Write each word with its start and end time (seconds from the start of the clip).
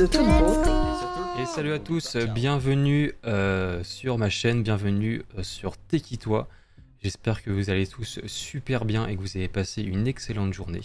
Et 0.00 1.46
salut 1.46 1.72
à 1.72 1.80
tous, 1.80 2.16
bienvenue 2.32 3.14
euh, 3.26 3.82
sur 3.82 4.16
ma 4.16 4.30
chaîne, 4.30 4.62
bienvenue 4.62 5.24
euh, 5.36 5.42
sur 5.42 5.76
Tekitoi. 5.76 6.46
J'espère 7.02 7.42
que 7.42 7.50
vous 7.50 7.68
allez 7.68 7.84
tous 7.84 8.20
super 8.26 8.84
bien 8.84 9.08
et 9.08 9.16
que 9.16 9.20
vous 9.20 9.36
avez 9.36 9.48
passé 9.48 9.82
une 9.82 10.06
excellente 10.06 10.52
journée. 10.52 10.82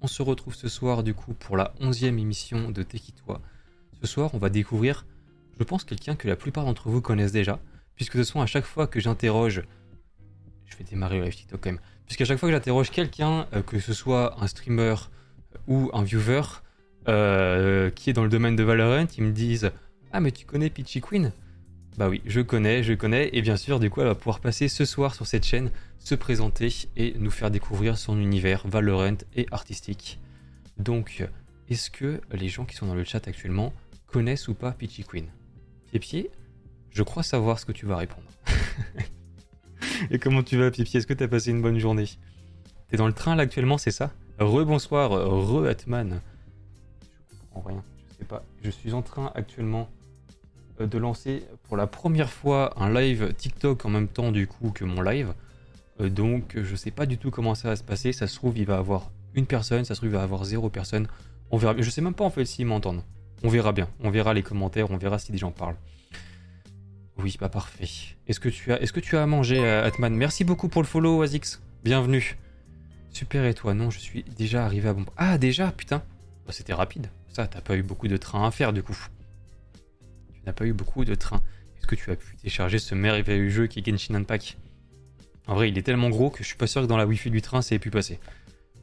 On 0.00 0.06
se 0.06 0.22
retrouve 0.22 0.54
ce 0.54 0.68
soir 0.68 1.02
du 1.02 1.12
coup 1.12 1.34
pour 1.34 1.58
la 1.58 1.74
onzième 1.80 2.18
émission 2.18 2.70
de 2.70 2.82
Tekitoi. 2.82 3.42
Ce 4.00 4.06
soir 4.06 4.30
on 4.32 4.38
va 4.38 4.48
découvrir, 4.48 5.04
je 5.58 5.64
pense, 5.64 5.84
quelqu'un 5.84 6.16
que 6.16 6.26
la 6.26 6.36
plupart 6.36 6.64
d'entre 6.64 6.88
vous 6.88 7.02
connaissent 7.02 7.32
déjà, 7.32 7.60
puisque 7.94 8.14
ce 8.14 8.24
sont 8.24 8.40
à 8.40 8.46
chaque 8.46 8.64
fois 8.64 8.86
que 8.86 9.00
j'interroge... 9.00 9.64
Je 10.64 10.78
vais 10.78 10.84
démarrer 10.84 11.18
le 11.18 11.24
live 11.24 11.36
TikTok 11.36 11.60
quand 11.60 11.72
même. 11.72 11.80
Puisqu'à 12.06 12.24
chaque 12.24 12.38
fois 12.38 12.48
que 12.48 12.54
j'interroge 12.54 12.90
quelqu'un, 12.90 13.48
euh, 13.52 13.60
que 13.60 13.78
ce 13.80 13.92
soit 13.92 14.42
un 14.42 14.46
streamer 14.46 14.94
ou 15.66 15.90
un 15.92 16.02
viewer, 16.04 16.40
euh, 17.08 17.90
qui 17.90 18.10
est 18.10 18.12
dans 18.12 18.24
le 18.24 18.28
domaine 18.28 18.56
de 18.56 18.62
Valorant, 18.62 19.06
ils 19.16 19.24
me 19.24 19.32
disent 19.32 19.70
Ah, 20.12 20.20
mais 20.20 20.32
tu 20.32 20.46
connais 20.46 20.70
Peachy 20.70 21.00
Queen? 21.00 21.32
Bah 21.96 22.08
oui, 22.08 22.22
je 22.24 22.40
connais, 22.40 22.82
je 22.82 22.94
connais, 22.94 23.30
et 23.32 23.42
bien 23.42 23.56
sûr, 23.56 23.80
du 23.80 23.90
coup, 23.90 24.00
elle 24.00 24.06
va 24.06 24.14
pouvoir 24.14 24.40
passer 24.40 24.68
ce 24.68 24.84
soir 24.84 25.14
sur 25.14 25.26
cette 25.26 25.44
chaîne, 25.44 25.70
se 25.98 26.14
présenter 26.14 26.72
et 26.96 27.14
nous 27.18 27.30
faire 27.30 27.50
découvrir 27.50 27.98
son 27.98 28.18
univers 28.18 28.66
Valorant 28.66 29.18
et 29.34 29.46
artistique. 29.50 30.18
Donc, 30.78 31.26
est-ce 31.68 31.90
que 31.90 32.20
les 32.32 32.48
gens 32.48 32.64
qui 32.64 32.76
sont 32.76 32.86
dans 32.86 32.94
le 32.94 33.04
chat 33.04 33.26
actuellement 33.28 33.72
connaissent 34.06 34.48
ou 34.48 34.54
pas 34.54 34.72
Peachy 34.72 35.04
Queen? 35.04 35.26
Pied 36.00 36.30
je 36.90 37.02
crois 37.02 37.22
savoir 37.22 37.58
ce 37.58 37.66
que 37.66 37.72
tu 37.72 37.86
vas 37.86 37.96
répondre. 37.96 38.26
et 40.10 40.18
comment 40.18 40.42
tu 40.42 40.56
vas, 40.56 40.70
Pipi? 40.70 40.96
Est-ce 40.96 41.06
que 41.06 41.14
tu 41.14 41.24
as 41.24 41.28
passé 41.28 41.50
une 41.50 41.62
bonne 41.62 41.78
journée? 41.78 42.06
T'es 42.88 42.96
dans 42.96 43.06
le 43.06 43.12
train 43.12 43.36
là 43.36 43.44
actuellement, 43.44 43.78
c'est 43.78 43.92
ça? 43.92 44.12
Rebonsoir, 44.38 45.10
re-Atman 45.10 46.20
rien, 47.54 47.82
je 48.08 48.18
sais 48.18 48.24
pas. 48.24 48.44
Je 48.62 48.70
suis 48.70 48.92
en 48.92 49.02
train 49.02 49.32
actuellement 49.34 49.88
euh, 50.80 50.86
de 50.86 50.98
lancer 50.98 51.44
pour 51.64 51.76
la 51.76 51.86
première 51.86 52.30
fois 52.30 52.72
un 52.80 52.92
live 52.92 53.34
TikTok 53.34 53.84
en 53.84 53.90
même 53.90 54.08
temps 54.08 54.32
du 54.32 54.46
coup 54.46 54.70
que 54.70 54.84
mon 54.84 55.02
live. 55.02 55.34
Euh, 56.00 56.08
donc 56.08 56.56
je 56.56 56.76
sais 56.76 56.90
pas 56.90 57.06
du 57.06 57.18
tout 57.18 57.30
comment 57.30 57.54
ça 57.54 57.68
va 57.68 57.76
se 57.76 57.84
passer. 57.84 58.12
Ça 58.12 58.26
se 58.26 58.36
trouve 58.36 58.56
il 58.58 58.66
va 58.66 58.78
avoir 58.78 59.10
une 59.34 59.46
personne, 59.46 59.84
ça 59.84 59.94
se 59.94 60.00
trouve 60.00 60.10
il 60.10 60.16
va 60.16 60.22
avoir 60.22 60.44
zéro 60.44 60.70
personne. 60.70 61.08
On 61.50 61.56
verra. 61.56 61.74
Je 61.78 61.90
sais 61.90 62.00
même 62.00 62.14
pas 62.14 62.24
en 62.24 62.30
fait 62.30 62.44
s'ils 62.44 62.66
m'entendent. 62.66 63.02
On 63.42 63.48
verra 63.48 63.72
bien. 63.72 63.88
On 64.00 64.10
verra 64.10 64.34
les 64.34 64.42
commentaires, 64.42 64.90
on 64.90 64.96
verra 64.96 65.18
si 65.18 65.32
des 65.32 65.38
gens 65.38 65.50
parlent. 65.50 65.76
Oui, 67.22 67.36
pas 67.38 67.46
bah 67.46 67.50
parfait. 67.50 67.88
Est-ce 68.26 68.40
que 68.40 68.48
tu 68.48 68.72
as, 68.72 68.80
est-ce 68.80 68.92
que 68.92 69.00
tu 69.00 69.16
as 69.16 69.26
mangé, 69.26 69.58
euh, 69.58 69.84
Atman? 69.84 70.14
Merci 70.14 70.44
beaucoup 70.44 70.68
pour 70.68 70.82
le 70.82 70.86
follow, 70.86 71.20
Azix. 71.22 71.60
Bienvenue. 71.84 72.38
Super 73.10 73.44
et 73.44 73.54
toi 73.54 73.74
Non, 73.74 73.90
je 73.90 73.98
suis 73.98 74.22
déjà 74.22 74.64
arrivé 74.64 74.88
à 74.88 74.94
bon. 74.94 75.04
Ah 75.16 75.36
déjà, 75.36 75.70
putain. 75.70 76.02
Bah, 76.46 76.52
c'était 76.52 76.72
rapide. 76.72 77.10
Ça, 77.30 77.46
t'as 77.46 77.60
pas 77.60 77.76
eu 77.76 77.82
beaucoup 77.82 78.08
de 78.08 78.16
trains 78.16 78.46
à 78.46 78.50
faire 78.50 78.72
du 78.72 78.82
coup. 78.82 78.96
Tu 80.34 80.40
n'as 80.44 80.52
pas 80.52 80.66
eu 80.66 80.72
beaucoup 80.72 81.04
de 81.04 81.14
trains. 81.14 81.42
Est-ce 81.76 81.86
que 81.86 81.94
tu 81.94 82.10
as 82.10 82.16
pu 82.16 82.36
télécharger 82.36 82.78
ce 82.78 82.94
merveilleux 82.94 83.48
jeu 83.48 83.66
qui 83.66 83.78
est 83.78 83.86
Genshin 83.86 84.14
Impact? 84.14 84.58
En 85.46 85.54
vrai, 85.54 85.68
il 85.68 85.78
est 85.78 85.82
tellement 85.82 86.10
gros 86.10 86.30
que 86.30 86.42
je 86.42 86.48
suis 86.48 86.56
pas 86.56 86.66
sûr 86.66 86.82
que 86.82 86.86
dans 86.86 86.96
la 86.96 87.06
wifi 87.06 87.30
du 87.30 87.42
train, 87.42 87.62
ça 87.62 87.74
ait 87.74 87.78
pu 87.78 87.90
passer. 87.90 88.20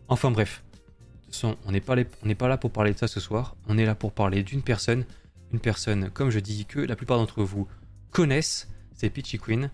Enfin 0.08 0.32
bref. 0.32 0.64
De 0.74 1.26
toute 1.26 1.34
façon, 1.36 1.58
on 1.66 1.72
n'est 1.72 1.82
pas, 1.82 2.48
là 2.48 2.58
pour 2.58 2.72
parler 2.72 2.94
de 2.94 2.98
ça 2.98 3.08
ce 3.08 3.20
soir. 3.20 3.56
On 3.68 3.78
est 3.78 3.86
là 3.86 3.96
pour 3.96 4.14
parler 4.14 4.44
d'une 4.44 4.62
personne. 4.62 5.06
Une 5.52 5.60
personne, 5.60 6.10
comme 6.10 6.30
je 6.30 6.40
dis, 6.40 6.66
que 6.66 6.80
la 6.80 6.96
plupart 6.96 7.18
d'entre 7.18 7.44
vous 7.44 7.68
connaissent. 8.12 8.70
C'est 8.96 9.10
Peachy 9.10 9.38
Queen. 9.38 9.70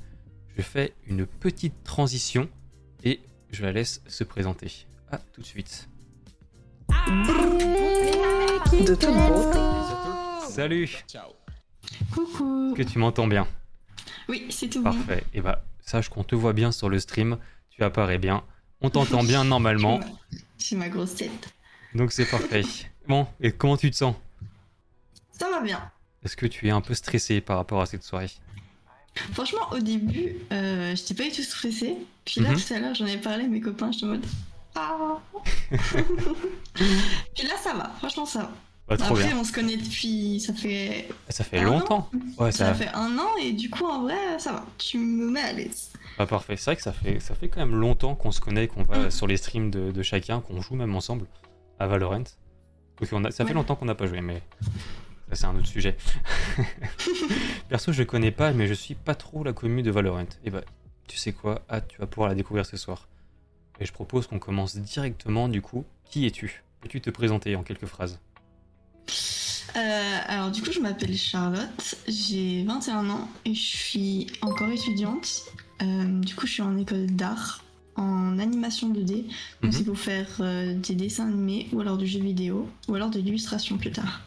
Je 0.55 0.61
fais 0.61 0.93
une 1.07 1.25
petite 1.25 1.83
transition 1.83 2.49
et 3.03 3.21
je 3.51 3.63
la 3.63 3.71
laisse 3.71 4.01
se 4.07 4.23
présenter. 4.23 4.87
A 5.11 5.17
tout 5.17 5.41
de 5.41 5.45
suite. 5.45 5.87
De 8.71 8.95
toute 8.95 8.99
beauté. 9.15 9.59
Salut 10.49 10.89
Coucou. 12.13 12.73
Est-ce 12.75 12.83
que 12.87 12.91
tu 12.91 12.99
m'entends 12.99 13.27
bien? 13.27 13.47
Oui, 14.29 14.45
c'est 14.49 14.67
tout 14.69 14.81
bon. 14.83 14.91
Parfait. 14.93 15.23
Et 15.33 15.41
bah, 15.41 15.63
sache 15.81 16.09
qu'on 16.09 16.23
te 16.23 16.35
voit 16.35 16.53
bien 16.53 16.71
sur 16.71 16.89
le 16.89 16.99
stream. 16.99 17.37
Tu 17.69 17.83
apparais 17.83 18.17
bien. 18.17 18.43
On 18.81 18.89
t'entend 18.89 19.23
bien 19.23 19.43
normalement. 19.43 19.99
C'est 20.57 20.75
ma 20.75 20.89
grosse 20.89 21.15
tête. 21.15 21.53
Donc 21.93 22.11
c'est 22.13 22.25
parfait. 22.25 22.63
Bon, 23.07 23.27
et 23.41 23.51
comment 23.51 23.75
tu 23.75 23.91
te 23.91 23.95
sens? 23.97 24.15
Ça 25.31 25.49
va 25.49 25.59
bien. 25.61 25.91
Est-ce 26.23 26.37
que 26.37 26.45
tu 26.45 26.67
es 26.67 26.71
un 26.71 26.79
peu 26.81 26.93
stressé 26.93 27.41
par 27.41 27.57
rapport 27.57 27.81
à 27.81 27.85
cette 27.85 28.03
soirée? 28.03 28.31
Franchement, 29.33 29.67
au 29.71 29.79
début, 29.79 30.35
euh, 30.53 30.95
j'étais 30.95 31.13
pas 31.13 31.23
du 31.29 31.31
tout 31.35 31.41
stressée. 31.43 31.97
Puis 32.23 32.39
là, 32.41 32.51
Mhm. 32.51 32.57
tout 32.61 32.73
à 32.73 32.79
l'heure, 32.79 32.95
j'en 32.95 33.05
ai 33.07 33.17
parlé 33.17 33.43
à 33.43 33.47
mes 33.47 33.59
copains, 33.59 33.91
j'étais 33.91 34.05
en 34.05 34.09
mode. 34.09 34.25
Ah 34.75 35.19
Puis 36.73 37.47
là, 37.47 37.55
ça 37.61 37.73
va, 37.73 37.91
franchement, 37.97 38.25
ça 38.25 38.39
va. 38.39 38.51
Bah, 38.87 38.97
trop 38.97 39.13
Après, 39.15 39.27
bien. 39.27 39.37
on 39.37 39.43
se 39.43 39.51
connaît 39.53 39.77
depuis. 39.77 40.39
Ça 40.41 40.53
fait. 40.53 41.07
Ça 41.29 41.43
fait 41.43 41.59
un 41.59 41.63
longtemps. 41.63 42.09
Ouais, 42.37 42.51
Ça 42.51 42.67
ça 42.67 42.73
fait 42.73 42.89
un 42.93 43.17
an, 43.17 43.29
et 43.41 43.53
du 43.53 43.69
coup, 43.69 43.85
en 43.85 44.01
vrai, 44.03 44.39
ça 44.39 44.51
va. 44.51 44.65
Tu 44.77 44.97
me 44.97 45.29
mets 45.29 45.41
à 45.41 45.53
l'aise. 45.53 45.93
Parfait. 46.17 46.57
C'est 46.57 46.65
vrai 46.65 46.75
que 46.75 46.81
ça 46.81 46.91
fait, 46.91 47.19
ça 47.19 47.33
fait 47.33 47.47
quand 47.47 47.59
même 47.61 47.75
longtemps 47.75 48.15
qu'on 48.15 48.31
se 48.31 48.41
connaît, 48.41 48.67
qu'on 48.67 48.83
va 48.83 49.07
Mm. 49.07 49.11
sur 49.11 49.25
les 49.27 49.37
streams 49.37 49.71
de, 49.71 49.91
de 49.91 50.03
chacun, 50.03 50.41
qu'on 50.41 50.61
joue 50.61 50.75
même 50.75 50.95
ensemble 50.95 51.25
à 51.79 51.87
Valorant. 51.87 52.19
Donc 52.99 53.09
on 53.11 53.23
a, 53.25 53.31
ça 53.31 53.45
fait 53.45 53.53
longtemps 53.53 53.75
qu'on 53.75 53.85
n'a 53.85 53.95
pas 53.95 54.05
joué, 54.05 54.21
mais 54.21 54.43
ça 55.29 55.35
c'est 55.35 55.45
un 55.45 55.55
autre 55.55 55.65
sujet. 55.67 55.97
Perso, 57.69 57.91
je 57.91 58.03
connais 58.03 58.31
pas, 58.31 58.51
mais 58.53 58.67
je 58.67 58.73
suis 58.73 58.93
pas 58.95 59.15
trop 59.15 59.43
la 59.43 59.53
commune 59.53 59.83
de 59.83 59.91
Valorant. 59.91 60.25
Et 60.43 60.49
bah, 60.51 60.61
tu 61.07 61.17
sais 61.17 61.31
quoi? 61.33 61.61
Ah, 61.69 61.81
tu 61.81 61.97
vas 61.99 62.05
pouvoir 62.05 62.29
la 62.29 62.35
découvrir 62.35 62.65
ce 62.65 62.77
soir. 62.77 63.07
Et 63.79 63.85
je 63.85 63.91
propose 63.93 64.27
qu'on 64.27 64.39
commence 64.39 64.77
directement 64.77 65.47
du 65.49 65.61
coup. 65.61 65.85
Qui 66.05 66.25
es-tu? 66.25 66.63
Peux-tu 66.81 67.01
te 67.01 67.09
présenter 67.09 67.55
en 67.55 67.63
quelques 67.63 67.85
phrases? 67.85 68.19
Euh, 69.75 70.19
alors, 70.27 70.51
du 70.51 70.61
coup, 70.61 70.71
je 70.71 70.79
m'appelle 70.79 71.15
Charlotte, 71.17 71.95
j'ai 72.07 72.63
21 72.63 73.09
ans 73.09 73.29
et 73.45 73.55
je 73.55 73.77
suis 73.77 74.27
encore 74.41 74.69
étudiante. 74.69 75.45
Euh, 75.81 76.19
du 76.19 76.35
coup, 76.35 76.45
je 76.45 76.53
suis 76.53 76.61
en 76.61 76.77
école 76.77 77.07
d'art, 77.07 77.63
en 77.95 78.37
animation 78.37 78.89
2D. 78.93 79.23
Mhm. 79.23 79.23
Donc, 79.63 79.73
c'est 79.73 79.83
pour 79.83 79.97
faire 79.97 80.27
euh, 80.41 80.75
des 80.75 80.93
dessins 80.93 81.27
animés 81.27 81.69
ou 81.71 81.81
alors 81.81 81.97
du 81.97 82.05
jeu 82.05 82.19
vidéo 82.19 82.69
ou 82.87 82.95
alors 82.95 83.09
de 83.09 83.19
l'illustration 83.19 83.77
plus 83.77 83.91
tard. 83.91 84.21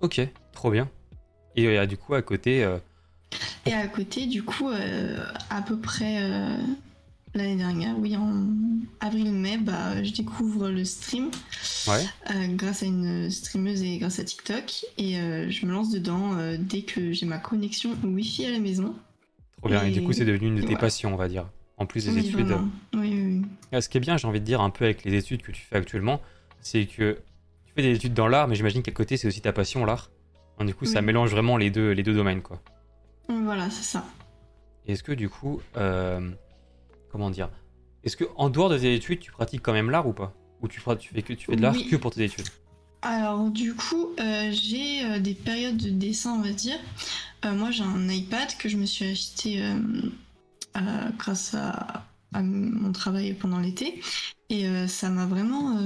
Ok, 0.00 0.20
trop 0.52 0.70
bien. 0.70 0.88
Et 1.56 1.86
du 1.86 1.96
coup, 1.98 2.14
à 2.14 2.22
côté, 2.22 2.66
Et 3.66 3.74
à 3.74 3.86
côté, 3.88 4.26
du 4.26 4.42
coup, 4.42 4.70
à 5.50 5.62
peu 5.62 5.76
près 5.76 6.22
l'année 7.34 7.56
dernière, 7.56 7.98
oui, 7.98 8.16
en 8.16 8.46
avril-mai, 9.00 9.58
bah, 9.58 10.02
je 10.02 10.12
découvre 10.12 10.68
le 10.68 10.84
stream 10.84 11.30
ouais. 11.88 12.04
euh, 12.30 12.46
grâce 12.54 12.82
à 12.82 12.86
une 12.86 13.30
streameuse 13.30 13.82
et 13.82 13.98
grâce 13.98 14.18
à 14.18 14.24
TikTok. 14.24 14.84
Et 14.98 15.18
euh, 15.18 15.50
je 15.50 15.64
me 15.66 15.72
lance 15.72 15.90
dedans 15.90 16.36
euh, 16.36 16.56
dès 16.58 16.82
que 16.82 17.12
j'ai 17.12 17.26
ma 17.26 17.38
connexion 17.38 17.96
Wi-Fi 18.02 18.46
à 18.46 18.50
la 18.50 18.58
maison. 18.58 18.94
Trop 19.58 19.68
bien. 19.68 19.84
Et, 19.84 19.88
Et- 19.88 19.92
du 19.92 20.02
coup, 20.02 20.12
c'est 20.12 20.24
devenu 20.24 20.48
une 20.48 20.56
de 20.56 20.62
tes 20.62 20.76
passions, 20.76 21.12
on 21.14 21.16
va 21.16 21.28
dire. 21.28 21.48
En 21.76 21.86
plus 21.86 22.04
des 22.04 22.12
Oui, 22.12 22.18
études. 22.28 22.56
Oui, 22.94 22.98
oui, 23.00 23.22
oui. 23.40 23.42
Ah, 23.72 23.80
Ce 23.80 23.88
qui 23.88 23.96
est 23.96 24.00
bien, 24.00 24.16
j'ai 24.18 24.28
envie 24.28 24.40
de 24.40 24.44
dire, 24.44 24.60
un 24.60 24.68
peu 24.70 24.84
avec 24.84 25.04
les 25.04 25.14
études 25.14 25.40
que 25.42 25.50
tu 25.52 25.62
fais 25.62 25.76
actuellement, 25.76 26.20
c'est 26.60 26.84
que 26.84 27.18
tu 27.64 27.72
fais 27.74 27.80
des 27.82 27.94
études 27.96 28.12
dans 28.12 28.28
l'art, 28.28 28.48
mais 28.48 28.54
j'imagine 28.54 28.82
qu'à 28.82 28.92
côté, 28.92 29.16
c'est 29.16 29.26
aussi 29.28 29.40
ta 29.40 29.52
passion, 29.54 29.84
l'art. 29.86 30.10
Donc, 30.58 30.68
Du 30.68 30.74
coup, 30.74 30.84
ça 30.84 31.00
mélange 31.00 31.30
vraiment 31.30 31.56
les 31.56 31.70
deux, 31.70 31.92
les 31.92 32.02
deux 32.02 32.12
domaines, 32.12 32.42
quoi. 32.42 32.60
Voilà, 33.30 33.70
c'est 33.70 33.84
ça. 33.84 34.04
Est-ce 34.86 35.02
que 35.02 35.12
du 35.12 35.30
coup, 35.30 35.62
comment 37.10 37.30
dire, 37.30 37.48
est-ce 38.04 38.16
que 38.16 38.24
en 38.36 38.48
dehors 38.50 38.68
de 38.70 38.78
tes 38.78 38.94
études, 38.94 39.20
tu 39.20 39.30
pratiques 39.32 39.62
quand 39.62 39.72
même 39.72 39.90
l'art 39.90 40.06
ou 40.06 40.12
pas? 40.12 40.34
Ou 40.62 40.68
tu, 40.68 40.80
tu 40.98 41.08
fais 41.14 41.22
que 41.22 41.32
tu 41.32 41.46
fais 41.46 41.56
de 41.56 41.62
l'art 41.62 41.74
Oui. 41.74 41.86
que 41.88 41.96
pour 41.96 42.10
tes 42.12 42.24
études? 42.24 42.46
Alors, 43.02 43.48
du 43.50 43.74
coup, 43.74 44.08
euh, 44.20 44.50
j'ai 44.52 45.04
euh, 45.06 45.18
des 45.20 45.32
périodes 45.32 45.78
de 45.78 45.88
dessin, 45.88 46.34
on 46.34 46.42
va 46.42 46.50
dire. 46.50 46.76
Euh, 47.46 47.52
moi, 47.54 47.70
j'ai 47.70 47.82
un 47.82 48.08
iPad 48.10 48.54
que 48.58 48.68
je 48.68 48.76
me 48.76 48.84
suis 48.84 49.06
acheté 49.06 49.62
grâce 51.18 51.54
à, 51.54 52.04
à 52.32 52.42
mon 52.42 52.92
travail 52.92 53.32
pendant 53.34 53.58
l'été. 53.58 54.00
Et 54.50 54.66
ça 54.86 55.08
m'a 55.10 55.26
vraiment 55.26 55.76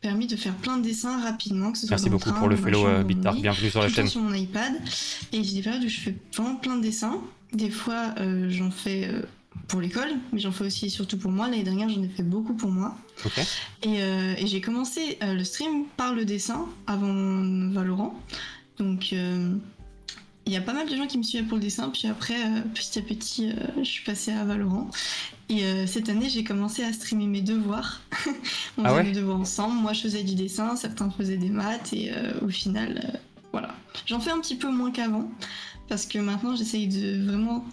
permis 0.00 0.26
de 0.26 0.36
faire 0.36 0.54
plein 0.54 0.76
de 0.76 0.82
dessins 0.82 1.22
rapidement. 1.22 1.72
Que 1.72 1.78
ce 1.78 1.86
soit 1.86 1.96
Merci 1.96 2.10
beaucoup 2.10 2.30
train, 2.30 2.38
pour 2.38 2.48
le 2.48 2.56
mon 2.56 3.02
Bitar. 3.02 3.32
lit, 3.34 3.42
Bienvenue 3.42 3.70
sur 3.70 3.80
la 3.82 3.88
chaîne. 3.88 4.06
sur 4.08 4.20
mon 4.20 4.34
iPad. 4.34 4.74
Et 5.32 5.42
j'ai 5.42 5.54
des 5.56 5.62
périodes 5.62 5.84
où 5.84 5.88
je 5.88 6.00
fais 6.00 6.14
vraiment 6.36 6.56
plein 6.56 6.76
de 6.76 6.82
dessins. 6.82 7.20
Des 7.52 7.70
fois, 7.70 8.14
j'en 8.48 8.70
fais 8.70 9.10
pour 9.68 9.80
l'école, 9.80 10.08
mais 10.32 10.38
j'en 10.38 10.52
fais 10.52 10.64
aussi 10.64 10.90
surtout 10.90 11.18
pour 11.18 11.30
moi. 11.30 11.48
L'année 11.48 11.64
dernière, 11.64 11.88
j'en 11.88 12.02
ai 12.02 12.08
fait 12.08 12.22
beaucoup 12.22 12.54
pour 12.54 12.70
moi. 12.70 12.96
Et, 13.82 14.02
euh, 14.02 14.34
et 14.36 14.46
j'ai 14.46 14.60
commencé 14.60 15.18
euh, 15.22 15.34
le 15.34 15.44
stream 15.44 15.84
par 15.96 16.14
le 16.14 16.24
dessin 16.24 16.66
avant 16.86 17.12
Valorant. 17.72 18.14
Donc 18.78 19.10
euh, 19.12 19.54
il 20.44 20.52
y 20.52 20.56
a 20.56 20.60
pas 20.60 20.72
mal 20.72 20.88
de 20.88 20.94
gens 20.94 21.06
qui 21.06 21.18
me 21.18 21.22
suivaient 21.22 21.46
pour 21.46 21.56
le 21.56 21.62
dessin. 21.62 21.90
Puis 21.90 22.06
après, 22.06 22.36
petit 22.74 22.98
à 22.98 23.02
petit, 23.02 23.52
je 23.78 23.84
suis 23.84 24.04
passée 24.04 24.32
à 24.32 24.44
Valorant. 24.44 24.90
Et 25.48 25.64
cette 25.86 26.08
année, 26.08 26.28
j'ai 26.28 26.44
commencé 26.44 26.84
à 26.84 26.92
streamer 26.92 27.26
mes 27.26 27.40
devoirs. 27.40 28.00
On 28.78 28.84
Ah 28.84 28.90
faisait 28.90 29.08
ouais 29.08 29.12
devoirs 29.12 29.40
ensemble. 29.40 29.80
Moi, 29.80 29.92
je 29.92 30.02
faisais 30.02 30.22
du 30.22 30.36
dessin, 30.36 30.76
certains 30.76 31.10
faisaient 31.10 31.36
des 31.36 31.48
maths. 31.48 31.92
Et 31.92 32.12
au 32.42 32.48
final, 32.48 33.18
voilà. 33.50 33.74
J'en 34.06 34.20
fais 34.20 34.30
un 34.30 34.38
petit 34.38 34.54
peu 34.54 34.70
moins 34.70 34.92
qu'avant. 34.92 35.28
Parce 35.88 36.06
que 36.06 36.18
maintenant, 36.18 36.54
j'essaye 36.54 36.86
de 36.86 37.24
vraiment 37.24 37.64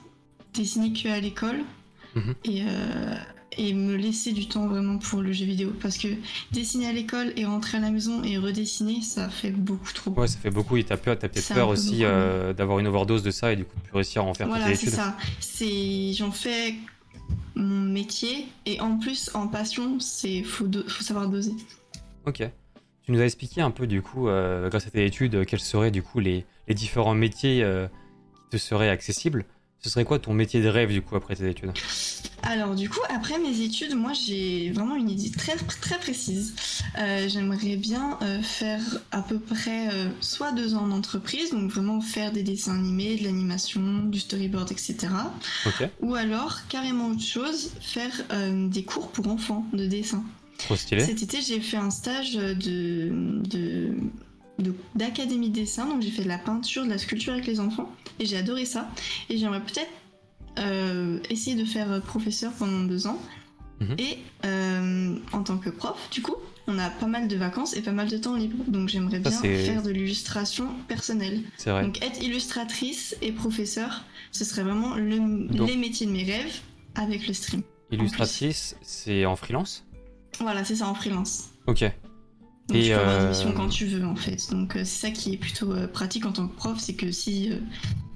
dessiner 0.54 0.94
que 0.94 1.08
à 1.10 1.20
l'école. 1.20 1.62
Mhm. 2.16 2.36
Et, 2.46 2.62
euh, 2.64 3.16
et 3.58 3.74
me 3.74 3.96
laisser 3.96 4.32
du 4.34 4.48
temps 4.48 4.68
vraiment 4.68 4.98
pour 4.98 5.22
le 5.22 5.32
jeu 5.32 5.46
vidéo. 5.46 5.74
Parce 5.82 5.98
que 5.98 6.08
dessiner 6.52 6.88
à 6.88 6.92
l'école 6.94 7.34
et 7.36 7.46
rentrer 7.46 7.78
à 7.78 7.82
la 7.82 7.92
maison 7.92 8.24
et 8.24 8.38
redessiner, 8.38 9.02
ça 9.02 9.30
fait 9.30 9.52
beaucoup 9.52 9.92
trop. 9.94 10.12
Ouais, 10.12 10.28
ça 10.28 10.38
fait 10.40 10.50
beaucoup 10.52 10.78
et 10.78 10.84
t'as 10.84 10.98
peur, 10.98 11.18
t'as 11.18 11.28
peut-être 11.28 11.54
peur 11.54 11.70
aussi 11.70 12.04
euh, 12.04 12.54
d'avoir 12.54 12.80
une 12.80 12.88
overdose 12.88 13.22
de 13.24 13.32
ça 13.32 13.52
et 13.54 13.56
du 13.56 13.66
coup 13.66 13.76
de 13.78 13.84
plus 13.84 13.94
réussir 13.94 14.22
à 14.24 14.26
en 14.26 14.34
faire 14.34 14.48
Voilà, 14.48 14.74
c'est 14.76 14.90
ça. 14.90 15.16
C'est, 15.40 16.14
j'en 16.14 16.32
fais 16.32 16.76
mon 17.56 17.82
métier 17.82 18.48
et 18.66 18.80
en 18.80 18.98
plus 18.98 19.30
en 19.36 19.48
passion, 19.48 20.00
c'est 20.00 20.42
faut, 20.44 20.68
do- 20.68 20.88
faut 20.88 21.04
savoir 21.04 21.28
doser. 21.30 21.54
Ok. 22.26 22.44
Tu 23.04 23.12
nous 23.12 23.20
as 23.20 23.26
expliqué 23.26 23.62
un 23.62 23.72
peu 23.72 23.86
du 23.86 24.02
coup, 24.02 24.28
euh, 24.30 24.70
grâce 24.70 24.88
à 24.88 24.90
tes 24.90 25.06
études, 25.06 25.46
quels 25.46 25.60
seraient 25.60 25.92
du 25.92 26.02
coup 26.02 26.20
les, 26.20 26.46
les 26.68 26.74
différents 26.74 27.14
métiers 27.16 27.62
euh, 27.64 27.86
qui 28.50 28.50
te 28.52 28.58
seraient 28.58 28.90
accessibles. 28.90 29.46
Ce 29.84 29.90
serait 29.90 30.06
quoi 30.06 30.18
ton 30.18 30.34
métier 30.34 30.62
de 30.62 30.70
rêve 30.70 30.92
du 30.92 31.02
coup 31.02 31.16
après 31.18 31.36
tes 31.36 31.50
études 31.50 31.72
Alors 32.42 32.74
du 32.74 32.90
coup, 32.90 33.02
après 33.10 33.38
mes 33.38 33.60
études, 33.62 33.96
moi 33.96 34.14
j'ai 34.14 34.72
vraiment 34.72 34.96
une 34.96 35.10
idée 35.10 35.30
très 35.30 35.56
très 35.58 36.00
précise. 36.00 36.56
Euh, 37.00 37.28
J'aimerais 37.28 37.76
bien 37.76 38.18
euh, 38.22 38.42
faire 38.42 38.80
à 39.12 39.22
peu 39.22 39.40
près 39.40 39.90
euh, 39.94 40.08
soit 40.22 40.54
deux 40.54 40.74
ans 40.76 40.84
en 40.84 40.92
entreprise, 40.92 41.52
donc 41.52 41.70
vraiment 41.70 42.00
faire 42.00 42.32
des 42.32 42.44
dessins 42.44 42.76
animés, 42.76 43.18
de 43.18 43.26
l'animation, 43.26 43.82
du 44.06 44.22
storyboard, 44.22 44.72
etc. 44.72 44.96
Ok. 45.66 45.90
Ou 46.02 46.16
alors 46.16 46.60
carrément 46.70 47.10
autre 47.10 47.22
chose, 47.22 47.72
faire 47.82 48.12
des 48.70 48.84
cours 48.86 49.10
pour 49.12 49.28
enfants 49.28 49.66
de 49.74 49.86
dessin. 49.86 50.24
Trop 50.60 50.78
stylé. 50.78 51.04
Cet 51.04 51.24
été, 51.24 51.42
j'ai 51.42 51.60
fait 51.60 51.76
un 51.78 51.90
stage 51.92 52.36
de- 52.36 53.42
de- 53.50 53.94
d'académie 54.96 55.50
de 55.50 55.56
dessin, 55.56 55.86
donc 55.88 56.02
j'ai 56.02 56.12
fait 56.12 56.24
de 56.24 56.28
la 56.28 56.38
peinture, 56.38 56.84
de 56.86 56.90
la 56.90 56.98
sculpture 56.98 57.34
avec 57.34 57.46
les 57.48 57.60
enfants, 57.60 57.92
et 58.20 58.26
j'ai 58.26 58.38
adoré 58.38 58.66
ça. 58.66 58.90
Et 59.30 59.38
j'aimerais 59.38 59.62
peut-être 59.62 59.90
euh, 60.60 61.20
essayer 61.30 61.56
de 61.56 61.66
faire 61.66 62.02
professeur 62.02 62.52
pendant 62.54 62.84
deux 62.84 63.08
ans. 63.08 63.20
Mhm. 63.80 63.96
Et 63.98 64.18
euh, 64.46 65.16
en 65.32 65.44
tant 65.44 65.58
que 65.58 65.70
prof, 65.70 65.98
du 66.12 66.22
coup, 66.22 66.36
on 66.68 66.78
a 66.80 66.90
pas 66.90 67.08
mal 67.08 67.28
de 67.28 67.36
vacances 67.36 67.76
et 67.76 67.82
pas 67.82 67.92
mal 67.92 68.08
de 68.08 68.18
temps 68.18 68.36
libre, 68.36 68.64
donc 68.68 68.88
j'aimerais 68.88 69.20
bien 69.20 69.32
faire 69.32 69.82
de 69.84 69.90
l'illustration 69.92 70.70
personnelle. 70.88 71.42
C'est 71.58 71.72
vrai. 71.72 71.84
Donc 71.84 72.02
être 72.04 72.22
illustratrice 72.24 73.18
et 73.22 73.32
professeur, 73.34 74.06
ce 74.32 74.46
serait 74.46 74.64
vraiment 74.64 74.96
le- 74.96 75.48
Donc- 75.48 75.68
les 75.68 75.76
métiers 75.76 76.06
de 76.06 76.12
mes 76.12 76.24
rêves 76.24 76.62
avec 76.96 77.28
le 77.28 77.34
stream. 77.34 77.64
Illustratrice, 77.92 78.76
c'est 78.82 79.26
en 79.26 79.36
freelance? 79.36 79.84
Voilà, 80.40 80.64
c'est 80.64 80.78
ça 80.78 80.88
en 80.88 80.96
freelance. 80.96 81.50
Ok. 81.68 81.84
Donc 82.70 82.78
Et, 82.78 82.84
tu 82.84 82.90
peux 82.90 82.96
avoir 82.96 83.20
des 83.20 83.26
euh, 83.26 83.30
missions 83.30 83.52
quand 83.54 83.70
tu 83.70 83.86
veux 83.86 84.06
en 84.06 84.16
fait. 84.16 84.50
Donc 84.52 84.76
euh, 84.76 84.80
c'est 84.86 85.08
ça 85.08 85.12
qui 85.12 85.34
est 85.34 85.38
plutôt 85.38 85.74
euh, 85.74 85.88
pratique 85.88 86.26
en 86.26 86.32
tant 86.32 86.48
que 86.48 86.56
prof, 86.56 86.80
c'est 86.80 86.96
que 86.96 87.12
si 87.12 87.52
euh, 87.52 87.58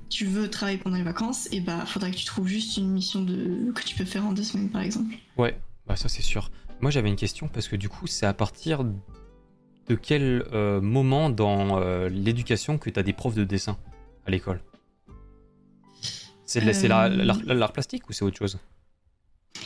tu 0.09 0.25
veux 0.25 0.49
travailler 0.49 0.77
pendant 0.77 0.95
les 0.95 1.03
vacances, 1.03 1.49
et 1.51 1.59
bah 1.59 1.85
faudrait 1.85 2.11
que 2.11 2.15
tu 2.15 2.25
trouves 2.25 2.47
juste 2.47 2.77
une 2.77 2.89
mission 2.89 3.21
de 3.21 3.71
que 3.73 3.83
tu 3.83 3.95
peux 3.95 4.05
faire 4.05 4.25
en 4.25 4.31
deux 4.31 4.44
semaines 4.44 4.69
par 4.69 4.81
exemple. 4.81 5.15
Ouais, 5.38 5.59
bah 5.85 5.95
ça 5.97 6.07
c'est 6.07 6.21
sûr. 6.21 6.49
Moi 6.79 6.91
j'avais 6.91 7.09
une 7.09 7.15
question 7.17 7.49
parce 7.49 7.67
que 7.67 7.75
du 7.75 7.89
coup 7.89 8.07
c'est 8.07 8.25
à 8.25 8.33
partir 8.33 8.83
de 8.83 9.95
quel 9.95 10.45
euh, 10.53 10.79
moment 10.81 11.29
dans 11.29 11.79
euh, 11.81 12.07
l'éducation 12.09 12.77
que 12.77 12.89
tu 12.89 13.00
as 13.00 13.03
des 13.03 13.13
profs 13.13 13.35
de 13.35 13.43
dessin 13.43 13.77
à 14.25 14.31
l'école? 14.31 14.61
C'est 16.45 16.61
de 16.61 16.91
Euh. 16.91 17.53
l'art 17.53 17.73
plastique 17.73 18.09
ou 18.09 18.13
c'est 18.13 18.23
autre 18.23 18.38
chose? 18.38 18.59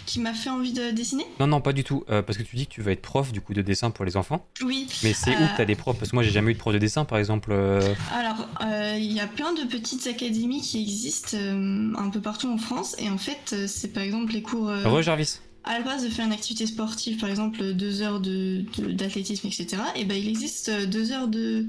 Qui 0.05 0.19
m'a 0.19 0.33
fait 0.33 0.49
envie 0.49 0.73
de 0.73 0.91
dessiner? 0.91 1.25
Non, 1.39 1.47
non, 1.47 1.61
pas 1.61 1.73
du 1.73 1.83
tout. 1.83 2.03
euh, 2.09 2.21
parce 2.21 2.37
que 2.37 2.43
tu 2.43 2.55
dis 2.55 2.67
que 2.67 2.71
tu 2.73 2.81
vas 2.81 2.91
être 2.91 3.01
prof 3.01 3.31
du 3.31 3.39
coup 3.41 3.53
de 3.53 3.61
dessin 3.61 3.91
pour 3.91 4.03
les 4.05 4.17
enfants. 4.17 4.45
Oui. 4.63 4.87
Mais 5.03 5.13
c'est 5.13 5.31
où 5.37 5.41
Euh. 5.41 5.47
que 5.47 5.55
tu 5.55 5.61
as 5.61 5.65
des 5.65 5.75
profs? 5.75 5.97
Parce 5.97 6.11
que 6.11 6.15
moi 6.15 6.23
j'ai 6.23 6.31
jamais 6.31 6.51
eu 6.51 6.53
de 6.55 6.59
prof 6.59 6.73
de 6.73 6.79
dessin 6.79 7.05
par 7.05 7.17
exemple. 7.19 7.51
euh, 7.51 7.93
Alors 8.13 8.47
euh, 8.63 8.95
il 8.97 9.11
y 9.11 9.19
a 9.19 9.27
plein 9.27 9.53
de 9.53 9.63
petites 9.63 10.07
académies 10.07 10.61
qui 10.61 10.81
existent 10.81 11.37
euh, 11.37 11.93
un 11.97 12.09
peu 12.09 12.19
partout 12.19 12.49
en 12.51 12.57
France 12.57 12.95
et 12.99 13.09
en 13.09 13.17
fait 13.17 13.53
euh, 13.53 13.67
c'est 13.67 13.89
par 13.93 14.03
exemple 14.03 14.33
les 14.33 14.41
cours 14.41 14.69
euh, 14.69 14.87
Re 14.87 15.01
Jarvis 15.01 15.39
à 15.63 15.77
la 15.77 15.85
base 15.85 16.03
de 16.03 16.09
faire 16.09 16.25
une 16.25 16.31
activité 16.33 16.65
sportive, 16.65 17.19
par 17.19 17.29
exemple 17.29 17.73
deux 17.73 18.01
heures 18.01 18.19
de- 18.19 18.65
de- 18.79 18.91
d'athlétisme, 18.93 19.45
etc., 19.45 19.67
et 19.95 20.05
ben 20.05 20.17
il 20.17 20.27
existe 20.27 20.69
euh, 20.69 20.87
deux 20.87 21.11
heures 21.11 21.27
de, 21.27 21.67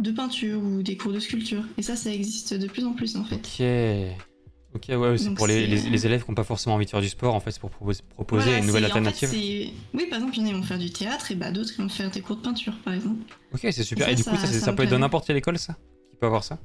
de 0.00 0.10
peinture 0.10 0.60
ou 0.60 0.82
des 0.82 0.96
cours 0.96 1.12
de 1.12 1.20
sculpture. 1.20 1.62
Et 1.78 1.82
ça, 1.82 1.94
ça 1.94 2.10
existe 2.12 2.52
de 2.54 2.66
plus 2.66 2.84
en 2.84 2.94
plus 2.94 3.14
en 3.16 3.22
fait. 3.24 3.36
Ok. 3.36 4.26
Ok, 4.74 4.84
ouais, 4.90 5.16
c'est 5.18 5.30
pour 5.30 5.46
les, 5.46 5.60
c'est- 5.60 5.66
les- 5.84 5.90
les 5.90 6.06
élèves 6.06 6.24
qui 6.24 6.30
n'ont 6.30 6.34
pas 6.34 6.44
forcément 6.44 6.74
envie 6.76 6.84
de 6.84 6.90
faire 6.90 7.00
du 7.00 7.08
sport, 7.08 7.34
en 7.34 7.40
fait, 7.40 7.50
c'est 7.52 7.60
pour 7.60 7.70
proposer, 7.70 8.02
proposer 8.10 8.44
Voilà, 8.44 8.58
une 8.58 8.66
nouvelle 8.66 8.84
c'est- 8.84 8.90
en 8.90 9.02
fait, 9.02 9.08
alternative. 9.08 9.70
oui, 9.94 10.06
par 10.10 10.18
exemple, 10.18 10.36
il 10.36 10.42
y 10.42 10.44
en 10.44 10.46
a 10.46 10.48
qui 10.50 10.54
vont 10.56 10.62
faire 10.62 10.78
du 10.78 10.90
théâtre 10.90 11.32
et 11.32 11.34
bah, 11.36 11.50
d'autres 11.50 11.72
qui 11.74 11.80
vont 11.80 11.88
faire 11.88 12.10
des 12.10 12.20
cours 12.20 12.36
de 12.36 12.42
peinture, 12.42 12.76
par 12.84 12.92
exemple. 12.92 13.34
ok, 13.52 13.60
c'est 13.62 13.82
super. 13.82 14.04
Ça, 14.06 14.12
Et 14.12 14.14
du 14.14 14.24
coup, 14.24 14.36
ça- 14.36 14.72
peut 14.74 14.82
être 14.82 14.90
dans 14.90 14.98
n'importe 14.98 15.26
quelle 15.26 15.36
école, 15.38 15.58
ça 15.58 15.74
Qui 16.10 16.16
peut 16.20 16.26
avoir 16.26 16.44
ça? 16.44 16.58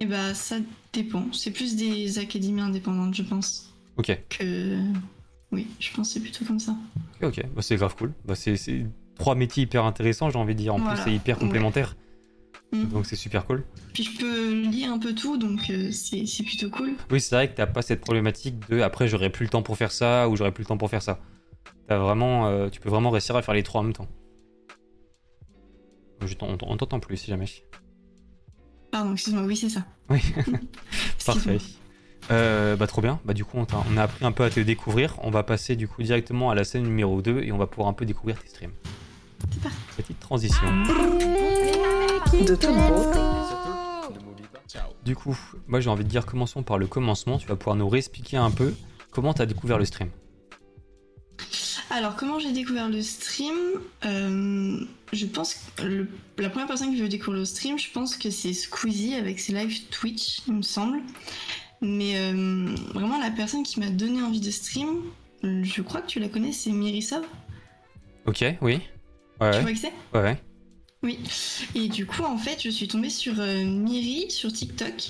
Et 0.00 0.06
bah 0.06 0.32
ça 0.32 0.56
dépend. 0.94 1.26
C'est 1.32 1.50
plus 1.50 1.76
des 1.76 2.18
académies 2.18 2.62
indépendantes, 2.62 3.14
je 3.14 3.22
pense. 3.22 3.70
Ok, 3.98 4.18
Que. 4.30 4.78
Oui, 5.52 5.66
je 5.78 5.92
pense 5.92 6.08
que 6.08 6.14
c'est 6.14 6.20
plutôt 6.20 6.44
comme 6.46 6.60
ça. 6.60 6.74
ok. 7.22 7.42
Bah, 7.54 7.60
c'est 7.60 7.76
grave 7.76 7.94
cool. 7.96 8.14
Bah, 8.24 8.34
c'est 8.34 8.56
trois 9.18 9.34
métiers 9.34 9.64
hyper 9.64 9.84
intéressants, 9.84 10.30
j'ai 10.30 10.38
envie 10.38 10.54
de 10.54 10.60
dire. 10.60 10.74
En 10.74 10.78
Voilà. 10.78 10.94
plus, 10.94 11.02
c'est 11.10 11.14
hyper 11.14 11.36
Ouais. 11.42 11.48
Mm. 12.72 12.84
Donc, 12.86 13.06
c'est 13.06 13.16
super 13.16 13.46
cool. 13.46 13.64
Puis 13.92 14.04
je 14.04 14.18
peux 14.18 14.52
lire 14.62 14.92
un 14.92 14.98
peu 14.98 15.14
tout, 15.14 15.36
donc 15.36 15.70
euh, 15.70 15.90
c'est 15.90 16.44
plutôt 16.44 16.70
cool. 16.70 16.92
Oui, 17.10 17.20
c'est 17.20 17.34
vrai 17.34 17.48
que 17.50 17.56
t'as 17.56 17.66
pas 17.66 17.82
cette 17.82 18.00
problématique 18.00 18.68
de 18.68 18.80
après, 18.80 19.08
j'aurai 19.08 19.30
plus 19.30 19.44
le 19.44 19.50
temps 19.50 19.62
pour 19.62 19.76
faire 19.76 19.92
ça 19.92 20.28
ou 20.28 20.36
j'aurai 20.36 20.52
plus 20.52 20.62
le 20.62 20.68
temps 20.68 20.78
pour 20.78 20.90
faire 20.90 21.02
ça. 21.02 21.18
T'as 21.88 21.98
vraiment, 21.98 22.46
euh, 22.46 22.68
tu 22.68 22.80
peux 22.80 22.88
vraiment 22.88 23.10
réussir 23.10 23.34
à 23.34 23.42
faire 23.42 23.54
les 23.54 23.64
trois 23.64 23.80
en 23.80 23.84
même 23.84 23.92
temps. 23.92 24.08
Je 26.24 26.34
on 26.42 26.76
t'entend 26.76 27.00
plus 27.00 27.16
si 27.16 27.28
jamais. 27.30 27.46
Pardon, 28.92 29.12
excuse-moi, 29.12 29.42
oui, 29.44 29.56
c'est 29.56 29.70
ça. 29.70 29.84
Oui, 30.08 30.20
parfait. 31.26 31.58
Euh, 32.30 32.76
bah 32.76 32.86
trop 32.86 33.00
bien, 33.00 33.18
bah 33.24 33.32
du 33.34 33.44
coup 33.44 33.56
on, 33.56 33.64
t'a- 33.64 33.82
on 33.90 33.96
a 33.96 34.02
appris 34.02 34.24
un 34.24 34.30
peu 34.30 34.44
à 34.44 34.50
te 34.50 34.60
découvrir, 34.60 35.16
on 35.22 35.30
va 35.30 35.42
passer 35.42 35.74
du 35.74 35.88
coup 35.88 36.02
directement 36.02 36.50
à 36.50 36.54
la 36.54 36.62
scène 36.64 36.84
numéro 36.84 37.22
2 37.22 37.42
et 37.42 37.50
on 37.50 37.58
va 37.58 37.66
pouvoir 37.66 37.88
un 37.88 37.92
peu 37.92 38.04
découvrir 38.04 38.40
tes 38.40 38.48
streams. 38.48 38.72
Petite 39.96 40.20
transition. 40.20 40.68
De 42.32 42.54
toute 42.54 42.60
beauté. 42.60 43.20
Du 45.04 45.16
coup, 45.16 45.36
moi 45.66 45.80
j'ai 45.80 45.90
envie 45.90 46.04
de 46.04 46.08
dire 46.08 46.26
commençons 46.26 46.62
par 46.62 46.78
le 46.78 46.86
commencement, 46.86 47.38
tu 47.38 47.46
vas 47.48 47.56
pouvoir 47.56 47.76
nous 47.76 47.88
réexpliquer 47.88 48.36
un 48.36 48.50
peu 48.50 48.74
comment 49.10 49.32
t'as 49.34 49.46
découvert 49.46 49.78
le 49.78 49.84
stream. 49.84 50.10
Alors, 51.92 52.14
comment 52.14 52.38
j'ai 52.38 52.52
découvert 52.52 52.88
le 52.88 53.02
stream 53.02 53.54
Euh, 54.04 54.78
Je 55.12 55.26
pense 55.26 55.56
que 55.74 55.82
le- 55.82 56.08
la 56.38 56.48
première 56.50 56.68
personne 56.68 56.94
qui 56.94 57.00
veut 57.00 57.08
découvrir 57.08 57.40
le 57.40 57.44
stream, 57.44 57.76
je 57.78 57.90
pense 57.90 58.16
que 58.16 58.30
c'est 58.30 58.52
Squeezie 58.52 59.14
avec 59.14 59.40
ses 59.40 59.52
lives 59.52 59.88
Twitch, 59.90 60.42
il 60.46 60.54
me 60.54 60.62
semble. 60.62 61.00
Mais 61.80 62.16
euh, 62.16 62.72
vraiment, 62.94 63.18
la 63.18 63.30
personne 63.32 63.64
qui 63.64 63.80
m'a 63.80 63.88
donné 63.90 64.22
envie 64.22 64.40
de 64.40 64.50
stream, 64.52 64.88
je 65.42 65.82
crois 65.82 66.00
que 66.02 66.06
tu 66.06 66.20
la 66.20 66.28
connais, 66.28 66.52
c'est 66.52 66.70
Mirissa. 66.70 67.22
Ok, 68.26 68.44
oui. 68.60 68.80
Ouais, 69.40 69.50
Tu 69.50 69.56
ouais, 69.56 69.60
vois 69.62 69.72
qui 69.72 69.78
c'est? 69.78 69.92
Ouais, 70.14 70.22
ouais. 70.22 70.40
Oui. 71.02 71.18
Et 71.74 71.88
du 71.88 72.04
coup, 72.04 72.24
en 72.24 72.36
fait, 72.36 72.58
je 72.62 72.68
suis 72.68 72.86
tombée 72.86 73.08
sur 73.08 73.34
euh, 73.40 73.64
Miri 73.64 74.30
sur 74.30 74.52
TikTok. 74.52 75.08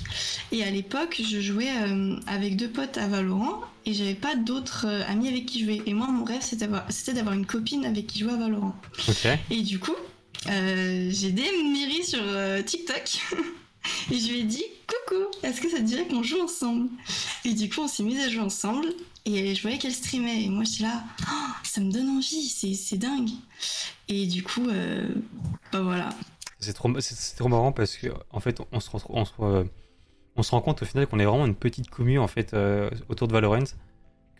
Et 0.52 0.62
à 0.62 0.70
l'époque, 0.70 1.20
je 1.28 1.40
jouais 1.40 1.70
euh, 1.82 2.14
avec 2.28 2.56
deux 2.56 2.68
potes 2.68 2.96
à 2.96 3.08
Valorant 3.08 3.60
et 3.86 3.92
j'avais 3.92 4.14
pas 4.14 4.36
d'autres 4.36 4.86
euh, 4.86 5.02
amis 5.08 5.26
avec 5.26 5.46
qui 5.46 5.64
jouer. 5.64 5.82
Et 5.86 5.94
moi, 5.94 6.06
mon 6.06 6.22
rêve, 6.24 6.42
c'était 6.42 6.66
d'avoir- 7.14 7.32
une 7.34 7.46
copine 7.46 7.84
avec 7.84 8.06
qui 8.06 8.20
jouer 8.20 8.32
à 8.32 8.36
Valorant. 8.36 8.76
Et 9.50 9.62
du 9.62 9.80
coup, 9.80 9.96
j'ai 10.46 11.32
DM 11.32 11.72
Miri 11.72 12.04
sur 12.04 12.22
TikTok. 12.64 13.18
et 14.12 14.18
je 14.18 14.28
lui 14.28 14.40
ai 14.40 14.44
dit 14.44 14.64
Coucou, 14.86 15.22
est-ce 15.42 15.60
que 15.60 15.68
ça 15.70 15.78
te 15.78 15.82
dirait 15.82 16.06
qu'on 16.06 16.22
joue 16.22 16.40
ensemble? 16.40 16.88
Et 17.44 17.52
du 17.54 17.68
coup, 17.68 17.80
on 17.82 17.88
s'est 17.88 18.02
mis 18.04 18.18
à 18.20 18.28
jouer 18.28 18.42
ensemble. 18.42 18.86
Et 19.26 19.54
je 19.54 19.62
voyais 19.62 19.78
qu'elle 19.78 19.92
streamait. 19.92 20.44
Et 20.44 20.48
moi, 20.48 20.64
j'étais 20.64 20.84
là 20.84 21.02
Oh, 21.30 21.34
Ça 21.62 21.80
me 21.80 21.90
donne 21.92 22.08
envie, 22.08 22.48
c'est 22.48 22.74
c'est 22.74 22.96
dingue. 22.96 23.30
Et 24.08 24.26
du 24.26 24.42
coup, 24.42 24.68
euh, 24.68 25.08
bah 25.72 25.82
voilà. 25.82 26.08
C'est 26.58 26.72
trop, 26.72 26.92
c'est- 27.00 27.14
c'est 27.14 27.36
trop 27.36 27.48
marrant 27.48 27.72
parce 27.72 27.96
que 27.96 28.08
en 28.30 28.40
fait 28.40 28.60
on 28.72 28.80
se, 28.80 28.90
rend- 28.90 29.00
on 29.08 29.24
se, 29.24 29.32
euh, 29.40 29.64
on 30.36 30.42
se 30.42 30.50
rend 30.50 30.60
compte 30.60 30.82
au 30.82 30.84
final 30.84 31.06
qu'on 31.06 31.18
est 31.18 31.24
vraiment 31.24 31.46
une 31.46 31.54
petite 31.54 31.88
commune 31.88 32.18
en 32.18 32.26
fait 32.28 32.52
euh, 32.52 32.90
autour 33.08 33.28
de 33.28 33.32
Valorant, 33.32 33.64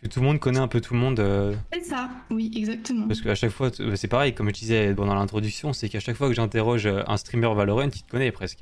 que 0.03 0.07
tout 0.07 0.19
le 0.19 0.25
monde 0.27 0.39
connaît 0.39 0.59
un 0.59 0.67
peu 0.67 0.81
tout 0.81 0.93
le 0.93 0.99
monde. 0.99 1.19
euh, 1.19 1.55
C'est 1.73 1.83
ça. 1.85 2.09
Oui, 2.29 2.51
exactement. 2.55 3.07
Parce 3.07 3.21
qu'à 3.21 3.33
chaque 3.35 3.49
fois, 3.51 3.71
t- 3.71 3.95
c'est 3.95 4.07
pareil, 4.07 4.35
comme 4.35 4.49
je 4.49 4.53
disais 4.53 4.93
pendant 4.93 5.15
l'introduction, 5.15 5.73
c'est 5.73 5.89
qu'à 5.89 5.99
chaque 5.99 6.15
fois 6.15 6.27
que 6.27 6.33
j'interroge 6.35 6.85
un 6.87 7.17
streamer 7.17 7.53
Valorant, 7.55 7.83
il 7.83 8.03
te 8.03 8.09
connaît 8.09 8.31
presque. 8.31 8.59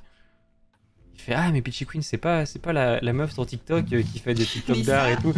Il 1.20 1.22
fait 1.22 1.34
Ah, 1.34 1.52
mais 1.52 1.62
Peachy 1.62 1.86
Queen, 1.86 2.02
c'est 2.02 2.18
pas, 2.18 2.46
c'est 2.46 2.60
pas 2.62 2.72
la, 2.72 3.00
la 3.02 3.14
meuf 3.14 3.34
sur 3.34 3.46
TikTok 3.46 3.86
euh, 3.92 4.02
qui 4.02 4.20
fait 4.20 4.34
des 4.34 4.46
TikTok 4.46 4.82
d'art 4.84 5.10
et 5.10 5.18
tout. 5.18 5.34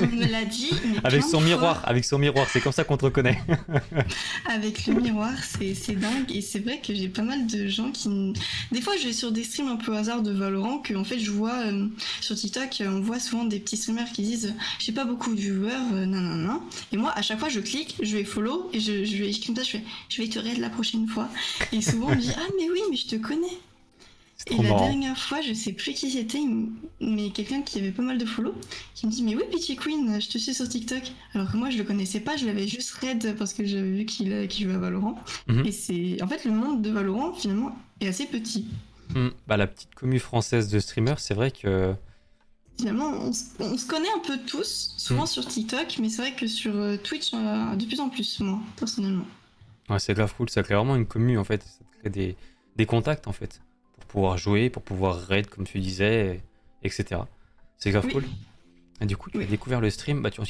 On 0.00 0.06
me 0.06 0.30
l'a 0.30 0.44
dit. 0.44 0.70
Avec 1.04 1.22
son 1.24 1.40
miroir, 1.40 1.82
avec 1.84 2.04
son 2.04 2.18
miroir, 2.18 2.46
c'est 2.48 2.60
comme 2.60 2.72
ça 2.72 2.84
qu'on 2.84 2.96
te 2.96 3.06
reconnaît. 3.06 3.40
Avec 4.46 4.86
le 4.86 4.94
miroir, 4.94 5.32
c'est 5.42 5.74
c'est 5.74 5.94
dingue. 5.94 6.30
Et 6.32 6.40
c'est 6.42 6.60
vrai 6.60 6.80
que 6.80 6.94
j'ai 6.94 7.08
pas 7.08 7.22
mal 7.22 7.46
de 7.46 7.66
gens 7.66 7.90
qui. 7.90 8.08
Des 8.70 8.80
fois, 8.80 8.96
je 8.96 9.08
vais 9.08 9.12
sur 9.12 9.32
des 9.32 9.42
streams 9.42 9.68
un 9.68 9.76
peu 9.76 9.96
hasard 9.96 10.22
de 10.22 10.30
Valorant 10.30 10.78
que, 10.78 10.94
en 10.94 11.04
fait, 11.04 11.18
je 11.18 11.30
vois 11.30 11.58
euh, 11.66 11.86
sur 12.20 12.36
TikTok, 12.36 12.80
euh, 12.80 12.88
on 12.88 13.00
voit 13.00 13.18
souvent 13.18 13.44
des 13.44 13.58
petits 13.58 13.76
streamers 13.76 14.12
qui 14.12 14.22
disent 14.22 14.54
J'ai 14.78 14.92
pas 14.92 15.04
beaucoup 15.04 15.34
de 15.34 15.40
viewers, 15.40 15.72
euh, 15.92 16.06
nan 16.06 16.22
nan 16.22 16.46
nan. 16.46 16.60
Et 16.92 16.96
moi, 16.96 17.12
à 17.16 17.22
chaque 17.22 17.40
fois, 17.40 17.48
je 17.48 17.60
clique, 17.60 17.96
je 18.00 18.16
vais 18.16 18.24
follow 18.24 18.70
et 18.72 18.78
je, 18.78 19.04
je 19.04 19.16
vais 19.16 19.32
comme 19.44 19.56
ça, 19.56 19.62
je 19.62 19.70
fais 19.70 19.84
Je 20.08 20.22
vais 20.22 20.28
te 20.28 20.38
raid 20.38 20.58
la 20.58 20.70
prochaine 20.70 21.08
fois. 21.08 21.28
Et 21.72 21.80
souvent, 21.80 22.08
on 22.08 22.14
me 22.14 22.20
dit 22.20 22.32
Ah, 22.36 22.46
mais 22.58 22.70
oui, 22.70 22.80
mais 22.90 22.96
je 22.96 23.06
te 23.06 23.16
connais. 23.16 23.58
Et 24.46 24.56
la 24.56 24.70
marrant. 24.70 24.86
dernière 24.88 25.18
fois, 25.18 25.40
je 25.42 25.52
sais 25.52 25.72
plus 25.72 25.92
qui 25.92 26.10
c'était, 26.10 26.40
mais 27.00 27.30
quelqu'un 27.30 27.60
qui 27.62 27.78
avait 27.78 27.90
pas 27.92 28.02
mal 28.02 28.16
de 28.18 28.24
follow, 28.24 28.54
qui 28.94 29.06
me 29.06 29.10
dit 29.12 29.22
Mais 29.22 29.34
oui, 29.36 29.42
Peachy 29.50 29.76
Queen, 29.76 30.20
je 30.20 30.28
te 30.28 30.38
suis 30.38 30.54
sur 30.54 30.68
TikTok. 30.68 31.02
Alors 31.34 31.50
que 31.52 31.56
moi, 31.56 31.68
je 31.70 31.76
le 31.78 31.84
connaissais 31.84 32.20
pas, 32.20 32.36
je 32.36 32.46
l'avais 32.46 32.66
juste 32.66 32.90
raid 32.92 33.36
parce 33.36 33.52
que 33.52 33.64
j'avais 33.66 33.90
vu 33.90 34.04
qu'il 34.06 34.32
euh, 34.32 34.48
jouait 34.48 34.74
à 34.74 34.78
Valorant. 34.78 35.18
Mhm. 35.46 35.66
Et 35.66 35.72
c'est. 35.72 36.22
En 36.22 36.26
fait, 36.28 36.44
le 36.44 36.52
monde 36.52 36.80
de 36.82 36.90
Valorant, 36.90 37.34
finalement, 37.34 37.76
est 38.00 38.08
assez 38.08 38.26
petit. 38.26 38.66
Hmm, 39.14 39.28
Bah, 39.46 39.56
la 39.56 39.66
petite 39.66 39.94
commu 39.94 40.18
française 40.18 40.68
de 40.68 40.78
streamers, 40.78 41.18
c'est 41.20 41.34
vrai 41.34 41.50
que. 41.50 41.92
Finalement, 42.78 43.10
on, 43.10 43.32
se- 43.32 43.44
on 43.58 43.76
se 43.76 43.86
connaît 43.86 44.08
un 44.16 44.20
peu 44.26 44.38
tous, 44.46 44.94
souvent 44.96 45.22
Mhm. 45.22 45.26
sur 45.26 45.46
TikTok, 45.46 45.98
mais 46.00 46.08
c'est 46.08 46.22
vrai 46.22 46.32
que 46.34 46.46
sur 46.46 46.74
euh, 46.74 46.96
Twitch, 46.96 47.32
euh, 47.34 47.76
de 47.76 47.84
plus 47.84 48.00
en 48.00 48.08
plus, 48.08 48.40
moi, 48.40 48.58
personnellement. 48.76 49.26
Ouais, 49.90 49.98
c'est 49.98 50.14
grave 50.14 50.32
cool, 50.34 50.48
ça 50.48 50.62
crée 50.62 50.76
vraiment 50.76 50.96
une 50.96 51.04
commu 51.04 51.36
en 51.36 51.44
fait, 51.44 51.62
ça 51.62 51.84
crée 52.00 52.08
des, 52.10 52.36
des 52.76 52.86
contacts 52.86 53.26
en 53.26 53.32
fait, 53.32 53.60
pouvoir 54.10 54.36
jouer, 54.38 54.70
pour 54.70 54.82
pouvoir 54.82 55.16
raid 55.18 55.46
comme 55.48 55.64
tu 55.66 55.78
disais, 55.78 56.36
et- 56.82 56.86
etc. 56.86 57.22
C'est 57.78 57.90
grave 57.90 58.04
Oui. 58.06 58.12
cool. 58.12 58.24
Et 59.00 59.06
du 59.06 59.16
coup, 59.16 59.30
tu 59.30 59.38
Oui. 59.38 59.44
as 59.44 59.46
découvert 59.46 59.80
le 59.80 59.88
stream, 59.90 60.20
bah 60.22 60.30
tu, 60.30 60.40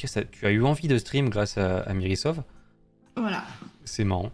as 0.45 0.49
eu 0.51 0.63
envie 0.63 0.87
de 0.87 0.97
stream 0.97 1.29
grâce 1.29 1.57
à, 1.57 1.79
à 1.81 1.93
Mirisov, 1.93 2.43
Voilà. 3.15 3.45
c'est 3.85 4.03
marrant. 4.03 4.31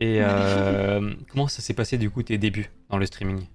Et 0.00 0.18
euh, 0.20 1.12
comment 1.30 1.48
ça 1.48 1.62
s'est 1.62 1.74
passé 1.74 1.96
du 1.98 2.10
coup 2.10 2.22
tes 2.22 2.38
débuts 2.38 2.70
dans 2.90 2.98
le 2.98 3.06
streaming? 3.06 3.46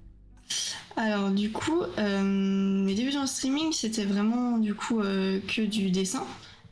Alors 0.95 1.29
du 1.31 1.51
coup, 1.51 1.81
euh, 1.97 2.21
mes 2.23 2.93
débuts 2.95 3.11
dans 3.11 3.21
le 3.21 3.27
streaming, 3.27 3.71
c'était 3.73 4.05
vraiment 4.05 4.57
du 4.57 4.73
coup 4.75 5.01
euh, 5.01 5.39
que 5.47 5.61
du 5.61 5.91
dessin. 5.91 6.23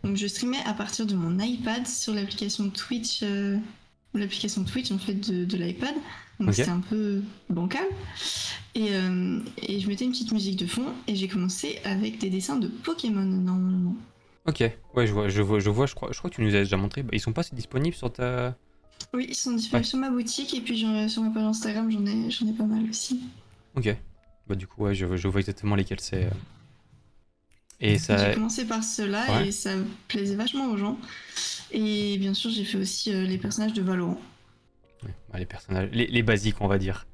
Donc 0.03 0.15
je 0.17 0.27
streamais 0.27 0.59
à 0.65 0.73
partir 0.73 1.05
de 1.05 1.15
mon 1.15 1.39
iPad 1.39 1.87
sur 1.87 2.13
l'application 2.13 2.69
Twitch, 2.69 3.23
l'application 4.19 4.63
Twitch 4.63 4.91
en 4.91 4.97
fait 4.97 5.13
de, 5.15 5.45
de 5.45 5.57
l'iPad. 5.57 5.93
Donc 6.39 6.49
Ok. 6.49 6.55
c'était 6.55 6.69
un 6.69 6.79
peu 6.81 7.21
bancal. 7.49 7.85
Et, 8.75 8.87
euh, 8.91 9.39
et 9.61 9.79
je 9.79 9.87
mettais 9.87 10.05
une 10.05 10.11
petite 10.11 10.31
musique 10.31 10.57
de 10.57 10.65
fond 10.65 10.85
et 11.07 11.15
j'ai 11.15 11.27
commencé 11.27 11.79
avec 11.83 12.17
des 12.19 12.29
dessins 12.29 12.55
de 12.55 12.67
Pokémon 12.67 13.23
normalement. 13.23 13.95
Ok, 14.45 14.59
ouais, 14.95 15.07
je 15.07 15.13
vois, 15.13 15.29
je 15.29 15.41
vois, 15.41 15.59
je 15.59 15.69
vois, 15.69 15.85
je 15.85 15.95
crois, 15.95 16.09
je 16.11 16.17
crois 16.17 16.29
que 16.29 16.35
tu 16.35 16.41
nous 16.41 16.53
as 16.55 16.59
déjà 16.59 16.75
montré. 16.75 17.01
Bah, 17.03 17.11
ils 17.13 17.19
sont 17.21 17.31
pas 17.33 17.41
assez 17.41 17.55
disponibles 17.55 17.95
sur 17.95 18.11
ta. 18.11 18.57
Oui, 19.13 19.27
ils 19.29 19.35
sont 19.35 19.51
disponibles 19.53 19.83
Ouais. 19.85 19.89
sur 19.89 19.99
ma 19.99 20.09
boutique 20.09 20.53
et 20.53 20.61
puis 20.61 20.77
sur 21.07 21.21
ma 21.21 21.29
page 21.29 21.43
Instagram 21.43 21.89
j'en 21.91 22.05
ai, 22.05 22.29
j'en 22.31 22.47
ai 22.47 22.53
pas 22.53 22.65
mal 22.65 22.89
aussi. 22.89 23.21
Ok. 23.75 23.95
Bah 24.47 24.55
du 24.55 24.67
coup, 24.67 24.83
ouais, 24.83 24.93
je, 24.95 25.15
je 25.15 25.27
vois 25.27 25.39
exactement 25.39 25.75
lesquels 25.75 25.99
c'est. 26.01 26.25
euh. 26.25 26.29
Et 27.79 27.97
ça. 27.99 28.17
J'ai 28.29 28.33
commencé 28.35 28.65
par 28.65 28.83
cela 28.83 29.23
Ouais. 29.29 29.47
et 29.47 29.51
ça 29.51 29.71
plaisait 30.07 30.35
vachement 30.35 30.67
aux 30.71 30.77
gens. 30.77 30.97
Et 31.73 32.17
bien 32.19 32.33
sûr, 32.33 32.51
j'ai 32.51 32.63
fait 32.63 32.77
aussi 32.77 33.13
euh, 33.13 33.23
les 33.25 33.37
personnages 33.37 33.73
de 33.73 33.81
Valorant. 33.81 34.19
ouais, 35.03 35.09
bah, 35.31 35.39
les 35.39 35.45
personnages, 35.45 35.89
les, 35.91 36.07
les 36.07 36.23
basiques, 36.23 36.61
on 36.61 36.67
va 36.67 36.77
dire. 36.77 37.05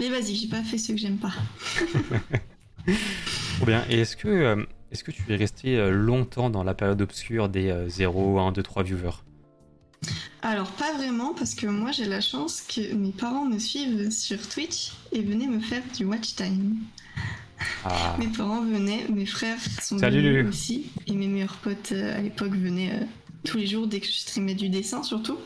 Mais 0.00 0.08
vas-y, 0.08 0.34
j'ai 0.34 0.48
pas 0.48 0.62
fait 0.62 0.78
ceux 0.78 0.94
que 0.94 1.00
j'aime 1.00 1.18
pas. 1.18 1.32
Trop 3.56 3.66
bien. 3.66 3.84
Et 3.88 4.00
est-ce 4.00 4.16
que, 4.16 4.28
euh, 4.28 4.64
est-ce 4.92 5.04
que 5.04 5.10
tu 5.10 5.22
es 5.32 5.36
resté 5.36 5.76
euh, 5.76 5.90
longtemps 5.90 6.50
dans 6.50 6.64
la 6.64 6.74
période 6.74 7.00
obscure 7.00 7.48
des 7.48 7.68
euh, 7.70 7.88
0, 7.88 8.38
1, 8.38 8.52
2, 8.52 8.62
3 8.62 8.82
viewers? 8.82 9.10
Alors, 10.42 10.70
pas 10.72 10.92
vraiment, 10.94 11.34
parce 11.34 11.54
que 11.54 11.66
moi 11.66 11.90
j'ai 11.90 12.04
la 12.04 12.20
chance 12.20 12.60
que 12.62 12.94
mes 12.94 13.10
parents 13.10 13.46
me 13.46 13.58
suivent 13.58 14.10
sur 14.10 14.46
Twitch 14.48 14.92
et 15.12 15.22
venaient 15.22 15.48
me 15.48 15.58
faire 15.60 15.82
du 15.96 16.04
watch 16.04 16.34
time. 16.36 16.76
Ah, 17.84 18.14
Mes 18.18 18.28
parents 18.28 18.62
venaient, 18.62 19.06
mes 19.08 19.24
frères 19.26 19.58
sont 19.82 19.98
Salut, 19.98 20.18
venus 20.18 20.32
Lulu. 20.36 20.48
aussi, 20.48 20.86
et 21.06 21.12
mes 21.12 21.26
meilleurs 21.26 21.56
potes 21.56 21.92
à 21.92 22.20
l'époque 22.20 22.52
venaient 22.54 23.00
tous 23.46 23.56
les 23.58 23.66
jours 23.66 23.86
dès 23.86 24.00
que 24.00 24.06
je 24.06 24.12
streamais 24.12 24.54
du 24.54 24.68
dessin 24.68 25.02
surtout. 25.02 25.38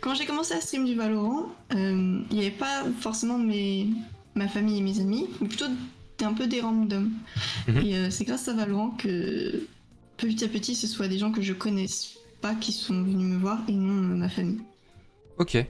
Quand 0.00 0.14
j'ai 0.14 0.26
commencé 0.26 0.54
à 0.54 0.60
stream 0.60 0.84
du 0.84 0.94
Valorant, 0.94 1.46
euh, 1.74 2.20
il 2.30 2.36
n'y 2.36 2.40
avait 2.46 2.50
pas 2.56 2.84
forcément 3.00 3.38
mes, 3.38 3.88
ma 4.34 4.48
famille 4.48 4.78
et 4.78 4.82
mes 4.82 5.00
amis, 5.00 5.28
mais 5.40 5.48
plutôt 5.48 5.66
un 6.22 6.32
peu 6.32 6.46
des 6.46 6.60
randoms. 6.60 7.10
Mhm. 7.68 7.76
Et 7.78 7.96
euh, 7.96 8.10
c'est 8.10 8.24
grâce 8.24 8.48
à 8.48 8.54
Valorant 8.54 8.90
que 8.90 9.66
petit 10.16 10.44
à 10.44 10.48
petit 10.48 10.74
ce 10.74 10.86
soit 10.86 11.08
des 11.08 11.18
gens 11.18 11.32
que 11.32 11.42
je 11.42 11.52
connais 11.52 11.86
pas 12.40 12.54
qui 12.54 12.72
sont 12.72 13.02
venus 13.02 13.26
me 13.34 13.38
voir 13.38 13.60
et 13.68 13.72
non 13.72 13.92
ma 14.16 14.28
famille. 14.28 14.60
ok. 15.38 15.66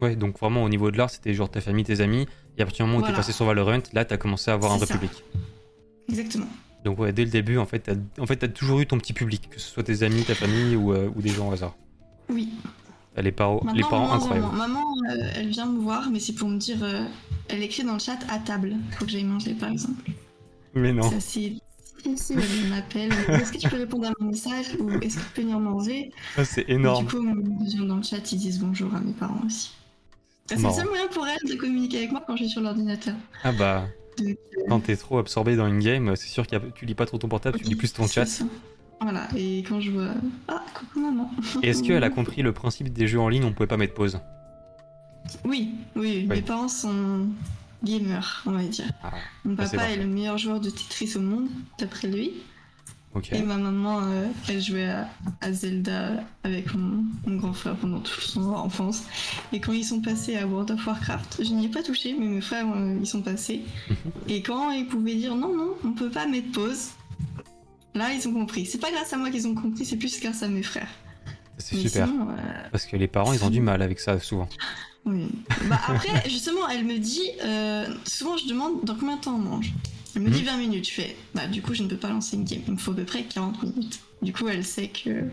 Ouais, 0.00 0.14
donc 0.14 0.38
vraiment 0.38 0.62
au 0.62 0.68
niveau 0.68 0.92
de 0.92 0.96
l'art, 0.96 1.10
c'était 1.10 1.34
genre 1.34 1.50
ta 1.50 1.60
famille, 1.60 1.82
tes 1.84 2.00
amis. 2.00 2.28
Et 2.56 2.62
à 2.62 2.64
partir 2.64 2.84
du 2.86 2.92
moment 2.92 2.98
où 3.00 3.02
tu 3.02 3.06
es 3.08 3.10
Voilà. 3.10 3.18
passé 3.18 3.32
sur 3.32 3.44
Valorant, 3.46 3.80
là, 3.92 4.04
tu 4.04 4.14
as 4.14 4.16
commencé 4.16 4.48
à 4.48 4.54
avoir 4.54 4.70
un 4.72 4.76
vrai 4.76 4.86
ça. 4.86 4.94
public. 4.94 5.10
Exactement. 6.08 6.46
Donc 6.84 6.98
ouais, 6.98 7.12
dès 7.12 7.24
le 7.24 7.30
début, 7.30 7.58
en 7.58 7.66
fait, 7.66 7.80
tu 7.80 7.90
as, 7.90 8.22
en 8.22 8.26
fait, 8.26 8.36
t'as 8.36 8.48
toujours 8.48 8.80
eu 8.80 8.86
ton 8.86 8.98
petit 8.98 9.12
public, 9.12 9.48
que 9.50 9.60
ce 9.60 9.68
soit 9.68 9.82
tes 9.82 10.02
amis, 10.02 10.22
ta 10.22 10.34
famille 10.34 10.76
ou, 10.76 10.92
euh, 10.92 11.10
ou 11.16 11.22
des 11.22 11.30
gens 11.30 11.48
au 11.48 11.52
hasard. 11.52 11.74
Oui. 12.28 12.50
T'as 13.14 13.22
Les, 13.22 13.32
Maintenant, 13.32 13.72
les 13.74 13.82
parents 13.82 14.12
incroyables. 14.12 14.56
Maman, 14.56 14.84
euh, 15.10 15.30
elle 15.34 15.48
vient 15.48 15.66
me 15.66 15.80
voir, 15.80 16.08
mais 16.10 16.20
c'est 16.20 16.34
pour 16.34 16.48
me 16.48 16.56
dire. 16.58 16.78
euh, 16.84 17.04
elle 17.48 17.62
écrit 17.62 17.82
dans 17.82 17.94
le 17.94 17.98
chat 17.98 18.18
à 18.30 18.38
table. 18.38 18.76
Faut 18.92 19.04
que 19.06 19.10
j'aille 19.10 19.24
manger, 19.24 19.54
par 19.54 19.70
exemple. 19.70 20.08
Mais 20.74 20.92
non. 20.92 21.02
C'est 21.10 21.16
assez 21.16 21.56
difficile. 22.04 22.38
Elle 22.62 22.70
m'appelle. 22.70 23.12
Est-ce 23.40 23.52
que 23.52 23.58
tu 23.58 23.68
peux 23.68 23.78
répondre 23.78 24.06
à 24.06 24.12
mon 24.20 24.28
message 24.30 24.66
ou 24.78 24.90
est-ce 25.00 25.16
que 25.16 25.22
tu 25.24 25.30
peux 25.34 25.42
venir 25.42 25.58
manger? 25.58 26.12
Ça, 26.36 26.44
c'est 26.44 26.62
Et 26.62 26.74
énorme. 26.74 27.06
Du 27.06 27.12
coup, 27.12 27.22
les 27.24 27.76
gens 27.76 27.84
dans 27.86 27.96
le 27.96 28.02
chat, 28.04 28.30
ils 28.30 28.38
disent 28.38 28.60
bonjour 28.60 28.94
à 28.94 29.00
mes 29.00 29.12
parents 29.12 29.40
aussi. 29.44 29.72
C'est 30.46 30.56
le 30.62 30.70
seul 30.70 30.86
moyen 30.86 31.08
pour 31.08 31.26
elle 31.26 31.50
de 31.50 31.56
communiquer 31.56 31.98
avec 31.98 32.12
moi 32.12 32.22
quand 32.26 32.36
je 32.36 32.44
suis 32.44 32.52
sur 32.52 32.60
l'ordinateur. 32.62 33.14
Ah 33.42 33.52
bah, 33.52 33.86
quand 34.68 34.80
t'es 34.80 34.96
trop 34.96 35.18
absorbé 35.18 35.56
dans 35.56 35.66
une 35.66 35.80
game, 35.80 36.14
c'est 36.16 36.28
sûr 36.28 36.46
que 36.46 36.56
tu 36.74 36.86
lis 36.86 36.94
pas 36.94 37.06
trop 37.06 37.18
ton 37.18 37.28
portable, 37.28 37.58
tu 37.58 37.64
lis 37.64 37.74
plus 37.76 37.92
ton 37.92 38.06
chat. 38.06 38.26
ça. 38.26 38.44
Voilà, 39.00 39.28
et 39.36 39.58
quand 39.68 39.80
je 39.80 39.92
vois. 39.92 40.08
Ah, 40.48 40.64
coucou 40.74 41.00
maman. 41.00 41.30
Est-ce 41.62 41.82
qu'elle 41.84 42.02
a 42.02 42.10
compris 42.10 42.42
le 42.42 42.52
principe 42.52 42.92
des 42.92 43.06
jeux 43.06 43.20
en 43.20 43.28
ligne, 43.28 43.44
on 43.44 43.52
pouvait 43.52 43.68
pas 43.68 43.76
mettre 43.76 43.94
pause? 43.94 44.18
Oui, 45.44 45.74
oui, 45.94 46.22
Oui. 46.22 46.26
mes 46.26 46.42
parents 46.42 46.68
sont 46.68 47.26
gamers, 47.84 48.42
on 48.46 48.52
va 48.52 48.62
dire. 48.64 48.90
Ah, 49.04 49.12
Mon 49.44 49.52
c'est 49.56 49.56
papa 49.56 49.74
est 49.74 49.76
parfait. 49.76 49.96
le 49.98 50.06
meilleur 50.06 50.38
joueur 50.38 50.58
de 50.60 50.70
Tetris 50.70 51.12
au 51.16 51.20
monde, 51.20 51.48
d'après 51.78 52.08
lui. 52.08 52.32
Et 53.32 53.42
ma 53.42 53.56
maman, 53.56 54.00
euh, 54.02 54.26
elle 54.48 54.60
jouait 54.60 54.86
à, 54.88 55.08
à 55.40 55.52
Zelda 55.52 56.24
avec 56.44 56.74
mon, 56.74 57.04
mon 57.26 57.36
grand 57.36 57.52
frère 57.52 57.76
pendant 57.76 58.00
toute 58.00 58.22
son 58.22 58.52
enfance. 58.54 59.04
Et 59.52 59.60
quand 59.60 59.72
ils 59.72 59.84
sont 59.84 60.00
passés 60.00 60.36
à 60.36 60.46
World 60.46 60.70
of 60.70 60.86
Warcraft, 60.86 61.42
je 61.44 61.52
n'y 61.52 61.66
ai 61.66 61.68
pas 61.68 61.82
touché, 61.82 62.14
mais 62.18 62.26
mes 62.26 62.40
frères, 62.40 62.66
euh, 62.74 62.96
ils 63.00 63.06
sont 63.06 63.22
passés. 63.22 63.62
Et 64.28 64.42
quand 64.42 64.70
ils 64.70 64.86
pouvaient 64.86 65.14
dire 65.14 65.34
non, 65.34 65.54
non, 65.56 65.74
on 65.84 65.92
peut 65.92 66.10
pas 66.10 66.26
mettre 66.26 66.52
pause, 66.52 66.90
là, 67.94 68.12
ils 68.12 68.26
ont 68.28 68.32
compris. 68.32 68.66
C'est 68.66 68.78
pas 68.78 68.90
grâce 68.90 69.12
à 69.12 69.16
moi 69.16 69.30
qu'ils 69.30 69.46
ont 69.46 69.54
compris, 69.54 69.84
c'est 69.84 69.96
plus 69.96 70.20
grâce 70.20 70.42
à 70.42 70.48
mes 70.48 70.62
frères. 70.62 70.88
C'est 71.58 71.76
super. 71.76 72.06
sinon, 72.06 72.28
euh, 72.30 72.34
Parce 72.70 72.86
que 72.86 72.96
les 72.96 73.08
parents, 73.08 73.32
ils 73.32 73.44
ont 73.44 73.50
du 73.50 73.60
mal 73.60 73.82
avec 73.82 73.98
ça 74.00 74.20
souvent. 74.20 74.48
oui. 75.04 75.26
Bah 75.68 75.80
après, 75.88 76.22
justement, 76.28 76.68
elle 76.68 76.84
me 76.84 76.98
dit, 76.98 77.28
euh, 77.42 77.86
souvent 78.04 78.36
je 78.36 78.46
demande 78.46 78.84
dans 78.84 78.94
combien 78.94 79.16
de 79.16 79.20
temps 79.22 79.34
on 79.34 79.38
mange. 79.38 79.72
Elle 80.18 80.24
me 80.24 80.30
dit 80.30 80.40
Mhm. 80.40 80.46
20 80.46 80.56
minutes, 80.56 80.88
je 80.88 80.94
fais, 80.94 81.16
bah 81.32 81.46
du 81.46 81.62
coup 81.62 81.74
je 81.74 81.84
ne 81.84 81.88
peux 81.88 81.96
pas 81.96 82.08
lancer 82.08 82.34
une 82.36 82.42
game, 82.44 82.60
il 82.66 82.72
me 82.72 82.78
faut 82.78 82.90
à 82.90 82.94
peu 82.96 83.04
près 83.04 83.22
40 83.22 83.62
minutes. 83.62 84.00
Du 84.20 84.32
coup 84.32 84.48
elle 84.48 84.64
sait 84.64 84.88
que 84.88 85.24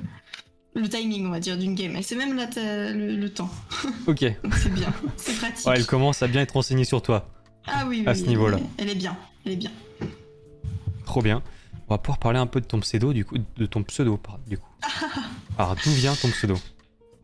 le 0.75 0.88
timing, 0.89 1.25
on 1.25 1.30
va 1.32 1.39
dire, 1.39 1.58
d'une 1.58 1.74
game, 1.74 1.96
elle 1.96 2.04
sait 2.04 2.15
même 2.15 2.36
le, 2.36 3.15
le 3.15 3.30
temps, 3.30 3.50
Ok. 4.08 4.20
C'est 4.20 4.74
bien, 4.74 4.94
c'est 5.18 5.36
pratique. 5.38 5.65
elle 5.74 5.86
commence 5.88 6.22
à 6.22 6.27
bien 6.27 6.42
être 6.42 6.51
renseignée 6.51 6.86
sur 6.86 7.01
toi. 7.01 7.27
ah 7.65 7.86
oui, 7.88 8.01
oui, 8.01 8.08
à 8.08 8.13
ce 8.13 8.22
oui, 8.22 8.27
niveau-là. 8.30 8.60
Elle, 8.77 8.86
elle 8.86 8.89
est 8.92 8.96
bien, 8.96 9.18
elle 9.46 9.54
est 9.54 9.58
bien. 9.58 9.72
Trop 11.06 11.22
bien. 11.24 11.42
On 11.88 11.94
va 11.94 11.98
pouvoir 11.98 12.20
parler 12.20 12.38
un 12.39 12.48
peu 12.48 12.62
de 12.62 12.65
ton 12.65 12.80
pseudo, 12.80 13.12
du 13.13 13.25
coup, 13.25 13.38
de 13.58 13.65
ton 13.65 13.82
pseudo, 13.84 14.20
du 14.48 14.58
coup. 14.60 14.70
Alors, 15.58 15.75
d'où 15.84 15.89
vient 15.92 16.13
ton 16.15 16.30
pseudo? 16.30 16.56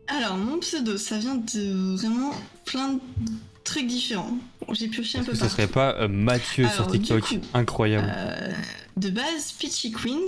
Alors 0.08 0.36
mon 0.36 0.58
pseudo, 0.60 0.98
ça 0.98 1.18
vient 1.20 1.36
de 1.36 1.96
vraiment 1.96 2.32
plein 2.66 2.94
de 2.94 3.00
trucs 3.64 3.88
différents. 3.88 4.38
Bon, 4.66 4.74
J'ai 4.74 4.88
pioché 4.88 5.18
un 5.20 5.24
peu 5.24 5.32
que 5.32 5.38
ce 5.38 5.42
partout. 5.42 5.56
serait 5.56 5.68
pas 5.68 5.96
euh, 5.98 6.08
Mathieu 6.08 6.68
sur 6.68 6.82
Alors, 6.84 6.92
TikTok 6.92 7.22
coup, 7.24 7.36
Incroyable. 7.54 8.12
Euh, 8.16 8.54
de 8.98 9.10
base, 9.10 9.52
Peachy 9.60 9.92
Queen, 9.92 10.20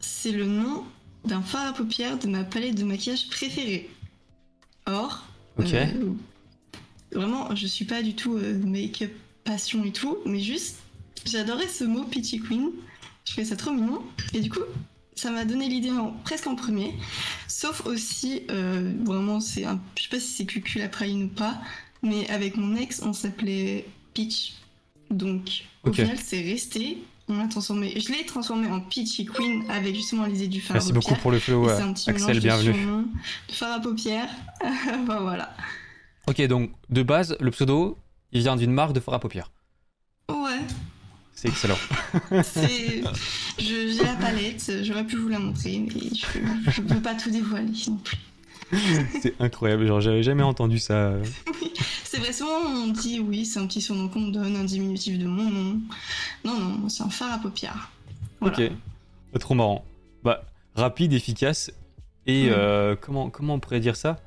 c'est 0.00 0.32
le 0.32 0.46
nom 0.46 0.84
d'un 1.24 1.42
fard 1.42 1.66
à 1.68 1.72
paupières 1.72 2.18
de 2.18 2.28
ma 2.28 2.44
palette 2.44 2.74
de 2.76 2.84
maquillage 2.84 3.28
préférée. 3.28 3.90
Or, 4.86 5.26
Ok. 5.58 5.72
euh, 5.74 5.86
vraiment, 7.12 7.54
je 7.54 7.66
suis 7.66 7.84
pas 7.84 8.02
du 8.02 8.14
tout 8.14 8.38
make-up 8.64 9.10
passion 9.44 9.84
et 9.84 9.92
tout, 9.92 10.18
mais 10.26 10.40
juste, 10.40 10.76
j'adorais 11.24 11.68
ce 11.68 11.84
mot 11.84 12.04
Peachy 12.04 12.40
Queen. 12.40 12.70
Je 13.24 13.32
trouvais 13.32 13.46
ça 13.46 13.56
trop 13.56 13.72
mignon. 13.72 14.02
Et 14.34 14.40
du 14.40 14.50
coup, 14.50 14.60
ça 15.14 15.30
m'a 15.30 15.44
donné 15.44 15.68
l'idée 15.68 15.90
en- 15.90 16.12
presque 16.24 16.46
en 16.46 16.54
premier. 16.54 16.94
Sauf 17.48 17.84
aussi, 17.86 18.42
euh, 18.50 18.92
vraiment, 19.04 19.40
c'est 19.40 19.64
un, 19.64 19.80
je 19.96 20.02
sais 20.04 20.08
pas 20.08 20.20
si 20.20 20.28
c'est 20.28 20.46
cucul 20.46 20.80
la 20.80 20.88
praline 20.88 21.24
ou 21.24 21.28
pas, 21.28 21.60
mais 22.02 22.28
avec 22.30 22.56
mon 22.56 22.76
ex, 22.76 23.02
on 23.02 23.12
s'appelait 23.12 23.86
Peach. 24.14 24.54
Donc, 25.10 25.64
au 25.84 25.92
final, 25.92 26.18
c'est 26.22 26.42
resté. 26.42 26.98
On 27.30 27.36
l'a 27.38 27.46
transformé. 27.46 27.92
Je 28.00 28.10
l'ai 28.10 28.24
transformé 28.24 28.68
en 28.68 28.80
Peachy 28.80 29.26
Queen 29.26 29.64
avec 29.70 29.94
justement 29.94 30.24
les 30.24 30.44
aides 30.44 30.50
du 30.50 30.62
à 30.70 30.74
Merci 30.74 30.92
beaucoup 30.92 31.14
pour 31.16 31.30
le 31.30 31.38
flow, 31.38 31.68
euh, 31.68 31.92
Axel, 32.06 32.40
bienvenue. 32.40 32.72
de 33.48 33.52
fard 33.52 33.72
à 33.72 33.80
paupières. 33.80 34.30
Enfin, 34.62 35.20
voilà. 35.20 35.54
Ok, 36.26 36.40
donc, 36.46 36.70
de 36.88 37.02
base, 37.02 37.36
le 37.40 37.50
pseudo, 37.50 37.98
il 38.32 38.40
vient 38.40 38.56
d'une 38.56 38.72
marque 38.72 38.94
de 38.94 39.00
fard 39.00 39.14
à 39.14 39.20
paupières. 39.20 39.50
Ouais, 40.30 40.60
C'est 41.34 41.48
excellent. 41.48 41.78
J'ai 43.58 43.94
la 44.02 44.14
palette, 44.14 44.72
j'aurais 44.82 45.04
pu 45.04 45.16
vous 45.16 45.28
la 45.28 45.38
montrer, 45.38 45.78
mais 45.80 46.00
je, 46.14 46.70
je 46.70 46.80
peux 46.82 47.00
pas 47.00 47.14
tout 47.14 47.30
dévoiler 47.30 47.72
non 47.88 47.96
plus. 47.96 48.18
c'est 49.22 49.34
incroyable, 49.40 49.86
genre, 49.86 50.00
j'avais 50.00 50.22
jamais 50.22 50.42
entendu 50.42 50.78
ça. 50.78 51.12
C'est 51.24 51.70
c'est 52.04 52.18
vrai, 52.18 52.32
souvent 52.32 52.58
on 52.64 52.88
dit 52.88 53.20
oui, 53.20 53.44
c'est 53.46 53.58
un 53.60 53.66
petit 53.66 53.80
surnom 53.80 54.08
qu'on 54.08 54.28
donne, 54.28 54.56
un 54.56 54.64
diminutif 54.64 55.18
de 55.18 55.26
mon 55.26 55.50
nom. 55.50 55.80
Non, 56.44 56.58
non, 56.58 56.88
c'est 56.88 57.02
un 57.02 57.10
phare 57.10 57.32
à 57.34 57.38
paupières. 57.38 57.90
Voilà. 58.40 58.56
Ok. 58.56 58.72
Pas 59.32 59.38
trop 59.38 59.54
marrant. 59.54 59.84
Bah, 60.24 60.44
rapide, 60.74 61.12
efficace 61.12 61.70
et 62.26 62.46
Mm. 62.48 62.52
euh, 62.52 62.96
comment, 63.00 63.30
comment 63.30 63.54
on 63.54 63.60
pourrait 63.60 63.80
dire 63.80 63.96
ça 63.96 64.18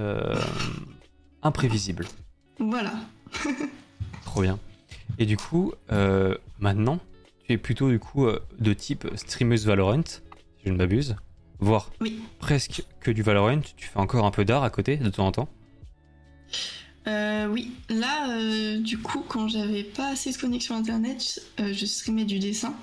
Euh, 0.00 0.34
Imprévisible. 1.42 2.06
Voilà. 2.58 2.92
Trop 4.24 4.42
bien. 4.42 4.58
Et 5.18 5.26
du 5.26 5.36
coup, 5.36 5.72
euh, 5.90 6.36
maintenant, 6.60 6.98
tu 7.46 7.52
es 7.52 7.56
plutôt 7.58 7.90
du 7.90 7.98
coup 7.98 8.26
de 8.58 8.72
type 8.72 9.08
streameuse 9.16 9.66
Valorant, 9.66 10.02
si 10.06 10.20
je 10.66 10.70
ne 10.70 10.76
m'abuse, 10.76 11.16
voire 11.62 11.90
Oui. 12.00 12.20
presque 12.38 12.82
que 13.00 13.10
du 13.10 13.22
Valorant. 13.22 13.60
Tu 13.76 13.88
fais 13.88 13.98
encore 13.98 14.24
un 14.26 14.30
peu 14.30 14.44
d'art 14.44 14.64
à 14.64 14.70
côté 14.70 14.96
de 14.96 15.08
temps 15.08 15.26
en 15.26 15.32
temps? 15.32 15.48
Euh, 17.08 17.46
oui, 17.48 17.72
là, 17.88 18.30
euh, 18.30 18.78
du 18.78 18.98
coup, 18.98 19.24
quand 19.26 19.48
j'avais 19.48 19.82
pas 19.82 20.10
assez 20.12 20.30
de 20.32 20.36
connexion 20.38 20.76
internet, 20.76 21.42
euh, 21.58 21.72
je 21.72 21.84
streamais 21.86 22.24
du 22.24 22.38
dessin. 22.38 22.74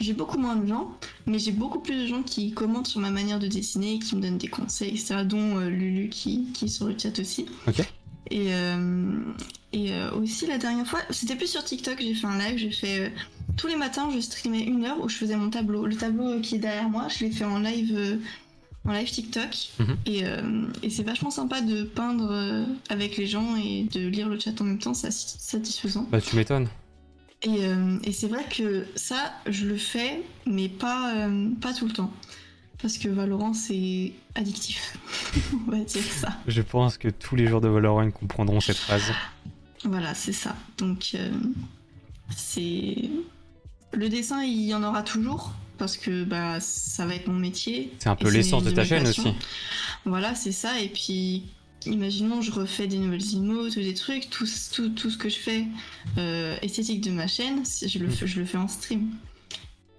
J'ai 0.00 0.12
beaucoup 0.12 0.38
moins 0.38 0.54
de 0.56 0.66
gens, 0.66 0.92
mais 1.26 1.38
j'ai 1.38 1.50
beaucoup 1.50 1.80
plus 1.80 2.02
de 2.02 2.06
gens 2.06 2.22
qui 2.22 2.52
commentent 2.52 2.86
sur 2.86 3.00
ma 3.00 3.10
manière 3.10 3.40
de 3.40 3.48
dessiner, 3.48 3.98
qui 3.98 4.14
me 4.16 4.22
donnent 4.22 4.38
des 4.38 4.48
conseils, 4.48 4.90
etc. 4.90 5.24
Dont 5.24 5.58
Lulu 5.58 6.08
qui, 6.08 6.44
qui 6.54 6.66
est 6.66 6.68
sur 6.68 6.86
le 6.86 6.96
chat 6.96 7.18
aussi. 7.18 7.46
Ok. 7.66 7.82
Et, 8.30 8.54
euh, 8.54 9.20
et 9.72 9.92
euh, 9.92 10.12
aussi 10.12 10.46
la 10.46 10.58
dernière 10.58 10.86
fois, 10.86 11.00
c'était 11.10 11.36
plus 11.36 11.48
sur 11.48 11.64
TikTok, 11.64 12.00
j'ai 12.00 12.14
fait 12.14 12.26
un 12.26 12.38
live, 12.38 12.58
j'ai 12.58 12.70
fait 12.70 13.00
euh, 13.00 13.08
tous 13.56 13.66
les 13.66 13.76
matins, 13.76 14.10
je 14.14 14.20
streamais 14.20 14.62
une 14.62 14.84
heure 14.84 15.00
où 15.00 15.08
je 15.08 15.16
faisais 15.16 15.36
mon 15.36 15.50
tableau. 15.50 15.86
Le 15.86 15.96
tableau 15.96 16.40
qui 16.40 16.56
est 16.56 16.58
derrière 16.58 16.88
moi, 16.88 17.08
je 17.08 17.24
l'ai 17.24 17.30
fait 17.30 17.44
en 17.44 17.58
live, 17.58 17.92
euh, 17.94 18.16
en 18.84 18.92
live 18.92 19.10
TikTok. 19.10 19.70
Mhm. 19.78 19.96
Et, 20.06 20.24
euh, 20.24 20.66
et 20.82 20.90
c'est 20.90 21.02
vachement 21.02 21.30
sympa 21.30 21.60
de 21.60 21.82
peindre 21.82 22.28
euh, 22.30 22.64
avec 22.88 23.16
les 23.16 23.26
gens 23.26 23.56
et 23.56 23.88
de 23.92 24.06
lire 24.06 24.28
le 24.28 24.38
chat 24.38 24.58
en 24.60 24.64
même 24.64 24.78
temps, 24.78 24.94
c'est 24.94 25.12
satisfaisant. 25.12 26.06
Bah, 26.10 26.20
tu 26.20 26.36
m'étonnes. 26.36 26.68
Et, 27.44 27.58
et 28.04 28.12
c'est 28.12 28.28
vrai 28.28 28.44
que 28.48 28.86
ça, 28.94 29.32
je 29.48 29.66
le 29.66 29.76
fais, 29.76 30.22
mais 30.46 30.68
pas, 30.68 31.12
pas 31.60 31.74
tout 31.74 31.86
le 31.86 31.92
temps. 31.92 32.12
Parce 32.82 32.98
que 32.98 33.08
Valorant, 33.08 33.54
c'est 33.54 34.12
addictif. 34.34 34.98
On 35.68 35.70
va 35.70 35.78
dire 35.78 36.02
ça. 36.02 36.36
Je 36.48 36.60
pense 36.62 36.98
que 36.98 37.08
tous 37.08 37.36
les 37.36 37.46
joueurs 37.46 37.60
de 37.60 37.68
Valorant 37.68 38.10
comprendront 38.10 38.60
cette 38.60 38.76
phrase. 38.76 39.12
Voilà, 39.84 40.14
c'est 40.14 40.32
ça. 40.32 40.56
Donc, 40.78 41.12
euh, 41.14 41.30
c'est. 42.36 42.96
Le 43.92 44.08
dessin, 44.08 44.42
il 44.42 44.62
y 44.62 44.74
en 44.74 44.82
aura 44.82 45.02
toujours. 45.02 45.52
Parce 45.78 45.96
que 45.96 46.24
bah, 46.24 46.58
ça 46.60 47.06
va 47.06 47.14
être 47.14 47.26
mon 47.28 47.38
métier. 47.38 47.92
C'est 47.98 48.08
un 48.08 48.14
peu 48.16 48.30
l'essence 48.30 48.62
de 48.62 48.70
ta 48.70 48.84
chaîne 48.84 49.06
aussi. 49.06 49.32
Voilà, 50.04 50.34
c'est 50.34 50.52
ça. 50.52 50.78
Et 50.80 50.88
puis, 50.88 51.44
imaginons, 51.86 52.40
je 52.40 52.52
refais 52.52 52.86
des 52.86 52.98
nouvelles 52.98 53.34
emotes, 53.34 53.74
des 53.76 53.94
trucs, 53.94 54.28
tout, 54.30 54.46
tout, 54.72 54.90
tout 54.90 55.10
ce 55.10 55.16
que 55.18 55.28
je 55.28 55.38
fais 55.38 55.64
euh, 56.18 56.56
esthétique 56.62 57.00
de 57.00 57.10
ma 57.10 57.26
chaîne, 57.26 57.64
c'est- 57.64 57.88
je 57.88 57.98
le, 57.98 58.08
fais, 58.08 58.26
je 58.26 58.38
le 58.38 58.46
fais 58.46 58.58
en 58.58 58.68
stream. 58.68 59.10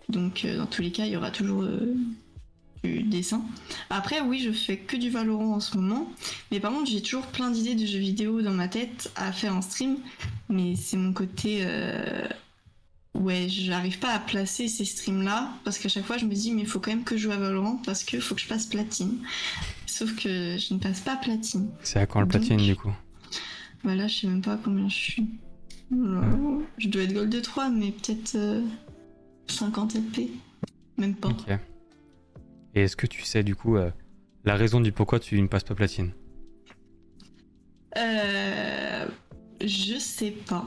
Donc, 0.09 0.45
euh, 0.45 0.57
dans 0.57 0.67
tous 0.67 0.81
les 0.81 0.91
cas, 0.91 1.05
il 1.05 1.11
y 1.13 1.17
aura 1.17 1.31
toujours 1.31 1.63
euh, 1.63 1.93
du 2.83 3.03
dessin. 3.03 3.41
Après, 3.89 4.19
oui, 4.21 4.39
je 4.39 4.51
fais 4.51 4.77
que 4.77 4.97
du 4.97 5.09
Valorant 5.09 5.53
en 5.55 5.59
ce 5.59 5.77
moment. 5.77 6.11
Mais 6.51 6.59
par 6.59 6.71
contre, 6.71 6.89
j'ai 6.91 7.01
toujours 7.01 7.27
plein 7.27 7.49
d'idées 7.49 7.75
de 7.75 7.85
jeux 7.85 7.99
vidéo 7.99 8.41
dans 8.41 8.51
ma 8.53 8.67
tête 8.67 9.11
à 9.15 9.31
faire 9.31 9.55
en 9.55 9.61
stream. 9.61 9.97
Mais 10.49 10.75
c'est 10.75 10.97
mon 10.97 11.13
côté. 11.13 11.59
euh, 11.61 12.27
Ouais, 13.15 13.45
j'arrive 13.47 13.99
pas 13.99 14.09
à 14.11 14.17
placer 14.17 14.67
ces 14.67 14.85
streams-là 14.85 15.53
parce 15.63 15.77
qu'à 15.77 15.87
chaque 15.87 16.03
fois 16.03 16.17
je 16.17 16.25
me 16.25 16.33
dis 16.33 16.51
mais 16.51 16.61
il 16.63 16.67
faut 16.67 16.79
quand 16.79 16.89
même 16.89 17.03
que 17.03 17.15
je 17.15 17.21
joue 17.25 17.31
à 17.31 17.37
Valorant 17.37 17.79
parce 17.85 18.03
que 18.03 18.19
faut 18.19 18.33
que 18.33 18.41
je 18.41 18.47
passe 18.47 18.65
platine. 18.65 19.19
Sauf 19.85 20.15
que 20.15 20.57
je 20.57 20.73
ne 20.73 20.79
passe 20.79 20.99
pas 21.01 21.15
platine. 21.17 21.69
C'est 21.83 21.99
à 21.99 22.07
quand 22.07 22.21
le 22.21 22.25
Donc. 22.25 22.41
platine 22.41 22.57
du 22.57 22.75
coup? 22.75 22.91
Bah 23.83 23.93
là 23.93 24.07
je 24.07 24.15
sais 24.21 24.27
même 24.27 24.41
pas 24.41 24.57
combien 24.57 24.89
je 24.89 24.95
suis. 24.95 25.27
Euh, 25.93 26.59
Je 26.79 26.87
dois 26.87 27.03
être 27.03 27.13
gold 27.13 27.39
3 27.39 27.69
mais 27.69 27.91
peut-être 27.91 28.33
euh, 28.33 28.63
50 29.45 29.93
LP. 29.93 30.31
Même 30.97 31.13
pas. 31.13 31.29
Et 32.75 32.81
est-ce 32.83 32.95
que 32.95 33.07
tu 33.07 33.23
sais 33.23 33.43
du 33.43 33.55
coup 33.55 33.77
euh, 33.77 33.91
la 34.45 34.55
raison 34.55 34.81
du 34.81 34.91
pourquoi 34.91 35.19
tu 35.19 35.41
ne 35.41 35.47
passes 35.47 35.63
pas 35.63 35.75
platine? 35.75 36.11
Euh, 37.97 39.07
je 39.61 39.97
sais 39.97 40.31
pas. 40.31 40.65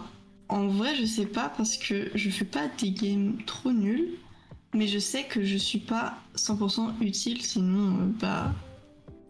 En 0.49 0.69
vrai, 0.69 0.95
je 0.95 1.05
sais 1.05 1.27
pas 1.27 1.53
parce 1.57 1.77
que 1.77 2.11
je 2.15 2.31
fais 2.31 2.45
pas 2.45 2.69
des 2.79 2.93
games 2.93 3.39
trop 3.47 3.73
nuls, 3.73 4.11
mais 4.75 4.87
je 4.87 4.99
sais 4.99 5.25
que 5.25 5.45
je 5.45 5.57
suis 5.57 5.81
pas 5.81 6.19
100% 6.37 7.01
utile, 7.01 7.43
sinon, 7.43 7.99
euh, 7.99 8.07
bah, 8.21 8.55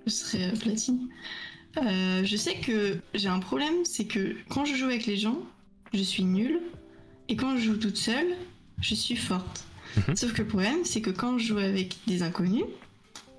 je 0.06 0.10
serais 0.10 0.52
euh, 0.52 0.56
platine. 0.56 1.08
Euh, 1.78 2.24
je 2.24 2.36
sais 2.36 2.56
que 2.56 2.98
j'ai 3.14 3.28
un 3.28 3.38
problème, 3.38 3.84
c'est 3.84 4.06
que 4.06 4.36
quand 4.48 4.64
je 4.64 4.74
joue 4.74 4.86
avec 4.86 5.06
les 5.06 5.16
gens, 5.16 5.38
je 5.94 6.02
suis 6.02 6.24
nulle, 6.24 6.60
et 7.28 7.36
quand 7.36 7.56
je 7.56 7.62
joue 7.62 7.76
toute 7.76 7.96
seule, 7.96 8.36
je 8.80 8.94
suis 8.94 9.16
forte. 9.16 9.64
Mhm. 9.96 10.16
Sauf 10.16 10.32
que 10.32 10.42
le 10.42 10.48
problème, 10.48 10.78
c'est 10.84 11.00
que 11.00 11.10
quand 11.10 11.38
je 11.38 11.46
joue 11.46 11.58
avec 11.58 11.96
des 12.06 12.22
inconnus, 12.22 12.64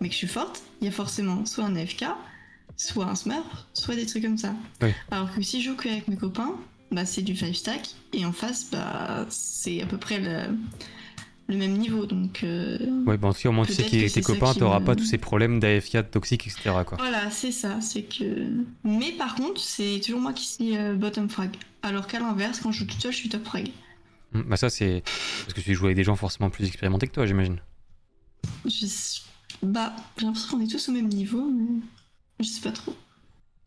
mais 0.01 0.07
que 0.07 0.13
je 0.13 0.17
suis 0.19 0.27
forte, 0.27 0.61
il 0.81 0.85
y 0.85 0.87
a 0.87 0.91
forcément 0.91 1.45
soit 1.45 1.65
un 1.65 1.75
AFK, 1.75 2.05
soit 2.75 3.05
un 3.05 3.15
smurf, 3.15 3.65
soit 3.73 3.95
des 3.95 4.05
trucs 4.05 4.23
comme 4.23 4.37
ça. 4.37 4.53
Oui. 4.81 4.89
Alors 5.11 5.33
que 5.33 5.41
si 5.41 5.61
je 5.61 5.69
joue 5.71 5.75
qu'avec 5.75 6.07
mes 6.07 6.17
copains, 6.17 6.55
bah 6.91 7.05
c'est 7.05 7.21
du 7.21 7.35
5 7.35 7.55
stack, 7.55 7.89
et 8.13 8.25
en 8.25 8.31
face, 8.31 8.67
bah 8.71 9.25
c'est 9.29 9.81
à 9.81 9.85
peu 9.85 9.97
près 9.97 10.19
le, 10.19 10.55
le 11.47 11.57
même 11.57 11.73
niveau, 11.77 12.05
donc... 12.05 12.41
euh, 12.43 12.77
Ouais, 13.05 13.17
bah 13.17 13.27
en 13.29 13.33
tout 13.33 13.41
cas, 13.41 13.49
au 13.49 13.51
moins 13.51 13.65
tu 13.65 13.73
sais 13.73 13.83
que 13.83 13.89
que 14.07 14.13
tes 14.13 14.21
copains, 14.21 14.53
qui 14.53 14.59
t'auras 14.59 14.79
me- 14.79 14.85
pas 14.85 14.95
tous 14.95 15.05
ces 15.05 15.17
problèmes 15.17 15.59
d'AFK 15.59 16.11
toxiques, 16.11 16.47
etc. 16.47 16.61
quoi. 16.85 16.97
Voilà, 16.97 17.29
c'est 17.31 17.51
ça, 17.51 17.81
c'est 17.81 18.03
que... 18.03 18.47
Mais 18.83 19.11
par 19.13 19.35
contre, 19.35 19.59
c'est 19.61 19.99
toujours 20.05 20.21
moi 20.21 20.33
qui 20.33 20.45
suis 20.47 20.77
euh, 20.77 20.95
bottom 20.95 21.29
frag. 21.29 21.51
Alors 21.83 22.07
qu'à 22.07 22.19
l'inverse, 22.19 22.59
quand 22.61 22.71
je 22.71 22.79
joue 22.79 22.85
toute 22.85 23.01
seule, 23.01 23.11
je 23.11 23.17
suis 23.17 23.29
top 23.29 23.45
frag. 23.45 23.69
Mm, 24.33 24.41
Bah 24.43 24.57
ça 24.57 24.69
c'est 24.69 25.03
parce 25.41 25.53
que 25.53 25.61
tu 25.61 25.73
joues 25.73 25.85
avec 25.85 25.95
des 25.97 26.03
gens 26.03 26.15
forcément 26.15 26.49
plus 26.49 26.67
expérimentés 26.67 27.07
que 27.07 27.13
toi, 27.13 27.25
j'imagine. 27.25 27.59
Je... 28.65 28.85
Bah, 29.63 29.95
j'ai 30.17 30.25
l'impression 30.25 30.57
qu'on 30.57 30.63
est 30.63 30.67
tous 30.69 30.89
au 30.89 30.91
même 30.91 31.07
niveau, 31.07 31.49
mais 31.49 31.81
je 32.39 32.45
sais 32.47 32.61
pas 32.61 32.71
trop. 32.71 32.95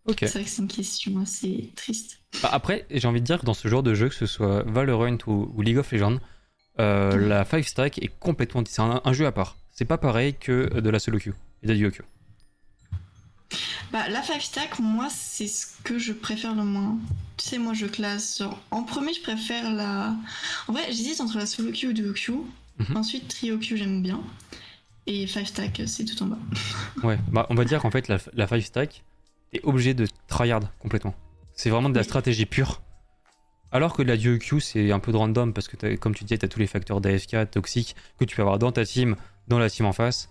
Ok. 0.06 0.18
C'est 0.20 0.28
vrai 0.32 0.44
que 0.44 0.50
c'est 0.50 0.62
une 0.62 0.68
question 0.68 1.20
assez 1.20 1.70
triste. 1.76 2.20
Bah, 2.42 2.48
après, 2.52 2.86
j'ai 2.90 3.06
envie 3.08 3.20
de 3.20 3.26
dire 3.26 3.40
que 3.40 3.46
dans 3.46 3.54
ce 3.54 3.66
genre 3.68 3.82
de 3.82 3.94
jeu, 3.94 4.08
que 4.08 4.14
ce 4.14 4.26
soit 4.26 4.62
Valorant 4.62 5.18
ou, 5.26 5.52
ou 5.54 5.62
League 5.62 5.78
of 5.78 5.90
Legends, 5.92 6.18
euh, 6.78 7.16
la 7.16 7.44
5 7.44 7.64
stack 7.66 7.98
est 7.98 8.10
complètement. 8.20 8.62
C'est 8.66 8.80
un, 8.82 9.00
un 9.04 9.12
jeu 9.12 9.26
à 9.26 9.32
part. 9.32 9.56
C'est 9.72 9.84
pas 9.84 9.98
pareil 9.98 10.34
que 10.34 10.80
de 10.80 10.90
la 10.90 10.98
solo 10.98 11.18
queue 11.18 11.34
et 11.62 11.66
de 11.66 11.72
la 11.72 11.78
duo 11.78 11.90
queue. 11.90 12.04
Bah, 13.92 14.08
la 14.08 14.22
5 14.22 14.40
stack, 14.40 14.78
moi, 14.78 15.08
c'est 15.10 15.48
ce 15.48 15.66
que 15.82 15.98
je 15.98 16.12
préfère 16.12 16.54
le 16.54 16.64
moins. 16.64 16.98
Tu 17.36 17.46
sais, 17.48 17.58
moi, 17.58 17.74
je 17.74 17.86
classe 17.86 18.38
genre... 18.38 18.60
En 18.70 18.84
premier, 18.84 19.12
je 19.12 19.22
préfère 19.22 19.72
la... 19.72 20.14
En 20.68 20.72
vrai, 20.72 20.84
j'hésite 20.88 21.20
entre 21.20 21.38
la 21.38 21.46
solo 21.46 21.72
queue 21.72 21.88
ou 21.88 21.92
duo 21.92 22.12
queue. 22.12 22.34
Mhm. 22.78 22.96
Ensuite, 22.96 23.28
trio 23.28 23.58
queue, 23.58 23.76
j'aime 23.76 24.02
bien. 24.02 24.20
Et 25.06 25.26
5 25.26 25.46
stack, 25.46 25.82
c'est 25.86 26.04
tout 26.04 26.22
en 26.22 26.26
bas. 26.26 26.38
Ouais, 27.02 27.18
bah 27.32 27.46
on 27.50 27.54
va 27.54 27.64
dire 27.64 27.80
qu'en 27.80 27.90
fait 27.90 28.06
la, 28.08 28.18
la 28.34 28.46
5 28.46 28.60
stack, 28.62 29.02
t'es 29.50 29.60
obligé 29.64 29.94
de 29.94 30.06
tryhard 30.28 30.60
complètement. 30.78 31.14
C'est 31.54 31.70
vraiment 31.70 31.88
de 31.88 31.94
la 31.94 32.02
Oui. 32.02 32.06
stratégie 32.06 32.46
pure. 32.46 32.80
Alors 33.72 33.94
que 33.94 34.02
la 34.02 34.16
duo 34.16 34.38
queue, 34.38 34.60
c'est 34.60 34.92
un 34.92 34.98
peu 35.00 35.10
de 35.10 35.16
random 35.16 35.52
parce 35.52 35.66
que 35.68 35.96
comme 35.96 36.14
tu 36.14 36.24
disais, 36.24 36.38
t'as 36.38 36.48
tous 36.48 36.58
les 36.60 36.66
facteurs 36.66 37.00
d'AFK 37.00 37.50
toxiques 37.50 37.96
que 38.18 38.24
tu 38.24 38.36
peux 38.36 38.42
avoir 38.42 38.58
dans 38.58 38.70
ta 38.72 38.84
team, 38.84 39.16
dans 39.48 39.58
la 39.58 39.68
team 39.70 39.86
en 39.86 39.92
face, 39.92 40.28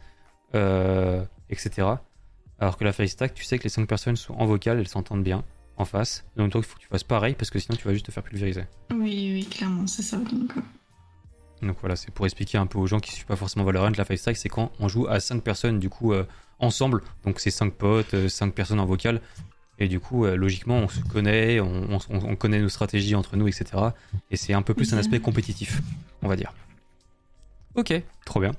euh, 0.55 1.23
etc. 1.49 1.87
Alors 2.59 2.77
que 2.77 2.83
la 2.83 2.91
5 2.93 3.07
stack, 3.07 3.33
tu 3.33 3.43
sais 3.43 3.57
que 3.57 3.63
les 3.63 3.69
5 3.69 3.87
personnes 3.87 4.15
sont 4.15 4.33
en 4.33 4.45
vocal, 4.45 4.79
elles 4.79 4.87
s'entendent 4.87 5.23
bien 5.23 5.43
en 5.77 5.85
face. 5.85 6.25
Donc 6.35 6.51
toi, 6.51 6.61
il 6.61 6.67
faut 6.67 6.75
que 6.75 6.81
tu 6.81 6.87
fasses 6.87 7.03
pareil 7.05 7.35
parce 7.35 7.49
que 7.49 7.59
sinon 7.59 7.77
tu 7.77 7.87
vas 7.87 7.93
juste 7.93 8.05
te 8.07 8.11
faire 8.11 8.23
pulvériser. 8.23 8.65
Oui, 8.91 9.31
oui, 9.33 9.45
clairement, 9.49 9.87
c'est 9.87 10.01
ça. 10.01 10.17
Donc, 10.17 10.51
euh, 10.57 11.65
Donc 11.65 11.77
voilà, 11.79 11.95
c'est 11.95 12.11
pour 12.11 12.25
expliquer 12.25 12.57
un 12.57 12.65
peu 12.67 12.77
aux 12.77 12.87
gens 12.87 12.99
qui 12.99 13.11
ne 13.11 13.15
suivent 13.15 13.25
pas 13.27 13.35
forcément 13.37 13.63
Valorant, 13.65 13.91
la 13.97 14.03
5 14.05 14.17
stack, 14.17 14.37
c'est 14.37 14.49
quand 14.49 14.71
on 14.79 14.89
joue 14.89 15.07
à 15.07 15.19
5 15.21 15.41
personnes 15.41 15.79
du 15.79 15.89
coup 15.89 16.11
euh, 16.13 16.25
ensemble. 16.59 17.01
Donc 17.25 17.39
c'est 17.39 17.51
5 17.51 17.73
potes, 17.73 18.27
5 18.27 18.53
personnes 18.53 18.79
en 18.81 18.85
vocal. 18.85 19.21
Et 19.81 19.87
du 19.87 20.01
coup, 20.01 20.25
euh, 20.25 20.35
logiquement, 20.35 20.75
on 20.79 20.89
se 20.89 20.99
connaît, 20.99 21.61
on, 21.61 21.87
on- 21.93 21.99
on 22.09 22.35
connaît 22.35 22.59
nos 22.59 22.67
stratégies 22.67 23.15
entre 23.15 23.37
nous, 23.37 23.47
etc. 23.47 23.93
Et 24.29 24.35
c'est 24.35 24.51
un 24.53 24.61
peu 24.61 24.73
plus 24.73 24.93
un 24.93 24.97
aspect 24.97 25.21
compétitif, 25.21 25.81
on 26.21 26.27
va 26.27 26.35
dire. 26.35 26.53
Ok, 27.75 27.93
trop 28.25 28.41
bien. 28.41 28.51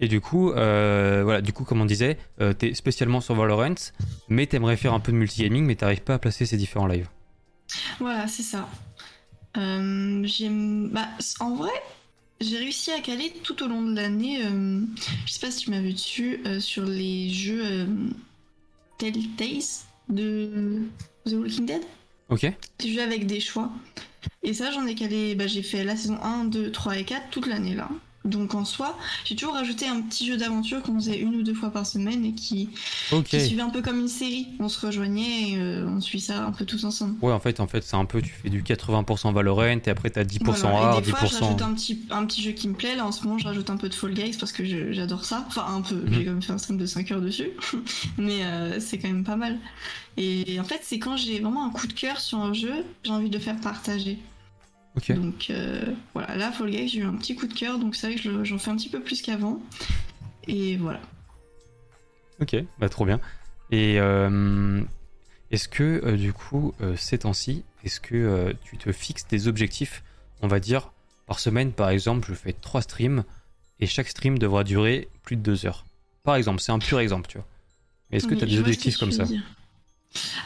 Et 0.00 0.08
du 0.08 0.20
coup, 0.20 0.50
euh, 0.50 1.22
voilà, 1.24 1.40
du 1.40 1.52
coup, 1.52 1.64
comme 1.64 1.80
on 1.80 1.84
disait, 1.84 2.18
euh, 2.40 2.52
t'es 2.52 2.74
spécialement 2.74 3.20
sur 3.20 3.34
Valorant, 3.34 3.74
mais 4.28 4.46
t'aimerais 4.46 4.76
faire 4.76 4.94
un 4.94 5.00
peu 5.00 5.12
de 5.12 5.16
multigaming, 5.16 5.64
mais 5.64 5.76
t'arrives 5.76 6.02
pas 6.02 6.14
à 6.14 6.18
placer 6.18 6.44
ces 6.46 6.56
différents 6.56 6.86
lives. 6.88 7.08
Voilà, 8.00 8.26
c'est 8.26 8.42
ça. 8.42 8.68
Euh, 9.56 10.26
bah, 10.92 11.08
en 11.40 11.54
vrai, 11.54 11.70
j'ai 12.40 12.58
réussi 12.58 12.90
à 12.90 13.00
caler 13.00 13.32
tout 13.44 13.62
au 13.62 13.68
long 13.68 13.82
de 13.82 13.94
l'année. 13.94 14.44
euh, 14.44 14.80
je 15.26 15.32
sais 15.32 15.40
pas 15.40 15.50
si 15.52 15.64
tu 15.64 15.70
m'as 15.70 15.80
vu 15.80 15.92
dessus 15.92 16.42
sur 16.58 16.84
les 16.84 17.30
jeux 17.30 17.86
Telltales 18.98 19.62
de 20.08 20.82
The 21.26 21.32
Walking 21.32 21.66
Dead. 21.66 21.82
Ok 22.28 22.50
Des 22.80 22.92
jeux 22.92 23.02
avec 23.02 23.26
des 23.26 23.40
choix. 23.40 23.70
Et 24.42 24.54
ça, 24.54 24.70
j'en 24.72 24.86
ai 24.86 24.94
calé. 24.94 25.34
Bah, 25.34 25.46
j'ai 25.46 25.62
fait 25.62 25.84
la 25.84 25.96
saison 25.96 26.18
1, 26.22 26.46
2, 26.46 26.72
3 26.72 26.98
et 26.98 27.04
4 27.04 27.30
toute 27.30 27.46
l'année 27.46 27.74
là. 27.74 27.88
Donc 28.24 28.54
en 28.54 28.64
soi, 28.64 28.96
j'ai 29.24 29.34
toujours 29.34 29.54
rajouté 29.54 29.88
un 29.88 30.00
petit 30.00 30.26
jeu 30.26 30.36
d'aventure 30.36 30.80
qu'on 30.82 30.94
faisait 30.94 31.18
une 31.18 31.34
ou 31.34 31.42
deux 31.42 31.54
fois 31.54 31.70
par 31.70 31.84
semaine 31.86 32.24
et 32.24 32.32
qui, 32.34 32.68
qui 33.24 33.40
suivait 33.40 33.62
un 33.62 33.70
peu 33.70 33.82
comme 33.82 33.98
une 33.98 34.08
série. 34.08 34.46
On 34.60 34.68
se 34.68 34.84
rejoignait 34.86 35.50
et 35.50 35.56
euh, 35.58 35.86
on 35.88 36.00
suit 36.00 36.20
ça 36.20 36.44
un 36.46 36.52
peu 36.52 36.64
tous 36.64 36.84
ensemble. 36.84 37.16
Ouais, 37.20 37.32
en 37.32 37.40
fait, 37.40 37.58
en 37.58 37.66
fait, 37.66 37.82
c'est 37.82 37.96
un 37.96 38.04
peu, 38.04 38.22
tu 38.22 38.30
fais 38.30 38.48
du 38.48 38.62
80% 38.62 39.32
Valorant 39.32 39.62
et 39.64 39.88
après 39.88 40.10
t'as 40.10 40.22
10% 40.22 40.44
Voilà. 40.44 40.68
hard, 40.78 41.02
Et 41.02 41.06
des 41.06 41.10
fois, 41.10 41.26
je 41.28 41.34
10%. 41.34 41.40
rajoute 41.44 41.62
un 41.62 41.74
petit, 41.74 42.00
un 42.10 42.24
petit 42.26 42.42
jeu 42.42 42.52
qui 42.52 42.68
me 42.68 42.74
plaît. 42.74 42.94
Là, 42.94 43.06
en 43.06 43.12
ce 43.12 43.24
moment, 43.24 43.38
je 43.38 43.44
rajoute 43.44 43.70
un 43.70 43.76
peu 43.76 43.88
de 43.88 43.94
Fall 43.94 44.14
Guys 44.14 44.36
parce 44.38 44.52
que 44.52 44.64
j'adore 44.92 45.24
ça. 45.24 45.44
Enfin, 45.48 45.66
un 45.68 45.80
peu. 45.80 45.96
Mhm. 45.96 46.12
J'ai 46.12 46.24
quand 46.24 46.30
même 46.30 46.42
fait 46.42 46.52
un 46.52 46.58
stream 46.58 46.78
de 46.78 46.86
5 46.86 47.10
heures 47.10 47.20
dessus. 47.20 47.50
Mais 48.18 48.44
euh, 48.44 48.78
c'est 48.78 48.98
quand 48.98 49.08
même 49.08 49.24
pas 49.24 49.36
mal. 49.36 49.58
Et 50.16 50.60
en 50.60 50.64
fait, 50.64 50.80
c'est 50.82 50.98
quand 50.98 51.16
j'ai 51.16 51.40
vraiment 51.40 51.64
un 51.66 51.70
coup 51.70 51.86
de 51.86 51.92
cœur 51.94 52.20
sur 52.20 52.38
un 52.38 52.52
jeu, 52.52 52.84
j'ai 53.02 53.10
envie 53.10 53.30
de 53.30 53.34
le 53.36 53.42
faire 53.42 53.56
partager. 53.60 54.18
Donc 54.94 55.48
euh, 55.50 55.84
voilà, 56.12 56.36
là, 56.36 56.52
Fall 56.52 56.70
Guys, 56.70 56.88
j'ai 56.88 57.00
eu 57.00 57.04
un 57.04 57.14
petit 57.14 57.34
coup 57.34 57.46
de 57.46 57.54
cœur. 57.54 57.78
Donc 57.78 57.96
c'est 57.96 58.08
vrai 58.08 58.16
que 58.16 58.44
j'en 58.44 58.58
fais 58.58 58.70
un 58.70 58.76
petit 58.76 58.88
peu 58.88 59.00
plus 59.00 59.22
qu'avant. 59.22 59.60
Et 60.46 60.76
voilà. 60.76 61.00
Ok, 62.40 62.56
bah 62.78 62.88
trop 62.88 63.06
bien. 63.06 63.20
Et 63.70 63.98
euh, 63.98 64.82
est-ce 65.50 65.68
que 65.68 66.02
euh, 66.04 66.16
du 66.16 66.32
coup, 66.32 66.74
ces 66.96 67.18
temps-ci, 67.18 67.64
est-ce 67.84 68.00
que 68.00 68.54
tu 68.64 68.76
te 68.76 68.92
fixes 68.92 69.26
des 69.28 69.48
objectifs, 69.48 70.02
on 70.42 70.48
va 70.48 70.60
dire, 70.60 70.92
par 71.26 71.40
semaine 71.40 71.72
par 71.72 71.88
exemple, 71.88 72.28
je 72.28 72.34
fais 72.34 72.52
trois 72.52 72.82
streams 72.82 73.24
et 73.80 73.86
chaque 73.86 74.08
stream 74.08 74.38
devra 74.38 74.64
durer 74.64 75.08
plus 75.22 75.36
de 75.36 75.42
deux 75.42 75.64
heures. 75.66 75.86
Par 76.22 76.36
exemple, 76.36 76.60
c'est 76.60 76.72
un 76.72 76.78
pur 76.78 77.00
exemple, 77.00 77.28
tu 77.28 77.38
vois. 77.38 77.46
Mais 78.10 78.18
est-ce 78.18 78.26
que 78.26 78.34
tu 78.34 78.44
as 78.44 78.46
des 78.46 78.58
objectifs 78.58 78.98
comme 78.98 79.12
ça 79.12 79.24
dire. 79.24 79.42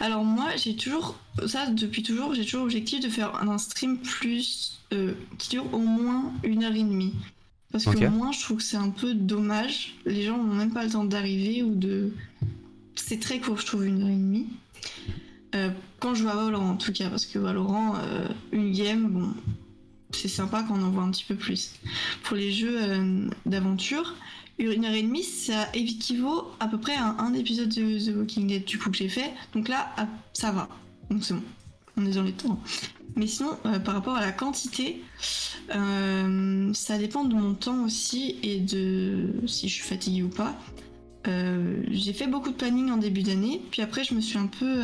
Alors 0.00 0.24
moi, 0.24 0.48
j'ai 0.57 0.76
toujours, 0.76 1.18
ça 1.46 1.66
depuis 1.66 2.02
toujours, 2.02 2.35
j'ai 2.35 2.44
toujours 2.44 2.62
l'objectif 2.62 3.00
de 3.00 3.09
faire 3.09 3.35
un 3.42 3.59
stream 3.59 3.98
plus 3.98 4.79
euh, 4.92 5.14
qui 5.38 5.50
dure 5.50 5.72
au 5.74 5.79
moins 5.79 6.33
une 6.44 6.64
heure 6.64 6.74
et 6.74 6.83
demie. 6.83 7.12
Parce 7.72 7.85
que 7.85 7.90
Ok. 7.90 8.11
moi, 8.11 8.31
je 8.33 8.40
trouve 8.40 8.59
que 8.59 8.62
c'est 8.62 8.76
un 8.76 8.90
peu 8.90 9.14
dommage. 9.14 9.94
Les 10.07 10.22
gens 10.22 10.38
n'ont 10.38 10.55
même 10.55 10.72
pas 10.72 10.85
le 10.85 10.90
temps 10.90 11.05
d'arriver 11.05 11.62
ou 11.62 11.74
de. 11.74 12.12
C'est 12.94 13.20
très 13.20 13.40
court, 13.40 13.59
je 13.59 13.66
trouve, 13.66 13.85
une 13.87 14.02
heure 14.02 14.09
et 14.09 14.12
demie. 14.12 14.46
Euh, 15.55 15.70
quand 16.00 16.14
je 16.14 16.22
joue 16.22 16.29
à 16.29 16.37
Valorant, 16.37 16.70
en 16.70 16.76
tout 16.76 16.92
cas, 16.92 17.09
parce 17.11 17.26
que 17.26 17.38
Valorant, 17.38 17.96
euh, 17.96 18.29
une 18.52 18.72
game, 18.72 19.09
bon, 19.09 19.35
c'est 20.12 20.29
sympa 20.29 20.64
quand 20.66 20.79
on 20.79 20.83
en 20.85 20.90
voit 20.90 21.02
un 21.02 21.11
petit 21.11 21.24
peu 21.24 21.35
plus. 21.35 21.72
Pour 22.22 22.37
les 22.37 22.52
jeux 22.52 22.79
d'aventure, 23.44 24.14
une 24.58 24.84
heure 24.84 24.94
et 24.94 25.02
demie, 25.02 25.22
ça 25.22 25.68
équivaut 25.74 26.50
à 26.60 26.68
peu 26.68 26.78
près 26.78 26.94
à 26.94 27.16
un 27.18 27.34
épisode 27.34 27.68
de 27.68 27.98
The 27.98 28.16
Walking 28.16 28.46
Dead 28.46 28.64
du 28.64 28.78
coup 28.78 28.90
que 28.90 28.96
j'ai 28.96 29.08
fait. 29.08 29.32
Donc 29.52 29.68
là, 29.68 29.92
ah, 29.96 30.08
ça 30.32 30.50
va. 30.50 30.68
Donc 31.10 31.24
c'est 31.24 31.34
bon. 31.34 31.42
On 31.98 32.06
est 32.06 32.14
dans 32.14 32.22
les 32.22 32.32
temps. 32.32 32.60
Mais 33.16 33.26
sinon, 33.26 33.56
euh, 33.64 33.78
par 33.78 33.94
rapport 33.94 34.16
à 34.16 34.20
la 34.20 34.32
quantité, 34.32 35.02
euh, 35.74 36.72
ça 36.74 36.98
dépend 36.98 37.24
de 37.24 37.34
mon 37.34 37.54
temps 37.54 37.84
aussi 37.84 38.36
et 38.42 38.60
de 38.60 39.32
si 39.46 39.68
je 39.68 39.74
suis 39.74 39.84
fatiguée 39.84 40.22
ou 40.22 40.28
pas. 40.28 40.54
Euh, 41.26 41.82
j'ai 41.90 42.12
fait 42.12 42.26
beaucoup 42.26 42.50
de 42.50 42.54
planning 42.54 42.90
en 42.90 42.98
début 42.98 43.22
d'année, 43.22 43.62
puis 43.70 43.82
après 43.82 44.04
je 44.04 44.14
me 44.14 44.20
suis 44.20 44.38
un 44.38 44.46
peu 44.46 44.80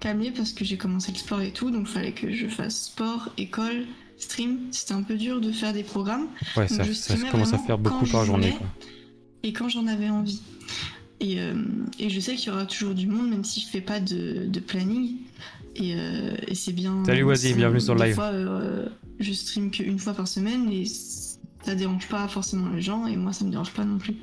calmée 0.00 0.32
parce 0.32 0.52
que 0.52 0.64
j'ai 0.64 0.76
commencé 0.76 1.12
le 1.12 1.18
sport 1.18 1.40
et 1.40 1.52
tout, 1.52 1.70
donc 1.70 1.86
il 1.88 1.92
fallait 1.92 2.12
que 2.12 2.32
je 2.32 2.48
fasse 2.48 2.86
sport, 2.86 3.28
école, 3.38 3.86
stream. 4.22 4.58
C'était 4.70 4.94
un 4.94 5.02
peu 5.02 5.16
dur 5.16 5.40
de 5.40 5.52
faire 5.52 5.72
des 5.72 5.82
programmes. 5.82 6.26
Ouais, 6.56 6.68
ça, 6.68 6.84
ça 6.92 7.16
commence 7.30 7.52
à 7.52 7.58
faire 7.58 7.78
beaucoup 7.78 8.06
par 8.06 8.24
journée. 8.24 8.54
Quoi. 8.56 8.66
et 9.42 9.52
quand 9.52 9.68
j'en 9.68 9.86
avais 9.86 10.08
envie. 10.08 10.40
Et, 11.20 11.38
euh, 11.38 11.54
et 12.00 12.10
je 12.10 12.18
sais 12.18 12.34
qu'il 12.34 12.48
y 12.48 12.50
aura 12.54 12.66
toujours 12.66 12.94
du 12.94 13.06
monde, 13.06 13.30
même 13.30 13.44
si 13.44 13.60
je 13.60 13.66
fais 13.68 13.80
pas 13.80 14.00
de, 14.00 14.46
de 14.46 14.60
planning. 14.60 15.18
Et, 15.76 15.94
euh, 15.94 16.34
et 16.48 16.54
c'est 16.54 16.72
bien. 16.72 17.04
Salut, 17.04 17.22
Wazi, 17.22 17.54
bienvenue 17.54 17.80
sur 17.80 17.94
le 17.94 18.04
live. 18.04 18.14
fois, 18.14 18.32
euh, 18.32 18.88
je 19.20 19.32
stream 19.32 19.70
qu'une 19.70 19.98
fois 19.98 20.14
par 20.14 20.28
semaine 20.28 20.70
et 20.70 20.84
ça 21.64 21.74
dérange 21.74 22.08
pas 22.08 22.26
forcément 22.28 22.68
les 22.70 22.82
gens 22.82 23.06
et 23.06 23.16
moi 23.16 23.32
ça 23.32 23.44
me 23.44 23.50
dérange 23.50 23.70
pas 23.72 23.84
non 23.84 23.98
plus. 23.98 24.16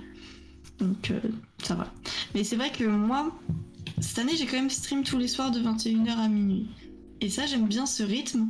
Donc 0.80 1.12
euh, 1.12 1.20
ça 1.64 1.76
va. 1.76 1.92
Mais 2.36 2.44
c'est 2.44 2.56
vrai 2.56 2.72
que 2.72 2.84
moi, 2.84 3.32
cette 4.00 4.20
année 4.20 4.34
j'ai 4.38 4.46
quand 4.46 4.58
même 4.58 4.70
stream 4.70 5.04
tous 5.04 5.18
les 5.18 5.28
soirs 5.28 5.52
de 5.52 5.60
21h 5.60 6.18
à 6.18 6.28
minuit. 6.28 6.68
Et 7.22 7.30
ça 7.30 7.46
j'aime 7.46 7.68
bien 7.68 7.86
ce 7.86 8.04
rythme. 8.04 8.48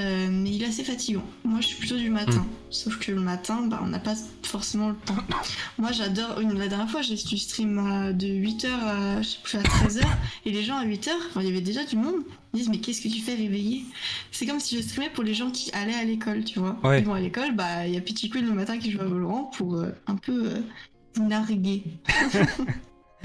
Euh, 0.00 0.28
mais 0.30 0.50
il 0.50 0.62
est 0.62 0.66
assez 0.66 0.84
fatigant. 0.84 1.24
Moi, 1.44 1.60
je 1.60 1.66
suis 1.68 1.76
plutôt 1.76 1.96
du 1.96 2.10
matin. 2.10 2.46
Sauf 2.70 2.98
que 2.98 3.12
le 3.12 3.20
matin, 3.20 3.66
bah, 3.66 3.80
on 3.82 3.88
n'a 3.88 3.98
pas 3.98 4.14
forcément 4.42 4.90
le 4.90 4.94
temps. 4.94 5.16
Moi, 5.78 5.92
j'adore. 5.92 6.40
La 6.40 6.68
dernière 6.68 6.90
fois, 6.90 7.02
j'ai 7.02 7.16
du 7.16 7.38
stream 7.38 8.12
de 8.16 8.26
8h 8.26 8.66
à, 8.66 9.22
je 9.22 9.28
sais 9.28 9.38
plus, 9.42 9.58
à 9.58 9.62
13h. 9.62 10.02
et 10.46 10.50
les 10.50 10.62
gens 10.62 10.76
à 10.76 10.84
8h, 10.84 11.10
enfin, 11.28 11.40
il 11.42 11.48
y 11.48 11.50
avait 11.50 11.60
déjà 11.60 11.84
du 11.84 11.96
monde. 11.96 12.22
Ils 12.54 12.60
disent, 12.60 12.68
mais 12.68 12.78
qu'est-ce 12.78 13.00
que 13.00 13.08
tu 13.08 13.20
fais 13.20 13.34
réveillé? 13.34 13.84
C'est 14.32 14.46
comme 14.46 14.60
si 14.60 14.76
je 14.76 14.82
streamais 14.82 15.10
pour 15.10 15.22
les 15.22 15.34
gens 15.34 15.50
qui 15.50 15.70
allaient 15.72 15.94
à 15.94 16.04
l'école, 16.04 16.44
tu 16.44 16.58
vois. 16.58 16.76
Ouais. 16.82 17.00
Ils 17.00 17.06
vont 17.06 17.14
à 17.14 17.20
l'école, 17.20 17.54
bah, 17.54 17.86
il 17.86 17.94
y 17.94 17.96
a 17.96 18.00
Petit 18.00 18.30
Queen 18.30 18.46
le 18.46 18.54
matin 18.54 18.78
qui 18.78 18.90
joue 18.90 19.00
à 19.00 19.04
Valorant 19.04 19.50
pour 19.56 19.74
euh, 19.74 19.90
un 20.06 20.16
peu 20.16 20.46
euh, 20.46 20.60
narguer. 21.20 21.84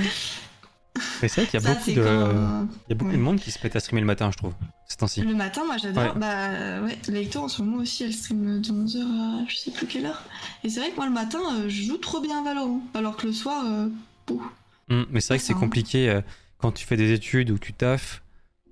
Mais 1.21 1.27
c'est 1.27 1.41
vrai 1.41 1.49
qu'il 1.49 1.59
y 1.59 1.63
a 1.63 1.65
Ça, 1.65 1.73
beaucoup, 1.73 1.83
c'est 1.85 1.93
de, 1.95 2.03
quand- 2.03 2.67
il 2.87 2.89
y 2.89 2.93
a 2.93 2.95
beaucoup 2.95 3.11
ouais. 3.11 3.17
de 3.17 3.21
monde 3.21 3.39
qui 3.39 3.51
se 3.51 3.59
met 3.63 3.75
à 3.75 3.79
streamer 3.79 4.01
le 4.01 4.07
matin, 4.07 4.31
je 4.31 4.37
trouve, 4.37 4.53
ces 4.87 4.95
temps-ci. 4.97 5.21
Le 5.21 5.35
matin, 5.35 5.63
moi 5.65 5.77
j'adore. 5.77 6.03
Ouais. 6.03 6.11
Bah 6.15 6.81
ouais, 6.83 6.97
Lecto 7.09 7.39
en 7.41 7.47
ce 7.49 7.61
moment 7.61 7.77
aussi, 7.77 8.03
elle 8.03 8.13
stream 8.13 8.61
de 8.61 8.69
11h 8.71 9.01
à 9.01 9.45
je 9.47 9.55
sais 9.57 9.71
plus 9.71 9.87
quelle 9.87 10.05
heure. 10.05 10.23
Et 10.63 10.69
c'est 10.69 10.79
vrai 10.79 10.91
que 10.91 10.95
moi 10.95 11.05
le 11.05 11.11
matin, 11.11 11.39
euh, 11.53 11.69
je 11.69 11.83
joue 11.83 11.97
trop 11.97 12.21
bien 12.21 12.43
Valorant. 12.43 12.81
Alors 12.93 13.17
que 13.17 13.27
le 13.27 13.33
soir, 13.33 13.63
euh. 13.65 13.87
Hum, 14.89 15.05
mais 15.11 15.19
c'est 15.19 15.33
vrai 15.33 15.37
que 15.39 15.43
c'est 15.43 15.53
compliqué 15.53 16.09
euh, 16.09 16.21
quand 16.59 16.71
tu 16.71 16.85
fais 16.85 16.97
des 16.97 17.11
études 17.11 17.51
ou 17.51 17.57
tu 17.57 17.73
taffes 17.73 18.21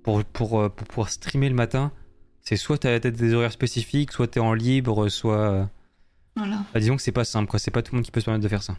pour, 0.02 0.24
pour, 0.24 0.60
euh, 0.60 0.68
pour 0.68 0.86
pouvoir 0.86 1.10
streamer 1.10 1.48
le 1.48 1.54
matin. 1.54 1.92
C'est 2.40 2.56
soit 2.56 2.78
tu 2.78 2.86
as 2.86 2.98
des 3.00 3.34
horaires 3.34 3.52
spécifiques, 3.52 4.12
soit 4.12 4.28
tu 4.28 4.38
es 4.38 4.42
en 4.42 4.52
libre, 4.54 5.08
soit. 5.08 5.68
Voilà. 6.36 6.64
bah, 6.74 6.80
disons 6.80 6.96
que 6.96 7.02
c'est 7.02 7.12
pas 7.12 7.24
simple, 7.24 7.48
quoi. 7.48 7.58
C'est 7.58 7.70
pas 7.70 7.82
tout 7.82 7.92
le 7.92 7.98
monde 7.98 8.04
qui 8.04 8.10
peut 8.10 8.20
se 8.20 8.24
permettre 8.26 8.42
de 8.44 8.48
faire 8.48 8.62
ça. 8.62 8.76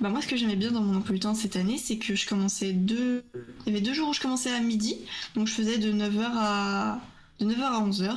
Bah 0.00 0.10
moi 0.10 0.20
ce 0.22 0.26
que 0.28 0.36
j'aimais 0.36 0.56
bien 0.56 0.70
dans 0.70 0.80
mon 0.82 0.96
emploi 0.98 1.14
du 1.14 1.20
temps 1.20 1.34
cette 1.34 1.56
année, 1.56 1.76
c'est 1.78 1.96
que 1.98 2.14
je 2.14 2.26
commençais 2.26 2.72
deux... 2.72 3.24
Il 3.66 3.72
y 3.72 3.76
avait 3.76 3.84
deux 3.84 3.92
jours 3.92 4.08
où 4.08 4.12
je 4.12 4.20
commençais 4.20 4.50
à 4.52 4.60
midi. 4.60 4.96
Donc 5.34 5.48
je 5.48 5.52
faisais 5.52 5.78
de 5.78 5.92
9h 5.92 6.22
à... 6.36 7.00
De 7.40 7.46
9h 7.46 7.60
à 7.62 7.80
11h. 7.84 8.16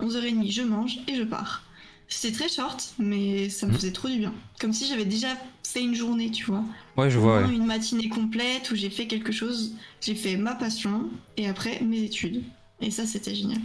11h30, 0.00 0.50
je 0.50 0.62
mange 0.62 0.98
et 1.06 1.16
je 1.16 1.22
pars. 1.22 1.62
C'était 2.08 2.36
très 2.36 2.48
short, 2.48 2.94
mais 2.98 3.48
ça 3.48 3.66
me 3.66 3.72
Mhm. 3.72 3.76
faisait 3.78 3.92
trop 3.92 4.08
du 4.08 4.18
bien. 4.18 4.32
Comme 4.60 4.72
si 4.72 4.86
j'avais 4.86 5.04
déjà 5.04 5.28
fait 5.66 5.82
une 5.82 5.94
journée, 5.94 6.30
tu 6.30 6.44
vois. 6.44 6.62
Ouais, 6.96 7.10
je 7.10 7.18
vois. 7.18 7.42
ouais. 7.42 7.54
une 7.54 7.66
matinée 7.66 8.08
complète 8.08 8.70
où 8.70 8.74
j'ai 8.76 8.90
fait 8.90 9.06
quelque 9.06 9.32
chose, 9.32 9.74
j'ai 10.00 10.14
fait 10.14 10.36
ma 10.36 10.54
passion 10.54 11.10
et 11.36 11.48
après 11.48 11.80
mes 11.82 12.02
études. 12.02 12.42
Et 12.80 12.90
ça, 12.90 13.06
c'était 13.06 13.34
génial. 13.34 13.60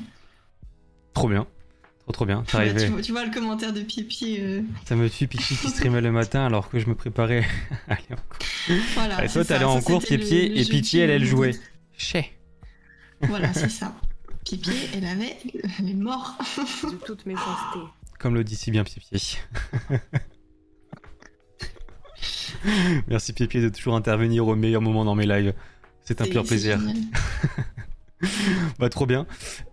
Trop 1.14 1.28
bien. 1.30 1.46
Trop, 2.10 2.14
trop 2.14 2.26
bien. 2.26 2.44
Bah, 2.54 2.74
tu, 2.74 2.88
vois, 2.88 3.02
tu 3.04 3.12
vois 3.12 3.24
le 3.26 3.32
commentaire 3.32 3.72
de 3.72 3.82
Pipi. 3.82 4.38
euh, 4.40 4.62
Ça 4.86 4.96
me 4.96 5.08
tue 5.10 5.28
Pichi 5.28 5.56
qui 5.56 5.68
streamait 5.70 6.02
le 6.02 6.12
matin 6.12 6.44
alors 6.46 6.70
que 6.70 6.80
je 6.80 6.88
me 6.88 6.96
préparais 6.96 7.46
à 7.88 7.94
aller 7.94 8.04
en 8.12 8.16
cours. 8.16 8.40
Voilà. 8.96 9.24
Et 9.24 9.30
toi, 9.30 9.46
t'allais 9.46 9.66
en 9.66 9.80
cours, 9.82 10.02
Pipi, 10.02 10.50
le 10.50 10.58
et 10.58 10.66
Pipi, 10.66 10.98
elle, 11.00 11.12
elle 11.12 11.26
jouait. 11.26 11.56
Chez. 11.98 12.36
Voilà, 13.22 13.54
c'est 13.54 13.70
ça. 13.70 13.96
Pipi, 14.44 14.72
elle 14.96 15.06
avait. 15.06 15.38
Elle 15.80 15.90
est 15.90 15.94
morte. 15.94 16.42
de 16.84 16.96
toute 17.06 17.26
méchanceté. 17.28 17.80
Comme 18.18 18.34
le 18.34 18.44
dit 18.44 18.56
si 18.56 18.72
bien 18.72 18.84
Pipi. 18.84 19.38
Merci 23.08 23.34
Pipi 23.34 23.62
de 23.62 23.70
toujours 23.70 23.96
intervenir 23.96 24.48
au 24.48 24.56
meilleur 24.56 24.82
moment 24.82 25.06
dans 25.06 25.16
mes 25.16 25.28
lives. 25.28 25.54
C'est 26.04 26.22
un 26.22 26.26
pur 26.26 26.44
plaisir. 26.44 26.80
Bah 28.80 28.90
trop 28.90 29.06
bien. 29.06 29.26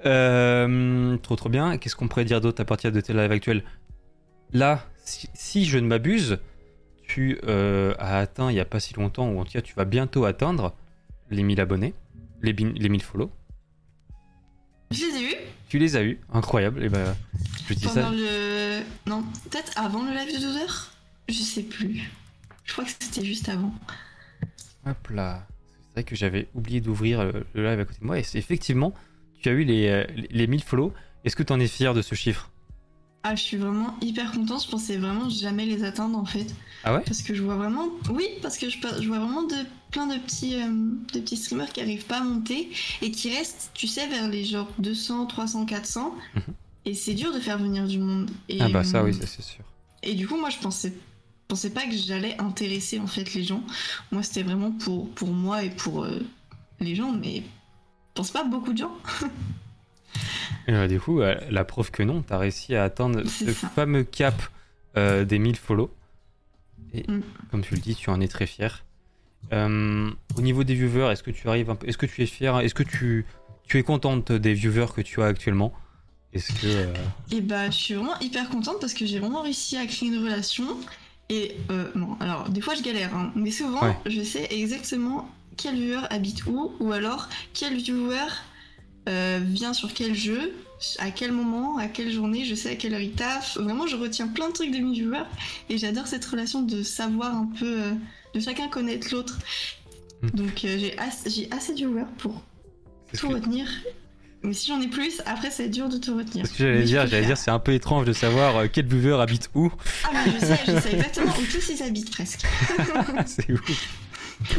Euh, 0.05 1.17
trop 1.19 1.37
trop 1.37 1.49
bien. 1.49 1.79
Qu'est-ce 1.79 1.97
qu'on 1.97 2.09
pourrait 2.09 2.25
dire 2.25 2.41
d'autre 2.41 2.61
à 2.63 2.65
partir 2.65 2.93
de 2.93 3.01
tes 3.01 3.13
lives 3.13 3.33
actuels? 3.33 3.65
Là, 4.53 4.87
si, 5.05 5.29
si 5.35 5.65
je 5.65 5.79
ne 5.79 5.87
m'abuse, 5.87 6.39
tu 7.03 7.39
euh, 7.45 7.95
as 7.99 8.19
atteint 8.19 8.51
il 8.51 8.55
n'y 8.55 8.61
a 8.61 8.65
pas 8.65 8.81
si 8.81 8.95
longtemps, 8.95 9.29
ou 9.29 9.41
en 9.41 9.45
tout 9.45 9.53
cas 9.53 9.63
tu 9.63 9.75
vas 9.75 9.85
bientôt 9.85 10.25
atteindre 10.25 10.75
les 11.31 11.43
1000 11.43 11.61
abonnés, 11.61 11.95
les, 12.43 12.53
bin- 12.53 12.73
les 12.77 12.89
1000 12.89 13.03
follow. 13.03 13.31
Je 14.93 15.01
les 15.05 15.17
ai 15.17 15.23
eus 15.33 15.37
Tu 15.69 15.79
les 15.79 15.97
as 15.97 16.03
eu, 16.05 16.21
incroyable. 16.33 16.85
Et 16.85 16.89
bah, 16.89 17.17
je 17.69 17.75
dis 17.75 17.87
pendant 17.87 18.03
ça. 18.03 18.11
le. 18.13 18.81
Non, 19.09 19.25
peut-être 19.51 19.73
avant 19.77 20.05
le 20.05 20.13
live 20.13 20.33
de 20.37 20.41
12 20.41 20.57
heures? 20.59 20.93
Je 21.29 21.35
sais 21.35 21.63
plus. 21.63 22.09
Je 22.65 22.73
crois 22.73 22.85
que 22.85 22.91
c'était 22.91 23.25
juste 23.25 23.49
avant. 23.49 23.75
Hop 24.87 25.09
là. 25.11 25.45
Vrai 25.97 26.05
que 26.05 26.15
j'avais 26.15 26.49
oublié 26.55 26.81
d'ouvrir 26.81 27.25
le, 27.25 27.47
live 27.55 27.81
à 27.81 27.85
côté 27.85 27.99
de 28.01 28.07
moi. 28.07 28.19
Et 28.19 28.23
c'est 28.23 28.39
effectivement, 28.39 28.93
tu 29.41 29.49
as 29.49 29.53
eu 29.53 29.65
les, 29.65 29.89
euh, 29.89 30.05
les, 30.15 30.29
les 30.31 30.47
1000 30.47 30.63
follow. 30.63 30.93
Est-ce 31.25 31.35
que 31.35 31.43
tu 31.43 31.53
en 31.53 31.59
es 31.59 31.67
fier 31.67 31.95
de 31.95 32.03
ce 32.03 32.15
chiffre? 32.15 32.51
Ah, 33.23 33.35
je 33.35 33.43
suis 33.43 33.57
vraiment 33.57 33.97
hyper 34.01 34.31
contente. 34.31 34.65
Je 34.65 34.71
pensais 34.71 34.99
vraiment 34.99 35.29
jamais 35.29 35.67
les 35.67 35.83
atteindre 35.83 36.17
en 36.17 36.25
fait. 36.25 36.55
Ah 36.85 36.95
ouais? 36.95 37.03
Parce 37.05 37.23
que 37.23 37.35
je 37.35 37.43
vois 37.43 37.57
vraiment. 37.57 37.89
Oui, 38.11 38.29
parce 38.41 38.59
que 38.59 38.69
je, 38.69 38.79
je 39.01 39.09
vois 39.09 39.19
vraiment 39.19 39.43
de, 39.43 39.57
plein 39.91 40.07
de 40.07 40.17
petits, 40.19 40.55
euh, 40.55 40.69
de 41.15 41.19
petits 41.21 41.37
streamers 41.37 41.73
qui 41.73 41.81
arrivent 41.81 42.05
pas 42.05 42.19
à 42.19 42.25
monter 42.25 42.71
et 43.03 43.11
qui 43.11 43.35
restent, 43.35 43.71
tu 43.75 43.89
sais, 43.89 44.07
vers 44.07 44.29
les 44.29 44.45
genre 44.45 44.69
200, 44.79 45.27
300, 45.27 45.65
400. 45.67 46.15
Mhm. 46.35 46.43
Et 46.85 46.95
c'est 46.95 47.15
dur 47.15 47.35
de 47.35 47.41
faire 47.41 47.59
venir 47.59 47.89
du 47.89 47.99
monde. 47.99 48.31
Et, 48.49 48.59
Ah 48.61 48.69
bah 48.69 48.85
ça 48.85 48.99
euh, 48.99 49.07
oui, 49.07 49.15
ça, 49.15 49.27
c'est 49.27 49.43
sûr. 49.43 49.65
Et 50.05 50.15
du 50.15 50.29
coup, 50.29 50.37
moi, 50.39 50.51
je 50.51 50.59
pensais, 50.59 50.93
pensais 51.49 51.71
pas 51.71 51.85
que 51.87 51.95
j'allais 51.97 52.37
intéresser 52.41 52.99
en 52.99 53.07
fait 53.07 53.35
les 53.35 53.45
gens. 53.45 53.63
Moi, 54.13 54.23
c'était 54.23 54.43
vraiment 54.43 54.73
pour, 54.73 55.11
pour 55.11 55.29
moi 55.29 55.63
et 55.65 55.71
pour 55.71 56.05
euh, 56.05 56.21
les 56.81 56.95
gens, 56.95 57.13
mais 57.13 57.37
je 57.39 57.43
pense 58.15 58.31
pas 58.31 58.45
beaucoup 58.45 58.73
de 58.73 58.79
gens. 58.79 58.97
Euh, 60.69 60.89
du 60.89 60.99
coup, 60.99 61.21
euh, 61.21 61.37
la 61.51 61.65
preuve 61.65 61.93
que 61.93 62.03
non, 62.03 62.23
t'as 62.23 62.39
réussi 62.39 62.75
à 62.75 62.83
atteindre 62.85 63.23
ce 63.29 63.53
ça. 63.53 63.69
fameux 63.69 64.03
cap 64.03 64.35
euh, 64.97 65.25
des 65.25 65.39
1000 65.39 65.55
follow. 65.57 65.95
Et 66.93 67.05
Mm. 67.09 67.21
comme 67.53 67.63
tu 67.63 67.75
le 67.77 67.81
dis, 67.81 67.95
tu 67.95 68.11
en 68.11 68.21
es 68.21 68.27
très 68.27 68.47
fier. 68.47 68.83
Au 69.53 70.41
niveau 70.41 70.65
des 70.65 70.75
viewers, 70.75 71.13
est-ce 71.13 71.23
que 71.23 71.31
tu 71.31 71.49
arrives 71.49 71.71
un 71.71 71.77
peu, 71.77 71.87
est-ce 71.89 71.99
que 71.99 72.07
tu 72.07 72.21
es 72.23 72.27
fier, 72.27 72.59
est-ce 72.61 72.75
que 72.75 72.83
tu, 72.83 73.27
tu 73.69 73.79
es 73.79 73.85
contente 73.85 74.33
des 74.33 74.55
viewers 74.55 74.89
que 74.95 75.03
tu 75.03 75.23
as 75.23 75.27
actuellement? 75.27 75.73
Est-ce 76.33 76.53
que 76.53 76.67
euh, 76.67 76.95
Et 77.31 77.41
bah, 77.43 77.67
je 77.71 77.77
suis 77.77 77.95
vraiment 77.95 78.19
hyper 78.19 78.49
contente 78.49 78.81
parce 78.81 78.93
que 78.95 79.07
j'ai 79.07 79.21
vraiment 79.21 79.43
réussi 79.43 79.77
à 79.77 79.87
créer 79.87 80.09
une 80.09 80.19
relation. 80.25 80.67
Et 81.29 81.57
euh, 81.71 81.91
bon, 81.95 82.17
alors 82.21 82.49
des 82.49 82.61
fois 82.61 82.75
je 82.75 82.83
galère, 82.83 83.15
hein, 83.15 83.33
mais 83.35 83.51
souvent 83.51 83.83
Ouais. 83.83 83.97
je 84.07 84.23
sais 84.23 84.47
exactement 84.51 85.29
quel 85.57 85.75
viewer 85.75 86.03
habite 86.11 86.47
où, 86.47 86.73
ou 86.81 86.93
alors 86.93 87.29
quel 87.53 87.75
viewer 87.77 88.17
euh, 89.09 89.41
vient 89.43 89.73
sur 89.73 89.93
quel 89.93 90.15
jeu, 90.15 90.53
à 90.99 91.11
quel 91.11 91.33
moment, 91.33 91.79
à 91.79 91.87
quelle 91.89 92.13
journée, 92.13 92.45
je 92.45 92.55
sais 92.55 92.71
à 92.71 92.77
quelle 92.77 92.95
heure 92.95 93.01
il 93.01 93.13
taffe. 93.13 93.57
Vraiment, 93.57 93.87
je 93.87 93.97
retiens 93.97 94.29
plein 94.29 94.49
de 94.49 94.53
trucs 94.53 94.71
de 94.71 94.79
mes 94.79 94.93
viewers 94.93 95.25
et 95.69 95.79
j'adore 95.79 96.07
cette 96.07 96.25
relation 96.25 96.63
de 96.63 96.83
savoir 96.83 97.35
un 97.35 97.47
peu, 97.59 97.81
euh, 97.83 97.93
de 98.35 98.41
chacun 98.41 98.69
connaître 98.69 99.09
l'autre. 99.13 99.39
Mm. 100.23 100.31
Donc 100.31 100.51
j'ai 100.63 100.97
as- 100.99 101.29
j'ai 101.29 101.49
assez 101.53 101.73
de 101.73 101.79
viewers 101.79 102.05
pour 102.19 102.43
tout 103.17 103.29
retenir. 103.29 103.67
Mais 104.47 104.55
si 104.55 104.69
j'en 104.69 104.81
ai 104.81 104.89
plus, 104.89 105.21
après 105.27 105.51
c'est 105.51 105.69
dur 105.69 105.89
de 105.89 105.99
tout 105.99 106.17
retenir. 106.17 106.47
c'est 106.47 106.53
ce 106.53 106.59
que 106.59 106.65
j'allais 106.65 106.85
dire, 106.85 107.07
j'allais 107.07 107.27
dire, 107.27 107.37
c'est 107.37 107.51
un 107.51 107.59
peu 107.59 107.73
étrange 107.75 108.07
de 108.07 108.13
savoir 108.13 108.57
euh, 108.57 108.67
quel 108.73 108.87
viewer 108.87 109.21
habite 109.21 109.51
où. 109.55 109.73
Ah 110.05 110.11
mais 110.15 110.33
je 110.41 110.47
sais, 110.47 110.59
je 110.67 110.81
sais 110.81 110.93
exactement 110.95 111.33
où 111.33 111.43
tous 111.53 111.69
ils 111.71 111.83
habitent 111.83 112.11
presque. 112.11 112.47
c'est 113.27 113.51
ouf. 113.53 113.89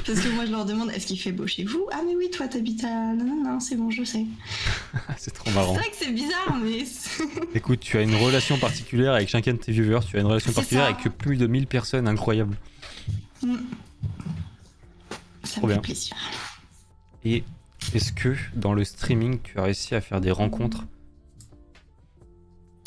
Parce 0.05 0.19
que 0.19 0.29
moi 0.29 0.45
je 0.45 0.51
leur 0.51 0.65
demande 0.65 0.89
est-ce 0.89 1.05
qu'il 1.05 1.19
fait 1.19 1.31
beau 1.31 1.45
chez 1.47 1.63
vous? 1.63 1.87
Ah 1.93 2.01
mais 2.05 2.15
oui 2.15 2.29
toi 2.31 2.47
t'habites 2.47 2.83
à... 2.83 3.13
Non 3.13 3.23
non 3.23 3.43
non 3.43 3.59
c'est 3.59 3.75
bon 3.75 3.91
je 3.91 4.03
sais. 4.03 4.25
c'est 5.17 5.31
trop 5.31 5.45
C'est 5.49 5.53
marrant. 5.55 5.73
vrai 5.75 5.83
que 5.89 5.95
c'est 5.95 6.11
bizarre 6.11 6.55
mais... 6.63 6.83
c'est- 6.83 7.23
Écoute, 7.55 7.79
tu 7.79 7.97
as 7.97 8.01
une 8.01 8.15
relation 8.15 8.57
particulière 8.57 9.13
avec 9.13 9.29
chacun 9.29 9.53
de 9.53 9.57
tes 9.57 9.71
viewers, 9.71 9.99
tu 10.09 10.17
as 10.17 10.21
une 10.21 10.25
relation 10.25 10.49
C'est 10.49 10.55
particulière 10.55 10.85
ça. 10.89 10.97
avec 10.99 11.17
plus 11.17 11.37
de 11.37 11.45
1000 11.47 11.67
personnes, 11.67 12.07
incroyable. 12.07 12.57
Mm. 13.43 13.55
Ça 15.43 15.57
Trop 15.59 15.67
me 15.67 15.73
bien. 15.73 15.75
fait 15.75 15.81
plaisir. 15.81 16.15
Et 17.23 17.43
est-ce 17.93 18.11
que 18.11 18.35
dans 18.55 18.73
le 18.73 18.83
streaming, 18.83 19.39
tu 19.43 19.59
as 19.59 19.63
réussi 19.63 19.95
à 19.95 20.01
faire 20.01 20.21
des 20.21 20.31
rencontres 20.31 20.85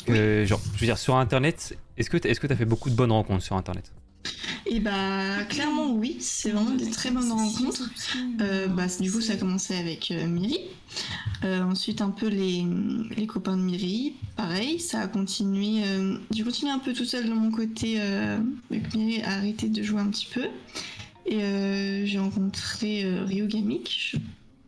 Euh, 0.09 0.45
Genre, 0.45 0.61
je 0.75 0.79
veux 0.79 0.85
dire, 0.87 0.97
sur 0.97 1.15
internet, 1.15 1.77
est-ce 1.97 2.09
que 2.09 2.17
tu 2.17 2.27
as 2.27 2.55
fait 2.55 2.65
beaucoup 2.65 2.89
de 2.89 2.95
bonnes 2.95 3.11
rencontres 3.11 3.43
sur 3.43 3.55
internet? 3.55 3.91
Et 4.67 4.79
bah 4.79 5.43
clairement 5.49 5.91
oui, 5.91 6.17
c'est 6.19 6.51
vraiment 6.51 6.75
des 6.75 6.89
très 6.91 7.09
bonnes 7.09 7.31
rencontres. 7.31 7.89
Euh, 8.39 8.67
bah, 8.67 8.85
du 8.99 9.11
coup 9.11 9.19
ça 9.19 9.33
a 9.33 9.35
commencé 9.35 9.75
avec 9.75 10.11
euh, 10.11 10.27
Miri. 10.27 10.59
Euh, 11.43 11.63
ensuite 11.63 12.01
un 12.01 12.11
peu 12.11 12.27
les, 12.27 12.63
les 13.17 13.25
copains 13.27 13.57
de 13.57 13.63
Miri, 13.63 14.13
pareil, 14.37 14.79
ça 14.79 15.01
a 15.01 15.07
continué. 15.07 15.81
J'ai 16.29 16.43
continué 16.43 16.71
un 16.71 16.77
peu 16.79 16.93
tout 16.93 17.05
seul 17.05 17.27
de 17.27 17.33
mon 17.33 17.51
côté, 17.51 17.99
avec 17.99 18.93
Miri 18.93 19.23
a 19.23 19.31
arrêté 19.37 19.67
de 19.67 19.81
jouer 19.81 19.99
un 19.99 20.09
petit 20.09 20.27
peu. 20.31 20.45
Et 21.25 22.05
j'ai 22.05 22.19
rencontré 22.19 23.03
euh, 23.05 23.23
Ryo 23.25 23.47
Gamik. 23.47 24.11
Je... 24.13 24.17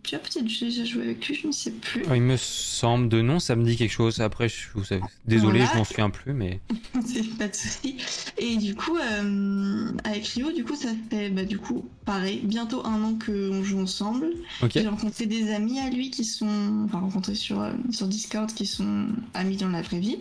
Tu 0.04 0.16
as 0.16 0.20
peut-être 0.20 0.44
déjà 0.44 0.84
joué 0.84 1.04
avec 1.04 1.26
lui, 1.28 1.36
je 1.36 1.48
ne 1.48 1.52
sais 1.54 1.72
plus. 1.72 2.04
Il 2.14 2.22
me 2.22 2.36
semble 2.38 3.08
de 3.08 3.22
nom, 3.22 3.40
ça 3.40 3.56
me 3.56 3.64
dit 3.64 3.78
quelque 3.78 3.92
chose. 3.94 4.20
Après, 4.20 4.50
je, 4.50 4.68
vous 4.76 4.84
savez, 4.84 5.02
désolé, 5.26 5.60
Voilà. 5.60 5.72
je 5.74 5.78
m'en 5.78 5.84
souviens 5.86 6.10
plus, 6.10 6.34
mais 6.34 6.60
C'est 7.06 7.24
pas 7.38 7.48
de 7.48 7.56
souci. 7.56 7.96
Et 8.38 8.58
du 8.58 8.76
coup, 8.76 8.98
euh, 8.98 9.92
avec 10.04 10.28
Rio, 10.28 10.52
du 10.52 10.66
coup, 10.66 10.76
ça 10.76 10.90
fait 11.10 11.30
bah, 11.30 11.46
du 11.46 11.58
coup 11.58 11.86
pareil, 12.06 12.42
bientôt 12.44 12.86
un 12.86 13.02
an 13.02 13.18
qu'on 13.26 13.64
joue 13.64 13.80
ensemble. 13.80 14.28
ok. 14.62 14.72
J'ai 14.74 14.88
rencontré 14.88 15.26
des 15.26 15.52
amis 15.54 15.80
à 15.80 15.90
lui 15.90 16.10
qui 16.12 16.26
sont, 16.26 16.84
enfin 16.86 17.00
rencontrés 17.00 17.36
sur, 17.36 17.62
euh, 17.62 17.72
sur 17.90 18.08
Discord 18.08 18.54
qui 18.54 18.66
sont 18.66 19.08
amis 19.34 19.56
dans 19.56 19.70
la 19.70 19.82
vraie 19.82 20.00
vie. 20.02 20.18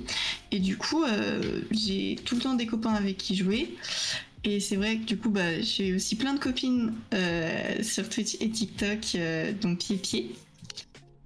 Et 0.53 0.61
du 0.61 0.77
coup, 0.77 1.03
euh, 1.03 1.61
j'ai 1.73 2.17
tout 2.25 2.37
le 2.37 2.41
temps 2.41 2.55
des 2.55 2.67
copains 2.67 2.95
avec 2.95 3.17
qui 3.17 3.35
jouer. 3.35 3.75
Et 4.45 4.61
c'est 4.61 4.77
vrai 4.77 4.97
que 4.97 5.05
du 5.05 5.17
coup, 5.17 5.31
bah, 5.31 5.61
j'ai 5.61 5.95
aussi 5.95 6.17
plein 6.17 6.35
de 6.35 6.41
copines 6.41 6.93
euh, 7.15 7.83
sur 7.83 8.09
Twitch 8.09 8.37
et 8.41 8.51
TikTok, 8.51 9.15
euh, 9.15 9.53
dont 9.61 9.77
Pied 9.77 9.97
Pied. 9.97 10.35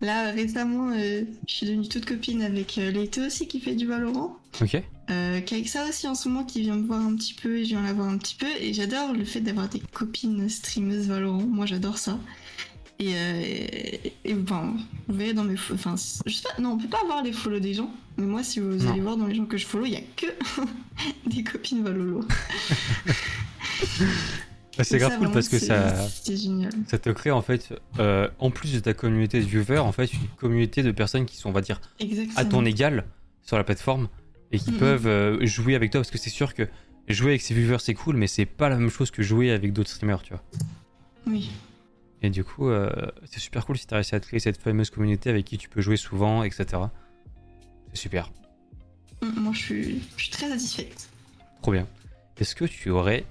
Là, 0.02 0.30
récemment, 0.30 0.90
euh, 0.90 1.22
je 1.48 1.52
suis 1.52 1.66
devenue 1.66 1.88
toute 1.88 2.04
copine 2.04 2.42
avec 2.42 2.76
euh, 2.76 2.90
Leito 2.90 3.22
aussi 3.22 3.48
qui 3.48 3.60
fait 3.60 3.74
du 3.74 3.86
Valorant. 3.86 4.36
Ok. 4.60 5.54
Ça 5.66 5.88
aussi 5.88 6.06
en 6.06 6.14
ce 6.14 6.28
moment 6.28 6.44
qui 6.44 6.60
vient 6.60 6.76
me 6.76 6.86
voir 6.86 7.00
un 7.00 7.16
petit 7.16 7.32
peu 7.32 7.56
et 7.56 7.64
je 7.64 7.70
viens 7.70 7.82
la 7.82 7.94
voir 7.94 8.08
un 8.08 8.18
petit 8.18 8.34
peu 8.34 8.46
et 8.60 8.74
j'adore 8.74 9.14
le 9.14 9.24
fait 9.24 9.40
d'avoir 9.40 9.68
des 9.68 9.80
copines 9.80 10.48
streameuses 10.48 11.06
Valorant, 11.06 11.46
moi 11.46 11.64
j'adore 11.64 11.96
ça. 11.96 12.18
Et, 12.98 13.14
euh, 13.14 13.42
et, 13.42 14.12
et, 14.24 14.34
enfin, 14.42 14.74
vous 15.06 15.14
verrez 15.16 15.34
dans 15.34 15.44
mes 15.44 15.54
enfin 15.74 15.96
je 16.24 16.32
sais 16.32 16.42
pas, 16.42 16.62
non 16.62 16.70
on 16.72 16.78
peut 16.78 16.88
pas 16.88 17.00
avoir 17.02 17.22
les 17.22 17.32
follow 17.32 17.60
des 17.60 17.74
gens, 17.74 17.90
mais 18.16 18.24
moi 18.24 18.42
si 18.42 18.58
vous 18.58 18.72
Non. 18.84 18.90
allez 18.92 19.00
voir 19.02 19.18
dans 19.18 19.26
les 19.26 19.34
gens 19.34 19.44
que 19.44 19.58
je 19.58 19.66
follow, 19.66 19.84
il 19.84 19.92
y 19.92 19.96
a 19.96 20.00
que 20.16 20.26
des 21.28 21.44
copines 21.44 21.82
Valolo. 21.84 22.24
Bah, 24.78 24.84
c'est 24.84 24.98
grave 24.98 25.18
cool 25.18 25.30
parce 25.30 25.48
que 25.48 25.58
ça, 25.58 25.94
génial. 26.26 26.70
ça 26.86 26.98
te 26.98 27.08
crée 27.10 27.30
en 27.30 27.40
fait, 27.42 27.72
euh, 27.98 28.28
en 28.38 28.50
plus 28.50 28.72
de 28.74 28.80
ta 28.80 28.92
communauté 28.92 29.40
de 29.40 29.46
viewers, 29.46 29.78
en 29.78 29.92
fait, 29.92 30.12
une 30.12 30.28
communauté 30.36 30.82
de 30.82 30.90
personnes 30.90 31.24
qui 31.24 31.36
sont, 31.36 31.48
on 31.48 31.52
va 31.52 31.62
dire, 31.62 31.80
Exactement. 31.98 32.38
à 32.38 32.44
ton 32.44 32.64
égal 32.66 33.04
sur 33.42 33.56
la 33.56 33.64
plateforme 33.64 34.08
et 34.52 34.58
qui 34.58 34.72
peuvent 34.72 35.06
euh, 35.06 35.44
jouer 35.46 35.74
avec 35.74 35.90
toi 35.92 36.00
parce 36.00 36.10
que 36.10 36.18
c'est 36.18 36.30
sûr 36.30 36.52
que 36.54 36.68
jouer 37.08 37.30
avec 37.30 37.42
ses 37.42 37.54
viewers 37.54 37.78
c'est 37.78 37.94
cool, 37.94 38.16
mais 38.16 38.26
c'est 38.26 38.44
pas 38.46 38.68
la 38.68 38.76
même 38.76 38.90
chose 38.90 39.10
que 39.10 39.22
jouer 39.22 39.50
avec 39.50 39.72
d'autres 39.72 39.90
streamers, 39.90 40.22
tu 40.22 40.32
vois. 40.34 40.42
Oui. 41.26 41.50
Et 42.26 42.30
du 42.30 42.42
coup, 42.42 42.68
euh, 42.68 42.90
c'est 43.24 43.38
super 43.38 43.64
cool 43.64 43.78
si 43.78 43.86
t'as 43.86 43.94
réussi 43.96 44.16
à 44.16 44.18
créer 44.20 44.40
cette 44.40 44.60
fameuse 44.60 44.90
communauté 44.90 45.30
avec 45.30 45.44
qui 45.44 45.58
tu 45.58 45.68
peux 45.68 45.80
jouer 45.80 45.96
souvent, 45.96 46.42
etc. 46.42 46.64
C'est 47.92 48.00
super, 48.00 48.32
Mm, 49.22 49.40
Moi 49.40 49.52
je 49.52 49.58
suis, 49.60 50.02
je 50.16 50.22
suis 50.24 50.32
très 50.32 50.48
satisfaite. 50.48 51.08
trop 51.62 51.70
bien. 51.70 51.86
Est-ce 52.36 52.56
que 52.56 52.64
tu 52.64 52.90
aurais 52.90 53.24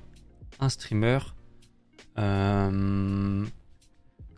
un 0.62 0.69
streamer 0.69 1.19
euh, 2.17 3.45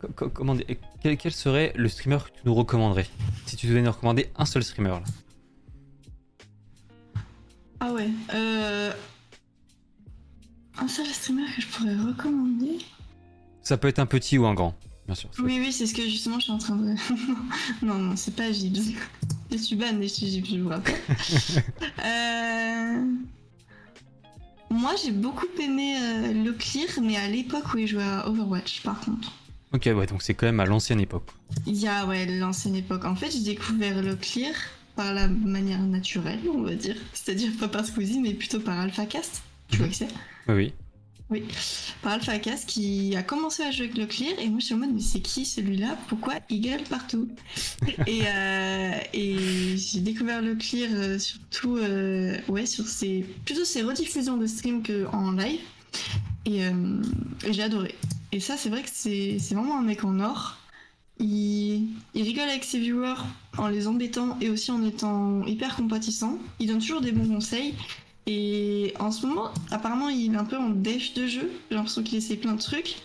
co- 0.00 0.08
co- 0.08 0.28
comment 0.28 0.56
quel 1.00 1.32
serait 1.32 1.72
le 1.76 1.88
streamer 1.88 2.18
que 2.18 2.30
tu 2.36 2.40
nous 2.46 2.54
recommanderais? 2.54 3.06
Si 3.46 3.54
tu 3.56 3.68
devais 3.68 3.80
nous 3.80 3.92
recommander 3.92 4.28
un 4.36 4.44
seul 4.44 4.64
streamer 4.64 4.90
là. 4.90 5.04
Ah 7.78 7.92
ouais. 7.92 8.10
Euh... 8.34 8.92
Un 10.80 10.88
seul 10.88 11.06
streamer 11.06 11.46
que 11.54 11.62
je 11.62 11.66
pourrais 11.68 11.94
recommander? 11.96 12.78
Ça 13.68 13.76
peut 13.76 13.88
être 13.88 13.98
un 13.98 14.06
petit 14.06 14.38
ou 14.38 14.46
un 14.46 14.54
grand, 14.54 14.74
bien 15.04 15.14
sûr. 15.14 15.28
Oui, 15.40 15.58
oui, 15.60 15.74
c'est 15.74 15.84
ce 15.84 15.92
que 15.92 16.00
justement 16.00 16.38
je 16.38 16.44
suis 16.44 16.52
en 16.52 16.56
train 16.56 16.74
de. 16.74 16.94
non, 17.82 17.98
non, 17.98 18.16
c'est 18.16 18.34
pas 18.34 18.50
Gibbs. 18.50 18.94
Je 19.52 19.58
suis 19.58 19.76
ban 19.76 19.92
chez 20.08 20.26
Gibbs, 20.26 20.46
je 20.46 20.60
vous 20.60 20.70
rappelle. 20.70 20.94
Euh, 22.02 23.04
Moi, 24.70 24.94
j'ai 25.04 25.10
beaucoup 25.10 25.44
aimé 25.60 25.98
euh, 26.00 26.44
Leclerc, 26.44 26.98
mais 27.02 27.16
à 27.16 27.28
l'époque 27.28 27.74
où 27.74 27.76
il 27.76 27.86
jouait 27.86 28.02
à 28.02 28.26
Overwatch, 28.26 28.80
par 28.80 28.98
contre. 29.00 29.32
Ok, 29.74 29.82
ouais, 29.94 30.06
donc 30.06 30.22
c'est 30.22 30.32
quand 30.32 30.46
même 30.46 30.60
à 30.60 30.64
l'ancienne 30.64 31.00
époque. 31.00 31.28
Il 31.66 31.76
y 31.76 31.88
a, 31.88 32.06
ouais, 32.06 32.24
l'ancienne 32.24 32.74
époque. 32.74 33.04
En 33.04 33.16
fait, 33.16 33.30
j'ai 33.30 33.40
découvert 33.40 34.00
Leclerc 34.00 34.56
par 34.96 35.12
la 35.12 35.28
manière 35.28 35.82
naturelle, 35.82 36.40
on 36.54 36.62
va 36.62 36.74
dire. 36.74 36.96
C'est-à-dire 37.12 37.50
pas 37.60 37.68
par 37.68 37.84
Squeezie, 37.84 38.20
mais 38.20 38.32
plutôt 38.32 38.60
par 38.60 38.80
AlphaCast. 38.80 39.42
Tu 39.68 39.76
vois 39.76 39.88
que 39.88 39.94
c'est? 39.94 40.08
Oui, 40.48 40.54
oui. 40.54 40.72
Oui, 41.30 41.44
par 42.00 42.12
AlphaCast 42.14 42.66
qui 42.66 43.14
a 43.14 43.22
commencé 43.22 43.62
à 43.62 43.70
jouer 43.70 43.84
avec 43.84 43.98
Leclerc 43.98 44.38
et 44.40 44.48
moi 44.48 44.60
je 44.60 44.64
suis 44.64 44.74
en 44.74 44.78
mode 44.78 44.94
mais 44.94 45.00
c'est 45.00 45.20
qui 45.20 45.44
celui-là? 45.44 45.98
Pourquoi 46.08 46.36
il 46.48 46.62
gueule 46.62 46.82
partout? 46.84 47.28
Et, 48.06 48.22
euh, 48.26 48.92
et 49.12 49.36
j'ai 49.76 50.00
découvert 50.00 50.40
Leclerc 50.40 50.88
euh, 50.94 51.18
surtout 51.18 51.76
euh, 51.76 52.38
ouais 52.48 52.64
sur 52.64 52.86
ses 52.86 53.26
plutôt 53.44 53.66
ses 53.66 53.82
rediffusions 53.82 54.38
de 54.38 54.46
stream 54.46 54.82
que 54.82 55.04
en 55.12 55.32
live 55.32 55.60
et, 56.46 56.60
et 56.62 57.52
j'ai 57.52 57.62
adoré. 57.62 57.94
Et 58.32 58.40
ça 58.40 58.56
c'est 58.56 58.70
vrai 58.70 58.82
que 58.82 58.90
c'est 58.90 59.36
c'est 59.38 59.54
vraiment 59.54 59.78
un 59.78 59.82
mec 59.82 60.04
en 60.04 60.20
or. 60.20 60.56
Il, 61.20 61.88
il 62.14 62.22
rigole 62.22 62.48
avec 62.48 62.64
ses 62.64 62.78
viewers 62.78 63.20
en 63.58 63.68
les 63.68 63.86
embêtant 63.86 64.38
et 64.40 64.48
aussi 64.48 64.70
en 64.70 64.82
étant 64.86 65.44
hyper 65.44 65.76
compatissant. 65.76 66.38
Il 66.58 66.68
donne 66.68 66.78
toujours 66.78 67.02
des 67.02 67.12
bons 67.12 67.28
conseils. 67.28 67.74
Et 68.30 68.92
en 69.00 69.10
ce 69.10 69.26
moment, 69.26 69.50
apparemment, 69.70 70.10
il 70.10 70.34
est 70.34 70.36
un 70.36 70.44
peu 70.44 70.56
en 70.58 70.68
def 70.68 71.14
de 71.14 71.26
jeu. 71.26 71.50
J'ai 71.70 71.76
l'impression 71.76 72.02
qu'il 72.02 72.18
essaie 72.18 72.36
plein 72.36 72.52
de 72.52 72.60
trucs. 72.60 72.96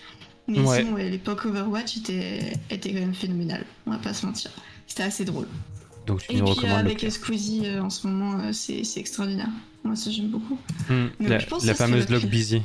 Mais 0.50 0.60
Ouais. 0.60 0.80
sinon, 0.82 0.94
ouais, 0.96 1.10
l'époque 1.10 1.46
Overwatch 1.46 1.96
était, 1.98 2.54
était 2.70 2.92
quand 2.94 3.00
même 3.00 3.14
phénoménale. 3.16 3.66
On 3.86 3.92
va 3.92 3.98
pas 4.00 4.14
se 4.14 4.26
mentir. 4.26 4.52
C'était 4.86 5.04
assez 5.04 5.24
drôle. 5.24 5.48
Donc 6.06 6.22
tu 6.22 6.34
Et 6.34 6.42
nous 6.42 6.54
puis 6.54 6.68
avec 6.68 7.10
Squeezie 7.10 7.62
euh, 7.66 7.82
en 7.82 7.90
ce 7.90 8.06
moment, 8.06 8.38
euh, 8.42 8.52
c'est 8.52 8.84
c'est 8.84 9.00
extraordinaire. 9.00 9.48
Moi, 9.86 9.96
ça, 9.96 10.12
j'aime 10.12 10.28
beaucoup. 10.28 10.60
Hmm, 10.90 11.08
Mais 11.20 11.30
la, 11.30 11.40
je 11.40 11.48
pense 11.48 11.64
la 11.64 11.72
que 11.72 11.78
ça 11.78 11.86
fameuse 11.86 12.10
log 12.10 12.26
busy. 12.26 12.62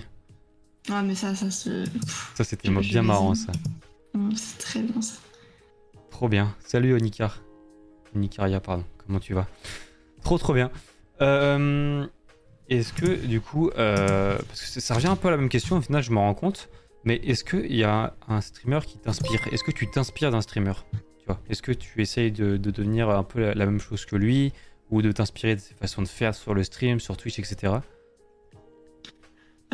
Ah, 0.90 1.03
mais 1.03 1.14
ça, 1.14 1.37
ça 1.37 1.53
se. 1.53 1.85
pff, 1.88 2.33
Ça 2.35 2.42
c'était 2.42 2.68
bien 2.71 3.03
marrant 3.03 3.37
ça. 3.37 3.53
hum, 4.14 4.33
c'est 4.35 4.59
très 4.59 4.81
bien 4.83 5.01
ça. 5.01 5.14
Trop 6.11 6.29
bien. 6.29 6.57
Salut 6.64 6.94
Onikar. 6.94 7.40
Onikaria, 8.16 8.59
pardon. 8.59 8.85
Comment 9.07 9.21
tu 9.21 9.35
vas? 9.35 9.47
Trop 10.25 10.38
trop 10.38 10.55
bien. 10.55 10.73
Euh, 11.21 12.05
est-ce 12.70 12.92
que 12.92 13.14
du 13.26 13.40
coup, 13.40 13.70
euh, 13.78 14.37
parce 14.48 14.61
que 14.74 14.81
ça- 14.81 14.94
revient 14.94 15.07
un 15.09 15.16
peu 15.16 15.28
à 15.28 15.31
la 15.31 15.37
même 15.37 15.48
question, 15.48 15.76
au 15.76 15.81
final 15.81 16.02
je 16.02 16.11
m'en 16.11 16.22
rends 16.22 16.35
compte, 16.35 16.68
mais 17.04 17.16
est-ce 17.24 17.44
qu'il 17.44 17.74
y 17.74 17.85
a 17.85 18.14
un 18.28 18.40
streamer 18.40 18.81
qui 18.87 18.98
t'inspire? 18.98 19.40
Est-ce 19.52 19.64
que 19.64 19.70
tu 19.70 19.90
t'inspires 19.90 20.31
d'un 20.31 20.40
streamer? 20.42 20.72
Tu 20.92 21.24
vois 21.26 21.40
Est-ce 21.48 21.62
que 21.62 21.72
tu 21.72 22.00
essayes 22.02 22.33
de, 22.33 22.57
de 22.57 22.70
devenir 22.70 23.09
un 23.11 23.22
peu 23.24 23.40
la, 23.40 23.54
la 23.54 23.66
même 23.66 23.81
chose 23.81 24.04
que 24.04 24.16
lui 24.16 24.52
ou 24.90 25.02
de 25.02 25.12
t'inspirer 25.12 25.54
de 25.57 25.61
ses 25.61 25.74
façons 25.74 26.02
de 26.02 26.09
faire 26.09 26.35
sur 26.35 26.54
le 26.54 26.64
stream, 26.64 26.98
sur 27.00 27.16
Twitch, 27.16 27.38
etc. 27.38 27.74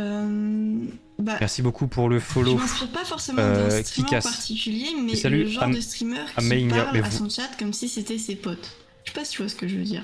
Euh, 0.00 0.78
bah, 1.20 1.36
Merci 1.38 1.62
beaucoup 1.62 1.86
pour 1.86 2.08
le 2.08 2.18
follow. 2.18 2.52
Je 2.52 2.56
m'inspire 2.62 2.90
pas 2.92 3.04
forcément 3.04 3.38
Euh, 3.42 3.68
d'un 3.68 3.82
streamer 3.84 4.08
en 4.16 4.20
particulier, 4.22 4.86
mais 5.00 5.14
salut, 5.14 5.44
le 5.44 5.50
genre 5.50 5.62
Am- 5.64 5.74
de 5.74 5.80
streamer 5.80 6.16
qui 6.36 6.66
parle 6.68 6.96
à 6.96 7.00
vous- 7.02 7.16
son 7.16 7.28
chat 7.30 7.48
comme 7.58 7.72
si 7.72 7.88
c'était 7.88 8.18
ses 8.18 8.34
potes. 8.34 8.72
Je 9.04 9.12
sais 9.12 9.14
pas 9.18 9.24
si 9.24 9.32
tu 9.32 9.42
vois 9.42 9.48
ce 9.48 9.54
que 9.54 9.68
je 9.68 9.76
veux 9.76 9.84
dire. 9.84 10.02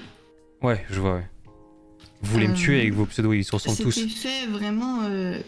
Ouais, 0.63 0.85
je 0.91 1.01
vois, 1.01 1.15
ouais. 1.17 1.27
Vous 2.23 2.33
voulez 2.33 2.49
me 2.49 2.53
Euh, 2.53 2.57
tuer 2.57 2.81
avec 2.81 2.93
vos 2.95 3.07
pseudos, 3.07 3.35
ils 3.35 3.45
se 3.45 3.53
ressemblent 3.53 3.77
C'était 3.77 4.07
tous. 4.07 4.15
fait 4.15 4.47
vraiment 4.47 5.03
euh, 5.05 5.39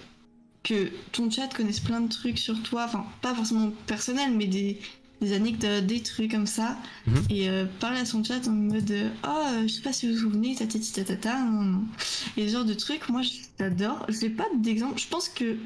que 0.62 0.90
ton 1.12 1.30
chat 1.30 1.48
connaisse 1.54 1.80
plein 1.80 2.00
de 2.00 2.08
trucs 2.08 2.38
sur 2.38 2.62
toi, 2.62 2.84
enfin 2.86 3.04
pas 3.20 3.34
forcément 3.34 3.70
personnel, 3.86 4.32
mais 4.36 4.46
des, 4.46 4.78
des 5.20 5.32
anecdotes, 5.34 5.84
des 5.86 6.00
trucs 6.02 6.30
comme 6.30 6.46
ça, 6.46 6.78
Mhm. 7.06 7.14
et 7.30 7.48
euh, 7.50 7.66
parler 7.80 8.00
à 8.00 8.04
son 8.06 8.24
chat 8.24 8.46
en 8.48 8.52
mode 8.52 8.90
euh, 8.90 9.08
oh 9.26 9.28
euh, 9.54 9.62
je 9.62 9.68
sais 9.68 9.82
pas 9.82 9.92
si 9.92 10.06
vous 10.08 10.14
vous 10.14 10.20
souvenez, 10.20 10.54
tatati 10.54 10.92
tatata, 10.92 11.42
non, 11.44 11.62
non. 11.62 11.84
Et 12.36 12.46
ce 12.48 12.52
genre 12.52 12.64
de 12.64 12.74
trucs, 12.74 13.08
moi 13.08 13.20
j'adore. 13.58 14.06
J'ai 14.08 14.30
pas 14.30 14.46
d'exemple, 14.56 14.98
je 15.00 15.08
pense 15.08 15.28
que 15.28 15.56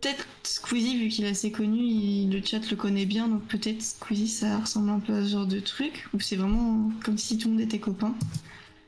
peut-être 0.00 0.26
Squeezie 0.42 0.98
vu 0.98 1.08
qu'il 1.08 1.24
est 1.24 1.28
assez 1.28 1.50
connu, 1.52 1.78
il- 1.84 2.30
le 2.30 2.44
chat 2.44 2.68
le 2.70 2.76
connaît 2.76 3.06
bien, 3.06 3.28
donc 3.28 3.42
peut-être 3.44 3.80
Squeezie 3.80 4.28
ça 4.28 4.58
ressemble 4.58 4.90
un 4.90 4.98
peu 4.98 5.14
à 5.14 5.24
ce 5.24 5.30
genre 5.30 5.46
de 5.46 5.60
truc 5.60 6.06
où 6.12 6.20
c'est 6.20 6.36
vraiment 6.36 6.90
comme 7.04 7.16
si 7.18 7.38
tout 7.38 7.48
le 7.48 7.54
monde 7.54 7.62
était 7.62 7.78
copain. 7.78 8.14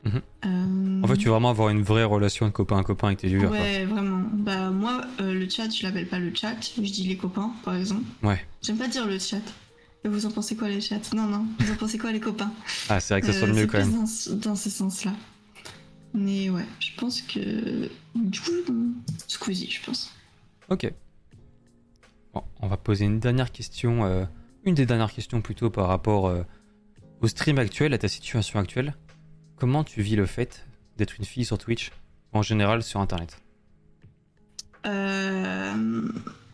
Euh, 0.05 1.01
En 1.03 1.07
fait, 1.07 1.17
tu 1.17 1.25
veux 1.25 1.31
vraiment 1.31 1.49
avoir 1.49 1.69
une 1.69 1.81
vraie 1.81 2.03
relation 2.03 2.45
de 2.45 2.51
copain 2.51 2.77
à 2.77 2.83
copain 2.83 3.07
avec 3.07 3.19
tes 3.19 3.27
viewers. 3.27 3.47
quoi. 3.47 3.57
Ouais, 3.57 3.85
vraiment. 3.85 4.23
Bah, 4.33 4.69
moi, 4.69 5.01
euh, 5.19 5.33
le 5.33 5.49
chat, 5.49 5.69
je 5.69 5.83
l'appelle 5.83 6.07
pas 6.07 6.19
le 6.19 6.33
chat, 6.35 6.55
je 6.77 6.81
dis 6.81 7.03
les 7.07 7.17
copains, 7.17 7.51
par 7.63 7.75
exemple. 7.75 8.03
Ouais. 8.23 8.45
J'aime 8.61 8.77
pas 8.77 8.87
dire 8.87 9.07
le 9.07 9.17
chat. 9.19 9.41
Et 10.03 10.07
vous 10.07 10.25
en 10.27 10.31
pensez 10.31 10.55
quoi, 10.55 10.69
les 10.69 10.81
chats? 10.81 10.99
Non, 11.15 11.25
non, 11.25 11.45
vous 11.59 11.71
en 11.71 11.75
pensez 11.75 11.97
quoi, 11.97 12.11
les 12.11 12.19
copains? 12.19 12.51
Ah, 12.89 12.99
c'est 12.99 13.15
vrai 13.15 13.21
que 13.21 13.27
ça 13.27 13.33
sonne 13.39 13.49
Euh, 13.51 13.53
mieux 13.55 13.65
quand 13.65 13.79
même. 13.79 13.91
Dans, 13.93 14.05
ce- 14.05 14.29
dans 14.29 14.55
ce 14.55 14.69
sens-là. 14.69 15.13
Mais 16.13 16.49
ouais, 16.51 16.65
je 16.79 16.91
pense 16.97 17.21
que. 17.23 17.89
Du 18.13 18.39
coup, 18.39 18.51
Squeezie, 19.27 19.69
je 19.71 19.83
pense. 19.83 20.13
Ok. 20.69 20.91
Bon, 22.33 22.43
on 22.61 22.67
va 22.67 22.77
poser 22.77 23.05
une 23.05 23.19
dernière 23.19 23.51
question, 23.51 24.05
euh, 24.05 24.25
une 24.65 24.75
des 24.75 24.85
dernières 24.85 25.11
questions 25.11 25.41
plutôt 25.41 25.69
par 25.69 25.87
rapport 25.87 26.31
au 27.21 27.27
stream 27.27 27.57
actuel, 27.57 27.93
à 27.93 27.97
ta 27.97 28.07
situation 28.07 28.59
actuelle. 28.59 28.95
Comment 29.57 29.83
tu 29.83 30.01
vis 30.01 30.15
le 30.15 30.25
fait 30.25 30.65
d'être 30.97 31.17
une 31.17 31.25
fille 31.25 31.45
sur 31.45 31.57
Twitch, 31.57 31.91
en 32.33 32.41
général 32.41 32.83
sur 32.83 32.99
Internet? 32.99 33.41
Euh, 34.85 36.07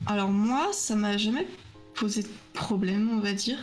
Alors 0.06 0.30
moi, 0.30 0.70
ça 0.74 0.96
m'a 0.96 1.18
jamais 1.18 1.48
posé 1.96 2.24
de 2.24 2.30
problème, 2.54 3.10
on 3.12 3.20
va 3.20 3.34
dire. 3.34 3.58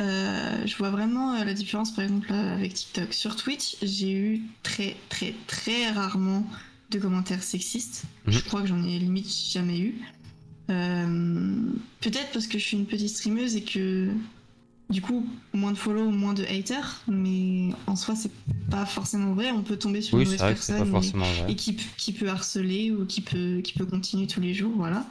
Euh, 0.00 0.66
je 0.66 0.76
vois 0.76 0.90
vraiment 0.90 1.34
euh, 1.34 1.44
la 1.44 1.54
différence, 1.54 1.94
par 1.94 2.04
exemple, 2.04 2.32
avec 2.32 2.74
TikTok. 2.74 3.12
Sur 3.12 3.36
Twitch, 3.36 3.76
j'ai 3.82 4.12
eu 4.12 4.42
très, 4.62 4.96
très, 5.08 5.34
très 5.46 5.90
rarement 5.90 6.46
de 6.90 6.98
commentaires 6.98 7.42
sexistes. 7.42 8.04
Mhm. 8.26 8.32
Je 8.32 8.40
crois 8.40 8.62
que 8.62 8.68
j'en 8.68 8.82
ai 8.82 8.98
limite 8.98 9.28
jamais 9.50 9.78
eu. 9.78 9.94
Euh, 10.70 11.60
Peut-être 12.00 12.30
parce 12.32 12.46
que 12.46 12.58
je 12.58 12.64
suis 12.64 12.76
une 12.76 12.86
petite 12.86 13.10
streameuse 13.10 13.56
et 13.56 13.62
que 13.62 14.08
du 14.92 15.00
coup, 15.02 15.26
moins 15.52 15.72
de 15.72 15.76
follow, 15.78 16.10
moins 16.10 16.34
de 16.34 16.44
haters, 16.44 17.00
mais 17.08 17.70
en 17.86 17.96
soi, 17.96 18.14
c'est 18.14 18.30
pas 18.70 18.86
forcément 18.86 19.32
vrai. 19.34 19.50
On 19.50 19.62
peut 19.62 19.76
tomber 19.76 20.00
sur 20.02 20.16
Oui, 20.18 20.22
une 20.24 20.30
mauvaise 20.30 20.40
personne 20.40 20.76
et- 21.48 21.56
qui, 21.56 21.76
qui 21.96 22.12
peut 22.12 22.28
harceler 22.28 22.90
ou 22.92 23.04
qui 23.06 23.20
peut, 23.22 23.60
qui 23.64 23.72
peut 23.72 23.86
continuer 23.86 24.26
tous 24.26 24.40
les 24.40 24.54
jours, 24.54 24.72
voilà. 24.76 25.04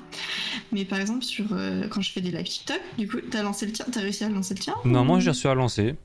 Mais 0.72 0.86
par 0.86 1.00
exemple, 1.00 1.24
sur, 1.24 1.46
euh, 1.52 1.88
quand 1.90 2.02
je 2.02 2.12
fais 2.12 2.22
des 2.22 2.32
live 2.32 2.44
TikTok, 2.46 2.80
du 2.98 3.08
coup, 3.08 3.18
t'as 3.30 3.44
lancé 3.44 3.66
le 3.66 3.72
tien, 3.74 3.86
t'as 3.92 4.02
réussi 4.02 4.24
à 4.24 4.30
lancer 4.30 4.54
le 4.54 4.60
tien 4.60 4.76
Non, 4.86 5.02
ou- 5.02 5.06
moi 5.06 5.20
j'ai 5.20 5.32
reçu 5.32 5.48
à 5.48 5.54
lancer. 5.56 5.96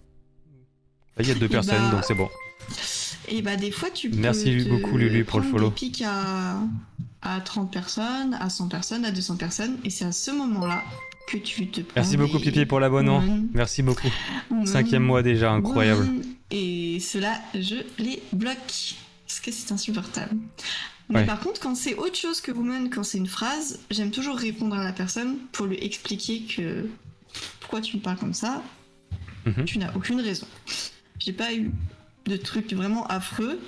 Il 1.20 1.28
y 1.28 1.30
a 1.30 1.34
deux 1.34 1.46
Et 1.46 1.48
personnes, 1.48 1.82
bah, 1.82 1.90
donc 1.92 2.04
c'est 2.04 2.14
bon. 2.14 2.28
Et 3.28 3.42
bah 3.42 3.56
des 3.56 3.70
fois, 3.70 3.90
tu 3.90 4.10
peux 4.10 4.16
Merci 4.18 4.64
te 4.64 4.68
beaucoup, 4.68 4.96
Lulu, 4.96 5.24
pour 5.24 5.40
le 5.40 5.46
follow. 5.46 5.70
des 5.70 6.02
à, 6.04 6.58
à 7.22 7.40
30 7.40 7.72
personnes, 7.72 8.34
à 8.40 8.48
100 8.50 8.68
personnes, 8.68 9.04
à 9.04 9.10
200 9.10 9.36
personnes, 9.36 9.78
et 9.84 9.90
c'est 9.90 10.04
à 10.04 10.12
ce 10.12 10.30
moment-là 10.30 10.82
que 11.26 11.36
tu 11.38 11.66
te 11.68 11.80
prends 11.80 11.92
Merci 11.96 12.16
beaucoup, 12.16 12.38
des 12.38 12.44
Pipi, 12.52 12.66
pour 12.66 12.80
l'abonnement. 12.80 13.22
Merci 13.52 13.82
beaucoup. 13.82 14.08
Cinquième 14.64 15.02
mois 15.02 15.22
déjà, 15.22 15.50
incroyable. 15.52 16.02
women, 16.02 16.22
Et 16.50 17.00
cela, 17.00 17.40
je 17.54 17.76
les 17.98 18.22
bloque. 18.32 18.94
Parce 19.26 19.40
que 19.40 19.50
c'est 19.50 19.72
insupportable. 19.72 20.36
Mais 21.08 21.20
Ouais. 21.20 21.26
par 21.26 21.40
contre, 21.40 21.60
quand 21.60 21.74
c'est 21.74 21.94
autre 21.96 22.16
chose 22.16 22.40
que 22.40 22.52
woman, 22.52 22.90
quand 22.90 23.02
c'est 23.02 23.18
une 23.18 23.26
phrase, 23.26 23.80
j'aime 23.90 24.10
toujours 24.12 24.36
répondre 24.36 24.76
à 24.76 24.84
la 24.84 24.92
personne 24.92 25.38
pour 25.52 25.66
lui 25.66 25.76
expliquer 25.84 26.42
que 26.42 26.88
pourquoi 27.60 27.80
tu 27.80 27.96
me 27.96 28.02
parles 28.02 28.18
comme 28.18 28.34
ça, 28.34 28.62
Mhm. 29.46 29.64
tu 29.64 29.78
n'as 29.78 29.92
aucune 29.94 30.20
raison. 30.20 30.46
J'ai 31.18 31.32
pas 31.32 31.52
eu 31.54 31.70
de 32.26 32.36
trucs 32.36 32.72
vraiment 32.72 33.06
affreux, 33.08 33.58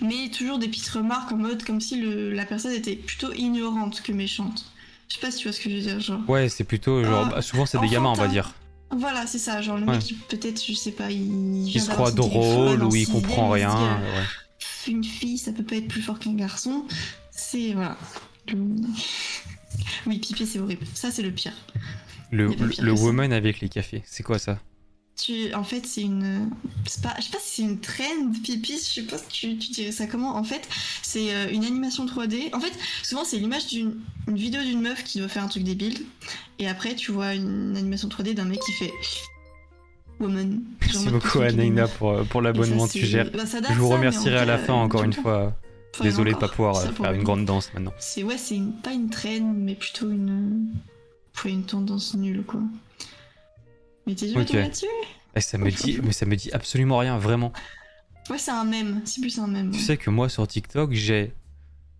mais 0.00 0.28
toujours 0.30 0.58
des 0.58 0.68
petites 0.68 0.88
remarques 0.88 1.30
en 1.32 1.36
mode 1.36 1.62
comme 1.64 1.80
si 1.80 2.00
le- 2.00 2.32
la 2.32 2.44
personne 2.44 2.72
était 2.72 2.94
plutôt 2.96 3.32
ignorante 3.32 4.00
que 4.02 4.12
méchante. 4.12 4.70
Je 5.08 5.14
sais 5.14 5.20
pas 5.20 5.30
si 5.30 5.38
tu 5.38 5.44
vois 5.48 5.52
ce 5.52 5.60
que 5.60 5.70
je 5.70 5.76
veux 5.76 5.80
dire, 5.82 6.00
genre. 6.00 6.20
Ouais, 6.28 6.48
c'est 6.48 6.64
plutôt 6.64 7.02
genre. 7.04 7.26
Ah, 7.28 7.34
bah, 7.36 7.42
souvent, 7.42 7.64
c'est 7.66 7.78
des 7.80 7.88
gamins, 7.88 8.10
on 8.10 8.14
va 8.14 8.28
dire. 8.28 8.54
Voilà, 8.90 9.26
c'est 9.26 9.38
ça, 9.38 9.60
genre 9.60 9.76
le 9.78 9.84
Ouais. 9.86 9.96
mec, 9.96 10.10
il- 10.10 10.16
peut-être, 10.16 10.62
je 10.64 10.72
sais 10.74 10.92
pas, 10.92 11.10
il. 11.10 11.64
Vient 11.64 11.82
se 11.82 11.90
croit 11.90 12.10
drôle 12.10 12.82
ou 12.84 12.94
il 12.94 13.06
comprend 13.06 13.54
il 13.54 13.64
rien. 13.64 13.74
ouais. 14.00 14.24
Une 14.92 15.04
fille, 15.04 15.36
ça 15.38 15.52
peut 15.52 15.62
pas 15.64 15.76
être 15.76 15.88
plus 15.88 16.00
fort 16.02 16.18
qu'un 16.18 16.34
garçon. 16.34 16.84
C'est. 17.30 17.72
Voilà. 17.74 17.96
Oui, 20.06 20.18
pipi, 20.18 20.46
c'est 20.46 20.58
horrible. 20.58 20.86
Ça, 20.94 21.10
c'est 21.10 21.22
le 21.22 21.30
pire. 21.30 21.52
Le, 22.30 22.50
Il 22.52 22.58
le, 22.62 22.68
pire 22.68 22.84
le 22.84 22.92
woman 22.92 23.32
avec 23.32 23.60
les 23.60 23.68
cafés, 23.68 24.02
c'est 24.06 24.22
quoi 24.22 24.38
ça? 24.38 24.58
Tu, 25.18 25.52
en 25.52 25.64
fait, 25.64 25.84
c'est 25.84 26.02
une. 26.02 26.48
Pas, 27.02 27.14
je 27.18 27.24
sais 27.24 27.30
pas 27.30 27.38
si 27.40 27.56
c'est 27.56 27.62
une 27.62 27.80
trend 27.80 28.32
pipi, 28.44 28.74
je 28.74 29.00
sais 29.00 29.02
pas 29.02 29.18
si 29.18 29.26
tu, 29.28 29.58
tu 29.58 29.72
dirais 29.72 29.90
ça 29.92 30.06
comment. 30.06 30.36
En 30.36 30.44
fait, 30.44 30.66
c'est 31.02 31.34
euh, 31.34 31.50
une 31.50 31.64
animation 31.64 32.06
3D. 32.06 32.54
En 32.54 32.60
fait, 32.60 32.72
souvent, 33.02 33.24
c'est 33.24 33.38
l'image 33.38 33.66
d'une 33.66 33.96
une 34.28 34.36
vidéo 34.36 34.62
d'une 34.62 34.80
meuf 34.80 35.02
qui 35.04 35.18
doit 35.18 35.28
faire 35.28 35.42
un 35.42 35.48
truc 35.48 35.64
débile. 35.64 36.04
Et 36.60 36.68
après, 36.68 36.94
tu 36.94 37.10
vois 37.10 37.34
une 37.34 37.76
animation 37.76 38.08
3D 38.08 38.34
d'un 38.34 38.44
mec 38.44 38.60
qui 38.60 38.72
fait. 38.72 38.92
Woman. 40.20 40.62
Merci 40.80 41.08
beaucoup, 41.10 41.40
Anaïna, 41.40 41.86
pour, 41.88 42.24
pour 42.26 42.40
Et 42.40 42.44
l'abonnement, 42.44 42.86
ça, 42.86 42.92
tu 42.92 43.06
gères. 43.06 43.30
bah, 43.30 43.44
Je 43.44 43.74
vous 43.78 43.88
ça, 43.88 43.94
remercierai 43.94 44.36
à 44.36 44.44
la 44.44 44.58
fin, 44.58 44.72
euh, 44.74 44.76
encore 44.76 45.04
une 45.04 45.12
fois. 45.12 45.56
Enfin, 45.94 46.04
Désolé 46.04 46.32
de 46.32 46.38
pas 46.38 46.48
pouvoir 46.48 46.76
ça, 46.76 46.88
euh, 46.88 46.92
pour 46.92 47.06
faire 47.06 47.14
une 47.14 47.22
grande 47.22 47.44
danse 47.44 47.70
maintenant. 47.74 47.92
C'est 47.98 48.22
ouais, 48.22 48.38
c'est 48.38 48.60
pas 48.82 48.92
une 48.92 49.10
trend, 49.10 49.54
mais 49.56 49.74
plutôt 49.74 50.10
une, 50.10 50.68
une 51.44 51.64
tendance 51.64 52.14
nulle 52.14 52.42
quoi. 52.44 52.60
Mais 54.08 54.14
t'es 54.14 54.56
là-dessus 54.62 54.86
Eh, 55.36 55.40
ça 55.40 55.58
me 55.58 55.70
dit, 55.70 55.98
mais 56.02 56.12
ça 56.12 56.26
me 56.26 56.34
dit 56.34 56.50
absolument 56.52 56.98
rien, 56.98 57.18
vraiment. 57.18 57.52
Ouais, 58.30 58.38
c'est 58.38 58.50
un 58.50 58.64
mème. 58.64 59.02
C'est 59.04 59.20
plus 59.20 59.38
un 59.38 59.46
mème. 59.46 59.70
Tu 59.70 59.78
ouais. 59.78 59.84
sais 59.84 59.96
que 59.96 60.10
moi 60.10 60.28
sur 60.28 60.46
TikTok, 60.48 60.92
j'ai 60.92 61.32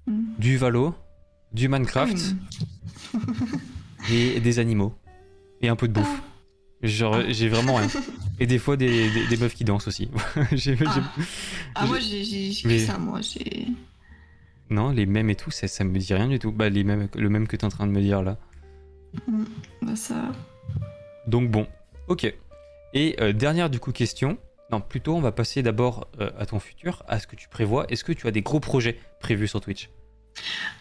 Mm. 0.07 0.23
du 0.39 0.57
Valo, 0.57 0.95
du 1.53 1.69
Minecraft 1.69 2.17
Ah 3.15 3.19
et 4.11 4.41
des 4.41 4.59
animaux. 4.59 4.95
Et 5.61 5.69
un 5.69 5.77
peu 5.77 5.87
de 5.89 5.93
bouffe. 5.93 6.23
Genre, 6.83 7.17
Ah. 7.17 7.25
j'ai 7.29 7.49
vraiment 7.49 7.75
rien. 7.77 7.89
Et 8.41 8.47
des 8.47 8.59
fois, 8.59 8.77
des, 8.77 9.11
des, 9.11 9.27
des 9.27 9.37
meufs 9.37 9.55
qui 9.55 9.65
dansent 9.65 9.89
aussi. 9.89 10.09
Ah. 10.87 11.13
Ah, 11.75 11.87
moi 11.87 11.99
j'ai 12.01 12.53
Mais- 12.65 12.79
ça, 12.79 12.97
moi 12.99 13.21
j'ai. 13.21 13.67
Non, 14.71 14.91
les 14.91 15.07
mêmes 15.07 15.29
et 15.31 15.35
tout, 15.35 15.51
ça, 15.51 15.67
ça 15.69 15.83
me 15.85 15.99
dit 15.99 16.13
rien 16.15 16.29
du 16.29 16.39
tout. 16.39 16.53
Bah, 16.53 16.69
les 16.69 16.85
mêmes, 16.85 17.09
le 17.15 17.29
même 17.29 17.47
que 17.49 17.57
t'es 17.57 17.65
en 17.65 17.71
train 17.71 17.87
de 17.87 17.93
me 17.93 18.01
dire 18.01 18.23
là. 18.23 18.37
Bah 19.83 19.97
ça. 19.97 20.31
Donc 21.27 21.51
bon, 21.51 21.67
ok. 22.09 22.33
Et 22.95 23.17
euh, 23.21 23.33
dernière 23.33 23.71
du 23.71 23.81
coup 23.81 23.93
question. 23.93 24.39
Non, 24.71 24.81
plutôt 24.83 25.15
on 25.17 25.21
va 25.21 25.33
passer 25.33 25.63
d'abord 25.63 26.09
euh, 26.21 26.31
à 26.39 26.45
ton 26.47 26.61
futur, 26.61 27.03
à 27.09 27.19
ce 27.21 27.27
que 27.27 27.37
tu 27.37 27.49
prévois. 27.49 27.87
Est-ce 27.89 28.05
que 28.05 28.13
tu 28.13 28.27
as 28.27 28.31
des 28.31 28.43
gros 28.43 28.61
projets 28.61 28.99
prévus 29.21 29.49
sur 29.49 29.61
Twitch? 29.61 29.89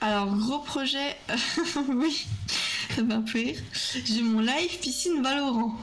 Alors, 0.02 0.28
gros 0.36 0.60
projet. 0.60 1.16
oui, 1.90 2.28
ça 2.96 3.02
m'a 3.04 3.22
rire. 3.34 3.58
J'ai 4.06 4.22
mon 4.22 4.42
live 4.42 4.78
piscine 4.82 5.22
Valorant. 5.24 5.74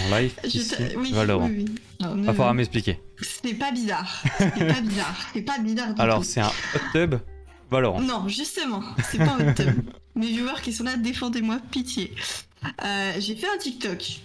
En 0.00 0.16
live, 0.16 0.32
t'a- 0.34 0.98
oui, 0.98 1.12
Valorant. 1.12 1.48
oui, 1.48 1.64
oui. 1.68 1.74
Non, 2.00 2.14
ne- 2.14 2.26
Va 2.26 2.32
falloir 2.32 2.54
m'expliquer. 2.54 3.00
C'est 3.20 3.54
pas 3.54 3.72
bizarre. 3.72 4.22
C'est 4.38 4.66
pas 4.66 4.80
bizarre. 4.80 5.16
C'est 5.32 5.42
pas 5.42 5.58
bizarre 5.58 5.94
du 5.94 6.00
Alors 6.00 6.24
c'est 6.24 6.40
un 6.40 6.46
hot 6.48 6.78
tub 6.92 7.16
Valorant. 7.70 8.00
Non, 8.00 8.28
justement, 8.28 8.82
c'est 9.10 9.18
pas 9.18 9.36
un 9.38 9.50
hot 9.50 9.54
tub. 9.54 9.80
Mes 10.14 10.28
viewers 10.28 10.60
qui 10.62 10.72
sont 10.72 10.84
là, 10.84 10.96
défendez-moi, 10.96 11.58
pitié. 11.70 12.14
Euh, 12.84 13.12
j'ai 13.18 13.36
fait 13.36 13.46
un 13.48 13.58
TikTok 13.58 14.20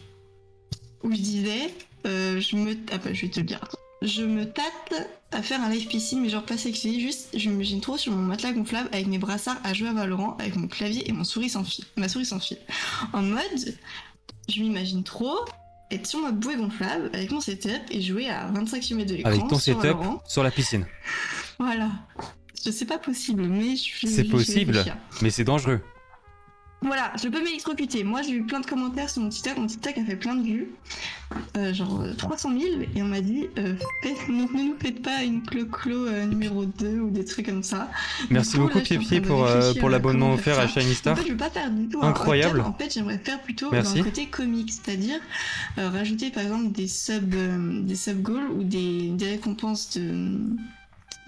où 1.03 1.11
je 1.11 1.17
disais, 1.17 1.73
euh, 2.05 2.39
je 2.39 2.55
me, 2.55 2.75
ah 2.91 2.97
bah, 2.97 3.13
je 3.13 3.21
vais 3.21 3.29
te 3.29 3.39
le 3.39 3.45
dire. 3.45 3.59
Je 4.01 4.23
me 4.23 4.45
tâte 4.45 5.09
à 5.31 5.41
faire 5.41 5.61
un 5.61 5.69
live 5.69 5.87
piscine, 5.87 6.21
mais 6.21 6.29
genre 6.29 6.43
pas 6.43 6.57
sexy, 6.57 7.01
juste 7.01 7.29
je 7.37 7.49
m'imagine 7.49 7.81
trop 7.81 7.97
sur 7.97 8.11
mon 8.11 8.21
matelas 8.21 8.51
gonflable 8.53 8.89
avec 8.91 9.07
mes 9.07 9.17
brassards 9.17 9.57
à 9.63 9.73
jouer 9.73 9.87
à 9.87 9.93
Valorant, 9.93 10.35
avec 10.39 10.55
mon 10.55 10.67
clavier 10.67 11.07
et 11.09 11.11
mon 11.11 11.23
souris 11.23 11.49
sans 11.49 11.63
fil, 11.63 11.85
ma 11.95 12.07
souris 12.09 12.25
sans 12.25 12.39
fil. 12.39 12.57
En 13.13 13.21
mode, 13.21 13.41
je 14.49 14.61
m'imagine 14.61 15.03
trop 15.03 15.37
être 15.91 16.07
sur 16.07 16.19
ma 16.19 16.31
bouée 16.31 16.55
gonflable 16.55 17.09
avec 17.13 17.31
mon 17.31 17.41
setup 17.41 17.81
et 17.89 18.01
jouer 18.01 18.29
à 18.29 18.47
25 18.47 18.81
km 18.81 19.09
de 19.09 19.15
l'écran. 19.15 19.31
Avec 19.31 19.41
ton 19.47 19.59
sur 19.59 19.75
setup 19.75 19.97
Valorant. 19.97 20.21
sur 20.27 20.43
la 20.43 20.51
piscine. 20.51 20.85
Voilà. 21.59 21.91
Je 22.65 22.71
sais 22.71 22.85
pas 22.85 22.97
possible, 22.97 23.43
mais 23.47 23.75
je 23.75 23.81
suis. 23.81 24.07
C'est 24.07 24.23
possible. 24.23 24.83
Mais 25.21 25.29
c'est 25.29 25.43
dangereux. 25.43 25.81
Voilà, 26.85 27.11
je 27.21 27.27
peux 27.29 27.43
m'électrocuter. 27.43 28.03
Moi, 28.03 28.21
j'ai 28.21 28.33
eu 28.33 28.43
plein 28.43 28.59
de 28.59 28.65
commentaires 28.65 29.09
sur 29.09 29.21
mon 29.23 29.29
TikTok. 29.29 29.57
Mon 29.57 29.65
TikTok 29.67 29.97
a 29.97 30.03
fait 30.05 30.15
plein 30.15 30.35
de 30.35 30.43
vues, 30.43 30.67
euh, 31.57 31.73
genre 31.73 32.01
euh, 32.01 32.13
300 32.13 32.51
000, 32.51 32.63
et 32.95 33.01
on 33.01 33.05
m'a 33.07 33.21
dit 33.21 33.47
euh, 33.57 33.75
faites- 34.03 34.29
ne, 34.29 34.43
ne 34.43 34.67
nous 34.69 34.75
faites 34.79 35.01
pas 35.01 35.23
une 35.23 35.41
clo-clo 35.41 36.05
euh, 36.05 36.25
numéro 36.25 36.65
2 36.65 36.99
ou 36.99 37.09
des 37.09 37.25
trucs 37.25 37.47
comme 37.47 37.63
ça. 37.63 37.89
Merci 38.29 38.57
coup, 38.57 38.63
beaucoup 38.63 38.77
là, 38.77 38.83
je 38.83 38.85
suis 38.85 38.97
en 38.97 38.99
Pied 38.99 39.09
train 39.09 39.19
de 39.21 39.27
pour, 39.27 39.45
euh, 39.87 39.89
l'abonnement 39.89 40.33
offert 40.33 40.59
à. 40.59 40.67
Shiny 40.67 40.91
En 40.91 40.95
Star. 40.95 41.17
fait, 41.17 41.25
je 41.25 41.31
veux 41.31 41.37
pas 41.37 41.49
faire 41.49 41.71
du 41.71 41.87
tout 41.89 41.99
Incroyable. 42.03 42.61
En 42.61 42.73
fait, 42.73 42.93
j'aimerais 42.93 43.17
faire 43.17 43.41
plutôt 43.41 43.71
Merci. 43.71 43.99
un 43.99 44.03
côté 44.03 44.27
comique, 44.27 44.71
c'est-à-dire 44.71 45.19
euh, 45.79 45.89
rajouter 45.89 46.29
par 46.29 46.43
exemple 46.43 46.71
des 46.71 46.87
sub 46.87 47.33
euh, 47.33 47.81
des 47.81 47.95
sub 47.95 48.21
goals 48.21 48.51
ou 48.51 48.63
des, 48.63 49.09
des 49.09 49.29
récompenses 49.31 49.97
de 49.97 50.37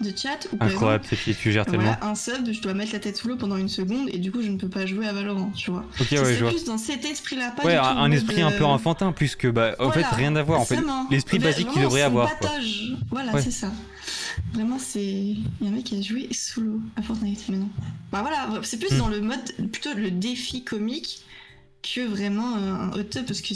de 0.00 0.12
chat 0.16 0.46
ou 0.52 0.56
par 0.56 0.68
Incroyable, 0.68 1.04
Pied, 1.04 1.34
tu 1.34 1.50
gères 1.50 1.62
exemple, 1.62 1.70
tellement. 1.70 1.96
voilà, 2.00 2.06
un 2.06 2.14
sub, 2.14 2.52
je 2.52 2.60
dois 2.60 2.72
mettre 2.74 2.92
la 2.92 3.00
tête 3.00 3.16
sous 3.16 3.26
l'eau 3.28 3.36
pendant 3.36 3.56
une 3.56 3.68
seconde 3.68 4.08
et 4.12 4.18
du 4.18 4.30
coup 4.30 4.42
je 4.42 4.48
ne 4.48 4.56
peux 4.56 4.68
pas 4.68 4.86
jouer 4.86 5.08
à 5.08 5.12
Valorant, 5.12 5.50
tu 5.56 5.70
vois. 5.72 5.84
Ok, 6.00 6.08
ouais, 6.12 6.34
je 6.34 6.40
vois. 6.44 6.50
plus 6.52 6.64
dans 6.64 6.78
cet 6.78 7.04
esprit-là, 7.04 7.50
pas 7.50 7.64
Ouais, 7.64 7.72
du 7.74 7.78
tout 7.80 7.84
un, 7.84 8.10
esprit 8.12 8.42
un 8.42 8.52
peu 8.52 8.64
enfantin, 8.64 9.10
plus 9.12 9.34
que 9.34 9.48
bah, 9.48 9.74
en 9.80 9.90
fait 9.90 10.00
voilà, 10.02 10.16
rien 10.16 10.36
à 10.36 10.42
voir. 10.42 10.60
En 10.60 10.64
fait, 10.64 10.78
l'esprit 11.10 11.38
basique 11.40 11.68
qu'il 11.70 11.82
devrait 11.82 12.00
c'est 12.00 12.06
avoir. 12.06 12.38
Quoi. 12.38 12.50
Voilà, 13.10 13.32
Ouais. 13.34 13.42
c'est 13.42 13.50
ça. 13.50 13.72
Vraiment, 14.54 14.78
c'est. 14.78 15.02
Il 15.04 15.44
y 15.60 15.66
a 15.66 15.68
un 15.68 15.72
mec 15.74 15.84
qui 15.84 15.98
a 15.98 16.00
joué 16.00 16.28
sous 16.32 16.60
l'eau 16.60 16.80
à 16.96 17.02
Fortnite 17.02 17.48
maintenant. 17.48 17.68
Bah 18.12 18.20
voilà, 18.22 18.48
c'est 18.62 18.78
plus 18.78 18.92
Hmm. 18.94 18.98
dans 18.98 19.08
le 19.08 19.20
mode, 19.20 19.70
plutôt 19.72 19.92
le 19.94 20.10
défi 20.12 20.62
comique 20.64 21.22
que 21.82 22.06
vraiment 22.06 22.56
euh, 22.56 22.72
un 22.72 22.92
hot 22.92 23.02
tub 23.04 23.26
parce 23.26 23.40
que 23.40 23.54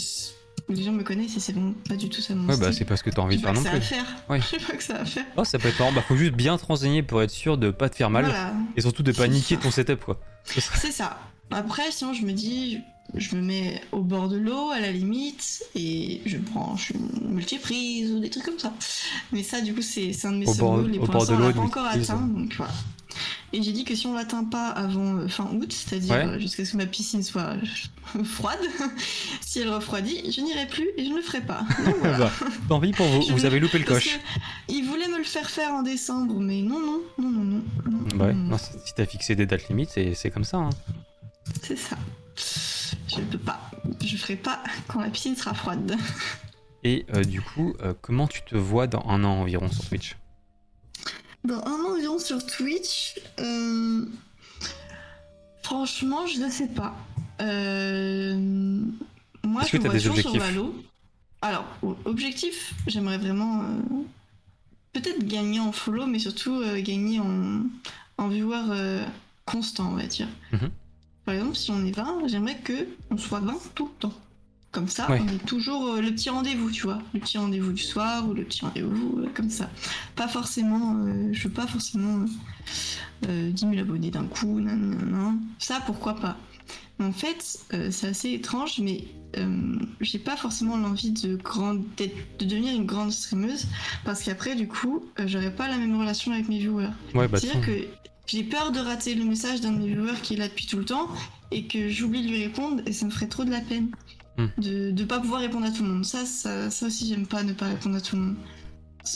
les 0.75 0.83
gens 0.83 0.93
me 0.93 1.03
connaissent 1.03 1.37
et 1.37 1.41
c'est 1.41 1.53
vraiment 1.53 1.75
pas 1.89 1.97
du 1.97 2.09
tout 2.09 2.21
ça 2.21 2.35
mon 2.35 2.49
Ouais, 2.49 2.57
bah 2.57 2.73
c'est 2.73 2.85
parce 2.85 3.03
que 3.03 3.11
t'as 3.11 3.23
envie 3.23 3.37
Je 3.39 3.43
de 3.43 3.47
faire 3.53 3.55
non 3.55 3.63
plus. 3.63 3.97
Ouais. 4.29 4.41
Je 4.41 4.47
sais 4.47 4.59
pas 4.59 4.73
que 4.77 4.83
ça 4.83 4.95
va 4.99 5.05
faire. 5.05 5.25
Oh, 5.37 5.45
ça 5.45 5.59
peut 5.59 5.69
être 5.69 5.79
marrant. 5.79 5.93
Bah, 5.93 6.03
faut 6.07 6.17
juste 6.17 6.33
bien 6.35 6.57
te 6.59 6.65
renseigner 6.67 7.03
pour 7.03 7.23
être 7.23 7.31
sûr 7.31 7.59
de 7.59 7.71
pas 7.71 7.89
te 7.89 7.97
faire 7.97 8.11
mal 8.11 8.25
Voilà, 8.25 8.53
et 8.77 8.81
surtout 8.81 9.03
de 9.03 9.13
pas 9.13 9.29
niquer 9.29 9.57
ton 9.57 9.71
setup 9.71 10.05
quoi. 10.05 10.21
C'est 10.47 10.91
ça. 10.93 11.19
Après, 11.51 11.91
sinon, 11.91 12.15
je 12.15 12.23
me 12.25 12.33
dis, 12.33 12.79
je 13.15 13.37
me 13.37 13.43
mets 13.43 13.83
au 13.93 14.01
bord 14.01 14.29
de 14.29 14.39
l'eau, 14.39 14.71
à 14.71 14.81
la 14.81 14.91
limite, 14.91 15.63
et 15.75 16.23
je 16.25 16.39
branche 16.39 16.91
une 16.91 17.35
multiprise 17.35 18.11
ou 18.11 18.21
des 18.21 18.31
trucs 18.31 18.45
comme 18.45 18.59
ça. 18.59 18.73
Mais 19.33 19.43
ça, 19.43 19.61
du 19.61 19.75
coup, 19.75 19.83
c'est 19.83 20.13
un 20.25 20.33
de 20.33 20.37
mes 20.39 20.49
Au 20.49 20.55
bord- 20.55 20.81
et 20.81 20.99
au 20.99 21.05
pour 21.05 21.09
bord 21.15 21.27
de 21.27 21.35
l'eau, 21.35 21.53
pas 21.53 21.61
encore 21.61 21.85
atteint, 21.87 22.17
donc 22.35 22.55
voilà. 22.57 22.73
Et 23.53 23.63
j'ai 23.63 23.73
dit 23.73 23.85
que 23.85 23.95
si 23.95 24.07
on 24.07 24.15
l'atteint 24.15 24.45
pas 24.45 24.69
avant 24.69 25.17
euh, 25.17 25.29
fin 25.29 25.45
août, 25.53 25.73
c'est-à-dire 25.73 26.15
Ouais. 26.15 26.41
jusqu'à 26.41 26.65
ce 26.65 26.73
que 26.73 26.77
ma 26.79 26.87
piscine 26.87 27.23
soit 27.23 27.55
froide, 28.25 28.59
si 29.41 29.61
elle 29.61 29.69
refroidit, 29.71 30.31
je 30.33 30.41
n'irai 30.41 30.67
plus 30.67 30.89
et 30.97 31.05
je 31.05 31.11
ne 31.11 31.17
le 31.17 31.23
ferai 31.23 31.41
pas. 31.43 31.63
Donc, 31.85 31.97
voilà. 31.99 32.19
Bah, 32.19 32.33
Tant 32.69 32.81
pis 32.81 32.93
pour 32.93 33.07
vous, 33.07 33.23
Je 33.23 33.33
vous 33.33 33.41
ne- 33.41 33.47
avez 33.47 33.61
loupé 33.61 33.79
le 33.79 33.85
coche. 33.85 34.19
il 34.69 34.85
voulait 34.87 35.09
me 35.09 35.19
le 35.19 35.25
faire 35.25 35.49
faire 35.51 35.71
en 35.73 35.83
décembre, 35.83 36.39
mais 36.41 36.63
non, 36.63 36.81
non, 36.81 37.01
non, 37.19 37.31
non, 37.31 37.45
non. 37.45 37.63
non, 37.91 37.99
Bah 38.17 38.27
ouais, 38.27 38.33
non, 38.35 38.51
non, 38.51 38.59
si 38.59 38.95
t'as 38.95 39.07
fixé 39.07 39.35
des 39.37 39.47
dates 39.47 39.69
limites, 39.69 39.91
c'est 39.93 40.15
c'est 40.15 40.31
comme 40.31 40.45
ça. 40.45 40.59
Hein. 40.59 40.71
C'est 41.63 41.77
ça. 41.77 41.97
Je 43.09 43.17
ne 43.21 43.27
peux 43.27 43.39
pas. 43.39 43.61
Je 44.05 44.17
ferai 44.17 44.37
pas 44.37 44.63
quand 44.89 45.01
la 45.01 45.11
piscine 45.11 45.37
sera 45.37 45.53
froide. 45.55 45.97
Et 46.85 47.07
euh, 47.15 47.23
du 47.23 47.41
coup, 47.41 47.75
euh, 47.83 47.95
comment 48.01 48.27
tu 48.27 48.43
te 48.43 48.57
vois 48.57 48.87
dans 48.87 49.05
un 49.07 49.23
an 49.25 49.41
environ 49.43 49.71
sur 49.71 49.85
Twitch? 49.85 50.17
Dans 51.45 51.61
un 51.67 51.85
an 51.85 51.95
environ 51.97 52.19
sur 52.19 52.45
Twitch, 52.47 53.19
euh, 53.41 54.05
franchement, 55.63 56.27
je 56.27 56.39
ne 56.39 56.49
sais 56.49 56.69
pas. 56.69 56.95
Euh, 57.41 58.35
Moi, 59.45 59.63
je 59.65 59.73
que 59.73 59.77
me 59.79 59.91
des 59.93 59.99
sur 59.99 60.37
Valo. 60.37 60.75
Alors, 61.41 61.65
objectif, 62.05 62.75
j'aimerais 62.87 63.19
vraiment 63.19 63.63
euh, 63.63 63.65
peut-être 64.93 65.27
gagner 65.27 65.59
en 65.59 65.73
follow, 65.73 66.07
mais 66.07 66.21
surtout 66.21 66.63
gagner 66.83 67.19
en, 67.19 67.63
en 68.19 68.29
viewer 68.29 69.03
constant, 69.45 69.91
on 69.91 69.97
va 69.97 70.07
dire. 70.07 70.29
Mhm. 70.53 70.71
Par 71.25 71.35
exemple, 71.35 71.57
si 71.57 71.71
on 71.71 71.85
est 71.85 71.93
20, 71.93 72.29
j'aimerais 72.29 72.59
que 72.59 72.87
on 73.11 73.17
soit 73.19 73.41
20 73.41 73.57
tout 73.75 73.87
le 73.87 74.01
temps. 74.01 74.15
Comme 74.73 74.89
ça, 74.89 75.11
Ouais. 75.11 75.21
on 75.23 75.29
est 75.29 75.45
toujours 75.47 75.87
euh, 75.95 76.01
le 76.01 76.11
petit 76.13 76.31
rendez-vous, 76.31 76.71
tu 76.71 76.83
vois. 76.85 76.99
Le 77.13 77.21
petit 77.21 77.37
rendez-vous 77.37 77.73
du 77.73 77.83
soir 77.83 78.27
ou 78.27 78.33
le 78.33 78.43
petit 78.45 78.65
rendez-vous 78.65 79.19
euh, 79.19 79.29
comme 79.35 79.51
ça. 79.51 79.69
Pas 80.17 80.29
forcément, 80.29 80.97
euh, 81.07 81.29
je 81.33 81.47
veux 81.47 81.53
pas 81.55 81.67
forcément 81.67 82.25
euh, 83.29 83.51
10 83.51 83.61
000 83.61 83.79
abonnés 83.79 84.11
d'un 84.11 84.25
coup, 84.25 84.61
nan, 84.61 84.81
nan, 84.97 85.11
nan. 85.11 85.41
Ça, 85.59 85.81
pourquoi 85.85 86.17
pas. 86.17 86.39
Mais 86.99 87.05
en 87.05 87.13
fait, 87.13 87.59
euh, 87.75 87.91
c'est 87.91 88.09
assez 88.09 88.31
étrange, 88.33 88.79
mais 88.81 89.05
euh, 89.37 89.77
j'ai 90.01 90.19
pas 90.19 90.37
forcément 90.37 90.77
l'envie 90.79 91.11
de, 91.13 91.37
de 91.37 92.45
devenir 92.45 92.75
une 92.75 92.87
grande 92.87 93.13
streameuse 93.13 93.67
parce 94.07 94.23
qu'après, 94.23 94.55
du 94.55 94.69
coup, 94.69 95.05
euh, 95.21 95.25
j'aurais 95.27 95.55
pas 95.55 95.69
la 95.69 95.77
même 95.77 95.99
relation 95.99 96.33
avec 96.33 96.49
mes 96.49 96.59
viewers. 96.59 96.89
Ouais, 97.15 97.29
bah 97.29 97.39
C'est-à-dire 97.39 97.61
que 97.67 97.73
j'ai 98.27 98.45
peur 98.45 98.73
de 98.73 98.79
rater 98.79 99.15
le 99.15 99.25
message 99.25 99.61
d'un 99.61 99.73
de 99.73 99.79
mes 99.79 99.89
viewers 99.89 100.21
qui 100.23 100.35
est 100.35 100.37
là 100.39 100.49
depuis 100.49 100.67
tout 100.67 100.79
le 100.79 100.85
temps 100.87 101.09
et 101.51 101.67
que 101.67 101.89
j'oublie 101.91 102.23
de 102.23 102.29
lui 102.29 102.43
répondre 102.45 102.83
et 102.87 102.93
ça 102.93 103.05
me 103.05 103.11
ferait 103.11 103.27
trop 103.29 103.45
de 103.45 103.51
la 103.51 103.61
peine 103.61 103.89
Hmm. 104.39 104.47
de 104.59 104.91
ne 104.93 105.05
pas 105.05 105.21
pouvoir 105.21 105.41
répondre 105.43 105.67
à 105.67 105.71
tout 105.71 105.83
le 105.83 105.91
monde. 105.91 106.05
Ça, 106.07 106.25
ça, 106.25 106.71
ça 106.71 106.87
aussi, 106.87 107.07
j'aime 107.09 107.27
pas 107.27 107.43
ne 107.43 107.53
pas 107.53 107.67
répondre 107.69 107.97
à 107.97 108.01
tout 108.01 108.17
le 108.17 108.23
monde. 108.23 108.37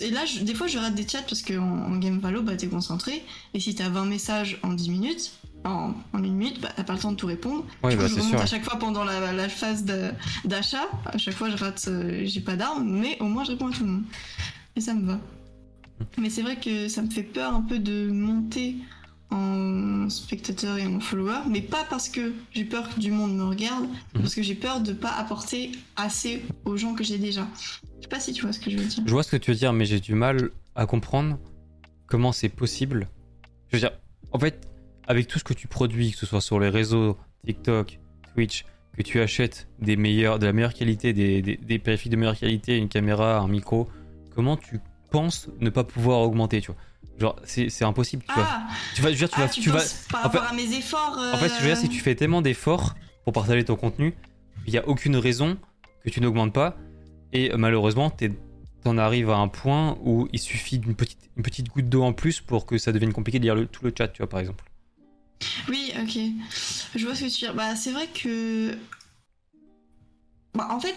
Et 0.02 0.10
là, 0.10 0.24
je- 0.26 0.40
des 0.40 0.54
fois, 0.54 0.66
je 0.66 0.78
rate 0.78 0.94
des 0.94 1.08
chats 1.08 1.22
parce 1.22 1.40
qu'en 1.42 1.62
en 1.62 1.96
game 1.96 2.18
Valo, 2.18 2.42
bah, 2.42 2.56
t'es 2.56 2.66
concentré 2.66 3.24
et 3.54 3.60
si 3.60 3.74
t'as 3.74 3.88
20 3.88 4.04
messages 4.04 4.58
en 4.62 4.72
10 4.74 4.90
minutes, 4.90 5.32
en, 5.64 5.94
en 6.12 6.22
une 6.22 6.34
minute, 6.34 6.60
bah, 6.60 6.68
t'as 6.76 6.84
pas 6.84 6.92
le 6.92 6.98
temps 6.98 7.12
de 7.12 7.16
tout 7.16 7.26
répondre. 7.28 7.64
Ouais, 7.82 7.92
Du 7.92 7.96
coup, 7.96 8.02
bah 8.02 8.08
je 8.08 8.14
c'est 8.14 8.20
remonte 8.20 8.32
sûr. 8.34 8.40
à 8.42 8.46
chaque 8.46 8.64
fois 8.64 8.78
pendant 8.78 9.04
la, 9.04 9.32
la 9.32 9.48
phase 9.48 9.84
d'achat. 10.44 10.84
À 11.06 11.16
chaque 11.18 11.34
fois, 11.34 11.48
je 11.50 11.56
rate, 11.56 11.84
euh, 11.88 12.22
j'ai 12.24 12.40
pas 12.40 12.56
d'armes, 12.56 12.86
mais 12.86 13.16
au 13.20 13.24
moins, 13.26 13.44
je 13.44 13.52
réponds 13.52 13.68
à 13.68 13.72
tout 13.72 13.84
le 13.84 13.90
monde. 13.92 14.02
Et 14.76 14.80
ça 14.80 14.92
me 14.92 15.06
va. 15.06 15.18
Mais 16.18 16.28
c'est 16.30 16.42
vrai 16.42 16.56
que 16.56 16.88
ça 16.88 17.00
me 17.00 17.08
fait 17.08 17.22
peur 17.22 17.54
un 17.54 17.62
peu 17.62 17.78
de 17.78 18.10
monter 18.10 18.76
en 19.30 20.08
spectateur 20.08 20.78
et 20.78 20.86
en 20.86 21.00
follower, 21.00 21.40
mais 21.48 21.60
pas 21.60 21.84
parce 21.88 22.08
que 22.08 22.32
j'ai 22.52 22.64
peur 22.64 22.88
que 22.94 23.00
du 23.00 23.10
monde 23.10 23.36
me 23.36 23.44
regarde, 23.44 23.84
Mhm. 24.14 24.22
parce 24.22 24.34
que 24.34 24.42
j'ai 24.42 24.54
peur 24.54 24.80
de 24.80 24.92
pas 24.92 25.10
apporter 25.12 25.72
assez 25.96 26.42
aux 26.64 26.76
gens 26.76 26.94
que 26.94 27.02
j'ai 27.04 27.18
déjà. 27.18 27.46
Je 27.98 28.02
sais 28.02 28.08
pas 28.08 28.20
si 28.20 28.32
tu 28.32 28.42
vois 28.42 28.52
ce 28.52 28.60
que 28.60 28.70
je 28.70 28.76
veux 28.78 28.84
dire. 28.84 29.02
Je 29.04 29.10
vois 29.10 29.22
ce 29.22 29.30
que 29.30 29.36
tu 29.36 29.50
veux 29.50 29.56
dire, 29.56 29.72
mais 29.72 29.84
j'ai 29.84 30.00
du 30.00 30.14
mal 30.14 30.50
à 30.74 30.86
comprendre 30.86 31.38
comment 32.06 32.30
c'est 32.32 32.48
possible. 32.48 33.08
Je 33.68 33.76
veux 33.76 33.80
dire, 33.80 33.90
en 34.32 34.38
fait, 34.38 34.68
avec 35.08 35.26
tout 35.26 35.38
ce 35.38 35.44
que 35.44 35.54
tu 35.54 35.66
produis, 35.66 36.12
que 36.12 36.18
ce 36.18 36.26
soit 36.26 36.40
sur 36.40 36.60
les 36.60 36.68
réseaux, 36.68 37.16
TikTok, 37.44 37.98
Twitch, 38.34 38.64
que 38.96 39.02
tu 39.02 39.20
achètes 39.20 39.68
des 39.80 39.96
meilleurs, 39.96 40.38
de 40.38 40.46
la 40.46 40.52
meilleure 40.52 40.72
qualité, 40.74 41.12
des, 41.12 41.42
des, 41.42 41.56
des 41.56 41.78
périphériques 41.78 42.12
de 42.12 42.16
meilleure 42.16 42.38
qualité, 42.38 42.76
une 42.78 42.88
caméra, 42.88 43.38
un 43.40 43.48
micro, 43.48 43.88
comment 44.34 44.56
tu 44.56 44.78
penses 45.10 45.48
ne 45.60 45.70
pas 45.70 45.84
pouvoir 45.84 46.20
augmenter, 46.20 46.60
tu 46.60 46.68
vois? 46.72 46.76
Genre, 47.18 47.36
c'est 47.44 47.82
impossible, 47.84 48.24
tu 48.28 48.34
vois. 48.34 48.46
Ah, 48.50 48.66
Tu 48.94 49.00
vas, 49.02 49.08
je 49.08 49.14
veux 49.14 49.18
dire, 49.18 49.30
tu 49.30 49.36
ah, 49.38 49.46
vas, 49.46 49.48
tu 49.48 49.60
tu 49.62 49.70
vas, 49.70 49.82
par 50.10 50.26
en 50.26 50.30
fait- 50.30 50.38
rapport 50.38 50.52
à 50.52 50.54
mes 50.54 50.76
efforts. 50.76 51.18
en 51.32 51.38
fait, 51.38 51.48
je 51.48 51.60
veux 51.62 51.66
dire, 51.68 51.76
si 51.76 51.88
tu 51.88 52.00
fais 52.00 52.14
tellement 52.14 52.42
d'efforts 52.42 52.94
pour 53.24 53.32
partager 53.32 53.64
ton 53.64 53.76
contenu, 53.76 54.14
il 54.66 54.72
n'y 54.72 54.78
a 54.78 54.86
aucune 54.86 55.16
raison 55.16 55.56
que 56.04 56.10
tu 56.10 56.20
n'augmentes 56.20 56.52
pas. 56.52 56.76
Et 57.32 57.52
euh, 57.52 57.56
malheureusement, 57.56 58.10
tu 58.10 58.30
en 58.84 58.98
arrives 58.98 59.30
à 59.30 59.36
un 59.36 59.48
point 59.48 59.96
où 60.04 60.28
il 60.32 60.38
suffit 60.38 60.78
d'une 60.78 60.94
petite, 60.94 61.18
une 61.36 61.42
petite 61.42 61.68
goutte 61.68 61.88
d'eau 61.88 62.02
en 62.02 62.12
plus 62.12 62.40
pour 62.40 62.66
que 62.66 62.76
ça 62.78 62.92
devienne 62.92 63.12
compliqué 63.12 63.38
de 63.38 63.44
lire 63.44 63.54
le- 63.54 63.66
tout 63.66 63.84
le 63.84 63.92
chat, 63.96 64.08
tu 64.08 64.18
vois, 64.18 64.28
par 64.28 64.40
exemple. 64.40 64.62
Oui, 65.68 65.92
ok. 66.00 66.18
Je 66.94 67.04
vois 67.06 67.14
ce 67.14 67.20
que 67.24 67.24
tu 67.24 67.24
veux 67.24 67.30
dire. 67.30 67.54
Bah, 67.54 67.74
c'est 67.76 67.92
vrai 67.92 68.06
que. 68.08 68.76
Bah, 70.54 70.68
en 70.70 70.80
fait, 70.80 70.94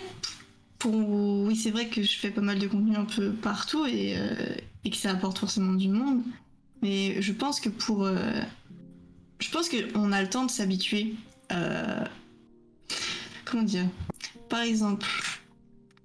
pour... 0.77 0.93
oui, 1.45 1.55
c'est 1.55 1.71
vrai 1.71 1.87
que 1.87 2.01
je 2.03 2.17
fais 2.17 2.29
pas 2.31 2.41
mal 2.41 2.59
de 2.59 2.67
contenu 2.67 2.95
un 2.95 3.05
peu 3.05 3.31
partout 3.33 3.85
et, 3.85 4.15
euh, 4.17 4.35
et 4.85 4.89
que 4.89 4.95
ça 4.97 5.11
apporte 5.11 5.37
forcément 5.37 5.73
du 5.73 5.89
monde. 5.89 6.21
Mais 6.81 7.21
je 7.21 7.33
pense 7.33 7.59
que 7.59 7.69
pour. 7.69 8.03
euh, 8.05 8.41
Je 9.39 9.49
pense 9.51 9.69
qu'on 9.69 10.11
a 10.11 10.21
le 10.21 10.29
temps 10.29 10.45
de 10.45 10.51
s'habituer. 10.51 11.13
euh, 11.51 12.03
Comment 13.45 13.63
dire? 13.63 13.85
Par 14.49 14.61
exemple, 14.61 15.05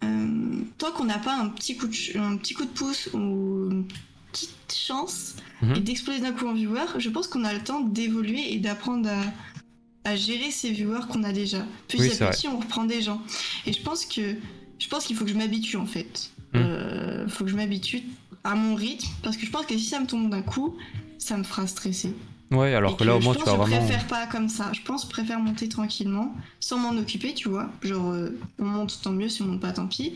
euh, 0.02 0.62
tant 0.78 0.92
qu'on 0.92 1.04
n'a 1.04 1.18
pas 1.18 1.34
un 1.38 1.48
petit, 1.48 1.76
coup 1.76 1.86
de... 1.86 2.18
un 2.18 2.36
petit 2.36 2.54
coup 2.54 2.64
de 2.64 2.70
pouce 2.70 3.08
ou 3.12 3.68
une 3.70 3.86
petite 4.32 4.50
chance 4.72 5.36
Mhm. 5.62 5.76
et 5.76 5.80
d'exploser 5.80 6.20
d'un 6.20 6.32
coup 6.32 6.46
en 6.46 6.52
viewer, 6.52 6.84
je 6.98 7.08
pense 7.08 7.26
qu'on 7.28 7.44
a 7.44 7.52
le 7.54 7.62
temps 7.62 7.80
d'évoluer 7.80 8.52
et 8.54 8.58
d'apprendre 8.58 9.08
à, 9.08 10.10
à 10.10 10.16
gérer 10.16 10.50
ces 10.50 10.70
viewers 10.72 11.06
qu'on 11.08 11.22
a 11.22 11.32
déjà. 11.32 11.64
Oui, 11.98 12.10
c'est 12.10 12.22
à 12.22 12.30
petit, 12.30 12.48
on 12.48 12.58
reprend 12.58 12.84
des 12.84 13.00
gens. 13.00 13.22
Et 13.66 13.72
je 13.72 13.80
pense 13.80 14.04
que 14.04 14.34
je 14.78 14.88
pense 14.88 15.04
qu'il 15.06 15.16
faut 15.16 15.24
que 15.24 15.30
je 15.30 15.36
m'habitue 15.36 15.76
en 15.76 15.86
fait. 15.86 16.30
Mhm. 16.52 16.60
Euh, 16.62 17.28
faut 17.28 17.44
que 17.44 17.50
je 17.50 17.56
m'habitue 17.56 18.02
à 18.44 18.54
mon 18.54 18.74
rythme 18.74 19.08
parce 19.22 19.36
que 19.36 19.44
je 19.46 19.50
pense 19.50 19.66
que 19.66 19.76
si 19.76 19.86
ça 19.86 19.98
me 20.00 20.06
tombe 20.06 20.30
d'un 20.30 20.42
coup, 20.42 20.76
ça 21.18 21.36
me 21.36 21.42
fera 21.44 21.66
stresser. 21.66 22.14
Ouais, 22.50 22.74
alors 22.74 22.96
que 22.96 23.04
là, 23.04 23.16
au 23.16 23.20
moins, 23.20 23.34
tu 23.34 23.42
vas 23.42 23.54
vraiment. 23.54 23.74
Je 23.80 23.86
préfère 23.86 24.06
pas 24.06 24.26
comme 24.26 24.48
ça. 24.48 24.70
Je 24.72 24.80
pense 24.82 25.02
que 25.04 25.08
je 25.08 25.12
préfère 25.14 25.40
monter 25.40 25.68
tranquillement, 25.68 26.32
sans 26.60 26.78
m'en 26.78 26.90
occuper, 26.98 27.34
tu 27.34 27.48
vois. 27.48 27.68
Genre, 27.82 28.10
euh, 28.12 28.38
on 28.60 28.66
monte 28.66 29.00
tant 29.02 29.10
mieux, 29.12 29.28
si 29.28 29.42
on 29.42 29.46
monte 29.46 29.60
pas, 29.60 29.72
tant 29.72 29.86
pis. 29.86 30.12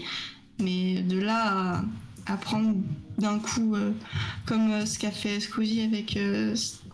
Mais 0.61 1.01
de 1.03 1.19
là 1.19 1.81
à, 2.27 2.33
à 2.33 2.37
prendre 2.37 2.75
d'un 3.17 3.39
coup, 3.41 3.75
euh, 3.75 3.93
comme 4.47 4.71
euh, 4.71 4.87
ce 4.87 4.99
qu'a 4.99 5.11
fait 5.11 5.41
Squeezie 5.41 5.83
avec. 5.83 6.19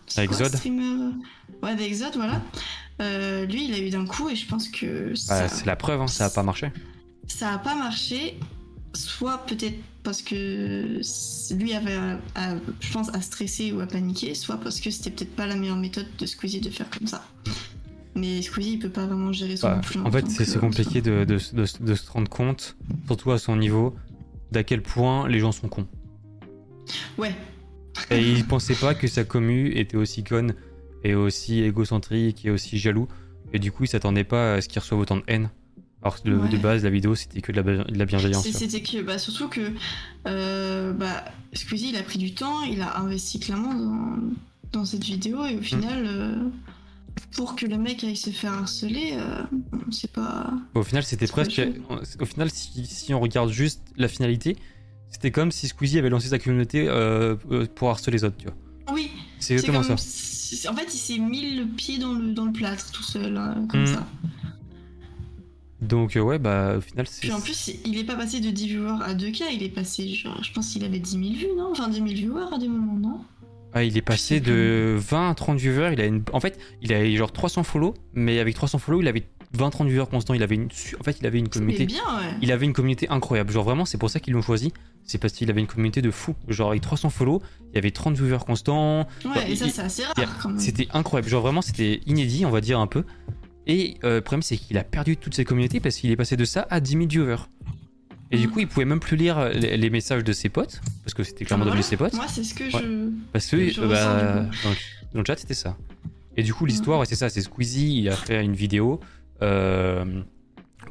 Zod 0.09 0.55
streamer 0.55 1.11
Ouais, 1.61 1.71
avec 1.71 1.93
Zod, 1.93 2.15
voilà. 2.15 2.41
Lui, 3.45 3.65
il 3.67 3.73
a 3.73 3.79
eu 3.79 3.89
d'un 3.89 4.05
coup, 4.05 4.29
et 4.29 4.35
je 4.35 4.47
pense 4.47 4.69
que 4.69 5.13
Bah, 5.27 5.47
c'est 5.49 5.65
la 5.65 5.75
preuve, 5.75 6.01
hein, 6.01 6.07
ça 6.07 6.25
a 6.25 6.29
pas 6.29 6.43
marché. 6.43 6.71
ça 7.27 7.53
a 7.53 7.57
pas 7.57 7.75
marché. 7.75 8.39
Soit 8.95 9.45
peut-être 9.45 9.75
parce 10.03 10.21
que 10.21 11.01
lui 11.53 11.73
avait, 11.73 11.93
à, 11.95 12.19
à- 12.35 12.55
je 12.79 12.91
pense, 12.93 13.09
à 13.13 13.21
stresser 13.21 13.71
ou 13.71 13.79
à 13.81 13.87
paniquer, 13.87 14.33
soit 14.35 14.57
parce 14.57 14.79
que 14.79 14.89
c'était 14.89 15.09
peut-être 15.11 15.35
pas 15.35 15.45
la 15.47 15.55
meilleure 15.55 15.77
méthode 15.77 16.07
de 16.17 16.25
Squeezie 16.25 16.61
de 16.61 16.69
faire 16.69 16.89
comme 16.89 17.07
ça. 17.07 17.25
Mais 18.15 18.41
Squeezie, 18.41 18.73
il 18.73 18.79
peut 18.79 18.89
pas 18.89 19.05
vraiment 19.05 19.33
gérer 19.33 19.57
son 19.57 19.67
Bah, 19.67 19.81
en 20.05 20.11
fait, 20.11 20.29
c'est 20.29 20.59
compliqué 20.59 21.01
de, 21.01 21.25
de- 21.25 21.37
de- 21.53 21.85
de 21.85 21.95
se 21.95 22.09
rendre 22.11 22.29
compte, 22.29 22.77
surtout 23.07 23.31
à 23.31 23.37
son 23.37 23.57
niveau, 23.57 23.95
d'à 24.51 24.63
quel 24.63 24.81
point 24.81 25.27
les 25.27 25.39
gens 25.39 25.51
sont 25.51 25.67
cons. 25.67 25.87
Ouais, 27.17 27.35
Et 28.11 28.21
il 28.31 28.45
pensait 28.45 28.75
pas 28.75 28.93
que 28.93 29.07
sa 29.07 29.23
commu 29.23 29.71
était 29.75 29.97
aussi 29.97 30.23
conne 30.23 30.53
et 31.03 31.15
aussi 31.15 31.61
égocentrique 31.61 32.45
et 32.45 32.51
aussi 32.51 32.77
jaloux. 32.77 33.07
Et 33.53 33.59
du 33.59 33.71
coup, 33.71 33.83
il 33.83 33.87
s'attendait 33.87 34.23
pas 34.23 34.55
à 34.55 34.61
ce 34.61 34.67
qu'il 34.69 34.79
reçoive 34.79 34.99
autant 34.99 35.17
de 35.17 35.23
haine. 35.27 35.49
Alors 36.05 36.21
que 36.21 36.29
de, 36.29 36.35
Ouais. 36.37 36.49
de 36.49 36.57
base, 36.57 36.83
la 36.83 36.91
vidéo, 36.91 37.15
c'était 37.15 37.41
que 37.41 37.51
de 37.51 37.59
la, 37.61 37.83
de 37.83 37.97
la 37.97 38.05
bienveillance. 38.05 38.47
C'était 38.47 38.81
que, 38.81 39.01
bah, 39.01 39.17
surtout 39.17 39.47
que 39.47 39.71
euh, 40.27 40.93
bah, 40.93 41.25
Squeezie, 41.53 41.89
il 41.89 41.95
a 41.97 42.03
pris 42.03 42.19
du 42.19 42.33
temps, 42.35 42.61
il 42.61 42.79
a 42.81 42.99
investi 42.99 43.39
clairement 43.39 43.73
dans, 43.73 44.17
dans 44.71 44.85
cette 44.85 45.03
vidéo, 45.03 45.39
Mm. 45.43 45.47
et 45.47 45.55
au 45.57 45.61
final, 45.61 46.03
euh, 46.05 46.35
pour 47.35 47.55
que 47.55 47.65
le 47.65 47.77
mec 47.79 48.03
aille 48.03 48.15
se 48.15 48.29
faire 48.29 48.53
harceler, 48.53 49.13
euh, 49.13 49.41
c'est 49.89 50.11
pas. 50.11 50.53
Au 50.75 50.83
final, 50.83 51.03
c'était 51.03 51.25
presque. 51.25 51.59
Au 52.19 52.25
final, 52.25 52.51
si, 52.51 52.85
si 52.85 53.11
on 53.15 53.19
regarde 53.19 53.49
juste 53.51 53.81
la 53.97 54.07
finalité, 54.07 54.57
c'était 55.09 55.31
comme 55.31 55.51
si 55.51 55.67
Squeezie 55.67 55.97
avait 55.97 56.09
lancé 56.09 56.27
sa 56.29 56.37
communauté 56.37 56.85
euh, 56.87 57.35
pour 57.73 57.89
harceler 57.89 58.17
les 58.17 58.23
autres, 58.25 58.37
tu 58.37 58.45
vois. 58.45 58.55
Oui, 58.93 59.09
C'est 59.39 59.53
exactement 59.53 59.81
ça. 59.81 59.93
En 60.69 60.75
fait, 60.75 60.93
il 60.93 60.97
s'est 60.99 61.17
mis 61.17 61.55
le 61.55 61.65
pied 61.65 61.97
dans 61.97 62.13
le, 62.13 62.31
dans 62.31 62.45
le 62.45 62.51
plâtre 62.51 62.91
tout 62.91 63.01
seul, 63.01 63.35
hein, 63.37 63.65
comme 63.71 63.81
Mm. 63.81 63.87
ça. 63.87 64.07
Donc, 65.85 66.15
euh, 66.15 66.21
ouais, 66.21 66.39
bah, 66.39 66.75
au 66.77 66.81
final, 66.81 67.07
c'est. 67.07 67.21
Puis 67.21 67.31
en 67.31 67.39
plus, 67.41 67.71
il 67.85 67.97
est 67.97 68.03
pas 68.03 68.15
passé 68.15 68.39
de 68.39 68.49
10 68.49 68.67
viewers 68.67 69.01
à 69.03 69.13
2K, 69.13 69.43
il 69.53 69.63
est 69.63 69.69
passé, 69.69 70.07
genre, 70.09 70.41
je 70.43 70.51
pense 70.51 70.69
qu'il 70.71 70.83
avait 70.83 70.99
10 70.99 71.11
000 71.11 71.23
vues, 71.33 71.57
non? 71.57 71.69
Enfin, 71.71 71.87
10 71.89 71.95
000 71.97 72.07
viewers 72.07 72.53
à 72.53 72.57
des 72.57 72.67
moments, 72.67 72.97
non? 72.97 73.19
Ah, 73.73 73.83
il 73.83 73.97
est 73.97 74.01
passé 74.01 74.39
de 74.39 74.95
20 74.97 75.31
à 75.31 75.35
30 75.35 75.57
viewers. 75.57 75.89
Il 75.91 75.99
a 75.99 76.05
une... 76.05 76.23
En 76.31 76.39
fait, 76.39 76.57
il 76.81 76.93
avait 76.93 77.13
genre 77.17 77.33
300 77.33 77.63
follow, 77.63 77.93
mais 78.13 78.39
avec 78.39 78.55
300 78.55 78.77
follow, 78.77 79.01
il 79.01 79.07
avait 79.09 79.27
20-30 79.57 79.87
viewers 79.89 80.05
constants. 80.09 80.33
Il 80.33 80.43
avait 80.43 80.55
une... 80.55 80.69
En 80.97 81.03
fait, 81.03 81.17
il 81.19 81.27
avait 81.27 81.39
une 81.39 81.49
communauté. 81.49 81.85
bien, 81.85 81.97
ouais. 81.97 82.37
Il 82.41 82.53
avait 82.53 82.65
une 82.65 82.71
communauté 82.71 83.09
incroyable. 83.09 83.51
Genre 83.51 83.65
vraiment, 83.65 83.83
c'est 83.83 83.97
pour 83.97 84.09
ça 84.09 84.21
qu'ils 84.21 84.33
l'ont 84.33 84.41
choisi. 84.41 84.71
C'est 85.03 85.17
parce 85.17 85.33
qu'il 85.33 85.49
avait 85.49 85.59
une 85.59 85.67
communauté 85.67 86.01
de 86.01 86.09
fou. 86.09 86.35
Genre 86.47 86.69
avec 86.69 86.83
300 86.83 87.09
follow, 87.09 87.41
il 87.71 87.75
y 87.75 87.77
avait 87.77 87.91
30 87.91 88.15
viewers 88.15 88.45
constants. 88.47 89.09
Ouais, 89.25 89.51
et 89.51 89.55
ça, 89.57 89.65
il- 89.65 89.71
c'est 89.73 89.81
assez 89.81 90.03
rare 90.05 90.15
quand 90.41 90.49
même. 90.49 90.59
C'était 90.59 90.87
incroyable. 90.93 91.27
Genre 91.27 91.41
vraiment, 91.41 91.61
c'était 91.61 91.99
inédit, 92.05 92.45
on 92.45 92.51
va 92.51 92.61
dire 92.61 92.79
un 92.79 92.87
peu. 92.87 93.03
Et 93.67 93.95
euh, 94.03 94.15
le 94.15 94.21
problème, 94.21 94.41
c'est 94.43 94.57
qu'il 94.57 94.77
a 94.77 94.83
perdu 94.83 95.17
toute 95.17 95.33
ses 95.35 95.45
communautés 95.45 95.79
parce 95.79 95.95
qu'il 95.97 96.11
est 96.11 96.15
passé 96.15 96.37
de 96.37 96.45
ça 96.45 96.67
à 96.69 96.79
10 96.79 96.91
000 96.91 97.05
viewers. 97.07 97.43
Et 98.31 98.37
du 98.37 98.49
coup, 98.49 98.59
il 98.59 98.67
pouvait 98.67 98.85
même 98.85 98.99
plus 98.99 99.15
lire 99.17 99.49
les, 99.49 99.77
les 99.77 99.89
messages 99.89 100.23
de 100.23 100.33
ses 100.33 100.49
potes 100.49 100.81
parce 101.03 101.13
que 101.13 101.23
c'était 101.23 101.45
clairement 101.45 101.63
Ah, 101.65 101.69
devenu 101.69 101.83
ses 101.83 101.95
potes. 101.97 102.13
Moi, 102.13 102.25
c'est 102.27 102.43
ce 102.43 102.53
que 102.53 102.63
Ouais. 102.63 102.69
je. 102.71 103.09
Parce 103.31 103.45
que 103.47 103.69
Je 103.69 103.81
euh, 103.81 103.87
bah, 103.87 104.45
dans, 104.63 104.69
le, 104.69 104.75
dans 105.13 105.19
le 105.19 105.25
chat, 105.25 105.37
c'était 105.37 105.53
ça. 105.53 105.77
Et 106.35 106.43
du 106.43 106.53
coup, 106.53 106.65
l'histoire, 106.65 106.99
ouais, 106.99 107.05
c'est 107.05 107.15
ça 107.15 107.29
c'est 107.29 107.41
Squeezie, 107.41 107.99
il 107.99 108.09
a 108.09 108.15
fait 108.15 108.43
une 108.43 108.53
vidéo 108.55 108.99
euh, 109.41 110.21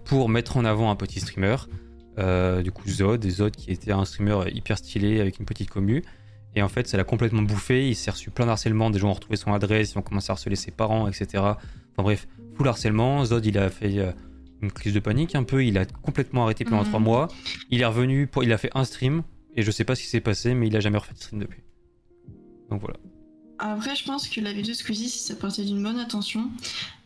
pour 0.05 0.29
mettre 0.29 0.57
en 0.57 0.64
avant 0.64 0.91
un 0.91 0.97
petit 0.97 1.20
streamer. 1.20 1.57
euh, 2.18 2.62
du 2.62 2.70
coup, 2.70 2.89
Zod, 2.89 3.25
et 3.25 3.31
Zod 3.31 3.55
qui 3.57 3.70
était 3.72 3.93
un 3.93 4.05
streamer 4.05 4.45
hyper 4.53 4.79
stylé 4.79 5.20
avec 5.20 5.39
une 5.41 5.45
petite 5.47 5.70
commu. 5.70 6.03
Et 6.57 6.62
en 6.62 6.68
fait, 6.68 6.87
ça 6.87 6.97
l'a 6.97 7.05
complètement 7.05 7.43
bouffé. 7.43 7.89
Il 7.89 7.97
s'est 7.97 8.12
reçu 8.12 8.31
plein 8.31 8.47
d'harcèlement. 8.47 8.89
Des 8.91 9.01
gens 9.01 9.11
ont 9.11 9.14
retrouvé 9.14 9.37
son 9.37 9.53
adresse, 9.53 9.93
ils 9.93 9.99
ont 9.99 10.03
commencé 10.03 10.31
à 10.31 10.35
harceler 10.35 10.55
ses 10.57 10.70
parents, 10.70 11.09
etc. 11.09 11.27
Enfin 11.35 12.03
bref, 12.05 12.29
full 12.57 12.69
harcèlement. 12.69 13.25
Zod, 13.25 13.45
il 13.47 13.59
a 13.59 13.71
fait 13.71 13.99
euh, 13.99 14.13
une 14.63 14.71
crise 14.73 14.95
de 14.95 15.01
panique 15.01 15.35
un 15.35 15.43
peu. 15.45 15.65
Il 15.65 15.77
a 15.79 15.85
complètement 15.85 16.45
arrêté 16.45 16.65
pendant 16.65 16.83
Mhm. 16.83 16.89
trois 16.89 17.01
mois. 17.01 17.29
Il 17.71 17.81
est 17.81 17.87
revenu, 17.87 18.27
pour, 18.27 18.43
il 18.45 18.53
a 18.53 18.59
fait 18.59 18.71
un 18.75 18.85
stream. 18.85 19.23
Et 19.57 19.63
je 19.63 19.71
sais 19.71 19.85
pas 19.85 19.95
ce 19.95 20.03
qui 20.03 20.09
s'est 20.09 20.21
passé, 20.21 20.53
mais 20.55 20.67
il 20.67 20.77
a 20.77 20.81
jamais 20.81 20.99
refait 20.99 21.15
de 21.15 21.19
stream 21.19 21.41
depuis. 21.41 21.61
Donc 22.71 22.81
voilà. 22.81 22.97
Après, 23.61 23.95
je 23.95 24.05
pense 24.05 24.29
que 24.29 24.41
la 24.41 24.53
vidéo 24.53 24.73
de 24.73 24.77
Squeezie, 24.77 25.09
ça 25.09 25.37
partait 25.37 25.63
d'une 25.65 25.81
bonne 25.81 25.99
intention. 25.99 26.51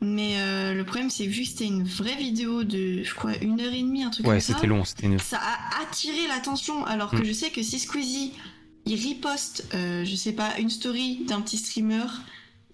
Mais 0.00 0.36
euh, 0.38 0.72
le 0.72 0.82
problème, 0.84 1.10
c'est 1.10 1.26
que 1.26 1.30
vu 1.30 1.42
que 1.42 1.48
c'était 1.48 1.66
une 1.66 1.84
vraie 1.84 2.16
vidéo 2.16 2.64
de, 2.64 3.02
je 3.02 3.14
crois, 3.14 3.36
une 3.42 3.60
heure 3.60 3.72
et 3.72 3.82
demie, 3.82 4.02
un 4.02 4.08
truc 4.10 4.26
Ouais, 4.26 4.34
comme 4.36 4.40
ça. 4.40 4.54
c'était 4.54 4.66
long. 4.66 4.82
C'était 4.84 5.06
une... 5.08 5.18
Ça 5.18 5.38
a 5.38 5.82
attiré 5.82 6.26
l'attention, 6.26 6.84
alors 6.86 7.10
que 7.10 7.16
Mm. 7.18 7.24
je 7.24 7.32
sais 7.32 7.50
que 7.50 7.62
si 7.62 7.78
Squeezie, 7.78 8.32
il 8.86 8.94
riposte, 8.98 9.68
euh, 9.74 10.06
je 10.06 10.16
sais 10.16 10.32
pas, 10.32 10.58
une 10.58 10.70
story 10.70 11.22
d'un 11.28 11.42
petit 11.42 11.58
streamer, 11.58 12.06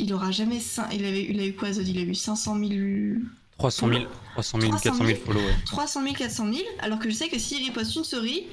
il 0.04 0.12
aura 0.14 0.30
jamais. 0.30 0.58
cin- 0.58 0.88
Il, 0.92 1.04
avait, 1.04 1.24
il 1.24 1.40
a 1.40 1.46
eu 1.46 1.54
quoi, 1.54 1.72
Zod? 1.72 1.86
Il 1.88 1.98
a 1.98 2.02
eu 2.02 2.14
500 2.14 2.56
000. 2.58 3.20
300 3.58 3.88
000, 3.88 4.00
300 4.32 4.60
000 4.60 4.72
400 4.82 5.04
000 5.06 5.18
follow, 5.24 5.38
ouais. 5.40 5.54
300 5.66 6.02
000, 6.02 6.14
400 6.16 6.52
000, 6.52 6.58
alors 6.80 6.98
que 6.98 7.08
je 7.08 7.14
sais 7.14 7.28
que 7.28 7.38
s'il 7.38 7.64
riposte 7.64 7.94
une 7.94 8.02
story, 8.02 8.46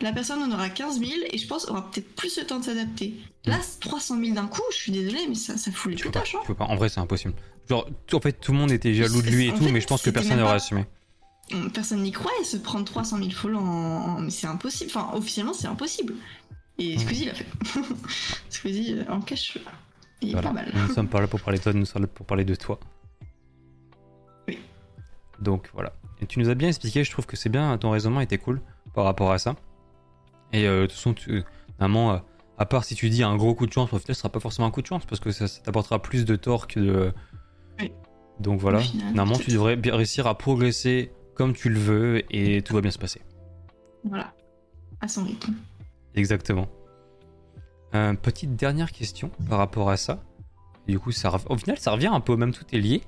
la 0.00 0.10
personne 0.12 0.42
en 0.42 0.50
aura 0.50 0.70
15 0.70 1.00
000 1.00 1.10
et 1.30 1.36
je 1.36 1.46
pense 1.46 1.68
aura 1.68 1.90
peut-être 1.90 2.14
plus 2.14 2.38
le 2.38 2.46
temps 2.46 2.58
de 2.58 2.64
s'adapter. 2.64 3.12
Là, 3.44 3.58
300 3.80 4.18
000 4.18 4.34
d'un 4.34 4.46
coup, 4.46 4.62
je 4.72 4.76
suis 4.76 4.92
désolée, 4.92 5.26
mais 5.28 5.34
ça, 5.34 5.58
ça 5.58 5.70
fout 5.70 5.92
les 5.92 6.02
pétaches. 6.02 6.34
hein. 6.34 6.38
tu 6.42 6.46
peux 6.48 6.54
pas. 6.54 6.64
En 6.64 6.76
vrai, 6.76 6.88
c'est 6.88 6.98
impossible. 7.00 7.34
Genre, 7.68 7.86
en 8.12 8.20
fait, 8.20 8.32
tout 8.40 8.52
le 8.52 8.58
monde 8.58 8.72
était 8.72 8.94
jaloux 8.94 9.20
de 9.20 9.28
lui 9.28 9.48
et 9.48 9.52
tout, 9.52 9.64
fait, 9.64 9.70
mais 9.72 9.82
je 9.82 9.86
pense 9.86 10.00
que 10.00 10.08
personne 10.10 10.38
n'aurait 10.38 10.52
pas- 10.52 10.56
assumé. 10.56 10.86
Hum, 11.52 11.70
Personne 11.70 12.02
n'y 12.02 12.12
croit 12.12 12.32
et 12.40 12.44
se 12.44 12.56
prendre 12.56 12.86
300 12.86 13.18
000 13.18 13.30
follow 13.30 13.58
en. 13.58 13.62
en- 14.16 14.20
Mais 14.20 14.30
c'est 14.30 14.46
impossible. 14.46 14.90
Enfin, 14.94 15.10
officiellement, 15.14 15.52
c'est 15.54 15.66
impossible. 15.66 16.14
Et 16.78 16.96
Mm. 16.96 17.00
Squeezie 17.00 17.24
l'a 17.26 17.34
fait. 17.34 17.46
Squeezie 18.50 18.94
euh, 18.94 19.04
en 19.12 19.20
cache. 19.20 19.58
Il 20.20 20.30
est 20.30 20.32
Voilà. 20.32 20.48
pas 20.48 20.54
mal. 20.54 20.70
Nous 20.74 20.88
ne 20.88 20.92
sommes 20.92 21.08
pas 21.14 21.20
là 21.20 21.26
pour 21.26 21.40
parler 21.40 21.58
de 21.58 21.62
toi, 21.62 21.72
nous 21.72 21.84
sommes 21.86 22.02
là 22.02 22.08
pour 22.08 22.26
parler 22.26 22.44
de 22.44 22.54
toi. 22.54 22.78
Oui. 24.48 24.58
Donc 25.40 25.68
voilà. 25.72 25.92
Et 26.20 26.26
tu 26.26 26.38
nous 26.40 26.48
as 26.48 26.54
bien 26.54 26.68
expliqué, 26.68 27.04
je 27.04 27.10
trouve 27.10 27.26
que 27.26 27.36
c'est 27.36 27.48
bien, 27.48 27.76
ton 27.78 27.90
raisonnement 27.90 28.20
était 28.20 28.38
cool 28.38 28.60
par 28.94 29.04
rapport 29.04 29.30
à 29.30 29.38
ça. 29.38 29.54
Et 30.52 30.66
euh, 30.66 30.82
de 30.82 30.86
toute 30.86 30.94
façon, 30.96 31.14
tu, 31.14 31.44
normalement, 31.78 32.12
euh, 32.14 32.18
à 32.58 32.66
part 32.66 32.84
si 32.84 32.94
tu 32.96 33.08
dis 33.10 33.22
un 33.22 33.36
gros 33.36 33.54
coup 33.54 33.66
de 33.66 33.72
chance, 33.72 33.92
au 33.92 33.98
final, 33.98 34.14
ce 34.14 34.20
sera 34.20 34.30
pas 34.30 34.40
forcément 34.40 34.66
un 34.66 34.70
coup 34.70 34.82
de 34.82 34.86
chance 34.86 35.04
parce 35.06 35.20
que 35.20 35.30
ça, 35.30 35.46
ça 35.46 35.60
t'apportera 35.62 36.00
plus 36.02 36.24
de 36.24 36.34
tort 36.36 36.66
que 36.66 36.80
de. 36.80 37.12
Oui. 37.78 37.92
Donc 38.40 38.58
voilà. 38.60 38.80
Final, 38.80 39.14
Normalement, 39.14 39.38
tu 39.44 39.50
devrais 39.52 39.76
bien 39.76 39.94
réussir 39.94 40.26
à 40.26 40.36
progresser 40.36 41.12
comme 41.34 41.52
tu 41.52 41.68
le 41.68 41.78
veux 41.78 42.34
et 42.34 42.62
tout 42.62 42.74
va 42.74 42.80
bien 42.80 42.90
se 42.90 42.98
passer. 42.98 43.20
Voilà. 44.04 44.32
À 45.00 45.06
son 45.06 45.22
rythme. 45.22 45.54
Exactement. 46.16 46.66
Euh, 47.94 48.14
petite 48.14 48.54
dernière 48.54 48.92
question 48.92 49.30
par 49.48 49.58
rapport 49.58 49.90
à 49.90 49.96
ça. 49.96 50.22
Du 50.86 50.98
coup, 50.98 51.12
ça, 51.12 51.32
au 51.48 51.56
final, 51.56 51.78
ça 51.78 51.92
revient 51.92 52.08
un 52.08 52.20
peu, 52.20 52.36
même 52.36 52.52
tout 52.52 52.64
est 52.72 52.78
lié. 52.78 53.02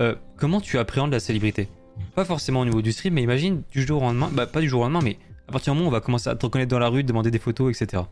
Euh, 0.00 0.14
comment 0.36 0.60
tu 0.60 0.78
appréhendes 0.78 1.12
la 1.12 1.20
célébrité? 1.20 1.68
Pas 2.14 2.24
forcément 2.24 2.60
au 2.60 2.64
niveau 2.64 2.82
du 2.82 2.92
stream, 2.92 3.14
mais 3.14 3.22
imagine 3.22 3.62
du 3.70 3.82
jour 3.86 4.02
au 4.02 4.06
lendemain, 4.06 4.30
bah 4.32 4.46
pas 4.46 4.60
du 4.60 4.68
jour 4.68 4.80
au 4.80 4.84
lendemain, 4.84 5.00
mais 5.02 5.18
à 5.48 5.52
partir 5.52 5.72
du 5.72 5.78
moment 5.78 5.90
où 5.90 5.92
on 5.92 5.92
va 5.92 6.00
commencer 6.00 6.30
à 6.30 6.34
te 6.34 6.46
reconnaître 6.46 6.70
dans 6.70 6.78
la 6.78 6.88
rue, 6.88 7.04
demander 7.04 7.30
des 7.30 7.38
photos, 7.38 7.74
etc. 7.74 8.04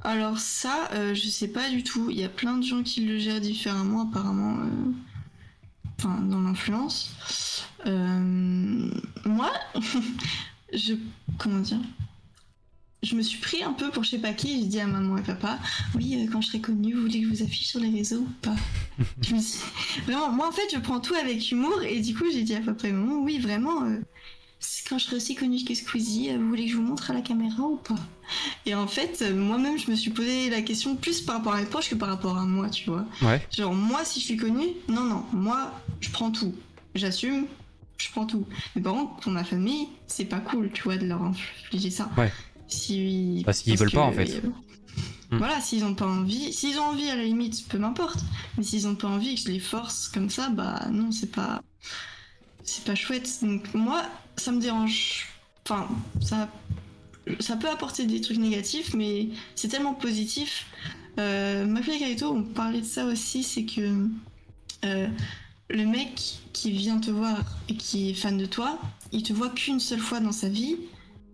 Alors 0.00 0.38
ça, 0.38 0.88
euh, 0.92 1.14
je 1.14 1.28
sais 1.28 1.48
pas 1.48 1.68
du 1.68 1.84
tout. 1.84 2.08
Il 2.10 2.18
y 2.18 2.24
a 2.24 2.28
plein 2.28 2.56
de 2.56 2.64
gens 2.64 2.82
qui 2.82 3.04
le 3.04 3.18
gèrent 3.18 3.40
différemment 3.40 4.08
apparemment. 4.08 4.56
Enfin, 5.98 6.20
dans 6.22 6.40
l'influence. 6.40 7.14
Moi, 7.84 9.52
je... 10.72 10.94
Comment 11.38 11.60
dire? 11.60 11.78
Je 13.02 13.16
me 13.16 13.22
suis 13.22 13.38
pris 13.38 13.62
un 13.64 13.72
peu 13.72 13.90
pour 13.90 14.04
je 14.04 14.10
sais 14.10 14.18
pas 14.18 14.32
qui, 14.32 14.60
j'ai 14.60 14.66
dit 14.66 14.80
à 14.80 14.86
maman 14.86 15.16
et 15.16 15.22
papa, 15.22 15.58
oui, 15.96 16.14
euh, 16.26 16.30
quand 16.30 16.40
je 16.40 16.48
serai 16.48 16.60
connue, 16.60 16.94
vous 16.94 17.02
voulez 17.02 17.20
que 17.22 17.26
je 17.26 17.30
vous 17.34 17.42
affiche 17.42 17.66
sur 17.66 17.80
les 17.80 17.90
réseaux 17.90 18.20
ou 18.20 18.28
pas? 18.42 18.54
Je 19.22 19.34
me 19.34 19.40
suis- 19.40 19.58
Vraiment, 20.06 20.30
moi 20.30 20.48
en 20.48 20.52
fait, 20.52 20.68
je 20.72 20.78
prends 20.78 21.00
tout 21.00 21.14
avec 21.14 21.50
humour 21.50 21.82
et 21.82 22.00
du 22.00 22.14
coup, 22.14 22.24
j'ai 22.32 22.42
dit 22.42 22.54
à 22.54 22.60
papa 22.60 22.88
et 22.88 22.92
maman, 22.92 23.20
oui, 23.22 23.38
vraiment, 23.38 23.84
euh, 23.84 23.98
quand 24.88 24.98
je 24.98 25.04
serai 25.06 25.16
aussi 25.16 25.34
connue 25.34 25.64
que 25.64 25.74
Squeezie, 25.74 26.30
euh, 26.30 26.38
vous 26.38 26.48
voulez 26.48 26.66
que 26.66 26.70
je 26.72 26.76
vous 26.76 26.82
montre 26.82 27.10
à 27.10 27.14
la 27.14 27.22
caméra 27.22 27.62
ou 27.64 27.76
pas? 27.76 27.96
Et 28.66 28.74
en 28.76 28.86
fait, 28.86 29.20
moi-même, 29.34 29.76
je 29.78 29.90
me 29.90 29.96
suis 29.96 30.10
posé 30.12 30.48
la 30.50 30.62
question 30.62 30.94
plus 30.94 31.20
par 31.22 31.36
rapport 31.38 31.54
à 31.54 31.58
mes 31.60 31.66
proches 31.66 31.90
que 31.90 31.96
par 31.96 32.08
rapport 32.08 32.38
à 32.38 32.44
moi, 32.44 32.70
tu 32.70 32.88
vois. 32.88 33.04
Ouais. 33.22 33.44
Genre, 33.50 33.74
moi, 33.74 34.04
si 34.04 34.20
je 34.20 34.24
suis 34.26 34.36
connue, 34.36 34.68
non, 34.88 35.02
non, 35.04 35.24
moi, 35.32 35.72
je 36.00 36.10
prends 36.10 36.30
tout. 36.30 36.54
J'assume, 36.94 37.46
je 37.98 38.08
prends 38.10 38.26
tout. 38.26 38.46
Mais 38.76 38.82
par 38.82 38.92
contre, 38.92 39.16
pour 39.16 39.32
ma 39.32 39.42
famille, 39.44 39.88
c'est 40.06 40.24
pas 40.26 40.38
cool, 40.40 40.70
tu 40.72 40.82
vois, 40.84 40.96
de 40.96 41.06
leur 41.06 41.22
infliger 41.22 41.90
ça. 41.90 42.08
Ouais. 42.16 42.30
Si... 42.72 42.94
S'ils 42.94 43.44
parce 43.44 43.62
veulent 43.64 43.90
pas, 43.90 44.02
en 44.02 44.12
fait. 44.12 44.42
Hmm. 45.30 45.38
Voilà, 45.38 45.60
s'ils 45.60 45.84
ont 45.84 45.94
pas 45.94 46.06
envie, 46.06 46.52
s'ils 46.52 46.78
ont 46.78 46.84
envie 46.84 47.08
à 47.08 47.16
la 47.16 47.24
limite, 47.24 47.66
peu 47.68 47.78
m'importe. 47.78 48.20
Mais 48.56 48.64
s'ils 48.64 48.86
ont 48.86 48.94
pas 48.94 49.08
envie 49.08 49.30
et 49.30 49.34
que 49.34 49.40
je 49.40 49.48
les 49.48 49.58
force 49.58 50.08
comme 50.08 50.28
ça, 50.28 50.50
bah 50.50 50.86
non, 50.90 51.10
c'est 51.10 51.30
pas, 51.30 51.62
c'est 52.64 52.84
pas 52.84 52.94
chouette. 52.94 53.38
Donc 53.42 53.72
moi, 53.74 54.02
ça 54.36 54.52
me 54.52 54.60
dérange. 54.60 55.28
Enfin, 55.64 55.88
ça, 56.20 56.48
ça 57.40 57.56
peut 57.56 57.68
apporter 57.68 58.04
des 58.04 58.20
trucs 58.20 58.38
négatifs, 58.38 58.94
mais 58.94 59.28
c'est 59.54 59.68
tellement 59.68 59.94
positif. 59.94 60.66
Euh, 61.18 61.66
McFly 61.66 61.96
et 61.96 61.98
Carito, 62.00 62.30
on 62.30 62.42
parlait 62.42 62.80
de 62.80 62.86
ça 62.86 63.04
aussi, 63.06 63.42
c'est 63.42 63.64
que 63.64 64.06
euh, 64.84 65.08
le 65.70 65.86
mec 65.86 66.40
qui 66.52 66.70
vient 66.72 66.98
te 66.98 67.10
voir 67.10 67.38
et 67.68 67.76
qui 67.76 68.10
est 68.10 68.14
fan 68.14 68.36
de 68.36 68.46
toi, 68.46 68.78
il 69.12 69.22
te 69.22 69.32
voit 69.32 69.50
qu'une 69.50 69.80
seule 69.80 70.00
fois 70.00 70.20
dans 70.20 70.32
sa 70.32 70.48
vie 70.48 70.76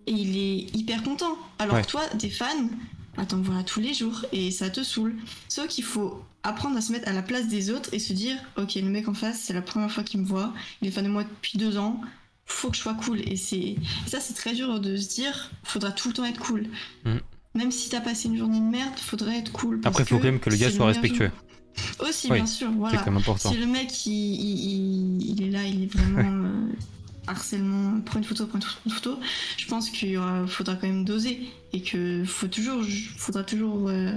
et 0.09 0.13
il 0.13 0.37
est 0.39 0.77
hyper 0.77 1.03
content. 1.03 1.37
Alors 1.59 1.75
Ouais. 1.77 1.83
que 1.83 1.87
toi, 1.89 2.03
t'es 2.19 2.31
fan, 2.31 2.69
bah, 3.17 3.25
t'en 3.27 3.41
vois 3.41 3.63
tous 3.63 3.81
les 3.81 3.95
jours 3.95 4.25
et 4.33 4.51
ça 4.51 4.71
te 4.71 4.83
saoule. 4.83 5.15
Sauf 5.49 5.69
qu'il 5.69 5.85
faut 5.85 6.23
apprendre 6.43 6.77
à 6.77 6.81
se 6.81 6.93
mettre 6.93 7.09
à 7.09 7.13
la 7.13 7.23
place 7.23 7.49
des 7.49 7.71
autres 7.71 7.91
et 7.93 7.99
se 7.99 8.13
dire 8.13 8.37
ok 8.57 8.77
le 8.77 8.83
mec 8.89 9.09
en 9.09 9.13
face 9.15 9.41
c'est 9.45 9.53
la 9.53 9.61
première 9.61 9.91
fois 9.91 10.05
qu'il 10.05 10.21
me 10.21 10.25
voit 10.25 10.55
il 10.81 10.89
est 10.89 10.91
fan 10.93 11.05
de 11.05 11.09
moi 11.11 11.25
depuis 11.25 11.59
deux 11.59 11.77
ans 11.77 12.01
faut 12.47 12.71
que 12.71 12.77
je 12.77 12.81
sois 12.81 12.95
cool 12.95 13.21
et 13.29 13.35
c'est 13.37 13.75
ça 14.07 14.21
c'est 14.21 14.35
très 14.35 14.55
dur 14.55 14.79
de 14.79 14.97
se 14.97 15.09
dire 15.17 15.51
faudra 15.65 15.91
tout 15.91 16.09
le 16.09 16.15
temps 16.15 16.25
être 16.25 16.39
cool 16.41 16.69
Mhm. 17.05 17.21
même 17.57 17.71
si 17.73 17.91
t'as 17.91 18.01
passé 18.01 18.29
une 18.29 18.39
journée 18.39 18.61
de 18.61 18.65
merde 18.65 18.97
faudrait 18.99 19.39
être 19.39 19.51
cool 19.51 19.81
parce 19.81 19.93
Après, 19.95 20.05
il 20.05 20.07
faut 20.07 20.19
quand 20.19 20.25
même 20.25 20.39
que 20.41 20.49
le 20.49 20.57
gars 20.57 20.71
c'est 20.71 20.77
soit 20.77 20.87
respectueux. 20.87 21.27
jour. 21.27 22.09
Aussi, 22.09 22.29
Oui, 22.31 22.37
bien 22.39 22.47
sûr, 22.47 22.69
C'est 22.71 22.77
voilà. 22.77 22.99
quand 22.99 23.07
même 23.11 23.17
important. 23.21 23.51
Si 23.53 23.57
le 23.59 23.67
mec 23.67 24.07
il, 24.07 24.13
il- 24.13 25.43
est 25.43 25.51
là, 25.51 25.65
il 25.65 25.85
est 25.85 25.93
vraiment 25.93 26.38
harcèlement, 27.29 28.01
prends 28.01 28.19
une 28.19 28.25
photo, 28.25 28.47
prends 28.47 28.59
une 28.59 28.63
photo, 28.65 28.77
prends 28.81 28.91
une 28.91 28.97
photo, 28.97 29.21
je 29.57 29.67
pense 29.67 29.91
qu'il 29.91 30.19
faudra 30.47 30.75
quand 30.77 30.87
même 30.87 31.05
doser 31.05 31.49
et 31.73 31.83
que 31.83 32.25
faut 32.25 32.49
toujours, 32.49 32.83
faudra 33.17 33.45
toujours 33.45 33.89
euh, 33.89 34.13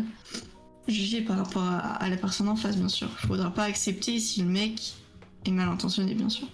juger 0.87 1.21
par 1.21 1.37
rapport 1.37 1.63
à, 1.63 1.77
à 1.95 2.09
la 2.09 2.17
personne 2.17 2.47
en 2.49 2.55
face, 2.55 2.77
bien 2.77 2.89
sûr. 2.89 3.09
Faudra 3.27 3.51
pas 3.53 3.63
accepter 3.63 4.19
si 4.19 4.41
le 4.41 4.49
mec 4.49 4.93
est 5.45 5.51
mal 5.51 5.67
intentionné, 5.69 6.13
bien 6.13 6.29
sûr. 6.29 6.47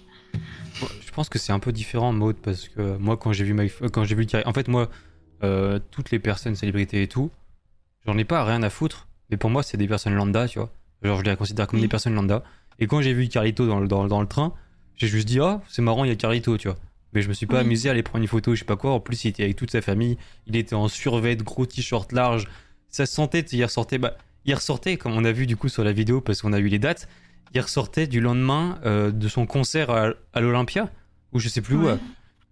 Je 1.06 1.12
pense 1.12 1.30
que 1.30 1.40
c'est 1.40 1.52
un 1.52 1.60
peu 1.60 1.72
différent 1.72 2.10
en 2.10 2.14
mode 2.14 2.36
parce 2.38 2.68
que 2.68 2.98
moi 2.98 3.18
quand 3.18 3.34
j'ai 3.34 3.44
vu 3.44 3.54
My- 3.54 3.72
quand 3.92 4.04
j'ai 4.04 4.14
vu 4.14 4.28
le 4.32 4.48
en 4.48 4.54
fait 4.54 4.68
moi 4.68 4.90
euh, 5.44 5.80
toutes 5.92 6.12
les 6.12 6.20
personnes 6.20 6.56
célébrités 6.56 7.02
et 7.02 7.08
tout, 7.08 7.32
j'en 8.06 8.16
ai 8.18 8.26
pas 8.26 8.44
rien 8.46 8.62
à 8.62 8.70
foutre, 8.70 9.08
mais 9.32 9.38
pour 9.38 9.50
moi 9.50 9.64
c'est 9.64 9.78
des 9.78 9.88
personnes 9.88 10.14
lambda, 10.14 10.48
tu 10.48 10.60
vois. 10.60 10.72
Genre 11.02 11.20
je 11.20 11.24
les 11.24 11.36
considère 11.36 11.66
comme 11.68 11.78
Oui. 11.80 11.84
des 11.86 11.88
personnes 11.90 12.14
lambda. 12.14 12.44
Et 12.80 12.86
quand 12.86 13.02
j'ai 13.02 13.14
vu 13.14 13.28
Carlito 13.28 13.66
dans 13.66 13.80
le, 13.80 13.88
dans, 13.88 14.06
dans 14.06 14.22
le 14.22 14.28
train, 14.28 14.54
j'ai 14.98 15.08
juste 15.08 15.28
dit 15.28 15.40
ah 15.40 15.62
c'est 15.70 15.82
marrant 15.82 16.04
il 16.04 16.10
y 16.10 16.12
a 16.12 16.16
Carlito, 16.16 16.58
tu 16.58 16.68
vois. 16.68 16.78
Mais 17.14 17.22
je 17.22 17.30
me 17.30 17.34
suis 17.34 17.46
pas 17.46 17.56
Oui. 17.56 17.62
amusé 17.62 17.88
à 17.88 17.94
aller 17.94 18.04
prendre 18.04 18.22
une 18.22 18.28
photo, 18.28 18.54
je 18.54 18.60
sais 18.60 18.66
pas 18.66 18.76
quoi. 18.76 18.92
En 18.92 19.00
plus 19.00 19.24
il 19.24 19.30
était 19.30 19.44
avec 19.44 19.56
toute 19.56 19.72
sa 19.72 19.82
famille, 19.82 20.18
il 20.46 20.56
était 20.58 20.76
en 20.76 20.90
survêt, 20.90 21.36
gros 21.38 21.66
t-shirt 21.66 22.12
large. 22.12 22.48
Ça 22.90 23.06
se 23.06 23.14
sentait, 23.14 23.40
il 23.40 23.64
ressortait, 23.64 23.98
bah, 23.98 24.18
il 24.46 24.54
ressortait 24.54 24.98
comme 24.98 25.14
on 25.14 25.24
a 25.24 25.32
vu 25.32 25.48
du 25.48 25.56
coup 25.56 25.70
sur 25.70 25.84
la 25.86 25.94
vidéo 25.94 26.20
parce 26.22 26.42
qu'on 26.42 26.52
a 26.54 26.60
eu 26.60 26.68
les 26.68 26.80
dates. 26.80 27.08
Il 27.54 27.62
ressortait 27.62 28.08
du 28.08 28.20
lendemain 28.20 28.78
euh, 28.86 29.10
de 29.12 29.28
son 29.30 29.46
concert 29.46 29.90
à, 29.90 30.10
à 30.34 30.42
l'Olympia, 30.42 30.92
ou 31.32 31.40
je 31.40 31.48
sais 31.48 31.62
plus 31.62 31.76
où, 31.76 31.86
Ouais. 31.86 31.94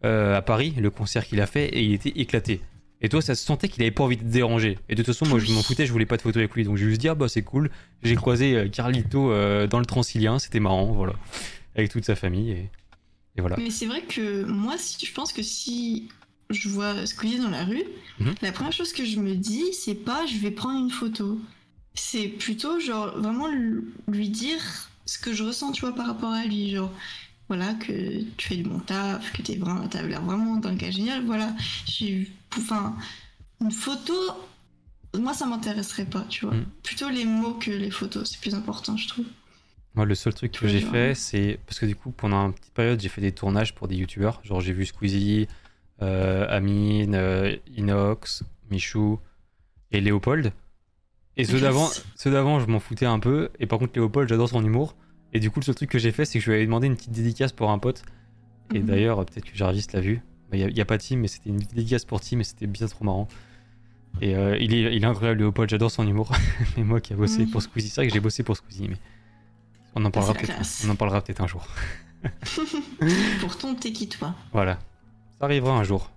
à, 0.03 0.07
euh, 0.07 0.37
à 0.37 0.41
Paris, 0.41 0.73
le 0.79 0.89
concert 0.89 1.25
qu'il 1.25 1.41
a 1.41 1.47
fait, 1.47 1.65
et 1.65 1.81
il 1.83 1.93
était 1.93 2.09
éclaté. 2.17 2.61
Et 3.01 3.09
toi, 3.09 3.21
ça 3.21 3.35
se 3.35 3.43
sentait 3.43 3.67
qu'il 3.67 3.83
avait 3.83 3.91
pas 3.91 4.03
envie 4.05 4.15
de 4.15 4.21
te 4.21 4.27
déranger. 4.27 4.79
Et 4.87 4.95
de 4.95 5.03
toute 5.03 5.13
façon, 5.13 5.25
moi, 5.29 5.37
je 5.39 5.51
m'en 5.51 5.61
foutais, 5.61 5.85
je 5.85 5.91
voulais 5.91 6.05
pas 6.05 6.15
de 6.15 6.21
photo 6.21 6.39
avec 6.39 6.53
lui. 6.55 6.63
Donc 6.63 6.77
j'ai 6.77 6.85
juste 6.85 7.01
dit, 7.01 7.09
ah 7.09 7.13
bah 7.15 7.27
c'est 7.27 7.41
cool. 7.43 7.69
J'ai 8.03 8.15
croisé 8.15 8.55
euh, 8.55 8.69
Carlito 8.69 9.31
euh, 9.31 9.67
dans 9.67 9.79
le 9.79 9.85
Transilien, 9.85 10.39
c'était 10.39 10.61
marrant, 10.61 10.85
voilà. 10.93 11.13
Avec 11.75 11.91
toute 11.91 12.05
sa 12.05 12.15
famille, 12.15 12.51
et, 12.51 12.69
et 13.35 13.41
voilà. 13.41 13.57
Mais 13.57 13.69
c'est 13.69 13.85
vrai 13.85 14.01
que 14.01 14.43
moi, 14.45 14.77
si, 14.77 15.05
je 15.05 15.11
pense 15.13 15.33
que 15.33 15.41
si 15.43 16.07
je 16.49 16.69
vois 16.69 17.05
Squeezie 17.05 17.39
dans 17.39 17.49
la 17.49 17.63
rue, 17.65 17.83
Mhm. 18.19 18.35
la 18.41 18.51
première 18.53 18.71
chose 18.71 18.93
que 18.93 19.03
je 19.03 19.19
me 19.19 19.35
dis, 19.35 19.73
c'est 19.73 19.95
pas 19.95 20.25
je 20.25 20.37
vais 20.37 20.51
prendre 20.51 20.79
une 20.79 20.91
photo. 20.91 21.39
C'est 21.95 22.27
plutôt 22.27 22.79
genre 22.79 23.17
vraiment 23.17 23.47
lui 24.07 24.29
dire 24.29 24.61
ce 25.05 25.17
que 25.17 25.33
je 25.33 25.43
ressens, 25.43 25.71
tu 25.73 25.81
vois, 25.81 25.93
par 25.95 26.07
rapport 26.07 26.31
à 26.31 26.45
lui. 26.45 26.71
Genre, 26.71 26.91
voilà, 27.49 27.73
que 27.75 28.21
tu 28.37 28.47
fais 28.47 28.55
du 28.57 28.63
bon 28.63 28.79
taf, 28.79 29.31
que 29.33 29.41
t'es 29.41 29.55
vraiment, 29.55 29.87
t'as 29.87 30.01
l'air 30.01 30.21
vraiment 30.21 30.57
dans 30.57 30.71
le 30.71 30.77
cas 30.77 30.91
génial. 30.91 31.25
Voilà, 31.25 31.53
j'ai 31.87 32.31
enfin, 32.57 32.95
une 33.61 33.71
photo, 33.71 34.13
moi 35.13 35.33
ça 35.33 35.45
m'intéresserait 35.45 36.05
pas, 36.05 36.25
tu 36.29 36.45
vois. 36.45 36.55
Mhm. 36.55 36.65
Plutôt 36.83 37.09
les 37.09 37.25
mots 37.25 37.53
que 37.53 37.71
les 37.71 37.91
photos, 37.91 38.29
c'est 38.29 38.39
plus 38.39 38.55
important, 38.55 38.95
je 38.97 39.07
trouve. 39.07 39.25
Moi, 39.95 40.05
le 40.05 40.15
seul 40.15 40.33
truc 40.33 40.51
que 40.51 40.67
j'ai 40.67 40.81
fait, 40.81 41.15
c'est. 41.15 41.59
Parce 41.65 41.79
que 41.79 41.85
du 41.85 41.95
coup, 41.95 42.11
pendant 42.11 42.47
une 42.47 42.53
petite 42.53 42.73
période, 42.73 42.99
j'ai 42.99 43.09
fait 43.09 43.21
des 43.21 43.31
tournages 43.31 43.73
pour 43.73 43.87
des 43.87 43.95
youtubeurs. 43.95 44.41
Genre, 44.43 44.59
j'ai 44.59 44.73
vu 44.73 44.85
Squeezie, 44.85 45.47
euh, 46.01 46.45
Amine, 46.49 47.15
euh, 47.15 47.55
Inox, 47.77 48.43
Michou 48.69 49.19
et 49.91 50.01
Léopold. 50.01 50.51
Et 51.37 51.43
ceux 51.45 51.59
d'avant, 51.59 51.89
ceux 52.15 52.31
d'avant, 52.31 52.59
je 52.59 52.65
m'en 52.67 52.79
foutais 52.79 53.05
un 53.05 53.19
peu. 53.19 53.49
Et 53.59 53.65
par 53.67 53.79
contre, 53.79 53.93
Léopold, 53.95 54.27
j'adore 54.29 54.49
son 54.49 54.63
humour. 54.63 54.95
Et 55.33 55.39
du 55.39 55.49
coup, 55.51 55.59
le 55.59 55.65
seul 55.65 55.75
truc 55.75 55.89
que 55.89 55.99
j'ai 55.99 56.11
fait, 56.11 56.25
c'est 56.25 56.39
que 56.39 56.45
je 56.45 56.49
lui 56.49 56.55
avais 56.57 56.65
demandé 56.65 56.87
une 56.87 56.95
petite 56.95 57.11
dédicace 57.11 57.51
pour 57.51 57.69
un 57.71 57.79
pote. 57.79 58.03
Et 58.73 58.79
Mhm. 58.79 58.85
d'ailleurs, 58.85 59.25
peut-être 59.25 59.45
que 59.45 59.55
Jarvis 59.55 59.85
l'a 59.93 59.99
vu. 59.99 60.21
Il 60.53 60.65
n'y 60.73 60.81
a, 60.81 60.85
pas 60.85 60.97
Tim, 60.97 61.17
mais 61.17 61.27
c'était 61.27 61.49
une 61.49 61.57
dédicace 61.57 62.05
pour 62.05 62.21
Tim, 62.21 62.39
et 62.39 62.43
c'était 62.45 62.67
bien 62.67 62.87
trop 62.87 63.03
marrant. 63.03 63.27
Et 64.21 64.35
euh, 64.35 64.57
il, 64.57 64.73
est, 64.73 64.95
il 64.95 65.03
est 65.03 65.07
incroyable, 65.07 65.39
Léopold, 65.39 65.69
j'adore 65.69 65.91
son 65.91 66.07
humour. 66.07 66.31
mais 66.77 66.83
moi 66.83 67.01
qui 67.01 67.11
ai 67.13 67.15
bossé 67.17 67.45
pour 67.45 67.61
Squeezie, 67.61 67.89
c'est 67.89 68.01
vrai 68.01 68.07
que 68.07 68.13
j'ai 68.13 68.21
bossé 68.21 68.43
pour 68.43 68.55
Squeezie, 68.55 68.87
mais 68.87 68.97
on 69.95 70.05
en 70.05 70.11
parlera 70.11 70.33
peut-être 70.33 70.59
on 70.85 70.89
en 70.89 70.95
parlera 70.95 71.21
peut-être 71.21 71.41
un 71.41 71.47
jour. 71.47 71.65
Pourtant, 73.39 73.75
t'es 73.75 73.91
qui 73.91 74.07
toi 74.09 74.33
Voilà. 74.51 74.79
Ça 75.39 75.45
arrivera 75.45 75.77
un 75.77 75.83
jour. 75.83 76.09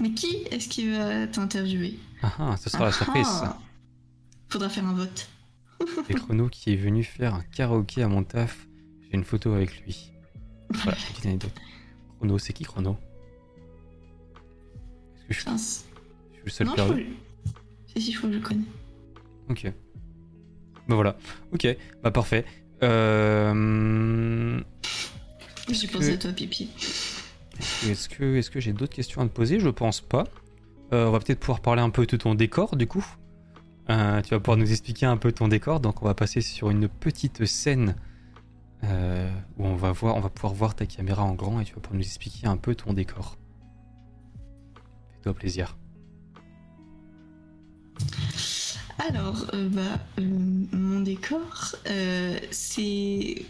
Mais 0.00 0.12
qui 0.12 0.44
est-ce 0.50 0.68
qui 0.68 0.90
va 0.90 1.26
t'interviewer? 1.26 1.98
Ah 2.22 2.32
ah, 2.38 2.56
ce 2.56 2.70
sera 2.70 2.84
la 2.84 2.90
Ah 2.90 2.92
surprise. 2.92 3.26
ah. 3.42 3.58
Faudra 4.48 4.68
faire 4.68 4.86
un 4.86 4.94
vote. 4.94 5.28
C'est 6.06 6.14
Chrono 6.14 6.48
qui 6.48 6.72
est 6.72 6.76
venu 6.76 7.04
faire 7.04 7.34
un 7.34 7.42
karaoké 7.54 8.02
à 8.02 8.08
mon 8.08 8.22
taf. 8.24 8.66
J'ai 9.02 9.14
une 9.16 9.24
photo 9.24 9.52
avec 9.52 9.80
lui. 9.82 10.10
Voilà, 10.70 10.98
petite 11.10 11.26
anecdote. 11.26 11.52
Chrono, 12.18 12.38
c'est 12.38 12.52
qui 12.52 12.64
Chrono? 12.64 12.96
Est-ce 15.16 15.26
que 15.28 15.34
je, 15.34 15.50
Mince. 15.50 15.84
je 16.32 16.36
suis 16.36 16.44
le 16.44 16.50
seul 16.50 16.66
Non, 16.66 16.74
perdu? 16.74 17.06
Si, 17.86 18.02
si, 18.02 18.12
je 18.12 18.18
crois 18.18 18.28
que 18.28 18.34
je 18.34 18.40
le 18.40 18.44
connais. 18.46 18.64
Ok. 19.48 19.72
Bah 20.88 20.94
voilà. 20.94 21.16
Ok, 21.52 21.66
bah 22.02 22.10
parfait. 22.10 22.44
Euh... 22.82 24.60
J'ai 25.70 25.86
que- 25.86 25.92
pensé 25.92 26.12
à 26.12 26.16
toi, 26.16 26.32
Pipi. 26.32 26.70
Est-ce 27.86 28.08
que, 28.08 28.36
est-ce 28.36 28.50
que 28.50 28.60
j'ai 28.60 28.72
d'autres 28.72 28.94
questions 28.94 29.20
à 29.20 29.24
te 29.24 29.32
poser? 29.32 29.58
Je 29.60 29.68
pense 29.68 30.00
pas. 30.00 30.24
Euh, 30.92 31.06
on 31.06 31.10
va 31.10 31.18
peut-être 31.18 31.40
pouvoir 31.40 31.60
parler 31.60 31.82
un 31.82 31.90
peu 31.90 32.06
de 32.06 32.16
ton 32.16 32.34
décor 32.34 32.76
du 32.76 32.86
coup. 32.86 33.04
Euh, 33.90 34.22
tu 34.22 34.30
vas 34.30 34.40
pouvoir 34.40 34.56
nous 34.56 34.70
expliquer 34.70 35.06
un 35.06 35.16
peu 35.16 35.32
ton 35.32 35.48
décor. 35.48 35.80
Donc 35.80 36.00
on 36.02 36.06
va 36.06 36.14
passer 36.14 36.40
sur 36.40 36.70
une 36.70 36.88
petite 36.88 37.44
scène 37.44 37.96
euh, 38.84 39.30
où 39.58 39.66
on 39.66 39.74
va 39.74 39.90
voir, 39.92 40.16
on 40.16 40.20
va 40.20 40.30
pouvoir 40.30 40.54
voir 40.54 40.74
ta 40.76 40.86
caméra 40.86 41.24
en 41.24 41.34
grand 41.34 41.60
et 41.60 41.64
tu 41.64 41.74
vas 41.74 41.80
pouvoir 41.80 41.96
nous 41.98 42.04
expliquer 42.06 42.46
un 42.46 42.56
peu 42.56 42.74
ton 42.74 42.92
décor. 42.92 43.36
Fais-toi 45.16 45.34
plaisir. 45.34 45.76
Alors, 48.98 49.46
euh, 49.54 49.68
bah, 49.68 50.00
euh, 50.18 50.22
mon 50.72 51.00
décor, 51.00 51.76
euh, 51.88 52.38
c'est 52.50 53.46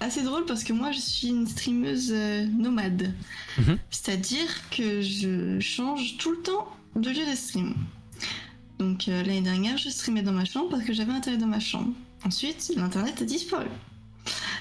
assez 0.00 0.22
drôle 0.22 0.44
parce 0.46 0.64
que 0.64 0.72
moi, 0.72 0.90
je 0.90 0.98
suis 0.98 1.28
une 1.28 1.46
streameuse 1.46 2.12
nomade. 2.12 3.12
Mhm. 3.58 3.78
C'est-à-dire 3.90 4.48
que 4.70 5.00
je 5.00 5.60
change 5.60 6.16
tout 6.16 6.32
le 6.32 6.38
temps 6.38 6.68
de 6.96 7.10
lieu 7.10 7.30
de 7.30 7.36
stream. 7.36 7.74
Donc, 8.78 9.06
l'année 9.06 9.42
dernière, 9.42 9.76
je 9.76 9.90
streamais 9.90 10.22
dans 10.22 10.32
ma 10.32 10.44
chambre 10.44 10.70
parce 10.70 10.84
que 10.84 10.92
j'avais 10.92 11.12
internet 11.12 11.40
dans 11.40 11.46
ma 11.46 11.60
chambre. 11.60 11.92
Ensuite, 12.24 12.72
l'internet 12.76 13.20
a 13.22 13.24
disparu. 13.24 13.66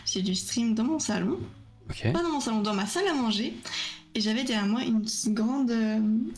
J'ai 0.06 0.22
dû 0.22 0.36
stream 0.36 0.76
dans 0.76 0.84
mon 0.84 1.00
salon 1.00 1.40
pas 2.14 2.22
dans 2.22 2.30
mon 2.30 2.40
salon, 2.40 2.62
dans 2.62 2.76
ma 2.76 2.86
salle 2.86 3.08
à 3.08 3.16
manger. 3.16 3.52
Et 4.14 4.22
j'avais 4.22 4.44
derrière 4.44 4.68
moi 4.68 4.84
une 4.84 5.04
grande 5.34 5.74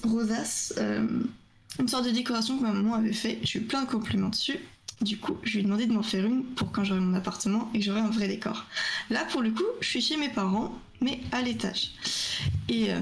rosace, 0.03 0.73
une 1.79 1.87
sorte 1.87 2.05
de 2.05 2.11
décoration 2.11 2.57
que 2.57 2.63
ma 2.63 2.73
maman 2.73 2.95
avait 2.95 3.13
fait. 3.13 3.39
J'ai 3.43 3.59
eu 3.59 3.63
plein 3.63 3.83
de 3.83 3.89
compliments 3.89 4.29
dessus. 4.29 4.59
Du 5.01 5.17
coup, 5.17 5.37
je 5.43 5.53
lui 5.53 5.59
ai 5.61 5.63
demandé 5.63 5.87
de 5.87 5.93
m'en 5.93 6.03
faire 6.03 6.25
une 6.25 6.43
pour 6.43 6.71
quand 6.71 6.83
j'aurai 6.83 6.99
mon 6.99 7.15
appartement 7.15 7.69
et 7.73 7.79
que 7.79 7.85
j'aurai 7.85 8.01
un 8.01 8.09
vrai 8.09 8.27
décor. 8.27 8.65
Là, 9.09 9.25
pour 9.25 9.41
le 9.41 9.49
coup, 9.49 9.63
je 9.79 9.87
suis 9.87 10.01
chez 10.01 10.17
mes 10.17 10.29
parents, 10.29 10.79
mais 11.01 11.19
à 11.31 11.41
l'étage. 11.41 11.91
Et 12.69 12.93
euh, 12.93 12.99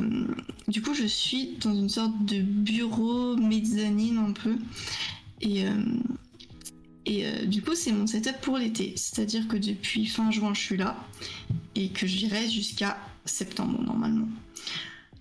du 0.70 0.82
coup, 0.82 0.94
je 0.94 1.06
suis 1.06 1.58
dans 1.62 1.74
une 1.74 1.90
sorte 1.90 2.26
de 2.26 2.42
bureau 2.42 3.36
mezzanine 3.36 4.18
un 4.18 4.32
peu. 4.32 4.56
Et, 5.42 5.66
euh, 5.66 5.74
euh, 7.10 7.46
du 7.46 7.62
coup, 7.62 7.76
c'est 7.76 7.92
mon 7.92 8.08
setup 8.08 8.40
pour 8.42 8.58
l'été. 8.58 8.94
C'est-à-dire 8.96 9.48
que 9.48 9.58
depuis 9.58 10.06
fin 10.06 10.32
juin, 10.32 10.54
je 10.54 10.62
suis 10.62 10.78
là 10.78 10.96
et 11.76 11.90
que 11.90 12.08
j'irai 12.08 12.50
jusqu'à 12.50 12.98
septembre 13.26 13.82
normalement. 13.84 14.28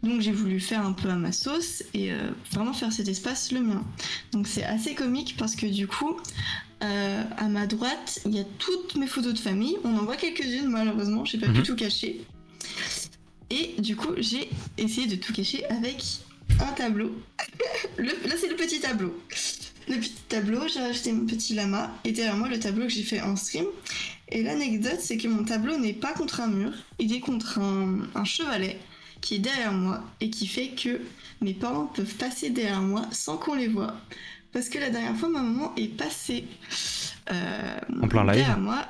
Donc 0.02 0.20
j'ai 0.20 0.30
voulu 0.32 0.60
faire 0.60 0.84
un 0.86 0.92
peu 0.92 1.08
à 1.10 1.16
ma 1.16 1.32
sauce 1.32 1.82
et 1.92 2.12
euh, 2.12 2.30
vraiment 2.52 2.72
faire 2.72 2.92
cet 2.92 3.08
espace 3.08 3.50
le 3.52 3.60
mien. 3.60 3.82
Donc 4.32 4.46
c'est 4.46 4.62
assez 4.64 4.94
comique 4.94 5.34
parce 5.36 5.56
que 5.56 5.66
du 5.66 5.88
coup, 5.88 6.16
euh, 6.84 7.22
à 7.36 7.48
ma 7.48 7.66
droite, 7.66 8.20
il 8.24 8.34
y 8.34 8.38
a 8.38 8.44
toutes 8.58 8.94
mes 8.94 9.08
photos 9.08 9.34
de 9.34 9.38
famille. 9.40 9.76
On 9.84 9.96
en 9.96 10.04
voit 10.04 10.16
quelques-unes 10.16 10.68
malheureusement, 10.68 11.24
j'ai 11.24 11.38
pas 11.38 11.46
pu 11.48 11.58
Mhm. 11.58 11.62
tout 11.64 11.74
cacher. 11.76 12.20
Et 13.50 13.74
du 13.80 13.96
coup, 13.96 14.10
j'ai 14.18 14.48
essayé 14.76 15.06
de 15.06 15.16
tout 15.16 15.32
cacher 15.32 15.64
avec 15.66 16.04
un 16.60 16.72
tableau. 16.72 17.12
Le- 17.98 18.06
là, 18.28 18.34
c'est 18.40 18.48
le 18.48 18.56
petit 18.56 18.78
tableau. 18.80 19.18
Le 19.88 19.96
petit 19.96 20.12
tableau, 20.28 20.60
j'ai 20.72 20.80
rajouté 20.80 21.12
mon 21.12 21.24
petit 21.26 21.54
lama 21.54 21.90
et 22.04 22.12
derrière 22.12 22.36
moi 22.36 22.48
le 22.48 22.60
tableau 22.60 22.84
que 22.84 22.92
j'ai 22.92 23.02
fait 23.02 23.20
en 23.22 23.36
stream. 23.36 23.64
Et 24.30 24.42
l'anecdote, 24.42 24.98
c'est 25.00 25.16
que 25.16 25.26
mon 25.28 25.44
tableau 25.44 25.78
n'est 25.78 25.94
pas 25.94 26.12
contre 26.12 26.40
un 26.42 26.48
mur, 26.48 26.72
il 26.98 27.12
est 27.14 27.20
contre 27.20 27.58
un, 27.58 28.00
un 28.14 28.24
chevalet 28.24 28.78
qui 29.20 29.36
est 29.36 29.38
derrière 29.38 29.72
moi 29.72 30.00
et 30.20 30.30
qui 30.30 30.46
fait 30.46 30.68
que 30.68 31.00
mes 31.40 31.54
parents 31.54 31.86
peuvent 31.86 32.14
passer 32.14 32.50
derrière 32.50 32.82
moi 32.82 33.02
sans 33.12 33.36
qu'on 33.36 33.54
les 33.54 33.68
voit. 33.68 33.94
Parce 34.52 34.68
que 34.68 34.78
la 34.78 34.90
dernière 34.90 35.16
fois, 35.16 35.28
ma 35.28 35.42
maman 35.42 35.74
est 35.76 35.88
passée 35.88 36.44
euh, 37.30 37.78
En 38.02 38.08
plein 38.08 38.24
live 38.24 38.34
derrière 38.34 38.58
moi. 38.58 38.86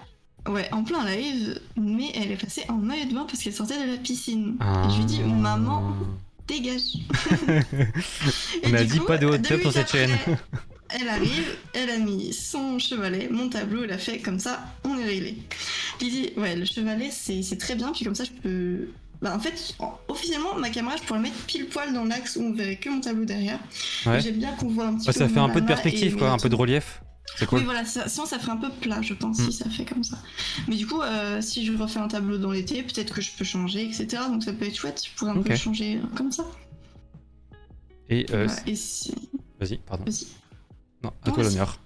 Ouais, 0.49 0.69
en 0.73 0.83
plein 0.83 1.05
live, 1.05 1.61
mais 1.77 2.11
elle 2.15 2.33
est 2.33 2.41
passée 2.41 2.65
en 2.69 2.75
maillot 2.75 3.07
de 3.07 3.15
bain 3.15 3.27
parce 3.29 3.43
qu'elle 3.43 3.53
sortait 3.53 3.85
de 3.85 3.91
la 3.91 3.99
piscine. 3.99 4.57
Et 4.61 4.91
je 4.91 4.99
lui 4.99 5.05
dis, 5.05 5.21
maman, 5.21 5.95
dégage. 6.47 6.95
On 8.65 8.73
a 8.73 8.85
dit 8.85 8.99
coup, 8.99 9.07
pas 9.07 9.19
de 9.19 9.27
hot 9.27 9.39
tub 9.39 9.61
sur 9.61 9.73
cette 9.73 9.91
chaîne. 9.91 10.17
Elle 10.91 11.09
arrive, 11.09 11.57
elle 11.75 11.91
a 11.91 11.99
mis 11.99 12.33
son 12.33 12.79
chevalet, 12.79 13.29
mon 13.31 13.51
tableau, 13.51 13.85
elle 13.85 13.93
a 13.93 13.99
fait 13.99 14.21
comme 14.21 14.39
ça, 14.39 14.65
on 14.85 14.99
est 14.99 15.05
réglé. 15.05 15.37
Il 16.01 16.11
dit, 16.11 16.31
ouais, 16.39 16.57
le 16.57 16.65
chevalet 16.65 17.11
c'est 17.11 17.59
très 17.59 17.75
bien, 17.75 17.93
puis 17.93 18.07
comme 18.07 18.15
ça 18.15 18.25
je 18.25 18.31
peux. 18.31 18.89
Bah 19.21 19.35
en 19.35 19.41
fait, 19.41 19.75
en- 19.81 19.99
officiellement, 20.09 20.55
ma 20.55 20.71
caméra 20.71 20.97
je 20.97 21.03
pourrais 21.03 21.19
mettre 21.19 21.37
pile 21.47 21.67
poil 21.67 21.93
dans 21.93 22.05
l'axe 22.05 22.37
où 22.37 22.43
on 22.43 22.53
verrait 22.53 22.77
que 22.77 22.89
mon 22.89 23.01
tableau 23.01 23.25
derrière. 23.25 23.59
Ouais. 24.07 24.21
J'aime 24.21 24.37
bien 24.39 24.53
qu'on 24.53 24.69
voit 24.69 24.87
un 24.87 24.95
petit 24.97 25.09
Ouais, 25.09 25.13
peu. 25.13 25.19
ça 25.19 25.29
fait 25.29 25.41
un 25.41 25.49
peu 25.49 25.61
de 25.61 25.67
perspective, 25.67 26.17
quoi, 26.17 26.31
un 26.31 26.39
peu 26.39 26.49
de 26.49 26.55
relief. 26.55 27.03
C'est 27.37 27.47
cool. 27.47 27.59
Oui, 27.59 27.65
voilà, 27.65 27.85
ça- 27.85 28.09
sinon 28.09 28.27
ça 28.27 28.39
ferait 28.39 28.53
un 28.53 28.57
peu 28.57 28.71
plat, 28.71 29.03
je 29.03 29.15
pense, 29.15 29.39
Mm. 29.41 29.45
si 29.51 29.53
ça 29.53 29.69
fait 29.69 29.85
comme 29.85 30.03
ça. 30.05 30.19
Mais 30.69 30.77
du 30.77 30.87
coup, 30.87 31.03
euh, 31.03 31.41
si 31.43 31.65
je 31.67 31.73
refais 31.77 31.99
un 32.01 32.09
tableau 32.09 32.39
dans 32.39 32.53
l'été, 32.53 32.83
peut-être 32.83 33.13
que 33.15 33.21
je 33.21 33.31
peux 33.37 33.45
changer, 33.45 33.85
etc. 33.87 34.07
Donc 34.31 34.43
ça 34.45 34.53
peut 34.53 34.65
être 34.67 34.77
chouette, 34.77 35.03
je 35.05 35.11
pourrais 35.17 35.33
un 35.33 35.43
peu 35.43 35.55
changer 35.57 35.97
euh, 35.97 36.07
comme 36.17 36.31
ça. 36.33 36.45
Et 38.09 38.25
euh, 38.33 38.47
Voilà, 38.47 38.63
Et 38.67 38.75
si... 38.77 39.15
vas-y, 39.61 39.79
pardon. 39.79 40.05
Vas-y, 40.05 40.27
Non, 41.03 41.11
à 41.23 41.29
Non, 41.29 41.35
toi 41.35 41.43
l'honneur. 41.45 41.79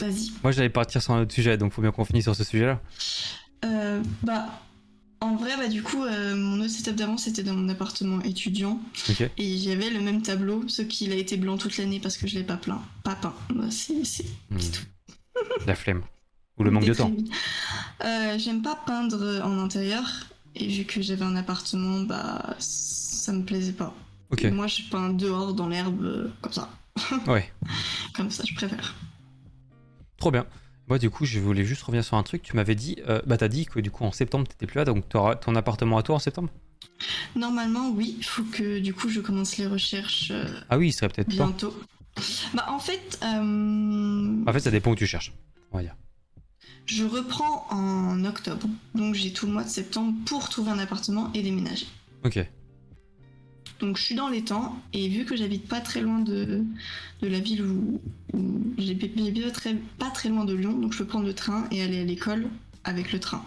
vas-y. 0.00 0.30
Moi, 0.42 0.52
j'allais 0.52 0.68
partir 0.70 1.00
sur 1.02 1.12
un 1.14 1.22
autre 1.22 1.32
sujet, 1.32 1.56
donc 1.56 1.72
faut 1.72 1.82
bien 1.82 1.92
qu'on 1.92 2.04
finisse 2.04 2.24
sur 2.24 2.34
ce 2.36 2.44
sujet-là. 2.44 2.80
Euh, 3.64 4.02
bah, 4.22 4.46
en 5.24 5.36
vrai, 5.36 5.56
bah 5.56 5.68
du 5.68 5.82
coup, 5.82 6.02
euh, 6.04 6.34
mon 6.36 6.60
autre 6.60 6.70
setup 6.70 6.94
d'avant, 6.96 7.16
c'était 7.18 7.42
dans 7.42 7.54
mon 7.54 7.68
appartement 7.68 8.20
étudiant. 8.22 8.80
Et 9.36 9.58
j'avais 9.58 9.90
le 9.90 10.00
même 10.00 10.22
tableau, 10.22 10.64
sauf 10.68 10.86
qu'il 10.88 11.12
a 11.12 11.16
été 11.16 11.36
blanc 11.36 11.56
toute 11.56 11.76
l'année 11.78 12.00
parce 12.00 12.16
que 12.16 12.26
je 12.26 12.34
l'ai 12.36 12.44
pas 12.44 12.56
plein. 12.56 12.80
Pas 13.02 13.14
peint. 13.16 13.34
Bah, 13.54 13.64
c'est... 13.70 14.04
c'est- 14.04 14.24
Hmm. 14.50 14.58
C'est 14.58 14.70
tout. 14.72 14.84
La 15.66 15.74
flemme. 15.74 16.02
Ou 16.58 16.62
le 16.64 16.70
manque 16.70 16.84
de 16.84 16.94
temps. 16.94 17.12
Euh, 18.04 18.38
J'aime 18.38 18.62
pas 18.62 18.76
peindre 18.86 19.40
en 19.44 19.58
intérieur. 19.58 20.04
Et 20.54 20.68
vu 20.68 20.84
que 20.84 21.02
j'avais 21.02 21.24
un 21.24 21.34
appartement, 21.34 22.00
bah 22.00 22.54
ça 22.60 23.32
me 23.32 23.42
plaisait 23.42 23.72
pas. 23.72 23.92
Moi 24.52 24.68
je 24.68 24.82
peins 24.88 25.10
dehors 25.10 25.52
dans 25.52 25.66
l'herbe 25.68 26.00
euh, 26.04 26.28
comme 26.40 26.52
ça. 26.52 26.70
Ouais. 27.26 27.52
Comme 28.14 28.30
ça 28.30 28.44
je 28.46 28.54
préfère. 28.54 28.94
Trop 30.16 30.30
bien. 30.30 30.46
Moi, 30.88 30.98
du 30.98 31.08
coup, 31.10 31.24
je 31.24 31.38
voulais 31.40 31.64
juste 31.64 31.82
revenir 31.82 32.04
sur 32.04 32.16
un 32.16 32.22
truc. 32.22 32.42
Tu 32.42 32.54
m'avais 32.56 32.74
dit, 32.74 32.98
euh, 33.08 33.22
bah, 33.26 33.36
t'as 33.38 33.48
dit 33.48 33.64
que 33.66 33.80
du 33.80 33.90
coup, 33.90 34.04
en 34.04 34.12
septembre, 34.12 34.46
t'étais 34.46 34.66
plus 34.66 34.76
là, 34.76 34.84
donc 34.84 35.08
t'auras 35.08 35.34
ton 35.36 35.54
appartement 35.56 35.96
à 35.98 36.02
toi 36.02 36.16
en 36.16 36.18
septembre? 36.18 36.50
Normalement 37.34 37.90
oui, 37.90 38.14
il 38.18 38.24
faut 38.24 38.44
que 38.44 38.78
du 38.78 38.92
coup 38.94 39.08
je 39.08 39.20
commence 39.20 39.56
les 39.56 39.66
recherches 39.66 40.30
euh, 40.30 40.44
Ah 40.70 40.78
oui, 40.78 40.88
il 40.88 40.92
serait 40.92 41.08
peut-être 41.08 41.28
temps. 41.28 41.46
bientôt. 41.46 41.74
Bah 42.52 42.66
en 42.68 42.78
fait, 42.78 43.18
euh, 43.24 44.44
En 44.46 44.52
fait, 44.52 44.60
ça 44.60 44.70
dépend 44.70 44.92
où 44.92 44.94
tu 44.94 45.06
cherches. 45.06 45.32
On 45.72 45.78
va 45.78 45.82
dire. 45.82 45.96
je 46.86 47.04
reprends 47.04 47.66
en 47.70 48.24
octobre. 48.24 48.68
Donc 48.94 49.14
j'ai 49.14 49.32
tout 49.32 49.46
le 49.46 49.52
mois 49.52 49.64
de 49.64 49.68
septembre 49.68 50.14
pour 50.26 50.48
trouver 50.50 50.70
un 50.70 50.78
appartement 50.78 51.32
et 51.32 51.42
déménager. 51.42 51.86
Ok. 52.24 52.38
Donc 53.80 53.96
je 53.98 54.02
suis 54.02 54.14
dans 54.14 54.28
les 54.28 54.44
temps 54.44 54.80
et 54.92 55.08
vu 55.08 55.24
que 55.24 55.36
j'habite 55.36 55.66
pas 55.66 55.80
très 55.80 56.00
loin 56.00 56.20
de, 56.20 56.62
de 57.20 57.28
la 57.28 57.40
ville 57.40 57.62
où, 57.62 58.00
où 58.32 58.62
j'habite 58.78 59.52
très, 59.52 59.74
pas 59.98 60.10
très 60.10 60.28
loin 60.28 60.44
de 60.44 60.54
Lyon, 60.54 60.72
donc 60.78 60.92
je 60.92 60.98
peux 60.98 61.06
prendre 61.06 61.26
le 61.26 61.34
train 61.34 61.66
et 61.70 61.82
aller 61.82 62.00
à 62.00 62.04
l'école 62.04 62.48
avec 62.84 63.12
le 63.12 63.20
train. 63.20 63.44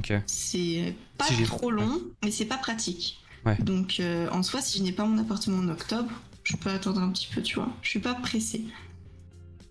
Ok. 0.00 0.12
C'est 0.26 0.94
pas 1.18 1.26
Si 1.26 1.42
trop 1.44 1.70
long, 1.70 2.00
mais 2.24 2.30
c'est 2.30 2.46
pas 2.46 2.56
pratique. 2.56 3.20
Ouais. 3.46 3.56
Donc 3.62 3.98
euh, 4.00 4.28
en 4.30 4.42
soi, 4.42 4.60
si 4.60 4.78
je 4.78 4.82
n'ai 4.82 4.92
pas 4.92 5.04
mon 5.06 5.18
appartement 5.18 5.58
en 5.58 5.68
octobre, 5.68 6.10
je 6.44 6.56
peux 6.56 6.70
attendre 6.70 7.00
un 7.00 7.10
petit 7.10 7.28
peu, 7.32 7.40
tu 7.42 7.54
vois. 7.56 7.70
Je 7.82 7.90
suis 7.90 8.00
pas 8.00 8.14
pressée. 8.14 8.64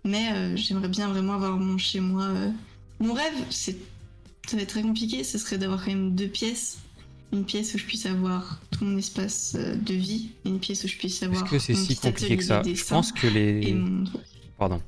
Mais 0.05 0.31
euh, 0.31 0.55
j'aimerais 0.55 0.87
bien 0.87 1.09
vraiment 1.09 1.33
avoir 1.33 1.57
mon 1.57 1.77
chez 1.77 1.99
moi. 1.99 2.23
euh. 2.23 2.51
Mon 2.99 3.13
rêve, 3.13 3.33
c'est 3.49 3.77
ça 4.47 4.55
va 4.57 4.63
être 4.63 4.69
très 4.69 4.81
compliqué, 4.81 5.23
ce 5.23 5.37
serait 5.37 5.57
d'avoir 5.59 5.83
quand 5.83 5.91
même 5.91 6.15
deux 6.15 6.27
pièces. 6.27 6.79
Une 7.31 7.45
pièce 7.45 7.75
où 7.75 7.77
je 7.77 7.85
puisse 7.85 8.05
avoir 8.07 8.59
tout 8.71 8.83
mon 8.85 8.97
espace 8.97 9.55
euh, 9.57 9.75
de 9.75 9.93
vie, 9.93 10.31
et 10.45 10.49
une 10.49 10.59
pièce 10.59 10.83
où 10.83 10.87
je 10.87 10.97
puisse 10.97 11.21
avoir 11.21 11.43
Est-ce 11.43 11.51
que 11.51 11.59
c'est 11.59 11.75
si 11.75 11.95
compliqué 11.95 12.37
que 12.37 12.43
ça 12.43 12.63
Je 12.65 12.83
pense 12.85 13.11
que 13.11 13.27
les. 13.27 13.73
mon... 13.73 14.03
Pardon. 14.57 14.81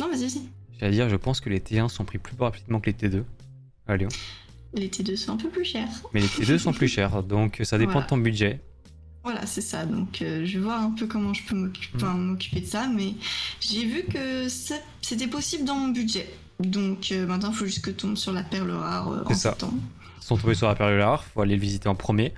Non, 0.00 0.08
vas-y, 0.10 0.22
vas-y. 0.28 0.42
J'allais 0.78 0.92
dire, 0.92 1.08
je 1.08 1.16
pense 1.16 1.40
que 1.40 1.48
les 1.48 1.58
T1 1.60 1.88
sont 1.88 2.04
pris 2.04 2.18
plus 2.18 2.36
rapidement 2.38 2.80
que 2.80 2.90
les 2.90 2.96
T2 2.96 3.22
à 3.86 3.96
Lyon. 3.96 4.08
Les 4.74 4.88
T2 4.88 5.16
sont 5.16 5.32
un 5.32 5.36
peu 5.36 5.48
plus 5.48 5.64
chers. 5.64 5.88
Mais 6.12 6.20
les 6.20 6.26
T2 6.26 6.58
sont 6.58 6.72
plus 6.74 6.88
chers, 6.88 7.22
donc 7.22 7.60
ça 7.64 7.78
dépend 7.78 7.92
Voilà. 7.92 8.04
de 8.04 8.10
ton 8.10 8.18
budget. 8.18 8.60
Voilà, 9.24 9.46
c'est 9.46 9.62
ça. 9.62 9.86
Donc, 9.86 10.20
euh, 10.22 10.44
je 10.44 10.58
vais 10.58 10.64
voir 10.64 10.82
un 10.82 10.90
peu 10.90 11.06
comment 11.06 11.32
je 11.34 11.42
peux 11.44 11.56
m'occuper 11.56 12.04
Mm. 12.04 12.18
m'occuper 12.28 12.60
de 12.60 12.66
ça. 12.66 12.86
Mais 12.88 13.14
j'ai 13.60 13.84
vu 13.86 14.04
que 14.04 14.46
c'était 15.00 15.26
possible 15.26 15.64
dans 15.64 15.74
mon 15.76 15.88
budget. 15.88 16.28
Donc, 16.60 17.08
euh, 17.10 17.26
maintenant, 17.26 17.50
il 17.50 17.56
faut 17.56 17.64
juste 17.66 17.84
que 17.84 17.90
tombe 17.90 18.16
sur 18.16 18.32
la 18.32 18.42
perle 18.44 18.70
rare 18.70 19.08
euh, 19.10 19.24
en 19.24 19.34
septembre. 19.34 19.78
Si 20.26 20.32
on 20.32 20.36
tombait 20.36 20.54
sur 20.56 20.66
la 20.66 20.74
période 20.74 21.00
rare, 21.02 21.22
faut 21.22 21.40
aller 21.40 21.54
le 21.54 21.60
visiter 21.60 21.88
en 21.88 21.94
premier. 21.94 22.32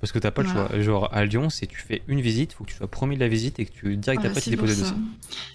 Parce 0.00 0.12
que 0.12 0.18
t'as 0.18 0.30
pas 0.30 0.42
le 0.42 0.48
Voilà. 0.48 0.68
choix. 0.70 0.80
Genre 0.80 1.08
à 1.12 1.24
Lyon, 1.26 1.50
si 1.50 1.66
tu 1.66 1.76
fais 1.78 2.00
une 2.08 2.22
visite, 2.22 2.54
faut 2.54 2.64
que 2.64 2.70
tu 2.70 2.76
sois 2.76 2.86
premier 2.90 3.16
de 3.16 3.20
la 3.20 3.28
visite 3.28 3.58
et 3.58 3.66
que 3.66 3.72
tu 3.72 3.96
direct 3.98 4.20
Voilà, 4.22 4.30
après 4.30 4.40
tu 4.40 4.48
déposes 4.50 4.70
le 4.70 4.76
dossier. 4.76 4.96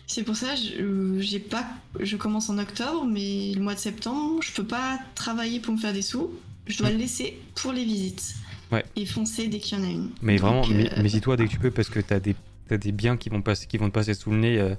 C'est 0.06 0.22
pour 0.24 0.36
ça, 0.36 0.50
euh, 0.80 1.18
j'ai 1.20 1.40
pas, 1.40 1.66
je 2.00 2.16
commence 2.16 2.50
en 2.52 2.60
octobre, 2.60 3.06
mais 3.12 3.54
le 3.56 3.62
mois 3.62 3.74
de 3.74 3.80
septembre, 3.80 4.40
je 4.44 4.52
peux 4.54 4.64
pas 4.66 5.00
travailler 5.16 5.60
pour 5.60 5.74
me 5.74 5.80
faire 5.80 5.94
des 5.94 6.04
sous. 6.04 6.30
Je 6.68 6.78
dois 6.78 6.90
Mm. 6.90 6.94
le 6.94 6.98
laisser 7.00 7.40
pour 7.56 7.74
les 7.74 7.84
visites. 7.86 8.36
Ouais. 8.72 8.86
Et 8.96 9.08
foncer 9.08 9.48
dès 9.48 9.58
qu'il 9.58 9.80
y 9.80 9.82
en 9.82 9.84
a 9.84 9.90
une. 9.90 10.10
Mais 10.22 10.38
Donc, 10.38 10.42
vraiment, 10.42 10.64
euh, 10.70 10.90
mais- 10.96 11.02
méfie-toi 11.02 11.38
dès 11.38 11.46
que 11.48 11.52
tu 11.52 11.58
peux 11.60 11.72
parce 11.72 11.90
que 11.90 12.00
t'as 12.00 12.20
des, 12.20 12.36
t'as 12.68 12.78
des 12.78 12.92
biens 12.92 13.18
qui 13.18 13.30
vont, 13.30 13.42
passer, 13.42 13.66
qui 13.66 13.78
vont 13.80 13.88
te 13.90 13.94
passer 13.96 14.14
sous 14.14 14.30
le 14.30 14.38
nez 14.38 14.60
euh, 14.60 14.76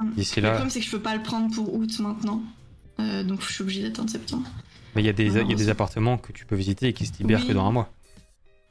Mm. 0.00 0.12
d'ici 0.16 0.36
Le 0.40 0.42
là. 0.46 0.50
problème, 0.52 0.70
c'est 0.70 0.78
que 0.78 0.86
je 0.86 0.90
peux 0.92 1.00
pas 1.02 1.16
le 1.16 1.22
prendre 1.24 1.52
pour 1.52 1.74
août 1.74 1.98
maintenant. 1.98 2.40
Euh, 3.00 3.24
donc, 3.24 3.40
je 3.42 3.52
suis 3.52 3.62
obligée 3.62 3.82
d'attendre 3.82 4.10
septembre. 4.10 4.48
Mais 4.94 5.02
il 5.02 5.06
y 5.06 5.08
a 5.08 5.12
des, 5.12 5.34
y 5.36 5.38
a 5.38 5.44
des 5.44 5.68
appartements 5.68 6.18
que 6.18 6.32
tu 6.32 6.44
peux 6.44 6.56
visiter 6.56 6.88
et 6.88 6.92
qui 6.92 7.06
se 7.06 7.12
libèrent 7.18 7.40
Oui. 7.42 7.48
que 7.48 7.52
dans 7.52 7.66
un 7.66 7.70
mois. 7.72 7.90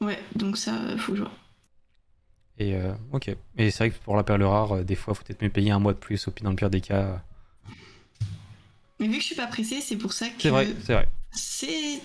Ouais, 0.00 0.18
donc 0.36 0.56
ça, 0.56 0.72
faut 0.98 1.12
que 1.12 1.18
je 1.18 1.22
vois. 1.22 1.32
Et 2.58 2.74
euh, 2.76 2.92
ok. 3.12 3.28
Et 3.58 3.70
c'est 3.70 3.78
vrai 3.78 3.90
que 3.90 3.98
pour 4.04 4.16
la 4.16 4.22
perle 4.24 4.42
rare, 4.44 4.72
euh, 4.76 4.82
des 4.84 4.94
fois, 4.94 5.14
faut 5.14 5.24
peut-être 5.24 5.42
me 5.42 5.48
payer 5.48 5.70
un 5.70 5.78
mois 5.78 5.92
de 5.94 5.98
plus, 5.98 6.28
au 6.28 6.30
pire, 6.30 6.44
dans 6.44 6.50
le 6.50 6.56
pire 6.56 6.70
des 6.70 6.80
cas. 6.80 7.22
Mais 9.00 9.06
vu 9.08 9.14
que 9.14 9.20
je 9.20 9.26
suis 9.26 9.34
pas 9.34 9.46
pressée, 9.46 9.80
c'est 9.80 9.96
pour 9.96 10.12
ça 10.12 10.28
que 10.28 10.40
C'est 10.40 10.50
vrai, 10.50 10.68
c'est 10.84 10.92
vrai. 10.94 11.08
c'est 11.32 12.00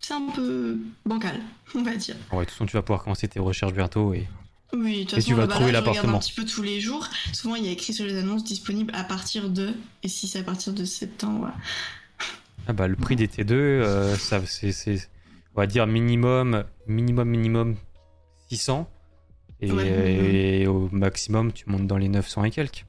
c'est 0.00 0.14
un 0.14 0.28
peu 0.34 0.78
bancal, 1.06 1.40
on 1.76 1.82
va 1.82 1.94
dire. 1.94 2.16
Ouais, 2.32 2.38
de 2.40 2.44
toute 2.44 2.50
façon, 2.50 2.66
tu 2.66 2.72
vas 2.72 2.82
pouvoir 2.82 3.04
commencer 3.04 3.28
tes 3.28 3.38
recherches 3.38 3.72
bientôt 3.72 4.12
et 4.14 4.26
Oui, 4.72 4.98
de 4.98 5.00
toute 5.02 5.10
façon, 5.16 5.28
tu 5.28 5.34
vas 5.34 5.46
bah 5.46 5.54
trouver 5.54 5.70
l'appartement. 5.70 6.16
un 6.16 6.20
petit 6.20 6.32
peu 6.32 6.44
tous 6.44 6.62
les 6.62 6.80
jours. 6.80 7.06
Souvent, 7.32 7.54
il 7.54 7.64
y 7.64 7.68
a 7.68 7.70
écrit 7.70 7.92
sur 7.92 8.04
les 8.04 8.16
annonces 8.18 8.42
disponible 8.42 8.92
à 8.96 9.04
partir 9.04 9.48
de. 9.48 9.74
Et 10.02 10.08
si 10.08 10.26
c'est 10.26 10.40
à 10.40 10.42
partir 10.44 10.72
de 10.72 10.84
septembre, 10.84 11.38
voilà. 11.40 11.54
Ah 12.68 12.72
bah 12.72 12.86
le 12.88 12.96
prix 12.96 13.16
des 13.16 13.26
T2, 13.28 13.52
euh, 13.52 14.16
ça 14.16 14.40
c'est, 14.46 14.72
c'est- 14.72 15.08
on 15.54 15.60
va 15.60 15.66
dire 15.66 15.86
minimum, 15.86 16.64
minimum, 16.86 17.28
minimum 17.28 17.76
600. 18.48 18.88
Et, 19.60 19.70
Ouais, 19.70 19.86
et 20.62 20.66
au 20.66 20.88
maximum, 20.90 21.52
tu 21.52 21.68
montes 21.68 21.86
dans 21.86 21.96
les 21.98 22.08
900 22.08 22.44
et 22.44 22.50
quelques. 22.50 22.84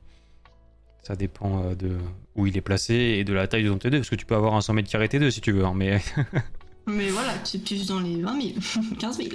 Ça 1.03 1.15
dépend 1.15 1.63
euh, 1.65 1.75
de 1.75 1.97
où 2.35 2.47
il 2.47 2.57
est 2.57 2.61
placé 2.61 2.93
et 2.95 3.23
de 3.23 3.33
la 3.33 3.47
taille 3.47 3.63
de 3.65 3.69
ton 3.69 3.77
T2. 3.77 3.97
Parce 3.97 4.09
que 4.09 4.15
tu 4.15 4.25
peux 4.25 4.35
avoir 4.35 4.55
un 4.55 4.61
100 4.61 4.73
mètres 4.73 4.89
carrés 4.89 5.07
T2 5.07 5.29
si 5.29 5.41
tu 5.41 5.51
veux. 5.51 5.65
hein, 5.65 5.73
mais, 5.75 6.01
Mais 6.87 7.09
voilà, 7.09 7.33
tu 7.39 7.57
es 7.57 7.59
plus 7.59 7.85
dans 7.87 7.99
les 7.99 8.21
20 8.21 8.41
000, 8.41 8.53
15 8.99 9.17
000, 9.17 9.29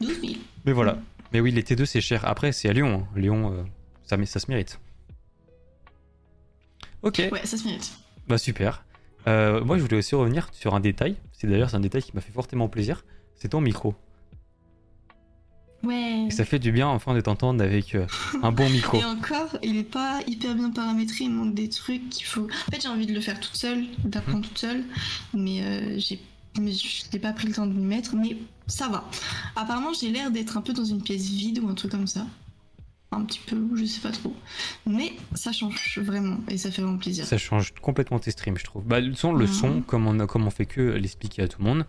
12 0.00 0.20
000. 0.20 0.32
mais 0.64 0.72
voilà. 0.72 0.98
Mais 1.32 1.40
oui, 1.40 1.50
les 1.50 1.62
T2 1.62 1.84
c'est 1.86 2.00
cher. 2.00 2.24
Après, 2.26 2.52
c'est 2.52 2.68
à 2.68 2.72
Lyon. 2.72 3.06
hein. 3.14 3.18
Lyon, 3.18 3.52
euh, 3.52 3.62
ça, 4.04 4.16
ça 4.26 4.38
se 4.40 4.50
mérite. 4.50 4.78
Ok, 7.02 7.22
Ouais, 7.32 7.44
ça 7.44 7.56
se 7.56 7.64
mérite. 7.64 7.92
bah 8.28 8.38
super. 8.38 8.84
Euh, 9.28 9.64
moi, 9.64 9.76
je 9.76 9.82
voulais 9.82 9.96
aussi 9.96 10.14
revenir 10.14 10.48
sur 10.52 10.74
un 10.74 10.80
détail. 10.80 11.16
C'est 11.32 11.46
d'ailleurs 11.46 11.70
c'est 11.70 11.76
un 11.76 11.80
détail 11.80 12.02
qui 12.02 12.12
m'a 12.14 12.20
fait 12.20 12.32
fortement 12.32 12.68
plaisir. 12.68 13.04
C'est 13.34 13.48
ton 13.48 13.60
micro. 13.60 13.94
Ouais. 15.82 16.26
Et 16.28 16.30
ça 16.30 16.44
fait 16.44 16.58
du 16.58 16.72
bien 16.72 16.88
enfin 16.88 17.14
de 17.14 17.20
t'entendre 17.20 17.62
avec 17.62 17.94
euh, 17.94 18.06
un 18.42 18.50
bon 18.50 18.68
micro. 18.70 18.98
Et 18.98 19.04
encore, 19.04 19.56
il 19.62 19.76
est 19.76 19.84
pas 19.84 20.20
hyper 20.26 20.54
bien 20.54 20.70
paramétré, 20.70 21.24
il 21.24 21.30
manque 21.30 21.54
des 21.54 21.68
trucs 21.68 22.08
qu'il 22.08 22.26
faut. 22.26 22.44
En 22.44 22.70
fait, 22.72 22.80
j'ai 22.82 22.88
envie 22.88 23.06
de 23.06 23.12
le 23.12 23.20
faire 23.20 23.38
toute 23.38 23.56
seule, 23.56 23.84
d'apprendre 24.04 24.46
toute 24.46 24.58
seule, 24.58 24.84
mais 25.34 25.62
euh, 25.62 25.98
j'ai 25.98 26.20
mais 26.58 26.72
je 26.72 27.04
n'ai 27.12 27.18
pas 27.18 27.34
pris 27.34 27.48
le 27.48 27.52
temps 27.52 27.66
de 27.66 27.72
m'y 27.74 27.84
mettre, 27.84 28.16
mais 28.16 28.38
ça 28.66 28.88
va. 28.88 29.04
Apparemment, 29.56 29.92
j'ai 29.92 30.10
l'air 30.10 30.30
d'être 30.30 30.56
un 30.56 30.62
peu 30.62 30.72
dans 30.72 30.86
une 30.86 31.02
pièce 31.02 31.28
vide 31.28 31.58
ou 31.58 31.68
un 31.68 31.74
truc 31.74 31.90
comme 31.90 32.06
ça. 32.06 32.26
Un 33.16 33.24
petit 33.24 33.40
peu, 33.46 33.56
je 33.74 33.84
sais 33.86 34.00
pas 34.00 34.10
trop. 34.10 34.34
Mais 34.86 35.12
ça 35.34 35.50
change 35.50 35.98
vraiment 36.02 36.38
et 36.50 36.58
ça 36.58 36.70
fait 36.70 36.82
vraiment 36.82 36.98
plaisir. 36.98 37.24
Ça 37.24 37.38
change 37.38 37.72
complètement 37.80 38.18
tes 38.18 38.30
streams, 38.30 38.58
je 38.58 38.64
trouve. 38.64 38.84
Bah, 38.84 39.00
le 39.00 39.14
son, 39.14 39.32
le 39.32 39.46
Mhm. 39.46 39.52
son 39.52 39.80
comme, 39.80 40.06
on 40.06 40.20
a, 40.20 40.26
comme 40.26 40.46
on 40.46 40.50
fait 40.50 40.66
que 40.66 40.82
l'expliquer 40.82 41.42
à 41.42 41.48
tout 41.48 41.62
le 41.62 41.68
monde, 41.68 41.86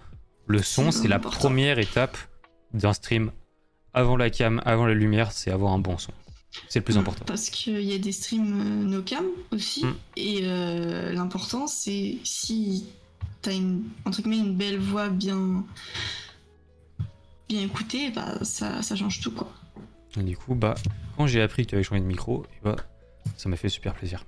le 0.47 0.61
son, 0.63 0.91
C'est 0.91 1.09
la 1.09 1.19
première 1.19 1.80
étape 1.80 2.17
d'un 2.73 2.93
stream. 2.93 3.32
Avant 3.93 4.15
la 4.15 4.30
cam, 4.30 4.61
avant 4.65 4.86
la 4.86 4.93
lumière, 4.93 5.32
c'est 5.34 5.51
avoir 5.51 5.73
un 5.73 5.80
bon 5.80 5.97
son. 5.97 6.13
C'est 6.69 6.80
le 6.80 6.86
plus 6.86 6.95
Mm, 6.95 6.99
important. 6.99 7.25
Parce 7.25 7.49
qu'il 7.49 7.82
y 7.82 7.93
a 7.93 7.97
des 7.97 8.11
streams 8.13 8.53
euh, 8.61 8.84
no 8.86 9.01
cam 9.01 9.25
aussi. 9.51 9.84
Mm. 9.86 9.95
Et 10.15 10.39
euh, 10.43 11.11
l'important, 11.13 11.67
c'est 11.67 12.17
si 12.23 12.86
t'as 13.41 13.53
une, 13.53 13.84
entre 14.05 14.21
guillemets, 14.21 14.38
une 14.38 14.55
belle 14.55 14.80
voix 14.80 15.09
bien, 15.09 15.65
bien 17.49 17.61
écoutée, 17.63 18.11
bah, 18.11 18.38
ça, 18.43 18.82
ça 18.82 18.95
change 18.95 19.19
tout, 19.19 19.32
quoi. 19.32 19.51
Et 20.20 20.24
du 20.24 20.38
coup, 20.38 20.55
bah, 20.55 20.76
quand 21.15 21.28
j'ai 21.28 21.41
appris 21.41 21.65
que 21.65 21.70
tu 21.70 21.76
avais 21.76 21.84
changé 21.84 22.01
de 22.01 22.05
micro, 22.05 22.45
et 22.55 22.63
bah, 22.63 22.76
ça 23.38 23.49
m'a 23.49 23.55
fait 23.55 23.70
super 23.70 23.93
plaisir. 23.93 24.26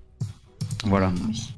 Voilà. 0.83 1.11
Oui. 1.27 1.53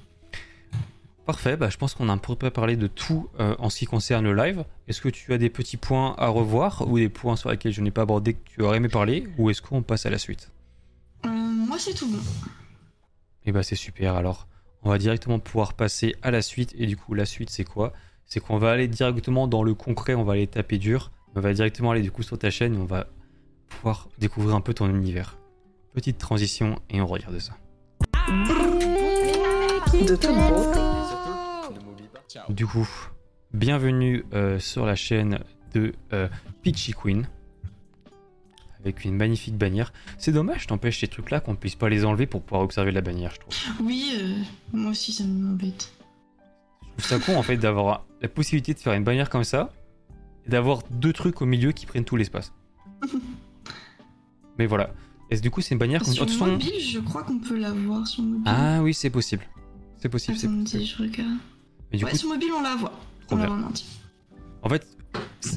Parfait, 1.25 1.55
bah, 1.55 1.69
je 1.69 1.77
pense 1.77 1.93
qu'on 1.93 2.09
a 2.09 2.11
un 2.11 2.17
peu 2.17 2.35
près 2.35 2.51
parlé 2.51 2.75
de 2.75 2.87
tout 2.87 3.29
euh, 3.39 3.55
en 3.59 3.69
ce 3.69 3.77
qui 3.77 3.85
concerne 3.85 4.25
le 4.25 4.33
live. 4.33 4.65
Est-ce 4.87 5.01
que 5.01 5.09
tu 5.09 5.33
as 5.33 5.37
des 5.37 5.49
petits 5.49 5.77
points 5.77 6.15
à 6.17 6.27
revoir 6.27 6.87
ou 6.87 6.97
des 6.97 7.09
points 7.09 7.35
sur 7.35 7.51
lesquels 7.51 7.71
je 7.71 7.81
n'ai 7.81 7.91
pas 7.91 8.01
abordé 8.01 8.33
que 8.33 8.39
tu 8.49 8.61
aurais 8.63 8.77
aimé 8.77 8.89
parler 8.89 9.27
ou 9.37 9.49
est-ce 9.49 9.61
qu'on 9.61 9.83
passe 9.83 10.05
à 10.05 10.09
la 10.09 10.17
suite? 10.17 10.51
Euh, 11.25 11.29
moi, 11.29 11.77
c'est 11.77 11.93
tout 11.93 12.09
bon. 12.09 12.19
Et 13.45 13.51
bah 13.51 13.63
c'est 13.63 13.75
super 13.75 14.15
alors. 14.15 14.47
On 14.83 14.89
va 14.89 14.97
directement 14.97 15.39
pouvoir 15.39 15.73
passer 15.73 16.15
à 16.21 16.31
la 16.31 16.41
suite 16.41 16.73
et 16.77 16.85
du 16.85 16.97
coup 16.97 17.13
la 17.13 17.25
suite 17.25 17.49
c'est 17.49 17.63
quoi? 17.63 17.93
C'est 18.25 18.39
qu'on 18.39 18.57
va 18.57 18.71
aller 18.71 18.87
directement 18.87 19.47
dans 19.47 19.63
le 19.63 19.73
concret, 19.73 20.13
on 20.13 20.23
va 20.23 20.33
aller 20.33 20.47
taper 20.47 20.77
dur. 20.77 21.11
On 21.35 21.39
va 21.39 21.53
directement 21.53 21.91
aller 21.91 22.01
du 22.01 22.11
coup 22.11 22.23
sur 22.23 22.37
ta 22.37 22.49
chaîne 22.49 22.75
et 22.75 22.77
on 22.77 22.85
va 22.85 23.07
pouvoir 23.71 24.07
découvrir 24.19 24.55
un 24.55 24.61
peu 24.61 24.73
ton 24.73 24.89
univers. 24.89 25.37
Petite 25.93 26.17
transition 26.17 26.79
et 26.89 27.01
on 27.01 27.07
regarde 27.07 27.39
ça. 27.39 27.57
De 29.93 30.15
toute 30.15 30.35
beauté. 30.35 30.79
Du 32.49 32.65
coup, 32.65 32.87
bienvenue 33.53 34.23
euh, 34.33 34.59
sur 34.59 34.85
la 34.85 34.95
chaîne 34.95 35.39
de 35.73 35.93
euh, 36.13 36.27
Peachy 36.63 36.93
Queen. 36.93 37.27
Avec 38.79 39.05
une 39.05 39.15
magnifique 39.15 39.57
bannière. 39.57 39.93
C'est 40.17 40.31
dommage, 40.31 40.65
t'empêches 40.67 40.99
ces 41.01 41.07
trucs-là 41.07 41.39
qu'on 41.39 41.55
puisse 41.55 41.75
pas 41.75 41.89
les 41.89 42.03
enlever 42.05 42.25
pour 42.25 42.41
pouvoir 42.41 42.63
observer 42.63 42.91
la 42.91 43.01
bannière, 43.01 43.31
je 43.35 43.39
trouve. 43.39 43.53
Oui, 43.81 44.13
euh, 44.17 44.37
moi 44.73 44.91
aussi 44.91 45.11
ça 45.11 45.23
m'embête. 45.23 45.91
Je 46.97 47.03
trouve 47.03 47.19
ça 47.19 47.19
con 47.19 47.37
en 47.37 47.43
fait 47.43 47.57
d'avoir 47.57 48.05
la 48.21 48.27
possibilité 48.27 48.73
de 48.73 48.79
faire 48.79 48.93
une 48.93 49.03
bannière 49.03 49.29
comme 49.29 49.43
ça 49.43 49.71
et 50.45 50.49
d'avoir 50.49 50.83
deux 50.89 51.13
trucs 51.13 51.41
au 51.41 51.45
milieu 51.45 51.73
qui 51.73 51.85
prennent 51.85 52.05
tout 52.05 52.17
l'espace. 52.17 52.53
Mais 54.57 54.65
voilà. 54.65 54.91
Et 55.29 55.37
du 55.39 55.49
coup, 55.49 55.61
c'est 55.61 55.73
une 55.75 55.79
bannière. 55.79 56.05
Sur 56.05 56.27
façon- 56.27 56.45
mobile, 56.47 56.73
je 56.79 56.99
crois 56.99 57.23
qu'on 57.23 57.39
peut 57.39 57.57
l'avoir 57.57 58.05
sur 58.07 58.21
mobile. 58.23 58.43
Ah 58.45 58.81
oui, 58.81 58.93
c'est 58.93 59.09
possible. 59.09 59.43
C'est 59.97 60.09
possible, 60.09 60.37
c'est 60.37 60.47
possible. 60.47 60.83
je 60.85 60.97
regarde. 61.03 61.37
Mais 61.91 61.97
du 61.97 62.05
ouais, 62.05 62.11
coup, 62.11 62.17
sur 62.17 62.29
mobile, 62.29 62.49
on 62.57 62.61
la 62.61 62.75
voit. 62.75 62.93
On 63.29 63.35
la 63.37 63.47
en 64.63 64.69
fait, 64.69 64.85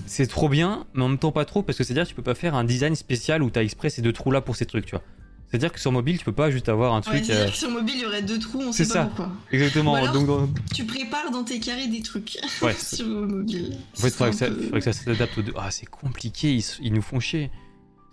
c'est 0.07 0.27
trop 0.29 0.49
bien, 0.49 0.87
mais 0.95 1.03
en 1.03 1.09
même 1.09 1.19
temps 1.19 1.33
pas 1.33 1.45
trop 1.45 1.63
parce 1.63 1.77
que 1.77 1.85
c'est-à-dire 1.85 2.05
que 2.05 2.09
tu 2.09 2.15
peux 2.15 2.23
pas 2.23 2.35
faire 2.35 2.55
un 2.55 2.65
design 2.65 2.95
spécial 2.95 3.43
où 3.43 3.51
t'as 3.51 3.63
exprès 3.63 3.91
ces 3.91 4.01
deux 4.01 4.13
trous 4.13 4.31
là 4.31 4.41
pour 4.41 4.57
ces 4.57 4.65
trucs, 4.65 4.87
tu 4.87 4.93
vois. 4.93 5.03
C'est-à-dire 5.47 5.73
que 5.73 5.79
sur 5.81 5.93
mobile, 5.93 6.19
tu 6.19 6.25
peux 6.25 6.33
pas 6.33 6.51
juste 6.51 6.69
avoir 6.69 6.95
un 6.95 6.99
Ouais, 6.99 7.03
truc. 7.03 7.25
c'est-à-dire 7.25 7.47
euh, 7.49 7.51
que 7.51 7.57
sur 7.57 7.71
mobile, 7.71 7.95
il 7.97 8.03
y 8.03 8.07
aurait 8.07 8.23
deux 8.23 8.39
trous, 8.39 8.61
on 8.63 8.73
C'est 8.73 8.85
sait 8.85 8.93
ça. 8.95 9.01
pas 9.01 9.07
pourquoi. 9.07 9.33
Exactement. 9.53 9.93
Ou 9.93 9.97
alors- 9.97 10.13
Donc, 10.15 10.51
Tu 10.75 10.85
prépares 10.85 11.31
dans 11.31 11.45
tes 11.45 11.61
carrés 11.61 11.87
des 11.89 12.01
trucs 12.01 12.39
ouais. 12.63 12.75
sur 12.75 13.07
mobile. 13.07 13.77
En 13.97 14.01
fait, 14.01 14.09
il 14.09 14.11
faudrait 14.13 14.31
que 14.31 14.37
ça, 14.37 14.47
peu- 14.49 14.63
faudrait 14.63 14.81
que 14.81 14.85
ça 14.85 14.93
s'adapte 14.93 15.39
aux 15.39 15.43
deux. 15.43 15.53
Ah, 15.57 15.71
c'est 15.71 15.87
compliqué, 15.87 16.59
ils 16.83 16.93
nous 16.93 17.03
font 17.03 17.21
chier. 17.21 17.51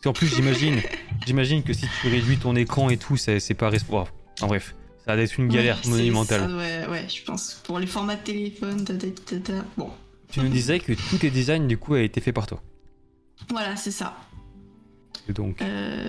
Qu'en 0.04 0.14
plus, 0.14 0.28
j'imagine, 0.28 0.82
j'imagine 1.26 1.64
que 1.64 1.74
si 1.74 1.86
tu 2.02 2.08
réduis 2.10 2.38
ton 2.38 2.56
écran 2.56 2.89
et 2.89 2.97
tout, 2.97 3.18
c'est 3.18 3.39
c'est 3.39 3.54
pas 3.54 3.70
responsable. 3.70 4.12
En 4.41 4.47
bref, 4.47 4.76
ça 5.06 5.16
va 5.16 5.22
être 5.22 5.38
une 5.38 5.47
galère 5.47 5.80
Ouais, 5.86 5.91
monumentale. 5.91 6.49
ça, 6.49 6.56
ouais, 6.58 6.88
ouais, 6.89 7.08
je 7.10 7.24
pense. 7.24 7.62
Pour 7.64 7.78
les 7.80 7.88
formats 7.88 8.16
de 8.16 8.24
téléphone, 8.24 8.84
tata. 8.84 9.54
Bon, 9.78 9.89
Tu 10.32 10.39
nous 10.39 10.49
disais 10.49 10.80
que 10.80 10.93
tous 10.93 11.18
tes 11.18 11.30
designs, 11.30 11.68
du 11.68 11.78
coup, 11.78 11.93
a 11.93 12.02
été 12.02 12.20
fait 12.22 12.34
par 12.34 12.47
toi. 12.47 12.62
voilà, 13.49 13.76
c'est 13.76 13.91
ça. 13.91 14.18
Et 15.30 15.34
donc, 15.34 15.62
Euh, 15.62 16.08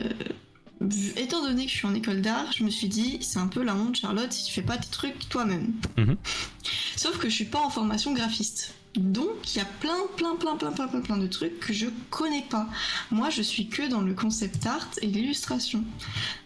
étant 1.17 1.43
donné 1.43 1.67
que 1.67 1.71
je 1.71 1.77
suis 1.77 1.87
en 1.87 1.95
école 1.95 2.23
d'art, 2.23 2.51
je 2.57 2.65
me 2.65 2.71
suis 2.71 2.89
dit, 2.89 3.19
c'est 3.21 3.39
un 3.39 3.47
peu 3.47 3.63
la 3.63 3.75
honte, 3.75 3.97
Charlotte, 3.97 4.33
si 4.33 4.45
tu 4.45 4.53
fais 4.53 4.63
pas 4.63 4.79
tes 4.79 4.89
trucs 4.91 5.29
toi-même. 5.29 5.73
Mhm. 5.99 6.17
Sauf 6.97 7.19
que 7.19 7.29
je 7.29 7.35
suis 7.35 7.45
pas 7.45 7.61
en 7.61 7.69
formation 7.71 8.13
graphiste. 8.15 8.75
Donc, 8.97 9.55
il 9.55 9.59
y 9.59 9.61
a 9.61 9.65
plein, 9.81 9.97
plein, 10.17 10.37
plein, 10.37 10.57
plein, 10.57 10.71
plein, 10.71 10.87
plein, 10.87 11.01
plein 11.01 11.17
de 11.17 11.27
trucs 11.27 11.59
que 11.61 11.73
je 11.73 11.87
connais 12.11 12.45
pas. 12.51 12.69
Moi, 13.11 13.31
je 13.31 13.41
suis 13.41 13.69
que 13.69 13.89
dans 13.89 14.03
le 14.03 14.13
concept 14.13 14.67
art 14.67 14.91
et 15.01 15.07
l'illustration. 15.07 15.83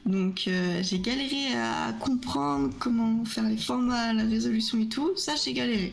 Donc, 0.04 0.44
euh, 0.46 0.80
j'ai 0.82 1.00
galéré 1.00 1.54
à 1.56 1.92
comprendre 1.98 2.72
comment 2.78 3.24
faire 3.24 3.44
les 3.44 3.56
formats, 3.56 4.12
la 4.12 4.22
résolution 4.22 4.78
et 4.78 4.88
tout. 4.88 5.16
Ça, 5.16 5.34
j'ai 5.42 5.54
galéré. 5.54 5.92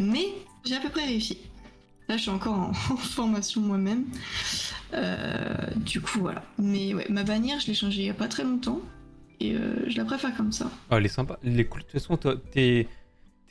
Mais 0.00 0.26
j'ai 0.64 0.74
à 0.74 0.80
peu 0.80 0.88
près 0.88 1.04
réussi. 1.04 1.38
Là, 2.08 2.16
je 2.16 2.22
suis 2.22 2.30
encore 2.30 2.54
en, 2.54 2.70
en 2.92 2.96
formation 2.96 3.60
moi-même. 3.60 4.04
Euh, 4.94 5.54
du 5.76 6.00
coup, 6.00 6.18
voilà. 6.20 6.42
Mais 6.58 6.94
ouais, 6.94 7.06
ma 7.10 7.22
bannière, 7.22 7.60
je 7.60 7.68
l'ai 7.68 7.74
changée 7.74 8.00
il 8.00 8.06
y 8.06 8.10
a 8.10 8.14
pas 8.14 8.28
très 8.28 8.42
longtemps. 8.42 8.80
Et 9.40 9.54
euh, 9.54 9.88
je 9.88 9.96
la 9.96 10.04
préfère 10.04 10.36
comme 10.36 10.52
ça. 10.52 10.70
Ah, 10.90 10.98
elle 10.98 11.06
est 11.06 11.08
sympa. 11.08 11.38
Les 11.42 11.64
de 11.64 11.68
toute 11.68 11.90
façon, 11.90 12.16
toi, 12.16 12.34
t'es 12.52 12.88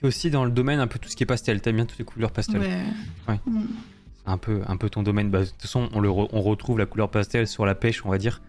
t'es 0.01 0.07
aussi 0.07 0.29
dans 0.31 0.43
le 0.45 0.51
domaine 0.51 0.79
un 0.79 0.87
peu 0.87 0.99
tout 0.99 1.09
ce 1.09 1.15
qui 1.15 1.23
est 1.23 1.27
pastel. 1.27 1.61
T'aimes 1.61 1.75
bien 1.77 1.85
toutes 1.85 1.99
les 1.99 2.05
couleurs 2.05 2.31
pastel. 2.31 2.59
Ouais. 2.59 2.83
Ouais. 3.27 3.39
Mm. 3.45 3.61
C'est 4.23 4.29
un 4.31 4.37
peu, 4.37 4.61
un 4.67 4.77
peu 4.77 4.89
ton 4.89 5.03
domaine. 5.03 5.29
Bah, 5.29 5.41
de 5.41 5.45
toute 5.45 5.61
façon, 5.61 5.89
on, 5.93 5.99
le 5.99 6.09
re- 6.09 6.29
on 6.31 6.41
retrouve 6.41 6.77
la 6.77 6.85
couleur 6.85 7.09
pastel 7.09 7.47
sur 7.47 7.65
la 7.65 7.75
pêche, 7.75 8.05
on 8.05 8.09
va 8.09 8.17
dire. 8.17 8.41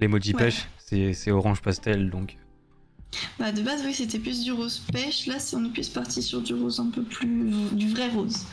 L'emoji 0.00 0.32
Ouais. 0.34 0.38
pêche, 0.50 0.66
c'est 0.78 1.30
orange 1.30 1.60
pastel, 1.60 2.10
donc. 2.10 2.36
Bah, 3.38 3.50
de 3.52 3.60
base, 3.60 3.82
oui, 3.84 3.92
c'était 3.92 4.18
plus 4.20 4.42
du 4.44 4.52
rose 4.52 4.78
pêche. 4.92 5.26
Là, 5.26 5.38
c'est- 5.38 5.56
on 5.56 5.64
est 5.64 5.68
plus 5.72 5.88
parti 5.88 6.22
sur 6.22 6.40
du 6.42 6.54
rose 6.54 6.80
un 6.80 6.90
peu 6.90 7.02
plus. 7.02 7.50
du 7.72 7.88
vrai 7.90 8.08
rose. 8.08 8.46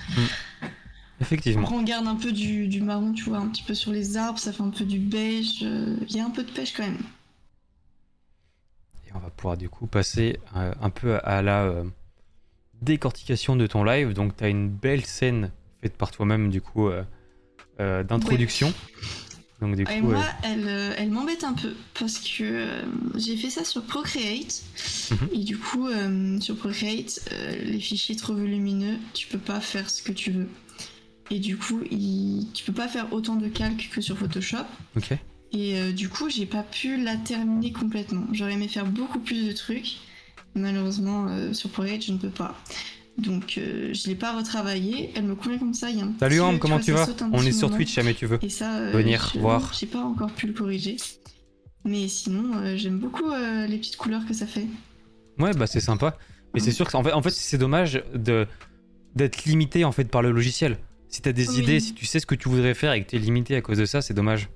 Effectivement. 1.20 1.64
Après, 1.64 1.76
on 1.76 1.84
garde 1.84 2.05
un 2.08 2.16
peu 2.16 2.32
du, 2.32 2.68
du 2.68 2.82
marron, 2.82 3.12
tu 3.12 3.24
vois, 3.24 3.38
un 3.39 3.47
petit 3.47 3.64
peu 3.64 3.74
sur 3.74 3.91
les 3.91 4.18
arbres, 4.18 4.38
ça 4.39 4.51
fait 4.53 4.62
un 4.62 4.70
peu 4.70 4.86
du 4.86 4.99
beige. 4.99 5.64
euh, 5.64 5.95
Il 6.10 6.16
y 6.16 6.20
a 6.20 6.26
un 6.26 6.30
peu 6.30 6.43
de 6.43 6.51
pêche 6.51 6.74
quand 6.76 6.84
même. 6.84 6.99
Et 9.08 9.12
on 9.16 9.20
va 9.20 9.30
pouvoir 9.32 9.58
du 9.58 9.68
coup 9.70 9.88
passer 9.88 10.39
euh, 10.55 10.74
un 10.82 10.89
peu 10.91 11.18
à 11.24 11.41
la 11.41 11.64
euh, 11.64 11.84
décortication 12.82 13.55
de 13.55 13.67
ton 13.67 13.84
live. 13.84 14.13
Donc, 14.13 14.36
tu 14.38 14.43
as 14.43 14.49
une 14.49 14.69
belle 14.69 15.05
scène 15.05 15.51
faite 15.82 15.97
par 15.97 16.11
toi-même, 16.11 16.49
du 16.49 16.61
coup, 16.61 16.88
euh, 16.88 17.03
euh, 17.80 18.03
d'introduction. 18.03 18.73
Donc, 19.61 19.75
du 19.75 19.84
Et 19.91 20.01
moi, 20.01 20.17
euh, 20.19 20.23
elle, 20.43 20.95
elle 20.97 21.09
m'embête 21.11 21.43
un 21.43 21.53
peu 21.53 21.73
parce 21.99 22.19
que 22.19 22.67
j'ai 23.15 23.36
fait 23.38 23.49
ça 23.49 23.63
sur 23.63 23.84
Procreate. 23.84 24.63
Mhm. 25.11 25.30
Et 25.34 25.38
du 25.39 25.57
coup, 25.57 25.88
sur 26.39 26.55
Procreate, 26.55 27.28
les 27.63 27.80
fichiers 27.80 28.15
trop 28.15 28.34
volumineux, 28.36 28.97
tu 29.13 29.28
peux 29.28 29.39
pas 29.39 29.59
faire 29.59 29.89
ce 29.89 30.03
que 30.03 30.11
tu 30.11 30.30
veux. 30.32 30.47
Et 31.32 31.39
du 31.39 31.57
coup, 31.57 31.82
il- 31.91 32.47
tu 32.53 32.63
peux 32.63 32.71
pas 32.73 32.88
faire 32.88 33.11
autant 33.11 33.36
de 33.36 33.47
calques 33.47 33.89
que 33.91 33.99
sur 33.99 34.17
Photoshop. 34.17 34.57
ok. 34.95 35.13
Et 35.53 35.80
euh, 35.80 35.91
du 35.93 36.09
coup, 36.09 36.30
j'ai 36.30 36.45
pas 36.45 36.61
pu 36.63 37.01
la 37.01 37.15
terminer 37.15 37.71
complètement. 37.71 38.25
J'aurais 38.34 38.53
aimé 38.53 38.67
faire 38.67 38.86
beaucoup 38.86 39.19
plus 39.19 39.47
de 39.47 39.53
trucs. 39.53 39.97
Malheureusement, 40.58 41.28
euh, 41.30 41.53
sur 41.53 41.70
Procreate, 41.70 42.03
je 42.05 42.12
ne 42.12 42.18
peux 42.18 42.30
pas. 42.30 42.55
Donc, 43.18 43.55
euh, 43.58 43.93
je 43.93 44.08
l'ai 44.08 44.16
pas 44.16 44.36
retravaillé. 44.38 45.12
Elle 45.16 45.24
me 45.24 45.36
convient 45.36 45.58
comme 45.58 45.74
ça. 45.74 45.89
Il 45.89 45.97
y 45.97 46.01
a 46.01 46.05
un 46.05 46.14
Salut 46.20 46.39
Ambre, 46.41 46.60
comment 46.60 46.76
vois, 46.78 46.84
tu 46.86 46.91
vas 46.91 47.08
On 47.32 47.41
est 47.43 47.51
sur 47.51 47.68
moment. 47.68 47.78
Twitch, 47.78 47.93
jamais 47.95 48.14
tu 48.14 48.26
veux. 48.28 48.38
Et 48.43 48.49
ça, 48.49 48.76
euh, 48.78 48.91
Venir 48.91 49.32
je- 49.34 49.39
voir. 49.39 49.74
J'ai 49.80 49.88
pas 49.88 50.01
encore 50.03 50.32
pu 50.32 50.47
le 50.47 50.53
corriger. 50.53 50.97
Mais 51.86 52.08
sinon, 52.08 52.58
euh, 52.58 52.76
j'aime 52.78 52.99
beaucoup 52.99 53.30
euh, 53.32 53.66
les 53.66 53.78
petites 53.78 53.97
couleurs 53.97 54.26
que 54.26 54.34
ça 54.34 54.45
fait. 54.45 54.68
Ouais, 55.39 55.53
bah 55.53 55.68
c'est 55.68 55.80
sympa. 55.80 56.18
Mais 56.53 56.60
c'est 56.60 56.72
sûr 56.72 56.88
que 56.89 56.95
en 56.97 57.03
fait, 57.03 57.14
en 57.14 57.22
fait 57.22 57.30
c'est 57.32 57.58
dommage 57.58 58.03
de 58.14 58.45
d'être 59.16 59.45
limité 59.45 59.84
en 59.86 59.91
fait 59.91 60.05
par 60.05 60.22
le 60.22 60.32
logiciel. 60.32 60.78
Si 61.10 61.22
t'as 61.22 61.32
des 61.32 61.49
Oui. 61.49 61.60
idées, 61.60 61.80
si 61.80 61.93
tu 61.93 62.05
sais 62.05 62.20
ce 62.20 62.26
que 62.26 62.36
tu 62.36 62.49
voudrais 62.49 62.74
faire 62.74 62.93
et 62.93 63.03
que 63.03 63.10
t'es 63.10 63.18
limité 63.20 63.55
à 63.55 63.62
cause 63.62 63.78
de 63.78 63.86
ça, 63.86 64.01
c'est 64.01 64.14
dommage. 64.14 64.49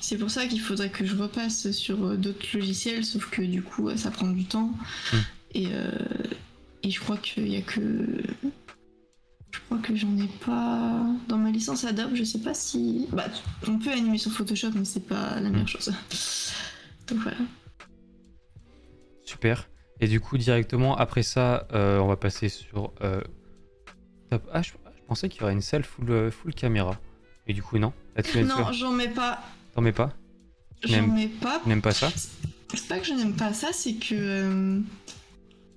C'est 0.00 0.16
pour 0.18 0.30
ça 0.30 0.46
qu'il 0.46 0.60
faudrait 0.60 0.90
que 0.90 1.04
je 1.06 1.16
repasse 1.16 1.70
sur 1.70 2.04
euh, 2.04 2.16
d'autres 2.16 2.46
logiciels, 2.54 3.04
sauf 3.04 3.30
que 3.30 3.42
du 3.42 3.62
coup, 3.62 3.88
euh, 3.88 3.96
ça 3.96 4.10
prend 4.10 4.28
du 4.28 4.44
temps. 4.44 4.72
Hmm. 5.12 5.16
Et, 5.56 5.68
euh, 5.72 5.90
et 6.82 6.90
je 6.90 7.00
crois 7.00 7.16
qu'il 7.16 7.48
y 7.48 7.56
a 7.56 7.62
que. 7.62 7.80
Je 9.50 9.58
crois 9.66 9.78
que 9.78 9.96
j'en 9.96 10.14
ai 10.18 10.28
pas. 10.44 11.02
Dans 11.28 11.38
ma 11.38 11.50
licence 11.50 11.84
Adobe, 11.84 12.14
je 12.14 12.24
sais 12.24 12.40
pas 12.40 12.52
si. 12.52 13.06
Bah, 13.10 13.24
on 13.66 13.78
peut 13.78 13.90
animer 13.90 14.18
sur 14.18 14.30
Photoshop, 14.32 14.72
mais 14.74 14.84
c'est 14.84 15.06
pas 15.06 15.40
la 15.40 15.48
meilleure 15.48 15.66
chose. 15.68 15.92
Donc 17.08 17.18
voilà. 17.20 17.38
Super. 19.24 19.68
Et 20.00 20.08
du 20.08 20.20
coup, 20.20 20.36
directement 20.36 20.94
après 20.96 21.22
ça, 21.22 21.66
euh, 21.72 21.98
on 22.00 22.06
va 22.06 22.16
passer 22.16 22.48
sur. 22.50 22.92
euh, 23.00 23.22
top- 24.30 24.48
Ah, 24.52 24.60
je, 24.62 24.72
je 24.72 25.02
pensais 25.08 25.28
qu'il 25.30 25.40
y 25.40 25.44
aurait 25.44 25.54
une 25.54 25.62
salle 25.62 25.84
full, 25.84 26.30
full 26.30 26.54
caméra. 26.54 27.00
Et 27.46 27.54
du 27.54 27.62
coup, 27.62 27.78
non. 27.78 27.92
Non, 28.44 28.72
j'en 28.72 28.92
mets 28.92 29.08
pas. 29.08 29.42
t'en 29.74 29.80
mets 29.80 29.92
pas? 29.92 30.12
J'en 30.84 30.90
N'aime- 30.96 31.14
mets 31.14 31.28
pas 31.28 31.60
Tu 31.62 31.68
n'aimes 31.70 31.80
pas 31.82 31.92
ça? 31.92 32.10
C'est 32.74 32.88
pas 32.88 32.98
que 32.98 33.06
je 33.06 33.12
n'aime 33.14 33.34
pas 33.34 33.52
ça, 33.54 33.68
c'est 33.72 33.94
que 33.94 34.14
euh, 34.14 34.80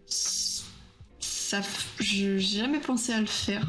ça, 0.10 1.62
je 1.99 2.38
j'ai 2.38 2.60
jamais 2.60 2.80
pensé 2.80 3.14
à 3.14 3.20
le 3.20 3.26
faire. 3.28 3.62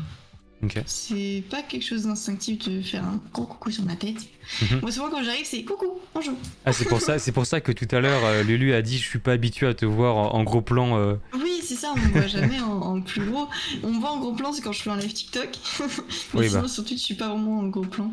Ok. 0.62 0.78
C'est 0.84 1.42
pas 1.48 1.62
quelque 1.62 1.84
chose 1.86 2.02
d'instinctif 2.02 2.58
de 2.68 2.82
faire 2.82 3.02
un 3.02 3.18
gros 3.32 3.46
coucou 3.46 3.70
sur 3.70 3.82
ma 3.84 3.96
tête. 3.96 4.18
Mhm. 4.60 4.80
Moi 4.82 4.92
souvent 4.92 5.08
quand 5.08 5.22
j'arrive 5.22 5.46
c'est 5.46 5.62
coucou, 5.64 5.98
bonjour. 6.14 6.34
Ah, 6.66 6.72
c'est 6.74 6.84
pour 6.84 7.00
ça, 7.00 7.18
c'est 7.18 7.32
pour 7.32 7.46
ça 7.46 7.62
que 7.62 7.72
tout 7.72 7.88
à 7.92 8.00
l'heure, 8.00 8.22
euh, 8.26 8.42
Lulu 8.42 8.74
a 8.74 8.82
dit 8.82 8.98
je 8.98 9.06
suis 9.08 9.18
pas 9.20 9.32
habitué 9.32 9.66
à 9.66 9.72
te 9.74 9.86
voir 9.86 10.16
en, 10.16 10.34
en 10.34 10.42
gros 10.44 10.60
plan. 10.60 10.98
euh, 10.98 11.14
Oui 11.34 11.62
c'est 11.64 11.76
ça, 11.76 11.94
on 11.94 11.98
me 11.98 12.12
voit 12.12 12.26
jamais 12.26 12.60
en, 12.60 12.72
en 12.80 13.00
plus 13.00 13.24
gros. 13.24 13.48
On 13.82 13.90
me 13.92 14.00
voit 14.00 14.10
en 14.10 14.18
gros 14.20 14.34
plan 14.34 14.52
c'est 14.52 14.60
quand 14.60 14.72
je 14.72 14.82
fais 14.82 14.90
un 14.90 14.96
live 14.98 15.12
TikTok. 15.14 15.48
Mais 16.34 16.40
Oui, 16.40 16.48
sinon 16.50 16.62
bah. 16.62 16.68
sur 16.68 16.84
Twitch 16.84 16.98
je 17.00 17.04
suis 17.04 17.14
pas 17.14 17.28
vraiment 17.28 17.60
en 17.60 17.68
gros 17.68 17.80
plan. 17.86 18.12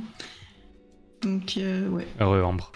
Donc 1.23 1.55
euh, 1.57 1.89
ouais. 1.89 2.07
Heureux 2.21 2.43
Ambre. 2.43 2.71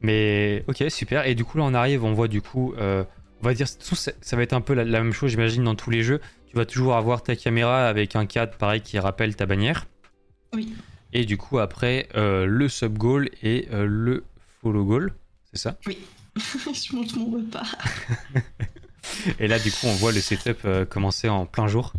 Mais 0.00 0.64
ok, 0.66 0.84
super. 0.90 1.24
Et 1.26 1.34
du 1.36 1.44
coup, 1.44 1.56
là, 1.56 1.64
on 1.64 1.72
arrive, 1.72 2.04
on 2.04 2.12
voit 2.12 2.28
du 2.28 2.42
coup, 2.42 2.74
on 3.44 3.48
va 3.48 3.54
dire, 3.54 3.68
ça, 3.68 4.12
ça 4.20 4.36
va 4.36 4.42
être 4.42 4.54
un 4.54 4.62
peu 4.62 4.72
la, 4.72 4.84
la 4.84 5.02
même 5.02 5.12
chose, 5.12 5.30
j'imagine, 5.30 5.64
dans 5.64 5.74
tous 5.74 5.90
les 5.90 6.02
jeux. 6.02 6.20
Tu 6.48 6.56
vas 6.56 6.64
toujours 6.64 6.96
avoir 6.96 7.22
ta 7.22 7.36
caméra 7.36 7.86
avec 7.86 8.16
un 8.16 8.24
cadre 8.24 8.56
pareil 8.56 8.80
qui 8.80 8.98
rappelle 8.98 9.36
ta 9.36 9.44
bannière. 9.44 9.86
Oui. 10.54 10.72
Et 11.12 11.26
du 11.26 11.36
coup, 11.36 11.58
après, 11.58 12.08
euh, 12.16 12.46
le 12.46 12.68
sub 12.70 12.96
goal 12.96 13.28
et 13.42 13.68
euh, 13.72 13.84
le 13.86 14.24
follow 14.62 14.84
goal, 14.84 15.12
c'est 15.52 15.60
ça? 15.60 15.76
Je 16.36 16.96
monte 16.96 17.14
mon 17.16 17.30
repas. 17.30 17.66
Et 19.38 19.46
là, 19.46 19.58
du 19.58 19.70
coup, 19.70 19.86
on 19.86 19.94
voit 19.94 20.12
le 20.12 20.20
setup 20.20 20.58
euh, 20.64 20.86
commencer 20.86 21.28
en 21.28 21.44
plein 21.44 21.68
jour. 21.68 21.92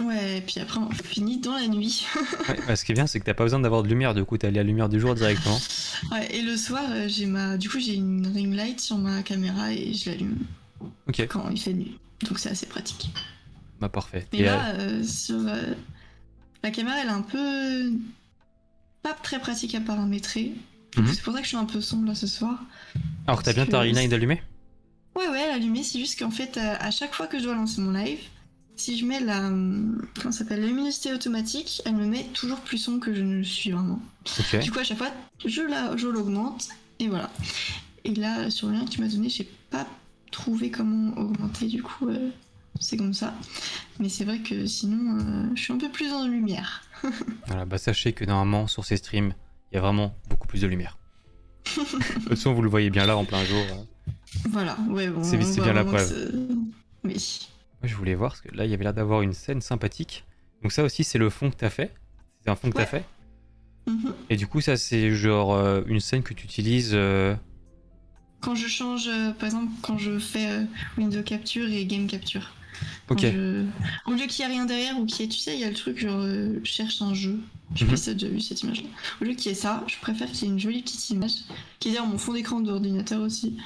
Ouais, 0.00 0.38
et 0.38 0.40
puis 0.40 0.60
après 0.60 0.78
on 0.78 0.90
finit 0.90 1.38
dans 1.38 1.54
la 1.54 1.66
nuit. 1.66 2.06
Ouais, 2.48 2.56
bah, 2.66 2.76
ce 2.76 2.84
qui 2.84 2.92
est 2.92 2.94
bien, 2.94 3.06
c'est 3.06 3.18
que 3.20 3.24
t'as 3.24 3.34
pas 3.34 3.44
besoin 3.44 3.60
d'avoir 3.60 3.82
de 3.82 3.88
lumière, 3.88 4.14
du 4.14 4.24
coup, 4.24 4.38
t'as 4.38 4.50
la 4.50 4.62
lumière 4.62 4.88
du 4.88 5.00
jour 5.00 5.14
directement. 5.14 5.58
Ouais, 6.12 6.32
et 6.34 6.42
le 6.42 6.56
soir, 6.56 6.84
euh, 6.90 7.08
j'ai 7.08 7.26
ma, 7.26 7.56
du 7.56 7.68
coup, 7.68 7.80
j'ai 7.80 7.94
une 7.94 8.26
ring 8.28 8.54
light 8.54 8.80
sur 8.80 8.96
ma 8.98 9.22
caméra 9.22 9.72
et 9.72 9.92
je 9.92 10.10
l'allume 10.10 10.38
quand 11.28 11.48
il 11.50 11.60
fait 11.60 11.72
nuit. 11.72 11.98
Donc 12.28 12.38
c'est 12.38 12.50
assez 12.50 12.66
pratique. 12.66 13.10
bah 13.80 13.88
parfait. 13.88 14.26
Mais 14.32 14.38
Et, 14.40 14.42
là, 14.44 14.74
euh, 14.74 15.02
sur 15.02 15.36
euh, 15.38 15.74
la 16.62 16.70
caméra, 16.70 16.98
elle 17.00 17.08
est 17.08 17.10
un 17.10 17.22
peu 17.22 17.90
pas 19.02 19.14
très 19.14 19.40
pratique 19.40 19.74
à 19.74 19.80
paramétrer. 19.80 20.52
Mhm. 20.96 21.06
C'est 21.12 21.22
pour 21.22 21.32
ça 21.32 21.40
que 21.40 21.44
je 21.44 21.48
suis 21.48 21.56
un 21.56 21.64
peu 21.64 21.80
sombre 21.80 22.06
là 22.06 22.14
ce 22.14 22.26
soir. 22.26 22.62
Alors 23.26 23.40
que 23.40 23.44
t'as 23.44 23.52
bien 23.52 23.66
ta 23.66 23.80
ring 23.80 23.94
light 23.94 24.12
allumée? 24.12 24.40
Ouais, 25.16 25.28
ouais, 25.28 25.40
elle 25.42 25.50
est 25.50 25.54
allumée. 25.54 25.82
C'est 25.82 25.98
juste 25.98 26.18
qu'en 26.18 26.30
fait, 26.30 26.56
à 26.58 26.90
chaque 26.92 27.14
fois 27.14 27.26
que 27.26 27.38
je 27.38 27.44
dois 27.44 27.54
lancer 27.54 27.80
mon 27.80 27.90
live, 27.90 28.20
si 28.78 28.98
je 28.98 29.04
mets 29.04 29.20
la. 29.20 29.40
Comment 30.20 30.32
s'appelle 30.32 30.64
luminosité 30.66 31.12
automatique, 31.12 31.82
elle 31.84 31.96
me 31.96 32.06
met 32.06 32.24
toujours 32.34 32.58
plus 32.60 32.78
sombre 32.78 33.00
que 33.00 33.14
je 33.14 33.22
ne 33.22 33.36
le 33.36 33.44
suis 33.44 33.70
vraiment. 33.70 34.00
Ok. 34.38 34.60
Du 34.60 34.70
coup, 34.72 34.78
à 34.78 34.84
chaque 34.84 34.98
fois, 34.98 35.10
je 35.44 35.62
la- 35.62 35.96
je 35.96 36.06
l'augmente. 36.08 36.68
Et 36.98 37.08
voilà. 37.08 37.30
Et 38.04 38.14
là, 38.14 38.50
sur 38.50 38.68
le 38.68 38.74
lien 38.74 38.84
que 38.84 38.90
tu 38.90 39.00
m'as 39.00 39.08
donné, 39.08 39.28
j'ai 39.28 39.48
pas 39.70 39.86
trouvé 40.30 40.70
comment 40.70 41.16
augmenter. 41.18 41.66
Du 41.66 41.82
coup, 41.82 42.08
euh, 42.08 42.30
c'est 42.80 42.96
comme 42.96 43.14
ça. 43.14 43.34
Mais 44.00 44.08
c'est 44.08 44.24
vrai 44.24 44.38
que 44.40 44.66
sinon, 44.66 45.18
euh, 45.18 45.46
je 45.54 45.62
suis 45.62 45.72
un 45.72 45.78
peu 45.78 45.88
plus 45.90 46.12
en 46.12 46.26
lumière. 46.26 46.82
Voilà, 47.46 47.64
bah 47.64 47.78
sachez 47.78 48.12
que 48.12 48.24
normalement 48.24 48.66
sur 48.66 48.84
ces 48.84 48.96
streams, 48.96 49.32
il 49.70 49.76
y 49.76 49.78
a 49.78 49.80
vraiment 49.80 50.14
beaucoup 50.28 50.46
plus 50.48 50.60
de 50.62 50.66
lumière. 50.66 50.98
de 51.76 51.82
toute 51.82 52.28
façon, 52.28 52.52
vous 52.54 52.62
le 52.62 52.68
voyez 52.68 52.90
bien 52.90 53.06
là 53.06 53.16
en 53.16 53.24
plein 53.24 53.44
jour. 53.44 53.64
hein. 53.72 53.84
Voilà, 54.50 54.76
ouais, 54.88 55.08
bon. 55.08 55.22
C'est- 55.24 55.36
bien 55.62 55.72
la 55.72 55.84
preuve. 55.84 56.32
Oui. 57.04 57.48
Moi, 57.82 57.88
je 57.88 57.94
voulais 57.94 58.14
voir 58.14 58.32
parce 58.32 58.40
que 58.40 58.54
là, 58.54 58.64
il 58.64 58.70
y 58.70 58.74
avait 58.74 58.84
l'air 58.84 58.94
d'avoir 58.94 59.22
une 59.22 59.32
scène 59.32 59.60
sympathique. 59.60 60.24
Donc 60.62 60.72
ça 60.72 60.82
aussi, 60.82 61.04
c'est 61.04 61.18
le 61.18 61.30
fond 61.30 61.50
que 61.50 61.56
t'as 61.56 61.70
fait. 61.70 61.94
C'est 62.42 62.50
un 62.50 62.56
fond 62.56 62.70
que 62.70 62.76
t'as 62.76 62.86
fait. 62.86 63.04
Mhm. 63.86 64.12
Et 64.30 64.36
du 64.36 64.46
coup, 64.46 64.60
ça, 64.60 64.76
c'est 64.76 65.10
genre 65.14 65.54
euh, 65.54 65.82
une 65.86 66.00
scène 66.00 66.22
que 66.22 66.34
tu 66.34 66.44
utilises. 66.44 66.90
euh, 66.92 67.34
Quand 68.40 68.54
je 68.54 68.66
change, 68.66 69.08
euh, 69.08 69.30
par 69.32 69.46
exemple, 69.46 69.72
quand 69.82 69.96
je 69.98 70.18
fais 70.18 70.48
euh, 70.50 70.64
window 70.96 71.22
capture 71.22 71.68
et 71.70 71.86
game 71.86 72.06
capture. 72.06 72.52
Ok. 73.08 73.20
je- 73.22 73.64
Au 74.06 74.12
lieu 74.12 74.26
qu'il 74.26 74.44
y 74.44 74.48
ait 74.48 74.52
rien 74.52 74.64
derrière 74.66 74.98
ou 74.98 75.06
qu'il 75.06 75.20
y 75.24 75.28
ait, 75.28 75.32
tu 75.32 75.38
sais, 75.38 75.54
il 75.54 75.60
y 75.60 75.64
a 75.64 75.68
le 75.68 75.74
truc 75.74 75.98
genre 75.98 76.22
je 76.22 76.60
cherche 76.64 77.00
un 77.02 77.14
jeu. 77.14 77.40
Je 77.74 77.80
sais 77.80 77.84
Mhm. 77.84 77.90
pas 77.90 77.96
si 77.96 78.04
t'as 78.06 78.12
déjà 78.14 78.28
vu 78.28 78.40
cette 78.40 78.62
image-là. 78.62 78.88
Au 79.20 79.24
lieu 79.24 79.34
qu'il 79.34 79.46
y 79.46 79.52
ait 79.52 79.54
ça, 79.58 79.84
je 79.88 79.96
préfère 80.00 80.30
qu'il 80.30 80.44
y 80.46 80.50
ait 80.50 80.52
une 80.52 80.58
jolie 80.60 80.82
petite 80.82 81.10
image 81.10 81.32
qui 81.80 81.88
est 81.88 81.92
derrière 81.92 82.08
mon 82.08 82.18
fond 82.18 82.32
d'écran 82.32 82.60
d'ordinateur 82.60 83.20
aussi. 83.20 83.56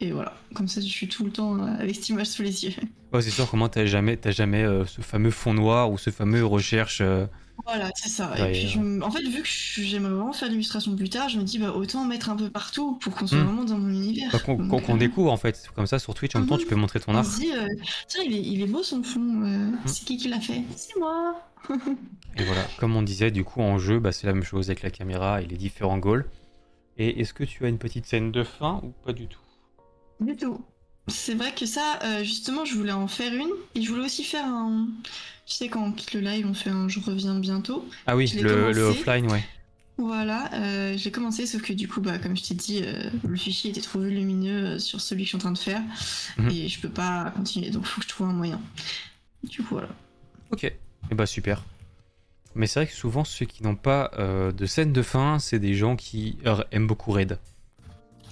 Et 0.00 0.12
voilà, 0.12 0.32
comme 0.54 0.68
ça 0.68 0.80
je 0.80 0.86
suis 0.86 1.08
tout 1.08 1.24
le 1.24 1.30
temps 1.32 1.58
euh, 1.60 1.66
avec 1.78 1.94
cette 1.96 2.08
image 2.10 2.26
sous 2.28 2.42
les 2.42 2.64
yeux. 2.64 2.72
Ouais, 3.12 3.22
c'est 3.22 3.30
sûr, 3.30 3.50
comment 3.50 3.68
t'as 3.68 3.86
jamais, 3.86 4.16
t'as 4.16 4.30
jamais 4.30 4.62
euh, 4.62 4.84
ce 4.86 5.00
fameux 5.00 5.30
fond 5.30 5.54
noir 5.54 5.90
ou 5.90 5.98
ce 5.98 6.10
fameux 6.10 6.44
recherche. 6.44 7.00
euh, 7.00 7.26
Voilà, 7.64 7.90
c'est 7.96 8.08
ça. 8.10 8.32
Et 8.38 8.42
Ouais, 8.42 8.52
puis, 8.52 8.62
ouais. 8.62 8.68
je 8.68 8.78
me- 8.78 9.02
en 9.02 9.10
fait, 9.10 9.22
vu 9.22 9.42
que 9.42 9.48
j'aimerais 9.82 10.12
vraiment 10.12 10.32
faire 10.32 10.48
l'illustration 10.48 10.94
plus 10.94 11.08
tard, 11.08 11.28
je 11.28 11.38
me 11.38 11.42
dis 11.42 11.58
bah 11.58 11.72
autant 11.72 12.04
mettre 12.04 12.30
un 12.30 12.36
peu 12.36 12.48
partout 12.50 12.96
pour 13.00 13.14
qu'on 13.14 13.26
soit 13.26 13.38
Mhm. 13.38 13.44
vraiment 13.46 13.64
dans 13.64 13.78
mon 13.78 13.88
univers. 13.88 14.30
bah, 14.30 14.38
qu'on 14.38 14.94
euh, 14.94 14.98
découvre 14.98 15.32
en 15.32 15.36
fait. 15.36 15.68
Comme 15.74 15.86
ça, 15.88 15.98
sur 15.98 16.14
Twitch, 16.14 16.36
en 16.36 16.40
même 16.40 16.48
temps, 16.48 16.54
Mhm. 16.54 16.60
tu 16.60 16.66
peux 16.68 16.76
montrer 16.76 17.00
ton 17.00 17.12
On 17.12 17.16
art. 17.16 17.24
se 17.24 17.40
dit, 17.40 17.50
tiens, 18.06 18.22
il 18.24 18.34
est, 18.36 18.42
il 18.42 18.62
est 18.62 18.66
beau 18.66 18.82
son 18.84 19.02
fond. 19.02 19.42
euh, 19.42 19.70
C'est 19.86 20.04
qui 20.04 20.16
qui 20.16 20.28
l'a 20.28 20.38
fait? 20.40 20.62
C'est 20.76 20.96
moi. 20.98 21.42
Et 22.36 22.44
voilà, 22.44 22.62
comme 22.76 22.94
on 22.94 23.02
disait, 23.02 23.30
du 23.32 23.42
coup, 23.42 23.60
en 23.62 23.78
jeu, 23.78 23.98
bah, 23.98 24.12
c'est 24.12 24.26
la 24.28 24.32
même 24.34 24.44
chose 24.44 24.68
avec 24.70 24.82
la 24.82 24.90
caméra 24.90 25.42
et 25.42 25.46
les 25.46 25.56
différents 25.56 25.98
goals. 25.98 26.26
Et 26.98 27.20
est-ce 27.20 27.32
que 27.32 27.42
tu 27.44 27.64
as 27.64 27.68
une 27.68 27.78
petite 27.78 28.06
scène 28.06 28.30
de 28.30 28.44
fin 28.44 28.80
ou 28.84 28.92
pas 29.04 29.12
du 29.12 29.26
tout? 29.26 29.40
Du 30.20 30.36
tout. 30.36 30.60
C'est 31.06 31.34
vrai 31.34 31.54
que 31.54 31.64
ça, 31.66 31.98
euh, 32.02 32.22
justement, 32.22 32.64
je 32.64 32.74
voulais 32.74 32.92
en 32.92 33.08
faire 33.08 33.32
une. 33.32 33.50
Et 33.74 33.82
je 33.82 33.90
voulais 33.90 34.04
aussi 34.04 34.24
faire 34.24 34.44
un. 34.44 34.88
Tu 35.46 35.54
sais, 35.54 35.68
quand 35.68 35.82
on 35.82 35.92
quitte 35.92 36.12
le 36.12 36.20
live, 36.20 36.46
on 36.46 36.54
fait 36.54 36.70
un 36.70 36.88
je 36.88 37.00
reviens 37.00 37.38
bientôt. 37.38 37.88
Ah 38.06 38.16
oui, 38.16 38.30
le, 38.36 38.72
le 38.72 38.82
offline, 38.82 39.30
ouais. 39.30 39.44
Voilà, 39.98 40.48
euh, 40.54 40.94
j'ai 40.96 41.10
commencé, 41.10 41.44
sauf 41.44 41.60
que 41.60 41.72
du 41.72 41.88
coup, 41.88 42.00
bah, 42.00 42.18
comme 42.18 42.36
je 42.36 42.44
t'ai 42.44 42.54
dit, 42.54 42.82
euh, 42.84 43.10
le 43.26 43.36
fichier 43.36 43.70
était 43.70 43.80
trop 43.80 43.98
volumineux 43.98 44.64
euh, 44.64 44.78
sur 44.78 45.00
celui 45.00 45.22
que 45.22 45.24
je 45.24 45.28
suis 45.30 45.36
en 45.36 45.40
train 45.40 45.50
de 45.52 45.58
faire. 45.58 45.82
Mhm. 46.36 46.50
Et 46.50 46.68
je 46.68 46.80
peux 46.80 46.88
pas 46.88 47.32
continuer, 47.34 47.70
donc 47.70 47.84
faut 47.84 48.00
que 48.00 48.04
je 48.04 48.08
trouve 48.08 48.28
un 48.28 48.32
moyen. 48.32 48.60
Du 49.42 49.58
coup, 49.62 49.74
voilà. 49.74 49.88
Ok, 50.52 50.62
et 50.64 50.76
bah 51.10 51.26
super. 51.26 51.64
Mais 52.54 52.68
c'est 52.68 52.80
vrai 52.80 52.86
que 52.86 52.94
souvent, 52.94 53.24
ceux 53.24 53.44
qui 53.44 53.64
n'ont 53.64 53.74
pas 53.74 54.12
euh, 54.18 54.52
de 54.52 54.66
scène 54.66 54.92
de 54.92 55.02
fin, 55.02 55.40
c'est 55.40 55.58
des 55.58 55.74
gens 55.74 55.96
qui 55.96 56.38
aiment 56.70 56.86
beaucoup 56.86 57.10
Raid. 57.10 57.38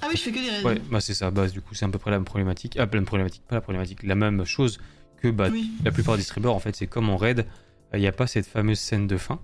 Ah 0.03 0.07
oui, 0.09 0.16
je 0.16 0.22
fais 0.22 0.30
que 0.32 0.38
des 0.38 0.51
raids. 0.51 0.62
Ouais, 0.64 0.80
bah 0.90 1.01
c'est 1.01 1.14
ça, 1.14 1.30
bah, 1.30 1.47
du 1.49 1.61
coup, 1.61 1.74
c'est 1.74 1.84
à 1.84 1.88
peu 1.88 1.99
près 1.99 2.11
la 2.11 2.18
même 2.18 2.24
problématique. 2.24 2.76
Ah, 2.76 2.80
la 2.80 2.86
même 2.86 3.05
problématique, 3.05 3.42
pas 3.49 3.55
la 3.57 3.61
problématique, 3.61 4.03
la 4.03 4.14
même 4.14 4.44
chose 4.44 4.78
que 5.22 5.28
bah, 5.28 5.49
Oui, 5.51 5.70
la 5.84 5.90
plupart 5.90 6.16
des 6.16 6.22
streamers, 6.22 6.55
en 6.55 6.59
fait, 6.61 6.76
c'est 6.76 6.86
comme 6.86 7.09
en 7.09 7.16
Raid, 7.16 7.47
il 7.94 8.01
n'y 8.01 8.07
a 8.07 8.12
pas 8.12 8.26
cette 8.26 8.47
fameuse 8.47 8.78
scène 8.78 9.07
de 9.07 9.16
fin. 9.16 9.40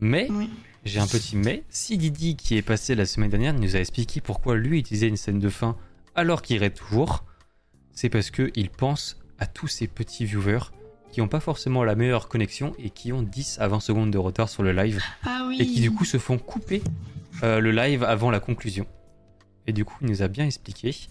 Mais 0.00 0.28
oui. 0.30 0.48
J'ai 0.84 0.98
un 1.00 1.06
petit 1.06 1.36
mais. 1.36 1.64
Si 1.68 1.98
Didi, 1.98 2.36
qui 2.36 2.56
est 2.56 2.62
passé 2.62 2.94
la 2.94 3.04
semaine 3.04 3.28
dernière, 3.28 3.52
nous 3.52 3.76
a 3.76 3.80
expliqué 3.80 4.20
pourquoi 4.20 4.56
lui 4.56 4.78
utilisait 4.78 5.08
une 5.08 5.16
scène 5.16 5.38
de 5.38 5.48
fin 5.50 5.76
alors 6.14 6.42
qu'il 6.42 6.58
raid 6.58 6.74
toujours, 6.74 7.24
c'est 7.92 8.08
parce 8.08 8.30
qu'il 8.30 8.70
pense 8.70 9.18
à 9.38 9.46
tous 9.46 9.68
ces 9.68 9.86
petits 9.86 10.24
viewers 10.24 10.70
qui 11.12 11.20
n'ont 11.20 11.28
pas 11.28 11.40
forcément 11.40 11.84
la 11.84 11.94
meilleure 11.94 12.28
connexion 12.28 12.72
et 12.78 12.90
qui 12.90 13.12
ont 13.12 13.22
10 13.22 13.58
à 13.60 13.68
20 13.68 13.80
secondes 13.80 14.10
de 14.10 14.18
retard 14.18 14.48
sur 14.48 14.62
le 14.62 14.72
live 14.72 15.02
Ah 15.24 15.44
oui. 15.48 15.56
et 15.60 15.66
qui 15.66 15.80
du 15.80 15.90
coup 15.90 16.04
se 16.04 16.18
font 16.18 16.38
couper 16.38 16.82
euh, 17.42 17.60
le 17.60 17.72
live 17.72 18.04
avant 18.04 18.30
la 18.30 18.40
conclusion. 18.40 18.86
Et 19.66 19.72
du 19.72 19.84
coup, 19.84 19.96
il 20.00 20.08
nous 20.08 20.22
a 20.22 20.28
bien 20.28 20.46
expliqué 20.46 20.90
qu'il 20.92 21.08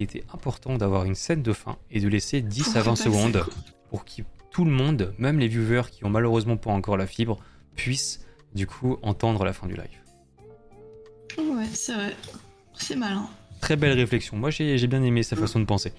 était 0.00 0.24
important 0.32 0.76
d'avoir 0.76 1.04
une 1.04 1.14
scène 1.14 1.42
de 1.42 1.52
fin 1.52 1.76
et 1.90 2.00
de 2.00 2.08
laisser 2.08 2.40
10 2.40 2.64
Pour 2.64 2.76
à 2.76 2.80
20 2.80 2.82
que 2.82 2.84
personne- 3.02 3.12
secondes 3.12 3.44
pour 3.90 4.04
que 4.04 4.22
tout 4.50 4.64
le 4.64 4.70
monde, 4.70 5.14
même 5.18 5.38
les 5.38 5.48
viewers 5.48 5.90
qui 5.90 6.04
ont 6.04 6.10
malheureusement 6.10 6.56
pas 6.56 6.70
encore 6.70 6.96
la 6.96 7.06
fibre, 7.06 7.38
puissent 7.76 8.24
du 8.54 8.66
coup 8.66 8.98
entendre 9.02 9.44
la 9.44 9.52
fin 9.52 9.66
du 9.66 9.74
live. 9.74 9.98
Ouais, 11.38 11.66
c'est 11.72 11.94
vrai. 11.94 12.14
C'est 12.74 12.96
malin. 12.96 13.28
Très 13.60 13.76
belle 13.76 13.96
réflexion. 13.98 14.36
Moi, 14.36 14.50
j'ai 14.50 14.76
j'ai 14.76 14.86
bien 14.86 15.02
aimé 15.02 15.22
sa 15.22 15.36
façon 15.36 15.60
de 15.60 15.64
penser. 15.64 15.92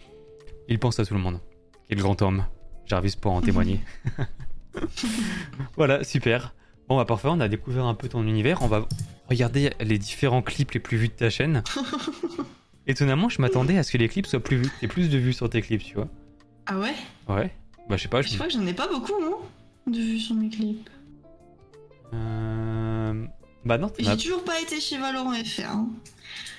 Il 0.68 0.80
pense 0.80 1.00
à 1.00 1.06
tout 1.06 1.14
le 1.14 1.20
monde. 1.20 1.40
Quel 1.90 1.98
grand 2.00 2.22
homme. 2.22 2.46
Jarvis 2.86 3.16
pour 3.20 3.32
en 3.32 3.42
témoigner. 3.42 3.80
voilà, 5.78 6.04
super. 6.04 6.54
Bon, 6.88 6.98
bah 6.98 7.06
parfait, 7.06 7.30
on 7.32 7.40
a 7.40 7.48
découvert 7.48 7.86
un 7.86 7.94
peu 7.94 8.10
ton 8.10 8.24
univers. 8.28 8.62
On 8.62 8.68
va 8.68 8.88
regarder 9.30 9.72
les 9.80 9.98
différents 9.98 10.42
clips 10.42 10.72
les 10.72 10.80
plus 10.80 10.98
vus 10.98 11.08
de 11.08 11.14
ta 11.14 11.30
chaîne. 11.30 11.64
Étonnamment, 12.88 13.30
je 13.30 13.42
m'attendais 13.42 13.78
à 13.78 13.84
ce 13.84 13.92
que 13.92 13.98
les 13.98 14.10
clips 14.10 14.28
soient 14.28 14.42
plus 14.42 14.58
vus. 14.58 14.70
T'aies 14.80 14.88
plus 14.88 15.10
de 15.10 15.18
vues 15.18 15.34
sur 15.34 15.50
tes 15.50 15.62
clips, 15.62 15.84
tu 15.84 15.96
vois. 15.96 16.10
Ah 16.66 16.78
ouais? 16.78 16.94
Ouais. 17.30 17.54
Bah, 17.88 17.96
je 17.96 18.04
sais 18.04 18.10
pas. 18.10 18.22
Je... 18.22 18.34
Crois 18.34 18.48
que 18.48 18.54
j'en 18.54 18.66
ai 18.68 18.74
pas 18.74 18.88
beaucoup, 18.88 19.20
non? 19.22 19.38
De 19.88 19.98
vues 19.98 20.20
sur 20.20 20.36
mes 20.36 20.50
clips. 20.50 20.90
Euh... 22.14 23.26
Bah, 23.64 23.78
non, 23.78 23.92
J'ai 23.98 24.18
toujours 24.18 24.44
pas 24.44 24.60
été 24.60 24.82
chez 24.82 24.98
Valorant 24.98 25.34
FR. 25.34 25.62
Hein. 25.66 25.90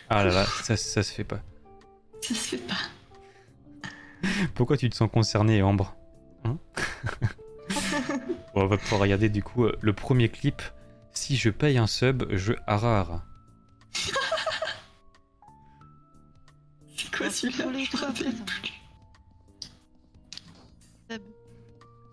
Ah 0.09 0.25
là 0.25 0.33
là, 0.33 0.45
ça, 0.45 0.77
ça 0.77 1.03
se 1.03 1.12
fait 1.12 1.25
pas. 1.25 1.41
Ça 2.22 2.35
se 2.35 2.49
fait 2.49 2.57
pas. 2.59 2.75
Pourquoi 4.55 4.77
tu 4.77 4.89
te 4.89 4.97
sens 4.97 5.11
concerné, 5.11 5.62
Ambre? 5.62 5.95
Hein? 6.45 6.57
On 8.55 8.66
va 8.66 8.76
pouvoir 8.78 9.01
regarder 9.01 9.28
du 9.28 9.42
coup 9.42 9.64
euh, 9.64 9.76
le 9.80 9.92
premier 9.92 10.28
clip. 10.28 10.62
Si 11.12 11.36
je 11.36 11.51
paye 11.51 11.78
un 11.78 11.86
sub, 11.86 12.24
je 12.30 12.53
harare. 12.66 13.22
C'est 16.97 17.14
quoi 17.16 17.30
celui-là 17.30 17.64
Je 17.72 17.78
me 17.78 17.86
trois, 17.86 18.09
rappelle 18.09 18.28
attends. 18.28 18.45
plus. 18.45 18.72
Seb. 21.11 21.22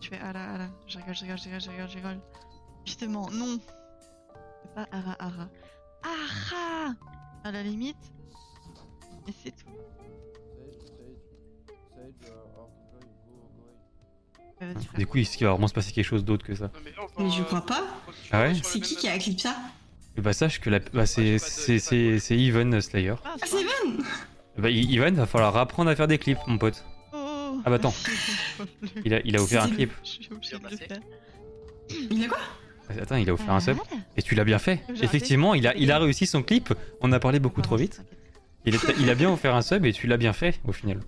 Tu 0.02 0.10
fais 0.10 0.20
ah 0.22 0.34
là, 0.34 0.52
ah 0.54 0.58
là. 0.58 0.70
Je 0.88 0.98
rigole, 0.98 1.16
je 1.16 1.22
rigole, 1.22 1.38
je 1.38 1.44
rigole, 1.46 1.62
je 1.62 1.70
rigole, 1.70 1.90
je 1.90 1.96
rigole. 1.96 2.20
Justement, 2.86 3.30
non. 3.32 3.60
C'est 4.64 4.74
pas 4.76 4.88
ara 4.92 5.16
ara. 5.20 5.50
Ara 6.04 6.94
À 7.44 7.52
la 7.52 7.64
limite. 7.64 8.12
Et 9.28 9.34
c'est 9.44 9.52
tout. 9.52 9.72
Euh, 11.98 12.10
tu 12.20 12.26
fais 12.28 12.34
Du 14.98 15.06
coup, 15.08 15.18
est-ce 15.18 15.38
qu'il 15.38 15.46
va 15.46 15.54
vraiment 15.54 15.68
se 15.68 15.74
passer 15.74 15.92
quelque 15.92 16.06
chose 16.06 16.24
d'autre 16.26 16.46
que 16.46 16.56
ça 16.56 16.72
Mais 17.18 17.30
je 17.32 17.44
crois 17.44 17.66
pas. 17.66 17.84
Ah 18.32 18.42
ouais 18.44 18.54
C'est 18.64 18.80
qui 18.80 18.96
qui 18.96 19.08
a 19.08 19.18
clip 19.18 19.40
ça 19.40 19.56
Et 20.18 20.22
Bah 20.22 20.34
sache 20.34 20.60
que 20.60 20.70
la... 20.70 20.80
bah, 20.80 21.06
c'est 21.06 21.38
Even 22.32 22.80
Slayer. 22.82 23.16
Ah, 23.26 23.36
Ah, 23.42 23.46
c'est 23.46 23.62
Evan 23.62 24.04
Bah 24.58 24.70
I- 24.70 24.96
Even, 24.96 25.16
va 25.16 25.26
falloir 25.26 25.56
apprendre 25.58 25.90
à 25.90 25.96
faire 25.96 26.08
des 26.08 26.18
clips, 26.18 26.40
mon 26.48 26.58
pote. 26.58 26.84
Oh 27.14 27.62
Ah 27.66 27.70
bah 27.70 27.76
attends. 27.76 27.94
Il 29.06 29.14
a, 29.14 29.22
il 29.26 29.36
a 29.38 29.42
offert 29.42 29.64
un 29.64 29.70
clip. 29.70 29.92
Je 30.04 30.10
suis 30.10 30.30
obligée 30.32 30.58
de 30.58 30.64
le 30.70 30.78
faire. 30.78 31.00
Il 32.12 32.24
a 32.24 32.28
quoi 32.28 32.38
Attends, 33.02 33.16
il 33.16 33.30
a 33.30 33.34
offert 33.34 33.52
un 33.54 33.60
sub. 33.62 33.78
Ah, 33.92 33.96
Et 34.18 34.22
tu 34.22 34.36
l'as 34.36 34.44
bien 34.44 34.60
fait. 34.60 34.84
Effectivement, 35.02 35.54
il 35.54 35.66
a, 35.68 35.76
il 35.78 35.92
a 35.92 35.98
réussi 36.00 36.28
son 36.28 36.44
clip. 36.44 36.74
On 37.02 37.12
a 37.14 37.20
parlé 37.20 37.40
beaucoup 37.40 37.62
trop 37.62 37.78
vite. 37.78 38.02
Il, 38.66 39.10
a 39.10 39.16
bien 39.16 39.32
offert 39.32 39.56
un 39.56 39.62
sub 39.64 39.86
et 39.86 39.94
tu 39.94 40.06
l'as 40.08 40.18
bien 40.18 40.34
fait 40.34 40.60
au 40.68 40.72
final. 40.72 41.00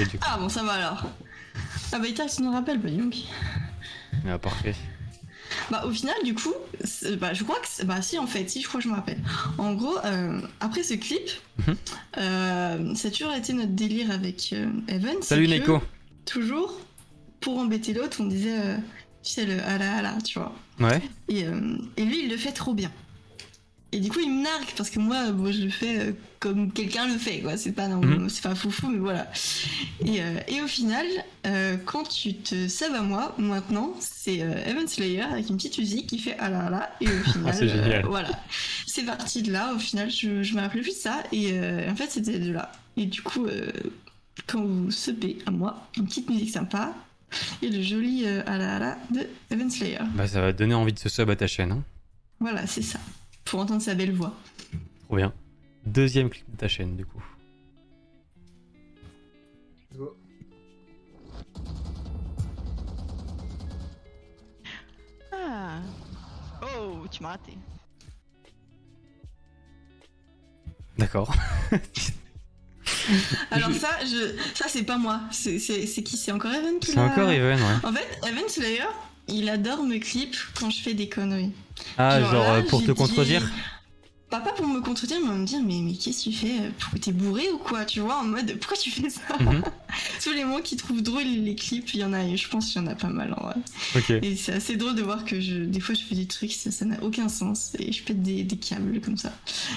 Et 0.00 0.04
du 0.06 0.18
coup, 0.18 0.24
Ah 0.26 0.38
bon, 0.38 0.48
ça 0.48 0.62
va 0.62 0.72
alors. 0.72 1.04
Ah 1.92 1.98
bah, 1.98 2.06
Ita, 2.08 2.26
tu 2.26 2.42
nous 2.42 2.52
rappelles, 2.52 2.78
bah 2.78 2.90
donc. 2.90 3.14
ah, 4.28 4.38
parfait. 4.38 4.74
Bah 5.70 5.84
au 5.86 5.90
final 5.90 6.14
du 6.24 6.34
coup, 6.34 6.52
bah, 7.18 7.32
je 7.32 7.44
crois 7.44 7.56
que 7.60 7.84
bah 7.84 8.02
si 8.02 8.18
en 8.18 8.26
fait, 8.26 8.48
si 8.50 8.60
je 8.60 8.66
crois 8.66 8.80
que 8.80 8.84
je 8.84 8.88
me 8.90 8.94
rappelle. 8.96 9.20
En 9.58 9.74
gros, 9.74 9.96
euh, 10.04 10.40
après 10.60 10.82
ce 10.82 10.94
clip, 10.94 11.28
Mhm. 11.66 11.76
euh, 12.18 12.94
ça 12.96 13.08
a 13.08 13.10
toujours 13.10 13.32
été 13.34 13.52
notre 13.52 13.70
délire 13.72 14.10
avec 14.10 14.50
euh, 14.52 14.66
Evan. 14.88 15.14
Salut 15.22 15.46
Neko. 15.46 15.80
Toujours, 16.24 16.80
pour 17.40 17.58
embêter 17.58 17.92
l'autre, 17.92 18.16
on 18.20 18.24
disait, 18.26 18.58
euh, 18.58 18.76
tu 19.22 19.32
sais 19.32 19.44
le 19.46 19.62
ala 19.62 19.98
ala, 19.98 20.18
tu 20.24 20.38
vois. 20.40 20.52
Ouais. 20.80 21.00
Et, 21.28 21.44
euh, 21.46 21.76
et 21.96 22.04
lui, 22.04 22.24
il 22.24 22.30
le 22.30 22.36
fait 22.36 22.52
trop 22.52 22.74
bien. 22.74 22.90
Et 23.94 24.00
du 24.00 24.10
coup, 24.10 24.18
il 24.20 24.28
me 24.30 24.42
nargue 24.42 24.66
parce 24.76 24.90
que 24.90 24.98
moi, 24.98 25.30
bon, 25.30 25.52
je 25.52 25.62
le 25.62 25.70
fais 25.70 25.98
euh, 26.00 26.12
comme 26.40 26.72
quelqu'un 26.72 27.06
le 27.06 27.16
fait, 27.16 27.40
quoi. 27.42 27.56
C'est 27.56 27.70
pas, 27.72 27.86
non, 27.86 28.00
Mhm. 28.00 28.28
c'est 28.28 28.42
pas 28.42 28.56
foufou, 28.56 28.88
mais 28.88 28.98
voilà. 28.98 29.30
Et, 30.04 30.20
euh, 30.20 30.40
et 30.48 30.60
au 30.62 30.66
final, 30.66 31.06
euh, 31.46 31.76
quand 31.84 32.02
tu 32.02 32.34
te 32.34 32.66
sabs 32.66 32.92
à 32.94 33.02
moi, 33.02 33.34
maintenant, 33.38 33.94
c'est 34.00 34.42
euh, 34.42 34.64
Evan 34.66 34.88
Slayer 34.88 35.22
avec 35.22 35.48
une 35.48 35.56
petite 35.56 35.78
musique 35.78 36.08
qui 36.08 36.18
fait 36.18 36.36
ah 36.40 36.50
là 36.50 36.68
là. 36.70 36.90
Et 37.00 37.06
au 37.06 37.10
final, 37.32 37.46
Ah, 37.46 37.52
c'est 37.52 37.68
génial. 37.68 38.04
voilà. 38.06 38.30
C'est 38.86 39.04
parti 39.04 39.42
de 39.42 39.52
là. 39.52 39.72
Au 39.74 39.78
final, 39.78 40.10
je, 40.10 40.42
je 40.42 40.54
me 40.56 40.60
rappelais 40.60 40.82
plus 40.82 40.90
de 40.94 41.00
ça. 41.00 41.22
Et 41.30 41.52
en 41.88 41.94
fait, 41.94 42.10
c'était 42.10 42.40
de 42.40 42.50
là. 42.52 42.72
Et 42.96 43.06
du 43.06 43.22
coup, 43.22 43.46
quand 44.48 44.60
vous 44.64 44.90
subez 44.90 45.38
à 45.46 45.50
moi, 45.52 45.88
une 45.96 46.06
petite 46.06 46.28
musique 46.28 46.50
sympa. 46.50 46.94
Et 47.62 47.68
le 47.68 47.80
joli 47.82 48.24
ah 48.46 48.58
là 48.58 48.78
là 48.80 48.98
de 49.12 49.26
Evan 49.50 49.70
Slayer. 49.70 49.98
Bah, 50.14 50.26
ça 50.26 50.40
va 50.40 50.52
donner 50.52 50.74
envie 50.74 50.92
de 50.92 50.98
se 50.98 51.08
sub 51.08 51.30
à 51.30 51.36
ta 51.36 51.46
chaîne. 51.46 51.72
Hein. 51.72 51.82
Voilà, 52.40 52.66
c'est 52.66 52.82
ça. 52.82 52.98
Pour 53.44 53.60
entendre 53.60 53.82
sa 53.82 53.94
belle 53.94 54.12
voix. 54.12 54.34
Trop 55.06 55.16
bien. 55.16 55.32
Deuxième 55.86 56.30
clip 56.30 56.50
de 56.50 56.56
ta 56.56 56.68
chaîne, 56.68 56.96
du 56.96 57.04
coup. 57.04 57.22
Go. 59.94 60.16
Ah. 65.32 65.80
Oh, 66.62 67.04
tu 67.10 67.22
m'as 67.22 67.30
raté. 67.30 67.52
D'accord. 70.98 71.34
Alors 73.50 73.70
Je- 73.70 73.78
ça, 73.78 73.88
je... 74.04 74.36
ça 74.54 74.66
c'est 74.68 74.84
pas 74.84 74.96
moi. 74.96 75.20
C'est 75.30 75.58
qui? 75.58 76.16
C'est 76.16 76.32
encore 76.32 76.52
Evan 76.52 76.78
qui 76.78 76.92
C'est 76.92 76.98
encore 77.00 77.30
Even, 77.30 77.58
ouais. 77.60 77.74
En 77.82 77.92
fait, 77.92 78.18
Evan 78.28 78.48
Slayer, 78.48 78.84
il 79.28 79.48
adore 79.48 79.82
me 79.82 79.98
clip 79.98 80.34
quand 80.58 80.70
je 80.70 80.80
fais 80.80 80.94
des 80.94 81.08
conneries. 81.08 81.52
Ah, 81.98 82.20
genre, 82.20 82.32
là, 82.52 82.58
euh, 82.58 82.62
pour 82.62 82.80
te 82.82 82.86
dit- 82.90 82.94
contredire 82.94 83.48
Pas, 84.30 84.40
pas 84.40 84.52
pour 84.52 84.66
me 84.66 84.80
contredire, 84.80 85.18
mais 85.24 85.32
me 85.36 85.44
dire 85.46 85.60
mais, 85.64 85.80
mais 85.80 85.92
qu'est-ce 85.94 86.24
que 86.24 86.30
tu 86.30 86.36
fais? 86.36 86.70
T'es 87.00 87.12
bourré 87.12 87.50
ou 87.52 87.58
quoi? 87.58 87.84
Tu 87.84 88.00
vois, 88.00 88.16
en 88.18 88.24
mode 88.24 88.56
pourquoi 88.58 88.76
tu 88.76 88.90
fais 88.90 89.08
ça? 89.10 89.20
Mhm. 89.38 89.62
Tous 90.24 90.32
les 90.32 90.44
mots 90.44 90.60
qui 90.60 90.76
trouvent 90.76 91.02
drôle 91.02 91.22
les 91.24 91.54
clips, 91.54 91.94
il 91.94 92.00
y 92.00 92.04
en 92.04 92.12
a, 92.12 92.34
je 92.34 92.48
pense 92.48 92.72
qu'il 92.72 92.80
y 92.82 92.84
en 92.84 92.88
a 92.88 92.94
pas 92.96 93.08
mal 93.10 93.32
en 93.38 93.44
vrai. 93.44 93.54
Ok. 93.94 94.10
Et 94.10 94.34
c'est 94.36 94.52
assez 94.54 94.76
drôle 94.76 94.96
de 94.96 95.02
voir 95.02 95.24
que 95.24 95.40
je, 95.40 95.54
des 95.64 95.78
fois 95.80 95.94
je 95.94 96.02
fais 96.02 96.14
des 96.16 96.26
trucs, 96.26 96.52
ça 96.52 96.84
n'a 96.84 97.00
aucun 97.02 97.28
sens 97.28 97.76
et 97.78 97.92
je 97.92 98.02
pète 98.02 98.22
des, 98.22 98.42
des 98.42 98.56
câbles 98.56 99.00
comme 99.00 99.16
ça. 99.16 99.32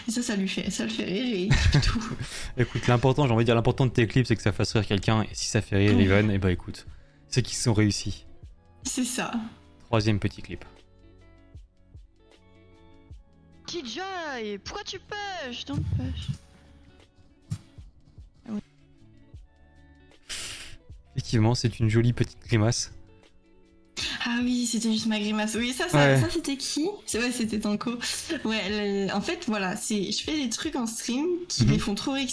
Et 0.08 0.12
ça, 0.12 0.22
ça 0.24 0.36
lui 0.36 0.48
fait, 0.48 0.72
ça 0.72 0.84
le 0.86 0.90
fait 0.90 1.04
rire 1.06 1.26
et 1.26 1.50
il 1.76 1.82
tout. 1.82 2.04
Écoute, 2.58 2.88
l'important, 2.88 3.28
j'ai 3.28 3.34
envie 3.34 3.44
de 3.44 3.48
dire, 3.48 3.56
l'important 3.56 3.86
de 3.86 3.92
tes 3.92 4.08
clips, 4.08 4.26
c'est 4.28 4.36
que 4.36 4.42
ça 4.42 4.54
fasse 4.54 4.74
rire 4.74 4.88
quelqu'un. 4.88 5.22
Et 5.24 5.30
si 5.34 5.48
ça 5.48 5.62
fait 5.62 5.78
rire. 5.78 6.00
Even, 6.00 6.32
et 6.32 6.38
bah 6.40 6.52
écoute, 6.52 6.88
c'est 7.28 7.42
qu'ils 7.44 7.58
sont 7.58 7.74
réussis. 7.74 8.26
C'est 8.88 9.04
ça. 9.06 9.32
Troisième 9.86 10.20
petit 10.20 10.42
clip. 10.42 10.66
TJ, 13.68 14.00
pourquoi 14.64 14.84
tu 14.84 14.98
pêches? 15.00 15.66
Don't 15.66 15.84
push. 15.98 16.28
Effectivement, 21.16 21.56
c'est 21.56 21.80
une 21.80 21.90
jolie 21.90 22.14
petite 22.14 22.40
grimace. 22.48 22.92
Ah 24.26 24.40
oui, 24.44 24.68
c'était 24.68 24.92
juste 24.92 25.08
ma 25.08 25.20
grimace. 25.20 25.56
Oui, 25.56 25.74
ça, 25.74 25.90
ça, 25.90 25.98
Ouais. 25.98 26.22
ça 26.22 26.30
c'était 26.30 26.58
qui? 26.58 26.88
C'est 27.08 27.20
ouais, 27.20 27.32
c'était 27.32 27.60
Tanko. 27.60 27.92
Ouais, 28.46 29.08
le- 29.08 29.14
en 29.14 29.22
fait, 29.22 29.46
voilà, 29.48 29.76
c'est, 29.76 30.12
je 30.12 30.24
fais 30.24 30.38
des 30.44 30.50
trucs 30.50 30.76
en 30.76 30.86
stream 30.86 31.26
qui 31.48 31.64
Mhm. 31.66 31.72
les 31.72 31.80
font 31.80 31.96
trop 31.96 32.12
rire. 32.12 32.28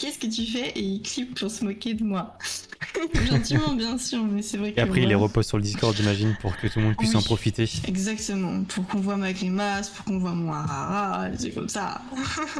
Qu'est-ce 0.00 0.18
que 0.18 0.26
tu 0.26 0.46
fais 0.46 0.70
Et 0.70 0.80
ils 0.80 1.02
clipent 1.02 1.38
pour 1.38 1.50
se 1.50 1.64
moquer 1.64 1.94
de 1.94 2.02
moi. 2.04 2.36
Gentiment, 3.28 3.74
bien 3.74 3.98
sûr, 3.98 4.24
mais 4.24 4.42
c'est 4.42 4.56
vrai 4.56 4.72
que. 4.72 4.78
Et 4.78 4.82
après, 4.82 5.02
il 5.02 5.08
les 5.08 5.14
repose 5.14 5.46
sur 5.46 5.56
le 5.58 5.62
Discord, 5.62 5.94
j'imagine, 5.96 6.34
pour 6.40 6.56
que 6.56 6.66
tout 6.66 6.78
le 6.78 6.86
monde 6.86 6.96
puisse 6.96 7.10
Oui. 7.10 7.16
en 7.16 7.22
profiter. 7.22 7.68
Exactement, 7.86 8.64
pour 8.64 8.86
qu'on 8.86 9.00
voit 9.00 9.16
ma 9.16 9.32
grimace, 9.32 9.90
pour 9.90 10.04
qu'on 10.06 10.18
voit 10.18 10.32
mon 10.32 10.50
rara, 10.50 11.28
des 11.28 11.36
trucs 11.38 11.54
comme 11.54 11.68
ça. 11.68 12.00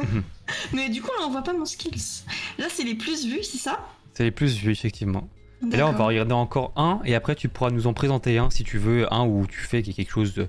mais 0.73 0.89
du 0.89 1.01
coup, 1.01 1.09
là, 1.19 1.25
on 1.27 1.31
voit 1.31 1.43
pas 1.43 1.53
mon 1.53 1.65
skills. 1.65 2.23
Là, 2.59 2.65
c'est 2.69 2.83
les 2.83 2.95
plus 2.95 3.25
vus, 3.25 3.43
c'est 3.43 3.57
ça? 3.57 3.79
C'est 4.13 4.23
les 4.23 4.31
plus 4.31 4.55
vus, 4.57 4.71
effectivement. 4.71 5.27
Et 5.71 5.77
là, 5.77 5.87
on 5.87 5.91
va 5.93 6.05
regarder 6.05 6.33
encore 6.33 6.73
un, 6.75 6.99
et 7.05 7.13
après, 7.15 7.35
tu 7.35 7.47
pourras 7.47 7.69
nous 7.69 7.85
en 7.87 7.93
présenter 7.93 8.37
un 8.39 8.49
si 8.49 8.63
tu 8.63 8.77
veux, 8.79 9.11
un 9.13 9.25
où 9.25 9.45
tu 9.47 9.59
fais 9.59 9.83
quelque 9.83 10.09
chose 10.11 10.33
de. 10.33 10.47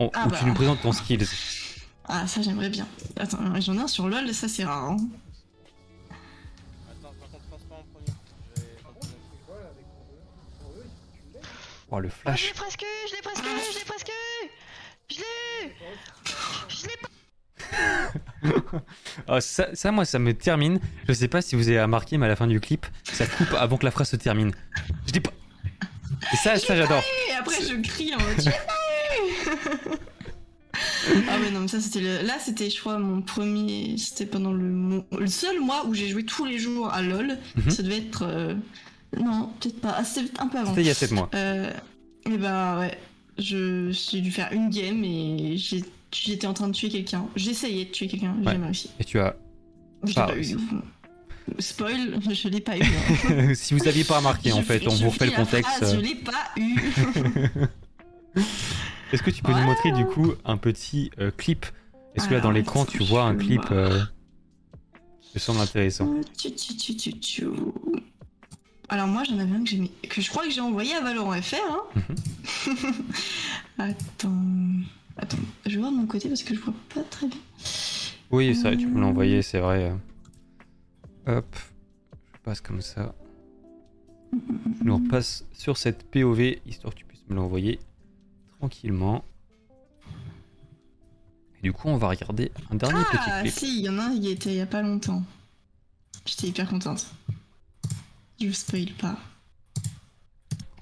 Ah 0.00 0.04
où 0.04 0.30
bah. 0.30 0.36
tu 0.38 0.44
nous 0.46 0.54
présentes 0.54 0.80
ton 0.82 0.92
skills. 0.92 1.26
Ah, 2.06 2.26
ça, 2.26 2.42
j'aimerais 2.42 2.68
bien. 2.70 2.86
Attends, 3.16 3.38
j'en 3.60 3.74
ai 3.74 3.80
un 3.80 3.86
sur 3.88 4.08
LoL, 4.08 4.32
ça, 4.34 4.48
c'est 4.48 4.64
rare. 4.64 4.90
hein. 4.90 4.96
Oh, 11.96 12.00
le 12.00 12.08
Ah, 12.24 12.34
je 12.34 12.42
flash. 12.42 12.46
l'ai 12.48 12.54
presque 12.54 12.82
eu, 12.82 13.08
je 13.08 13.14
l'ai 13.14 13.22
presque 13.22 13.44
eu, 13.44 13.72
je 13.72 13.78
l'ai 13.78 13.84
presque 13.84 14.08
eu 14.08 14.48
Je 15.10 15.16
l'ai 15.18 15.68
eu 15.68 15.72
Je 16.68 16.86
l'ai 16.86 16.96
pas 17.00 17.08
Ah, 19.28 19.40
ça, 19.40 19.68
ça, 19.74 19.92
moi, 19.92 20.04
ça 20.04 20.18
me 20.18 20.34
termine. 20.34 20.80
Je 21.08 21.12
sais 21.12 21.28
pas 21.28 21.40
si 21.42 21.54
vous 21.56 21.68
avez 21.68 21.80
remarqué, 21.80 22.18
mais 22.18 22.26
à 22.26 22.28
la 22.28 22.36
fin 22.36 22.46
du 22.48 22.58
clip, 22.60 22.86
ça 23.04 23.26
coupe 23.26 23.52
avant 23.54 23.76
que 23.76 23.84
la 23.84 23.90
phrase 23.92 24.08
se 24.10 24.16
termine. 24.16 24.52
Je 25.06 25.12
dis 25.12 25.20
pas. 25.20 25.30
Et 26.32 26.36
ça, 26.36 26.56
ça 26.56 26.74
j'adore. 26.74 27.02
Et 27.28 27.32
après, 27.34 27.56
je 27.62 27.80
crie 27.80 28.12
en 28.14 28.18
mode 28.18 28.44
eu 28.46 28.50
Ah, 31.28 31.36
mais 31.40 31.50
non, 31.50 31.60
mais 31.60 31.68
ça, 31.68 31.80
c'était 31.80 32.00
le... 32.00 32.22
Là, 32.22 32.38
c'était, 32.40 32.70
je 32.70 32.80
crois, 32.80 32.98
mon 32.98 33.22
premier. 33.22 33.96
C'était 33.98 34.26
pendant 34.26 34.52
le, 34.52 35.02
le 35.16 35.26
seul 35.28 35.60
mois 35.60 35.84
où 35.86 35.94
j'ai 35.94 36.08
joué 36.08 36.24
tous 36.24 36.44
les 36.44 36.58
jours 36.58 36.92
à 36.92 37.02
LoL. 37.02 37.38
Mhm. 37.56 37.70
Ça 37.70 37.82
devait 37.82 37.98
être. 37.98 38.22
euh, 38.22 38.54
Non, 39.22 39.50
peut-être 39.60 39.80
pas. 39.80 39.94
Ah, 39.98 40.04
c'était 40.04 40.40
un 40.40 40.48
peu 40.48 40.58
avant. 40.58 40.70
C'était 40.70 40.82
il 40.82 40.86
y 40.86 40.90
a 40.90 40.94
7 40.94 41.10
mois. 41.12 41.28
Euh, 41.34 41.70
et 42.26 42.36
bah 42.38 42.78
ouais, 42.78 42.98
je 43.38 43.90
j'ai 43.90 44.20
dû 44.20 44.30
faire 44.30 44.50
une 44.52 44.70
game 44.70 45.02
et 45.04 45.56
j'ai- 45.56 45.84
j'étais 46.12 46.46
en 46.46 46.54
train 46.54 46.68
de 46.68 46.72
tuer 46.72 46.88
quelqu'un. 46.88 47.26
J'essayais 47.36 47.84
de 47.86 47.90
tuer 47.90 48.06
quelqu'un, 48.08 48.34
j'ai 48.40 48.46
Ouais. 48.46 48.52
jamais 48.52 48.66
réussi. 48.66 48.90
Et 49.00 49.04
tu 49.04 49.18
as. 49.18 49.36
Je 50.04 50.14
Pas 50.14 50.26
pas 50.26 50.32
réussi. 50.32 50.54
eu. 50.54 50.58
Spoil, 51.58 52.20
je 52.32 52.48
l'ai 52.48 52.60
pas 52.60 52.78
eu. 52.78 52.82
hein. 52.82 53.54
si 53.54 53.74
vous 53.74 53.86
aviez 53.86 54.04
pas 54.04 54.16
remarqué, 54.18 54.52
en 54.52 54.62
fait, 54.62 54.86
on 54.86 54.90
je 54.90 55.04
vous 55.04 55.10
refait 55.10 55.26
le 55.26 55.32
contexte. 55.32 55.94
Je 55.94 56.00
l'ai 56.00 56.14
pas 56.14 56.32
eu. 56.56 56.74
Est-ce 59.12 59.22
que 59.22 59.30
tu 59.30 59.42
peux 59.42 59.52
nous 59.52 59.62
montrer 59.64 59.92
du 59.92 60.04
coup 60.06 60.32
un 60.44 60.56
petit 60.56 61.10
euh, 61.20 61.30
clip? 61.30 61.66
Est-ce 62.14 62.28
que 62.28 62.34
là 62.34 62.40
dans 62.40 62.50
l'écran 62.50 62.84
tu 62.84 63.02
vois 63.04 63.24
un 63.24 63.34
clip 63.36 63.62
euh, 63.70 64.00
qui 65.20 65.38
semble 65.38 65.60
intéressant? 65.60 66.14
Tu, 66.38 66.52
tu, 66.54 66.96
tu. 66.96 67.44
Alors 68.88 69.06
moi 69.06 69.24
j'en 69.24 69.38
avais 69.38 69.54
un 69.56 69.64
que 69.64 69.70
j'ai 69.70 69.78
mis, 69.78 69.90
que 70.08 70.20
je 70.20 70.28
crois 70.28 70.44
que 70.44 70.50
j'ai 70.50 70.60
envoyé 70.60 70.94
à 70.94 71.00
Valorant 71.00 71.40
FR. 71.40 71.56
Hein. 71.70 71.82
Mhm. 72.66 73.04
Attends, 73.78 74.32
attends, 75.16 75.36
je 75.66 75.70
vais 75.70 75.76
voir 75.78 75.90
de 75.90 75.96
mon 75.96 76.06
côté 76.06 76.28
parce 76.28 76.42
que 76.44 76.54
je 76.54 76.60
vois 76.60 76.74
pas 76.94 77.02
très 77.02 77.26
bien. 77.26 77.38
Oui, 78.30 78.54
ça, 78.54 78.76
tu 78.76 78.86
peux 78.88 78.98
Euh. 78.98 79.00
l'envoyer, 79.00 79.42
c'est 79.42 79.58
vrai. 79.58 79.92
Hop, 81.26 81.56
je 82.34 82.38
passe 82.44 82.60
comme 82.60 82.80
ça. 82.82 83.14
Je 84.32 84.84
le 84.84 84.92
repasse 84.94 85.44
sur 85.52 85.76
cette 85.76 86.04
POV 86.10 86.58
histoire 86.66 86.92
que 86.94 86.98
tu 87.00 87.04
puisses 87.04 87.24
me 87.28 87.34
l'envoyer 87.34 87.80
tranquillement. 88.58 89.24
Et 91.58 91.62
du 91.62 91.72
coup, 91.72 91.88
on 91.88 91.96
va 91.96 92.08
regarder 92.08 92.52
un 92.70 92.76
dernier 92.76 93.00
Ah 93.12 93.16
petit 93.42 93.42
clip. 93.42 93.52
si, 93.54 93.78
il 93.78 93.84
y 93.84 93.88
en 93.88 93.98
a 93.98 94.04
un, 94.04 94.12
y 94.14 94.28
était 94.30 94.50
il 94.50 94.56
y 94.56 94.60
a 94.60 94.66
pas 94.66 94.82
longtemps. 94.82 95.22
J'étais 96.26 96.48
hyper 96.48 96.68
contente. 96.68 97.06
Je 98.46 98.52
spoil 98.52 98.92
pas. 98.92 99.16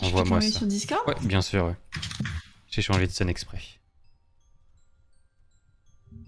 Envoie-moi 0.00 0.40
ça. 0.40 0.58
sur 0.58 0.66
Discord 0.66 1.06
Ouais, 1.06 1.14
bien 1.22 1.42
sûr, 1.42 1.66
ouais. 1.66 1.76
J'ai 2.70 2.82
changé 2.82 3.06
de 3.06 3.12
scène 3.12 3.28
exprès. 3.28 3.60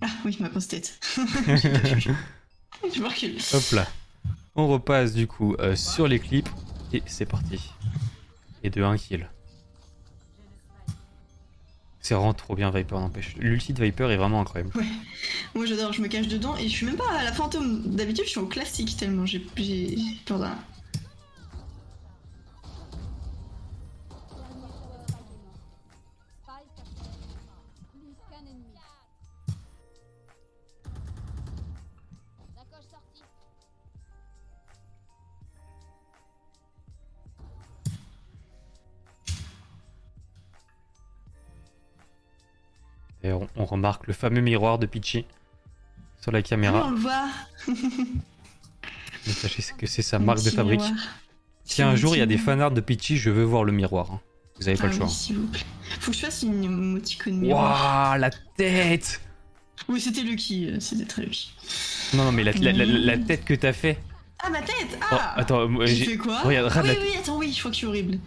Ah 0.01 0.07
oui, 0.25 0.37
ma 0.39 0.49
grosse 0.49 0.69
tête. 0.69 1.01
je 1.17 3.01
me 3.01 3.07
recule. 3.09 3.37
Hop 3.53 3.71
là. 3.73 3.87
On 4.55 4.69
repasse 4.69 5.13
du 5.15 5.27
coup 5.27 5.57
euh, 5.59 5.75
sur 5.75 6.07
les 6.07 6.21
clips 6.21 6.49
et 6.93 7.03
c'est 7.07 7.27
parti. 7.27 7.59
Et 8.63 8.71
de 8.71 8.81
1 8.83 8.97
kill. 8.97 9.29
C'est 12.01 12.15
vraiment 12.15 12.35
trop 12.35 12.55
bien 12.55 12.71
Viper 12.71 12.95
n'empêche. 12.97 13.35
L'ulti 13.39 13.73
de 13.73 13.83
Viper 13.83 14.11
est 14.11 14.17
vraiment 14.17 14.43
incroyable. 14.43 14.73
Moi 15.55 15.67
j'adore, 15.67 15.93
je 15.93 16.01
me 16.03 16.07
cache 16.09 16.29
dedans 16.29 16.57
et 16.57 16.65
je 16.69 16.73
suis 16.73 16.87
même 16.87 16.97
pas 16.97 17.11
à 17.11 17.25
la 17.25 17.33
fantôme. 17.33 17.83
D'habitude 17.97 18.25
je 18.27 18.31
suis 18.31 18.41
au 18.41 18.47
classique 18.47 18.97
tellement 18.97 19.27
j'ai 19.27 19.45
j'ai 19.57 19.97
peur 20.27 20.39
d'un. 20.39 20.57
Et 43.25 43.33
on, 43.33 43.49
on 43.57 43.65
remarque 43.65 44.07
le 44.07 44.13
fameux 44.13 44.41
miroir 44.43 44.79
de 44.79 44.87
Peachy 44.87 45.25
sur 46.21 46.31
la 46.31 46.39
Ah, 46.39 46.43
on 46.45 46.49
caméra. 46.49 46.91
le 46.91 46.97
voit. 46.97 47.27
Mais 49.27 49.33
sachez 49.33 49.65
que 49.77 49.87
c'est 49.87 50.03
sa 50.03 50.19
marque 50.19 50.43
de 50.45 50.51
fabrique. 50.51 50.81
miroir. 50.81 50.99
Si 51.65 51.81
un 51.83 51.97
jour 51.97 52.15
il 52.15 52.19
y 52.19 52.23
a 52.23 52.27
des 52.27 52.37
fanarts 52.39 52.71
de 52.73 52.81
Peachy, 52.83 53.17
je 53.17 53.31
veux 53.31 53.45
voir 53.45 53.65
le 53.65 53.73
miroir. 53.73 54.11
hein. 54.13 54.21
Vous 54.61 54.69
avez 54.69 54.77
pas 54.77 54.85
Ah 54.85 54.89
le 54.89 54.93
choix. 54.93 55.07
oui, 55.07 55.13
s'il 55.13 55.37
vous 55.39 55.47
plaît. 55.49 55.63
Faut 56.01 56.11
que 56.13 56.17
je 56.17 56.23
fasse 56.23 56.43
une 56.43 56.63
émoticône 56.63 57.39
miroir. 57.39 58.11
Waouh, 58.13 58.21
la 58.21 58.31
tête 58.31 59.21
Oui, 59.89 60.01
c'était 60.01 60.21
Lucky, 60.23 60.69
euh, 60.69 60.79
c'était 60.79 61.07
très 61.07 61.23
Lucky. 61.23 61.53
Non, 62.13 62.25
non, 62.25 62.33
mais 62.33 62.45
la, 62.45 62.53
la- 62.53 62.73
la- 62.73 62.85
la 62.85 63.19
tête 63.19 63.45
que 63.45 63.55
t'as 63.55 63.73
fait. 63.73 63.99
Ah, 64.41 64.51
ma 64.51 64.61
tête 64.61 64.99
Oh, 65.01 65.05
Ah 65.11 65.35
attends, 65.41 65.67
moi, 65.69 65.87
J'ai 65.87 66.05
fait 66.05 66.17
quoi? 66.19 66.43
Regarde, 66.43 66.71
Ah, 66.75 66.81
regarde 66.83 66.99
Oui, 67.01 67.09
oui, 67.13 67.17
attends, 67.19 67.39
oui, 67.39 67.53
je 67.53 67.59
crois 67.59 67.71
que 67.71 67.75
je 67.75 67.79
suis 67.79 67.87
horrible. 67.87 68.19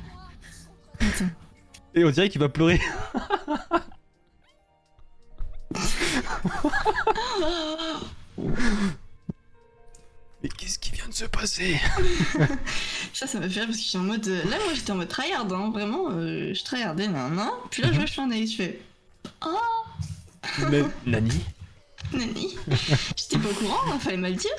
Attends. 1.00 1.30
Et 1.94 2.04
on 2.04 2.10
dirait 2.10 2.28
qu'il 2.30 2.42
va 2.42 2.50
pleurer. 2.50 2.82
Mais 10.44 10.50
qu'est-ce 10.50 10.78
qui 10.78 10.92
vient 10.92 11.08
de 11.08 11.14
se 11.14 11.26
passer 11.26 11.80
Ça, 13.14 13.26
ça 13.26 13.40
m'a 13.40 13.50
fait 13.50 13.60
rire 13.62 13.66
parce 13.68 13.78
que 13.80 13.84
je 13.84 13.90
suis 13.90 13.98
en 13.98 14.04
mode. 14.04 14.28
euh, 14.28 14.44
Là, 14.50 14.58
moi, 14.64 14.74
j'étais 14.76 14.92
en 14.92 14.96
mode 14.96 15.08
tryhard, 15.08 15.52
hein, 15.52 15.72
vraiment. 15.74 16.10
euh, 16.12 16.54
je 16.54 16.64
tryhardais, 16.64 17.08
nan, 17.08 17.34
nan. 17.34 17.50
Puis 17.72 17.82
là, 17.82 17.90
je 17.92 17.96
vois, 17.98 18.06
je 18.06 18.14
fais 18.14 18.22
un 18.22 18.30
ace, 18.32 18.52
je 18.52 18.56
fais. 18.58 18.80
Nani 21.06 21.32
Nani 22.14 22.56
J'étais 23.18 23.38
pas 23.40 23.50
au 23.50 23.54
courant, 23.54 23.80
hein, 23.92 24.00
fallait 24.00 24.18
mal 24.18 24.32
le 24.32 24.38
dire. 24.38 24.52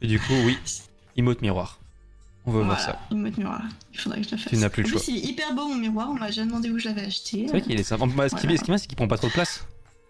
Et 0.00 0.06
du 0.06 0.18
coup, 0.18 0.32
oui, 0.44 0.58
emote 1.16 1.40
miroir. 1.42 1.78
On 2.46 2.52
veut 2.52 2.62
voir 2.62 2.80
ça. 2.80 2.98
Une 3.10 3.22
mode 3.22 3.38
miroir. 3.38 3.62
Il 3.92 4.00
faudrait 4.00 4.20
que 4.22 4.26
je 4.26 4.32
la 4.32 4.38
fasse. 4.38 4.48
Tu 4.52 4.56
n'as 4.58 4.68
plus 4.70 4.82
le 4.82 4.88
En 4.88 4.92
choix. 4.92 5.00
plus, 5.02 5.12
il 5.12 5.18
est 5.18 5.28
hyper 5.28 5.54
beau 5.54 5.68
mon 5.68 5.76
miroir, 5.76 6.08
on 6.10 6.14
m'a 6.14 6.26
déjà 6.28 6.44
demandé 6.44 6.70
où 6.70 6.78
je 6.78 6.88
l'avais 6.88 7.04
acheté. 7.06 7.44
C'est 7.46 7.50
vrai 7.52 7.62
qu'il 7.62 7.78
est 7.78 7.82
sympa. 7.84 8.04
Ce 8.04 8.08
qui 8.10 8.14
Voilà. 8.16 8.28
ce 8.30 8.36
qui 8.36 8.46
est 8.46 8.64
bien, 8.66 8.78
c'est 8.78 8.86
qu'il 8.86 8.96
prend 8.96 9.06
pas 9.08 9.16
trop 9.18 9.28
de 9.28 9.32
place. 9.32 9.66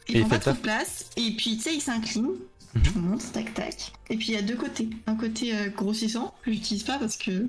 Il 0.09 0.17
Et 0.19 0.25
pas 0.25 0.39
trop 0.39 0.53
de 0.53 0.57
place. 0.57 1.11
Et 1.17 1.31
puis, 1.37 1.57
tu 1.57 1.63
sais, 1.63 1.75
il 1.75 1.81
s'incline. 1.81 2.27
Mhm. 2.75 2.85
Je 2.85 2.91
vous 2.91 3.01
montre, 3.01 3.33
tac 3.33 3.55
tac. 3.55 3.93
Et 4.11 4.17
puis, 4.17 4.29
il 4.29 4.35
y 4.35 4.37
a 4.37 4.43
deux 4.43 4.57
côtés. 4.57 4.89
Un 5.07 5.17
côté 5.17 5.57
euh, 5.57 5.69
grossissant, 5.71 6.35
que 6.43 6.53
j'utilise 6.53 6.83
pas 6.83 6.99
parce 6.99 7.17
que. 7.17 7.49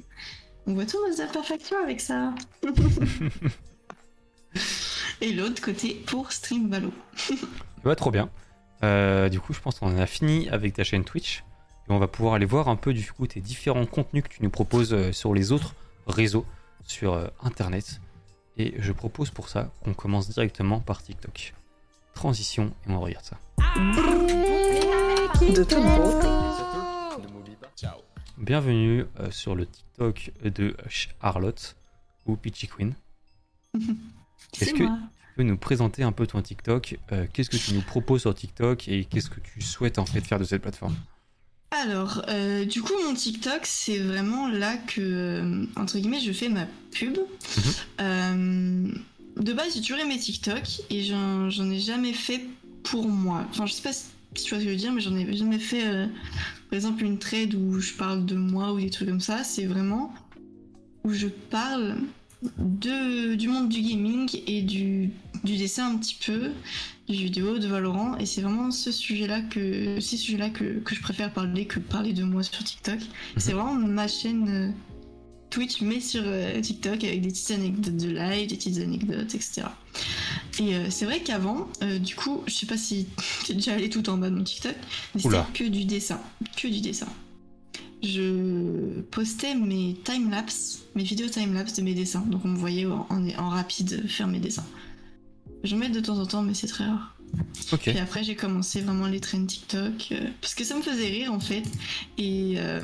On 0.67 0.73
voit 0.73 0.85
tous 0.85 0.97
nos 1.07 1.21
imperfections 1.21 1.77
avec 1.83 2.01
ça. 2.01 2.33
Et 5.21 5.31
l'autre 5.31 5.61
côté 5.61 5.93
pour 6.07 6.31
stream 6.31 6.69
Valo. 6.69 6.91
Ouais, 7.83 7.95
trop 7.95 8.09
bien. 8.09 8.31
Euh, 8.83 9.29
du 9.29 9.39
coup, 9.39 9.53
je 9.53 9.59
pense 9.59 9.77
qu'on 9.77 9.93
en 9.93 9.99
a 9.99 10.07
fini 10.07 10.49
avec 10.49 10.73
ta 10.73 10.83
chaîne 10.83 11.03
Twitch. 11.03 11.43
Et 11.87 11.91
on 11.91 11.99
va 11.99 12.07
pouvoir 12.07 12.33
aller 12.33 12.47
voir 12.47 12.67
un 12.67 12.75
peu 12.77 12.93
du 12.93 13.11
coup 13.11 13.27
tes 13.27 13.41
différents 13.41 13.85
contenus 13.85 14.23
que 14.23 14.29
tu 14.29 14.41
nous 14.41 14.49
proposes 14.49 14.91
euh, 14.91 15.11
sur 15.11 15.35
les 15.35 15.51
autres 15.51 15.75
réseaux 16.07 16.47
sur 16.83 17.31
internet. 17.43 18.01
Et 18.57 18.73
je 18.79 18.91
propose 18.91 19.29
pour 19.29 19.49
ça 19.49 19.71
qu'on 19.83 19.93
commence 19.93 20.29
directement 20.29 20.79
par 20.79 21.03
TikTok. 21.03 21.53
Transition 22.15 22.73
et 22.87 22.91
on 22.91 22.99
regarde 22.99 23.23
ça. 23.25 23.37
De 25.41 25.63
toute 25.63 25.69
beauté. 25.69 26.27
Bienvenue 28.37 29.05
euh, 29.19 29.31
sur 29.31 29.55
le 29.55 29.65
TikTok 29.65 30.31
de 30.43 30.75
Charlotte 30.89 31.75
ou 32.25 32.35
Peachy 32.35 32.67
Queen. 32.67 32.93
Est-ce 34.61 34.73
que- 34.73 34.83
moi. 34.83 34.97
Tu 35.29 35.37
peux 35.39 35.43
nous 35.43 35.57
présenter 35.57 36.01
un 36.03 36.13
peu 36.13 36.25
ton 36.25 36.41
TikTok 36.41 36.97
euh, 37.11 37.27
Qu'est-ce 37.33 37.49
que 37.49 37.57
tu 37.57 37.73
nous 37.73 37.81
proposes 37.81 38.21
sur 38.21 38.33
TikTok 38.33 38.87
et 38.87 39.03
qu'est-ce 39.03 39.29
que 39.29 39.41
tu 39.41 39.61
souhaites 39.61 39.99
en 39.99 40.05
fait 40.05 40.21
faire 40.21 40.39
de 40.39 40.45
cette 40.45 40.61
plateforme? 40.61 40.95
Alors, 41.71 42.21
euh, 42.29 42.63
du 42.63 42.81
coup, 42.81 42.93
mon 43.05 43.13
TikTok, 43.13 43.59
c'est 43.65 43.99
vraiment 43.99 44.47
là 44.47 44.77
que, 44.77 45.67
entre 45.77 45.97
guillemets, 45.97 46.21
je 46.21 46.31
fais 46.31 46.47
ma 46.47 46.65
pub. 46.93 47.17
Euh, 47.99 48.87
de 49.37 49.53
base, 49.53 49.73
j'ai 49.75 49.81
toujours 49.81 49.99
aimé 49.99 50.17
TikTok 50.17 50.63
et 50.89 51.03
j'en 51.03 51.49
j'en 51.49 51.69
ai 51.69 51.79
jamais 51.79 52.13
fait 52.13 52.41
pour 52.83 53.07
moi. 53.07 53.45
Enfin, 53.49 53.65
je 53.65 53.73
sais 53.73 53.81
pas 53.81 53.93
si 53.93 54.05
tu 54.43 54.49
vois 54.49 54.59
ce 54.59 54.63
que 54.63 54.69
je 54.69 54.69
veux 54.69 54.75
dire, 54.75 54.91
mais 54.91 55.01
j'en 55.01 55.15
ai 55.15 55.35
jamais 55.35 55.59
fait, 55.59 55.85
euh, 55.87 56.07
par 56.69 56.77
exemple, 56.77 57.03
une 57.03 57.17
trade 57.17 57.55
où 57.55 57.79
je 57.79 57.93
parle 57.93 58.25
de 58.25 58.35
moi 58.35 58.73
ou 58.73 58.79
des 58.79 58.89
trucs 58.89 59.09
comme 59.09 59.21
ça. 59.21 59.43
C'est 59.43 59.65
vraiment 59.65 60.13
où 61.03 61.13
je 61.13 61.27
parle 61.27 61.97
de, 62.57 63.35
du 63.35 63.47
monde 63.47 63.69
du 63.69 63.81
gaming 63.81 64.29
et 64.47 64.61
du, 64.61 65.11
du 65.43 65.57
dessin 65.57 65.93
un 65.93 65.97
petit 65.97 66.17
peu, 66.25 66.51
du 67.07 67.15
vidéo, 67.15 67.57
de 67.59 67.67
Valorant. 67.67 68.17
Et 68.17 68.25
c'est 68.25 68.41
vraiment 68.41 68.71
ce 68.71 68.91
sujet-là 68.91 69.41
que, 69.41 69.99
ces 69.99 70.17
sujets-là 70.17 70.49
que, 70.49 70.79
que 70.79 70.95
je 70.95 71.01
préfère 71.01 71.31
parler 71.31 71.65
que 71.65 71.79
parler 71.79 72.13
de 72.13 72.23
moi 72.23 72.43
sur 72.43 72.63
TikTok. 72.63 72.99
C'est 73.37 73.53
vraiment 73.53 73.73
ma 73.73 74.07
chaîne 74.07 74.47
euh, 74.49 74.69
Twitch, 75.55 75.81
mais 75.81 76.01
sur 76.01 76.21
euh, 76.25 76.59
TikTok 76.59 77.03
avec 77.05 77.21
des 77.21 77.29
petites 77.29 77.51
anecdotes 77.51 77.95
de 77.95 78.09
live, 78.09 78.49
des 78.49 78.55
petites 78.57 78.77
anecdotes, 78.77 79.33
etc. 79.35 79.63
Et 80.59 80.75
euh, 80.75 80.87
c'est 80.89 81.05
vrai 81.05 81.21
qu'avant, 81.21 81.67
euh, 81.81 81.97
du 81.97 82.13
coup, 82.15 82.43
je 82.45 82.53
sais 82.53 82.65
pas 82.65 82.77
si 82.77 83.07
t'es 83.47 83.53
déjà 83.53 83.73
allé 83.73 83.89
tout 83.89 84.09
en 84.09 84.17
bas 84.17 84.29
de 84.29 84.35
mon 84.35 84.43
TikTok, 84.43 84.75
mais 85.15 85.21
c'était 85.21 85.35
que 85.53 85.63
du 85.63 85.85
dessin. 85.85 86.19
Que 86.57 86.67
du 86.67 86.81
dessin. 86.81 87.07
Je 88.03 89.01
postais 89.11 89.55
mes 89.55 89.95
timelapses, 90.03 90.83
mes 90.95 91.03
vidéos 91.03 91.29
timelapses 91.29 91.73
de 91.75 91.81
mes 91.81 91.93
dessins. 91.93 92.23
Donc 92.27 92.41
on 92.45 92.49
me 92.49 92.57
voyait 92.57 92.85
en, 92.85 93.07
en- 93.09 93.29
en 93.37 93.49
rapide 93.49 94.07
faire 94.07 94.27
mes 94.27 94.39
dessins. 94.39 94.65
J'en 95.63 95.77
mets 95.77 95.89
de 95.89 95.99
temps 96.01 96.19
en 96.19 96.25
temps, 96.25 96.43
mais 96.43 96.53
c'est 96.53 96.67
très 96.67 96.83
rare. 96.85 97.15
Ok. 97.71 97.79
Puis 97.89 97.97
après, 97.97 98.23
j'ai 98.23 98.35
commencé 98.35 98.81
vraiment 98.81 99.07
les 99.07 99.19
trends 99.19 99.45
TikTok 99.45 100.09
euh, 100.11 100.27
parce 100.41 100.53
que 100.53 100.63
ça 100.63 100.75
me 100.75 100.81
faisait 100.81 101.07
rire 101.07 101.33
en 101.33 101.39
fait. 101.39 101.63
Et, 102.17 102.55
euh, 102.57 102.81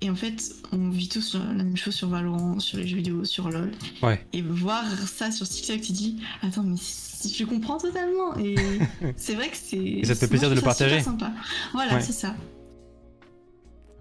et 0.00 0.10
en 0.10 0.14
fait, 0.14 0.54
on 0.72 0.90
vit 0.90 1.08
tous 1.08 1.34
la 1.34 1.52
même 1.64 1.76
chose 1.76 1.94
sur 1.94 2.08
Valorant, 2.08 2.60
sur 2.60 2.78
les 2.78 2.86
jeux 2.86 2.96
vidéo, 2.96 3.24
sur 3.24 3.50
LoL. 3.50 3.72
Ouais. 4.02 4.24
Et 4.32 4.42
voir 4.42 4.84
ça 5.08 5.30
sur 5.32 5.48
TikTok, 5.48 5.80
tu 5.80 5.88
te 5.88 5.92
dis 5.92 6.20
Attends, 6.42 6.62
mais 6.62 6.76
si- 6.78 7.34
je 7.34 7.44
comprends 7.44 7.78
totalement. 7.78 8.36
Et 8.38 8.54
c'est 9.16 9.34
vrai 9.34 9.48
que 9.48 9.56
c'est. 9.56 10.04
ça 10.04 10.14
te 10.14 10.20
fait 10.20 10.28
plaisir 10.28 10.50
de 10.50 10.54
le 10.54 10.60
partager. 10.60 11.00
sympa. 11.00 11.32
Voilà, 11.72 11.96
Ouais. 11.96 12.00
c'est 12.00 12.12
ça. 12.12 12.36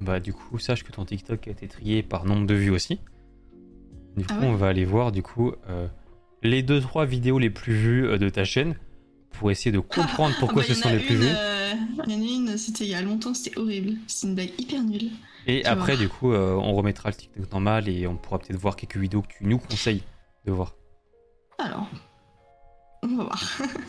Bah 0.01 0.19
du 0.19 0.33
coup, 0.33 0.59
sache 0.59 0.83
que 0.83 0.91
ton 0.91 1.05
TikTok 1.05 1.47
a 1.47 1.51
été 1.51 1.67
trié 1.67 2.03
par 2.03 2.25
nombre 2.25 2.45
de 2.45 2.53
vues 2.53 2.69
aussi. 2.69 2.99
Du 4.15 4.23
coup, 4.25 4.33
Ah 4.35 4.39
ouais 4.41 4.47
on 4.47 4.55
va 4.55 4.67
aller 4.67 4.85
voir 4.85 5.11
du 5.11 5.21
coup 5.23 5.51
euh, 5.69 5.87
les 6.43 6.61
deux 6.63 6.79
trois 6.81 7.05
vidéos 7.05 7.39
les 7.39 7.49
plus 7.49 7.73
vues 7.73 8.05
euh, 8.07 8.17
de 8.17 8.29
ta 8.29 8.43
chaîne 8.43 8.75
pour 9.31 9.49
essayer 9.51 9.71
de 9.71 9.79
comprendre 9.79 10.35
pourquoi 10.39 10.63
Ah 10.63 10.67
bah, 10.69 10.73
ce 10.75 10.79
en 10.79 10.83
sont 10.83 10.89
les 10.95 10.99
plus 11.03 11.15
vues. 11.15 11.25
euh, 11.27 11.73
Il 12.07 12.13
y 12.13 12.15
en 12.15 12.21
a 12.21 12.51
une, 12.51 12.57
c'était 12.57 12.83
il 12.85 12.91
y 12.91 12.95
a 12.95 13.01
longtemps, 13.01 13.33
c'était 13.33 13.57
horrible. 13.57 13.93
C'est 14.07 14.27
une 14.27 14.35
blague 14.35 14.51
hyper 14.59 14.83
nulle. 14.83 15.09
Et 15.47 15.61
tu 15.61 15.67
après, 15.67 15.95
vois. 15.95 16.05
du 16.05 16.09
coup, 16.09 16.33
euh, 16.33 16.53
on 16.53 16.73
remettra 16.73 17.09
le 17.09 17.15
TikTok 17.15 17.49
normal 17.51 17.87
et 17.87 18.05
on 18.05 18.17
pourra 18.17 18.37
peut-être 18.37 18.59
voir 18.59 18.75
quelques 18.75 18.97
vidéos 18.97 19.21
que 19.21 19.29
tu 19.29 19.45
nous 19.45 19.57
conseilles 19.57 20.03
de 20.45 20.51
voir. 20.51 20.75
Alors, 21.57 21.87
on 23.01 23.15
va 23.15 23.23
voir. 23.23 23.41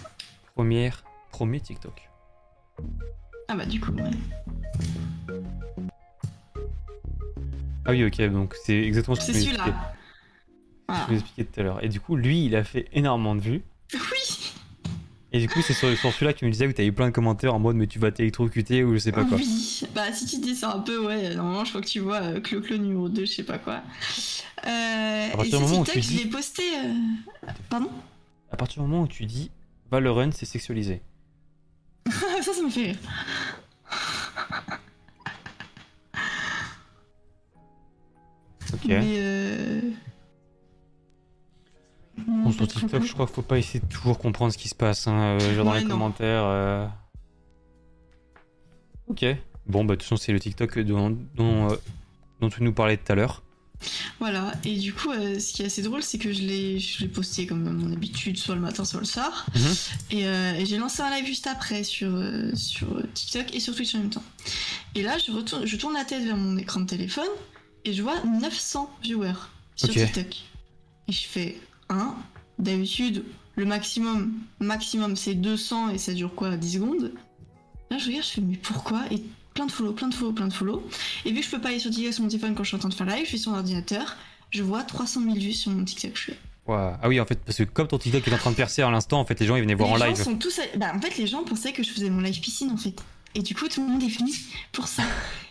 Première, 0.55 1.05
premier 1.31 1.61
TikTok. 1.61 2.09
Ah 3.49 3.57
bah, 3.57 3.67
du 3.67 3.81
coup, 3.81 3.93
ouais. 3.93 4.11
Ah 7.85 7.91
oui, 7.91 8.05
ok, 8.05 8.21
donc 8.31 8.55
c'est 8.65 8.77
exactement 8.83 9.15
ce 9.15 9.21
que 9.21 9.27
tu 9.27 9.39
m'expliquais-. 9.39 9.73
Voilà. 10.89 11.05
tu 11.07 11.13
m'expliquais 11.13 11.45
tout 11.45 11.61
à 11.61 11.63
l'heure. 11.63 11.85
Et 11.85 11.89
du 11.89 12.01
coup, 12.01 12.17
lui, 12.17 12.45
il 12.45 12.55
a 12.55 12.65
fait 12.65 12.89
énormément 12.93 13.35
de 13.35 13.41
vues. 13.41 13.65
Oui! 13.95 14.28
Et 15.33 15.41
du 15.41 15.49
coup, 15.49 15.61
c'est 15.61 15.75
sur, 15.75 15.95
sur 15.99 16.11
celui-là 16.13 16.33
que 16.33 16.39
tu 16.39 16.47
me 16.47 16.51
disais 16.51 16.67
que 16.67 16.73
tu 16.73 16.81
as 16.81 16.85
eu 16.87 16.93
plein 16.93 17.07
de 17.09 17.13
commentaires 17.13 17.55
en 17.55 17.59
mode 17.59 17.77
mais 17.77 17.87
tu 17.87 17.99
vas 17.99 18.11
t'électrocuter 18.11 18.83
ou 18.83 18.95
je 18.95 18.99
sais 18.99 19.13
pas 19.13 19.25
quoi. 19.25 19.37
Oui, 19.37 19.83
bah 19.95 20.11
si 20.13 20.25
tu 20.25 20.39
dis 20.39 20.55
ça 20.57 20.73
un 20.75 20.79
peu, 20.81 21.05
ouais, 21.05 21.35
normalement 21.35 21.65
je 21.67 21.71
crois 21.71 21.83
que 21.83 21.87
tu 21.87 22.01
vois 22.01 22.23
euh, 22.23 22.41
Clo-Clo 22.41 22.79
numéro 22.79 23.09
2, 23.11 23.27
je 23.27 23.33
sais 23.33 23.43
pas 23.43 23.59
quoi. 23.59 23.83
Euh, 24.67 25.29
partir 25.33 25.45
et 25.45 25.49
du 25.51 25.57
moment 25.71 25.81
où 25.83 25.85
je 25.85 26.17
l'ai 26.17 26.27
posté. 26.27 26.63
euh, 26.83 26.95
Pardon? 27.69 27.91
À 28.51 28.57
partir 28.57 28.83
du 28.83 28.89
moment 28.89 29.03
où 29.03 29.07
tu 29.09 29.27
dis 29.27 29.51
Valorant, 29.91 30.31
c'est 30.33 30.47
sexualisé. 30.47 31.03
Ça, 32.41 32.55
ça 32.55 32.63
me 32.63 32.71
fait 32.71 32.83
rire. 32.87 32.97
Ok. 38.73 38.81
Mais 38.87 39.03
sur 42.53 42.67
TikTok, 42.69 43.03
je 43.05 43.13
crois 43.13 43.27
qu'il 43.27 43.35
faut 43.35 43.43
pas 43.43 43.59
essayer 43.59 43.81
de 43.81 43.87
toujours 43.87 44.19
comprendre 44.19 44.53
ce 44.53 44.59
qui 44.59 44.69
se 44.69 44.75
passe. 44.75 45.07
Hein, 45.07 45.39
euh, 45.41 45.55
genre 45.55 45.65
dans 45.65 45.75
les 45.75 45.83
non. 45.83 45.89
commentaires. 45.91 46.45
euh. 46.45 46.87
Ok. 49.09 49.25
Bon, 49.67 49.85
bah, 49.85 49.95
de 49.95 50.01
toute 50.01 50.05
façon, 50.05 50.17
c'est 50.17 50.33
le 50.33 50.41
TikTok 50.41 50.79
dont, 50.81 51.17
dont, 51.35 51.71
euh, 51.71 51.77
dont 52.41 52.49
tu 52.49 52.63
nous 52.63 52.73
parlais 52.73 52.97
tout 52.97 53.13
à 53.13 53.15
l'heure. 53.15 53.43
Voilà, 54.19 54.53
et 54.65 54.77
du 54.77 54.93
coup, 54.93 55.13
euh, 55.13 55.39
ce 55.39 55.53
qui 55.53 55.63
est 55.63 55.67
assez 55.67 55.83
drôle, 55.83 56.03
c'est 56.03 56.19
que 56.19 56.33
je 56.33 56.43
l'ai 56.43 56.81
je 56.81 57.01
l'ai 57.03 57.07
posté 57.09 57.47
comme 57.47 57.65
à 57.69 57.71
mon 57.71 57.93
habitude, 57.93 58.37
soit 58.37 58.57
le 58.57 58.61
matin, 58.61 58.85
soit 58.85 58.99
le 58.99 59.07
soir. 59.07 59.47
Mhm. 59.55 59.75
Et, 60.11 60.27
euh, 60.27 60.55
et 60.55 60.67
j'ai 60.67 60.79
lancé 60.79 61.01
un 61.01 61.11
live 61.11 61.27
juste 61.27 61.47
après 61.47 61.85
sur, 61.85 62.09
euh, 62.13 62.53
sur 62.57 62.89
TikTok 63.15 63.55
et 63.55 63.61
sur 63.61 63.77
Twitch 63.77 63.95
en 63.95 63.99
même 63.99 64.11
temps. 64.11 64.25
Et 64.97 65.03
là, 65.03 65.17
je, 65.25 65.31
retourne, 65.31 65.65
je 65.65 65.77
tourne 65.77 65.95
la 65.95 66.05
tête 66.05 66.25
vers 66.25 66.37
mon 66.37 66.57
écran 66.57 66.81
de 66.81 66.87
téléphone 66.87 67.29
et 67.85 67.93
je 67.93 68.03
vois 68.03 68.21
900 68.25 68.91
viewers 69.01 69.33
sur 69.77 69.91
Ok. 69.91 69.95
TikTok. 69.95 70.37
Et 71.07 71.13
je 71.13 71.27
fais 71.29 71.61
1. 71.89 72.17
D'habitude, 72.59 73.25
le 73.57 73.65
maximum, 73.65 74.33
maximum 74.61 75.17
c'est 75.17 75.35
200 75.35 75.91
et 75.91 75.99
ça 75.99 76.13
dure 76.13 76.35
quoi 76.35 76.57
10 76.57 76.73
secondes? 76.75 77.13
Là, 77.91 77.99
je 77.99 78.07
regarde, 78.07 78.25
je 78.25 78.31
fais 78.31 78.41
mais 78.41 78.57
pourquoi? 78.57 79.03
Et 79.11 79.23
plein 79.55 79.67
de 79.67 79.73
follow, 79.73 79.93
plein 79.93 80.09
de 80.09 80.15
follow, 80.15 80.33
plein 80.33 80.49
de 80.49 80.53
follow. 80.53 80.87
Et 81.25 81.33
vu 81.33 81.41
que 81.41 81.47
je 81.47 81.51
peux 81.51 81.61
pas 81.61 81.69
aller 81.69 81.79
sur 81.79 81.91
TikTok 81.91 82.13
sur 82.13 82.23
mon 82.23 82.29
téléphone 82.29 82.55
quand 82.55 82.65
je 82.65 82.69
suis 82.69 82.77
en 82.77 82.81
train 82.81 82.89
de 82.89 82.95
faire 82.95 83.07
live, 83.07 83.25
je 83.25 83.29
suis 83.29 83.39
sur 83.39 83.53
mon 83.53 83.59
ordinateur, 83.59 84.17
je 84.51 84.63
vois 84.63 84.83
300 84.83 85.23
000 85.23 85.35
vues 85.35 85.53
sur 85.53 85.71
mon 85.71 85.85
TikTok. 85.85 86.13
Je 86.15 86.23
fais. 86.23 86.39
Ah 86.71 87.09
oui, 87.09 87.19
en 87.19 87.25
fait, 87.25 87.41
parce 87.45 87.57
que 87.57 87.63
comme 87.63 87.89
ton 87.89 87.97
TikTok 87.97 88.29
est 88.29 88.35
en 88.35 88.37
train 88.37 88.51
de 88.51 88.57
percer 88.57 88.83
à 88.83 88.91
l'instant, 88.91 89.21
en 89.21 89.25
fait, 89.25 89.41
les 89.41 89.47
gens 89.47 89.57
ils 89.57 89.63
venaient 89.63 89.75
voir 89.75 89.89
les 89.89 89.95
en 89.95 89.99
gens 89.99 90.07
live. 90.13 90.23
sont 90.23 90.37
tous. 90.37 90.61
Bah, 90.77 90.93
en 90.95 91.01
fait, 91.01 91.17
les 91.17 91.27
gens 91.27 91.43
pensaient 91.43 91.73
que 91.73 91.83
je 91.83 91.91
faisais 91.91 92.11
mon 92.11 92.21
live 92.21 92.39
piscine 92.41 92.71
en 92.71 92.77
fait. 92.77 92.95
Et 93.35 93.43
du 93.43 93.55
coup, 93.55 93.69
tout 93.69 93.81
le 93.83 93.89
monde 93.93 94.03
est 94.03 94.09
venu 94.09 94.33
pour 94.73 94.89
ça. 94.89 95.03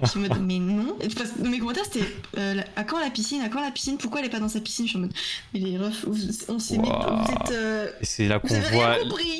Je 0.01 0.07
suis 0.07 0.19
en 0.19 0.23
mode, 0.23 0.41
mais 0.41 0.59
non. 0.59 0.97
Parce 1.15 1.31
que 1.31 1.47
mes 1.47 1.59
commentaires, 1.59 1.85
c'était 1.85 2.05
euh, 2.37 2.61
à 2.75 2.83
quand 2.83 2.99
la 2.99 3.09
piscine 3.11 3.41
À 3.41 3.49
quand 3.49 3.61
la 3.61 3.71
piscine 3.71 3.97
Pourquoi 3.97 4.19
elle 4.19 4.25
est 4.25 4.29
pas 4.29 4.39
dans 4.39 4.49
sa 4.49 4.59
piscine? 4.59 4.85
Je 4.85 4.89
suis 4.89 4.97
en 4.97 5.01
mode, 5.01 5.13
mais 5.53 5.59
les 5.59 5.77
refs, 5.77 6.05
on 6.49 6.59
s'est 6.59 6.77
mis. 6.77 6.89
Vous 6.89 7.31
êtes. 7.31 7.51
euh, 7.51 7.89
c'est 8.01 8.27
là 8.27 8.39
qu'on 8.39 8.59
voit. 8.59 8.95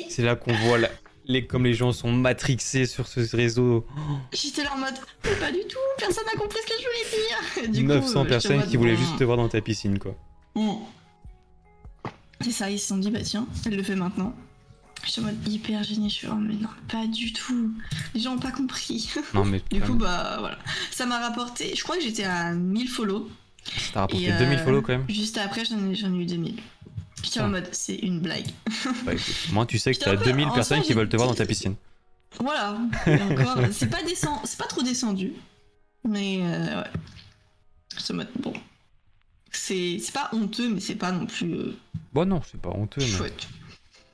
C'est 0.08 0.22
là 0.22 0.36
qu'on 0.36 0.54
voit 0.54 0.78
la, 0.78 0.88
les, 1.26 1.46
comme 1.46 1.64
les 1.64 1.74
gens 1.74 1.92
sont 1.92 2.10
matrixés 2.12 2.86
sur 2.86 3.06
ce 3.06 3.20
réseau. 3.36 3.84
J'étais 4.32 4.62
là 4.62 4.70
en 4.74 4.78
mode, 4.78 4.94
mais 5.24 5.34
pas 5.34 5.50
du 5.52 5.60
tout, 5.68 5.78
personne 5.98 6.24
n'a 6.24 6.40
compris 6.40 6.58
ce 6.64 6.66
que 6.68 6.80
je 6.80 7.62
voulais 7.64 7.66
dire. 7.66 7.72
Du 7.72 7.80
coup, 7.82 7.88
900 7.88 8.20
euh, 8.24 8.28
personnes 8.28 8.66
qui 8.66 8.76
voulaient 8.76 8.96
juste 8.96 9.18
te 9.18 9.24
voir 9.24 9.36
dans 9.36 9.48
ta 9.48 9.60
piscine, 9.60 9.98
quoi. 9.98 10.14
C'est 12.40 12.52
ça, 12.52 12.70
ils 12.70 12.78
se 12.78 12.86
sont 12.86 12.96
dit, 12.98 13.10
bah 13.10 13.20
tiens, 13.22 13.46
elle 13.66 13.76
le 13.76 13.82
fait 13.82 13.96
maintenant. 13.96 14.32
J'étais 15.04 15.20
en 15.20 15.24
mode 15.24 15.48
hyper 15.48 15.82
gênée, 15.84 16.08
je 16.08 16.14
suis 16.14 16.26
oh, 16.30 16.34
mais 16.34 16.54
non, 16.54 16.68
pas 16.88 17.06
du 17.06 17.32
tout. 17.32 17.72
Les 18.14 18.20
gens 18.20 18.34
ont 18.34 18.38
pas 18.38 18.50
compris. 18.50 19.08
Non, 19.34 19.44
mais 19.44 19.62
Du 19.70 19.80
coup, 19.80 19.94
bah 19.94 20.36
voilà. 20.40 20.58
Ça 20.90 21.06
m'a 21.06 21.18
rapporté, 21.18 21.74
je 21.76 21.82
crois 21.82 21.96
que 21.96 22.02
j'étais 22.02 22.24
à 22.24 22.52
1000 22.52 22.88
follow. 22.88 23.30
t'as 23.92 24.00
rapporté 24.00 24.24
et, 24.24 24.32
euh, 24.32 24.38
2000 24.38 24.58
follow 24.58 24.82
quand 24.82 24.92
même. 24.92 25.04
Juste 25.08 25.38
après, 25.38 25.64
j'en 25.64 25.78
ai, 25.90 25.92
ai 25.94 26.22
eu 26.22 26.26
2000. 26.26 26.56
J'étais 27.22 27.40
Ah. 27.40 27.46
en 27.46 27.48
mode, 27.48 27.68
c'est 27.72 27.96
une 27.96 28.20
blague. 28.20 28.46
Bah, 29.04 29.14
écoute, 29.14 29.34
moi, 29.52 29.66
tu 29.66 29.78
sais 29.78 29.92
que 29.94 29.98
t'as 29.98 30.12
un 30.12 30.16
peu- 30.16 30.24
2000 30.24 30.46
en 30.48 30.52
personnes 30.54 30.78
soi, 30.78 30.86
qui 30.86 30.92
veulent 30.92 31.08
te 31.08 31.16
voir 31.16 31.28
dans 31.28 31.34
ta 31.34 31.46
piscine. 31.46 31.74
Voilà. 32.40 32.78
C'est 33.72 33.88
pas 33.90 34.02
descend, 34.02 34.38
pas 34.58 34.66
trop 34.66 34.82
descendu. 34.82 35.32
Mais 36.06 36.40
euh, 36.42 36.82
ouais. 36.82 36.90
En 38.10 38.14
mode, 38.14 38.28
bon. 38.40 38.52
C'est 39.50 40.00
pas 40.12 40.28
honteux, 40.32 40.68
mais 40.68 40.80
c'est 40.80 40.94
pas 40.94 41.10
non 41.10 41.26
plus 41.26 41.52
euh, 41.52 41.76
Bon, 42.12 42.26
non, 42.26 42.40
c'est 42.48 42.60
pas 42.60 42.68
honteux, 42.70 43.00
mais. 43.00 43.30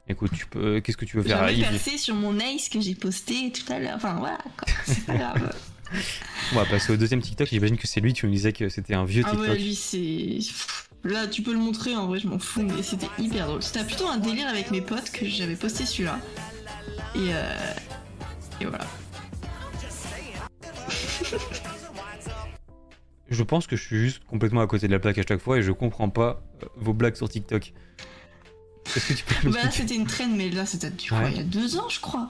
Écoute, 0.08 0.32
tu 0.34 0.46
peux. 0.46 0.80
Qu'est-ce 0.80 0.96
que 0.96 1.04
tu 1.04 1.16
veux 1.16 1.22
faire 1.22 1.48
J'avais 1.48 1.60
percé 1.60 1.96
sur 1.96 2.14
mon 2.14 2.38
ace 2.38 2.68
que 2.68 2.80
j'ai 2.80 2.94
posté 2.94 3.50
tout 3.52 3.72
à 3.72 3.78
l'heure. 3.78 3.96
Enfin 3.96 4.16
voilà, 4.18 4.38
quoi. 4.38 4.74
c'est 4.86 5.06
pas 5.06 5.16
grave. 5.16 5.56
On 6.52 6.56
va 6.56 6.64
passer 6.66 6.92
au 6.92 6.96
deuxième 6.96 7.22
TikTok. 7.22 7.48
J'imagine 7.48 7.76
que 7.76 7.86
c'est 7.86 8.00
lui, 8.00 8.12
tu 8.12 8.26
me 8.26 8.32
disais 8.32 8.52
que 8.52 8.68
c'était 8.68 8.94
un 8.94 9.04
vieux 9.04 9.22
Ah 9.26 9.30
TikTok. 9.30 9.48
ouais, 9.48 9.56
lui 9.56 9.74
c'est. 9.74 10.38
Là, 11.04 11.26
tu 11.26 11.42
peux 11.42 11.52
le 11.52 11.58
montrer, 11.58 11.94
en 11.94 12.06
vrai, 12.06 12.18
je 12.18 12.26
m'en 12.26 12.38
fous, 12.38 12.62
mais 12.62 12.82
c'était 12.82 13.08
hyper 13.18 13.46
drôle. 13.46 13.62
C'était 13.62 13.84
plutôt 13.84 14.08
un 14.08 14.16
délire 14.16 14.48
avec 14.48 14.70
mes 14.70 14.80
potes 14.80 15.10
que 15.10 15.26
j'avais 15.26 15.54
posté 15.54 15.84
celui-là. 15.84 16.18
Et, 17.14 17.18
euh... 17.18 17.74
Et 18.62 18.64
voilà. 18.64 18.86
Je 23.30 23.42
pense 23.42 23.66
que 23.66 23.76
je 23.76 23.82
suis 23.82 23.98
juste 23.98 24.24
complètement 24.24 24.60
à 24.60 24.66
côté 24.66 24.86
de 24.86 24.92
la 24.92 24.98
plaque 24.98 25.18
à 25.18 25.22
chaque 25.26 25.40
fois 25.40 25.58
et 25.58 25.62
je 25.62 25.72
comprends 25.72 26.08
pas 26.08 26.42
euh, 26.62 26.66
vos 26.76 26.92
blagues 26.92 27.16
sur 27.16 27.28
TikTok. 27.28 27.72
Est-ce 28.96 29.08
que 29.08 29.12
tu 29.14 29.24
peux 29.24 29.50
Bah 29.50 29.58
là, 29.64 29.70
c'était 29.70 29.94
une 29.94 30.06
trend, 30.06 30.28
mais 30.36 30.50
là, 30.50 30.66
c'était 30.66 30.90
du 30.90 31.12
Ouais. 31.12 31.30
il 31.32 31.36
y 31.36 31.40
a 31.40 31.44
deux 31.44 31.76
ans, 31.78 31.88
je 31.88 32.00
crois. 32.00 32.28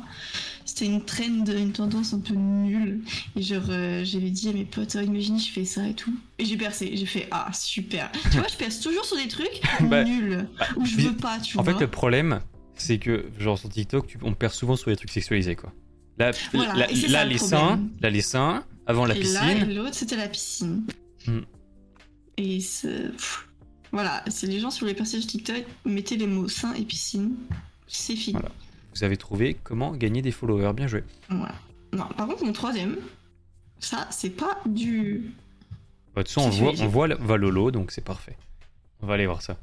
C'était 0.65 0.87
une 0.87 1.05
trend, 1.05 1.25
une 1.47 1.73
tendance 1.73 2.15
un 2.15 2.21
peu 2.21 2.35
nulle. 2.35 3.01
Et 3.37 3.43
genre, 3.43 3.63
euh, 3.69 4.03
j'avais 4.05 4.31
dit 4.31 4.49
à 4.49 4.53
mes 4.53 4.65
potes, 4.65 4.97
oh, 4.99 5.03
imagine, 5.03 5.39
je 5.39 5.51
fais 5.51 5.65
ça 5.65 5.87
et 5.87 5.95
tout. 5.95 6.15
Et 6.39 6.45
j'ai 6.45 6.57
percé. 6.57 6.91
J'ai 6.97 7.07
fait, 7.07 7.29
ah, 7.31 7.51
super. 7.53 8.11
tu 8.31 8.39
vois, 8.39 8.49
je 8.51 8.57
perce 8.57 8.81
toujours 8.81 9.05
sur 9.05 9.17
des 9.17 9.29
trucs 9.29 9.61
Bah, 9.83 10.05
nuls. 10.05 10.49
bah, 10.59 10.67
Où 10.77 10.85
je 10.87 10.97
veux 10.97 11.15
pas, 11.17 11.39
tu 11.41 11.59
En 11.59 11.63
vois. 11.63 11.75
fait, 11.75 11.81
le 11.81 11.89
problème, 11.89 12.41
c'est 12.77 12.99
que, 12.99 13.27
genre, 13.39 13.59
sur 13.59 13.69
TikTok, 13.69 14.07
tu- 14.07 14.19
on 14.23 14.33
perd 14.33 14.53
souvent 14.53 14.75
sur 14.77 14.91
les 14.91 14.97
trucs 14.97 15.11
sexualisés, 15.11 15.55
quoi. 15.57 15.73
Là, 16.19 16.31
Voilà, 16.53 16.75
là, 16.75 16.87
ça, 16.89 17.25
les 17.25 17.39
seins, 17.39 17.81
là, 18.01 18.09
les 18.11 18.23
seins, 18.23 18.65
avant 18.87 19.05
la 19.05 19.17
et 19.17 19.23
là, 19.23 19.51
et 19.51 19.55
piscine. 19.57 19.75
l'autre, 19.75 19.95
c'était 19.95 20.17
la 20.17 20.29
piscine. 20.29 20.85
Hmm. 21.27 21.41
Et 22.37 22.61
c'est. 22.61 23.11
pff, 23.13 23.44
Voilà, 23.95 24.23
c'est 24.27 24.49
les 24.49 24.59
gens 24.59 24.73
sur 24.73 24.87
les 24.87 24.95
personnages 24.95 25.29
TikTok, 25.29 25.65
mettez 25.85 26.17
les 26.17 26.27
mots 26.27 26.49
sein 26.49 26.75
et 26.75 26.83
piscine. 26.83 27.37
C'est 27.87 28.17
fini. 28.17 28.33
Voilà. 28.33 28.51
Vous 28.93 29.05
avez 29.05 29.17
trouvé 29.17 29.57
comment 29.63 29.93
gagner 29.93 30.21
des 30.21 30.33
followers. 30.33 30.73
Bien 30.73 30.89
joué. 30.89 31.05
Voilà. 31.29 31.55
Non, 31.93 32.07
par 32.17 32.27
contre, 32.27 32.45
mon 32.45 32.53
troisième, 32.53 32.97
ça, 33.79 34.09
c'est 34.11 34.31
pas 34.31 34.59
du. 34.67 35.33
Bah, 36.13 36.25
de 36.25 36.27
toute 36.27 36.35
façon, 36.35 36.49
on 36.49 36.51
voit, 36.51 36.73
on 36.81 36.89
voit, 36.89 37.07
va 37.07 37.37
Lolo, 37.37 37.71
donc 37.71 37.93
c'est 37.93 38.05
parfait. 38.05 38.37
On 39.01 39.07
va 39.07 39.15
aller 39.15 39.27
voir 39.27 39.43
ça. 39.43 39.57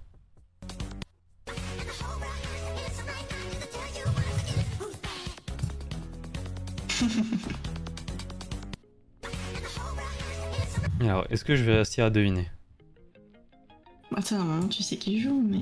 Alors, 11.02 11.28
est-ce 11.30 11.44
que 11.44 11.58
je 11.58 11.64
vais 11.64 11.76
réussir 11.76 12.06
à 12.06 12.10
deviner? 12.10 12.50
Attends, 14.16 14.38
normalement, 14.38 14.68
tu 14.68 14.84
sais 14.84 14.98
qui 14.98 15.22
joue, 15.22 15.42
mais. 15.50 15.60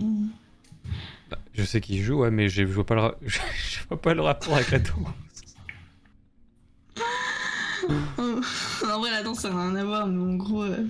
Bah, 1.29 1.37
Je 1.53 1.63
sais 1.63 1.81
qui 1.81 2.01
joue, 2.01 2.19
ouais, 2.19 2.31
mais 2.31 2.49
je 2.49 2.63
vois 2.63 2.85
pas 2.85 2.95
le, 2.95 3.01
ra- 3.01 3.15
je 3.25 3.39
vois 3.87 4.01
pas 4.01 4.13
le 4.13 4.21
rapport 4.21 4.55
avec 4.55 4.71
la 4.71 4.79
danse. 4.79 4.95
en 7.87 8.99
vrai, 8.99 9.11
la 9.11 9.23
danse, 9.23 9.39
ça 9.41 9.49
n'a 9.49 9.61
rien 9.67 9.75
à 9.75 9.83
voir, 9.83 10.07
mais 10.07 10.21
en 10.33 10.35
gros, 10.35 10.63
euh, 10.63 10.85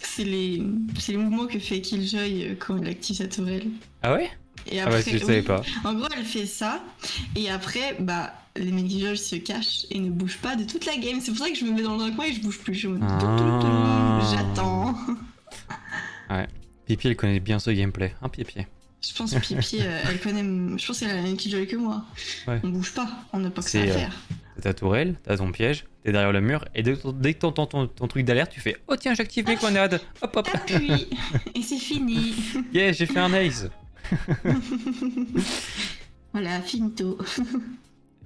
c'est 0.00 0.24
les... 0.24 0.62
les 1.08 1.16
mouvements 1.16 1.46
que 1.46 1.58
fait 1.58 1.80
Killjoy 1.80 2.44
euh, 2.46 2.54
quand 2.58 2.76
il 2.76 2.88
active 2.88 3.16
sa 3.16 3.26
tourelle. 3.28 3.66
Ah 4.02 4.14
ouais? 4.14 4.30
Et 4.70 4.80
Ah 4.80 4.88
ouais, 4.88 5.02
je 5.02 5.24
oui, 5.26 5.42
pas. 5.42 5.62
En 5.84 5.94
gros, 5.94 6.06
elle 6.16 6.24
fait 6.24 6.46
ça, 6.46 6.82
et 7.36 7.50
après, 7.50 7.96
bah, 8.00 8.32
les 8.56 8.70
Killjoy 8.70 9.16
se 9.18 9.36
cachent 9.36 9.86
et 9.90 9.98
ne 9.98 10.10
bougent 10.10 10.38
pas 10.38 10.54
de 10.56 10.64
toute 10.64 10.86
la 10.86 10.96
game. 10.96 11.20
C'est 11.20 11.32
pour 11.32 11.44
ça 11.44 11.50
que 11.50 11.56
je 11.58 11.64
me 11.64 11.72
mets 11.72 11.82
dans 11.82 12.00
un 12.00 12.12
coin 12.12 12.26
et 12.26 12.32
je 12.32 12.40
bouge 12.40 12.58
plus. 12.60 12.74
Je 12.74 12.88
Ah. 13.02 14.20
J'attends. 14.32 14.94
Pipi, 16.86 17.08
elle 17.08 17.16
connaît 17.16 17.40
bien 17.40 17.58
ce 17.58 17.70
gameplay. 17.70 18.14
Un 18.22 18.28
pied 18.28 18.46
Je 19.00 19.14
pense 19.14 19.34
que 19.34 19.38
Pipi, 19.38 19.78
euh, 19.80 20.00
elle 20.08 20.20
connaît. 20.20 20.42
Je 20.42 20.86
pense 20.86 21.00
qu'elle 21.00 21.10
a 21.10 21.14
la 21.14 21.22
même 21.22 21.36
Killjoy 21.36 21.66
que 21.66 21.76
moi. 21.76 22.04
Ouais. 22.46 22.60
On 22.62 22.68
bouge 22.68 22.92
pas, 22.92 23.08
on 23.32 23.40
n'a 23.40 23.50
pas 23.50 23.62
que 23.62 23.70
ça 23.70 23.78
à 23.78 23.82
euh, 23.82 23.92
faire. 23.92 24.12
T'as 24.56 24.62
ta 24.62 24.74
tourelle, 24.74 25.16
t'as 25.24 25.36
ton 25.38 25.50
piège, 25.50 25.84
t'es 26.04 26.12
derrière 26.12 26.32
le 26.32 26.40
mur, 26.40 26.64
et 26.74 26.82
dès, 26.82 26.94
que 26.94 27.38
t'entends 27.38 27.66
ton, 27.66 27.86
ton 27.88 28.06
truc 28.06 28.24
d'alerte, 28.24 28.52
tu 28.52 28.60
fais 28.60 28.76
Oh 28.86 28.96
tiens, 28.96 29.14
j'active 29.14 29.46
mes 29.48 29.56
grenades 29.56 30.00
Hop 30.22 30.36
hop 30.36 30.48
Appuie 30.52 31.08
Et 31.54 31.62
c'est 31.62 31.78
fini 31.78 32.34
Yeah, 32.72 32.92
j'ai 32.92 33.06
fait 33.06 33.18
un 33.18 33.32
ace 33.32 33.66
Voilà, 36.32 36.60
finito. 36.62 37.18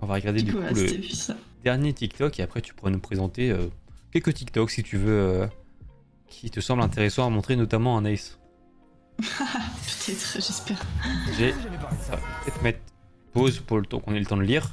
On 0.00 0.06
va 0.06 0.14
regarder 0.14 0.42
du, 0.42 0.52
coup, 0.52 0.60
le 0.60 1.02
ça. 1.14 1.36
dernier 1.64 1.92
TikTok, 1.92 2.38
et 2.40 2.42
après 2.42 2.60
tu 2.60 2.74
pourras 2.74 2.90
nous 2.90 3.00
présenter 3.00 3.50
euh, 3.50 3.66
quelques 4.12 4.34
TikTok 4.34 4.70
si 4.70 4.82
tu 4.82 4.96
veux, 4.96 5.12
euh, 5.12 5.46
qui 6.26 6.50
te 6.50 6.60
semblent 6.60 6.82
intéressants 6.82 7.26
à 7.26 7.30
montrer, 7.30 7.56
notamment 7.56 7.98
un 7.98 8.04
ace. 8.04 8.37
Peut-être, 10.06 10.34
j'espère. 10.34 10.78
J'ai. 11.36 11.52
Peut-être 11.52 12.62
mettre 12.62 12.78
pause 13.32 13.58
pour 13.60 13.78
le 13.78 13.86
temps 13.86 13.98
qu'on 13.98 14.14
ait 14.14 14.20
le 14.20 14.26
temps 14.26 14.36
de 14.36 14.42
lire. 14.42 14.70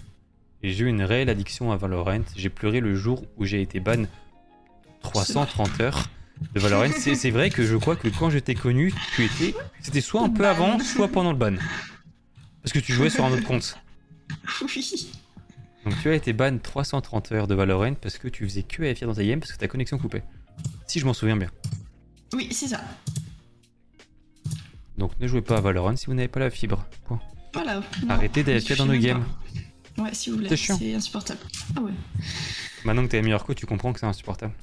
Et 0.62 0.72
j'ai 0.72 0.86
eu 0.86 0.88
une 0.88 1.02
réelle 1.04 1.30
addiction 1.30 1.72
à 1.72 1.78
Valorant. 1.78 2.24
J'ai 2.36 2.50
pleuré 2.50 2.80
le 2.80 2.96
jour 2.96 3.24
où 3.38 3.46
j'ai 3.46 3.62
été 3.62 3.80
ban 3.80 4.04
330 5.02 5.82
heures 5.82 6.10
de 6.54 6.60
Valorant. 6.60 6.92
C'est 6.98 7.32
vrai 7.32 7.50
que 7.50 7.64
je 7.64 7.76
crois 7.76 7.96
que 7.96 8.08
quand 8.08 8.30
je 8.30 8.40
t'ai 8.40 8.56
connu, 8.56 8.94
tu 9.16 9.26
étais. 9.26 9.56
C'était 9.82 10.02
soit 10.02 10.22
un 10.22 10.30
peu 10.30 10.48
avant, 10.48 10.80
soit 10.80 11.08
pendant 11.08 11.32
le 11.32 11.38
ban. 11.38 11.56
Parce 12.62 12.74
que 12.74 12.80
tu 12.80 12.94
jouais 12.94 13.10
sur 13.10 13.26
un 13.26 13.32
autre 13.32 13.46
compte. 13.46 13.78
Oui. 14.62 15.12
Donc 15.86 15.94
tu 16.02 16.10
as 16.10 16.16
été 16.16 16.34
ban 16.34 16.58
330 16.58 17.32
heures 17.32 17.48
de 17.48 17.56
Valorant 17.56 17.94
parce 17.96 18.18
que 18.18 18.28
tu 18.28 18.44
faisais 18.46 18.64
que 18.64 18.84
AFR 18.84 19.06
dans 19.06 19.14
ta 19.14 19.24
game 19.24 19.40
parce 19.40 19.52
que 19.52 19.58
ta 19.58 19.68
connexion 19.68 19.98
coupait. 19.98 20.24
Si 20.88 21.00
je 21.00 21.06
m'en 21.06 21.14
souviens 21.14 21.38
bien. 21.38 21.50
Oui, 22.34 22.48
c'est 22.52 22.68
ça. 22.68 22.82
Donc 24.98 25.12
ne 25.20 25.28
jouez 25.28 25.42
pas 25.42 25.58
à 25.58 25.62
Valorant 25.62 25.96
si 25.96 26.06
vous 26.08 26.14
n'avez 26.14 26.28
pas 26.28 26.40
la 26.40 26.50
fibre. 26.50 26.86
Point. 27.06 27.20
Voilà. 27.54 27.82
Arrêtez 28.10 28.60
suffit 28.60 28.78
dans 28.78 28.86
nos 28.86 28.98
games. 28.98 29.24
Ouais, 29.98 30.10
si 30.14 30.30
vous 30.30 30.38
voulez. 30.38 30.56
C'est 30.56 30.94
insupportable. 30.94 31.40
Ah 31.78 31.82
ouais. 31.82 31.92
Maintenant 32.84 33.04
que 33.04 33.08
t'es 33.12 33.22
meilleur 33.22 33.46
co, 33.46 33.54
tu 33.54 33.66
comprends 33.66 33.94
que 33.94 34.00
c'est 34.00 34.06
insupportable. 34.06 34.54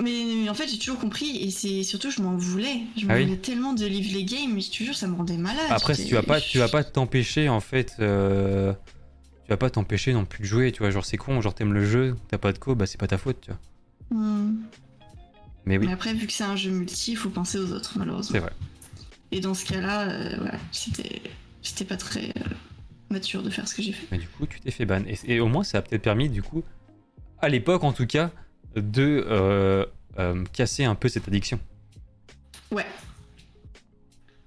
Mais, 0.00 0.24
mais 0.42 0.48
en 0.48 0.54
fait, 0.54 0.66
j'ai 0.66 0.78
toujours 0.78 0.98
compris, 0.98 1.36
et 1.36 1.50
c'est 1.50 1.84
surtout, 1.84 2.10
je 2.10 2.20
m'en 2.20 2.36
voulais. 2.36 2.80
Je 2.96 3.06
m'en 3.06 3.12
Ah 3.12 3.16
oui 3.16 3.24
voulais 3.26 3.36
tellement 3.36 3.74
de 3.74 3.86
livre 3.86 4.12
les 4.12 4.24
games, 4.24 4.52
mais 4.52 4.60
je 4.60 4.70
te 4.70 4.82
jure, 4.82 4.94
ça 4.96 5.06
me 5.06 5.14
rendait 5.14 5.36
malade. 5.36 5.66
Après, 5.70 5.94
tu 5.94 6.14
vas 6.14 6.24
pas, 6.24 6.40
tu 6.40 6.58
vas 6.58 6.68
pas 6.68 6.82
t'empêcher 6.82 7.48
en 7.48 7.60
fait. 7.60 7.94
euh, 8.00 8.72
tu 9.44 9.50
vas 9.50 9.56
pas 9.56 9.70
t'empêcher 9.70 10.12
non 10.12 10.24
plus 10.24 10.40
de 10.40 10.46
jouer, 10.48 10.72
tu 10.72 10.80
vois. 10.80 10.90
Genre, 10.90 11.04
c'est 11.04 11.16
con, 11.16 11.40
genre, 11.40 11.54
t'aimes 11.54 11.72
le 11.72 11.84
jeu, 11.84 12.16
t'as 12.28 12.38
pas 12.38 12.52
de 12.52 12.58
co, 12.58 12.74
bah 12.74 12.86
c'est 12.86 12.98
pas 12.98 13.06
ta 13.06 13.18
faute, 13.18 13.40
tu 13.40 13.50
vois. 13.52 13.60
Hmm. 14.18 14.56
Mais 15.64 15.78
oui, 15.78 15.86
Mais 15.86 15.92
après, 15.92 16.12
vu 16.12 16.26
que 16.26 16.32
c'est 16.32 16.44
un 16.44 16.56
jeu 16.56 16.70
multi, 16.72 17.12
il 17.12 17.16
faut 17.16 17.30
penser 17.30 17.58
aux 17.58 17.72
autres, 17.72 17.92
malheureusement. 17.96 18.32
c'est 18.32 18.40
vrai. 18.40 18.52
Et 19.36 19.40
dans 19.40 19.52
ce 19.54 19.64
cas-là, 19.64 20.02
euh, 20.10 20.36
voilà, 20.38 20.58
c'était 20.70 21.20
c'était 21.60 21.84
pas 21.84 21.96
très 21.96 22.26
euh, 22.28 22.44
mature 23.10 23.42
de 23.42 23.50
faire 23.50 23.66
ce 23.66 23.74
que 23.74 23.82
j'ai 23.82 23.92
fait. 23.92 24.06
Mais 24.12 24.18
du 24.18 24.28
coup, 24.28 24.46
tu 24.46 24.60
t'es 24.60 24.70
fait 24.70 24.84
ban. 24.86 25.02
Et, 25.08 25.18
et 25.24 25.40
au 25.40 25.48
moins, 25.48 25.64
ça 25.64 25.78
a 25.78 25.82
peut-être 25.82 26.02
permis, 26.02 26.28
du 26.28 26.40
coup, 26.40 26.62
à 27.40 27.48
l'époque 27.48 27.82
en 27.82 27.92
tout 27.92 28.06
cas, 28.06 28.30
de 28.76 29.26
euh, 29.28 29.84
euh, 30.20 30.44
casser 30.52 30.84
un 30.84 30.94
peu 30.94 31.08
cette 31.08 31.26
addiction. 31.26 31.58
Ouais. 32.70 32.86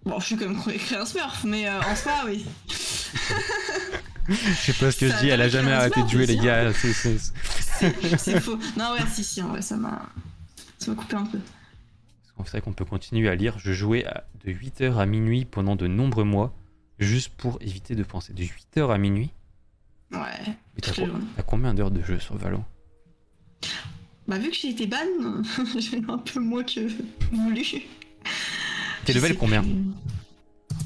Bon, 0.05 0.19
je 0.21 0.25
suis 0.27 0.37
quand 0.37 0.47
même 0.47 0.61
créé 0.61 0.97
un 0.97 1.05
smurf, 1.05 1.43
mais 1.43 1.67
euh, 1.67 1.81
en 1.81 1.95
soi, 1.95 2.13
oui. 2.25 2.45
Je 4.29 4.33
sais 4.35 4.73
pas 4.73 4.91
ce 4.91 4.97
que 4.99 5.09
Ça 5.09 5.17
je 5.17 5.21
dis, 5.23 5.29
elle 5.29 5.41
a 5.41 5.47
jamais 5.49 5.71
arrêté 5.71 6.01
de 6.03 6.07
jouer, 6.09 6.25
les 6.25 6.37
gars. 6.37 6.73
c'est- 6.73 6.93
c'est- 6.93 7.17
C'est 7.79 8.17
c'est 8.17 8.39
faux. 8.41 8.57
Non, 8.77 8.91
ouais, 8.93 8.99
si, 9.13 9.23
si, 9.23 9.41
en 9.41 9.49
vrai, 9.49 9.61
ça 9.61 9.75
m'a. 9.77 10.01
Ça 10.79 10.91
m'a 10.91 10.97
coupé 10.97 11.15
un 11.15 11.25
peu. 11.25 11.39
C'est 12.45 12.51
vrai 12.51 12.61
qu'on 12.61 12.73
peut 12.73 12.85
continuer 12.85 13.29
à 13.29 13.35
lire. 13.35 13.59
Je 13.59 13.73
jouais 13.73 14.05
de 14.45 14.51
8h 14.51 14.97
à 14.97 15.05
minuit 15.05 15.45
pendant 15.45 15.75
de 15.75 15.87
nombreux 15.87 16.23
mois, 16.23 16.53
juste 16.99 17.29
pour 17.29 17.57
éviter 17.61 17.95
de 17.95 18.03
penser. 18.03 18.33
De 18.33 18.43
8h 18.43 18.93
à 18.93 18.97
minuit 18.97 19.31
Ouais. 20.11 20.19
Mais 20.45 20.81
t'as 20.81 21.43
combien 21.43 21.73
d'heures 21.73 21.91
de 21.91 22.01
jeu 22.01 22.19
sur 22.19 22.37
Valo? 22.37 22.63
Bah, 24.27 24.37
vu 24.37 24.49
que 24.49 24.55
j'ai 24.55 24.69
été 24.69 24.87
ban, 24.87 24.97
j'ai 25.77 26.01
un 26.07 26.17
peu 26.17 26.39
moins 26.39 26.63
que 26.63 26.87
voulu. 27.31 27.63
T'es 29.05 29.13
level 29.13 29.37
combien 29.37 29.61
plus. 29.63 29.73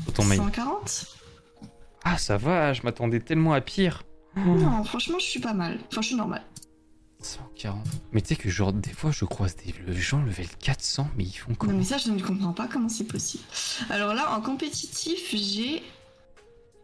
sur 0.03 0.13
ton 0.13 0.25
mail? 0.25 0.37
140 0.39 1.17
Ah, 2.03 2.17
ça 2.17 2.37
va, 2.37 2.73
je 2.73 2.83
m'attendais 2.83 3.19
tellement 3.19 3.53
à 3.53 3.61
pire. 3.61 4.03
Non, 4.35 4.83
franchement, 4.83 5.19
je 5.19 5.25
suis 5.25 5.39
pas 5.39 5.53
mal. 5.53 5.79
Enfin, 5.91 6.01
je 6.01 6.07
suis 6.07 6.15
normal. 6.15 6.43
140. 7.25 7.85
Mais 8.11 8.21
tu 8.21 8.29
sais 8.29 8.35
que, 8.35 8.49
genre, 8.49 8.73
des 8.73 8.91
fois, 8.93 9.11
je 9.11 9.25
croise 9.25 9.55
des 9.55 9.73
le- 9.85 9.93
gens 9.93 10.21
level 10.21 10.47
400, 10.59 11.09
mais 11.17 11.23
ils 11.23 11.31
font 11.33 11.49
Non, 11.51 11.55
comment 11.57 11.73
mais 11.73 11.83
ça, 11.83 11.97
je 11.97 12.09
ne 12.11 12.21
comprends 12.21 12.53
pas 12.53 12.67
comment 12.67 12.89
c'est 12.89 13.03
possible. 13.05 13.43
Alors 13.89 14.13
là, 14.13 14.35
en 14.35 14.41
compétitif, 14.41 15.33
j'ai. 15.33 15.83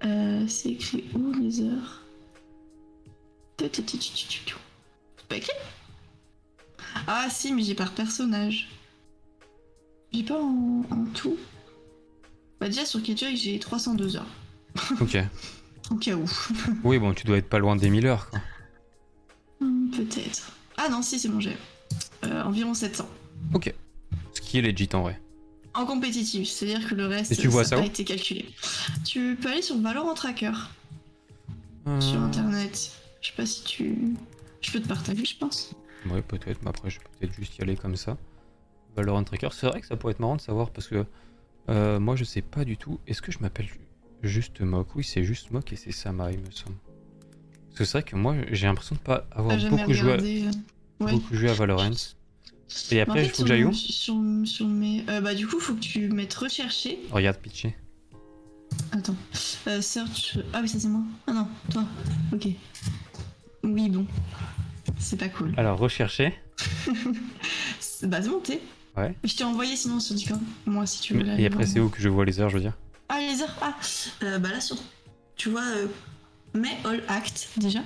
Euh, 0.06 0.46
c'est 0.48 0.70
écrit 0.70 1.06
où 1.16 1.32
les 1.34 1.62
heures? 1.62 2.04
C'est 3.60 5.28
pas 5.28 5.36
écrit? 5.36 5.52
Ah, 7.08 7.28
si, 7.30 7.54
mais 7.54 7.64
j'ai 7.64 7.76
par 7.76 7.92
personnage. 7.92 8.70
J'ai 10.14 10.24
pas 10.24 10.40
en, 10.40 10.84
en 10.92 11.06
tout. 11.14 11.38
Bah, 12.60 12.68
déjà, 12.68 12.86
sur 12.86 13.02
Killjoy, 13.02 13.36
j'ai 13.36 13.60
302 13.60 14.18
heures. 14.18 14.26
Ok. 15.02 15.18
Au 15.92 15.96
cas 15.96 16.16
où. 16.16 16.26
Oui, 16.84 17.00
bon, 17.00 17.14
tu 17.14 17.26
dois 17.26 17.38
être 17.38 17.50
pas 17.50 17.60
loin 17.60 17.76
des 17.76 17.90
1000 17.90 18.06
heures, 18.08 18.30
quoi. 18.30 18.40
Hmm, 19.60 19.90
Peut-être. 19.92 20.52
Ah 20.78 20.90
non, 20.90 21.02
si, 21.02 21.20
c'est 21.20 21.30
bon, 21.30 21.40
j'ai. 21.40 21.58
Euh, 22.26 22.44
environ 22.44 22.74
700. 22.74 23.08
Ok. 23.54 23.74
Ce 24.34 24.42
qui 24.42 24.58
est 24.60 24.62
legit 24.62 24.90
en 24.94 25.02
vrai. 25.02 25.20
En 25.74 25.86
compétitif, 25.86 26.48
c'est-à-dire 26.50 26.88
que 26.88 26.96
le 26.96 27.06
reste, 27.06 27.32
Et 27.32 27.36
tu 27.36 27.48
vois 27.48 27.64
ça 27.64 27.76
n'a 27.76 27.82
pas 27.84 27.88
été 27.88 28.04
calculé. 28.04 28.46
Tu 29.06 29.38
peux 29.40 29.50
aller 29.50 29.62
sur 29.62 29.78
Valorant 29.80 30.14
Tracker. 30.16 30.52
Euh, 31.88 32.02
sur 32.02 32.20
internet. 32.22 32.92
Je 33.22 33.28
sais 33.28 33.36
pas 33.36 33.46
si 33.46 33.64
tu. 33.64 34.16
Je 34.62 34.72
peux 34.72 34.80
te 34.82 34.88
partager, 34.88 35.24
je 35.24 35.38
pense. 35.38 35.74
Ouais, 36.10 36.22
peut-être, 36.22 36.62
mais 36.64 36.70
après, 36.70 36.90
je 36.90 37.00
peux 37.00 37.06
peut-être 37.20 37.34
juste 37.36 37.58
y 37.58 37.62
aller 37.62 37.76
comme 37.76 37.96
ça. 37.96 38.18
Valorant 38.96 39.24
Tracker, 39.24 39.50
c'est 39.52 39.68
vrai 39.68 39.82
que 39.82 39.88
ça 39.88 39.96
pourrait 39.98 40.14
être 40.14 40.20
marrant 40.20 40.36
de 40.36 40.42
savoir 40.42 40.72
parce 40.72 40.88
que 40.88 41.06
euh, 41.70 42.00
moi, 42.00 42.16
je 42.16 42.24
sais 42.24 42.42
pas 42.42 42.66
du 42.66 42.78
tout. 42.78 43.00
Est-ce 43.08 43.22
que 43.22 43.32
je 43.32 43.40
m'appelle 43.40 43.68
juste 44.24 44.62
Mok? 44.62 44.96
Oui, 44.96 45.04
c'est 45.04 45.24
juste 45.24 45.52
Mok 45.52 45.72
et 45.74 45.76
c'est 45.76 45.92
Sama, 45.92 46.32
il 46.32 46.40
me 46.40 46.52
semble. 46.52 46.76
C'est 47.86 48.00
vrai 48.00 48.04
que 48.04 48.16
moi, 48.16 48.36
j'ai 48.52 48.68
l'impression 48.68 48.96
de 48.96 49.00
pas 49.02 49.26
avoir 49.32 49.58
beaucoup 49.70 49.94
joué, 49.94 50.12
à, 50.12 50.16
euh, 50.16 50.52
Ouais. 51.00 51.12
beaucoup 51.12 51.36
joué 51.36 51.50
à 51.50 51.54
Valorant. 51.54 51.90
Et 52.92 53.00
en 53.00 53.04
après, 53.04 53.20
fait, 53.22 53.26
il 53.26 53.30
faut 53.32 53.44
que 53.44 53.48
j'aille 53.48 53.64
où 53.64 53.74
sur, 53.74 54.16
mes. 54.68 55.06
euh, 55.10 55.22
bah, 55.22 55.34
du 55.36 55.48
coup, 55.48 55.60
faut 55.60 55.74
que 55.76 55.80
tu 55.80 56.10
mettes 56.10 56.34
rechercher. 56.34 57.00
Regarde, 57.12 57.38
pitcher. 57.38 57.76
Attends. 58.92 59.16
Euh, 59.68 59.82
search. 59.82 60.38
Ah 60.54 60.60
oui, 60.62 60.68
ça 60.68 60.80
c'est 60.80 60.88
moi. 60.88 61.02
Ah 61.28 61.34
non, 61.34 61.48
toi. 61.72 61.86
Ok. 62.34 62.48
Oui, 63.64 63.90
bon. 63.90 64.06
C'est 65.00 65.18
pas 65.18 65.30
cool. 65.30 65.54
Alors, 65.58 65.78
rechercher. 65.78 66.34
Bah, 68.04 68.22
c'est 68.22 68.30
monté. 68.30 68.62
Ouais. 68.96 69.16
Je 69.24 69.36
t'ai 69.36 69.44
envoyé 69.44 69.76
sinon 69.76 70.00
sur 70.00 70.14
Discord. 70.16 70.40
Moi, 70.66 70.86
si 70.86 71.02
tu 71.02 71.14
veux. 71.16 71.24
là, 71.24 71.40
Et 71.40 71.46
après, 71.46 71.66
c'est 71.66 71.80
où 71.80 71.90
que 71.90 72.00
je 72.02 72.10
vois 72.10 72.26
les 72.26 72.40
heures, 72.40 72.50
je 72.50 72.56
veux 72.56 72.62
dire? 72.62 72.74
Ah, 73.10 73.20
les 73.20 73.42
heures. 73.42 73.56
Ah, 73.62 73.76
euh, 74.24 74.38
bah 74.40 74.50
là, 74.52 74.62
sur. 74.62 74.78
Tu 75.36 75.50
vois, 75.50 75.64
euh, 75.64 75.88
mais 76.54 76.78
all 76.86 77.04
act 77.08 77.50
déjà. 77.58 77.80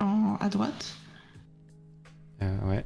En, 0.00 0.36
à 0.40 0.48
droite. 0.48 0.96
Euh, 2.42 2.58
Ouais. 2.68 2.84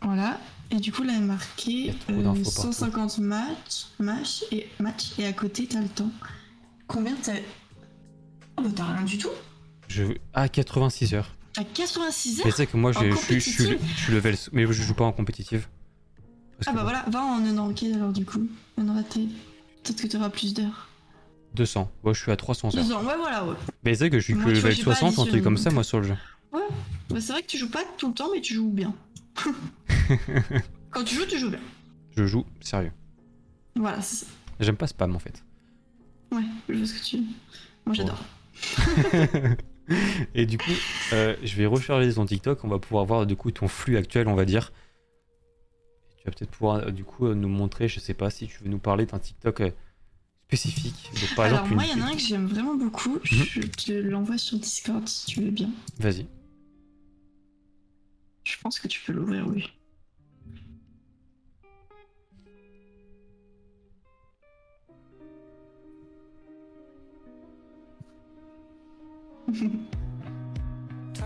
Voilà. 0.00 0.38
Et 0.70 0.76
du 0.76 0.92
coup, 0.92 1.02
là, 1.02 1.12
il 1.14 1.18
est 1.18 1.22
y 1.22 1.26
marqué 1.26 1.90
a 1.90 1.94
trop 1.94 2.12
euh, 2.12 2.22
d'infos 2.22 2.42
partout. 2.50 2.72
150 2.72 3.18
matchs, 3.18 3.86
match 3.98 4.44
et 4.52 4.68
match. 4.78 5.18
Et 5.18 5.26
à 5.26 5.32
côté, 5.32 5.66
t'as 5.66 5.80
le 5.80 5.88
temps. 5.88 6.10
Combien 6.86 7.14
t'as. 7.22 7.34
Oh, 8.56 8.62
bah, 8.62 8.68
t'as 8.74 8.84
rien 8.84 9.02
du 9.02 9.18
tout. 9.18 9.30
Je... 9.88 10.04
Ah, 10.34 10.48
86 10.48 11.14
heures. 11.14 11.34
T'as 11.54 11.64
86 11.64 12.36
Mais 12.38 12.40
heures. 12.46 12.50
tu 12.50 12.56
sais 12.56 12.66
que 12.66 12.76
moi, 12.76 12.92
je 12.92 13.10
je 13.10 13.38
suis- 13.38 13.78
level. 14.12 14.36
Mais 14.52 14.66
je 14.66 14.72
joue 14.72 14.94
pas 14.94 15.04
en 15.04 15.12
compétitive. 15.12 15.66
Parce 16.58 16.68
Ah, 16.68 16.70
que 16.72 16.76
bah 16.76 16.82
voilà, 16.82 17.04
va 17.08 17.22
en 17.22 17.44
unranked 17.44 17.94
alors, 17.94 18.12
du 18.12 18.24
coup. 18.24 18.46
Unranked. 18.78 19.28
Peut-être 19.82 20.02
que 20.02 20.06
t'auras 20.06 20.30
plus 20.30 20.54
d'heures. 20.54 20.87
200. 21.58 21.90
Moi, 22.02 22.12
je 22.14 22.22
suis 22.22 22.32
à 22.32 22.36
300 22.36 22.68
heures. 22.68 22.84
Deux 22.84 22.92
ans, 22.92 23.04
ouais, 23.04 23.16
voilà, 23.16 23.44
ouais. 23.44 23.54
Mais 23.84 23.94
c'est 23.94 24.04
vrai 24.04 24.10
que 24.10 24.18
je 24.18 24.24
suis 24.24 24.32
que 24.34 24.38
Moi, 24.38 24.52
tu 24.52 24.60
vois, 24.60 24.70
level 24.70 24.76
j'ai 24.76 24.84
pas 24.84 24.94
60 24.94 25.18
ou 25.18 25.22
un 25.22 25.26
truc 25.26 25.42
comme 25.42 25.58
ça, 25.58 25.70
moi, 25.70 25.84
sur 25.84 25.98
le 25.98 26.06
jeu. 26.06 26.14
Bah, 26.52 26.60
c'est 27.20 27.32
vrai 27.32 27.42
que 27.42 27.48
tu 27.48 27.58
joues 27.58 27.70
pas 27.70 27.84
tout 27.96 28.08
le 28.08 28.14
temps, 28.14 28.28
mais 28.32 28.40
tu 28.40 28.54
joues 28.54 28.70
bien. 28.70 28.94
Quand 30.90 31.04
tu 31.04 31.14
joues, 31.14 31.26
tu 31.26 31.38
joues 31.38 31.50
bien. 31.50 31.60
Je 32.16 32.26
joue 32.26 32.46
sérieux. 32.60 32.92
Voilà, 33.76 34.00
c'est 34.00 34.24
ça. 34.24 34.26
J'aime 34.60 34.76
pas 34.76 34.86
spam 34.86 35.14
en 35.14 35.18
fait. 35.18 35.44
Ouais, 36.32 36.42
je 36.68 36.74
vois 36.74 36.86
ce 36.86 36.94
que 36.94 37.04
tu. 37.04 37.18
Moi, 37.86 37.94
j'adore. 37.94 38.22
Et 40.34 40.44
du 40.46 40.58
coup, 40.58 40.72
euh, 41.12 41.36
je 41.42 41.56
vais 41.56 41.66
recharger 41.66 42.12
ton 42.12 42.26
TikTok. 42.26 42.64
On 42.64 42.68
va 42.68 42.78
pouvoir 42.78 43.04
voir 43.04 43.26
du 43.26 43.36
coup 43.36 43.50
ton 43.50 43.68
flux 43.68 43.96
actuel, 43.96 44.28
on 44.28 44.34
va 44.34 44.44
dire. 44.44 44.72
Et 46.10 46.16
tu 46.16 46.24
vas 46.24 46.32
peut-être 46.32 46.50
pouvoir 46.50 46.76
euh, 46.76 46.90
du 46.90 47.04
coup 47.04 47.26
euh, 47.26 47.34
nous 47.34 47.48
montrer, 47.48 47.88
je 47.88 48.00
sais 48.00 48.14
pas 48.14 48.30
si 48.30 48.48
tu 48.48 48.62
veux 48.62 48.68
nous 48.68 48.78
parler 48.78 49.06
d'un 49.06 49.18
TikTok 49.18 49.62
spécifique. 50.48 51.10
Donc 51.20 51.34
par 51.36 51.44
Alors, 51.44 51.58
exemple, 51.60 51.74
moi, 51.74 51.84
une... 51.84 51.90
il 51.90 51.98
y 51.98 52.02
en 52.02 52.06
a 52.06 52.10
un 52.10 52.14
que 52.14 52.20
j'aime 52.20 52.46
vraiment 52.46 52.74
beaucoup. 52.74 53.18
Je 53.22 53.60
te 53.60 53.92
l'envoie 53.92 54.38
sur 54.38 54.58
Discord 54.58 55.06
si 55.06 55.26
tu 55.26 55.42
veux 55.42 55.50
bien. 55.50 55.70
Vas-y. 55.98 56.26
Je 58.44 58.56
pense 58.62 58.80
que 58.80 58.88
tu 58.88 59.00
peux 59.04 59.12
l'ouvrir, 59.12 59.46
oui. 59.46 59.68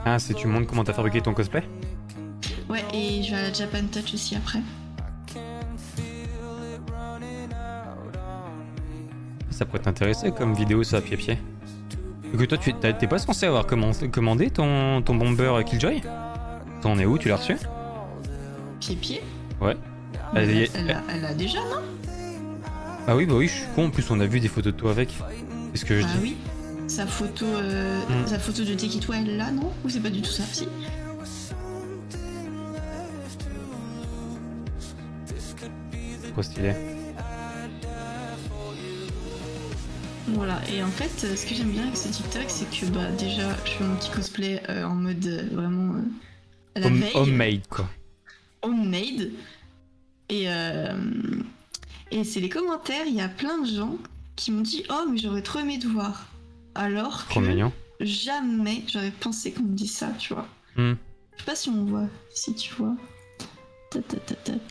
Ah, 0.05 0.19
c'est 0.19 0.35
tu 0.35 0.49
montres 0.49 0.66
comment 0.66 0.82
t'as 0.82 0.94
fabriqué 0.94 1.20
ton 1.20 1.32
cosplay? 1.32 1.62
Ouais, 2.69 2.82
et 2.93 3.23
je 3.23 3.31
vais 3.31 3.36
à 3.36 3.43
la 3.43 3.53
Japan 3.53 3.86
Touch 3.93 4.15
aussi 4.15 4.35
après. 4.35 4.61
Ça 9.62 9.66
pourrait 9.66 9.78
t'intéresser 9.84 10.32
comme 10.32 10.55
vidéo 10.55 10.82
ça, 10.82 11.01
pied-pied. 11.01 11.39
Que 12.36 12.44
toi, 12.47 12.59
tu 12.59 12.74
t'es 12.74 13.06
pas 13.06 13.18
censé 13.20 13.47
avoir 13.47 13.64
commandé 13.64 14.51
ton, 14.51 15.02
ton 15.02 15.14
bomber 15.14 15.62
Killjoy? 15.64 16.02
T'en 16.80 16.98
es 16.98 17.06
où 17.06 17.16
Tu 17.16 17.28
l'as 17.28 17.36
reçu? 17.36 17.56
Pied-pied? 18.80 19.22
Ouais. 19.60 19.76
Elle, 20.34 20.51
Elle- 20.51 20.68
elle, 20.74 20.90
a, 20.90 21.02
elle 21.14 21.24
a 21.26 21.32
déjà, 21.34 21.60
non? 21.60 21.80
Ah 23.06 23.14
oui, 23.14 23.24
bah 23.24 23.34
oui, 23.36 23.47
je 23.47 23.52
suis 23.52 23.66
con. 23.76 23.84
En 23.86 23.90
plus, 23.90 24.10
on 24.10 24.18
a 24.18 24.26
vu 24.26 24.40
des 24.40 24.48
photos 24.48 24.72
de 24.72 24.76
toi 24.78 24.90
avec. 24.90 25.10
C'est 25.74 25.78
ce 25.80 25.84
que 25.84 25.97
je 25.97 26.02
Bah 26.02 26.09
dis. 26.14 26.18
oui. 26.22 26.36
Sa 26.89 27.06
photo, 27.06 27.44
euh, 27.47 28.01
Hmm. 28.01 28.26
sa 28.26 28.40
photo 28.40 28.64
de 28.64 28.74
Tekito, 28.74 29.12
elle 29.12 29.36
là, 29.36 29.52
non? 29.52 29.70
Ou 29.84 29.89
c'est 29.89 30.01
pas 30.01 30.10
du 30.10 30.22
tout 30.22 30.30
ça? 30.32 30.43
Si. 30.43 30.66
Trop 36.32 36.43
stylé. 36.43 36.72
Voilà, 40.28 40.61
et 40.70 40.82
en 40.82 40.89
fait, 40.89 41.24
euh, 41.27 41.35
ce 41.36 41.44
que 41.47 41.55
j'aime 41.55 41.70
bien 41.73 41.82
avec 41.82 41.97
ce 41.97 42.09
TikTok, 42.09 42.44
c'est 42.49 42.70
que 42.70 42.86
bah 42.86 43.11
déjà, 43.19 43.49
je 43.65 43.70
fais 43.73 43.85
mon 43.85 43.97
petit 43.97 44.11
cosplay 44.11 44.62
euh, 44.69 44.85
en 44.85 44.94
mode 44.94 45.27
euh, 45.27 45.49
vraiment 45.53 45.94
euh, 45.97 46.01
la 46.81 46.86
Home- 46.86 47.01
veille, 47.01 47.12
homemade, 47.16 47.61
quoi. 47.69 47.89
homemade. 48.62 49.31
Et, 50.28 50.47
et 52.11 52.24
c'est 52.24 52.40
les 52.40 52.49
commentaires, 52.49 53.05
il 53.07 53.15
y 53.15 53.20
a 53.20 53.28
plein 53.28 53.59
de 53.61 53.66
gens 53.66 53.99
qui 54.36 54.51
m'ont 54.51 54.62
dit 54.62 54.82
Oh, 54.89 55.05
mais 55.11 55.19
j'aurais 55.19 55.43
trop 55.43 55.59
aimé 55.59 55.78
te 55.78 55.86
voir. 55.86 56.28
Alors 56.74 57.27
Trop 57.28 57.40
que 57.40 57.47
mignon. 57.47 57.70
jamais 58.01 58.82
j'aurais 58.90 59.11
pensé 59.11 59.53
qu'on 59.53 59.65
me 59.65 59.74
dise 59.77 59.93
ça, 59.94 60.09
tu 60.19 60.32
vois. 60.32 60.47
Hmm. 60.77 60.94
Je 61.35 61.39
sais 61.40 61.44
pas 61.44 61.55
si 61.57 61.69
on 61.69 61.85
voit, 61.85 62.07
si 62.35 62.55
tu 62.55 62.73
vois. 62.74 62.94
Ta. 63.90 63.99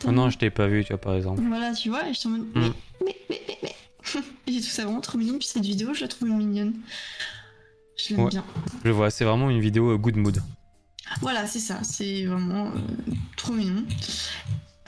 Oh 0.08 0.10
non, 0.10 0.30
je 0.30 0.38
t'ai 0.38 0.50
pas 0.50 0.66
vu, 0.66 0.82
tu 0.82 0.88
vois, 0.92 1.00
par 1.00 1.14
exemple. 1.14 1.40
Voilà, 1.46 1.72
tu 1.74 1.90
vois, 1.90 2.08
et 2.08 2.12
je 2.14 2.18
suis 2.18 2.28
en 2.28 2.32
mode, 2.32 2.46
Mm. 2.56 2.60
mais, 2.60 2.70
mais, 3.04 3.16
mais, 3.30 3.40
mais, 3.46 3.58
mais. 3.62 3.74
J'ai 4.46 4.54
trouvé 4.60 4.60
ça 4.62 4.84
vraiment 4.84 5.00
trop 5.00 5.18
mignon, 5.18 5.38
puis 5.38 5.46
cette 5.48 5.64
vidéo, 5.64 5.94
je 5.94 6.00
la 6.02 6.08
trouve 6.08 6.28
mignonne. 6.28 6.74
Je 7.96 8.14
l'aime 8.14 8.24
Ouais. 8.24 8.30
bien. 8.30 8.44
Je 8.84 8.90
vois, 8.90 9.10
c'est 9.10 9.24
vraiment 9.24 9.50
une 9.50 9.60
vidéo 9.60 9.90
euh, 9.92 9.96
good 9.98 10.16
mood. 10.16 10.42
Voilà, 11.20 11.46
c'est 11.46 11.58
ça, 11.60 11.82
c'est 11.82 12.24
vraiment 12.24 12.68
euh, 12.68 12.78
trop 13.36 13.52
mignon. 13.52 13.84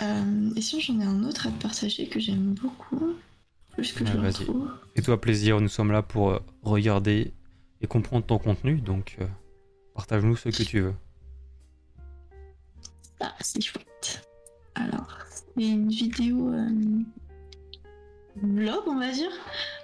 Euh, 0.03 0.51
et 0.57 0.61
sinon, 0.63 0.81
j'en 0.81 1.01
ai 1.01 1.05
un 1.05 1.23
autre 1.25 1.47
à 1.47 1.51
te 1.51 1.63
partager 1.63 2.09
que 2.09 2.19
j'aime 2.19 2.55
beaucoup. 2.55 3.15
Plus 3.73 3.93
que 3.93 4.05
je 4.07 4.13
Ouais, 4.13 4.19
vas-y. 4.19 4.33
retrouve? 4.45 4.71
Et 4.97 5.03
toi, 5.03 5.21
plaisir, 5.21 5.61
nous 5.61 5.69
sommes 5.69 5.93
là 5.93 6.03
pour 6.03 6.41
regarder 6.63 7.33
et 7.81 7.87
comprendre 7.87 8.25
ton 8.25 8.39
contenu, 8.39 8.77
donc 8.81 9.17
euh, 9.21 9.27
partage-nous 9.95 10.37
ce 10.37 10.49
que 10.49 10.63
tu 10.63 10.81
veux. 10.81 10.95
Ah, 13.21 13.35
c'est 13.41 13.61
chouette. 13.63 14.27
Alors, 14.75 15.07
c'est 15.31 15.63
une 15.65 15.89
vidéo 15.89 16.53
vlog, 18.43 18.83
on 18.87 18.99
va 18.99 19.11
dire, 19.11 19.31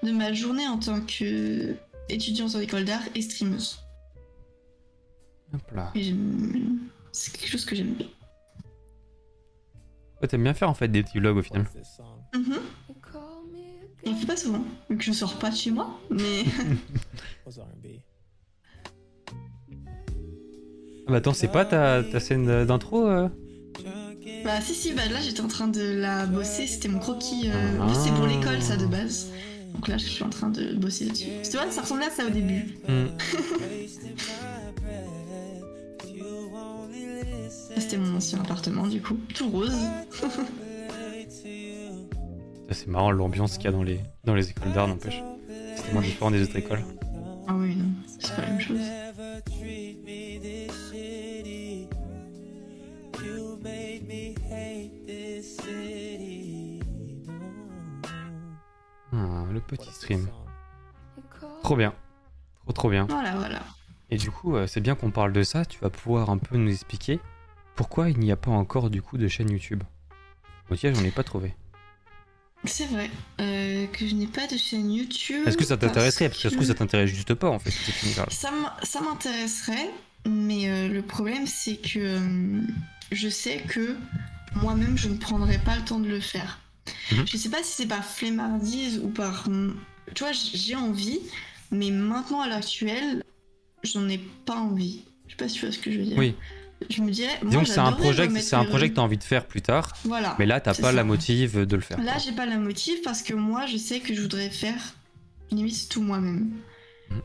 de 0.02 0.12
ma 0.12 0.32
journée 0.32 0.66
en 0.66 0.78
tant 0.78 1.00
que 1.00 1.74
étudiante 2.08 2.54
en 2.54 2.60
école 2.60 2.84
d'art 2.84 3.02
et 3.14 3.22
streameuse. 3.22 3.80
Hop 5.52 5.70
là. 5.72 5.92
C'est 7.12 7.32
quelque 7.32 7.50
chose 7.50 7.64
que 7.64 7.74
j'aime 7.74 7.94
bien. 7.94 8.06
Ouais, 10.20 10.28
T'aimes 10.28 10.42
bien 10.42 10.54
faire 10.54 10.68
en 10.70 10.74
fait 10.74 10.88
des 10.88 11.02
petits 11.02 11.18
vlogs 11.18 11.38
au 11.38 11.42
final. 11.42 11.66
Et 14.02 14.08
on 14.08 14.14
fait 14.14 14.26
pas 14.26 14.36
souvent, 14.36 14.64
vu 14.88 14.96
que 14.96 15.04
je 15.04 15.12
sors 15.12 15.38
pas 15.38 15.50
de 15.50 15.56
chez 15.56 15.70
moi, 15.70 16.00
mais 16.08 16.44
Ah 21.06 21.12
bah 21.12 21.16
attends, 21.16 21.34
c'est 21.34 21.48
pas 21.48 21.64
ta, 21.64 22.02
ta 22.04 22.20
scène 22.20 22.64
d'intro 22.64 23.06
euh? 23.06 23.28
Bah 24.44 24.60
si 24.60 24.74
si, 24.74 24.92
bah 24.92 25.02
là 25.10 25.20
j'étais 25.20 25.40
en 25.40 25.48
train 25.48 25.68
de 25.68 25.82
la 25.82 26.26
bosser, 26.26 26.66
c'était 26.66 26.88
mon 26.88 26.98
croquis, 26.98 27.48
euh, 27.48 27.88
fait, 27.88 28.00
c'est 28.04 28.14
pour 28.14 28.26
l'école 28.26 28.62
ça 28.62 28.76
de 28.76 28.86
base. 28.86 29.28
Donc 29.74 29.88
là, 29.88 29.96
je 29.96 30.04
suis 30.04 30.24
en 30.24 30.30
train 30.30 30.50
de 30.50 30.74
bosser 30.74 31.06
dessus. 31.06 31.28
Tu 31.44 31.52
vois, 31.52 31.70
ça 31.70 31.82
ressemblait 31.82 32.06
à 32.06 32.10
ça 32.10 32.26
au 32.26 32.30
début. 32.30 32.76
Hmm. 32.88 33.06
C'était 37.76 37.96
mon 37.96 38.16
ancien 38.16 38.40
appartement, 38.40 38.86
du 38.86 39.00
coup. 39.00 39.16
Tout 39.34 39.48
rose. 39.48 39.72
C'est 42.70 42.88
marrant 42.88 43.10
l'ambiance 43.10 43.56
qu'il 43.56 43.64
y 43.64 43.68
a 43.68 43.72
dans 43.72 43.82
les, 43.82 44.00
dans 44.24 44.34
les 44.34 44.50
écoles 44.50 44.72
d'art, 44.72 44.88
n'empêche. 44.88 45.22
C'est 45.76 45.84
tellement 45.84 46.02
différent 46.02 46.30
des 46.30 46.42
autres 46.42 46.56
écoles. 46.56 46.84
Ah 47.48 47.54
oui, 47.56 47.74
non, 47.74 47.86
c'est 48.06 48.34
pas 48.34 48.42
la 48.42 48.48
même 48.48 48.60
chose. 48.60 48.78
Ah, 59.12 59.44
le 59.52 59.60
petit 59.60 59.90
stream. 59.92 60.28
Trop 61.62 61.76
bien. 61.76 61.94
Trop 62.64 62.72
trop 62.72 62.90
bien. 62.90 63.06
Voilà, 63.08 63.34
voilà. 63.36 63.60
Et 64.10 64.16
du 64.16 64.30
coup, 64.30 64.56
euh, 64.56 64.66
c'est 64.66 64.80
bien 64.80 64.94
qu'on 64.94 65.10
parle 65.10 65.32
de 65.32 65.42
ça. 65.42 65.64
Tu 65.64 65.78
vas 65.80 65.90
pouvoir 65.90 66.30
un 66.30 66.38
peu 66.38 66.56
nous 66.56 66.70
expliquer 66.70 67.20
pourquoi 67.76 68.10
il 68.10 68.18
n'y 68.18 68.32
a 68.32 68.36
pas 68.36 68.50
encore 68.50 68.90
du 68.90 69.02
coup 69.02 69.18
de 69.18 69.28
chaîne 69.28 69.50
YouTube. 69.50 69.82
Moi, 70.68 70.76
tiens, 70.76 70.92
j'en 70.94 71.02
ai 71.04 71.10
pas 71.10 71.24
trouvé. 71.24 71.54
C'est 72.64 72.86
vrai 72.86 73.10
euh, 73.40 73.86
que 73.86 74.06
je 74.06 74.14
n'ai 74.14 74.26
pas 74.26 74.46
de 74.46 74.56
chaîne 74.56 74.92
YouTube. 74.92 75.46
Est-ce 75.46 75.56
que 75.56 75.64
ça 75.64 75.76
t'intéresserait? 75.78 76.28
Parce 76.28 76.36
que 76.38 76.42
ça 76.42 76.50
se 76.50 76.54
trouve, 76.54 76.66
ça 76.66 76.74
que- 76.74 76.78
t'intéresse 76.78 77.08
juste 77.10 77.32
pas 77.34 77.48
en 77.48 77.58
fait. 77.58 77.70
Ça 78.30 79.00
m'intéresserait, 79.00 79.90
mais 80.28 80.68
euh, 80.70 80.88
le 80.88 81.00
problème 81.00 81.46
c'est 81.46 81.76
que 81.76 81.98
euh, 81.98 82.60
je 83.12 83.28
sais 83.28 83.58
que 83.68 83.96
moi-même 84.54 84.96
je 84.96 85.08
ne 85.08 85.16
prendrai 85.16 85.58
pas 85.58 85.76
le 85.76 85.82
temps 85.84 86.00
de 86.00 86.08
le 86.08 86.20
faire. 86.20 86.60
Mhm. 87.12 87.26
Je 87.26 87.36
sais 87.36 87.48
pas 87.50 87.62
si 87.62 87.72
c'est 87.82 87.86
par 87.86 88.04
flemmardise 88.04 88.98
ou 89.02 89.08
par. 89.08 89.48
Tu 90.14 90.22
vois, 90.24 90.32
j'ai 90.32 90.74
envie, 90.76 91.20
mais 91.70 91.90
maintenant 91.90 92.40
à 92.40 92.48
l'heure 92.48 92.58
actuelle, 92.58 93.22
j'en 93.82 94.08
ai 94.08 94.18
pas 94.18 94.56
envie. 94.56 95.02
Je 95.26 95.32
sais 95.32 95.36
pas 95.36 95.48
si 95.48 95.54
tu 95.54 95.66
vois 95.66 95.72
ce 95.72 95.78
que 95.78 95.92
je 95.92 95.98
veux 95.98 96.04
dire. 96.04 96.18
Oui. 96.18 96.34
Je 96.88 97.02
me 97.02 97.10
dirais. 97.10 97.38
moi, 97.42 97.50
Disons 97.50 97.62
que 97.62 97.68
c'est 97.68 97.78
un 97.78 97.92
projet, 97.92 98.28
c'est 98.40 98.56
un 98.56 98.64
projet 98.64 98.88
que 98.88 98.94
t'as 98.94 99.02
envie 99.02 99.18
de 99.18 99.22
faire 99.22 99.46
plus 99.46 99.60
tard, 99.60 99.94
Voilà. 100.04 100.34
mais 100.38 100.46
là 100.46 100.60
t'as 100.60 100.72
pas 100.74 100.82
ça. 100.84 100.92
la 100.92 101.04
motive 101.04 101.66
de 101.66 101.76
le 101.76 101.82
faire. 101.82 102.00
Là, 102.02 102.16
j'ai 102.18 102.32
pas 102.32 102.46
la 102.46 102.56
motive 102.56 103.02
parce 103.04 103.22
que 103.22 103.34
moi, 103.34 103.66
je 103.66 103.76
sais 103.76 104.00
que 104.00 104.14
je 104.14 104.22
voudrais 104.22 104.48
faire 104.48 104.94
limite 105.50 105.88
tout 105.90 106.00
moi-même. 106.00 106.50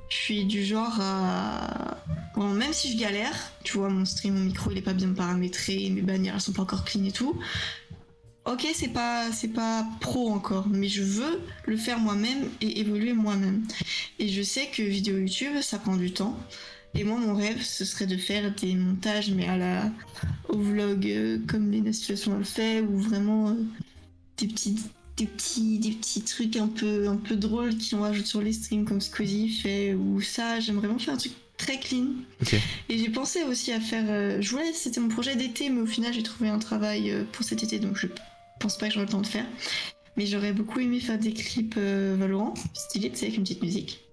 Je 0.10 0.16
suis 0.16 0.46
du 0.46 0.64
genre 0.64 0.98
à. 1.00 1.98
Bon, 2.36 2.50
même 2.50 2.74
si 2.74 2.92
je 2.92 2.98
galère, 2.98 3.36
tu 3.64 3.78
vois, 3.78 3.90
mon 3.90 4.06
stream, 4.06 4.36
mon 4.36 4.42
micro, 4.42 4.72
il 4.72 4.78
est 4.78 4.82
pas 4.82 4.94
bien 4.94 5.14
paramétré, 5.14 5.90
mes 5.90 6.02
bannières, 6.02 6.36
elles 6.36 6.42
sont 6.42 6.54
pas 6.54 6.64
encore 6.64 6.84
clean 6.84 7.04
et 7.06 7.12
tout. 7.12 7.40
Ok, 8.46 8.68
c'est 8.76 8.90
pas, 8.90 9.32
c'est 9.32 9.54
pas 9.54 9.88
pro 10.02 10.30
encore, 10.30 10.68
mais 10.68 10.88
je 10.88 11.02
veux 11.02 11.42
le 11.66 11.78
faire 11.78 11.98
moi-même 11.98 12.48
et 12.62 12.80
évoluer 12.80 13.14
moi-même. 13.14 13.66
Et 14.20 14.28
je 14.28 14.44
sais 14.44 14.68
que 14.68 14.84
vidéo 14.84 15.18
YouTube, 15.18 15.62
ça 15.62 15.80
prend 15.80 15.96
du 15.98 16.12
temps. 16.12 16.38
Et 16.94 17.04
moi, 17.04 17.18
mon 17.18 17.34
rêve, 17.34 17.62
ce 17.62 17.84
serait 17.84 18.06
de 18.06 18.18
faire 18.18 18.54
des 18.54 18.76
montages, 18.76 19.32
mais 19.32 19.48
à 19.48 19.58
la, 19.58 19.92
au 20.48 20.58
vlog, 20.58 21.06
euh, 21.08 21.40
comme 21.48 21.72
Lena 21.72 21.92
Situation 21.92 22.38
le 22.38 22.44
fait, 22.44 22.82
ou 22.82 23.00
vraiment 23.00 23.50
euh, 23.50 23.56
des 24.38 24.48
petits, 24.48 24.78
des 25.18 25.28
petits, 25.28 25.80
des 25.80 25.92
petits 25.92 26.22
trucs 26.22 26.58
un 26.58 26.68
peu, 26.68 27.08
un 27.08 27.16
peu 27.16 27.36
drôles 27.36 27.78
qui 27.78 27.96
rajoute 27.96 28.26
sur 28.26 28.42
les 28.42 28.54
streams, 28.54 28.86
comme 28.86 29.02
Squeezie 29.02 29.50
fait, 29.50 29.94
ou 29.94 30.22
ça. 30.22 30.60
J'aimerais 30.60 30.88
vraiment 30.88 31.00
faire 31.00 31.14
un 31.14 31.18
truc 31.18 31.34
très 31.58 31.80
clean. 31.80 32.08
Et 32.90 32.98
j'ai 32.98 33.10
pensé 33.10 33.44
aussi 33.44 33.72
à 33.72 33.80
faire. 33.80 34.06
euh, 34.10 34.42
je 34.42 34.52
voulais, 34.52 34.74
c'était 34.74 35.00
mon 35.00 35.08
projet 35.08 35.36
d'été, 35.36 35.70
mais 35.70 35.82
au 35.82 35.86
final, 35.86 36.14
j'ai 36.14 36.24
trouvé 36.24 36.50
un 36.50 36.60
travail 36.60 37.12
euh, 37.12 37.24
pour 37.32 37.46
cet 37.46 37.64
été, 37.64 37.80
donc 37.80 37.98
je 37.98 38.08
pense 38.60 38.78
pas 38.78 38.88
que 38.88 38.94
j'aurai 38.94 39.06
le 39.06 39.12
temps 39.12 39.22
de 39.22 39.28
faire. 39.28 39.46
Mais 40.18 40.26
j'aurais 40.26 40.54
beaucoup 40.54 40.80
aimé 40.80 41.00
faire 41.00 41.20
des 41.20 41.34
clips 41.34 41.76
euh, 41.78 42.16
Valorant, 42.18 42.54
stylés, 42.74 43.10
tu 43.10 43.18
sais, 43.18 43.26
avec 43.26 43.38
une 43.38 43.44
petite 43.44 43.64
musique. 43.64 44.05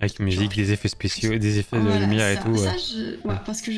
Avec 0.00 0.18
musique, 0.18 0.56
des 0.56 0.72
effets 0.72 0.88
spéciaux, 0.88 1.36
des 1.38 1.58
effets 1.58 1.76
de 1.76 1.82
Voilà, 1.82 2.00
lumière 2.06 2.30
et 2.30 2.38
tout. 2.42 2.56
ça, 2.56 2.70
ouais. 2.72 2.76
je- 2.78 3.28
ouais, 3.28 3.34
parce 3.44 3.60
que 3.60 3.70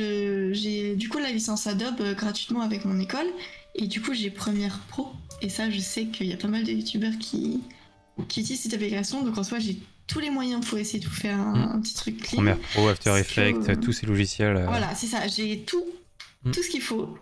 j'ai 0.53 0.95
du 0.97 1.09
coup 1.09 1.19
la 1.19 1.31
licence 1.31 1.67
Adobe 1.67 2.01
euh, 2.01 2.15
gratuitement 2.15 2.63
avec 2.63 2.85
mon 2.85 2.99
école 3.01 3.27
et 3.75 3.87
du 3.89 4.01
coup 4.01 4.15
j'ai 4.15 4.31
Premiere 4.31 4.79
Pro 4.89 5.09
et 5.41 5.49
ça 5.49 5.69
je 5.71 5.81
sais 5.81 6.07
qu'il 6.07 6.27
y 6.29 6.33
a 6.33 6.37
pas 6.37 6.49
mal 6.49 6.63
de 6.63 6.71
youtubeurs 6.71 7.19
qui, 7.19 7.61
qui 8.29 8.41
utilisent 8.41 8.61
cette 8.63 8.75
application 8.75 9.23
donc 9.23 9.37
en 9.37 9.43
soi 9.43 9.59
j'ai 9.59 9.79
tous 10.07 10.21
les 10.21 10.31
moyens 10.31 10.65
pour 10.65 10.79
essayer 10.79 11.01
de 11.01 11.07
vous 11.09 11.15
faire 11.15 11.39
un, 11.41 11.57
Mm. 11.57 11.73
un 11.77 11.81
petit 11.81 11.95
truc 11.95 12.19
clean. 12.23 12.37
Première 12.37 12.59
Pro, 12.59 12.89
After 12.89 13.17
Effects, 13.19 13.67
que- 13.67 13.75
tous 13.75 13.93
ces 13.93 14.07
logiciels. 14.07 14.57
euh, 14.57 14.67
Voilà 14.67 14.95
c'est 14.95 15.07
ça 15.09 15.27
j'ai 15.27 15.61
tout 15.61 15.85
Mm. 16.45 16.51
tout 16.53 16.63
ce 16.63 16.69
qu'il 16.69 16.83
faut. 16.83 17.17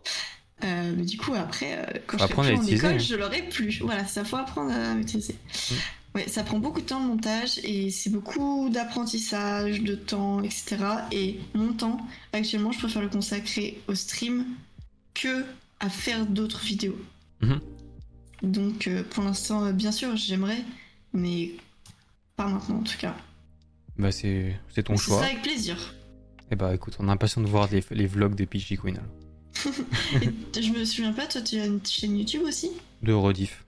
Euh, 0.63 0.93
mais 0.95 1.05
du 1.05 1.17
coup 1.17 1.33
après 1.33 1.79
euh, 1.79 1.99
quand 2.07 2.19
Faut 2.19 2.27
je 2.27 2.33
serai 2.35 2.43
à 2.43 2.53
plus 2.53 2.59
en 2.59 2.63
utiliser, 2.63 2.77
école 2.87 2.97
hein. 2.97 2.99
je 2.99 3.15
l'aurai 3.15 3.43
plus. 3.49 3.81
Voilà 3.81 4.05
ça 4.05 4.25
faut 4.25 4.37
apprendre 4.37 4.73
à 4.73 4.95
maîtriser. 4.95 5.35
Mm. 5.71 5.75
Ouais, 6.21 6.29
ça 6.29 6.43
prend 6.43 6.59
beaucoup 6.59 6.81
de 6.81 6.87
temps 6.87 7.01
le 7.01 7.07
montage 7.07 7.59
et 7.63 7.91
c'est 7.91 8.11
beaucoup 8.11 8.69
d'apprentissage, 8.69 9.81
de 9.83 9.95
temps, 9.95 10.43
etc. 10.43 10.77
Et 11.13 11.39
mon 11.55 11.73
temps, 11.73 11.99
actuellement, 12.33 12.73
je 12.73 12.79
préfère 12.79 13.03
le 13.03 13.09
consacrer 13.09 13.81
au 13.89 13.95
stream 13.95 14.45
que 15.15 15.45
à 15.79 15.89
faire 15.89 16.27
d'autres 16.27 16.61
vidéos. 16.61 16.99
Mhm. 17.41 17.61
Donc, 18.43 18.87
euh, 18.87 19.03
pour 19.03 19.25
l'instant, 19.25 19.65
euh, 19.65 19.73
bien 19.73 19.93
sûr, 19.93 20.17
j'aimerais, 20.17 20.63
mais 21.13 21.53
pas 22.37 22.47
maintenant 22.47 22.79
en 22.79 22.83
tout 22.83 22.99
cas. 22.99 23.17
Bah, 23.99 24.13
c'est 24.13 24.57
c'est 24.75 24.83
ton 24.83 24.97
choix. 24.97 25.17
sera 25.17 25.27
avec 25.27 25.43
plaisir. 25.43 25.95
Et 26.51 26.57
bah, 26.57 26.75
écoute, 26.75 26.97
on 26.99 27.09
est 27.09 27.11
impatient 27.11 27.41
de 27.41 27.47
voir 27.47 27.69
les, 27.71 27.83
les 27.91 28.07
vlogs 28.07 28.35
des 28.35 28.47
PG 28.47 28.77
Queen 28.77 28.99
alors. 28.99 29.73
Je 30.55 30.71
me 30.71 30.85
souviens 30.85 31.13
pas, 31.13 31.27
toi, 31.27 31.41
tu 31.41 31.59
as 31.59 31.67
une 31.67 31.85
chaîne 31.85 32.19
YouTube 32.19 32.43
aussi? 32.45 32.71
De 33.03 33.13
rediff. 33.13 33.65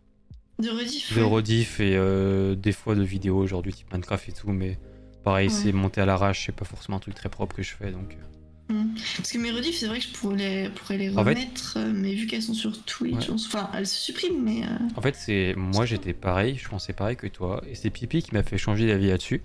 De 0.58 0.68
rediff 0.70 1.16
De 1.16 1.22
rediff 1.22 1.80
et 1.80 1.96
euh, 1.96 2.54
des 2.54 2.72
fois 2.72 2.94
de 2.94 3.02
vidéos 3.02 3.38
aujourd'hui, 3.38 3.72
type 3.72 3.90
Minecraft 3.92 4.28
et 4.28 4.32
tout, 4.32 4.50
mais 4.50 4.78
pareil, 5.24 5.48
Ouais. 5.48 5.54
c'est 5.54 5.72
monté 5.72 6.00
à 6.00 6.06
l'arrache, 6.06 6.46
c'est 6.46 6.54
pas 6.54 6.64
forcément 6.64 6.98
un 6.98 7.00
truc 7.00 7.14
très 7.14 7.28
propre 7.28 7.56
que 7.56 7.62
je 7.62 7.72
fais 7.74 7.90
donc. 7.90 8.14
euh, 8.18 8.24
Mm. 8.72 8.94
Parce 9.16 9.32
que 9.32 9.38
mes 9.38 9.50
rediffs, 9.50 9.76
c'est 9.76 9.86
vrai 9.88 9.98
que 9.98 10.04
je 10.04 10.12
pourrais 10.12 10.36
les, 10.36 10.68
pourrais 10.70 10.96
les 10.96 11.10
En 11.18 11.24
fait- 11.24 11.30
remettre, 11.30 11.74
euh, 11.78 11.92
mais 11.94 12.14
vu 12.14 12.26
qu'elles 12.26 12.44
sont 12.44 12.54
sur 12.54 12.84
Twitch, 12.84 13.28
Ouais. 13.28 13.34
enfin, 13.34 13.68
elles 13.74 13.88
se 13.88 13.98
suppriment, 14.00 14.40
mais. 14.42 14.62
euh, 14.62 14.68
En 14.96 15.02
fait, 15.02 15.14
c'est 15.16 15.52
moi 15.56 15.84
j'étais 15.84 16.12
pareil, 16.14 16.56
je 16.56 16.68
pensais 16.68 16.92
pareil 16.92 17.16
que 17.16 17.26
toi, 17.26 17.60
et 17.68 17.74
c'est 17.74 17.90
Pipi 17.90 18.22
qui 18.22 18.32
m'a 18.32 18.42
fait 18.44 18.56
changer 18.58 18.86
d'avis 18.86 19.08
là-dessus, 19.08 19.42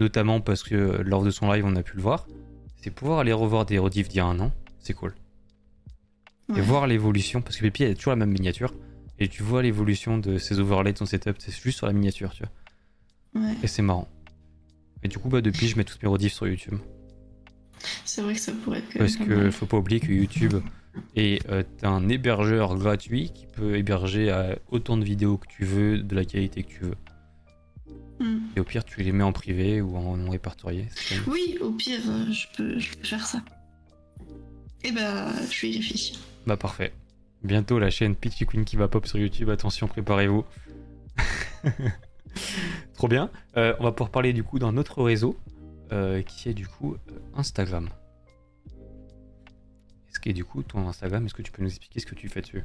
notamment 0.00 0.40
parce 0.40 0.64
que 0.64 0.74
lors 1.04 1.22
de 1.22 1.30
son 1.30 1.50
live 1.52 1.64
on 1.64 1.76
a 1.76 1.82
pu 1.82 1.96
le 1.96 2.02
voir. 2.02 2.26
C'est 2.76 2.90
pouvoir 2.90 3.20
aller 3.20 3.32
revoir 3.32 3.64
des 3.64 3.78
rediffs 3.78 4.08
d'il 4.08 4.18
y 4.18 4.20
a 4.20 4.26
un 4.26 4.38
an, 4.40 4.52
c'est 4.80 4.92
cool. 4.92 5.14
Et 6.56 6.60
voir 6.60 6.86
l'évolution, 6.86 7.40
parce 7.40 7.56
que 7.56 7.62
Pipi 7.62 7.84
elle 7.84 7.92
a 7.92 7.94
toujours 7.94 8.10
la 8.12 8.16
même 8.16 8.32
miniature, 8.32 8.74
et 9.18 9.28
tu 9.28 9.42
vois 9.42 9.62
l'évolution 9.62 10.18
de 10.18 10.38
ses 10.38 10.60
overlays, 10.60 10.92
de 10.92 10.98
son 10.98 11.06
setup, 11.06 11.36
c'est 11.38 11.54
juste 11.62 11.78
sur 11.78 11.86
la 11.86 11.92
miniature, 11.92 12.32
tu 12.32 12.42
vois. 12.42 13.42
Ouais. 13.42 13.54
Et 13.62 13.66
c'est 13.66 13.82
marrant. 13.82 14.08
Et 15.02 15.08
du 15.08 15.18
coup, 15.18 15.28
bah 15.28 15.40
depuis, 15.40 15.68
je 15.68 15.76
mets 15.76 15.84
tous 15.84 15.98
mes 16.02 16.08
rediffs 16.08 16.34
sur 16.34 16.46
YouTube. 16.46 16.78
C'est 18.04 18.22
vrai 18.22 18.34
que 18.34 18.40
ça 18.40 18.52
pourrait 18.52 18.78
être. 18.78 18.98
Parce 18.98 19.16
que 19.16 19.50
faut 19.50 19.66
pas 19.66 19.76
oublier 19.76 20.00
que 20.00 20.12
YouTube 20.12 20.54
est 21.14 21.48
euh, 21.48 21.62
un 21.82 22.08
hébergeur 22.08 22.76
gratuit 22.76 23.30
qui 23.30 23.46
peut 23.46 23.76
héberger 23.76 24.30
euh, 24.30 24.54
autant 24.70 24.96
de 24.96 25.04
vidéos 25.04 25.36
que 25.36 25.46
tu 25.46 25.64
veux, 25.64 25.98
de 25.98 26.14
la 26.14 26.24
qualité 26.24 26.64
que 26.64 26.68
tu 26.68 26.80
veux. 26.80 26.96
Mm. 28.20 28.38
Et 28.56 28.60
au 28.60 28.64
pire, 28.64 28.84
tu 28.84 29.02
les 29.02 29.12
mets 29.12 29.22
en 29.22 29.32
privé 29.32 29.80
ou 29.80 29.96
en 29.96 30.16
non 30.16 30.30
répertorié. 30.30 30.86
Oui, 31.28 31.56
au 31.60 31.70
pire, 31.70 32.00
euh, 32.08 32.32
je 32.32 32.46
peux, 32.56 32.78
je 32.78 32.96
peux 32.96 33.04
faire 33.04 33.26
ça. 33.26 33.40
Et 34.82 34.90
bah, 34.90 35.32
je 35.50 35.62
vais 35.62 35.70
y 35.70 35.76
réfléchir. 35.76 36.18
Bah 36.46 36.56
parfait. 36.56 36.92
Bientôt 37.42 37.78
la 37.78 37.90
chaîne 37.90 38.16
Peachy 38.16 38.46
Queen 38.46 38.64
qui 38.64 38.76
va 38.76 38.88
pop 38.88 39.06
sur 39.06 39.18
YouTube. 39.18 39.48
Attention, 39.50 39.86
préparez-vous. 39.86 40.44
Trop 42.94 43.08
bien. 43.08 43.30
Euh, 43.56 43.74
on 43.78 43.84
va 43.84 43.92
pouvoir 43.92 44.10
parler 44.10 44.32
du 44.32 44.42
coup 44.42 44.58
d'un 44.58 44.76
autre 44.76 45.02
réseau 45.02 45.38
euh, 45.92 46.22
qui 46.22 46.48
est 46.48 46.54
du 46.54 46.66
coup 46.66 46.94
euh, 46.94 47.12
Instagram. 47.36 47.88
Est-ce 50.10 50.18
que 50.18 50.30
du 50.30 50.44
coup 50.44 50.64
ton 50.64 50.88
Instagram, 50.88 51.24
est-ce 51.26 51.34
que 51.34 51.42
tu 51.42 51.52
peux 51.52 51.62
nous 51.62 51.68
expliquer 51.68 52.00
ce 52.00 52.06
que 52.06 52.16
tu 52.16 52.28
fais 52.28 52.40
dessus? 52.40 52.64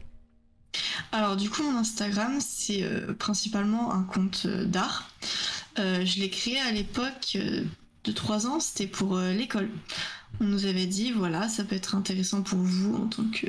Alors, 1.11 1.35
du 1.35 1.51
coup, 1.51 1.61
mon 1.61 1.77
Instagram, 1.77 2.39
c'est 2.39 2.83
principalement 3.19 3.93
un 3.93 4.01
compte 4.01 4.47
d'art. 4.47 5.11
Je 5.77 6.19
l'ai 6.19 6.31
créé 6.31 6.59
à 6.59 6.71
l'époque 6.71 7.37
de 8.03 8.11
3 8.11 8.47
ans, 8.47 8.59
c'était 8.59 8.87
pour 8.87 9.19
l'école. 9.19 9.69
On 10.39 10.45
nous 10.45 10.65
avait 10.65 10.87
dit, 10.87 11.11
voilà, 11.11 11.47
ça 11.47 11.63
peut 11.63 11.75
être 11.75 11.93
intéressant 11.93 12.41
pour 12.41 12.57
vous 12.57 12.95
en 12.95 13.07
tant 13.07 13.25
que, 13.29 13.47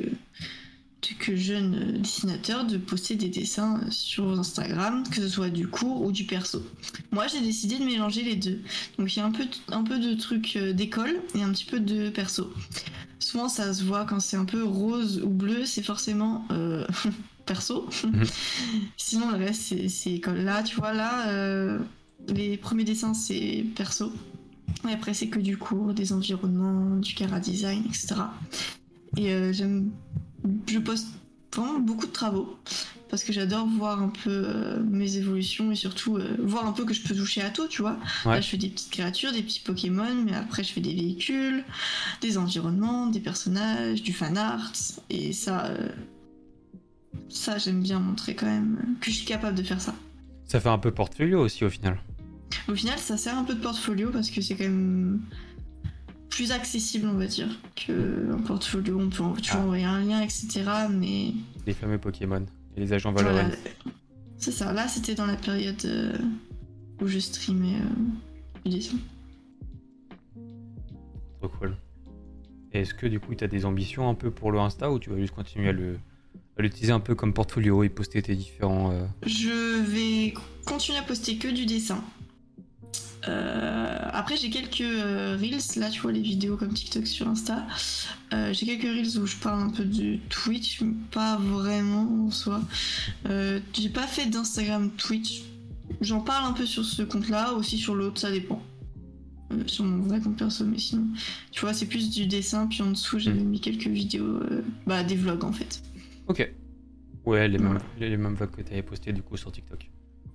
que 1.13 1.35
jeune 1.35 1.75
euh, 1.75 1.97
dessinateur 1.99 2.65
de 2.65 2.77
poster 2.77 3.15
des 3.15 3.29
dessins 3.29 3.79
euh, 3.85 3.91
sur 3.91 4.27
Instagram, 4.39 5.03
que 5.07 5.17
ce 5.17 5.29
soit 5.29 5.49
du 5.51 5.67
cours 5.67 6.01
ou 6.01 6.11
du 6.11 6.23
perso. 6.25 6.63
Moi, 7.11 7.27
j'ai 7.27 7.41
décidé 7.41 7.77
de 7.77 7.83
mélanger 7.85 8.23
les 8.23 8.35
deux. 8.35 8.61
Donc, 8.97 9.15
il 9.15 9.19
y 9.19 9.21
a 9.21 9.25
un 9.25 9.31
peu, 9.31 9.43
un 9.71 9.83
peu 9.83 9.99
de 9.99 10.15
trucs 10.15 10.55
euh, 10.55 10.73
d'école 10.73 11.13
et 11.35 11.43
un 11.43 11.51
petit 11.51 11.65
peu 11.65 11.79
de 11.79 12.09
perso. 12.09 12.51
Souvent, 13.19 13.47
ça 13.49 13.71
se 13.73 13.83
voit 13.83 14.05
quand 14.05 14.19
c'est 14.19 14.37
un 14.37 14.45
peu 14.45 14.63
rose 14.63 15.21
ou 15.23 15.29
bleu, 15.29 15.65
c'est 15.65 15.83
forcément 15.83 16.47
euh, 16.51 16.85
perso. 17.45 17.87
Mhm. 18.03 18.23
Sinon, 18.97 19.29
le 19.31 19.37
reste, 19.37 19.61
c'est- 19.61 19.89
c'est 19.89 20.13
école. 20.13 20.39
Là, 20.39 20.63
tu 20.63 20.75
vois, 20.75 20.93
là, 20.93 21.27
euh, 21.29 21.77
les 22.29 22.57
premiers 22.57 22.83
dessins, 22.85 23.13
c'est 23.13 23.63
perso. 23.75 24.11
Et 24.87 24.91
après, 24.91 25.13
c'est 25.13 25.27
que 25.27 25.39
du 25.39 25.57
cours, 25.57 25.93
des 25.93 26.11
environnements, 26.13 26.97
du 26.97 27.13
cara 27.13 27.39
design, 27.39 27.83
etc. 27.85 28.15
Et 29.17 29.31
euh, 29.31 29.53
j'aime. 29.53 29.91
Je 30.67 30.79
poste 30.79 31.07
vraiment 31.55 31.79
beaucoup 31.79 32.07
de 32.07 32.11
travaux. 32.11 32.57
parce 33.09 33.23
que 33.23 33.31
j'adore 33.31 33.65
voir 33.67 34.01
un 34.01 34.09
peu 34.09 34.29
euh, 34.29 34.83
mes 34.83 35.17
évolutions 35.17 35.71
et 35.71 35.75
surtout 35.75 36.17
euh, 36.17 36.35
voir 36.39 36.65
un 36.65 36.71
peu 36.71 36.85
que 36.85 36.93
je 36.93 37.01
peux 37.01 37.15
toucher 37.15 37.41
à 37.41 37.49
tout, 37.49 37.67
tu 37.67 37.81
vois. 37.81 37.97
Ouais. 38.25 38.33
Là, 38.33 38.41
je 38.41 38.47
fais 38.47 38.57
des 38.57 38.67
petites 38.67 38.91
créatures, 38.91 39.31
des 39.31 39.41
petits 39.41 39.61
Pokémon, 39.61 40.15
mais 40.25 40.33
après, 40.33 40.63
je 40.63 40.73
fais 40.73 40.81
des 40.81 40.93
véhicules, 40.93 41.63
des 42.21 42.37
environnements, 42.37 43.07
des 43.07 43.19
personnages, 43.19 44.03
du 44.03 44.11
fan 44.11 44.37
art, 44.37 44.73
et 45.09 45.33
ça, 45.33 45.65
euh, 45.67 45.89
ça, 47.29 47.57
j'aime 47.57 47.81
bien 47.81 47.99
montrer 47.99 48.35
quand 48.35 48.47
même 48.47 48.97
que 48.99 49.11
je 49.11 49.15
suis 49.15 49.25
capable 49.25 49.57
de 49.57 49.63
faire 49.63 49.81
ça. 49.81 49.95
Ça 50.45 50.59
fait 50.59 50.69
un 50.69 50.77
peu 50.77 50.91
portfolio 50.91 51.39
aussi 51.39 51.63
au 51.63 51.69
final. 51.69 51.99
Au 52.67 52.75
final, 52.75 52.97
ça 52.97 53.17
sert 53.17 53.37
un 53.37 53.43
peu 53.43 53.53
de 53.53 53.61
portfolio 53.61 54.09
parce 54.11 54.29
que 54.29 54.41
c'est 54.41 54.55
quand 54.55 54.63
même 54.63 55.21
plus 56.35 56.51
accessible, 56.51 57.07
on 57.07 57.13
va 57.17 57.27
dire, 57.27 57.47
qu'un 57.75 58.37
portfolio. 58.45 58.99
On 58.99 59.09
peut 59.09 59.23
en- 59.23 59.33
toujours 59.33 59.55
Ah. 59.61 59.63
envoyer 59.63 59.85
un 59.85 60.03
lien, 60.03 60.21
etc. 60.21 60.63
Mais 60.91 61.31
Les 61.65 61.73
fameux 61.73 61.97
Pokémon 61.97 62.45
et 62.75 62.79
les 62.81 62.91
agents 62.91 63.13
voilà, 63.13 63.31
Valorant. 63.31 63.51
c'est 64.37 64.51
ça. 64.51 64.73
Là, 64.73 64.87
c'était 64.89 65.15
dans 65.15 65.25
la 65.25 65.37
période 65.37 65.81
euh, 65.85 66.17
où 67.01 67.07
je 67.07 67.19
streamais 67.19 67.75
euh, 67.75 68.69
du 68.69 68.75
dessin. 68.75 68.97
Trop 71.39 71.49
cool. 71.59 71.77
Est-ce 72.73 72.93
que 72.93 73.07
du 73.07 73.21
coup 73.21 73.33
tu 73.35 73.43
as 73.43 73.47
des 73.47 73.63
ambitions 73.63 74.09
un 74.09 74.15
peu 74.15 74.31
pour 74.31 74.51
le 74.51 74.59
Insta 74.59 74.91
ou 74.91 74.99
tu 74.99 75.09
vas 75.09 75.17
juste 75.17 75.33
continuer 75.33 75.69
à 75.69 75.71
le 75.71 75.97
à 76.57 76.61
l'utiliser 76.61 76.91
un 76.93 76.99
peu 77.01 77.15
comme 77.15 77.33
portfolio 77.33 77.83
et 77.83 77.89
poster 77.89 78.21
tes 78.21 78.35
différents. 78.35 78.91
euh, 78.91 79.05
Je 79.25 79.81
vais 79.83 80.33
continuer 80.65 80.97
à 80.97 81.03
poster 81.03 81.37
que 81.37 81.47
du 81.49 81.65
dessin. 81.65 82.01
Euh, 83.27 83.97
après, 84.11 84.37
j'ai 84.37 84.49
quelques 84.49 84.81
euh, 84.81 85.37
reels. 85.39 85.79
Là, 85.79 85.89
tu 85.89 86.01
vois 86.01 86.11
les 86.11 86.21
vidéos 86.21 86.57
comme 86.57 86.73
TikTok 86.73 87.07
sur 87.07 87.27
Insta. 87.27 87.65
Euh, 88.33 88.53
j'ai 88.53 88.65
quelques 88.65 88.83
reels 88.83 89.19
où 89.19 89.25
je 89.25 89.35
parle 89.37 89.63
un 89.63 89.69
peu 89.69 89.83
de 89.83 90.17
Twitch, 90.29 90.81
pas 91.11 91.37
vraiment 91.37 92.25
en 92.25 92.31
soi. 92.31 92.61
J'ai 93.25 93.89
pas 93.89 94.07
fait 94.07 94.27
d'Instagram 94.27 94.89
Twitch. 94.91 95.43
J'en 96.01 96.21
parle 96.21 96.45
un 96.45 96.53
peu 96.53 96.65
sur 96.65 96.83
ce 96.83 97.03
compte-là, 97.03 97.53
aussi 97.53 97.77
sur 97.77 97.95
l'autre, 97.95 98.19
ça 98.19 98.31
dépend. 98.31 98.61
Sur 99.67 99.85
mon 99.85 100.03
vrai 100.07 100.19
compte 100.19 100.37
perso, 100.37 100.65
mais 100.65 100.79
sinon, 100.79 101.07
tu 101.51 101.61
vois, 101.61 101.73
c'est 101.73 101.85
plus 101.85 102.09
du 102.09 102.25
dessin. 102.25 102.67
Puis 102.67 102.81
en 102.81 102.91
dessous, 102.91 103.19
j'avais 103.19 103.43
mis 103.43 103.61
quelques 103.61 103.87
vidéos, 103.87 104.39
bah, 104.87 105.03
des 105.03 105.15
vlogs 105.15 105.43
en 105.43 105.51
fait. 105.51 105.83
Ok. 106.27 106.51
Ouais, 107.25 107.47
les 107.47 107.57
mêmes, 107.57 107.67
Voilà. 107.69 107.83
les, 107.99 108.17
mêmes 108.17 108.35
vlogs 108.35 108.51
que 108.51 108.61
tu 108.61 108.71
avais 108.71 108.83
posté 108.83 109.13
du 109.13 109.21
coup 109.21 109.37
sur 109.37 109.51
TikTok. 109.51 109.89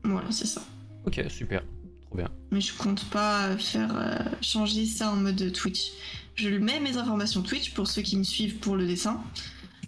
Voilà, 0.04 0.30
c'est 0.30 0.46
ça. 0.46 0.62
Ok, 1.06 1.22
super. 1.28 1.62
Trop 2.10 2.18
bien. 2.18 2.28
Mais 2.50 2.60
je 2.60 2.76
compte 2.76 3.04
pas 3.10 3.56
faire 3.56 3.96
euh, 3.96 4.18
changer 4.42 4.84
ça 4.84 5.12
en 5.12 5.16
mode 5.16 5.52
Twitch. 5.52 5.92
Je 6.34 6.48
mets 6.48 6.80
mes 6.80 6.96
informations 6.96 7.42
Twitch 7.42 7.72
pour 7.72 7.86
ceux 7.86 8.02
qui 8.02 8.16
me 8.16 8.24
suivent 8.24 8.56
pour 8.58 8.76
le 8.76 8.84
dessin. 8.86 9.22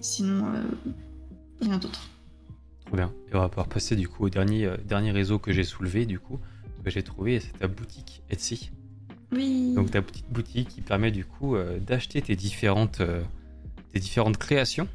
Sinon, 0.00 0.46
euh, 0.54 0.62
rien 1.60 1.78
d'autre. 1.78 2.08
Trop 2.86 2.96
bien. 2.96 3.12
Et 3.30 3.34
on 3.34 3.40
va 3.40 3.48
pouvoir 3.48 3.68
passer 3.68 3.96
du 3.96 4.06
coup 4.08 4.24
au 4.26 4.28
dernier, 4.30 4.66
euh, 4.66 4.76
dernier 4.84 5.10
réseau 5.10 5.38
que 5.40 5.52
j'ai 5.52 5.64
soulevé 5.64 6.06
du 6.06 6.20
coup, 6.20 6.38
que 6.84 6.90
j'ai 6.90 7.02
trouvé, 7.02 7.40
c'est 7.40 7.58
ta 7.58 7.66
boutique 7.66 8.22
Etsy. 8.30 8.70
Oui. 9.32 9.74
Donc 9.74 9.90
ta 9.90 10.02
petite 10.02 10.30
boutique 10.30 10.68
qui 10.68 10.80
permet 10.80 11.10
du 11.10 11.24
coup 11.24 11.56
d'acheter 11.80 12.20
tes 12.20 12.36
différentes, 12.36 13.00
tes 13.92 13.98
différentes 13.98 14.36
créations. 14.36 14.86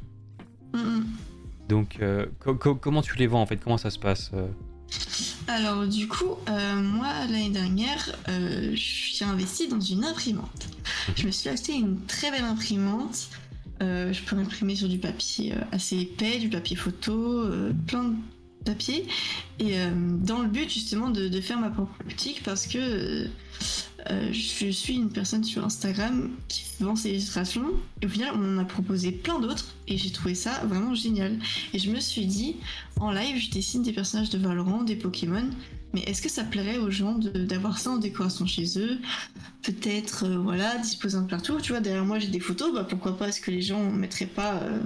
Mm. 0.74 1.00
Donc 1.68 1.98
co- 2.38 2.54
co- 2.54 2.74
comment 2.76 3.02
tu 3.02 3.16
les 3.16 3.26
vends 3.26 3.42
en 3.42 3.46
fait? 3.46 3.56
Comment 3.56 3.78
ça 3.78 3.90
se 3.90 3.98
passe 3.98 4.30
Alors 5.46 5.86
du 5.86 6.08
coup, 6.08 6.36
euh, 6.48 6.74
moi 6.76 7.08
l'année 7.26 7.50
dernière, 7.50 8.14
euh, 8.28 8.72
j'ai 8.74 9.24
investi 9.24 9.68
dans 9.68 9.80
une 9.80 10.04
imprimante. 10.04 10.68
Je 11.16 11.26
me 11.26 11.30
suis 11.30 11.48
acheté 11.48 11.72
une 11.72 12.00
très 12.06 12.30
belle 12.30 12.44
imprimante. 12.44 13.28
Euh, 13.82 14.12
je 14.12 14.22
peux 14.22 14.36
imprimer 14.36 14.76
sur 14.76 14.88
du 14.88 14.98
papier 14.98 15.54
assez 15.72 15.98
épais, 15.98 16.38
du 16.38 16.48
papier 16.48 16.76
photo, 16.76 17.48
plein 17.86 18.04
de 18.04 18.14
papier. 18.68 19.06
Et 19.58 19.78
euh, 19.78 19.90
dans 19.94 20.40
le 20.40 20.48
but 20.48 20.70
justement 20.70 21.10
de, 21.10 21.28
de 21.28 21.40
faire 21.40 21.58
ma 21.58 21.70
propre 21.70 21.92
boutique 22.04 22.42
parce 22.44 22.66
que 22.66 22.78
euh, 22.78 23.26
euh, 24.10 24.32
je 24.32 24.70
suis 24.70 24.94
une 24.94 25.10
personne 25.10 25.42
sur 25.42 25.64
Instagram 25.64 26.30
qui 26.48 26.64
vend 26.80 26.96
ses 26.96 27.10
illustrations. 27.10 27.66
Et 28.02 28.06
au 28.06 28.08
final, 28.08 28.30
on 28.34 28.38
m'en 28.38 28.60
a 28.60 28.64
proposé 28.64 29.10
plein 29.10 29.40
d'autres 29.40 29.74
et 29.88 29.96
j'ai 29.96 30.10
trouvé 30.10 30.34
ça 30.34 30.60
vraiment 30.66 30.94
génial. 30.94 31.38
Et 31.72 31.78
je 31.78 31.90
me 31.90 32.00
suis 32.00 32.26
dit, 32.26 32.56
en 33.00 33.10
live, 33.10 33.38
je 33.38 33.50
dessine 33.50 33.82
des 33.82 33.92
personnages 33.92 34.30
de 34.30 34.38
Valorant, 34.38 34.82
des 34.82 34.96
Pokémon. 34.96 35.50
Mais 35.98 36.10
est-ce 36.10 36.22
que 36.22 36.28
ça 36.28 36.44
plairait 36.44 36.78
aux 36.78 36.90
gens 36.90 37.14
de- 37.14 37.30
d'avoir 37.44 37.78
ça 37.78 37.90
en 37.90 37.96
décoration 37.96 38.46
chez 38.46 38.78
eux? 38.78 38.98
Peut-être, 39.62 40.24
euh, 40.26 40.38
voilà, 40.38 40.76
disposer 40.78 41.16
un 41.16 41.22
partout. 41.24 41.58
Tu 41.60 41.72
vois, 41.72 41.80
derrière 41.80 42.04
moi, 42.04 42.18
j'ai 42.18 42.28
des 42.28 42.40
photos. 42.40 42.72
Bah, 42.72 42.84
pourquoi 42.88 43.16
pas 43.16 43.28
Est-ce 43.28 43.40
que 43.40 43.50
les 43.50 43.62
gens 43.62 43.90
mettraient 43.90 44.26
pas, 44.26 44.62
euh, 44.62 44.78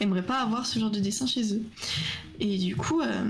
aimeraient 0.00 0.26
pas 0.26 0.40
avoir 0.40 0.66
ce 0.66 0.78
genre 0.78 0.90
de 0.90 0.98
dessin 1.00 1.26
chez 1.26 1.54
eux? 1.54 1.62
Et 2.40 2.58
du 2.58 2.74
coup, 2.76 3.00
euh, 3.00 3.24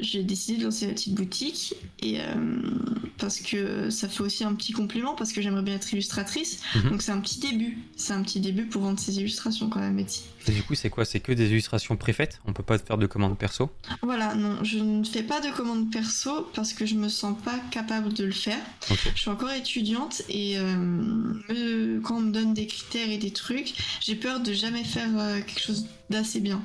j'ai 0.00 0.22
décidé 0.22 0.58
de 0.58 0.64
lancer 0.64 0.86
la 0.86 0.92
petite 0.92 1.14
boutique. 1.14 1.74
Et 2.00 2.20
euh, 2.20 2.60
parce 3.18 3.40
que 3.40 3.90
ça 3.90 4.08
fait 4.08 4.22
aussi 4.22 4.44
un 4.44 4.54
petit 4.54 4.72
complément, 4.72 5.14
parce 5.14 5.32
que 5.32 5.42
j'aimerais 5.42 5.62
bien 5.62 5.74
être 5.74 5.92
illustratrice. 5.92 6.60
Mhm. 6.74 6.90
Donc 6.90 7.02
c'est 7.02 7.12
un 7.12 7.20
petit 7.20 7.38
début. 7.40 7.78
C'est 7.96 8.12
un 8.12 8.22
petit 8.22 8.40
début 8.40 8.64
pour 8.66 8.82
vendre 8.82 8.98
ses 8.98 9.16
illustrations 9.18 9.68
quand 9.68 9.80
même, 9.80 9.98
Etsy. 9.98 10.22
Et 10.48 10.52
du 10.52 10.62
coup 10.62 10.74
c'est 10.74 10.88
quoi? 10.88 11.04
C'est 11.04 11.20
que 11.20 11.32
des 11.32 11.50
illustrations 11.50 11.96
préfaites? 11.96 12.40
On 12.46 12.52
peut 12.54 12.62
pas 12.62 12.78
faire 12.78 12.96
de 12.96 13.06
commandes 13.06 13.36
perso? 13.36 13.70
Voilà, 14.02 14.34
non, 14.34 14.64
je 14.64 14.78
ne 14.78 15.04
fais 15.04 15.22
pas 15.22 15.40
de 15.40 15.50
commande 15.54 15.90
perso 15.92 16.48
parce 16.54 16.72
que 16.72 16.86
je 16.86 16.94
me 16.94 17.08
sens 17.10 17.36
pas 17.44 17.58
capable 17.70 18.12
de 18.14 18.24
le 18.24 18.32
faire. 18.32 18.58
Je 19.14 19.20
suis 19.20 19.30
encore 19.30 19.50
étudiante 19.50 20.22
et 20.30 20.58
euh, 20.58 20.76
me- 20.76 22.00
quand 22.00 22.16
on 22.16 22.20
me 22.20 22.32
donne 22.32 22.54
des 22.54 22.66
critères 22.66 23.10
et 23.10 23.18
des 23.18 23.32
trucs, 23.32 23.74
j'ai 24.00 24.14
peur 24.14 24.40
de 24.40 24.52
jamais 24.52 24.84
faire 24.84 25.10
euh, 25.18 25.40
quelque 25.40 25.60
chose 25.60 25.86
d'assez 26.08 26.40
bien. 26.40 26.62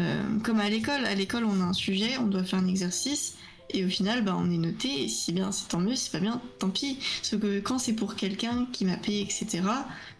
Euh, 0.00 0.22
comme 0.42 0.60
à 0.60 0.68
l'école, 0.68 1.04
à 1.04 1.14
l'école 1.14 1.44
on 1.44 1.60
a 1.60 1.64
un 1.64 1.72
sujet, 1.72 2.18
on 2.18 2.26
doit 2.26 2.42
faire 2.44 2.58
un 2.58 2.66
exercice 2.66 3.36
et 3.70 3.84
au 3.84 3.88
final 3.88 4.22
bah, 4.24 4.36
on 4.38 4.50
est 4.50 4.58
noté 4.58 5.04
et 5.04 5.08
si 5.08 5.32
bien 5.32 5.52
c'est 5.52 5.68
tant 5.68 5.80
mieux, 5.80 5.94
si 5.94 6.10
pas 6.10 6.20
bien 6.20 6.40
tant 6.58 6.70
pis. 6.70 6.98
Sauf 7.22 7.40
que 7.40 7.60
quand 7.60 7.78
c'est 7.78 7.92
pour 7.94 8.16
quelqu'un 8.16 8.66
qui 8.72 8.84
m'a 8.84 8.96
payé 8.96 9.22
etc, 9.22 9.62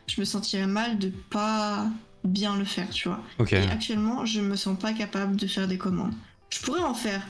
je 0.07 0.21
me 0.21 0.25
sentirais 0.25 0.67
mal 0.67 0.99
de 0.99 1.09
pas 1.31 1.89
bien 2.25 2.57
le 2.57 2.65
faire, 2.65 2.89
tu 2.91 3.09
vois. 3.09 3.23
Et 3.51 3.57
actuellement, 3.57 4.25
je 4.25 4.41
me 4.41 4.57
sens 4.57 4.79
pas 4.79 4.93
capable 4.93 5.37
de 5.37 5.47
faire 5.47 5.69
des 5.69 5.77
commandes. 5.79 6.15
Je 6.51 6.61
pourrais 6.61 6.83
en 6.83 6.95
faire. 6.95 7.27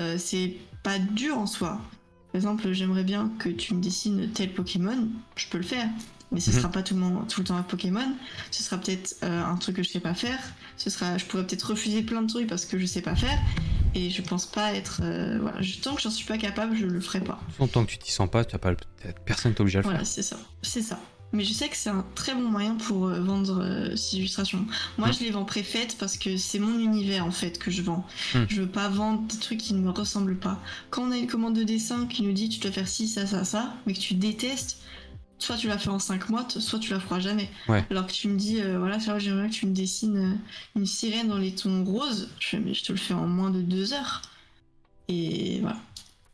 Euh, 0.00 0.16
c'est 0.18 0.56
pas 0.82 0.98
dur 0.98 1.38
en 1.38 1.46
soi. 1.46 1.80
Par 2.32 2.36
exemple, 2.36 2.72
j'aimerais 2.72 3.04
bien 3.04 3.30
que 3.38 3.48
tu 3.50 3.74
me 3.74 3.80
dessines 3.82 4.30
tel 4.32 4.52
Pokémon. 4.52 5.08
Je 5.36 5.46
peux 5.48 5.58
le 5.58 5.64
faire. 5.64 5.88
Mais 6.32 6.40
ce 6.40 6.50
Mhm. 6.50 6.56
sera 6.56 6.68
pas 6.70 6.82
tout 6.82 6.94
le, 6.94 7.00
moment, 7.00 7.22
tout 7.24 7.40
le 7.40 7.46
temps 7.46 7.56
un 7.56 7.62
Pokémon. 7.62 8.14
Ce 8.50 8.62
sera 8.62 8.78
peut-être 8.78 9.16
euh, 9.22 9.44
un 9.44 9.56
truc 9.56 9.76
que 9.76 9.82
je 9.82 9.90
sais 9.90 10.00
pas 10.00 10.14
faire. 10.14 10.40
Ce 10.76 10.90
sera, 10.90 11.18
je 11.18 11.24
pourrais 11.26 11.46
peut-être 11.46 11.70
refuser 11.70 12.02
plein 12.02 12.22
de 12.22 12.28
trucs 12.28 12.46
parce 12.48 12.64
que 12.64 12.78
je 12.78 12.86
sais 12.86 13.02
pas 13.02 13.14
faire. 13.16 13.38
Et 13.94 14.08
je 14.10 14.22
pense 14.22 14.46
pas 14.46 14.72
être. 14.74 15.00
euh, 15.02 15.38
voilà. 15.40 15.60
Je- 15.60 15.78
Tant 15.78 15.94
que 15.94 16.00
j'en 16.00 16.10
suis 16.10 16.24
pas 16.26 16.38
capable, 16.38 16.76
je 16.76 16.86
le 16.86 17.00
ferai 17.00 17.20
pas. 17.20 17.40
Tant 17.72 17.84
que 17.84 17.90
tu 17.90 17.98
t'y 17.98 18.10
sens 18.10 18.28
pas, 18.30 18.44
tu 18.44 18.54
as 18.54 18.58
pas 18.58 18.72
personne 19.26 19.52
t'oblige 19.54 19.76
à 19.76 19.78
le 19.80 19.84
Voilà, 19.84 19.98
faire. 19.98 20.06
c'est 20.08 20.22
ça. 20.22 20.38
C'est 20.62 20.82
ça. 20.82 20.98
Mais 21.34 21.44
je 21.44 21.52
sais 21.54 21.68
que 21.70 21.76
c'est 21.76 21.88
un 21.88 22.04
très 22.14 22.34
bon 22.34 22.42
moyen 22.42 22.74
pour 22.74 23.06
euh, 23.06 23.20
vendre 23.20 23.62
euh, 23.62 23.96
ces 23.96 24.18
illustrations. 24.18 24.66
Moi, 24.98 25.08
Mm. 25.08 25.12
je 25.14 25.20
les 25.24 25.30
vends 25.30 25.44
préfaites 25.46 25.96
parce 25.98 26.18
que 26.18 26.36
c'est 26.36 26.58
mon 26.58 26.78
univers 26.78 27.24
en 27.26 27.30
fait 27.30 27.58
que 27.58 27.70
je 27.70 27.80
vends. 27.82 28.06
Mm. 28.34 28.38
Je 28.50 28.60
veux 28.62 28.68
pas 28.68 28.88
vendre 28.88 29.22
des 29.28 29.38
trucs 29.38 29.58
qui 29.58 29.72
ne 29.74 29.80
me 29.80 29.90
ressemblent 29.90 30.36
pas. 30.38 30.60
Quand 30.90 31.02
on 31.04 31.10
a 31.10 31.16
une 31.16 31.26
commande 31.26 31.54
de 31.56 31.62
dessin 31.64 32.06
qui 32.06 32.22
nous 32.22 32.32
dit 32.32 32.48
tu 32.50 32.60
dois 32.60 32.70
faire 32.72 32.88
ci, 32.88 33.08
ça, 33.08 33.26
ça, 33.26 33.44
ça, 33.44 33.74
mais 33.86 33.94
que 33.94 33.98
tu 34.00 34.12
détestes, 34.14 34.78
soit 35.42 35.56
tu 35.56 35.68
la 35.68 35.78
fais 35.78 35.88
en 35.88 35.98
5 35.98 36.28
mois, 36.28 36.46
soit 36.48 36.78
tu 36.78 36.92
la 36.92 37.00
feras 37.00 37.20
jamais. 37.20 37.50
Ouais. 37.68 37.84
Alors 37.90 38.06
que 38.06 38.12
tu 38.12 38.28
me 38.28 38.36
dis, 38.36 38.60
euh, 38.60 38.78
voilà, 38.78 38.98
Charles, 38.98 39.20
j'aimerais 39.20 39.48
que 39.48 39.54
tu 39.54 39.66
me 39.66 39.74
dessines 39.74 40.16
euh, 40.16 40.78
une 40.78 40.86
sirène 40.86 41.28
dans 41.28 41.38
les 41.38 41.54
tons 41.54 41.84
roses, 41.84 42.30
je 42.38 42.48
fais, 42.48 42.58
mais 42.58 42.74
je 42.74 42.84
te 42.84 42.92
le 42.92 42.98
fais 42.98 43.14
en 43.14 43.26
moins 43.26 43.50
de 43.50 43.60
2 43.60 43.92
heures. 43.92 44.22
Et 45.08 45.60
voilà. 45.60 45.78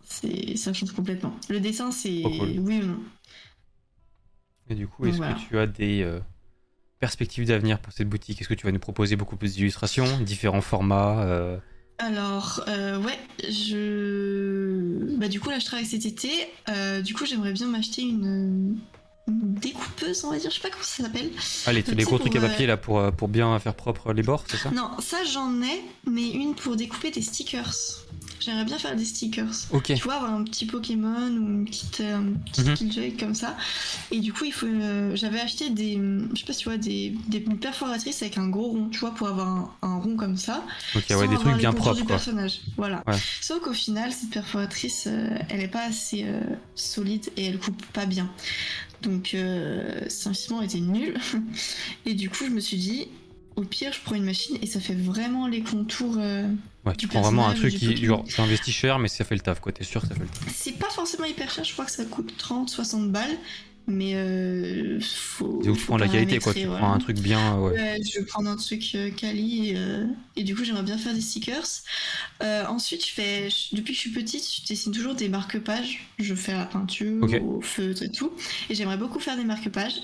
C'est, 0.04 0.56
ça 0.56 0.72
change 0.72 0.92
complètement. 0.92 1.34
Le 1.48 1.60
dessin, 1.60 1.90
c'est 1.90 2.22
cool. 2.22 2.58
oui 2.60 2.80
ou 2.82 2.86
non. 2.86 3.00
Et 4.70 4.74
du 4.74 4.86
coup, 4.86 5.06
est-ce 5.06 5.16
voilà. 5.16 5.34
que 5.34 5.40
tu 5.40 5.58
as 5.58 5.66
des 5.66 6.02
euh, 6.02 6.20
perspectives 7.00 7.46
d'avenir 7.46 7.78
pour 7.78 7.92
cette 7.92 8.08
boutique? 8.08 8.40
Est-ce 8.40 8.48
que 8.48 8.54
tu 8.54 8.66
vas 8.66 8.72
nous 8.72 8.78
proposer 8.78 9.16
beaucoup 9.16 9.36
plus 9.36 9.54
d'illustrations, 9.54 10.20
différents 10.20 10.60
formats 10.60 11.22
euh, 11.22 11.58
Alors, 11.98 12.64
euh, 12.68 13.00
ouais, 13.00 13.18
je. 13.48 15.16
Bah, 15.16 15.28
du 15.28 15.40
coup, 15.40 15.50
là, 15.50 15.58
je 15.58 15.64
travaille 15.64 15.86
cet 15.86 16.06
été. 16.06 16.30
Euh, 16.68 17.00
du 17.00 17.14
coup, 17.14 17.26
j'aimerais 17.26 17.52
bien 17.52 17.66
m'acheter 17.66 18.02
une... 18.02 18.78
découpeuse, 19.28 20.24
on 20.24 20.30
va 20.30 20.38
dire. 20.38 20.50
Je 20.50 20.56
sais 20.56 20.62
pas 20.62 20.70
comment 20.70 20.82
ça 20.82 21.02
s'appelle. 21.04 21.30
Allez, 21.66 21.82
Tu 21.82 21.92
les 21.94 22.02
sais, 22.02 22.04
gros 22.06 22.18
trucs 22.18 22.34
à 22.36 22.40
papier 22.40 22.66
là 22.66 22.76
pour, 22.76 22.98
euh, 22.98 23.10
pour 23.10 23.28
bien 23.28 23.58
faire 23.58 23.74
propre 23.74 24.12
les 24.12 24.22
bords, 24.22 24.44
c'est 24.48 24.56
ça? 24.56 24.70
Non, 24.70 24.90
ça, 25.00 25.18
j'en 25.32 25.60
ai, 25.62 25.82
mais 26.10 26.28
une 26.30 26.54
pour 26.54 26.76
découper 26.76 27.10
des 27.10 27.22
stickers. 27.22 27.74
J'aimerais 28.40 28.64
bien 28.64 28.78
faire 28.78 28.94
des 28.94 29.04
stickers. 29.04 29.52
Ok. 29.72 29.84
Tu 29.94 29.96
vois, 29.96 30.14
avoir 30.14 30.32
un 30.32 30.44
petit 30.44 30.64
Pokémon 30.64 31.28
ou 31.28 31.46
une 31.48 31.64
petite, 31.64 32.00
euh, 32.00 32.20
petite. 32.46 32.74
Killjoy 32.74 33.16
comme 33.16 33.34
ça. 33.34 33.56
Et 34.10 34.20
du 34.20 34.32
coup, 34.32 34.44
il 34.44 34.52
faut. 34.52 34.66
euh, 34.66 35.14
J'avais 35.16 35.40
acheté 35.40 35.70
des. 35.70 35.94
Je 36.32 36.38
sais 36.38 36.46
pas 36.46 36.52
si 36.52 36.60
tu 36.60 36.68
vois, 36.68 36.78
des, 36.78 37.14
des 37.26 37.38
une 37.38 37.58
perforatrice 37.58 38.22
avec 38.22 38.38
un 38.38 38.48
gros 38.48 38.68
rond, 38.68 38.88
tu 38.90 39.00
vois, 39.00 39.10
pour 39.14 39.26
avoir 39.28 39.48
un, 39.48 39.70
un 39.82 39.96
rond 39.98 40.16
comme 40.16 40.36
ça. 40.36 40.64
Ok, 40.94 41.04
ouais, 41.10 41.28
des 41.28 41.34
trucs 41.34 41.52
les 41.52 41.58
bien 41.58 41.72
propres 41.72 41.96
du 41.96 42.04
quoi. 42.04 42.16
personnage. 42.16 42.60
Voilà. 42.76 43.02
Ouais. 43.06 43.16
Sauf 43.40 43.60
qu'au 43.60 43.72
final, 43.72 44.12
cette 44.12 44.30
perforatrice, 44.30 45.04
euh, 45.08 45.28
elle 45.50 45.60
est 45.60 45.68
pas 45.68 45.84
assez 45.84 46.24
solide 46.76 47.28
et 47.36 47.46
elle 47.46 47.58
coupe 47.58 47.84
pas 47.86 48.06
bien. 48.06 48.30
Donc, 49.02 49.34
euh, 49.34 50.00
investissement 50.26 50.62
était 50.62 50.80
nul. 50.80 51.14
Et 52.06 52.14
du 52.14 52.28
coup, 52.30 52.44
je 52.46 52.50
me 52.50 52.60
suis 52.60 52.76
dit, 52.76 53.08
au 53.56 53.62
pire, 53.62 53.92
je 53.92 54.00
prends 54.04 54.14
une 54.14 54.24
machine 54.24 54.56
et 54.62 54.66
ça 54.66 54.78
fait 54.80 54.94
vraiment 54.94 55.46
les 55.48 55.62
contours. 55.62 56.16
euh, 56.18 56.48
Ouais, 56.86 56.94
tu 56.96 57.08
prends 57.08 57.22
vraiment 57.22 57.48
un 57.48 57.54
truc 57.54 57.74
qui, 57.74 57.96
genre, 58.04 58.24
t'investis 58.24 58.72
cher, 58.74 58.98
mais 58.98 59.08
ça 59.08 59.24
fait 59.24 59.34
le 59.34 59.40
taf, 59.40 59.60
quoi. 59.60 59.72
T'es 59.72 59.84
sûr 59.84 60.00
que 60.00 60.06
ça 60.08 60.14
fait 60.14 60.22
le 60.22 60.28
taf. 60.28 60.54
C'est 60.54 60.78
pas 60.78 60.88
forcément 60.90 61.24
hyper 61.26 61.50
cher, 61.50 61.64
je 61.64 61.72
crois 61.72 61.84
que 61.84 61.90
ça 61.90 62.04
coûte 62.04 62.32
30-60 62.38 63.10
balles, 63.10 63.36
mais 63.88 64.12
euh, 64.14 65.00
faut. 65.00 65.60
Tu 65.64 65.72
prends 65.72 65.96
la 65.96 66.08
qualité, 66.08 66.38
quoi. 66.38 66.54
Tu 66.54 66.64
voilà. 66.66 66.78
prends 66.80 66.92
un 66.92 66.98
truc 66.98 67.18
bien, 67.18 67.58
ouais. 67.58 67.72
Ouais, 67.72 67.98
je 68.04 68.20
vais 68.20 68.24
prendre 68.26 68.48
un 68.48 68.56
truc 68.56 68.92
euh, 68.94 69.10
quali 69.10 69.70
et, 69.70 69.76
euh, 69.76 70.06
et 70.36 70.44
du 70.44 70.54
coup 70.54 70.62
j'aimerais 70.64 70.82
bien 70.84 70.98
faire 70.98 71.14
des 71.14 71.20
stickers. 71.20 71.66
Euh, 72.42 72.64
ensuite, 72.66 73.04
je 73.06 73.12
fais, 73.12 73.50
je- 73.50 73.74
depuis 73.76 73.92
que 73.92 73.96
je 73.96 74.00
suis 74.00 74.10
petite, 74.12 74.44
je 74.62 74.66
dessine 74.66 74.92
toujours 74.92 75.14
des 75.14 75.28
marque-pages. 75.28 76.06
Je 76.18 76.34
fais 76.34 76.52
à 76.52 76.58
la 76.58 76.66
peinture, 76.66 77.22
Ok. 77.22 77.40
au 77.42 77.60
feutre 77.60 78.02
et 78.02 78.10
tout. 78.12 78.30
Et 78.70 78.74
j'aimerais 78.74 78.98
beaucoup 78.98 79.18
faire 79.20 79.36
des 79.36 79.44
marque-pages. 79.44 79.94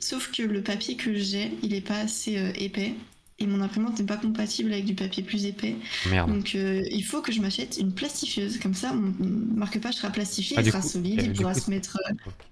Sauf 0.00 0.30
que 0.32 0.42
le 0.42 0.62
papier 0.62 0.96
que 0.96 1.14
j'ai, 1.14 1.52
il 1.62 1.74
est 1.74 1.80
pas 1.80 1.98
assez 2.00 2.36
euh, 2.38 2.52
épais. 2.56 2.94
Et 3.40 3.46
mon 3.46 3.60
imprimante 3.60 3.98
n'est 4.00 4.04
pas 4.06 4.16
compatible 4.16 4.72
avec 4.72 4.84
du 4.84 4.94
papier 4.94 5.22
plus 5.22 5.44
épais. 5.46 5.76
Merde. 6.10 6.28
Donc 6.32 6.54
euh, 6.56 6.82
il 6.90 7.02
faut 7.04 7.22
que 7.22 7.30
je 7.30 7.40
m'achète 7.40 7.78
une 7.78 7.92
plastifieuse. 7.92 8.58
Comme 8.58 8.74
ça, 8.74 8.92
mon 8.92 9.12
marque-page 9.54 9.94
sera 9.94 10.10
plastifié, 10.10 10.56
Ah, 10.58 10.60
il 10.60 10.64
du 10.64 10.70
sera 10.70 10.80
coup- 10.82 10.88
solide, 10.88 11.20
euh, 11.20 11.24
il 11.26 11.32
pourra 11.34 11.52
coup- 11.54 11.60
se 11.60 11.70
mettre. 11.70 11.98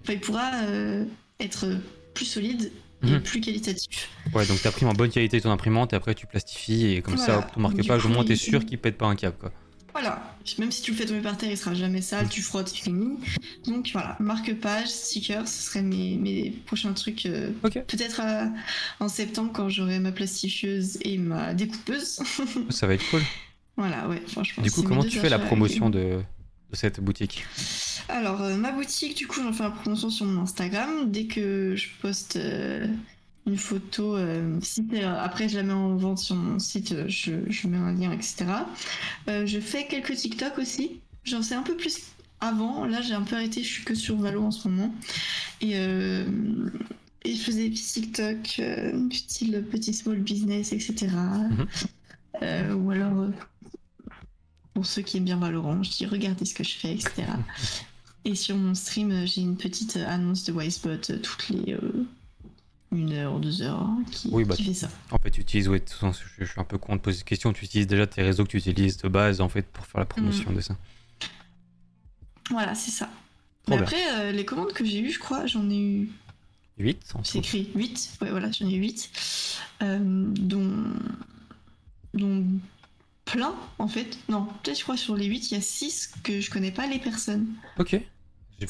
enfin, 0.01 0.13
il 0.13 0.19
pourra 0.21 0.49
euh, 0.63 1.03
être 1.41 1.67
plus 2.13 2.25
solide 2.25 2.71
et 3.03 3.11
Mhm. 3.11 3.21
plus 3.21 3.41
qualitatif. 3.41 4.09
Ouais, 4.33 4.45
donc 4.47 4.61
t'imprimes 4.61 4.87
en 4.87 4.93
bonne 4.93 5.09
qualité 5.11 5.41
ton 5.41 5.51
imprimante 5.51 5.91
et 5.91 5.95
après 5.97 6.15
tu 6.15 6.25
plastifies 6.25 6.85
et 6.93 7.01
comme 7.01 7.15
Voilà. 7.15 7.41
ça, 7.41 7.47
ton 7.53 7.59
marque-page, 7.59 8.05
au 8.05 8.09
moins 8.09 8.23
t'es 8.23 8.33
il- 8.33 8.37
sûr 8.39 8.65
qu'il 8.65 8.77
pète 8.79 8.97
pas 8.97 9.07
un 9.07 9.15
câble, 9.15 9.35
quoi. 9.37 9.51
Voilà, 9.99 10.31
même 10.59 10.71
si 10.71 10.83
tu 10.83 10.91
le 10.91 10.97
fais 10.97 11.05
tomber 11.07 11.21
par 11.21 11.37
terre, 11.37 11.49
il 11.49 11.57
sera 11.57 11.73
jamais 11.73 12.01
sale, 12.03 12.29
tu 12.29 12.43
frottes, 12.43 12.67
c'est 12.69 12.75
fini. 12.83 13.17
Donc 13.65 13.89
voilà, 13.93 14.15
marque-page, 14.19 14.87
sticker, 14.89 15.47
ce 15.47 15.63
seraient 15.63 15.81
mes, 15.81 16.17
mes 16.17 16.51
prochains 16.67 16.93
trucs. 16.93 17.25
euh, 17.25 17.49
Ok. 17.63 17.81
Peut-être 17.87 18.21
euh, 18.23 18.45
en 18.99 19.07
septembre 19.09 19.51
quand 19.53 19.69
j'aurai 19.69 19.97
ma 19.97 20.11
plastifieuse 20.11 20.99
et 21.01 21.17
ma 21.17 21.55
découpeuse. 21.55 22.19
Ça 22.69 22.85
va 22.85 22.93
être 22.93 23.09
cool. 23.09 23.21
voilà, 23.75 24.07
ouais, 24.07 24.21
franchement. 24.27 24.61
Du 24.61 24.69
coup, 24.69 24.77
c'est 24.77 24.81
mes 24.83 24.87
comment 24.89 25.01
deux 25.01 25.09
tu 25.09 25.19
fais 25.19 25.29
la 25.29 25.37
achats 25.37 25.45
promotion 25.47 25.89
de, 25.89 26.19
de 26.69 26.75
cette 26.75 26.99
boutique? 26.99 27.43
Alors, 28.07 28.43
euh, 28.43 28.55
ma 28.55 28.71
boutique, 28.71 29.17
du 29.17 29.25
coup, 29.25 29.41
j'en 29.41 29.51
fais 29.51 29.63
la 29.63 29.71
promotion 29.71 30.11
sur 30.11 30.27
mon 30.27 30.43
Instagram. 30.43 31.11
Dès 31.11 31.25
que 31.25 31.73
je 31.75 31.87
poste 32.03 32.35
euh, 32.35 32.85
une 33.47 33.57
photo, 33.57 34.15
euh, 34.15 34.59
si 34.61 34.85
c'est- 34.91 35.03
après 35.03 35.47
je 35.49 35.55
la 35.57 35.63
mets 35.63 35.73
en 35.73 35.95
vente 35.95 36.19
sur 36.19 36.35
mon 36.35 36.59
site, 36.59 36.91
euh, 36.91 37.05
je, 37.07 37.31
je 37.49 37.67
mets 37.67 37.77
un 37.77 37.93
lien, 37.93 38.11
etc. 38.11 38.45
Euh, 39.29 39.45
je 39.45 39.59
fais 39.59 39.87
quelques 39.87 40.15
TikTok 40.15 40.57
aussi. 40.57 40.99
J'en 41.23 41.41
sais 41.41 41.55
un 41.55 41.63
peu 41.63 41.75
plus 41.75 42.01
avant. 42.39 42.85
Là, 42.85 43.01
j'ai 43.01 43.13
un 43.13 43.21
peu 43.23 43.35
arrêté, 43.35 43.63
je 43.63 43.67
suis 43.67 43.83
que 43.83 43.95
sur 43.95 44.17
Valo 44.17 44.43
en 44.43 44.51
ce 44.51 44.67
moment. 44.67 44.93
Et, 45.61 45.71
euh, 45.75 46.25
et 47.23 47.33
je 47.35 47.41
faisais 47.41 47.63
des 47.63 47.69
petits 47.71 48.01
TikTok, 48.01 48.55
euh, 48.59 49.09
style 49.11 49.65
petit 49.71 49.93
small 49.93 50.17
business, 50.19 50.71
etc. 50.73 51.07
Euh, 52.43 52.73
ou 52.75 52.91
alors, 52.91 53.19
euh, 53.21 53.29
pour 54.73 54.85
ceux 54.85 55.01
qui 55.01 55.17
aiment 55.17 55.25
bien 55.25 55.37
Valorant, 55.37 55.81
je 55.83 55.89
dis 55.91 56.05
regardez 56.05 56.45
ce 56.45 56.53
que 56.53 56.63
je 56.63 56.75
fais, 56.77 56.93
etc. 56.93 57.23
Et 58.25 58.35
sur 58.35 58.55
mon 58.57 58.75
stream, 58.75 59.11
euh, 59.11 59.25
j'ai 59.25 59.41
une 59.41 59.55
petite 59.57 59.97
euh, 59.97 60.07
annonce 60.07 60.43
de 60.43 60.51
Wisebot 60.53 60.89
euh, 61.11 61.17
toutes 61.19 61.49
les 61.49 61.73
euh, 61.73 62.05
une 62.91 63.11
heure, 63.13 63.39
deux 63.39 63.61
heures 63.61 63.81
hein, 63.81 64.03
qui, 64.11 64.29
Oui, 64.31 64.45
bah, 64.45 64.55
qui 64.55 64.63
fait 64.63 64.73
ça. 64.73 64.89
En 65.11 65.17
fait, 65.17 65.31
tu 65.31 65.41
utilises, 65.41 65.67
ouais, 65.67 65.79
de 65.79 65.85
toute 65.85 65.93
façon, 65.93 66.19
je, 66.37 66.45
suis 66.45 66.59
un 66.59 66.63
peu 66.63 66.77
con 66.77 66.95
de 66.95 67.01
poser 67.01 67.17
cette 67.17 67.27
question, 67.27 67.51
tu 67.51 67.65
utilises 67.65 67.87
déjà 67.87 68.07
tes 68.07 68.21
réseaux 68.21 68.43
que 68.45 68.49
tu 68.49 68.57
utilises 68.57 68.97
de 68.97 69.09
base, 69.09 69.41
en 69.41 69.49
fait, 69.49 69.63
pour 69.63 69.85
faire 69.85 69.99
la 69.99 70.05
promotion 70.05 70.51
de 70.51 70.61
ça. 70.61 70.77
Voilà, 72.49 72.75
c'est 72.75 72.91
ça. 72.91 73.09
Trop 73.65 73.75
Mais 73.75 73.75
bien. 73.75 73.83
après, 73.83 74.19
euh, 74.19 74.31
les 74.31 74.45
commandes 74.45 74.71
que 74.71 74.85
j'ai 74.85 74.99
eues, 74.99 75.11
je 75.11 75.19
crois, 75.19 75.45
j'en 75.45 75.69
ai 75.69 75.79
eu 75.79 76.09
8 76.77 77.13
en 77.15 77.23
C'est 77.23 77.39
écrit 77.39 77.69
8, 77.75 78.19
ouais, 78.21 78.29
voilà, 78.29 78.51
j'en 78.51 78.67
ai 78.67 78.75
8, 78.75 79.11
euh, 79.81 79.99
dont, 80.01 80.85
dont 82.13 82.45
plein, 83.25 83.53
en 83.79 83.87
fait. 83.89 84.17
Non, 84.29 84.47
peut-être, 84.63 84.77
je 84.77 84.83
crois, 84.83 84.97
sur 84.97 85.15
les 85.15 85.25
8, 85.25 85.51
il 85.51 85.55
y 85.55 85.57
a 85.57 85.61
6 85.61 86.13
que 86.23 86.39
je 86.39 86.49
connais 86.49 86.71
pas 86.71 86.87
les 86.87 86.99
personnes. 86.99 87.47
Ok. 87.77 87.99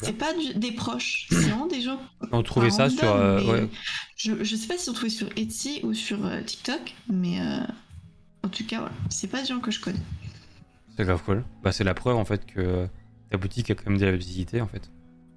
C'est 0.02 0.12
pas 0.18 0.34
du- 0.34 0.54
des 0.58 0.72
proches, 0.72 1.26
c'est 1.30 1.36
vraiment 1.48 1.66
des 1.66 1.80
gens. 1.80 1.98
On 2.32 2.42
trouvait 2.42 2.70
ça 2.70 2.84
random, 2.84 2.98
sur. 2.98 3.08
euh, 3.10 3.44
ouais. 3.62 3.68
je, 4.16 4.44
je 4.44 4.56
sais 4.56 4.66
pas 4.66 4.76
si 4.76 4.90
on 4.90 4.92
trouvait 4.92 5.08
sur 5.08 5.28
Etsy 5.36 5.80
ou 5.82 5.94
sur 5.94 6.24
euh, 6.26 6.42
TikTok, 6.42 6.94
mais 7.08 7.40
euh, 7.40 7.60
en 8.42 8.48
tout 8.48 8.66
cas, 8.66 8.80
voilà, 8.80 8.94
c'est 9.08 9.28
pas 9.28 9.40
des 9.40 9.46
gens 9.48 9.60
que 9.60 9.70
je 9.70 9.80
connais. 9.80 9.98
C'est 10.96 11.04
grave 11.04 11.22
cool. 11.24 11.44
Bah, 11.62 11.72
c'est 11.72 11.84
la 11.84 11.94
preuve, 11.94 12.16
en 12.16 12.24
fait, 12.26 12.44
que 12.44 12.86
ta 13.30 13.38
boutique 13.38 13.70
a 13.70 13.74
quand 13.74 13.88
même 13.88 13.98
de 13.98 14.04
la 14.04 14.16
visibilité, 14.16 14.60
en 14.60 14.66
fait. 14.66 14.90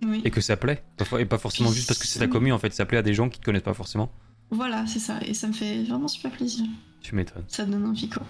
Oui, 0.03 0.21
Et 0.25 0.31
que 0.31 0.41
ça 0.41 0.57
plaît. 0.57 0.83
Et 1.19 1.25
pas 1.25 1.37
forcément 1.37 1.71
juste 1.71 1.87
parce 1.87 1.99
que 1.99 2.07
c'est 2.07 2.19
ta 2.19 2.27
commune, 2.27 2.51
en 2.53 2.57
fait, 2.57 2.73
ça 2.73 2.85
plaît 2.85 2.97
à 2.97 3.03
des 3.03 3.13
gens 3.13 3.29
qui 3.29 3.39
te 3.39 3.45
connaissent 3.45 3.61
pas 3.61 3.73
forcément. 3.73 4.11
voilà, 4.49 4.85
c'est 4.87 4.99
ça, 4.99 5.19
et 5.25 5.33
ça 5.33 5.47
me 5.47 5.53
fait 5.53 5.83
vraiment 5.83 6.07
super 6.09 6.31
plaisir. 6.31 6.65
Tu 7.01 7.15
m'étonnes. 7.15 7.45
Ça 7.47 7.65
donne 7.65 7.85
envie, 7.85 8.09
quoi. 8.09 8.23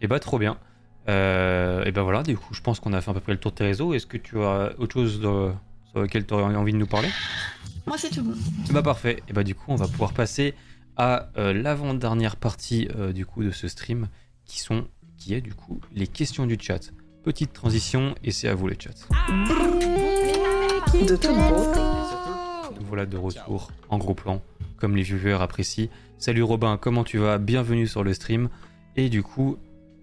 Et 0.00 0.06
bah, 0.06 0.18
trop 0.18 0.38
bien. 0.38 0.58
Euh, 1.08 1.84
et 1.84 1.92
bah 1.92 2.02
voilà, 2.02 2.22
du 2.22 2.36
coup, 2.36 2.54
je 2.54 2.60
pense 2.60 2.80
qu'on 2.80 2.92
a 2.92 3.00
fait 3.00 3.10
à 3.10 3.14
peu 3.14 3.20
près 3.20 3.32
le 3.32 3.38
tour 3.38 3.50
de 3.52 3.56
tes 3.56 3.64
réseaux. 3.64 3.92
Est-ce 3.94 4.06
que 4.06 4.16
tu 4.16 4.40
as 4.42 4.72
autre 4.78 4.92
chose 4.94 5.20
de- 5.20 5.50
sur 5.90 6.00
lequel 6.00 6.26
tu 6.26 6.34
aurais 6.34 6.54
envie 6.54 6.72
de 6.72 6.78
nous 6.78 6.86
parler? 6.86 7.08
Moi, 7.86 7.96
c'est 7.98 8.10
tout 8.10 8.22
bon. 8.22 8.34
Bah 8.72 8.82
parfait. 8.82 9.22
Et 9.28 9.32
bah 9.32 9.44
du 9.44 9.54
coup, 9.54 9.66
on 9.68 9.76
va 9.76 9.86
pouvoir 9.86 10.12
passer 10.12 10.54
à 10.96 11.28
euh, 11.36 11.52
l'avant-dernière 11.52 12.36
partie 12.36 12.88
euh, 12.96 13.12
du 13.12 13.26
coup 13.26 13.42
de 13.44 13.50
ce 13.50 13.68
stream, 13.68 14.08
qui 14.46 14.60
sont, 14.60 14.86
qui 15.18 15.34
est 15.34 15.40
du 15.40 15.52
coup 15.52 15.80
les 15.92 16.06
questions 16.06 16.46
du 16.46 16.56
chat. 16.60 16.90
Petite 17.22 17.52
transition 17.52 18.14
et 18.22 18.30
c'est 18.30 18.48
à 18.48 18.54
vous 18.54 18.68
les 18.68 18.76
chats. 18.78 18.90
De 20.94 21.16
toute 21.16 21.36
beauté. 21.36 21.80
Nous 22.80 22.86
voilà 22.86 23.06
de 23.06 23.16
retour 23.16 23.70
en 23.88 23.98
gros 23.98 24.14
plan, 24.14 24.40
comme 24.76 24.96
les 24.96 25.02
viewers 25.02 25.40
apprécient. 25.42 25.88
Salut 26.18 26.42
Robin, 26.42 26.78
comment 26.80 27.04
tu 27.04 27.18
vas? 27.18 27.38
Bienvenue 27.38 27.86
sur 27.86 28.04
le 28.04 28.14
stream. 28.14 28.48
Et 28.96 29.08
du 29.08 29.22
coup, 29.22 29.58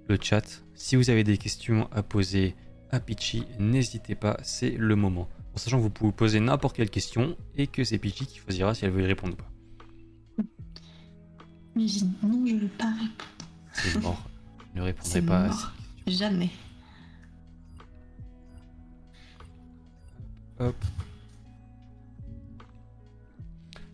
le 0.07 0.18
chat, 0.22 0.60
si 0.82 0.95
vous 0.95 1.10
avez 1.10 1.24
des 1.24 1.38
questions 1.38 1.88
à 1.91 2.02
poser 2.03 2.56
à 2.91 2.99
Pitchy, 2.99 3.45
n'hésitez 3.60 4.16
pas, 4.16 4.38
c'est 4.44 4.72
le 4.72 4.95
moment. 4.95 5.30
En 5.53 5.58
sachant 5.58 5.78
que 5.78 5.84
vous 5.84 5.90
pouvez 5.90 6.12
poser 6.12 6.40
n'importe 6.40 6.76
quelle 6.76 6.90
question 6.90 7.36
et 7.56 7.68
que 7.68 7.84
c'est 7.84 7.98
Pitchy 7.98 8.26
qui 8.26 8.40
choisira 8.40 8.74
si 8.74 8.86
elle 8.86 8.91
veut 8.91 9.02
y 9.03 9.06
répondre 9.06 9.34
ou 9.34 9.38
pas. 9.38 10.44
Mais 11.76 11.88
j'ai 11.88 12.02
dit, 12.02 12.12
non, 12.24 12.45
je 12.45 12.56
veux 12.56 12.68
pas 12.68 12.86
répondre. 12.91 13.26
C'est 13.74 14.02
mort. 14.02 14.30
Je 14.74 14.80
ne 14.80 14.84
répondrai 14.86 15.22
pas 15.22 15.40
à 15.40 15.48
mort. 15.48 15.72
Jamais. 16.08 16.49
Hop. 20.60 20.76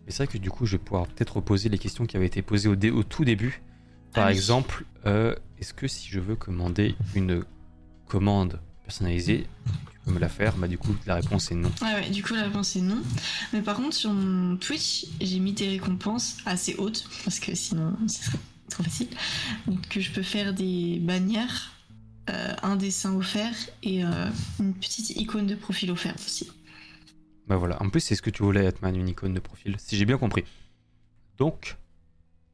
Mais 0.06 0.12
c'est 0.12 0.24
vrai 0.24 0.32
que 0.32 0.38
du 0.38 0.50
coup, 0.50 0.64
je 0.66 0.72
vais 0.72 0.82
pouvoir 0.82 1.06
peut-être 1.06 1.36
reposer 1.36 1.68
les 1.68 1.78
questions 1.78 2.06
qui 2.06 2.16
avaient 2.16 2.26
été 2.26 2.42
posées 2.42 2.68
au, 2.68 2.76
dé- 2.76 2.90
au 2.90 3.02
tout 3.02 3.24
début. 3.24 3.62
Par 4.14 4.24
Ah 4.24 4.28
oui. 4.28 4.32
exemple, 4.34 4.84
euh, 5.06 5.34
est-ce 5.60 5.74
que 5.74 5.88
si 5.88 6.08
je 6.08 6.20
veux 6.20 6.36
commander 6.36 6.94
une 7.14 7.44
commande 8.06 8.60
personnalisée, 8.84 9.46
tu 9.92 9.98
peux 10.04 10.12
me 10.12 10.18
la 10.18 10.28
faire? 10.28 10.56
Bah 10.56 10.68
du 10.68 10.78
coup, 10.78 10.94
la 11.06 11.16
réponse 11.16 11.50
est 11.50 11.54
non. 11.54 11.70
Ouais, 11.82 11.94
ouais, 11.94 12.10
du 12.10 12.22
coup, 12.22 12.34
la 12.34 12.44
réponse 12.44 12.76
est 12.76 12.80
non. 12.80 13.02
Mais 13.52 13.62
par 13.62 13.76
contre, 13.76 13.94
sur 13.94 14.12
mon 14.12 14.56
Twitch, 14.56 15.06
j'ai 15.20 15.40
mis 15.40 15.52
des 15.52 15.68
récompenses 15.68 16.38
assez 16.46 16.74
hautes, 16.76 17.08
parce 17.24 17.40
que 17.40 17.54
sinon, 17.54 17.96
ce 18.06 18.24
serait 18.24 18.38
trop 18.70 18.82
facile. 18.82 19.08
Donc, 19.66 19.88
que 19.88 20.00
je 20.00 20.12
peux 20.12 20.22
faire 20.22 20.54
des 20.54 20.98
bannières, 21.00 21.72
euh, 22.30 22.54
un 22.62 22.76
dessin 22.76 23.14
offert 23.14 23.54
et 23.82 24.04
euh, 24.04 24.28
une 24.60 24.74
petite 24.74 25.10
icône 25.10 25.46
de 25.46 25.54
profil 25.54 25.90
offert 25.90 26.14
aussi. 26.14 26.50
Bah 27.46 27.56
voilà. 27.56 27.82
En 27.82 27.88
plus, 27.88 28.00
c'est 28.00 28.14
ce 28.14 28.22
que 28.22 28.30
tu 28.30 28.42
voulais, 28.42 28.66
Atman, 28.66 28.94
une 28.94 29.08
icône 29.08 29.32
de 29.34 29.40
profil, 29.40 29.76
si 29.78 29.96
j'ai 29.96 30.04
bien 30.04 30.18
compris. 30.18 30.44
Donc, 31.38 31.76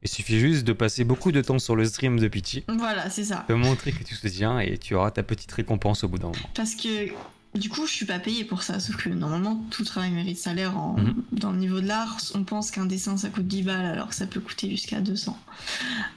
il 0.05 0.09
suffit 0.09 0.39
juste 0.39 0.63
de 0.65 0.73
passer 0.73 1.03
beaucoup 1.03 1.31
de 1.31 1.41
temps 1.41 1.59
sur 1.59 1.75
le 1.75 1.83
stream 1.85 2.19
de 2.19 2.27
Pitchy, 2.27 2.63
Voilà, 2.67 3.09
c'est 3.09 3.25
ça. 3.25 3.45
de 3.49 3.53
montrer 3.55 3.91
que 3.91 4.03
tu 4.03 4.13
soutiens 4.15 4.59
et 4.59 4.77
tu 4.77 4.93
auras 4.95 5.11
ta 5.11 5.23
petite 5.23 5.51
récompense 5.51 6.03
au 6.03 6.07
bout 6.07 6.17
d'un 6.19 6.27
moment. 6.27 6.49
Parce 6.53 6.75
que 6.75 7.09
du 7.57 7.69
coup, 7.69 7.87
je 7.87 7.91
suis 7.93 8.05
pas 8.05 8.19
payée 8.19 8.43
pour 8.43 8.63
ça. 8.63 8.79
Sauf 8.81 8.97
que 8.97 9.09
normalement, 9.09 9.63
tout 9.71 9.83
travail 9.85 10.11
mérite 10.11 10.37
salaire. 10.37 10.77
En... 10.77 10.97
Mhm. 10.97 11.23
Dans 11.31 11.51
le 11.51 11.57
niveau 11.57 11.79
de 11.81 11.87
l'art, 11.87 12.17
on 12.35 12.43
pense 12.43 12.69
qu'un 12.69 12.85
dessin 12.85 13.15
ça 13.17 13.29
coûte 13.29 13.47
10 13.47 13.63
balles 13.63 13.85
alors 13.85 14.09
que 14.09 14.15
ça 14.15 14.27
peut 14.27 14.41
coûter 14.41 14.69
jusqu'à 14.69 14.99
200. 15.01 15.37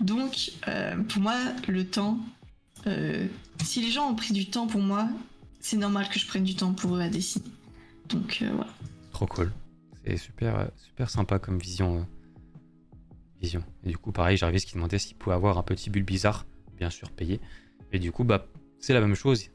Donc, 0.01 0.51
euh, 0.67 0.97
pour 1.05 1.23
moi, 1.23 1.37
le 1.69 1.85
temps. 1.87 2.19
euh, 2.87 3.27
si 3.65 3.81
les 3.81 3.91
gens 3.91 4.09
ont 4.11 4.15
pris 4.15 4.33
du 4.35 4.47
temps 4.51 4.67
pour 4.67 4.81
moi, 4.81 5.09
c'est 5.61 5.77
normal 5.77 6.09
que 6.09 6.19
je 6.19 6.27
prenne 6.27 6.45
du 6.45 6.55
temps 6.57 6.73
pour 6.73 6.97
eux 6.97 7.01
à 7.01 7.09
dessiner. 7.09 7.45
Donc, 8.09 8.39
euh, 8.43 8.51
voilà. 8.55 8.71
Trop 9.13 9.27
cool. 9.27 9.53
C'est 10.05 10.17
super, 10.17 10.69
super 10.85 11.09
sympa 11.11 11.39
comme 11.39 11.59
vision. 11.59 12.07
Vision. 13.41 13.63
Et 13.85 13.91
du 13.91 13.99
coup, 13.99 14.13
pareil, 14.13 14.37
Jarvis 14.37 14.63
qui 14.63 14.75
demandait 14.75 14.99
s'il 14.99 15.17
pouvait 15.17 15.35
avoir 15.35 15.59
un 15.59 15.63
petit 15.63 15.91
bulle 15.91 16.05
bizarre, 16.05 16.47
bien 16.77 16.91
sûr 16.91 17.11
payé. 17.11 17.41
Et 17.93 17.99
du 17.99 18.13
coup, 18.13 18.25
bah, 18.25 18.47
c'est 18.81 18.93
la 18.93 19.01
même 19.01 19.15
chose. 19.15 19.47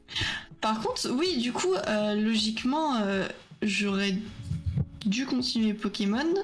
Par 0.60 0.80
contre, 0.80 1.10
oui, 1.10 1.38
du 1.38 1.52
coup, 1.52 1.74
euh, 1.74 2.14
logiquement, 2.14 2.96
euh, 2.96 3.26
j'aurais 3.62 4.16
dû 5.04 5.26
continuer 5.26 5.74
Pokémon. 5.74 6.34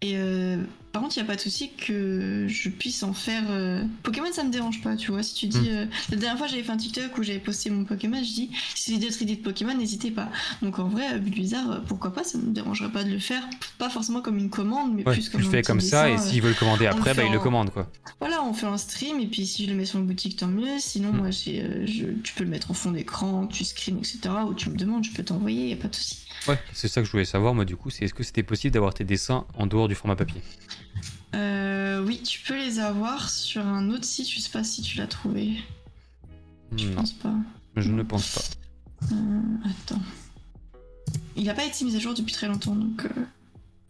Et 0.00 0.16
euh, 0.16 0.62
Par 0.92 1.00
contre, 1.00 1.16
il 1.16 1.20
n'y 1.20 1.24
a 1.24 1.26
pas 1.26 1.36
de 1.36 1.40
souci 1.40 1.70
que 1.74 2.46
je 2.48 2.68
puisse 2.68 3.02
en 3.02 3.14
faire. 3.14 3.44
euh, 3.48 3.82
Pokémon, 4.02 4.26
ça 4.32 4.44
me 4.44 4.50
dérange 4.50 4.82
pas, 4.82 4.94
tu 4.94 5.10
vois. 5.10 5.22
Si 5.22 5.34
tu 5.34 5.46
dis. 5.46 5.58
Hmm. 5.70 5.72
euh, 5.72 5.86
La 6.10 6.16
dernière 6.18 6.36
fois, 6.38 6.46
j'avais 6.46 6.62
fait 6.62 6.70
un 6.72 6.76
TikTok 6.76 7.16
où 7.16 7.22
j'avais 7.22 7.38
posté 7.38 7.70
mon 7.70 7.84
Pokémon, 7.84 8.18
je 8.18 8.32
dis 8.32 8.50
si 8.74 8.94
avez 8.94 9.04
d'autres 9.06 9.22
idées 9.22 9.36
de 9.36 9.42
Pokémon, 9.42 9.74
n'hésitez 9.74 10.10
pas. 10.10 10.28
Donc 10.60 10.78
en 10.78 10.88
vrai, 10.88 11.14
euh, 11.14 11.18
Blizzard, 11.18 11.70
euh, 11.70 11.78
pourquoi 11.86 12.12
pas, 12.12 12.24
ça 12.24 12.36
me 12.36 12.52
dérangerait 12.52 12.90
pas 12.92 13.04
de 13.04 13.10
le 13.10 13.18
faire. 13.18 13.42
Pas 13.78 13.88
forcément 13.88 14.20
comme 14.20 14.36
une 14.36 14.50
commande, 14.50 14.94
mais 14.94 15.02
Ouais, 15.06 15.14
plus 15.14 15.30
tu 15.30 15.38
le 15.38 15.44
fais 15.44 15.62
comme 15.62 15.80
ça 15.80 16.10
et 16.10 16.12
dessin, 16.16 16.28
s'ils 16.28 16.42
veulent 16.42 16.54
commander 16.54 16.86
après, 16.86 17.14
bah 17.14 17.24
ils 17.24 17.32
le 17.32 17.38
en- 17.38 17.42
commandent 17.42 17.70
quoi. 17.72 17.90
Voilà, 18.20 18.42
on 18.44 18.52
fait 18.52 18.66
un 18.66 18.76
stream 18.78 19.18
et 19.18 19.26
puis 19.26 19.46
si 19.46 19.64
je 19.64 19.70
le 19.70 19.76
mets 19.76 19.84
sur 19.86 19.98
la 19.98 20.04
boutique, 20.04 20.36
tant 20.36 20.46
mieux. 20.48 20.78
Sinon, 20.78 21.12
Hmm. 21.12 21.16
moi, 21.16 21.30
j'ai, 21.30 21.86
je- 21.86 22.06
tu 22.22 22.34
peux 22.34 22.44
le 22.44 22.50
mettre 22.50 22.70
en 22.70 22.74
fond 22.74 22.90
d'écran, 22.90 23.46
tu 23.46 23.64
screens, 23.64 23.96
etc. 23.98 24.18
Ou 24.46 24.52
tu 24.54 24.68
me 24.68 24.76
demandes, 24.76 25.04
je 25.04 25.10
peux 25.12 25.22
t'envoyer, 25.24 25.70
y 25.70 25.72
a 25.72 25.76
pas 25.76 25.88
de 25.88 25.94
souci. 25.94 26.18
Ouais, 26.48 26.58
c'est 26.72 26.88
ça 26.88 27.00
que 27.00 27.06
je 27.06 27.12
voulais 27.12 27.24
savoir 27.24 27.54
moi 27.54 27.64
du 27.64 27.76
coup, 27.76 27.88
c'est 27.88 28.04
est-ce 28.04 28.14
que 28.14 28.24
c'était 28.24 28.42
possible 28.42 28.74
d'avoir 28.74 28.92
tes 28.94 29.04
dessins 29.04 29.46
en 29.54 29.66
dehors 29.66 29.86
du 29.88 29.94
format 29.94 30.16
papier? 30.16 30.40
Euh, 31.34 32.04
oui, 32.04 32.20
tu 32.22 32.40
peux 32.40 32.56
les 32.56 32.78
avoir 32.78 33.30
sur 33.30 33.66
un 33.66 33.90
autre 33.90 34.04
site, 34.04 34.28
je 34.28 34.38
sais 34.38 34.50
pas 34.50 34.64
si 34.64 34.82
tu 34.82 34.98
l'as 34.98 35.06
trouvé. 35.06 35.56
Je 36.76 36.88
pense 36.88 37.12
pas. 37.12 37.34
Je 37.76 37.90
ne 37.90 38.02
pense 38.02 38.34
pas. 38.34 39.14
Euh, 39.14 39.40
attends. 39.64 40.02
Il 41.36 41.44
n'a 41.44 41.54
pas 41.54 41.64
été 41.64 41.84
mis 41.84 41.96
à 41.96 41.98
jour 41.98 42.14
depuis 42.14 42.32
très 42.32 42.48
longtemps, 42.48 42.74
donc 42.74 43.04
euh, 43.04 43.24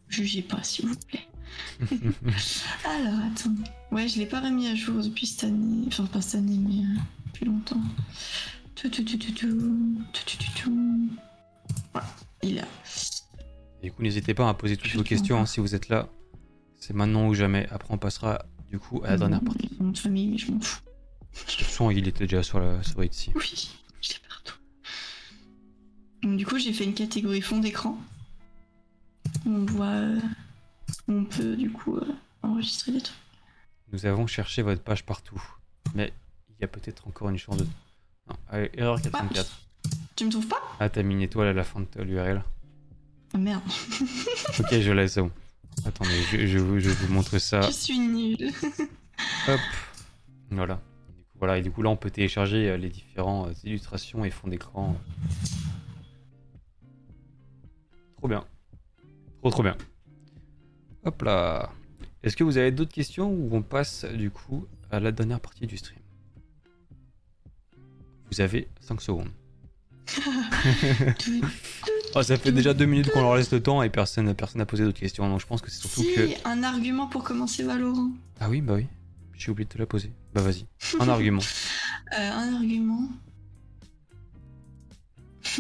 jugez 0.09 0.43
pas, 0.43 0.63
s'il 0.63 0.87
vous 0.87 0.97
plaît. 1.09 1.27
Alors, 2.85 3.21
attends. 3.31 3.55
Ouais, 3.91 4.09
je 4.09 4.19
l'ai 4.19 4.27
pas 4.27 4.41
remis 4.41 4.69
à 4.69 4.75
jour 4.75 5.03
depuis 5.03 5.27
cette 5.27 5.45
année. 5.45 5.85
Enfin, 5.89 6.07
pas 6.07 6.21
cette 6.21 6.37
année, 6.37 6.59
mais 6.59 6.85
euh, 6.85 7.01
depuis 7.27 7.47
longtemps. 7.47 7.81
Tout, 8.75 8.89
tout, 8.89 9.05
tout, 9.05 9.19
tout, 9.19 9.33
tout, 9.33 9.49
tout, 10.13 10.37
tout, 10.39 10.53
tout. 10.63 11.09
Voilà, 11.93 12.09
il 12.43 12.59
a. 12.59 12.67
Du 13.83 13.91
coup, 13.93 14.03
n'hésitez 14.03 14.35
pas 14.35 14.49
à 14.49 14.55
poser 14.55 14.77
toutes 14.77 14.95
vos 14.95 15.03
questions 15.03 15.41
hein, 15.41 15.47
si 15.47 15.61
vous 15.61 15.75
êtes 15.75 15.89
là. 15.89 16.09
C'est 16.83 16.95
maintenant 16.95 17.29
ou 17.29 17.35
jamais. 17.35 17.69
Après, 17.71 17.95
on 17.95 17.97
passera 17.99 18.45
du 18.69 18.77
coup 18.81 19.01
à 19.05 19.11
la 19.11 19.17
dernière 19.17 19.41
partie. 19.41 19.71
Mon 19.79 19.87
nom 19.87 19.93
de 19.93 19.99
famille, 19.99 20.37
je 20.37 20.51
m'en 20.51 20.59
fous. 20.59 20.81
De 21.33 21.39
toute 21.39 21.51
façon, 21.65 21.91
il 21.93 22.09
était 22.09 22.25
déjà 22.25 22.43
sur 22.43 22.59
la 22.59 22.83
sur 22.83 23.05
ici. 23.05 23.31
Oui, 23.37 23.71
je 24.01 24.09
l'ai 24.11 24.19
partout. 24.29 24.57
Donc, 26.25 26.37
du 26.37 26.45
coup, 26.45 26.59
j'ai 26.59 26.73
fait 26.73 26.83
une 26.83 26.95
catégorie 26.95 27.41
fond 27.41 27.59
d'écran. 27.61 27.97
On 29.47 29.65
voit. 29.65 29.87
euh, 29.87 30.19
on 31.07 31.25
peut, 31.25 31.55
du 31.55 31.71
coup, 31.71 31.99
euh, 31.99 32.15
enregistrer 32.43 32.91
des 32.91 33.01
trucs. 33.01 33.17
Nous 33.93 34.05
avons 34.05 34.27
cherché 34.27 34.63
votre 34.63 34.83
page 34.83 35.05
partout, 35.05 35.41
mais 35.95 36.13
il 36.51 36.63
y 36.63 36.65
a 36.65 36.69
peut-être 36.69 37.07
encore 37.07 37.29
une 37.29 37.39
chance 37.39 37.59
de. 37.59 37.67
Non, 38.29 38.37
allez, 38.51 38.71
erreur 38.75 39.01
84. 39.01 39.49
Tu 40.17 40.25
me 40.25 40.31
trouves 40.33 40.49
pas? 40.49 40.61
Ah, 40.81 40.89
t'as 40.89 41.05
mis 41.05 41.15
une 41.15 41.23
étoile 41.23 41.47
à 41.47 41.53
la 41.53 41.63
fin 41.63 41.79
de 41.79 42.03
l'URL. 42.03 42.43
Ah, 43.35 43.39
Merde, 43.39 43.63
Ok, 44.59 44.81
je 44.81 44.91
l'ai, 44.91 45.07
c'est 45.07 45.21
bon. 45.23 45.31
Attendez, 45.85 46.23
je, 46.31 46.47
je 46.47 46.59
vous, 46.59 46.79
je 46.79 46.91
vous 46.91 47.13
montre 47.13 47.39
ça. 47.39 47.61
je 47.63 47.71
suis 47.71 47.99
nulle. 47.99 48.53
Hop. 49.49 49.61
Voilà. 50.51 50.81
Voilà. 51.39 51.59
Et 51.59 51.63
du 51.63 51.71
coup, 51.71 51.83
là, 51.83 51.91
on 51.91 51.97
peut 51.97 52.11
télécharger 52.11 52.69
euh, 52.71 52.77
les 52.77 52.89
différentes 52.89 53.49
euh, 53.49 53.55
illustrations 53.65 54.25
et 54.25 54.31
fonds 54.31 54.49
d'écran. 54.49 54.97
Trop 58.17 58.29
bien. 58.29 58.45
Trop, 59.41 59.51
trop 59.51 59.63
bien. 59.63 59.77
Hop 61.05 61.23
là. 61.23 61.71
Est-ce 62.23 62.37
que 62.37 62.45
vous 62.45 62.57
avez 62.59 62.71
d'autres 62.71 62.93
questions 62.93 63.33
ou 63.33 63.49
on 63.53 63.63
passe 63.63 64.05
du 64.05 64.31
coup 64.31 64.67
à 64.91 65.01
la 65.01 65.11
dernière 65.11 65.41
partie 65.41 65.67
du 65.67 65.77
stream? 65.77 65.99
Vous 68.31 68.41
avez 68.41 68.69
5 68.81 69.01
secondes. 69.03 69.31
Oh, 72.15 72.23
ça 72.23 72.37
fait 72.37 72.53
déjà 72.53 72.75
2 72.75 72.85
minutes 72.85 73.11
qu'on 73.11 73.23
leur 73.23 73.37
laisse 73.37 73.51
le 73.53 73.63
temps 73.63 73.83
et 73.83 73.89
personne 73.89 74.35
personne 74.35 74.59
n'a 74.59 74.67
posé 74.67 74.85
d'autres 74.85 75.01
questions. 75.01 75.27
Donc 75.31 75.41
je 75.41 75.47
pense 75.47 75.63
que 75.63 75.71
c'est 75.71 75.81
surtout 75.81 76.03
si, 76.03 76.13
que. 76.15 76.29
un 76.47 76.63
argument 76.63 77.07
pour 77.07 77.25
commencer 77.25 77.63
Valorant. 77.63 78.11
Ah 78.39 78.51
oui, 78.51 78.61
bah 78.61 78.75
oui. 78.75 78.87
J'ai 79.35 79.51
oublié 79.51 79.65
de 79.65 79.73
te 79.73 79.79
la 79.79 79.87
poser. 79.87 80.13
Bah 80.35 80.43
vas-y. 80.43 80.67
Un 81.01 81.09
argument. 81.09 81.41
Euh, 82.19 82.31
un 82.31 82.55
argument. 82.55 83.09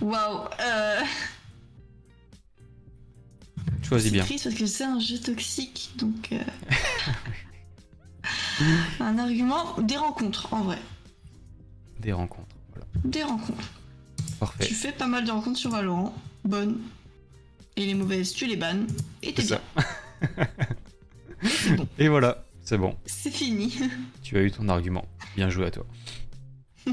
Waouh. 0.00 0.48
Euh... 0.60 1.00
Choisis 3.82 4.08
C'est 4.08 4.14
bien. 4.14 4.24
triste 4.24 4.44
parce 4.44 4.56
que 4.56 4.66
c'est 4.66 4.84
un 4.84 5.00
jeu 5.00 5.18
toxique, 5.18 5.90
donc. 5.96 6.32
euh, 6.32 6.42
un 9.00 9.18
argument, 9.18 9.78
des 9.80 9.96
rencontres, 9.96 10.52
en 10.52 10.62
vrai. 10.62 10.78
Des 12.00 12.12
rencontres. 12.12 12.56
Voilà. 12.72 12.86
Des 13.04 13.22
rencontres. 13.22 13.72
Parfait. 14.40 14.66
Tu 14.66 14.74
fais 14.74 14.92
pas 14.92 15.06
mal 15.06 15.24
de 15.24 15.30
rencontres 15.30 15.58
sur 15.58 15.70
Valorant, 15.70 16.14
bonnes. 16.44 16.78
Et 17.76 17.86
les 17.86 17.94
mauvaises, 17.94 18.32
tu 18.32 18.46
les 18.46 18.56
bannes. 18.56 18.86
Et 19.22 19.32
t'es 19.32 19.42
bien. 19.42 19.60
Et 21.98 22.08
voilà, 22.08 22.44
c'est 22.62 22.78
bon. 22.78 22.96
C'est 23.06 23.30
fini. 23.30 23.78
Tu 24.22 24.36
as 24.36 24.42
eu 24.42 24.50
ton 24.50 24.68
argument. 24.68 25.06
Bien 25.36 25.48
joué 25.48 25.66
à 25.66 25.70
toi. 25.70 25.86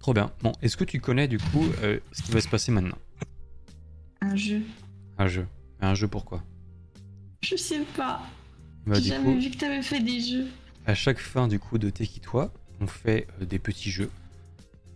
Trop 0.00 0.14
bien. 0.14 0.32
Bon, 0.42 0.52
est-ce 0.62 0.76
que 0.76 0.84
tu 0.84 1.00
connais 1.00 1.28
du 1.28 1.38
coup 1.38 1.64
euh, 1.82 1.98
ce 2.12 2.22
qui 2.22 2.32
va 2.32 2.40
se 2.40 2.48
passer 2.48 2.72
maintenant? 2.72 2.98
Un 4.20 4.34
jeu. 4.36 4.62
Un 5.18 5.28
jeu. 5.28 5.46
Un 5.80 5.94
jeu 5.94 6.08
pourquoi 6.08 6.42
Je 7.42 7.54
sais 7.56 7.80
pas. 7.96 8.22
Bah 8.86 8.94
J'ai 8.96 9.00
du 9.02 9.08
jamais 9.08 9.34
coup, 9.34 9.40
vu 9.40 9.50
que 9.50 9.56
t'avais 9.58 9.82
fait 9.82 10.00
des 10.00 10.20
jeux. 10.20 10.46
à 10.86 10.94
chaque 10.94 11.18
fin 11.18 11.46
du 11.46 11.58
coup 11.60 11.78
de 11.78 11.90
T'es 11.90 12.06
qui 12.06 12.20
toi, 12.20 12.52
on 12.80 12.86
fait 12.86 13.26
euh, 13.40 13.44
des 13.44 13.58
petits 13.58 13.90
jeux. 13.90 14.10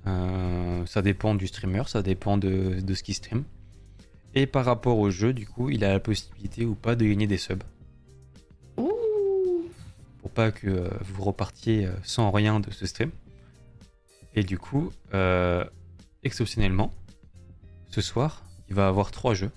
Euh, 0.07 0.85
ça 0.87 1.03
dépend 1.03 1.35
du 1.35 1.47
streamer, 1.47 1.83
ça 1.87 2.03
dépend 2.03 2.37
de, 2.37 2.81
de 2.81 2.95
ce 2.95 3.03
qu'il 3.03 3.15
stream. 3.15 3.45
Et 4.35 4.47
par 4.47 4.65
rapport 4.65 4.99
au 4.99 5.11
jeu, 5.11 5.33
du 5.33 5.47
coup, 5.47 5.71
il 5.71 5.85
a 5.85 5.93
la 5.93 6.01
possibilité 6.01 6.65
ou 6.65 6.75
pas 6.75 6.97
de 6.97 7.05
gagner 7.05 7.27
des 7.27 7.37
subs. 7.37 7.63
Ouh. 8.79 9.69
pour 10.21 10.31
pas 10.31 10.51
que 10.51 10.67
euh, 10.67 10.89
vous 11.03 11.23
repartiez 11.25 11.89
sans 12.03 12.31
rien 12.31 12.61
de 12.61 12.71
ce 12.71 12.87
stream. 12.87 13.11
Et 14.35 14.43
du 14.43 14.59
coup, 14.59 14.91
euh, 15.15 15.65
exceptionnellement, 16.23 16.93
ce 17.89 18.01
soir, 18.01 18.45
il 18.69 18.75
va 18.75 18.89
avoir 18.89 19.11
trois 19.11 19.35
jeux. 19.35 19.51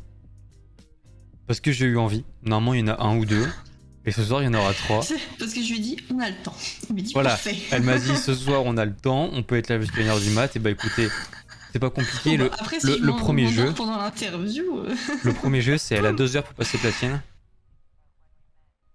Parce 1.48 1.60
que 1.60 1.72
j'ai 1.72 1.86
eu 1.86 1.98
envie. 1.98 2.26
Normalement, 2.44 2.74
il 2.74 2.82
y 2.82 2.84
en 2.84 2.88
a 2.88 3.02
un 3.02 3.18
ou 3.18 3.26
deux. 3.26 3.48
Et 4.08 4.12
ce 4.12 4.24
soir, 4.24 4.42
il 4.44 4.46
y 4.46 4.48
en 4.48 4.54
aura 4.54 4.74
trois. 4.74 5.00
Parce 5.40 5.54
que 5.54 5.62
je 5.64 5.70
lui 5.72 5.78
ai 5.78 5.82
dit, 5.82 5.98
on 6.14 6.20
a 6.20 6.30
le 6.30 6.36
temps. 6.44 6.56
M'a 6.94 7.02
dit, 7.02 7.14
Voilà. 7.14 7.32
parfait. 7.32 7.56
Elle 7.72 7.82
m'a 7.84 7.98
dit 7.98 8.16
ce 8.24 8.36
soir, 8.36 8.64
on 8.66 8.78
a 8.78 8.86
le 8.86 8.96
temps, 8.96 9.30
on 9.34 9.42
peut 9.44 9.58
être 9.58 9.70
là 9.70 9.80
jusqu'à 9.80 10.02
1h 10.02 10.22
du 10.24 10.30
mat. 10.32 10.56
Et 10.56 10.60
bah 10.60 10.70
écoutez, 10.70 11.08
c'est 11.72 11.80
pas 11.80 11.90
compliqué. 11.90 12.38
Bon, 12.38 12.44
Le, 12.44 12.50
bah, 12.50 12.56
après, 12.60 12.78
le- 12.84 12.96
si 12.96 13.02
premier 13.18 13.48
jeu. 13.52 13.74
pendant 13.74 13.98
l'interview, 13.98 14.78
euh, 14.80 14.96
le 15.24 15.34
premier 15.34 15.62
jeu, 15.62 15.78
c'est 15.78 15.96
elle 15.96 16.06
a 16.06 16.14
deux 16.14 16.36
heures 16.38 16.44
pour 16.44 16.54
passer 16.54 16.78
platine. 16.78 17.22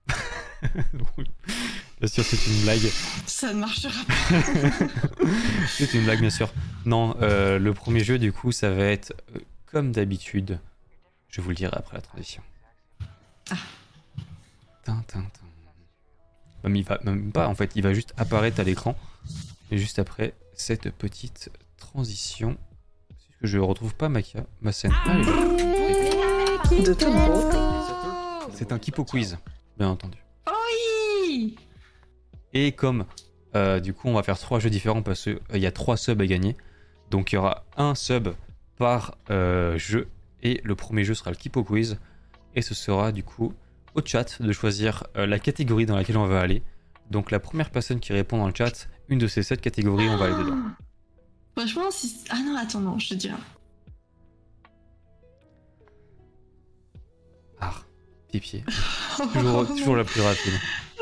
Bien 2.01 2.09
sûr, 2.09 2.25
c'est 2.25 2.47
une 2.47 2.63
blague. 2.63 2.91
ça 3.27 3.53
ne 3.53 3.59
marchera 3.61 3.93
pas. 4.07 4.35
C'est 5.69 5.93
une 5.95 6.05
blague, 6.05 6.21
bien 6.21 6.31
sûr. 6.31 6.51
Non, 6.87 7.15
euh, 7.21 7.59
le 7.59 7.75
premier 7.75 8.03
jeu, 8.05 8.19
du 8.19 8.33
coup, 8.33 8.53
ça 8.53 8.71
va 8.71 8.85
être 8.85 9.13
euh, 9.35 9.41
comme 9.67 9.93
d'habitude. 9.93 10.61
Je 11.29 11.41
vous 11.43 11.51
le 11.51 11.55
dirai 11.57 11.73
après 11.77 11.97
la 11.97 12.01
transition. 12.03 12.43
Ah. 13.51 13.57
Tin, 14.85 15.03
tin, 15.07 15.23
tin. 15.23 15.47
Même, 16.65 16.77
il 16.77 16.85
va, 16.85 16.99
même 17.05 17.33
pas, 17.33 17.49
en 17.49 17.55
fait, 17.55 17.73
il 17.75 17.83
va 17.83 17.95
juste 17.95 18.13
apparaître 18.17 18.61
à 18.61 18.65
l'écran. 18.65 18.97
Et 19.71 19.79
juste 19.79 19.99
après 19.99 20.35
cette 20.55 20.91
petite 20.91 21.51
transition. 21.77 22.57
Parce 23.09 23.25
que 23.41 23.47
je 23.47 23.59
retrouve 23.59 23.95
pas 23.95 24.09
ma, 24.09 24.21
ma 24.61 24.73
scène. 24.73 24.93
Ah. 25.07 25.17
De 26.71 26.95
toute 26.95 27.15
beauté. 27.15 27.57
C'est 28.55 28.73
un 28.73 28.79
Kipo 28.79 29.05
quiz, 29.05 29.39
bien 29.79 29.89
entendu. 29.89 30.19
Oui 31.27 31.57
Et 32.53 32.73
comme 32.73 33.07
euh, 33.57 33.81
du 33.81 33.93
coup 33.93 34.09
on 34.09 34.15
va 34.15 34.23
faire 34.23 34.39
trois 34.39 34.61
jeux 34.61 34.71
différents 34.71 35.03
parce 35.03 35.25
qu'il 35.25 35.61
y 35.61 35.67
a 35.67 35.73
trois 35.73 35.97
subs 35.97 36.21
à 36.21 36.27
gagner, 36.27 36.57
donc 37.11 37.33
il 37.33 37.37
y 37.37 37.39
aura 37.39 37.65
un 37.77 37.95
sub 37.95 38.29
par 38.77 39.17
euh, 39.31 39.77
jeu 39.79 40.09
et 40.43 40.61
le 40.63 40.75
premier 40.77 41.05
jeu 41.05 41.15
sera 41.15 41.31
le 41.31 41.37
Kipo 41.37 41.65
Quiz 41.65 41.99
et 42.55 42.63
ce 42.63 42.75
sera 42.75 43.13
du 43.13 43.25
coup 43.25 43.53
au 43.95 44.03
chat 44.05 44.41
de 44.43 44.53
choisir 44.53 45.05
euh, 45.17 45.27
la 45.27 45.39
catégorie 45.39 45.87
dans 45.87 45.97
laquelle 45.97 46.17
on 46.17 46.27
va 46.27 46.41
aller. 46.41 46.63
Donc 47.11 47.31
la 47.31 47.41
première 47.41 47.71
personne 47.71 47.99
qui 48.01 48.13
répond 48.13 48.39
dans 48.39 48.47
le 48.49 48.55
chat, 48.55 48.89
une 49.09 49.19
de 49.19 49.27
ces 49.27 49.43
sept 49.43 49.61
catégories, 49.61 50.09
on 50.09 50.17
va 50.17 50.27
aller 50.27 50.45
dedans. 50.45 50.59
Franchement, 51.57 51.91
si. 51.91 52.25
Ah 52.31 52.39
non, 52.45 52.57
attends, 52.57 52.81
non, 52.81 52.99
je 52.99 53.09
te 53.11 53.15
dis. 53.15 53.31
Ah, 57.61 57.75
pipier. 58.31 58.65
Toujours, 59.35 59.67
toujours 59.67 59.97
la 59.97 60.05
plus 60.05 60.21
rapide. 60.23 60.53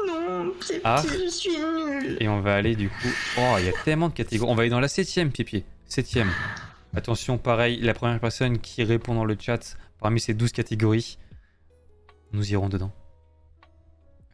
Non, 0.06 0.50
pied, 0.58 0.80
Ah. 0.82 1.02
je 1.06 1.28
suis 1.30 1.50
nulle. 1.56 2.16
Et 2.20 2.28
on 2.28 2.40
va 2.40 2.54
aller 2.56 2.74
du 2.74 2.88
coup. 2.88 3.08
Oh, 3.38 3.54
il 3.58 3.66
y 3.66 3.68
a 3.68 3.72
tellement 3.84 4.08
de 4.08 4.14
catégories. 4.14 4.50
On 4.50 4.54
va 4.56 4.62
aller 4.62 4.70
dans 4.70 4.80
la 4.80 4.88
septième, 4.88 5.30
Pipi. 5.30 5.62
Septième. 5.86 6.30
Attention, 6.96 7.38
pareil, 7.38 7.80
la 7.80 7.94
première 7.94 8.18
personne 8.18 8.58
qui 8.58 8.82
répond 8.82 9.14
dans 9.14 9.24
le 9.24 9.36
chat 9.38 9.76
parmi 10.00 10.20
ces 10.20 10.34
12 10.34 10.50
catégories, 10.52 11.18
nous 12.32 12.52
irons 12.52 12.68
dedans. 12.68 12.92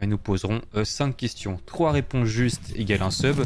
Et 0.00 0.06
nous 0.06 0.18
poserons 0.18 0.60
5 0.82 1.16
questions. 1.16 1.60
3 1.66 1.92
réponses 1.92 2.28
justes 2.28 2.72
égale 2.76 3.02
un 3.02 3.10
sub. 3.10 3.40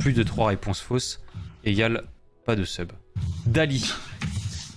Plus 0.00 0.12
de 0.12 0.22
3 0.22 0.48
réponses 0.48 0.80
fausses 0.80 1.20
égale 1.64 2.04
pas 2.44 2.56
de 2.56 2.64
sub. 2.64 2.92
Dali. 3.46 3.90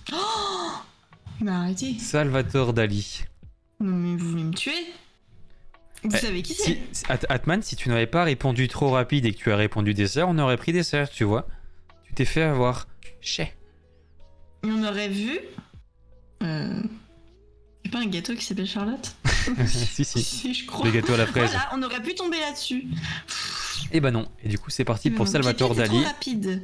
Mais 1.42 1.52
arrêtez. 1.52 1.98
Salvatore 1.98 2.74
Dali. 2.74 3.24
Non, 3.80 3.96
mais 3.96 4.16
vous 4.16 4.30
voulez 4.30 4.44
me 4.44 4.54
tuer? 4.54 4.72
Vous 6.04 6.12
Eh, 6.14 6.18
savez 6.20 6.44
qui 6.44 6.54
Si, 6.54 6.78
c'est? 6.92 7.10
At- 7.10 7.26
Atman, 7.30 7.64
si 7.64 7.76
tu 7.76 7.90
n'avais 7.90 8.06
pas 8.06 8.24
répondu 8.24 8.68
trop 8.68 8.92
rapide 8.92 9.26
et 9.26 9.34
que 9.34 9.38
tu 9.40 9.52
as 9.52 9.56
répondu 9.56 9.96
dessert, 9.96 10.30
on 10.30 10.38
aurait 10.38 10.58
pris 10.58 10.72
dessert, 10.72 11.10
tu 11.10 11.24
vois. 11.24 11.48
Tu 12.04 12.14
t'es 12.14 12.26
fait 12.26 12.44
avoir. 12.44 12.88
Chez. 13.22 13.54
On 14.64 14.84
aurait 14.84 15.10
vu. 15.10 15.40
Euh. 16.44 16.82
C'est 17.84 17.92
pas 17.92 18.00
un 18.00 18.06
gâteau 18.08 18.36
qui 18.36 18.46
s'appelle 18.46 18.68
Charlotte 18.68 19.16
si, 19.68 20.06
si. 20.06 20.24
Si, 20.24 20.54
je 20.54 20.66
crois. 20.66 20.86
Le 20.86 20.92
gâteau 20.92 21.14
à 21.14 21.18
la 21.18 21.26
fraise. 21.28 21.50
Voilà, 21.52 21.70
on 21.74 21.82
aurait 21.84 22.02
pu 22.02 22.14
tomber 22.16 22.40
là-dessus. 22.40 22.86
Et 23.92 24.00
bah 24.00 24.12
non. 24.12 24.28
Et 24.44 24.50
du 24.50 24.58
coup, 24.60 24.70
c'est 24.70 24.86
parti 24.86 25.10
pour 25.10 25.28
Salvatore 25.28 25.76
Dali. 25.76 25.90
trop 25.90 26.04
rapide. 26.08 26.64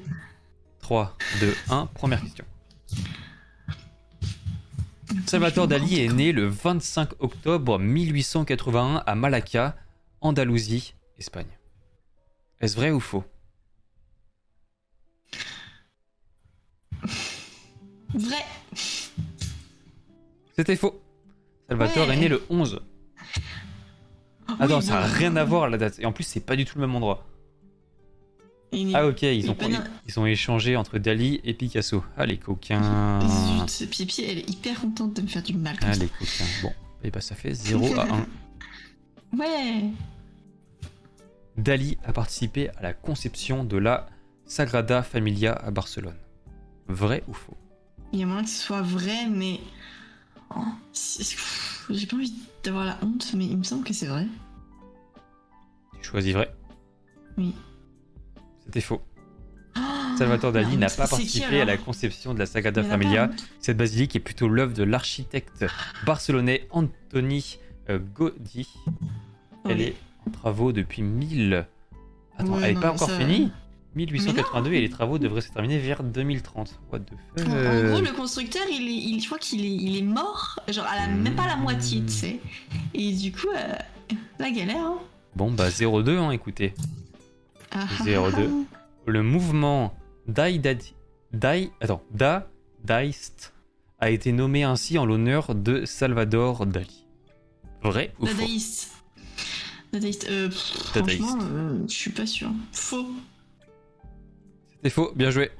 3, 0.82 1.18
2, 1.42 1.56
1, 1.70 1.86
première 1.88 2.22
question. 2.22 2.46
Salvatore 5.26 5.68
Dali 5.68 6.00
est 6.00 6.08
né 6.08 6.32
le 6.32 6.48
25 6.48 7.10
octobre 7.20 7.80
1881 7.80 9.04
à 9.06 9.16
Malacca, 9.16 9.76
Andalousie, 10.22 10.94
Espagne. 11.18 11.48
Est-ce 12.62 12.76
vrai 12.76 12.92
ou 12.92 13.00
faux? 13.00 13.24
Vrai. 18.14 18.46
C'était 20.56 20.76
faux. 20.76 21.02
Salvatore 21.70 22.08
Ouais. 22.08 22.14
est 22.16 22.20
né 22.20 22.28
le 22.28 22.44
11. 22.50 22.82
Oh, 24.50 24.54
Attends, 24.60 24.78
oui, 24.78 24.84
ça 24.84 24.94
n'a 24.94 25.06
rien 25.06 25.36
à 25.36 25.44
voir 25.44 25.70
la 25.70 25.78
date. 25.78 26.00
Et 26.00 26.06
en 26.06 26.12
plus, 26.14 26.24
c'est 26.24 26.40
pas 26.40 26.56
du 26.56 26.64
tout 26.66 26.78
le 26.80 26.88
même 26.88 26.96
endroit. 26.96 27.26
Il 28.72 28.94
Ah 28.96 29.08
ok, 29.08 29.22
ils 29.24 29.46
il 29.46 29.50
ont, 29.50 29.58
ils 30.08 30.20
ont 30.20 30.26
échangé 30.26 30.76
entre 30.76 30.98
Dali 30.98 31.40
et 31.46 31.54
Picasso. 31.54 32.04
Ah 32.18 32.26
les 32.26 32.38
coquins. 32.38 33.20
Zut, 33.68 33.90
Pipi, 33.90 34.24
elle 34.24 34.40
est 34.40 34.50
hyper 34.50 34.80
contente 34.82 35.14
de 35.14 35.22
me 35.22 35.28
faire 35.28 35.44
du 35.44 35.54
mal 35.54 35.78
comme 35.80 35.90
Ah 35.90 35.94
ça. 35.94 36.00
les 36.02 36.08
coquins. 36.10 36.46
Bon, 36.64 36.74
et 37.04 37.10
bah 37.12 37.22
ça 37.22 37.34
fait 37.36 37.54
0 37.54 37.98
à 37.98 38.08
1. 39.34 39.38
Ouais. 39.38 39.84
Dali 41.58 41.98
a 42.04 42.12
participé 42.14 42.70
à 42.78 42.82
la 42.82 42.94
conception 42.94 43.64
de 43.64 43.78
la 43.78 44.08
Sagrada 44.46 45.02
Familia 45.02 45.54
à 45.54 45.72
Barcelone. 45.72 46.18
Vrai 46.88 47.24
ou 47.28 47.34
faux? 47.34 47.58
Il 48.14 48.20
y 48.20 48.24
a 48.24 48.26
moyen 48.26 48.44
que 48.44 48.50
ce 48.50 48.62
soit 48.62 48.82
vrai, 48.82 49.28
mais. 49.30 49.60
Oh, 50.56 50.62
J'ai 51.90 52.08
pas 52.08 52.16
envie 52.16 52.34
d'avoir 52.64 52.86
la 52.86 52.98
honte, 53.02 53.34
mais 53.36 53.46
il 53.46 53.58
me 53.58 53.64
semble 53.64 53.84
que 53.84 53.94
c'est 53.94 54.08
vrai. 54.08 54.26
Tu 56.02 56.10
choisis 56.10 56.34
vrai 56.34 56.54
Oui. 57.38 57.54
C'était 58.66 58.82
faux. 58.82 59.02
Oh, 59.78 59.80
Salvatore 60.18 60.52
Dali 60.52 60.72
la 60.74 60.78
n'a 60.78 60.90
pas 60.90 61.08
participé 61.08 61.62
à 61.62 61.66
la 61.66 61.78
conception 61.78 62.34
de 62.34 62.40
la 62.40 62.46
Sagrada 62.46 62.84
Familia. 62.84 63.30
Cette 63.60 63.78
basilique 63.78 64.16
est 64.16 64.22
plutôt 64.22 64.48
l'œuvre 64.48 64.74
de 64.74 64.84
l'architecte 64.84 65.66
barcelonais 66.06 66.68
Antoni 66.72 67.60
euh, 67.90 68.00
Gaudí. 68.00 68.68
Elle 69.66 69.82
est 69.82 69.96
en 70.26 70.32
travaux 70.32 70.72
depuis 70.72 71.02
1000. 71.02 71.66
Attends, 72.38 72.60
elle 72.60 72.76
n'est 72.76 72.82
pas 72.82 72.92
encore 72.92 73.12
finie? 73.12 73.52
1882 73.98 74.74
et 74.74 74.82
les 74.82 74.90
travaux 74.90 75.18
devraient 75.20 75.42
se 75.42 75.52
terminer 75.52 75.78
vers 75.80 76.04
2030. 76.04 76.80
What 76.92 77.00
the 77.00 77.12
fuck 77.38 77.48
En, 77.48 77.52
en 77.52 77.90
gros, 77.92 78.02
le 78.02 78.14
constructeur, 78.16 78.62
il 78.70 78.88
est, 78.88 78.94
il, 78.94 79.20
je 79.22 79.26
crois 79.26 79.40
qu'il 79.40 79.66
est, 79.66 79.76
il 79.76 79.98
est 79.98 80.02
mort, 80.02 80.60
genre 80.70 80.86
à 80.86 80.96
la, 80.96 81.08
même 81.08 81.36
pas 81.36 81.48
la 81.48 81.56
moitié, 81.58 82.02
tu 82.04 82.12
sais. 82.14 82.40
Et 82.94 83.12
du 83.14 83.32
coup, 83.32 83.48
euh, 83.56 83.74
la 84.40 84.52
galère. 84.52 84.78
Hein. 84.86 85.00
Bon 85.36 85.52
bah 85.52 85.70
0-2 85.70 86.18
hein, 86.18 86.32
écoutez. 86.32 86.74
Ah, 87.72 87.86
ah, 88.00 88.04
0-2. 88.04 88.32
ah. 88.74 88.78
Le 89.06 89.24
mouvement 89.24 89.94
Dai 90.28 90.58
Dadi- 90.60 90.94
Dai 91.34 91.70
attends, 91.82 92.02
Da 92.12 92.50
Daist 92.84 93.54
a 94.00 94.10
été 94.10 94.32
nommé 94.32 94.64
ainsi 94.64 94.98
en 94.98 95.06
l'honneur 95.06 95.54
de 95.56 95.86
Salvador 95.86 96.66
Dali. 96.66 97.06
Vrai 97.84 98.14
ou 98.20 98.26
faux? 98.26 98.34
Dadaïste. 98.34 98.92
Dadaïste. 99.94 100.28
Euh, 100.30 100.48
pff, 100.50 100.94
Dadaïste. 100.94 101.24
franchement, 101.24 101.48
euh, 101.52 101.80
je 101.88 101.94
suis 101.94 102.12
pas 102.12 102.26
sûr. 102.26 102.50
Faux. 102.72 103.08
C'était 104.88 105.02
faux, 105.02 105.12
bien 105.18 105.32
joué. 105.32 105.52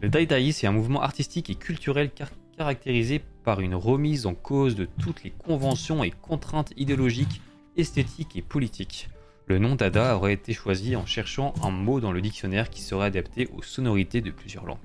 Le 0.00 0.08
Dadaïsme 0.08 0.66
est 0.66 0.68
un 0.68 0.72
mouvement 0.72 1.02
artistique 1.02 1.50
et 1.50 1.54
culturel 1.54 2.10
car- 2.10 2.32
caractérisé 2.56 3.22
par 3.44 3.60
une 3.60 3.76
remise 3.76 4.26
en 4.26 4.34
cause 4.34 4.74
de 4.74 4.86
toutes 4.98 5.22
les 5.22 5.30
conventions 5.30 6.02
et 6.02 6.10
contraintes 6.10 6.72
idéologiques, 6.76 7.40
esthétiques 7.76 8.34
et 8.34 8.42
politiques. 8.42 9.08
Le 9.46 9.60
nom 9.60 9.76
Dada 9.76 10.16
aurait 10.16 10.32
été 10.32 10.52
choisi 10.52 10.96
en 10.96 11.06
cherchant 11.06 11.54
un 11.62 11.70
mot 11.70 12.00
dans 12.00 12.10
le 12.10 12.20
dictionnaire 12.20 12.70
qui 12.70 12.82
serait 12.82 13.06
adapté 13.06 13.48
aux 13.54 13.62
sonorités 13.62 14.20
de 14.20 14.32
plusieurs 14.32 14.66
langues. 14.66 14.78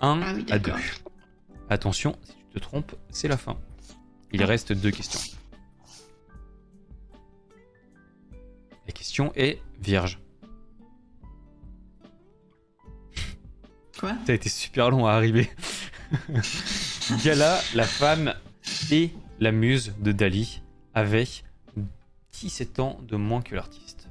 1 0.00 0.20
Ah 0.22 0.32
oui, 0.34 0.46
à 0.48 0.58
2. 0.58 0.70
d'accord. 0.70 0.80
Attention, 1.68 2.16
si 2.24 2.32
tu 2.32 2.44
te 2.54 2.58
trompes, 2.60 2.94
c'est 3.10 3.28
la 3.28 3.36
fin. 3.36 3.58
Il 4.32 4.42
reste 4.42 4.72
deux 4.72 4.90
questions. 4.90 5.20
La 8.86 8.92
question 8.94 9.32
est 9.36 9.58
vierge. 9.82 10.18
Quoi 13.98 14.14
Ça 14.26 14.32
a 14.32 14.34
été 14.34 14.48
super 14.48 14.90
long 14.90 15.06
à 15.06 15.12
arriver. 15.12 15.50
Gala, 17.24 17.60
la 17.74 17.84
femme 17.84 18.34
et 18.90 19.10
la 19.40 19.50
muse 19.50 19.94
de 19.98 20.12
Dali 20.12 20.62
avaient 20.94 21.26
17 22.32 22.78
ans 22.78 23.00
de 23.02 23.16
moins 23.16 23.42
que 23.42 23.54
l'artiste. 23.54 24.08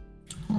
Oh, 0.49 0.55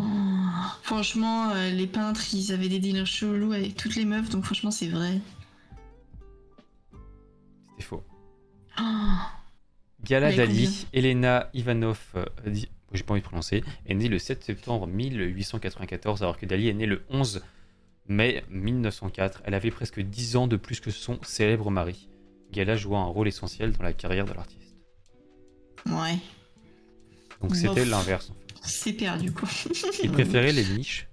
Franchement, 0.83 1.51
euh, 1.51 1.71
les 1.71 1.87
peintres, 1.87 2.23
ils 2.33 2.53
avaient 2.53 2.69
des 2.69 2.79
délires 2.79 3.07
chelous 3.07 3.53
avec 3.53 3.77
toutes 3.77 3.97
les 3.97 4.07
meufs, 4.07 4.31
donc 4.31 4.45
franchement, 4.45 4.71
c'est 4.71 4.89
vrai. 4.89 5.21
C'était 7.71 7.83
faux. 7.83 8.05
Oh, 8.81 8.83
Gala 10.05 10.33
Dali, 10.33 10.87
Elena 10.95 11.51
Ivanov, 11.53 12.01
euh, 12.15 12.25
j'ai 12.93 13.03
pas 13.03 13.13
envie 13.13 13.21
de 13.21 13.27
prononcer, 13.27 13.63
est 13.87 13.95
née 13.95 14.09
le 14.09 14.19
7 14.19 14.43
septembre 14.43 14.87
1894, 14.87 16.23
alors 16.23 16.39
que 16.39 16.47
Dali 16.47 16.69
est 16.69 16.75
née 16.75 16.87
le 16.87 17.05
11 17.11 17.43
mai 18.09 18.45
1904. 18.51 19.43
Elle 19.45 19.55
avait 19.55 19.71
presque 19.71 20.01
10 20.01 20.37
ans 20.37 20.47
de 20.47 20.57
plus 20.57 20.81
que 20.81 20.91
son 20.91 21.19
célèbre 21.23 21.71
mari. 21.71 22.09
Gala 22.53 22.77
joua 22.77 22.99
un 22.99 23.05
rôle 23.05 23.29
essentiel 23.29 23.73
dans 23.73 23.83
la 23.85 23.93
carrière 23.93 24.25
de 24.25 24.33
l'artiste. 24.33 24.77
ouais, 25.87 26.19
Donc 27.41 27.55
c'était 27.55 27.85
l'inverse. 27.85 28.33
c'est 28.63 28.95
perdu 28.95 29.33
quoi. 29.33 29.49
Il 30.03 30.11
préférait 30.11 30.53
les 30.53 30.65
niches. 30.65 31.09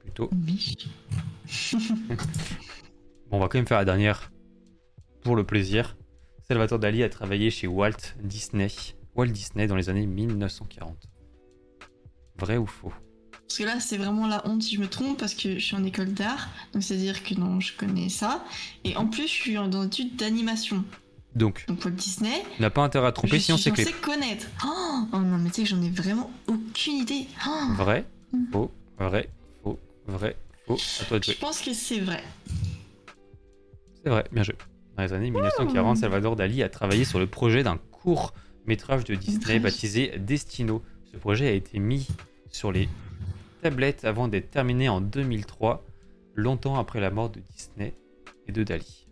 Plutôt. 0.00 0.28
Biche. 0.32 0.88
Bon, 3.30 3.36
on 3.36 3.40
va 3.40 3.48
quand 3.48 3.58
même 3.58 3.66
faire 3.66 3.76
la 3.78 3.84
dernière 3.84 4.32
pour 5.20 5.36
le 5.36 5.44
plaisir. 5.44 5.98
Salvatore 6.46 6.78
Dali 6.78 7.02
a 7.02 7.10
travaillé 7.10 7.50
chez 7.50 7.66
Walt 7.66 8.14
Disney, 8.22 8.68
Walt 9.14 9.26
Disney 9.26 9.66
dans 9.66 9.76
les 9.76 9.90
années 9.90 10.06
1940. 10.06 10.96
Vrai 12.38 12.56
ou 12.56 12.64
faux? 12.66 12.92
Parce 13.48 13.58
que 13.58 13.64
là, 13.64 13.80
c'est 13.80 13.96
vraiment 13.96 14.26
la 14.26 14.46
honte 14.46 14.62
si 14.62 14.76
je 14.76 14.80
me 14.80 14.86
trompe, 14.88 15.18
parce 15.18 15.32
que 15.34 15.54
je 15.58 15.64
suis 15.64 15.74
en 15.74 15.82
école 15.82 16.12
d'art, 16.12 16.48
donc 16.74 16.82
c'est-à-dire 16.82 17.22
que 17.24 17.34
non, 17.34 17.60
je 17.60 17.72
connais 17.74 18.10
ça. 18.10 18.44
Et 18.84 18.94
en 18.96 19.06
plus, 19.06 19.22
je 19.22 19.32
suis 19.32 19.54
dans 19.54 19.82
l'étude 19.82 20.16
d'animation. 20.16 20.84
Donc, 21.34 21.64
Donc 21.66 21.82
Walt 21.84 21.92
Disney, 21.92 22.42
n'a 22.60 22.68
pas 22.68 22.82
intérêt 22.82 23.06
à 23.06 23.12
tromper 23.12 23.38
je 23.38 23.44
si 23.44 23.52
on 23.52 23.56
sait 23.56 23.70
connaître. 24.02 24.46
Oh, 24.66 24.98
oh 25.12 25.18
non, 25.18 25.38
mais 25.38 25.48
tu 25.48 25.56
sais 25.56 25.62
que 25.62 25.68
j'en 25.68 25.80
ai 25.82 25.88
vraiment 25.88 26.30
aucune 26.46 26.94
idée. 26.94 27.26
Oh, 27.46 27.72
Vrai, 27.74 28.04
faux, 28.52 28.70
vrai, 28.98 29.30
faux, 29.62 29.78
vrai, 30.06 30.36
faux. 30.66 30.76
À 31.00 31.04
toi 31.04 31.18
de 31.18 31.24
je 31.24 31.30
jouer. 31.30 31.38
pense 31.40 31.60
que 31.62 31.72
c'est 31.72 32.00
vrai. 32.00 32.22
C'est 34.04 34.10
vrai, 34.10 34.24
bien 34.30 34.42
joué. 34.42 34.56
Dans 34.96 35.04
les 35.04 35.12
années 35.14 35.30
1940, 35.30 35.96
Salvador 35.96 36.36
Dali 36.36 36.62
a 36.62 36.68
travaillé 36.68 37.04
sur 37.06 37.18
le 37.18 37.26
projet 37.26 37.62
d'un 37.62 37.78
court 37.92 38.34
métrage 38.66 39.04
de 39.04 39.14
Disney 39.14 39.58
baptisé 39.58 40.18
Destino. 40.18 40.82
Ce 41.12 41.16
projet 41.16 41.48
a 41.48 41.52
été 41.52 41.78
mis 41.78 42.06
sur 42.50 42.72
les 42.72 42.88
tablettes 43.60 44.04
avant 44.04 44.28
d'être 44.28 44.50
terminé 44.50 44.88
en 44.88 45.00
2003, 45.00 45.84
longtemps 46.34 46.78
après 46.78 47.00
la 47.00 47.10
mort 47.10 47.30
de 47.30 47.40
Disney 47.40 47.94
et 48.46 48.52
de 48.52 48.62
Dali. 48.62 49.06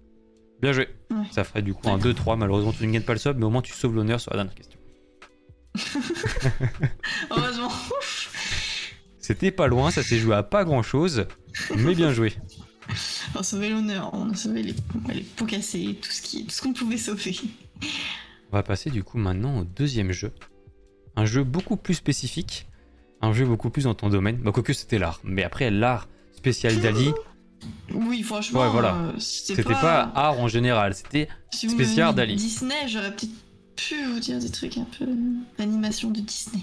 Bien 0.60 0.72
joué. 0.72 0.88
Ouais. 1.10 1.24
Ça 1.32 1.44
ferait 1.44 1.62
du 1.62 1.74
coup 1.74 1.88
un 1.88 1.98
2-3. 1.98 2.38
Malheureusement, 2.38 2.72
tu 2.72 2.86
ne 2.86 2.92
gagnes 2.92 3.02
pas 3.02 3.12
le 3.12 3.18
sub, 3.18 3.36
mais 3.38 3.44
au 3.44 3.50
moins 3.50 3.62
tu 3.62 3.72
sauves 3.72 3.94
l'honneur 3.94 4.20
sur 4.20 4.32
la 4.32 4.38
dernière 4.38 4.54
question. 4.54 4.78
Heureusement. 7.30 7.70
C'était 9.18 9.50
pas 9.50 9.66
loin, 9.66 9.90
ça 9.90 10.02
s'est 10.02 10.18
joué 10.18 10.34
à 10.36 10.42
pas 10.42 10.64
grand 10.64 10.82
chose, 10.82 11.26
mais 11.76 11.94
bien 11.94 12.12
joué. 12.12 12.32
On 13.34 13.40
a 13.40 13.42
sauvé 13.42 13.70
l'honneur, 13.70 14.10
on 14.14 14.30
a 14.30 14.34
sauvé 14.36 14.62
les, 14.62 14.74
les 15.12 15.22
pots 15.22 15.46
cassés, 15.46 15.98
tout 16.00 16.10
ce 16.10 16.22
qui, 16.22 16.46
tout 16.46 16.52
ce 16.52 16.62
qu'on 16.62 16.72
pouvait 16.72 16.96
sauver. 16.96 17.36
On 18.52 18.56
va 18.56 18.62
passer 18.62 18.90
du 18.90 19.02
coup 19.02 19.18
maintenant 19.18 19.58
au 19.58 19.64
deuxième 19.64 20.12
jeu. 20.12 20.32
Un 21.16 21.26
jeu 21.26 21.42
beaucoup 21.42 21.76
plus 21.76 21.94
spécifique, 21.94 22.68
un 23.20 23.32
jeu 23.32 23.44
beaucoup 23.46 23.70
plus 23.70 23.84
dans 23.84 23.94
ton 23.94 24.08
domaine. 24.08 24.36
Bah, 24.36 24.52
quoique 24.52 24.72
c'était 24.72 24.98
l'art, 24.98 25.20
mais 25.24 25.42
après 25.42 25.70
l'art 25.70 26.08
spécial 26.36 26.78
Dali, 26.80 27.12
Oui, 27.92 28.22
franchement, 28.22 28.60
Ouais, 28.62 28.68
voilà. 28.70 28.94
euh, 28.96 29.12
c'était 29.18 29.62
pas... 29.62 30.12
art 30.14 30.38
en 30.38 30.48
général, 30.48 30.94
c'était 30.94 31.28
si 31.52 31.68
spécial 31.70 32.14
Dali. 32.14 32.36
Disney, 32.36 32.86
j'aurais 32.88 33.10
peut-être 33.10 33.32
pu 33.76 34.04
vous 34.06 34.20
dire 34.20 34.38
des 34.38 34.50
trucs 34.50 34.76
un 34.78 34.86
peu 34.98 35.06
d'animation 35.58 36.10
de 36.10 36.20
Disney. 36.20 36.62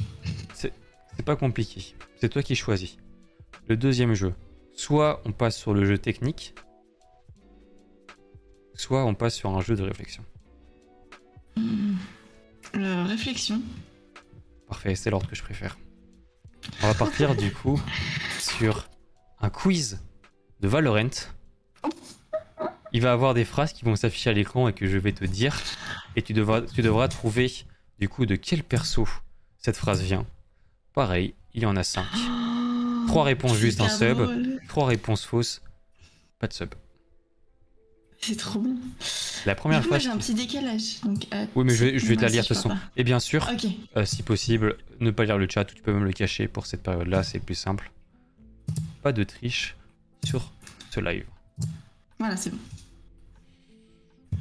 c'est 0.53 0.71
pas 1.25 1.35
compliqué. 1.35 1.95
C'est 2.19 2.29
toi 2.29 2.41
qui 2.43 2.55
choisis. 2.55 2.97
Le 3.67 3.75
deuxième 3.77 4.13
jeu, 4.13 4.33
soit 4.75 5.21
on 5.25 5.31
passe 5.31 5.57
sur 5.57 5.73
le 5.73 5.85
jeu 5.85 5.97
technique, 5.97 6.53
soit 8.75 9.05
on 9.05 9.13
passe 9.15 9.35
sur 9.35 9.49
un 9.55 9.61
jeu 9.61 9.75
de 9.75 9.83
réflexion. 9.83 10.23
Euh, 12.75 13.03
réflexion. 13.05 13.61
Parfait, 14.67 14.95
c'est 14.95 15.09
l'ordre 15.09 15.27
que 15.29 15.35
je 15.35 15.43
préfère. 15.43 15.77
On 16.81 16.87
va 16.87 16.93
partir 16.93 17.35
du 17.35 17.51
coup 17.51 17.81
sur 18.39 18.87
un 19.41 19.49
quiz 19.49 19.99
de 20.59 20.67
Valorant. 20.67 21.09
Il 22.91 23.01
va 23.01 23.11
avoir 23.11 23.33
des 23.33 23.45
phrases 23.45 23.73
qui 23.73 23.85
vont 23.85 23.95
s'afficher 23.95 24.29
à 24.29 24.33
l'écran 24.33 24.67
et 24.67 24.73
que 24.73 24.87
je 24.87 24.97
vais 24.97 25.13
te 25.13 25.25
dire. 25.25 25.59
Et 26.15 26.21
tu 26.21 26.33
devras, 26.33 26.61
tu 26.61 26.81
devras 26.81 27.07
trouver 27.07 27.51
du 27.99 28.07
coup 28.07 28.25
de 28.25 28.35
quel 28.35 28.63
perso 28.63 29.07
cette 29.57 29.77
phrase 29.77 30.01
vient. 30.01 30.25
Pareil, 30.93 31.33
il 31.53 31.63
y 31.63 31.65
en 31.65 31.75
a 31.75 31.83
5. 31.83 32.05
Trois 33.07 33.23
réponses 33.23 33.57
justes, 33.57 33.81
un 33.81 33.89
sub. 33.89 34.17
drôle. 34.17 34.59
3 34.67 34.85
réponses 34.87 35.25
fausses, 35.25 35.61
pas 36.39 36.47
de 36.47 36.53
sub. 36.53 36.73
C'est 38.25 38.37
trop 38.37 38.59
bien. 38.59 38.75
La 39.45 39.53
première 39.55 39.79
Du 39.81 39.87
coup, 39.87 39.89
moi, 39.89 39.99
phrase. 39.99 40.03
j'ai 40.11 40.15
un 40.15 40.17
petit 40.17 40.33
décalage. 40.33 41.01
Donc, 41.03 41.27
euh, 41.33 41.45
Oui, 41.55 41.65
mais 41.65 41.75
je 41.75 41.83
vais, 41.85 41.99
je 41.99 42.05
vais 42.05 42.15
te 42.15 42.21
la 42.21 42.29
lire 42.29 42.43
de 42.43 42.47
toute 42.47 42.55
façon. 42.55 42.75
Et 42.95 43.03
bien 43.03 43.19
sûr, 43.19 43.45
euh, 43.97 44.05
si 44.05 44.23
possible, 44.23 44.77
ne 45.01 45.11
pas 45.11 45.25
lire 45.25 45.37
le 45.37 45.47
chat 45.49 45.69
ou 45.69 45.75
tu 45.75 45.81
peux 45.81 45.91
même 45.91 46.05
le 46.05 46.13
cacher 46.13 46.47
pour 46.47 46.65
cette 46.65 46.83
période-là, 46.83 47.23
c'est 47.23 47.39
plus 47.39 47.55
simple. 47.55 47.91
Pas 49.01 49.11
de 49.11 49.23
triche 49.23 49.75
sur 50.23 50.51
ce 50.89 51.01
live. 51.01 51.25
Voilà, 52.19 52.37
c'est 52.37 52.51
bon. 52.51 52.57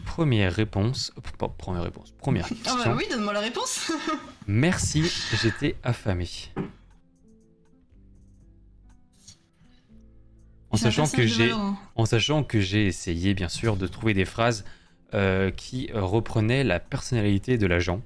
Première 0.06 0.54
réponse. 0.54 1.12
pas 1.38 1.48
première 1.48 1.82
réponse. 1.82 2.12
Première 2.18 2.46
Ah 2.66 2.76
bah 2.84 2.94
oui, 2.96 3.04
donne-moi 3.10 3.32
la 3.32 3.40
réponse. 3.40 3.90
Merci, 4.46 5.10
j'étais 5.42 5.76
affamé. 5.82 6.28
Sachant 10.82 11.06
que 11.09 11.26
j'ai 11.26 11.52
en 11.96 12.04
sachant 12.06 12.44
que 12.44 12.60
j'ai 12.60 12.86
essayé 12.86 13.34
bien 13.34 13.48
sûr 13.48 13.76
de 13.76 13.86
trouver 13.86 14.14
des 14.14 14.24
phrases 14.24 14.64
euh, 15.14 15.50
qui 15.50 15.90
reprenaient 15.92 16.64
la 16.64 16.80
personnalité 16.80 17.59
de 17.59 17.66
l'agent. 17.66 18.00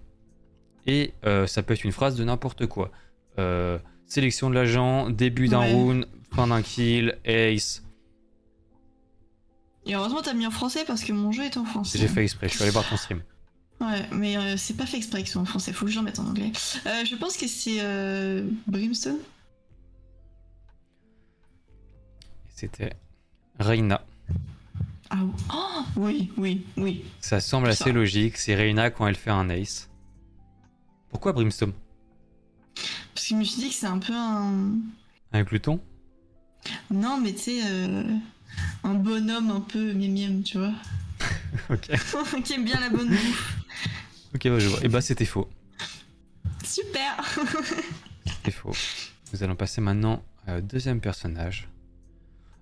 Et 0.86 1.15
euh, 1.24 1.47
ça 1.47 1.62
peut 1.62 1.74
être 1.74 1.85
une 1.85 1.93
phrase 1.93 2.16
de 2.16 2.24
n'importe 2.24 2.66
quoi. 2.66 2.90
Euh, 3.39 3.78
sélection 4.07 4.51
de 4.51 4.55
l'agent, 4.55 5.11
début 5.11 5.48
d'un 5.48 5.61
Ouais. 5.61 5.73
round, 5.73 6.07
fin 6.35 6.47
d'un 6.48 6.62
kill, 6.62 7.19
ace. 7.24 7.82
Et 9.85 9.94
heureusement, 9.94 10.23
t'as 10.23 10.35
mis 10.35 10.47
en 10.47 10.51
français 10.51 10.85
parce 10.86 11.03
que 11.05 11.12
mon 11.12 11.31
jeu 11.32 11.44
est 11.44 11.57
en 11.57 11.65
français. 11.65 11.98
J'ai 11.98 12.09
fait 12.09 12.23
exprès, 12.23 12.48
je 12.48 12.55
suis 12.55 12.62
allé 12.62 12.73
voir 12.73 12.89
ton 12.89 12.97
stream. 12.97 13.23
Ouais, 13.81 14.03
mais 14.11 14.57
c'est 14.57 14.77
pas 14.77 14.86
fait 14.86 14.97
exprès 14.97 15.20
que 15.23 15.27
ce 15.28 15.35
soit 15.35 15.43
en 15.43 15.44
français, 15.44 15.73
faut 15.73 15.85
que 15.86 15.93
je 15.93 15.98
le 15.98 16.05
mette 16.05 16.19
en 16.19 16.27
anglais. 16.27 16.51
Je 16.55 17.15
pense 17.16 17.36
que 17.36 17.47
c'est 17.47 17.81
Brimstone. 18.66 19.19
C'était 22.57 22.95
Reina. 23.59 24.03
Ah 25.11 25.19
oh, 25.53 25.85
oui, 25.97 26.33
oui, 26.39 26.65
oui. 26.78 27.05
Ça 27.20 27.39
semble 27.39 27.69
assez 27.69 27.85
Ça. 27.85 27.93
logique, 27.93 28.39
c'est 28.39 28.55
Reina 28.55 28.91
quand 28.91 29.07
elle 29.07 29.15
fait 29.15 29.31
un 29.31 29.51
ace. 29.51 29.91
Pourquoi 31.11 31.35
Brimstone? 31.35 31.74
Parce 33.15 33.28
que 33.28 33.35
je 33.35 33.35
me 33.35 33.45
suis 33.45 33.61
dit 33.61 33.69
que 33.69 33.74
c'est 33.74 33.87
un 33.87 33.99
peu 33.99 34.15
un. 34.15 34.70
Avec 35.33 35.49
Pluton 35.49 35.81
Non, 36.91 37.20
mais 37.23 37.35
tu 37.35 37.41
sais, 37.41 37.61
euh, 37.62 38.05
un 38.85 38.95
bonhomme 38.95 39.51
un 39.51 39.61
peu 39.61 39.93
miem 39.93 40.43
tu 40.43 40.57
vois. 40.59 40.73
Ok. 41.70 41.91
qui 42.45 42.55
aime 42.55 42.65
bien 42.65 42.81
la 42.81 42.89
bonne 42.89 43.09
bouffe. 43.09 43.57
Ok, 44.35 44.49
bah 44.49 44.59
je 44.59 44.69
vois. 44.69 44.83
Et 44.83 44.89
bah 44.89 45.03
c'était 45.03 45.24
faux. 45.27 45.49
Super 46.65 47.23
C'est 48.45 48.51
faux. 48.51 48.73
Nous 49.33 49.43
allons 49.43 49.57
passer 49.57 49.83
maintenant 49.83 50.23
au 50.49 50.61
deuxième 50.61 51.01
personnage. 51.01 51.69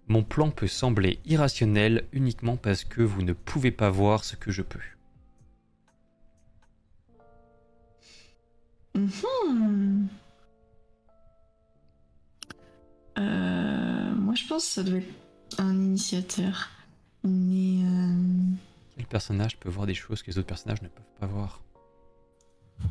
Mon 0.09 0.23
plan 0.23 0.51
peut 0.51 0.67
sembler 0.69 1.19
irrationnel 1.25 2.07
uniquement 2.13 2.57
parce 2.57 2.85
que 2.85 3.01
vous 3.03 3.23
ne 3.23 3.33
pouvez 3.33 3.71
pas 3.71 3.91
voir 3.91 4.25
ce 4.25 4.37
que 4.37 4.51
je 4.51 4.63
peux. 4.63 4.81
Hmm. 8.95 10.07
Euh, 13.19 14.15
moi, 14.15 14.35
je 14.35 14.47
pense 14.47 14.67
que 14.67 14.71
ça 14.73 14.83
doit 14.83 14.99
être 14.99 15.59
un 15.59 15.75
initiateur. 15.75 16.69
Mais. 17.25 17.83
euh, 17.85 18.55
Quel 18.97 19.07
personnage 19.07 19.59
peut 19.59 19.71
voir 19.71 19.87
des 19.87 19.95
choses 19.95 20.23
que 20.23 20.31
les 20.31 20.39
autres 20.39 20.47
personnages 20.47 20.83
ne 20.83 20.89
peuvent 20.89 21.05
pas 21.19 21.27
voir? 21.27 21.63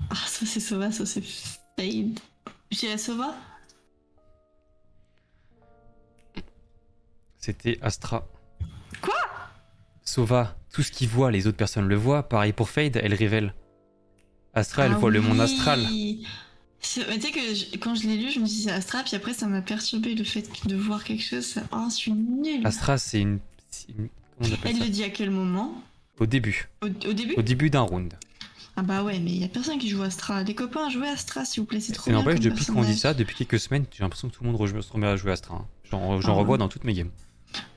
Ah, 0.10 0.16
ça 0.16 0.46
c'est 0.46 0.60
Sova, 0.60 0.92
ça 0.92 1.06
c'est 1.06 1.22
Fade. 1.22 2.20
Je 2.72 2.80
dirais 2.80 2.98
Sova? 2.98 3.36
C'était 7.44 7.78
Astra. 7.82 8.26
Quoi? 9.02 9.14
Sova, 10.06 10.56
tout 10.72 10.82
ce 10.82 10.94
qu'il 10.94 11.10
voit, 11.10 11.30
les 11.30 11.46
autres 11.46 11.58
personnes 11.58 11.90
le 11.90 11.98
voient. 11.98 12.30
Pareil 12.30 12.54
pour 12.54 12.70
Fade, 12.70 12.98
elle 13.04 13.14
révèle. 13.14 13.54
Astra, 14.54 14.86
elle 14.86 14.94
Ah 14.94 14.98
voit 14.98 15.12
le 15.12 15.20
monde 15.20 15.42
astral. 15.42 15.82
Mais 15.92 16.20
Tu 16.82 17.02
sais 17.02 17.32
que 17.32 17.40
je- 17.54 17.78
quand 17.80 17.96
je 17.96 18.08
l'ai 18.08 18.16
lu, 18.16 18.32
je 18.32 18.40
me 18.40 18.46
suis 18.46 18.60
dit 18.60 18.64
c'est 18.64 18.72
Astra, 18.72 19.04
puis 19.04 19.18
après 19.18 19.34
ça 19.34 19.48
m'a 19.48 19.62
perturbé 19.62 20.16
le 20.16 20.24
fait 20.24 20.48
de 20.68 20.76
voir 20.78 21.04
quelque 21.04 21.22
chose. 21.24 21.46
ça- 21.46 21.64
Oh, 21.74 21.84
je 21.90 21.96
suis 21.96 22.14
nulle. 22.14 22.66
Astra, 22.66 22.98
c'est 22.98 23.20
une, 23.20 23.40
une- 23.90 24.08
Comment 24.38 24.50
on 24.50 24.54
appelle 24.54 24.76
Elle 24.78 24.84
le 24.84 24.88
dit 24.90 25.04
à 25.04 25.10
quel 25.10 25.30
moment? 25.30 25.84
Au 26.22 26.26
début. 26.26 26.70
au, 26.82 26.86
au 26.86 26.90
début? 27.14 27.34
Au 27.36 27.42
début 27.42 27.70
d'un 27.70 27.82
round. 27.82 28.14
Ah 28.78 28.84
bah 28.84 29.04
ouais, 29.04 29.20
mais 29.20 29.32
il 29.32 29.42
y 29.42 29.44
a 29.44 29.50
personne 29.50 29.80
qui 29.80 29.90
joue 29.90 30.02
Astra. 30.02 30.44
Les 30.44 30.56
copains, 30.56 30.90
jouez 30.90 31.10
Astra 31.10 31.44
s'il 31.44 31.60
vous 31.62 31.68
plaît, 31.68 31.82
c'est 31.82 31.92
trop 31.92 32.10
bien. 32.10 32.20
n'empêche, 32.20 32.40
depuis 32.40 32.66
qu'on 32.68 32.84
dit 32.84 32.98
ça, 32.98 33.14
depuis 33.14 33.36
quelques 33.36 33.60
semaines, 33.60 33.86
j'ai 33.92 34.02
l'impression 34.02 34.30
que 34.30 34.34
tout 34.36 34.44
le 34.46 34.50
monde 34.50 34.82
se 34.82 34.92
remet 34.94 35.08
à 35.08 35.18
jouer 35.18 35.34
Astra. 35.34 35.56
hein. 35.56 35.68
J'en 35.92 36.22
j'en 36.22 36.34
Ah 36.36 36.40
revois 36.40 36.54
ouais. 36.54 36.58
dans 36.60 36.70
toutes 36.70 36.86
mes 36.86 36.94
games. 36.94 37.12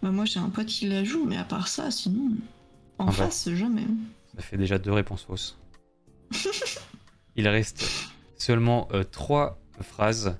Bah 0.03 0.11
moi 0.11 0.25
j'ai 0.25 0.41
un 0.41 0.51
pote 0.51 0.67
qui 0.67 0.89
la 0.89 1.05
joue, 1.05 1.25
mais 1.25 1.37
à 1.37 1.45
part 1.45 1.69
ça, 1.69 1.91
sinon. 1.91 2.31
En 2.99 3.07
bah. 3.07 3.13
face, 3.13 3.49
jamais. 3.51 3.87
Ça 4.35 4.43
fait 4.43 4.57
déjà 4.57 4.79
deux 4.79 4.93
réponses 4.93 5.25
fausses. 5.25 5.59
Il 7.37 7.49
reste 7.49 7.85
seulement 8.37 8.89
euh, 8.93 9.05
trois 9.05 9.59
phrases. 9.81 10.37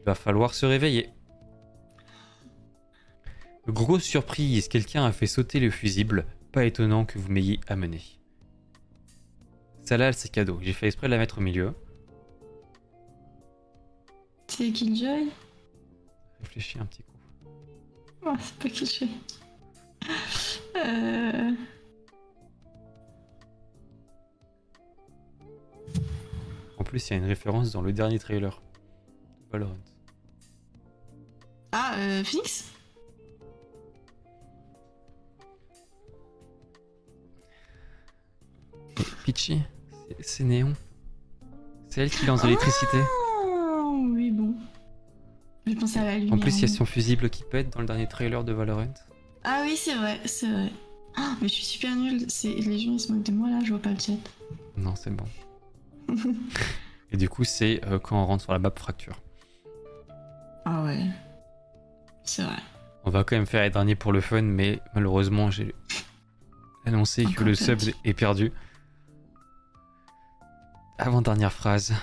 Il 0.00 0.04
va 0.06 0.14
falloir 0.14 0.54
se 0.54 0.66
réveiller. 0.66 1.10
Grosse 3.68 4.02
surprise, 4.02 4.68
quelqu'un 4.68 5.04
a 5.04 5.12
fait 5.12 5.26
sauter 5.26 5.60
le 5.60 5.70
fusible. 5.70 6.26
Pas 6.52 6.64
étonnant 6.64 7.04
que 7.04 7.18
vous 7.18 7.30
m'ayez 7.30 7.60
amené. 7.68 8.02
Celle-là, 9.84 10.12
c'est 10.12 10.30
cadeau. 10.30 10.58
J'ai 10.62 10.72
fait 10.72 10.86
exprès 10.86 11.06
de 11.06 11.12
la 11.12 11.18
mettre 11.18 11.38
au 11.38 11.40
milieu. 11.40 11.74
C'est 14.48 14.70
Killjoy? 14.72 15.28
Réfléchis 16.40 16.78
un 16.78 16.86
petit 16.86 17.02
coup. 17.02 17.09
Oh, 18.24 18.34
c'est 18.40 18.54
pas 18.56 18.68
Killjoy. 18.68 19.08
Euh... 20.76 21.50
En 26.78 26.84
plus, 26.84 27.08
il 27.08 27.12
y 27.12 27.14
a 27.14 27.18
une 27.18 27.26
référence 27.28 27.72
dans 27.72 27.82
le 27.82 27.92
dernier 27.92 28.18
trailer. 28.18 28.60
Valorant. 29.50 29.76
Ah, 31.72 31.94
euh, 31.98 32.24
Phoenix? 32.24 32.64
Peachy, 39.24 39.62
c'est- 40.20 40.44
Néon. 40.44 40.72
C'est 41.88 42.02
elle 42.02 42.10
qui 42.10 42.26
lance 42.26 42.42
l'électricité. 42.44 42.98
À 45.96 46.04
la 46.04 46.18
lumière. 46.18 46.34
En 46.34 46.38
plus, 46.38 46.58
il 46.58 46.62
y 46.62 46.64
a 46.64 46.68
son 46.68 46.84
fusible 46.84 47.30
qui 47.30 47.44
pète 47.44 47.72
dans 47.72 47.80
le 47.80 47.86
dernier 47.86 48.06
trailer 48.06 48.44
de 48.44 48.52
Valorant. 48.52 48.92
Ah 49.44 49.62
oui, 49.64 49.76
c'est 49.76 49.94
vrai, 49.94 50.20
c'est 50.24 50.50
vrai. 50.50 50.72
Ah, 51.16 51.34
mais 51.40 51.48
je 51.48 51.54
suis 51.54 51.64
super 51.64 51.94
nulle. 51.96 52.26
Les 52.44 52.78
gens, 52.78 52.92
ils 52.92 53.00
se 53.00 53.12
moquent 53.12 53.24
de 53.24 53.32
moi, 53.32 53.50
là, 53.50 53.60
je 53.64 53.70
vois 53.70 53.80
pas 53.80 53.90
le 53.90 53.98
chat. 53.98 54.12
Non, 54.76 54.94
c'est 54.96 55.10
bon. 55.10 55.24
Et 57.12 57.16
du 57.16 57.28
coup, 57.28 57.44
c'est 57.44 57.80
euh, 57.86 57.98
quand 57.98 58.20
on 58.20 58.26
rentre 58.26 58.44
sur 58.44 58.52
la 58.52 58.58
map 58.58 58.72
fracture. 58.74 59.20
ah 60.64 60.84
ouais. 60.84 61.04
C'est 62.24 62.42
vrai. 62.42 62.56
On 63.04 63.10
va 63.10 63.24
quand 63.24 63.34
même 63.34 63.46
faire 63.46 63.62
les 63.62 63.70
derniers 63.70 63.96
pour 63.96 64.12
le 64.12 64.20
fun, 64.20 64.42
mais 64.42 64.80
malheureusement, 64.94 65.50
j'ai 65.50 65.74
annoncé 66.84 67.24
que 67.24 67.44
le 67.44 67.54
sub 67.54 67.78
perdu. 67.78 67.94
est 68.04 68.14
perdu. 68.14 68.52
Avant-dernière 70.98 71.52
phrase. 71.52 71.94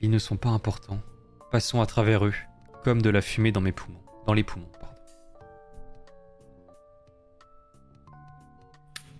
Ils 0.00 0.10
ne 0.10 0.18
sont 0.18 0.36
pas 0.36 0.50
importants. 0.50 1.00
Passons 1.50 1.80
à 1.80 1.86
travers 1.86 2.26
eux, 2.26 2.34
comme 2.82 3.00
de 3.00 3.10
la 3.10 3.22
fumée 3.22 3.52
dans 3.52 3.60
mes 3.60 3.70
poumons. 3.72 4.00
Dans 4.26 4.34
les 4.34 4.42
poumons, 4.42 4.68
pardon. 4.80 4.96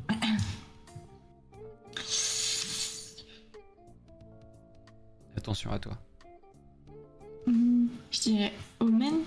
Attention 5.37 5.71
à 5.71 5.79
toi. 5.79 5.97
Hmm, 7.47 7.87
je 8.11 8.21
dirais 8.21 8.53
Omen. 8.81 9.21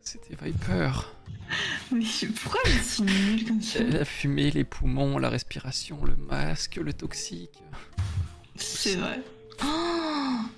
C'était 0.00 0.36
Viper. 0.40 1.17
Mais 1.92 2.04
pourquoi 2.42 2.60
je 2.66 2.78
suis 2.78 3.02
nulle 3.02 3.46
comme 3.46 3.62
ça 3.62 3.82
La 3.82 4.04
fumée, 4.04 4.50
les 4.50 4.64
poumons, 4.64 5.18
la 5.18 5.30
respiration, 5.30 6.04
le 6.04 6.16
masque, 6.16 6.76
le 6.76 6.92
toxique. 6.92 7.62
C'est 8.56 8.96
vrai. 8.96 9.22
Oh, 9.64 9.66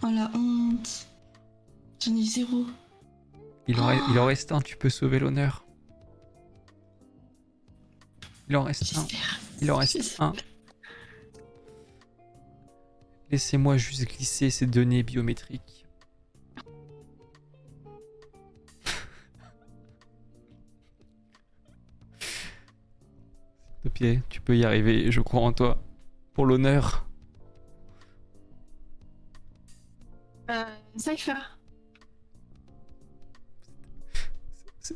oh, 0.03 0.07
la 0.11 0.31
honte. 0.35 1.07
J'en 2.05 2.17
ai 2.17 2.25
zéro. 2.25 2.67
Il 3.69 3.79
en, 3.79 3.87
reste- 3.87 4.03
il 4.11 4.19
en 4.19 4.25
reste 4.27 4.53
un, 4.53 4.61
tu 4.61 4.77
peux 4.77 4.91
sauver 4.91 5.19
l'honneur. 5.19 5.65
Il 8.49 8.57
en 8.57 8.65
reste 8.65 8.97
un. 8.97 9.07
Il 9.63 9.71
en 9.71 9.77
reste 9.77 10.17
un. 10.19 10.33
Laissez-moi 13.31 13.77
juste 13.77 14.07
glisser 14.09 14.51
ces 14.51 14.67
données 14.67 15.05
biométriques. 15.05 15.80
De 23.85 23.89
pied, 23.89 24.23
tu 24.29 24.41
peux 24.41 24.57
y 24.57 24.65
arriver, 24.65 25.11
je 25.11 25.21
crois 25.21 25.41
en 25.41 25.53
toi. 25.53 25.83
Pour 26.35 26.47
l'honneur. 26.47 27.07
Euh, 30.51 30.65
Cypher. 30.97 31.35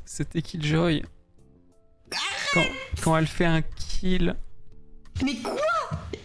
C'était 0.04 0.42
Killjoy. 0.42 1.02
Quand, 2.52 2.64
quand 3.02 3.16
elle 3.16 3.26
fait 3.26 3.44
un 3.44 3.62
kill. 3.62 4.36
Mais 5.24 5.36
quoi? 5.36 5.54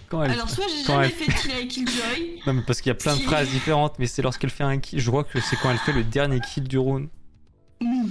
Quand 0.09 0.23
elle... 0.23 0.31
Alors, 0.31 0.49
soit 0.49 0.65
j'ai 0.67 0.83
jamais 0.83 1.05
elle- 1.05 1.11
fait 1.11 1.27
de 1.27 1.37
kill 1.37 1.51
avec 1.51 1.67
Killjoy. 1.69 2.41
Non, 2.47 2.53
mais 2.53 2.61
parce 2.65 2.81
qu'il 2.81 2.89
y 2.89 2.91
a 2.91 2.95
plein 2.95 3.15
de 3.15 3.21
phrases 3.21 3.49
différentes, 3.49 3.99
mais 3.99 4.07
c'est 4.07 4.21
lorsqu'elle 4.21 4.49
fait 4.49 4.63
un 4.63 4.79
kill. 4.79 4.99
Je 4.99 5.09
crois 5.09 5.23
que 5.23 5.39
c'est 5.39 5.55
quand 5.57 5.69
elle 5.71 5.77
fait 5.77 5.93
le 5.93 6.03
dernier 6.03 6.39
kill 6.39 6.67
du 6.67 6.77
round. 6.77 7.09
Hmm. 7.81 8.07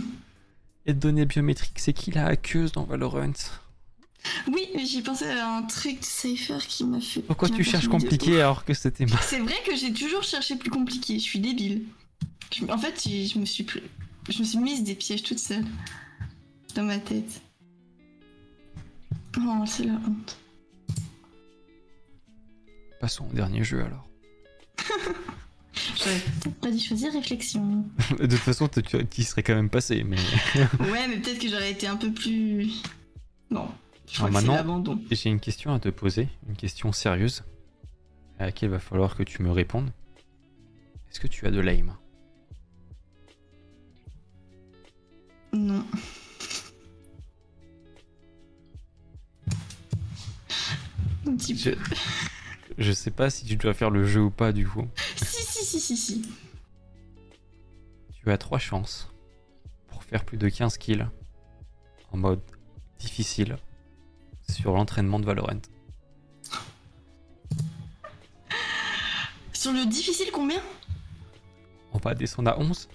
Et 0.87 0.95
données 0.95 1.27
biométriques, 1.27 1.79
c'est 1.79 1.93
qui 1.93 2.11
la 2.13 2.27
hackeuse 2.27 2.73
dans 2.73 2.85
Valorant? 2.85 3.33
Oui, 4.53 4.69
mais 4.75 4.85
j'ai 4.87 5.03
pensé 5.03 5.27
à 5.27 5.57
un 5.57 5.63
truc 5.63 6.01
de 6.01 6.05
Cypher 6.05 6.59
qui 6.67 6.85
m'a 6.85 7.01
fait. 7.01 7.21
Pourquoi 7.23 7.49
tu 7.49 7.63
cherches 7.65 7.85
de- 7.85 7.91
compliqué 7.91 8.41
alors 8.41 8.65
que 8.65 8.75
c'était 8.75 9.07
mal 9.07 9.19
C'est 9.23 9.39
vrai 9.41 9.57
que 9.67 9.77
j'ai 9.77 9.93
toujours 9.93 10.23
cherché 10.23 10.57
plus 10.57 10.71
compliqué, 10.71 11.15
je 11.19 11.25
suis 11.25 11.39
débile. 11.41 11.85
Je- 12.55 12.65
En 12.67 12.79
fait, 12.79 13.03
je 13.07 13.39
me 13.39 13.45
suis 13.45 13.65
pris- 13.65 13.83
je 14.29 14.39
me 14.41 14.45
suis 14.45 14.59
mise 14.59 14.83
des 14.83 14.95
pièges 14.95 15.23
toute 15.23 15.39
seule 15.39 15.65
dans 16.75 16.85
ma 16.85 16.99
tête. 16.99 17.41
Oh, 19.39 19.65
c'est 19.67 19.85
la 19.85 19.93
honte. 19.95 20.37
Passons 23.01 23.27
au 23.31 23.35
dernier 23.35 23.63
jeu 23.63 23.85
alors. 23.85 24.09
J'aurais 25.97 26.19
peut-être 26.43 26.57
pas 26.61 26.71
dû 26.73 26.81
choisir 26.81 27.13
réflexion. 27.13 27.85
De 28.19 28.27
toute 28.27 28.33
façon, 28.39 28.69
tu 28.69 28.81
y 29.19 29.25
serais 29.25 29.43
quand 29.45 29.55
même 29.55 29.71
passé, 29.71 30.03
mais 30.05 30.17
Ouais, 30.91 31.07
mais 31.09 31.19
peut-être 31.19 31.39
que 31.39 31.49
j'aurais 31.49 31.71
été 31.71 31.87
un 31.87 31.97
peu 31.97 32.11
plus. 32.13 32.83
Non. 33.51 33.69
Je 34.11 34.17
crois 34.19 34.29
Ah, 34.29 34.31
maintenant- 34.31 34.99
j'ai 35.11 35.31
une 35.31 35.41
question 35.41 35.73
à 35.75 35.81
te 35.81 35.89
poser, 35.89 36.29
une 36.49 36.57
question 36.57 36.93
sérieuse, 36.93 37.45
à 38.39 38.47
laquelle 38.47 38.69
il 38.69 38.73
va 38.73 38.79
falloir 38.79 39.17
que 39.17 39.23
tu 39.23 39.43
me 39.43 39.51
répondes. 39.51 39.91
Est-ce 41.11 41.21
que 41.21 41.27
tu 41.27 41.47
as 41.47 41.51
de 41.51 41.61
l'aim 41.61 41.97
Non. 45.53 45.85
Un 51.27 51.37
petit 51.37 51.55
peu. 51.55 51.77
je... 52.79 52.83
je 52.85 52.93
sais 52.93 53.11
pas 53.11 53.31
si 53.31 53.45
tu 53.45 53.57
dois 53.57 53.75
faire 53.75 53.91
le 53.91 54.07
jeu 54.07 54.23
ou 54.23 54.31
pas 54.31 54.53
du 54.53 54.67
coup. 54.67 54.87
Si, 55.17 55.43
si, 55.45 55.65
si, 55.65 55.81
si, 55.81 55.97
si. 55.97 56.23
Tu 58.13 58.31
as 58.31 58.39
trois 58.39 58.59
chances 58.59 59.11
pour 59.89 60.03
faire 60.05 60.25
plus 60.25 60.39
de 60.39 60.49
15 60.49 60.79
kills 60.79 61.07
en 62.13 62.17
mode 62.17 62.41
difficile 62.99 63.57
sur 64.51 64.73
l'entraînement 64.73 65.21
de 65.21 65.25
Valorant. 65.25 65.61
Sur 69.53 69.73
le 69.73 69.87
difficile, 69.87 70.31
combien? 70.33 70.61
On 71.93 71.99
va 71.99 72.15
descendre 72.15 72.51
à 72.51 72.59
11 72.59 72.89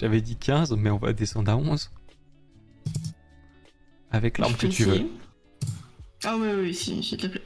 J'avais 0.00 0.20
dit 0.20 0.36
15, 0.36 0.72
mais 0.72 0.90
on 0.90 0.96
va 0.96 1.12
descendre 1.12 1.50
à 1.50 1.56
11. 1.56 1.90
Avec 4.10 4.38
l'arme 4.38 4.56
que 4.56 4.66
tu 4.66 4.84
veux. 4.84 5.06
Ah, 6.24 6.36
oui, 6.36 6.48
oui, 6.54 6.74
si, 6.74 7.02
s'il 7.02 7.18
te 7.18 7.26
plaît. 7.26 7.42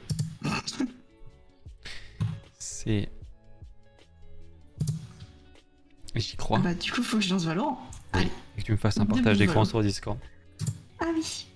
C'est. 2.57 3.09
J'y 6.15 6.35
crois. 6.37 6.59
Bah, 6.59 6.73
du 6.73 6.91
coup, 6.91 7.03
faut 7.03 7.17
que 7.17 7.23
je 7.23 7.29
lance 7.29 7.45
Valorant. 7.45 7.79
Allez. 8.13 8.31
Et 8.57 8.61
que 8.61 8.65
tu 8.65 8.71
me 8.71 8.77
fasses 8.77 8.97
un 8.97 9.05
partage 9.05 9.37
d'écran 9.37 9.65
sur 9.65 9.81
Discord. 9.83 10.17
Ah 11.05 11.11
oui. 11.13 11.47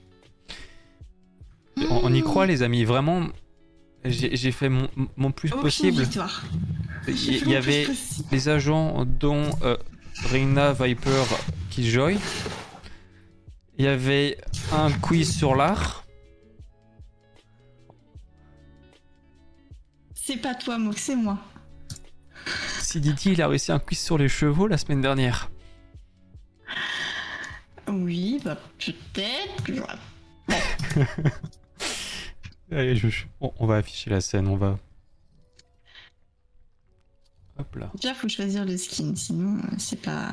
On, 1.89 2.01
on 2.03 2.13
y 2.13 2.21
croit, 2.21 2.45
les 2.45 2.61
amis, 2.61 2.83
vraiment. 2.83 3.27
J'ai 4.05 4.51
fait 4.51 4.69
mon, 4.69 4.87
mon 5.17 5.31
plus 5.31 5.49
Aucune 5.49 5.61
possible. 5.61 6.01
victoire. 6.01 6.43
Il 7.07 7.49
y, 7.49 7.55
avait 7.55 7.87
les 8.31 8.49
agents 8.49 9.03
dont 9.05 9.49
euh, 9.63 9.75
Reina, 10.25 10.73
Viper, 10.73 11.23
Killjoy. 11.71 12.17
Il 13.77 13.85
y 13.85 13.87
avait 13.87 14.37
un 14.71 14.91
quiz 14.91 15.35
sur 15.35 15.55
l'art. 15.55 16.03
C'est 20.13 20.37
pas 20.37 20.53
toi, 20.53 20.77
Mox, 20.77 21.01
c'est 21.01 21.15
moi. 21.15 21.39
CDT, 22.79 23.31
il 23.31 23.41
a 23.41 23.47
réussi 23.47 23.71
un 23.71 23.79
quiz 23.79 23.99
sur 23.99 24.17
les 24.17 24.29
chevaux 24.29 24.67
la 24.67 24.77
semaine 24.77 25.01
dernière. 25.01 25.49
Oui, 27.91 28.39
bah, 28.43 28.57
peut-être. 28.77 29.97
Allez, 32.71 32.95
je- 32.95 33.25
on, 33.41 33.51
on 33.59 33.65
va 33.67 33.77
afficher 33.77 34.09
la 34.09 34.21
scène, 34.21 34.47
on 34.47 34.55
va. 34.57 34.77
Hop 37.57 37.75
là. 37.75 37.91
Déjà, 37.95 38.13
faut 38.13 38.29
choisir 38.29 38.63
le 38.65 38.77
skin, 38.77 39.13
sinon, 39.15 39.57
euh, 39.57 39.75
c'est 39.77 40.01
pas. 40.01 40.31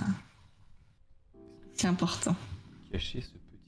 C'est 1.74 1.88
important. 1.88 2.36
Cacher 2.92 3.20
ce 3.20 3.28
petit 3.30 3.38
truc. 3.48 3.60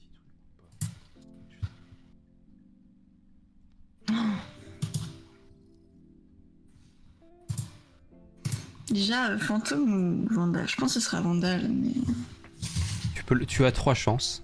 Déjà, 8.89 9.29
euh, 9.29 9.37
fantôme 9.37 10.25
ou 10.25 10.33
Vandal? 10.33 10.67
Je 10.67 10.75
pense 10.75 10.93
que 10.95 10.99
ce 10.99 11.05
sera 11.05 11.21
Vandal, 11.21 11.69
mais. 11.69 11.91
Tu, 13.29 13.35
peux, 13.35 13.39
le- 13.41 13.45
tu 13.45 13.63
as 13.63 13.71
trois 13.71 13.93
chances. 13.93 14.43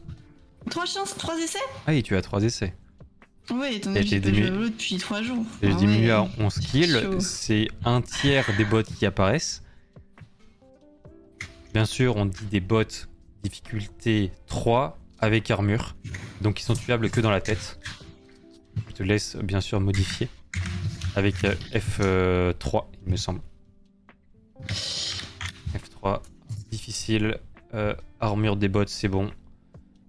Trois 0.69 0.85
chances, 0.85 1.15
trois 1.17 1.35
essais 1.39 1.57
Ah 1.87 1.91
oui, 1.91 2.03
tu 2.03 2.15
as 2.15 2.21
trois 2.21 2.43
essais. 2.43 2.75
Ouais, 3.49 3.75
étant 3.77 3.89
Et 3.91 3.93
donné 3.95 4.03
que 4.03 4.09
j'ai 4.11 4.19
diminué- 4.19 4.69
depuis 4.69 4.97
trois 4.97 5.23
jours. 5.23 5.43
J'ai 5.63 5.71
Ah 5.71 5.73
diminué 5.75 6.05
ouais. 6.07 6.11
à 6.11 6.27
11 6.37 6.59
kills. 6.59 6.99
C'est 7.19 7.67
un 7.83 8.03
tiers 8.03 8.45
des 8.57 8.63
bots 8.65 8.83
qui 8.83 9.07
apparaissent. 9.07 9.63
Bien 11.73 11.85
sûr, 11.85 12.15
on 12.17 12.27
dit 12.27 12.45
des 12.45 12.59
bots 12.59 12.83
difficulté 13.41 14.31
3 14.45 14.99
avec 15.19 15.49
armure. 15.49 15.95
Donc 16.41 16.59
ils 16.61 16.63
sont 16.63 16.75
tuables 16.75 17.09
que 17.09 17.21
dans 17.21 17.31
la 17.31 17.41
tête. 17.41 17.79
Je 18.89 18.93
te 18.93 19.01
laisse 19.01 19.35
bien 19.37 19.61
sûr 19.61 19.79
modifier. 19.81 20.29
Avec 21.15 21.43
euh, 21.43 22.51
F3, 22.53 22.85
il 23.05 23.11
me 23.11 23.17
semble. 23.17 23.41
F3, 25.73 26.21
difficile. 26.69 27.39
Euh, 27.75 27.93
armure 28.19 28.55
des 28.55 28.69
bots, 28.69 28.87
c'est 28.87 29.07
bon. 29.07 29.31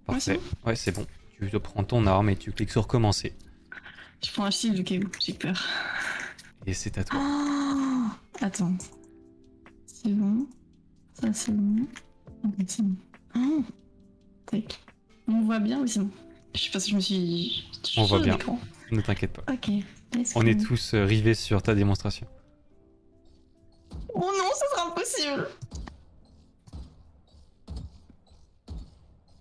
Parfait. 0.05 0.39
Ouais, 0.65 0.75
c'est 0.75 0.95
bon. 0.95 1.05
Tu 1.39 1.59
prends 1.59 1.83
ton 1.83 2.07
arme 2.07 2.29
et 2.29 2.35
tu 2.35 2.51
cliques 2.51 2.71
sur 2.71 2.87
commencer. 2.87 3.35
Je 4.25 4.31
prends 4.31 4.45
un 4.45 4.51
shield 4.51 4.79
où, 4.79 5.09
j'ai 5.19 5.33
peur. 5.33 5.63
Et 6.65 6.73
c'est 6.73 6.97
à 6.97 7.03
toi. 7.03 7.19
Oh 7.21 8.07
Attends. 8.41 8.75
C'est 9.85 10.09
bon. 10.09 10.47
Ça, 11.13 11.31
c'est 11.33 11.51
bon. 11.51 11.85
Ok, 12.43 12.53
c'est 12.67 12.83
bon. 12.83 12.95
Oh 13.35 13.63
Tac. 14.45 14.79
On 15.27 15.41
voit 15.41 15.59
bien 15.59 15.81
Oui, 15.81 15.89
c'est 15.89 15.99
bon? 15.99 16.09
Je 16.55 16.61
sais 16.61 16.71
pas 16.71 16.79
si 16.79 16.91
je 16.91 16.95
me 16.95 17.01
suis. 17.01 17.69
On 17.97 18.05
voit 18.05 18.19
bien. 18.19 18.37
Ne 18.91 19.01
t'inquiète 19.01 19.33
pas. 19.33 19.51
Ok. 19.51 19.69
On 20.35 20.45
est 20.45 20.59
tous 20.59 20.93
euh, 20.93 21.03
rivés 21.03 21.33
sur 21.33 21.61
ta 21.61 21.75
démonstration. 21.75 22.25
Oh 24.13 24.21
non, 24.21 24.49
ça 24.53 24.65
sera 24.71 24.87
impossible 24.87 25.47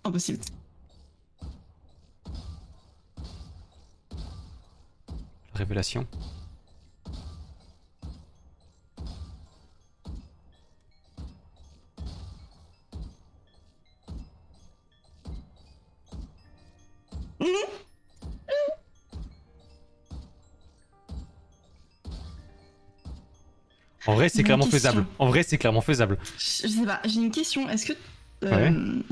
Impossible. 0.07 0.39
La 5.53 5.59
révélation. 5.59 6.07
En 24.07 24.15
vrai, 24.15 24.29
c'est 24.29 24.45
clairement 24.45 24.65
question. 24.65 24.79
faisable. 24.79 25.07
En 25.19 25.29
vrai, 25.29 25.43
c'est 25.43 25.59
clairement 25.59 25.81
faisable. 25.81 26.19
Je 26.39 26.63
je 26.63 26.69
sais 26.69 26.85
pas, 26.87 27.01
j'ai 27.05 27.17
une 27.21 27.33
question. 27.33 27.69
Est-ce 27.69 27.87
que. 27.87 27.93
euh, 28.45 29.03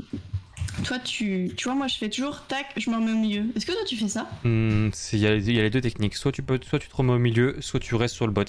Toi, 0.83 0.99
tu, 0.99 1.51
tu 1.55 1.63
vois, 1.65 1.75
moi 1.75 1.87
je 1.87 1.95
fais 1.97 2.09
toujours 2.09 2.43
tac, 2.47 2.67
je 2.77 2.89
me 2.89 2.95
remets 2.95 3.11
au 3.13 3.17
milieu. 3.17 3.45
Est-ce 3.55 3.65
que 3.65 3.71
toi 3.71 3.81
tu 3.87 3.95
fais 3.95 4.07
ça? 4.09 4.29
Hmm, 4.43 4.89
Il 5.13 5.19
y, 5.19 5.27
a 5.27 5.33
les- 5.35 5.49
il 5.49 5.55
y 5.55 5.59
a 5.59 5.63
les 5.63 5.69
deux 5.69 5.81
techniques. 5.81 6.15
Soit 6.15 6.31
tu, 6.31 6.43
peux, 6.43 6.59
soit 6.67 6.79
tu 6.79 6.87
te 6.89 6.95
remets 6.95 7.13
au 7.13 7.19
milieu, 7.19 7.55
soit 7.61 7.79
tu 7.79 7.95
restes 7.95 8.15
sur 8.15 8.27
le 8.27 8.33
bot. 8.33 8.43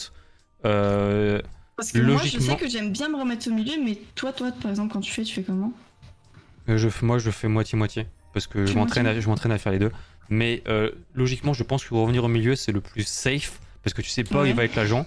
Euh, 0.65 1.40
Parce 1.77 1.93
que 1.93 1.98
moi, 1.98 2.16
je 2.19 2.23
Logiquement- 2.36 2.47
sais 2.47 2.57
que 2.57 2.69
j'aime 2.69 2.93
bien 2.93 3.09
me 3.09 3.16
remettre 3.16 3.48
au 3.48 3.53
milieu, 3.55 3.74
mais 3.82 3.98
toi, 4.15 4.32
toi, 4.32 4.51
par 4.61 4.70
exemple, 4.70 4.93
quand 4.93 5.01
tu 5.01 5.12
fais, 5.12 5.23
tu 5.23 5.35
fais 5.35 5.43
comment? 5.43 5.73
Euh, 6.69 6.77
je, 6.78 6.89
moi, 7.03 7.19
je 7.19 7.31
fais 7.31 7.48
moitié-moitié. 7.48 8.07
Parce 8.32 8.47
que 8.47 8.66
je 8.66 8.73
Tu 8.73 8.78
m'entraîne, 8.78 9.07
à, 9.07 9.11
moitié 9.11 9.23
je 9.23 9.28
m'entraîne 9.28 9.53
à 9.53 9.59
faire 9.59 9.73
les 9.73 9.78
deux. 9.78 9.93
Mais 10.28 10.62
euh, 10.69 10.90
logiquement, 11.15 11.53
je 11.55 11.62
pense 11.62 11.85
que 11.85 11.94
revenir 11.94 12.24
au 12.24 12.28
milieu, 12.28 12.57
c'est 12.57 12.73
le 12.73 12.81
plus 12.81 13.07
safe. 13.07 13.61
Parce 13.82 13.94
que 13.94 14.03
tu 14.03 14.11
sais 14.11 14.24
pas 14.24 14.43
où 14.43 14.47
il 14.47 14.55
va 14.55 14.65
être 14.65 14.74
l'agent. 14.74 15.07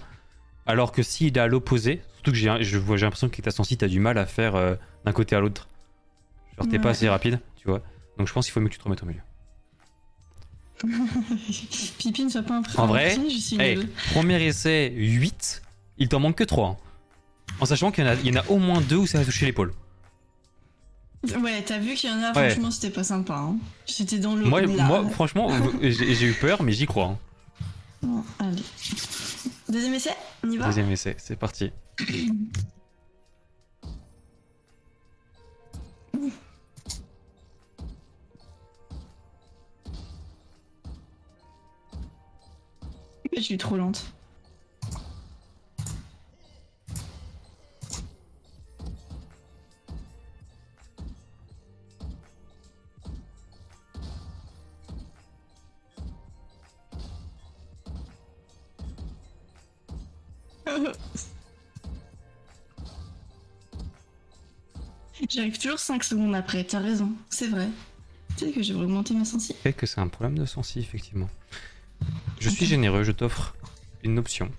Alors 0.65 0.91
que 0.91 1.03
s'il 1.03 1.27
est 1.35 1.39
à 1.39 1.47
l'opposé, 1.47 2.01
surtout 2.15 2.31
que 2.31 2.37
j'ai, 2.37 2.47
l'impression 2.47 3.29
que 3.29 3.41
ta 3.41 3.51
sensi, 3.51 3.75
t'as 3.77 3.87
du 3.87 3.99
mal 3.99 4.17
à 4.17 4.25
faire 4.25 4.55
euh, 4.55 4.75
d'un 5.05 5.11
côté 5.11 5.35
à 5.35 5.39
l'autre. 5.39 5.67
Genre, 6.59 6.67
t'es 6.69 6.79
pas 6.79 6.89
assez 6.89 7.07
rapide, 7.09 7.39
tu 7.55 7.67
vois. 7.67 7.81
Donc 8.17 8.27
je 8.27 8.33
pense 8.33 8.45
qu'il 8.45 8.51
faut 8.53 8.59
mieux 8.59 8.67
que 8.67 8.73
tu 8.73 8.79
te 8.79 8.83
remettes 8.83 9.03
au 9.03 9.05
milieu. 9.05 9.21
Pipi 11.97 12.23
ne 12.25 12.29
soit 12.29 12.43
pas 12.43 12.59
impré- 12.59 12.79
En 12.79 12.87
vrai, 12.87 13.03
impressionné, 13.11 13.29
je 13.31 13.37
suis 13.39 13.59
Hey, 13.61 13.77
nulle. 13.77 13.89
premier 14.13 14.41
essai, 14.45 14.91
8. 14.95 15.61
Il 15.97 16.07
t'en 16.07 16.19
manque 16.19 16.35
que 16.37 16.43
3. 16.43 16.77
En 17.59 17.65
sachant 17.65 17.91
qu'il 17.91 18.05
y 18.05 18.07
a, 18.07 18.13
y 18.15 18.31
en 18.31 18.41
a 18.41 18.45
au 18.47 18.57
moins 18.57 18.79
deux 18.81 18.95
où 18.97 19.07
ça 19.07 19.17
va 19.19 19.25
toucher 19.25 19.45
l'épaule. 19.45 19.73
Ouais, 21.41 21.61
t'as 21.65 21.79
vu 21.79 21.95
qu'il 21.95 22.09
y 22.09 22.13
en 22.13 22.23
a, 22.23 22.31
Ouais. 22.33 22.49
franchement, 22.51 22.71
c'était 22.71 22.91
pas 22.93 23.03
sympa. 23.03 23.35
Hein. 23.35 23.57
J'étais 23.85 24.19
dans 24.19 24.35
le. 24.35 24.45
Moi, 24.45 24.61
moi 24.67 25.05
franchement, 25.09 25.49
j'ai, 25.81 26.15
j'ai 26.15 26.27
eu 26.27 26.33
peur, 26.33 26.63
mais 26.63 26.71
j'y 26.71 26.85
crois. 26.85 27.07
hein. 27.07 27.17
Bon, 28.01 28.23
allez. 28.39 28.63
Deuxième 29.67 29.93
essai 29.93 30.11
On 30.45 30.49
y 30.49 30.55
va 30.57 30.67
Deuxième 30.67 30.89
essai, 30.91 31.15
c'est 31.19 31.35
parti. 31.35 31.71
Je 43.35 43.41
suis 43.41 43.57
trop 43.57 43.77
lente. 43.77 44.11
J'arrive 65.29 65.57
toujours 65.59 65.79
5 65.79 66.03
secondes 66.03 66.35
après, 66.35 66.63
t'as 66.63 66.79
raison, 66.79 67.11
c'est 67.29 67.47
vrai. 67.47 67.67
Tu 68.37 68.45
sais 68.45 68.51
que 68.51 68.61
j'ai 68.63 68.73
augmenté 68.73 69.13
ma 69.13 69.25
sensi. 69.25 69.53
fait 69.53 69.73
que 69.73 69.85
c'est 69.85 69.99
un 69.99 70.07
problème 70.07 70.37
de 70.37 70.45
sensi, 70.45 70.79
effectivement. 70.79 71.29
Je 72.39 72.49
suis 72.49 72.65
généreux, 72.65 73.03
je 73.03 73.11
t'offre 73.11 73.55
une 74.03 74.17
option. 74.19 74.51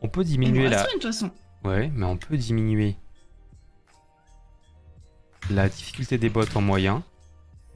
On 0.00 0.08
peut 0.08 0.24
diminuer 0.24 0.68
la. 0.68 0.84
de 0.84 0.90
toute 0.92 1.02
façon. 1.02 1.30
Ouais, 1.64 1.90
mais 1.94 2.06
on 2.06 2.16
peut 2.16 2.36
diminuer 2.36 2.96
la 5.50 5.68
difficulté 5.68 6.18
des 6.18 6.28
bots 6.28 6.44
en 6.54 6.60
moyen. 6.60 7.02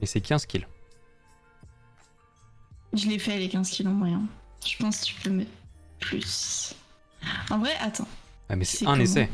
Et 0.01 0.05
c'est 0.05 0.21
15 0.21 0.45
kills. 0.45 0.67
Je 2.93 3.07
l'ai 3.07 3.19
fait 3.19 3.37
les 3.37 3.49
15 3.49 3.69
kilos 3.69 3.93
en 3.93 3.95
moyen. 3.95 4.21
Je 4.65 4.77
pense 4.77 5.01
que 5.01 5.05
tu 5.05 5.15
peux 5.15 5.29
mettre 5.29 5.51
plus. 5.99 6.75
En 7.49 7.59
vrai, 7.59 7.75
attends. 7.79 8.07
Ah, 8.49 8.55
mais 8.55 8.65
c'est 8.65 8.85
un 8.85 8.91
comment 8.91 9.03
essai. 9.03 9.29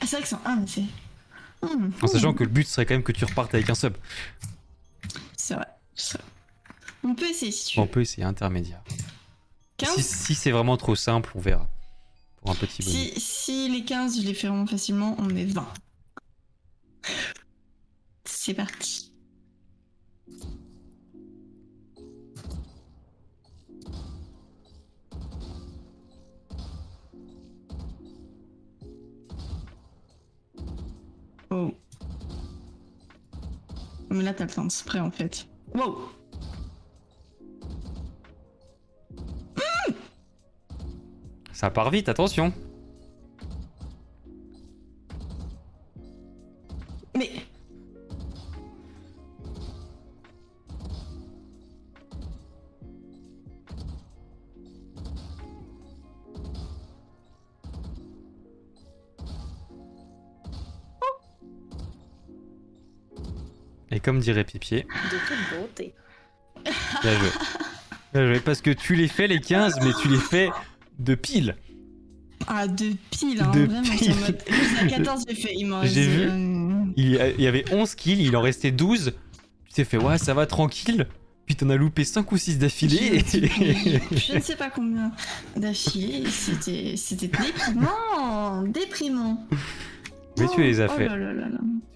Ah, 0.00 0.06
c'est 0.06 0.16
vrai 0.16 0.22
que 0.22 0.28
c'est 0.28 0.36
un 0.44 0.62
essai. 0.62 0.84
En 2.02 2.06
sachant 2.06 2.32
hmm, 2.32 2.36
que 2.36 2.44
le 2.44 2.50
but 2.50 2.66
serait 2.66 2.84
quand 2.84 2.94
même 2.94 3.02
que 3.02 3.12
tu 3.12 3.24
repartes 3.24 3.54
avec 3.54 3.70
un 3.70 3.74
sub. 3.74 3.94
C'est 5.36 5.54
vrai. 5.54 5.66
c'est 5.94 6.18
vrai. 6.18 6.26
On 7.04 7.14
peut 7.14 7.28
essayer 7.28 7.52
si 7.52 7.66
tu 7.66 7.78
On 7.80 7.84
veux. 7.84 7.90
peut 7.90 8.00
essayer 8.00 8.24
intermédiaire. 8.24 8.82
15 9.76 9.96
Si, 9.96 10.02
si 10.02 10.34
c'est 10.34 10.50
vraiment 10.50 10.76
trop 10.76 10.94
simple, 10.96 11.30
on 11.34 11.40
verra. 11.40 11.68
Pour 12.40 12.50
un 12.50 12.54
petit 12.54 12.82
bonus. 12.82 13.14
si, 13.14 13.20
si 13.20 13.68
les 13.70 13.84
15, 13.84 14.20
je 14.20 14.26
les 14.26 14.34
fais 14.34 14.48
vraiment 14.48 14.66
facilement, 14.66 15.16
on 15.18 15.24
met 15.24 15.44
20. 15.44 15.66
C'est 18.24 18.54
parti. 18.54 19.12
Oh. 31.50 31.72
Mais 34.10 34.22
là, 34.22 34.34
t'as 34.34 34.44
le 34.44 34.50
temps 34.50 34.64
de 34.64 34.70
spray 34.72 35.00
en 35.00 35.10
fait. 35.10 35.46
Wow! 35.74 36.10
Ça 41.64 41.70
part 41.70 41.88
vite, 41.88 42.10
attention. 42.10 42.52
Mais. 47.16 47.30
Et 63.90 64.00
comme 64.00 64.18
dirait 64.18 64.44
Pipier, 64.44 64.82
De 64.82 65.16
toute 65.16 65.58
beauté. 65.58 65.94
bien 67.02 67.18
joué. 67.18 67.28
Bien 68.12 68.26
joué, 68.26 68.40
parce 68.40 68.60
que 68.60 68.70
tu 68.70 68.96
les 68.96 69.08
fais 69.08 69.26
les 69.26 69.40
15, 69.40 69.80
mais 69.82 69.94
tu 70.02 70.08
les 70.08 70.18
fais 70.18 70.50
de 70.98 71.14
pile. 71.14 71.56
Ah, 72.46 72.66
de 72.68 72.90
pile, 73.10 73.40
hein, 73.40 73.50
De 73.52 73.60
vraiment. 73.64 73.82
pile. 73.82 74.12
en 74.12 74.16
mode- 74.16 74.42
Jusqu'à 74.48 74.86
14, 74.98 75.24
j'ai 75.28 75.34
fait. 75.34 75.54
Il 75.56 75.66
m'en 75.66 75.82
J'ai 75.84 76.06
vu. 76.06 76.28
euh, 76.28 76.84
Il 76.96 77.10
y, 77.40 77.46
avait 77.46 77.64
11 77.72 77.94
kills, 77.94 78.22
il 78.22 78.36
en 78.36 78.42
restait 78.42 78.70
12. 78.70 79.12
Tu 79.66 79.72
t'es 79.74 79.84
fait, 79.84 79.96
ouais, 79.98 80.18
ça 80.18 80.34
va 80.34 80.46
tranquille. 80.46 81.06
Puis 81.46 81.56
t'en 81.56 81.68
as 81.70 81.76
loupé 81.76 82.04
5 82.04 82.30
ou 82.32 82.36
6 82.38 82.58
d'affilée. 82.58 83.18
Je, 83.20 83.38
je 84.16 84.34
ne 84.34 84.40
sais 84.40 84.56
pas 84.56 84.70
combien 84.70 85.10
d'affilée. 85.56 86.24
C'était, 86.28 86.94
c'était 86.96 87.28
déprimant, 87.28 88.62
déprimant. 88.62 89.46
Mais 90.38 90.46
tu 90.54 90.62
les 90.62 90.80
as 90.80 90.86
Oh 90.90 90.96
fait. 90.96 91.06
là 91.06 91.16
là 91.16 91.32
là. 91.34 91.48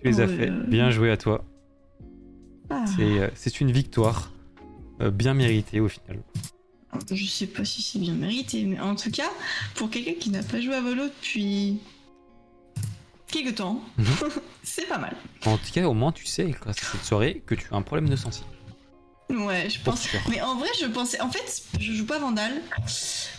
Tu 0.02 0.08
les 0.08 0.20
as 0.20 0.26
Ouais, 0.26 0.36
fait. 0.36 0.50
euh, 0.50 0.64
Bien 0.66 0.90
joué 0.90 1.10
à 1.10 1.16
toi. 1.16 1.44
Ah, 2.70 2.84
C'est 2.96 3.02
euh, 3.02 3.28
c'est 3.34 3.60
une 3.60 3.72
victoire. 3.72 4.32
euh, 5.00 5.10
bien 5.10 5.32
méritée 5.34 5.80
au 5.80 5.88
final. 5.88 6.18
Je 7.10 7.24
sais 7.26 7.46
pas 7.46 7.64
si 7.64 7.82
c'est 7.82 7.98
bien 7.98 8.14
mérité, 8.14 8.64
mais 8.64 8.80
en 8.80 8.94
tout 8.96 9.10
cas, 9.10 9.30
pour 9.74 9.90
quelqu'un 9.90 10.14
qui 10.18 10.30
n'a 10.30 10.42
pas 10.42 10.60
joué 10.60 10.74
à 10.74 10.80
Volo 10.80 11.04
depuis 11.04 11.78
quelque 13.30 13.50
temps, 13.54 13.82
Mhm. 13.98 14.06
c'est 14.62 14.86
pas 14.88 14.98
mal. 14.98 15.14
En 15.46 15.56
tout 15.58 15.70
cas, 15.72 15.84
au 15.86 15.94
moins, 15.94 16.12
tu 16.12 16.26
sais, 16.26 16.46
grâce 16.50 16.82
à 16.82 16.86
cette 16.92 17.04
soirée, 17.04 17.42
que 17.46 17.54
tu 17.54 17.66
as 17.72 17.76
un 17.76 17.82
problème 17.82 18.08
de 18.08 18.16
sensi. 18.16 18.42
Ouais, 19.30 19.68
je 19.68 19.78
pense. 19.82 20.08
Mais 20.30 20.40
en 20.40 20.56
vrai, 20.56 20.68
je 20.80 20.86
pensais. 20.86 21.20
En 21.20 21.30
fait, 21.30 21.62
je 21.78 21.92
joue 21.92 22.06
pas 22.06 22.18
Vandal. 22.18 22.50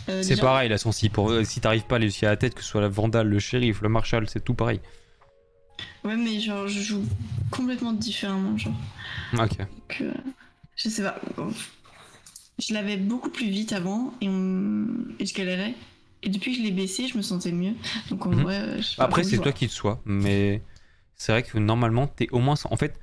Euh, 0.08 0.22
C'est 0.22 0.30
déjà- 0.30 0.42
pareil, 0.42 0.68
la 0.68 0.78
sensi. 0.78 1.08
Pour, 1.08 1.30
euh, 1.30 1.42
si 1.42 1.60
t'arrives 1.60 1.82
pas 1.82 1.96
à 1.96 1.98
les 1.98 2.24
à 2.24 2.28
la 2.28 2.36
tête, 2.36 2.54
que 2.54 2.62
ce 2.62 2.68
soit 2.68 2.80
la 2.80 2.88
Vandale, 2.88 3.26
le 3.26 3.40
shérif, 3.40 3.80
le 3.82 3.88
marshal, 3.88 4.28
c'est 4.28 4.44
tout 4.44 4.54
pareil. 4.54 4.80
Ouais, 6.04 6.16
mais 6.16 6.38
genre, 6.38 6.68
je 6.68 6.80
joue 6.80 7.02
complètement 7.50 7.92
différemment, 7.92 8.56
genre. 8.56 8.72
Ok. 9.34 9.58
Donc, 9.58 9.96
euh, 10.02 10.12
je 10.76 10.88
sais 10.88 11.02
pas. 11.02 11.20
Je 12.60 12.74
l'avais 12.74 12.96
beaucoup 12.96 13.30
plus 13.30 13.48
vite 13.48 13.72
avant 13.72 14.12
et, 14.20 14.28
on... 14.28 14.86
et 15.18 15.26
je 15.26 15.34
galérais. 15.34 15.74
Et 16.22 16.28
depuis 16.28 16.52
que 16.52 16.58
je 16.58 16.62
l'ai 16.62 16.70
baissé, 16.72 17.06
je 17.08 17.16
me 17.16 17.22
sentais 17.22 17.52
mieux. 17.52 17.72
Donc 18.10 18.26
en 18.26 18.30
Mhm. 18.30 18.42
vrai, 18.42 18.60
euh, 18.60 18.80
je 18.82 19.00
Après, 19.00 19.24
c'est 19.24 19.38
toi 19.38 19.52
qui 19.52 19.64
le 19.64 19.70
sois, 19.70 20.00
mais 20.04 20.62
c'est 21.16 21.32
vrai 21.32 21.42
que 21.42 21.58
normalement, 21.58 22.06
t'es 22.06 22.28
au 22.32 22.38
moins. 22.40 22.54
En 22.70 22.76
fait, 22.76 22.98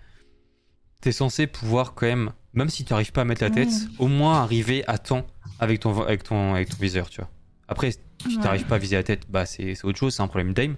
t'es 1.02 1.12
censé 1.12 1.48
pouvoir 1.48 1.94
quand 1.96 2.06
même, 2.06 2.32
même 2.54 2.70
si 2.70 2.86
tu 2.86 2.94
n'arrives 2.94 3.12
pas 3.12 3.22
à 3.22 3.26
mettre 3.26 3.44
la 3.44 3.50
tête, 3.50 3.88
au 3.98 4.08
moins 4.08 4.42
arriver 4.42 4.84
à 4.88 4.98
temps 5.00 5.26
avec 5.60 5.80
ton, 5.80 6.00
avec 6.02 6.24
ton, 6.24 6.54
avec 6.54 6.70
ton 6.70 6.78
viseur, 6.78 7.10
tu 7.10 7.22
vois. 7.22 7.30
Après, 7.68 7.92
si 7.92 7.98
tu 8.22 8.38
Ouais. 8.38 8.44
n'arrives 8.44 8.66
pas 8.66 8.76
à 8.76 8.80
viser 8.80 8.96
la 8.96 9.04
tête, 9.04 9.24
bah 9.30 9.46
c'est 9.46 9.84
autre 9.84 9.98
chose, 9.98 10.16
c'est 10.16 10.22
un 10.22 10.28
problème 10.28 10.54
d'aim. 10.54 10.76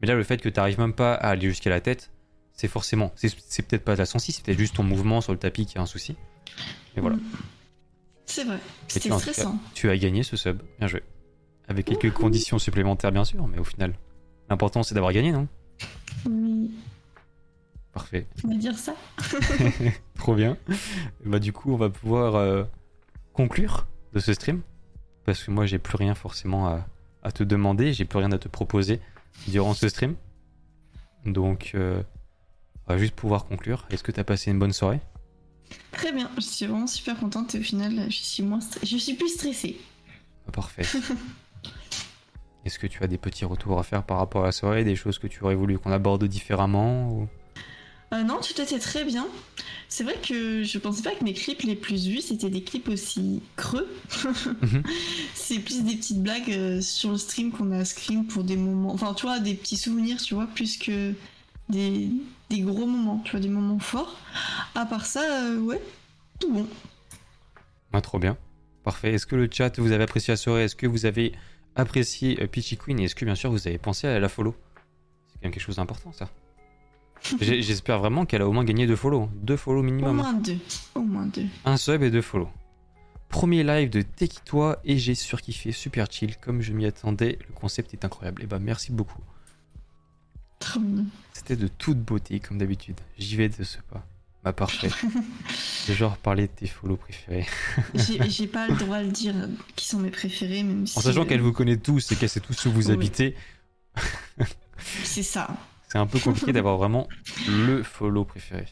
Mais 0.00 0.08
là, 0.08 0.14
le 0.14 0.22
fait 0.24 0.40
que 0.40 0.48
tu 0.48 0.56
n'arrives 0.58 0.78
même 0.78 0.92
pas 0.92 1.14
à 1.14 1.28
aller 1.30 1.48
jusqu'à 1.48 1.70
la 1.70 1.80
tête, 1.80 2.10
c'est 2.52 2.68
forcément. 2.68 3.12
C'est 3.16 3.62
peut-être 3.66 3.84
pas 3.84 3.94
la 3.96 4.04
sensi, 4.06 4.32
c'est 4.32 4.44
peut-être 4.44 4.58
juste 4.58 4.76
ton 4.76 4.82
mouvement 4.84 5.20
sur 5.22 5.32
le 5.32 5.38
tapis 5.38 5.64
qui 5.66 5.78
a 5.78 5.80
un 5.80 5.86
souci. 5.86 6.16
Mais 6.94 7.00
voilà. 7.02 7.16
C'est 8.28 8.44
vrai. 8.44 8.58
C'était 8.88 9.08
cas, 9.08 9.18
stressant. 9.18 9.58
tu 9.74 9.88
as 9.90 9.96
gagné 9.96 10.22
ce 10.22 10.36
sub, 10.36 10.60
bien 10.78 10.86
joué. 10.86 11.02
Avec 11.66 11.86
quelques 11.86 12.12
conditions 12.12 12.58
supplémentaires, 12.58 13.10
bien 13.12 13.24
sûr, 13.24 13.46
mais 13.48 13.58
au 13.58 13.64
final, 13.64 13.94
l'important 14.48 14.82
c'est 14.82 14.94
d'avoir 14.94 15.12
gagné, 15.12 15.32
non 15.32 15.48
Oui, 16.26 16.70
Parfait. 17.92 18.26
on 18.44 18.48
va 18.48 18.54
dire 18.54 18.78
ça. 18.78 18.94
Trop 20.14 20.34
bien. 20.34 20.56
Bah 21.24 21.38
du 21.38 21.52
coup, 21.52 21.72
on 21.72 21.76
va 21.76 21.90
pouvoir 21.90 22.36
euh, 22.36 22.64
conclure 23.32 23.86
de 24.12 24.20
ce 24.20 24.32
stream. 24.34 24.60
Parce 25.24 25.42
que 25.44 25.50
moi, 25.50 25.66
j'ai 25.66 25.78
plus 25.78 25.96
rien 25.96 26.14
forcément 26.14 26.68
à, 26.68 26.86
à 27.22 27.32
te 27.32 27.42
demander, 27.42 27.92
j'ai 27.92 28.04
plus 28.04 28.18
rien 28.18 28.32
à 28.32 28.38
te 28.38 28.48
proposer 28.48 29.00
durant 29.48 29.74
ce 29.74 29.88
stream. 29.88 30.14
Donc, 31.26 31.72
euh, 31.74 32.02
on 32.86 32.92
va 32.94 32.98
juste 32.98 33.14
pouvoir 33.14 33.44
conclure. 33.46 33.86
Est-ce 33.90 34.02
que 34.02 34.12
tu 34.12 34.20
as 34.20 34.24
passé 34.24 34.50
une 34.50 34.58
bonne 34.58 34.72
soirée? 34.72 35.00
Très 35.92 36.12
bien. 36.12 36.30
Je 36.36 36.42
suis 36.42 36.66
vraiment 36.66 36.86
super 36.86 37.18
contente 37.18 37.54
et 37.54 37.58
au 37.58 37.62
final, 37.62 38.06
je 38.08 38.16
suis 38.16 38.42
moins, 38.42 38.60
je 38.82 38.96
suis 38.96 39.14
plus 39.14 39.28
stressée. 39.34 39.76
Ah, 40.46 40.52
Parfait. 40.52 40.82
Est-ce 42.64 42.78
que 42.78 42.86
tu 42.86 43.02
as 43.02 43.06
des 43.06 43.18
petits 43.18 43.44
retours 43.44 43.78
à 43.78 43.82
faire 43.82 44.02
par 44.04 44.18
rapport 44.18 44.42
à 44.42 44.46
la 44.46 44.52
soirée, 44.52 44.84
des 44.84 44.96
choses 44.96 45.18
que 45.18 45.26
tu 45.26 45.42
aurais 45.42 45.54
voulu 45.54 45.78
qu'on 45.78 45.92
aborde 45.92 46.24
différemment 46.24 47.10
ou- 47.10 47.28
Euh, 48.12 48.22
non, 48.22 48.40
tout 48.40 48.60
était 48.60 48.78
très 48.78 49.04
bien. 49.04 49.26
C'est 49.88 50.04
vrai 50.04 50.16
que 50.22 50.62
je 50.62 50.78
pensais 50.78 51.02
pas 51.02 51.12
que 51.14 51.24
mes 51.24 51.32
clips 51.32 51.62
les 51.62 51.76
plus 51.76 52.06
vus 52.06 52.20
c'était 52.20 52.50
des 52.50 52.62
clips 52.62 52.88
aussi 52.88 53.42
creux. 53.56 53.88
Mhm. 54.62 54.82
C'est 55.34 55.60
plus 55.60 55.82
des 55.82 55.96
petites 55.96 56.22
blagues 56.22 56.50
euh, 56.50 56.80
sur 56.82 57.10
le 57.10 57.16
stream 57.18 57.52
qu'on 57.52 57.70
a 57.72 57.84
screen 57.86 58.26
pour 58.26 58.44
des 58.44 58.56
moments. 58.56 58.92
Enfin, 58.92 59.14
tu 59.14 59.24
vois, 59.26 59.38
des 59.40 59.54
petits 59.54 59.76
souvenirs, 59.78 60.18
tu 60.22 60.34
vois, 60.34 60.46
plus 60.46 60.76
que 60.76 61.14
des, 61.68 62.08
des 62.50 62.60
gros 62.60 62.86
moments, 62.86 63.20
tu 63.24 63.32
vois, 63.32 63.40
des 63.40 63.48
moments 63.48 63.78
forts. 63.78 64.16
À 64.74 64.86
part 64.86 65.06
ça, 65.06 65.22
euh, 65.22 65.58
ouais, 65.60 65.80
tout 66.40 66.52
bon. 66.52 66.66
Ah, 67.92 68.00
trop 68.00 68.18
bien. 68.18 68.36
Parfait. 68.84 69.12
Est-ce 69.14 69.26
que 69.26 69.36
le 69.36 69.48
chat, 69.50 69.78
vous 69.78 69.92
avez 69.92 70.04
apprécié 70.04 70.32
la 70.32 70.36
soirée? 70.36 70.64
Est-ce 70.64 70.76
que 70.76 70.86
vous 70.86 71.06
avez 71.06 71.32
apprécié 71.76 72.42
euh, 72.42 72.46
Peachy 72.46 72.76
Queen? 72.76 72.98
Et 73.00 73.04
est-ce 73.04 73.14
que, 73.14 73.24
bien 73.24 73.34
sûr, 73.34 73.50
vous 73.50 73.66
avez 73.68 73.78
pensé 73.78 74.06
à 74.06 74.18
la 74.18 74.28
follow? 74.28 74.54
C'est 75.28 75.34
quand 75.34 75.40
même 75.44 75.52
quelque 75.52 75.62
chose 75.62 75.76
d'important, 75.76 76.12
ça. 76.12 76.28
J'espère 77.40 77.98
vraiment 77.98 78.24
qu'elle 78.26 78.42
a 78.42 78.48
au 78.48 78.52
moins 78.52 78.64
gagné 78.64 78.86
deux 78.86 78.94
follow. 78.96 79.22
hein. 79.22 79.30
Deux 79.42 79.56
follow 79.56 79.80
Au 79.80 79.82
minimum. 79.82 80.16
moins 80.16 80.32
deux. 80.34 80.58
Au 80.94 81.00
moins 81.00 81.26
deux. 81.26 81.46
Un 81.64 81.76
sub 81.76 82.02
et 82.02 82.10
deux 82.10 82.22
follow. 82.22 82.48
Premier 83.28 83.62
live 83.64 83.90
de 83.90 84.02
Tekitoi 84.02 84.78
et 84.84 84.96
j'ai 84.98 85.14
surkiffé, 85.14 85.72
super 85.72 86.06
chill, 86.10 86.36
comme 86.38 86.62
je 86.62 86.72
m'y 86.72 86.86
attendais, 86.86 87.38
le 87.46 87.52
concept 87.54 87.92
est 87.92 88.04
incroyable. 88.04 88.42
Et 88.42 88.46
bah 88.46 88.58
merci 88.58 88.90
beaucoup. 88.92 89.20
C'était 91.32 91.56
de 91.56 91.68
toute 91.68 91.98
beauté 91.98 92.40
comme 92.40 92.58
d'habitude. 92.58 92.96
J'y 93.18 93.36
vais 93.36 93.48
de 93.48 93.62
ce 93.64 93.78
pas. 93.90 94.04
Bah 94.44 94.52
parfait. 94.52 94.90
C'est 95.54 95.94
genre 95.94 96.16
parler 96.16 96.42
de 96.46 96.52
tes 96.52 96.66
follow 96.66 96.96
préférés. 96.96 97.46
J'ai 97.94 98.28
j'ai 98.30 98.46
pas 98.48 98.68
le 98.68 98.76
droit 98.76 99.02
de 99.02 99.10
dire 99.10 99.34
qui 99.76 99.86
sont 99.86 99.98
mes 99.98 100.10
préférés, 100.10 100.62
même 100.62 100.86
si. 100.86 100.98
En 100.98 101.02
sachant 101.02 101.22
euh, 101.22 101.24
qu'elle 101.24 101.40
vous 101.40 101.52
connaît 101.52 101.76
tous 101.76 102.12
et 102.12 102.16
qu'elle 102.16 102.28
sait 102.28 102.40
tous 102.40 102.66
où 102.66 102.72
vous 102.72 102.88
Oui. 102.88 102.94
habitez, 102.94 103.34
C'est 105.04 105.24
ça. 105.24 105.48
c'est 105.88 105.98
un 105.98 106.06
peu 106.06 106.18
compliqué 106.20 106.52
d'avoir 106.52 106.76
vraiment 106.76 107.08
le 107.48 107.82
follow 107.82 108.24
préféré. 108.24 108.66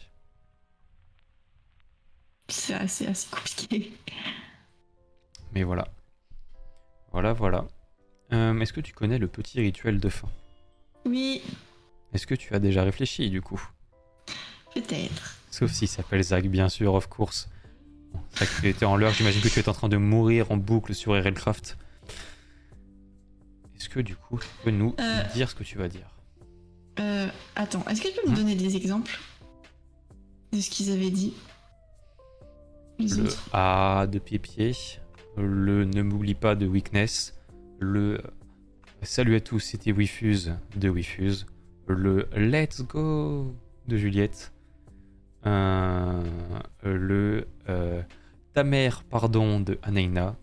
C'est 2.48 2.74
assez, 2.74 3.06
assez 3.08 3.26
compliqué. 3.28 3.92
Mais 5.52 5.64
voilà. 5.64 5.88
Voilà, 7.10 7.32
voilà. 7.32 7.66
Euh, 8.32 8.58
Est-ce 8.60 8.72
que 8.72 8.80
tu 8.80 8.92
connais 8.92 9.18
le 9.18 9.26
petit 9.26 9.60
rituel 9.60 9.98
de 9.98 10.08
fin? 10.08 10.28
Oui, 11.04 11.42
Est-ce 12.16 12.26
que 12.26 12.34
tu 12.34 12.54
as 12.54 12.58
déjà 12.58 12.82
réfléchi 12.82 13.28
du 13.28 13.42
coup? 13.42 13.60
Peut-être. 14.74 15.36
Sauf 15.50 15.70
s'il 15.70 15.86
s'appelle 15.86 16.22
Zach, 16.22 16.46
bien 16.46 16.70
sûr, 16.70 16.94
of 16.94 17.08
course. 17.08 17.50
Zach, 18.38 18.48
tu 18.58 18.68
étais 18.70 18.86
en 18.86 18.96
l'heure, 18.96 19.12
j'imagine 19.12 19.42
que 19.42 19.48
tu 19.48 19.60
es 19.60 19.68
en 19.68 19.74
train 19.74 19.90
de 19.90 19.98
mourir 19.98 20.50
en 20.50 20.56
boucle 20.56 20.94
sur 20.94 21.12
RLCraft. 21.12 21.76
Est-ce 23.76 23.90
que 23.90 24.00
du 24.00 24.16
coup, 24.16 24.38
tu 24.38 24.46
peux 24.64 24.70
nous 24.70 24.94
Euh. 24.98 25.22
dire 25.34 25.50
ce 25.50 25.54
que 25.54 25.62
tu 25.62 25.76
vas 25.76 25.88
dire? 25.88 26.08
Euh, 27.00 27.28
attends, 27.54 27.84
est-ce 27.86 28.00
que 28.00 28.08
tu 28.08 28.14
peux 28.22 28.28
me 28.28 28.32
Hein? 28.32 28.36
donner 28.38 28.54
des 28.54 28.76
exemples 28.76 29.18
de 30.54 30.60
ce 30.62 30.70
qu'ils 30.70 30.90
avaient 30.90 31.10
dit? 31.10 31.34
Les 32.98 33.08
Le 33.08 33.24
autres. 33.24 33.46
A 33.52 34.06
de 34.06 34.18
Pied-Pied, 34.18 34.72
le 35.36 35.84
Ne 35.84 36.00
m'oublie 36.00 36.34
pas 36.34 36.54
de 36.54 36.66
Weakness, 36.66 37.34
le 37.78 38.22
Salut 39.02 39.36
à 39.36 39.40
tous, 39.40 39.60
c'était 39.60 39.92
Wifuse 39.92 40.54
de 40.76 40.88
Wifuse, 40.88 41.44
le 41.88 42.28
Let's 42.36 42.82
Go 42.82 43.54
de 43.88 43.96
Juliette, 43.96 44.52
euh, 45.46 46.22
le 46.82 47.46
euh, 47.68 48.02
Ta 48.52 48.64
mère, 48.64 49.04
pardon 49.04 49.60
de 49.60 49.78
Anaïna. 49.82 50.34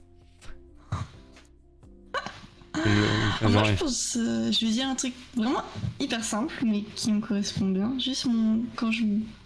Le- 2.76 3.50
Moi, 3.50 3.64
je 3.66 3.74
pense, 3.80 4.18
euh, 4.18 4.52
je 4.52 4.66
vais 4.66 4.72
dire 4.72 4.88
un 4.88 4.96
truc 4.96 5.14
vraiment 5.36 5.62
hyper 6.00 6.24
simple, 6.24 6.54
mais 6.66 6.82
qui 6.82 7.12
me 7.12 7.22
correspond 7.22 7.70
bien. 7.70 7.98
Juste 8.00 8.26
mon, 8.26 8.64
quand 8.76 8.92
je, 8.92 9.04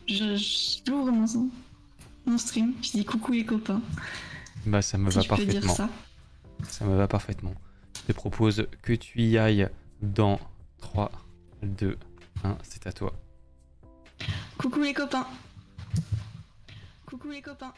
je, 0.07 0.35
j'ouvre 0.85 1.11
mon, 1.11 1.25
mon 2.25 2.37
stream, 2.37 2.73
je 2.81 2.91
dis 2.91 3.05
coucou 3.05 3.33
les 3.33 3.45
copains. 3.45 3.81
bah, 4.65 4.81
ça 4.81 4.97
me 4.97 5.09
Si 5.11 5.17
va 5.17 5.23
tu 5.23 5.29
peux 5.29 5.35
dire 5.45 5.61
parfaitement. 5.61 5.75
ça. 5.75 5.89
Ça 6.69 6.85
me 6.85 6.95
va 6.95 7.07
parfaitement. 7.07 7.53
Je 7.97 8.01
te 8.07 8.11
propose 8.13 8.65
que 8.81 8.93
tu 8.93 9.21
y 9.21 9.37
ailles 9.37 9.69
dans 10.01 10.39
3, 10.79 11.11
2, 11.63 11.97
1, 12.43 12.57
c'est 12.63 12.87
à 12.87 12.91
toi. 12.91 13.13
Coucou 14.57 14.81
les 14.81 14.93
copains. 14.93 15.27
Coucou 17.05 17.29
les 17.29 17.41
copains. 17.41 17.73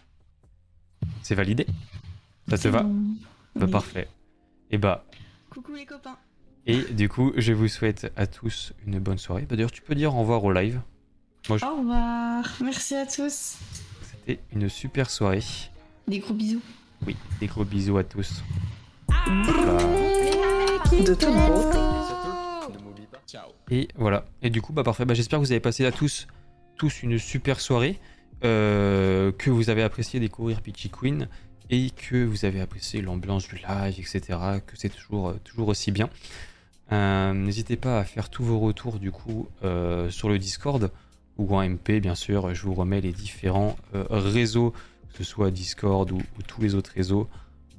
C'est 1.21 1.35
validé? 1.35 1.67
Ça 2.49 2.57
te 2.57 2.67
va? 2.67 2.83
Bon. 2.83 3.15
Bah, 3.55 3.65
Oui. 3.65 3.71
Parfait. 3.71 4.07
Et 4.71 4.77
bah, 4.77 5.05
Coucou 5.49 5.73
les 5.73 5.85
copains. 5.85 6.17
et 6.65 6.81
du 6.93 7.09
coup, 7.09 7.31
je 7.37 7.53
vous 7.53 7.67
souhaite 7.67 8.11
à 8.15 8.27
tous 8.27 8.73
une 8.85 8.99
bonne 8.99 9.17
soirée. 9.17 9.43
Bah, 9.49 9.55
D'ailleurs, 9.55 9.71
tu 9.71 9.81
peux 9.81 9.95
dire 9.95 10.15
au 10.15 10.19
revoir 10.21 10.43
au 10.43 10.51
live. 10.51 10.81
Moi, 11.47 11.57
je- 11.57 11.65
Au 11.65 11.75
revoir. 11.77 12.45
Merci 12.63 12.95
à 12.95 13.05
tous. 13.05 13.57
c'était 14.03 14.39
une 14.53 14.69
super 14.69 15.09
soirée. 15.09 15.43
Des 16.07 16.19
gros 16.19 16.33
bisous. 16.33 16.61
Oui, 17.05 17.15
des 17.39 17.47
gros 17.47 17.63
bisous 17.65 17.97
à 17.97 18.03
tous. 18.03 18.43
De 20.91 21.13
toute 21.13 21.33
beauté. 21.33 21.98
Et 23.69 23.87
voilà. 23.95 24.25
Et 24.41 24.49
du 24.49 24.61
coup, 24.61 24.73
bah 24.73 24.83
parfait. 24.83 25.05
Bah, 25.05 25.13
J'espère 25.13 25.39
que 25.39 25.45
vous 25.45 25.51
avez 25.51 25.59
passé 25.59 25.85
à 25.85 25.91
tous, 25.91 26.27
tous 26.77 27.03
une 27.03 27.17
super 27.17 27.59
soirée, 27.59 27.99
euh, 28.43 29.31
que 29.31 29.49
vous 29.49 29.69
avez 29.69 29.83
apprécié 29.83 30.19
découvrir 30.19 30.61
Peachy 30.61 30.89
Queen 30.89 31.27
et 31.69 31.91
que 31.91 32.23
vous 32.25 32.45
avez 32.45 32.61
apprécié 32.61 33.01
l'ambiance 33.01 33.47
du 33.47 33.55
live, 33.55 33.99
etc. 33.99 34.39
Que 34.65 34.75
c'est 34.75 34.89
toujours, 34.89 35.29
euh, 35.29 35.39
toujours 35.43 35.67
aussi 35.67 35.91
bien. 35.91 36.09
Euh, 36.91 37.33
N'hésitez 37.33 37.75
pas 37.75 37.99
à 37.99 38.03
faire 38.03 38.29
tous 38.29 38.43
vos 38.43 38.59
retours 38.59 38.99
du 38.99 39.11
coup 39.11 39.47
sur 40.09 40.29
le 40.29 40.39
Discord 40.39 40.91
ou 41.37 41.55
en 41.55 41.61
MP, 41.61 41.99
bien 41.99 42.15
sûr. 42.15 42.53
Je 42.53 42.63
vous 42.63 42.73
remets 42.73 43.01
les 43.01 43.11
différents 43.11 43.77
réseaux, 43.93 44.71
que 45.11 45.17
ce 45.17 45.23
soit 45.23 45.51
Discord 45.51 46.11
ou 46.11 46.21
tous 46.47 46.61
les 46.61 46.75
autres 46.75 46.91
réseaux. 46.95 47.29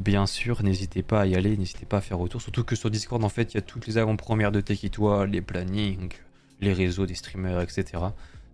Bien 0.01 0.25
sûr, 0.27 0.63
n'hésitez 0.63 1.03
pas 1.03 1.21
à 1.21 1.27
y 1.27 1.35
aller, 1.35 1.59
n'hésitez 1.59 1.85
pas 1.85 1.99
à 1.99 2.01
faire 2.01 2.17
retour. 2.17 2.41
Surtout 2.41 2.65
que 2.65 2.75
sur 2.75 2.91
Discord, 2.91 3.23
en 3.23 3.29
fait, 3.29 3.53
il 3.53 3.57
y 3.57 3.59
a 3.59 3.63
toutes 3.63 3.87
les 3.87 3.99
avant-premières 3.99 4.51
de 4.51 4.63
Tekitoi, 4.63 5.27
les 5.27 5.43
plannings, 5.43 6.15
les 6.63 6.73
réseaux 6.73 7.05
des 7.05 7.15
streamers, 7.15 7.61
etc. 7.61 8.03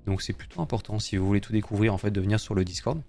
Donc 0.07 0.23
c'est 0.23 0.33
plutôt 0.33 0.61
important 0.61 0.99
si 0.99 1.17
vous 1.17 1.25
voulez 1.25 1.41
tout 1.41 1.53
découvrir, 1.53 1.95
en 1.95 1.99
fait, 1.99 2.11
de 2.11 2.21
venir 2.21 2.41
sur 2.41 2.57
le 2.57 2.65
Discord. 2.65 3.01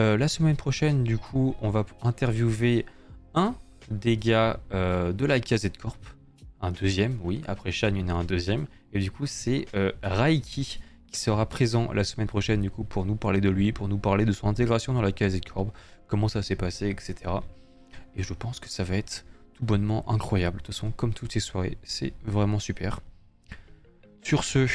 Euh, 0.00 0.16
la 0.16 0.26
semaine 0.26 0.56
prochaine, 0.56 1.04
du 1.04 1.18
coup, 1.18 1.54
on 1.60 1.68
va 1.68 1.84
interviewer 2.02 2.86
un 3.34 3.54
des 3.90 4.16
gars 4.16 4.58
euh, 4.72 5.12
de 5.12 5.26
la 5.26 5.38
KZ 5.38 5.68
Corp. 5.78 6.00
Un 6.62 6.72
deuxième, 6.72 7.18
oui. 7.22 7.42
Après 7.46 7.72
Shan, 7.72 7.90
il 7.94 8.00
y 8.00 8.02
en 8.04 8.08
a 8.08 8.12
un 8.14 8.24
deuxième. 8.24 8.66
Et 8.94 9.00
du 9.00 9.10
coup, 9.10 9.26
c'est 9.26 9.66
euh, 9.74 9.92
Raiki 10.02 10.80
qui 11.12 11.20
sera 11.20 11.46
présent 11.46 11.92
la 11.92 12.04
semaine 12.04 12.26
prochaine, 12.26 12.62
du 12.62 12.70
coup, 12.70 12.84
pour 12.84 13.04
nous 13.04 13.16
parler 13.16 13.42
de 13.42 13.50
lui, 13.50 13.70
pour 13.72 13.86
nous 13.86 13.98
parler 13.98 14.24
de 14.24 14.32
son 14.32 14.48
intégration 14.48 14.94
dans 14.94 15.02
la 15.02 15.12
KZ 15.12 15.40
Corp, 15.42 15.72
comment 16.06 16.28
ça 16.28 16.42
s'est 16.42 16.56
passé, 16.56 16.88
etc. 16.88 17.30
Et 18.16 18.22
je 18.22 18.34
pense 18.34 18.60
que 18.60 18.68
ça 18.68 18.84
va 18.84 18.96
être 18.96 19.24
tout 19.54 19.64
bonnement 19.64 20.08
incroyable. 20.10 20.58
De 20.58 20.62
toute 20.62 20.74
façon, 20.74 20.90
comme 20.90 21.14
toutes 21.14 21.32
ces 21.32 21.40
soirées, 21.40 21.78
c'est 21.82 22.12
vraiment 22.24 22.58
super. 22.58 23.00
Sur 24.22 24.44
ce, 24.44 24.66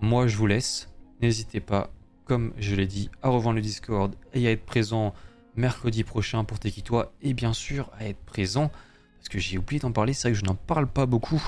moi 0.00 0.26
je 0.26 0.36
vous 0.36 0.46
laisse. 0.46 0.90
N'hésitez 1.20 1.60
pas, 1.60 1.90
comme 2.24 2.52
je 2.58 2.74
l'ai 2.74 2.86
dit, 2.86 3.10
à 3.22 3.28
rejoindre 3.28 3.56
le 3.56 3.62
Discord 3.62 4.14
et 4.34 4.46
à 4.46 4.50
être 4.50 4.64
présent 4.64 5.14
mercredi 5.56 6.04
prochain 6.04 6.44
pour 6.44 6.58
Tekitoi. 6.58 7.12
Et 7.22 7.34
bien 7.34 7.52
sûr, 7.52 7.90
à 7.98 8.06
être 8.06 8.24
présent, 8.24 8.70
parce 9.18 9.28
que 9.28 9.38
j'ai 9.38 9.58
oublié 9.58 9.80
d'en 9.80 9.92
parler, 9.92 10.12
c'est 10.12 10.28
vrai 10.28 10.32
que 10.32 10.38
je 10.38 10.44
n'en 10.44 10.54
parle 10.54 10.86
pas 10.86 11.06
beaucoup. 11.06 11.42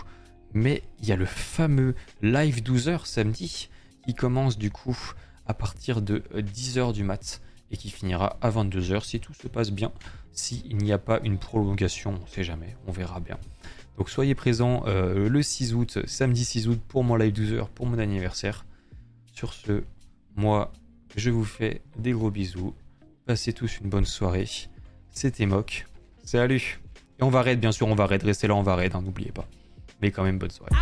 Mais 0.54 0.82
il 1.00 1.06
y 1.06 1.12
a 1.12 1.16
le 1.16 1.26
fameux 1.26 1.94
live 2.22 2.62
12h 2.62 3.04
samedi 3.04 3.68
qui 4.04 4.14
commence 4.14 4.56
du 4.56 4.70
coup 4.70 4.96
à 5.46 5.52
partir 5.52 6.00
de 6.00 6.22
10h 6.34 6.92
du 6.94 7.04
mat 7.04 7.42
et 7.70 7.76
qui 7.76 7.90
finira 7.90 8.36
à 8.40 8.50
22h 8.50 9.04
si 9.04 9.20
tout 9.20 9.34
se 9.34 9.48
passe 9.48 9.70
bien. 9.70 9.92
S'il 10.32 10.76
n'y 10.76 10.92
a 10.92 10.98
pas 10.98 11.20
une 11.24 11.38
prolongation, 11.38 12.18
on 12.22 12.26
sait 12.26 12.44
jamais, 12.44 12.76
on 12.86 12.92
verra 12.92 13.20
bien. 13.20 13.38
Donc 13.96 14.10
soyez 14.10 14.34
présents 14.34 14.84
euh, 14.86 15.28
le 15.28 15.42
6 15.42 15.74
août, 15.74 15.98
samedi 16.06 16.44
6 16.44 16.68
août 16.68 16.80
pour 16.88 17.02
mon 17.04 17.16
live 17.16 17.32
12h, 17.32 17.66
pour 17.74 17.86
mon 17.86 17.98
anniversaire. 17.98 18.64
Sur 19.32 19.52
ce, 19.52 19.82
moi, 20.36 20.72
je 21.16 21.30
vous 21.30 21.44
fais 21.44 21.82
des 21.96 22.12
gros 22.12 22.30
bisous. 22.30 22.74
Passez 23.26 23.52
tous 23.52 23.80
une 23.80 23.90
bonne 23.90 24.04
soirée. 24.04 24.48
C'était 25.10 25.46
Mock. 25.46 25.86
Salut. 26.22 26.80
Et 27.18 27.24
on 27.24 27.30
va 27.30 27.42
raid, 27.42 27.58
bien 27.58 27.72
sûr, 27.72 27.88
on 27.88 27.94
va 27.94 28.06
raid. 28.06 28.22
Restez 28.22 28.46
là, 28.46 28.54
on 28.54 28.62
va 28.62 28.76
raid, 28.76 28.94
hein, 28.94 29.02
n'oubliez 29.02 29.32
pas. 29.32 29.48
Mais 30.00 30.12
quand 30.12 30.22
même, 30.22 30.38
bonne 30.38 30.50
soirée. 30.50 30.74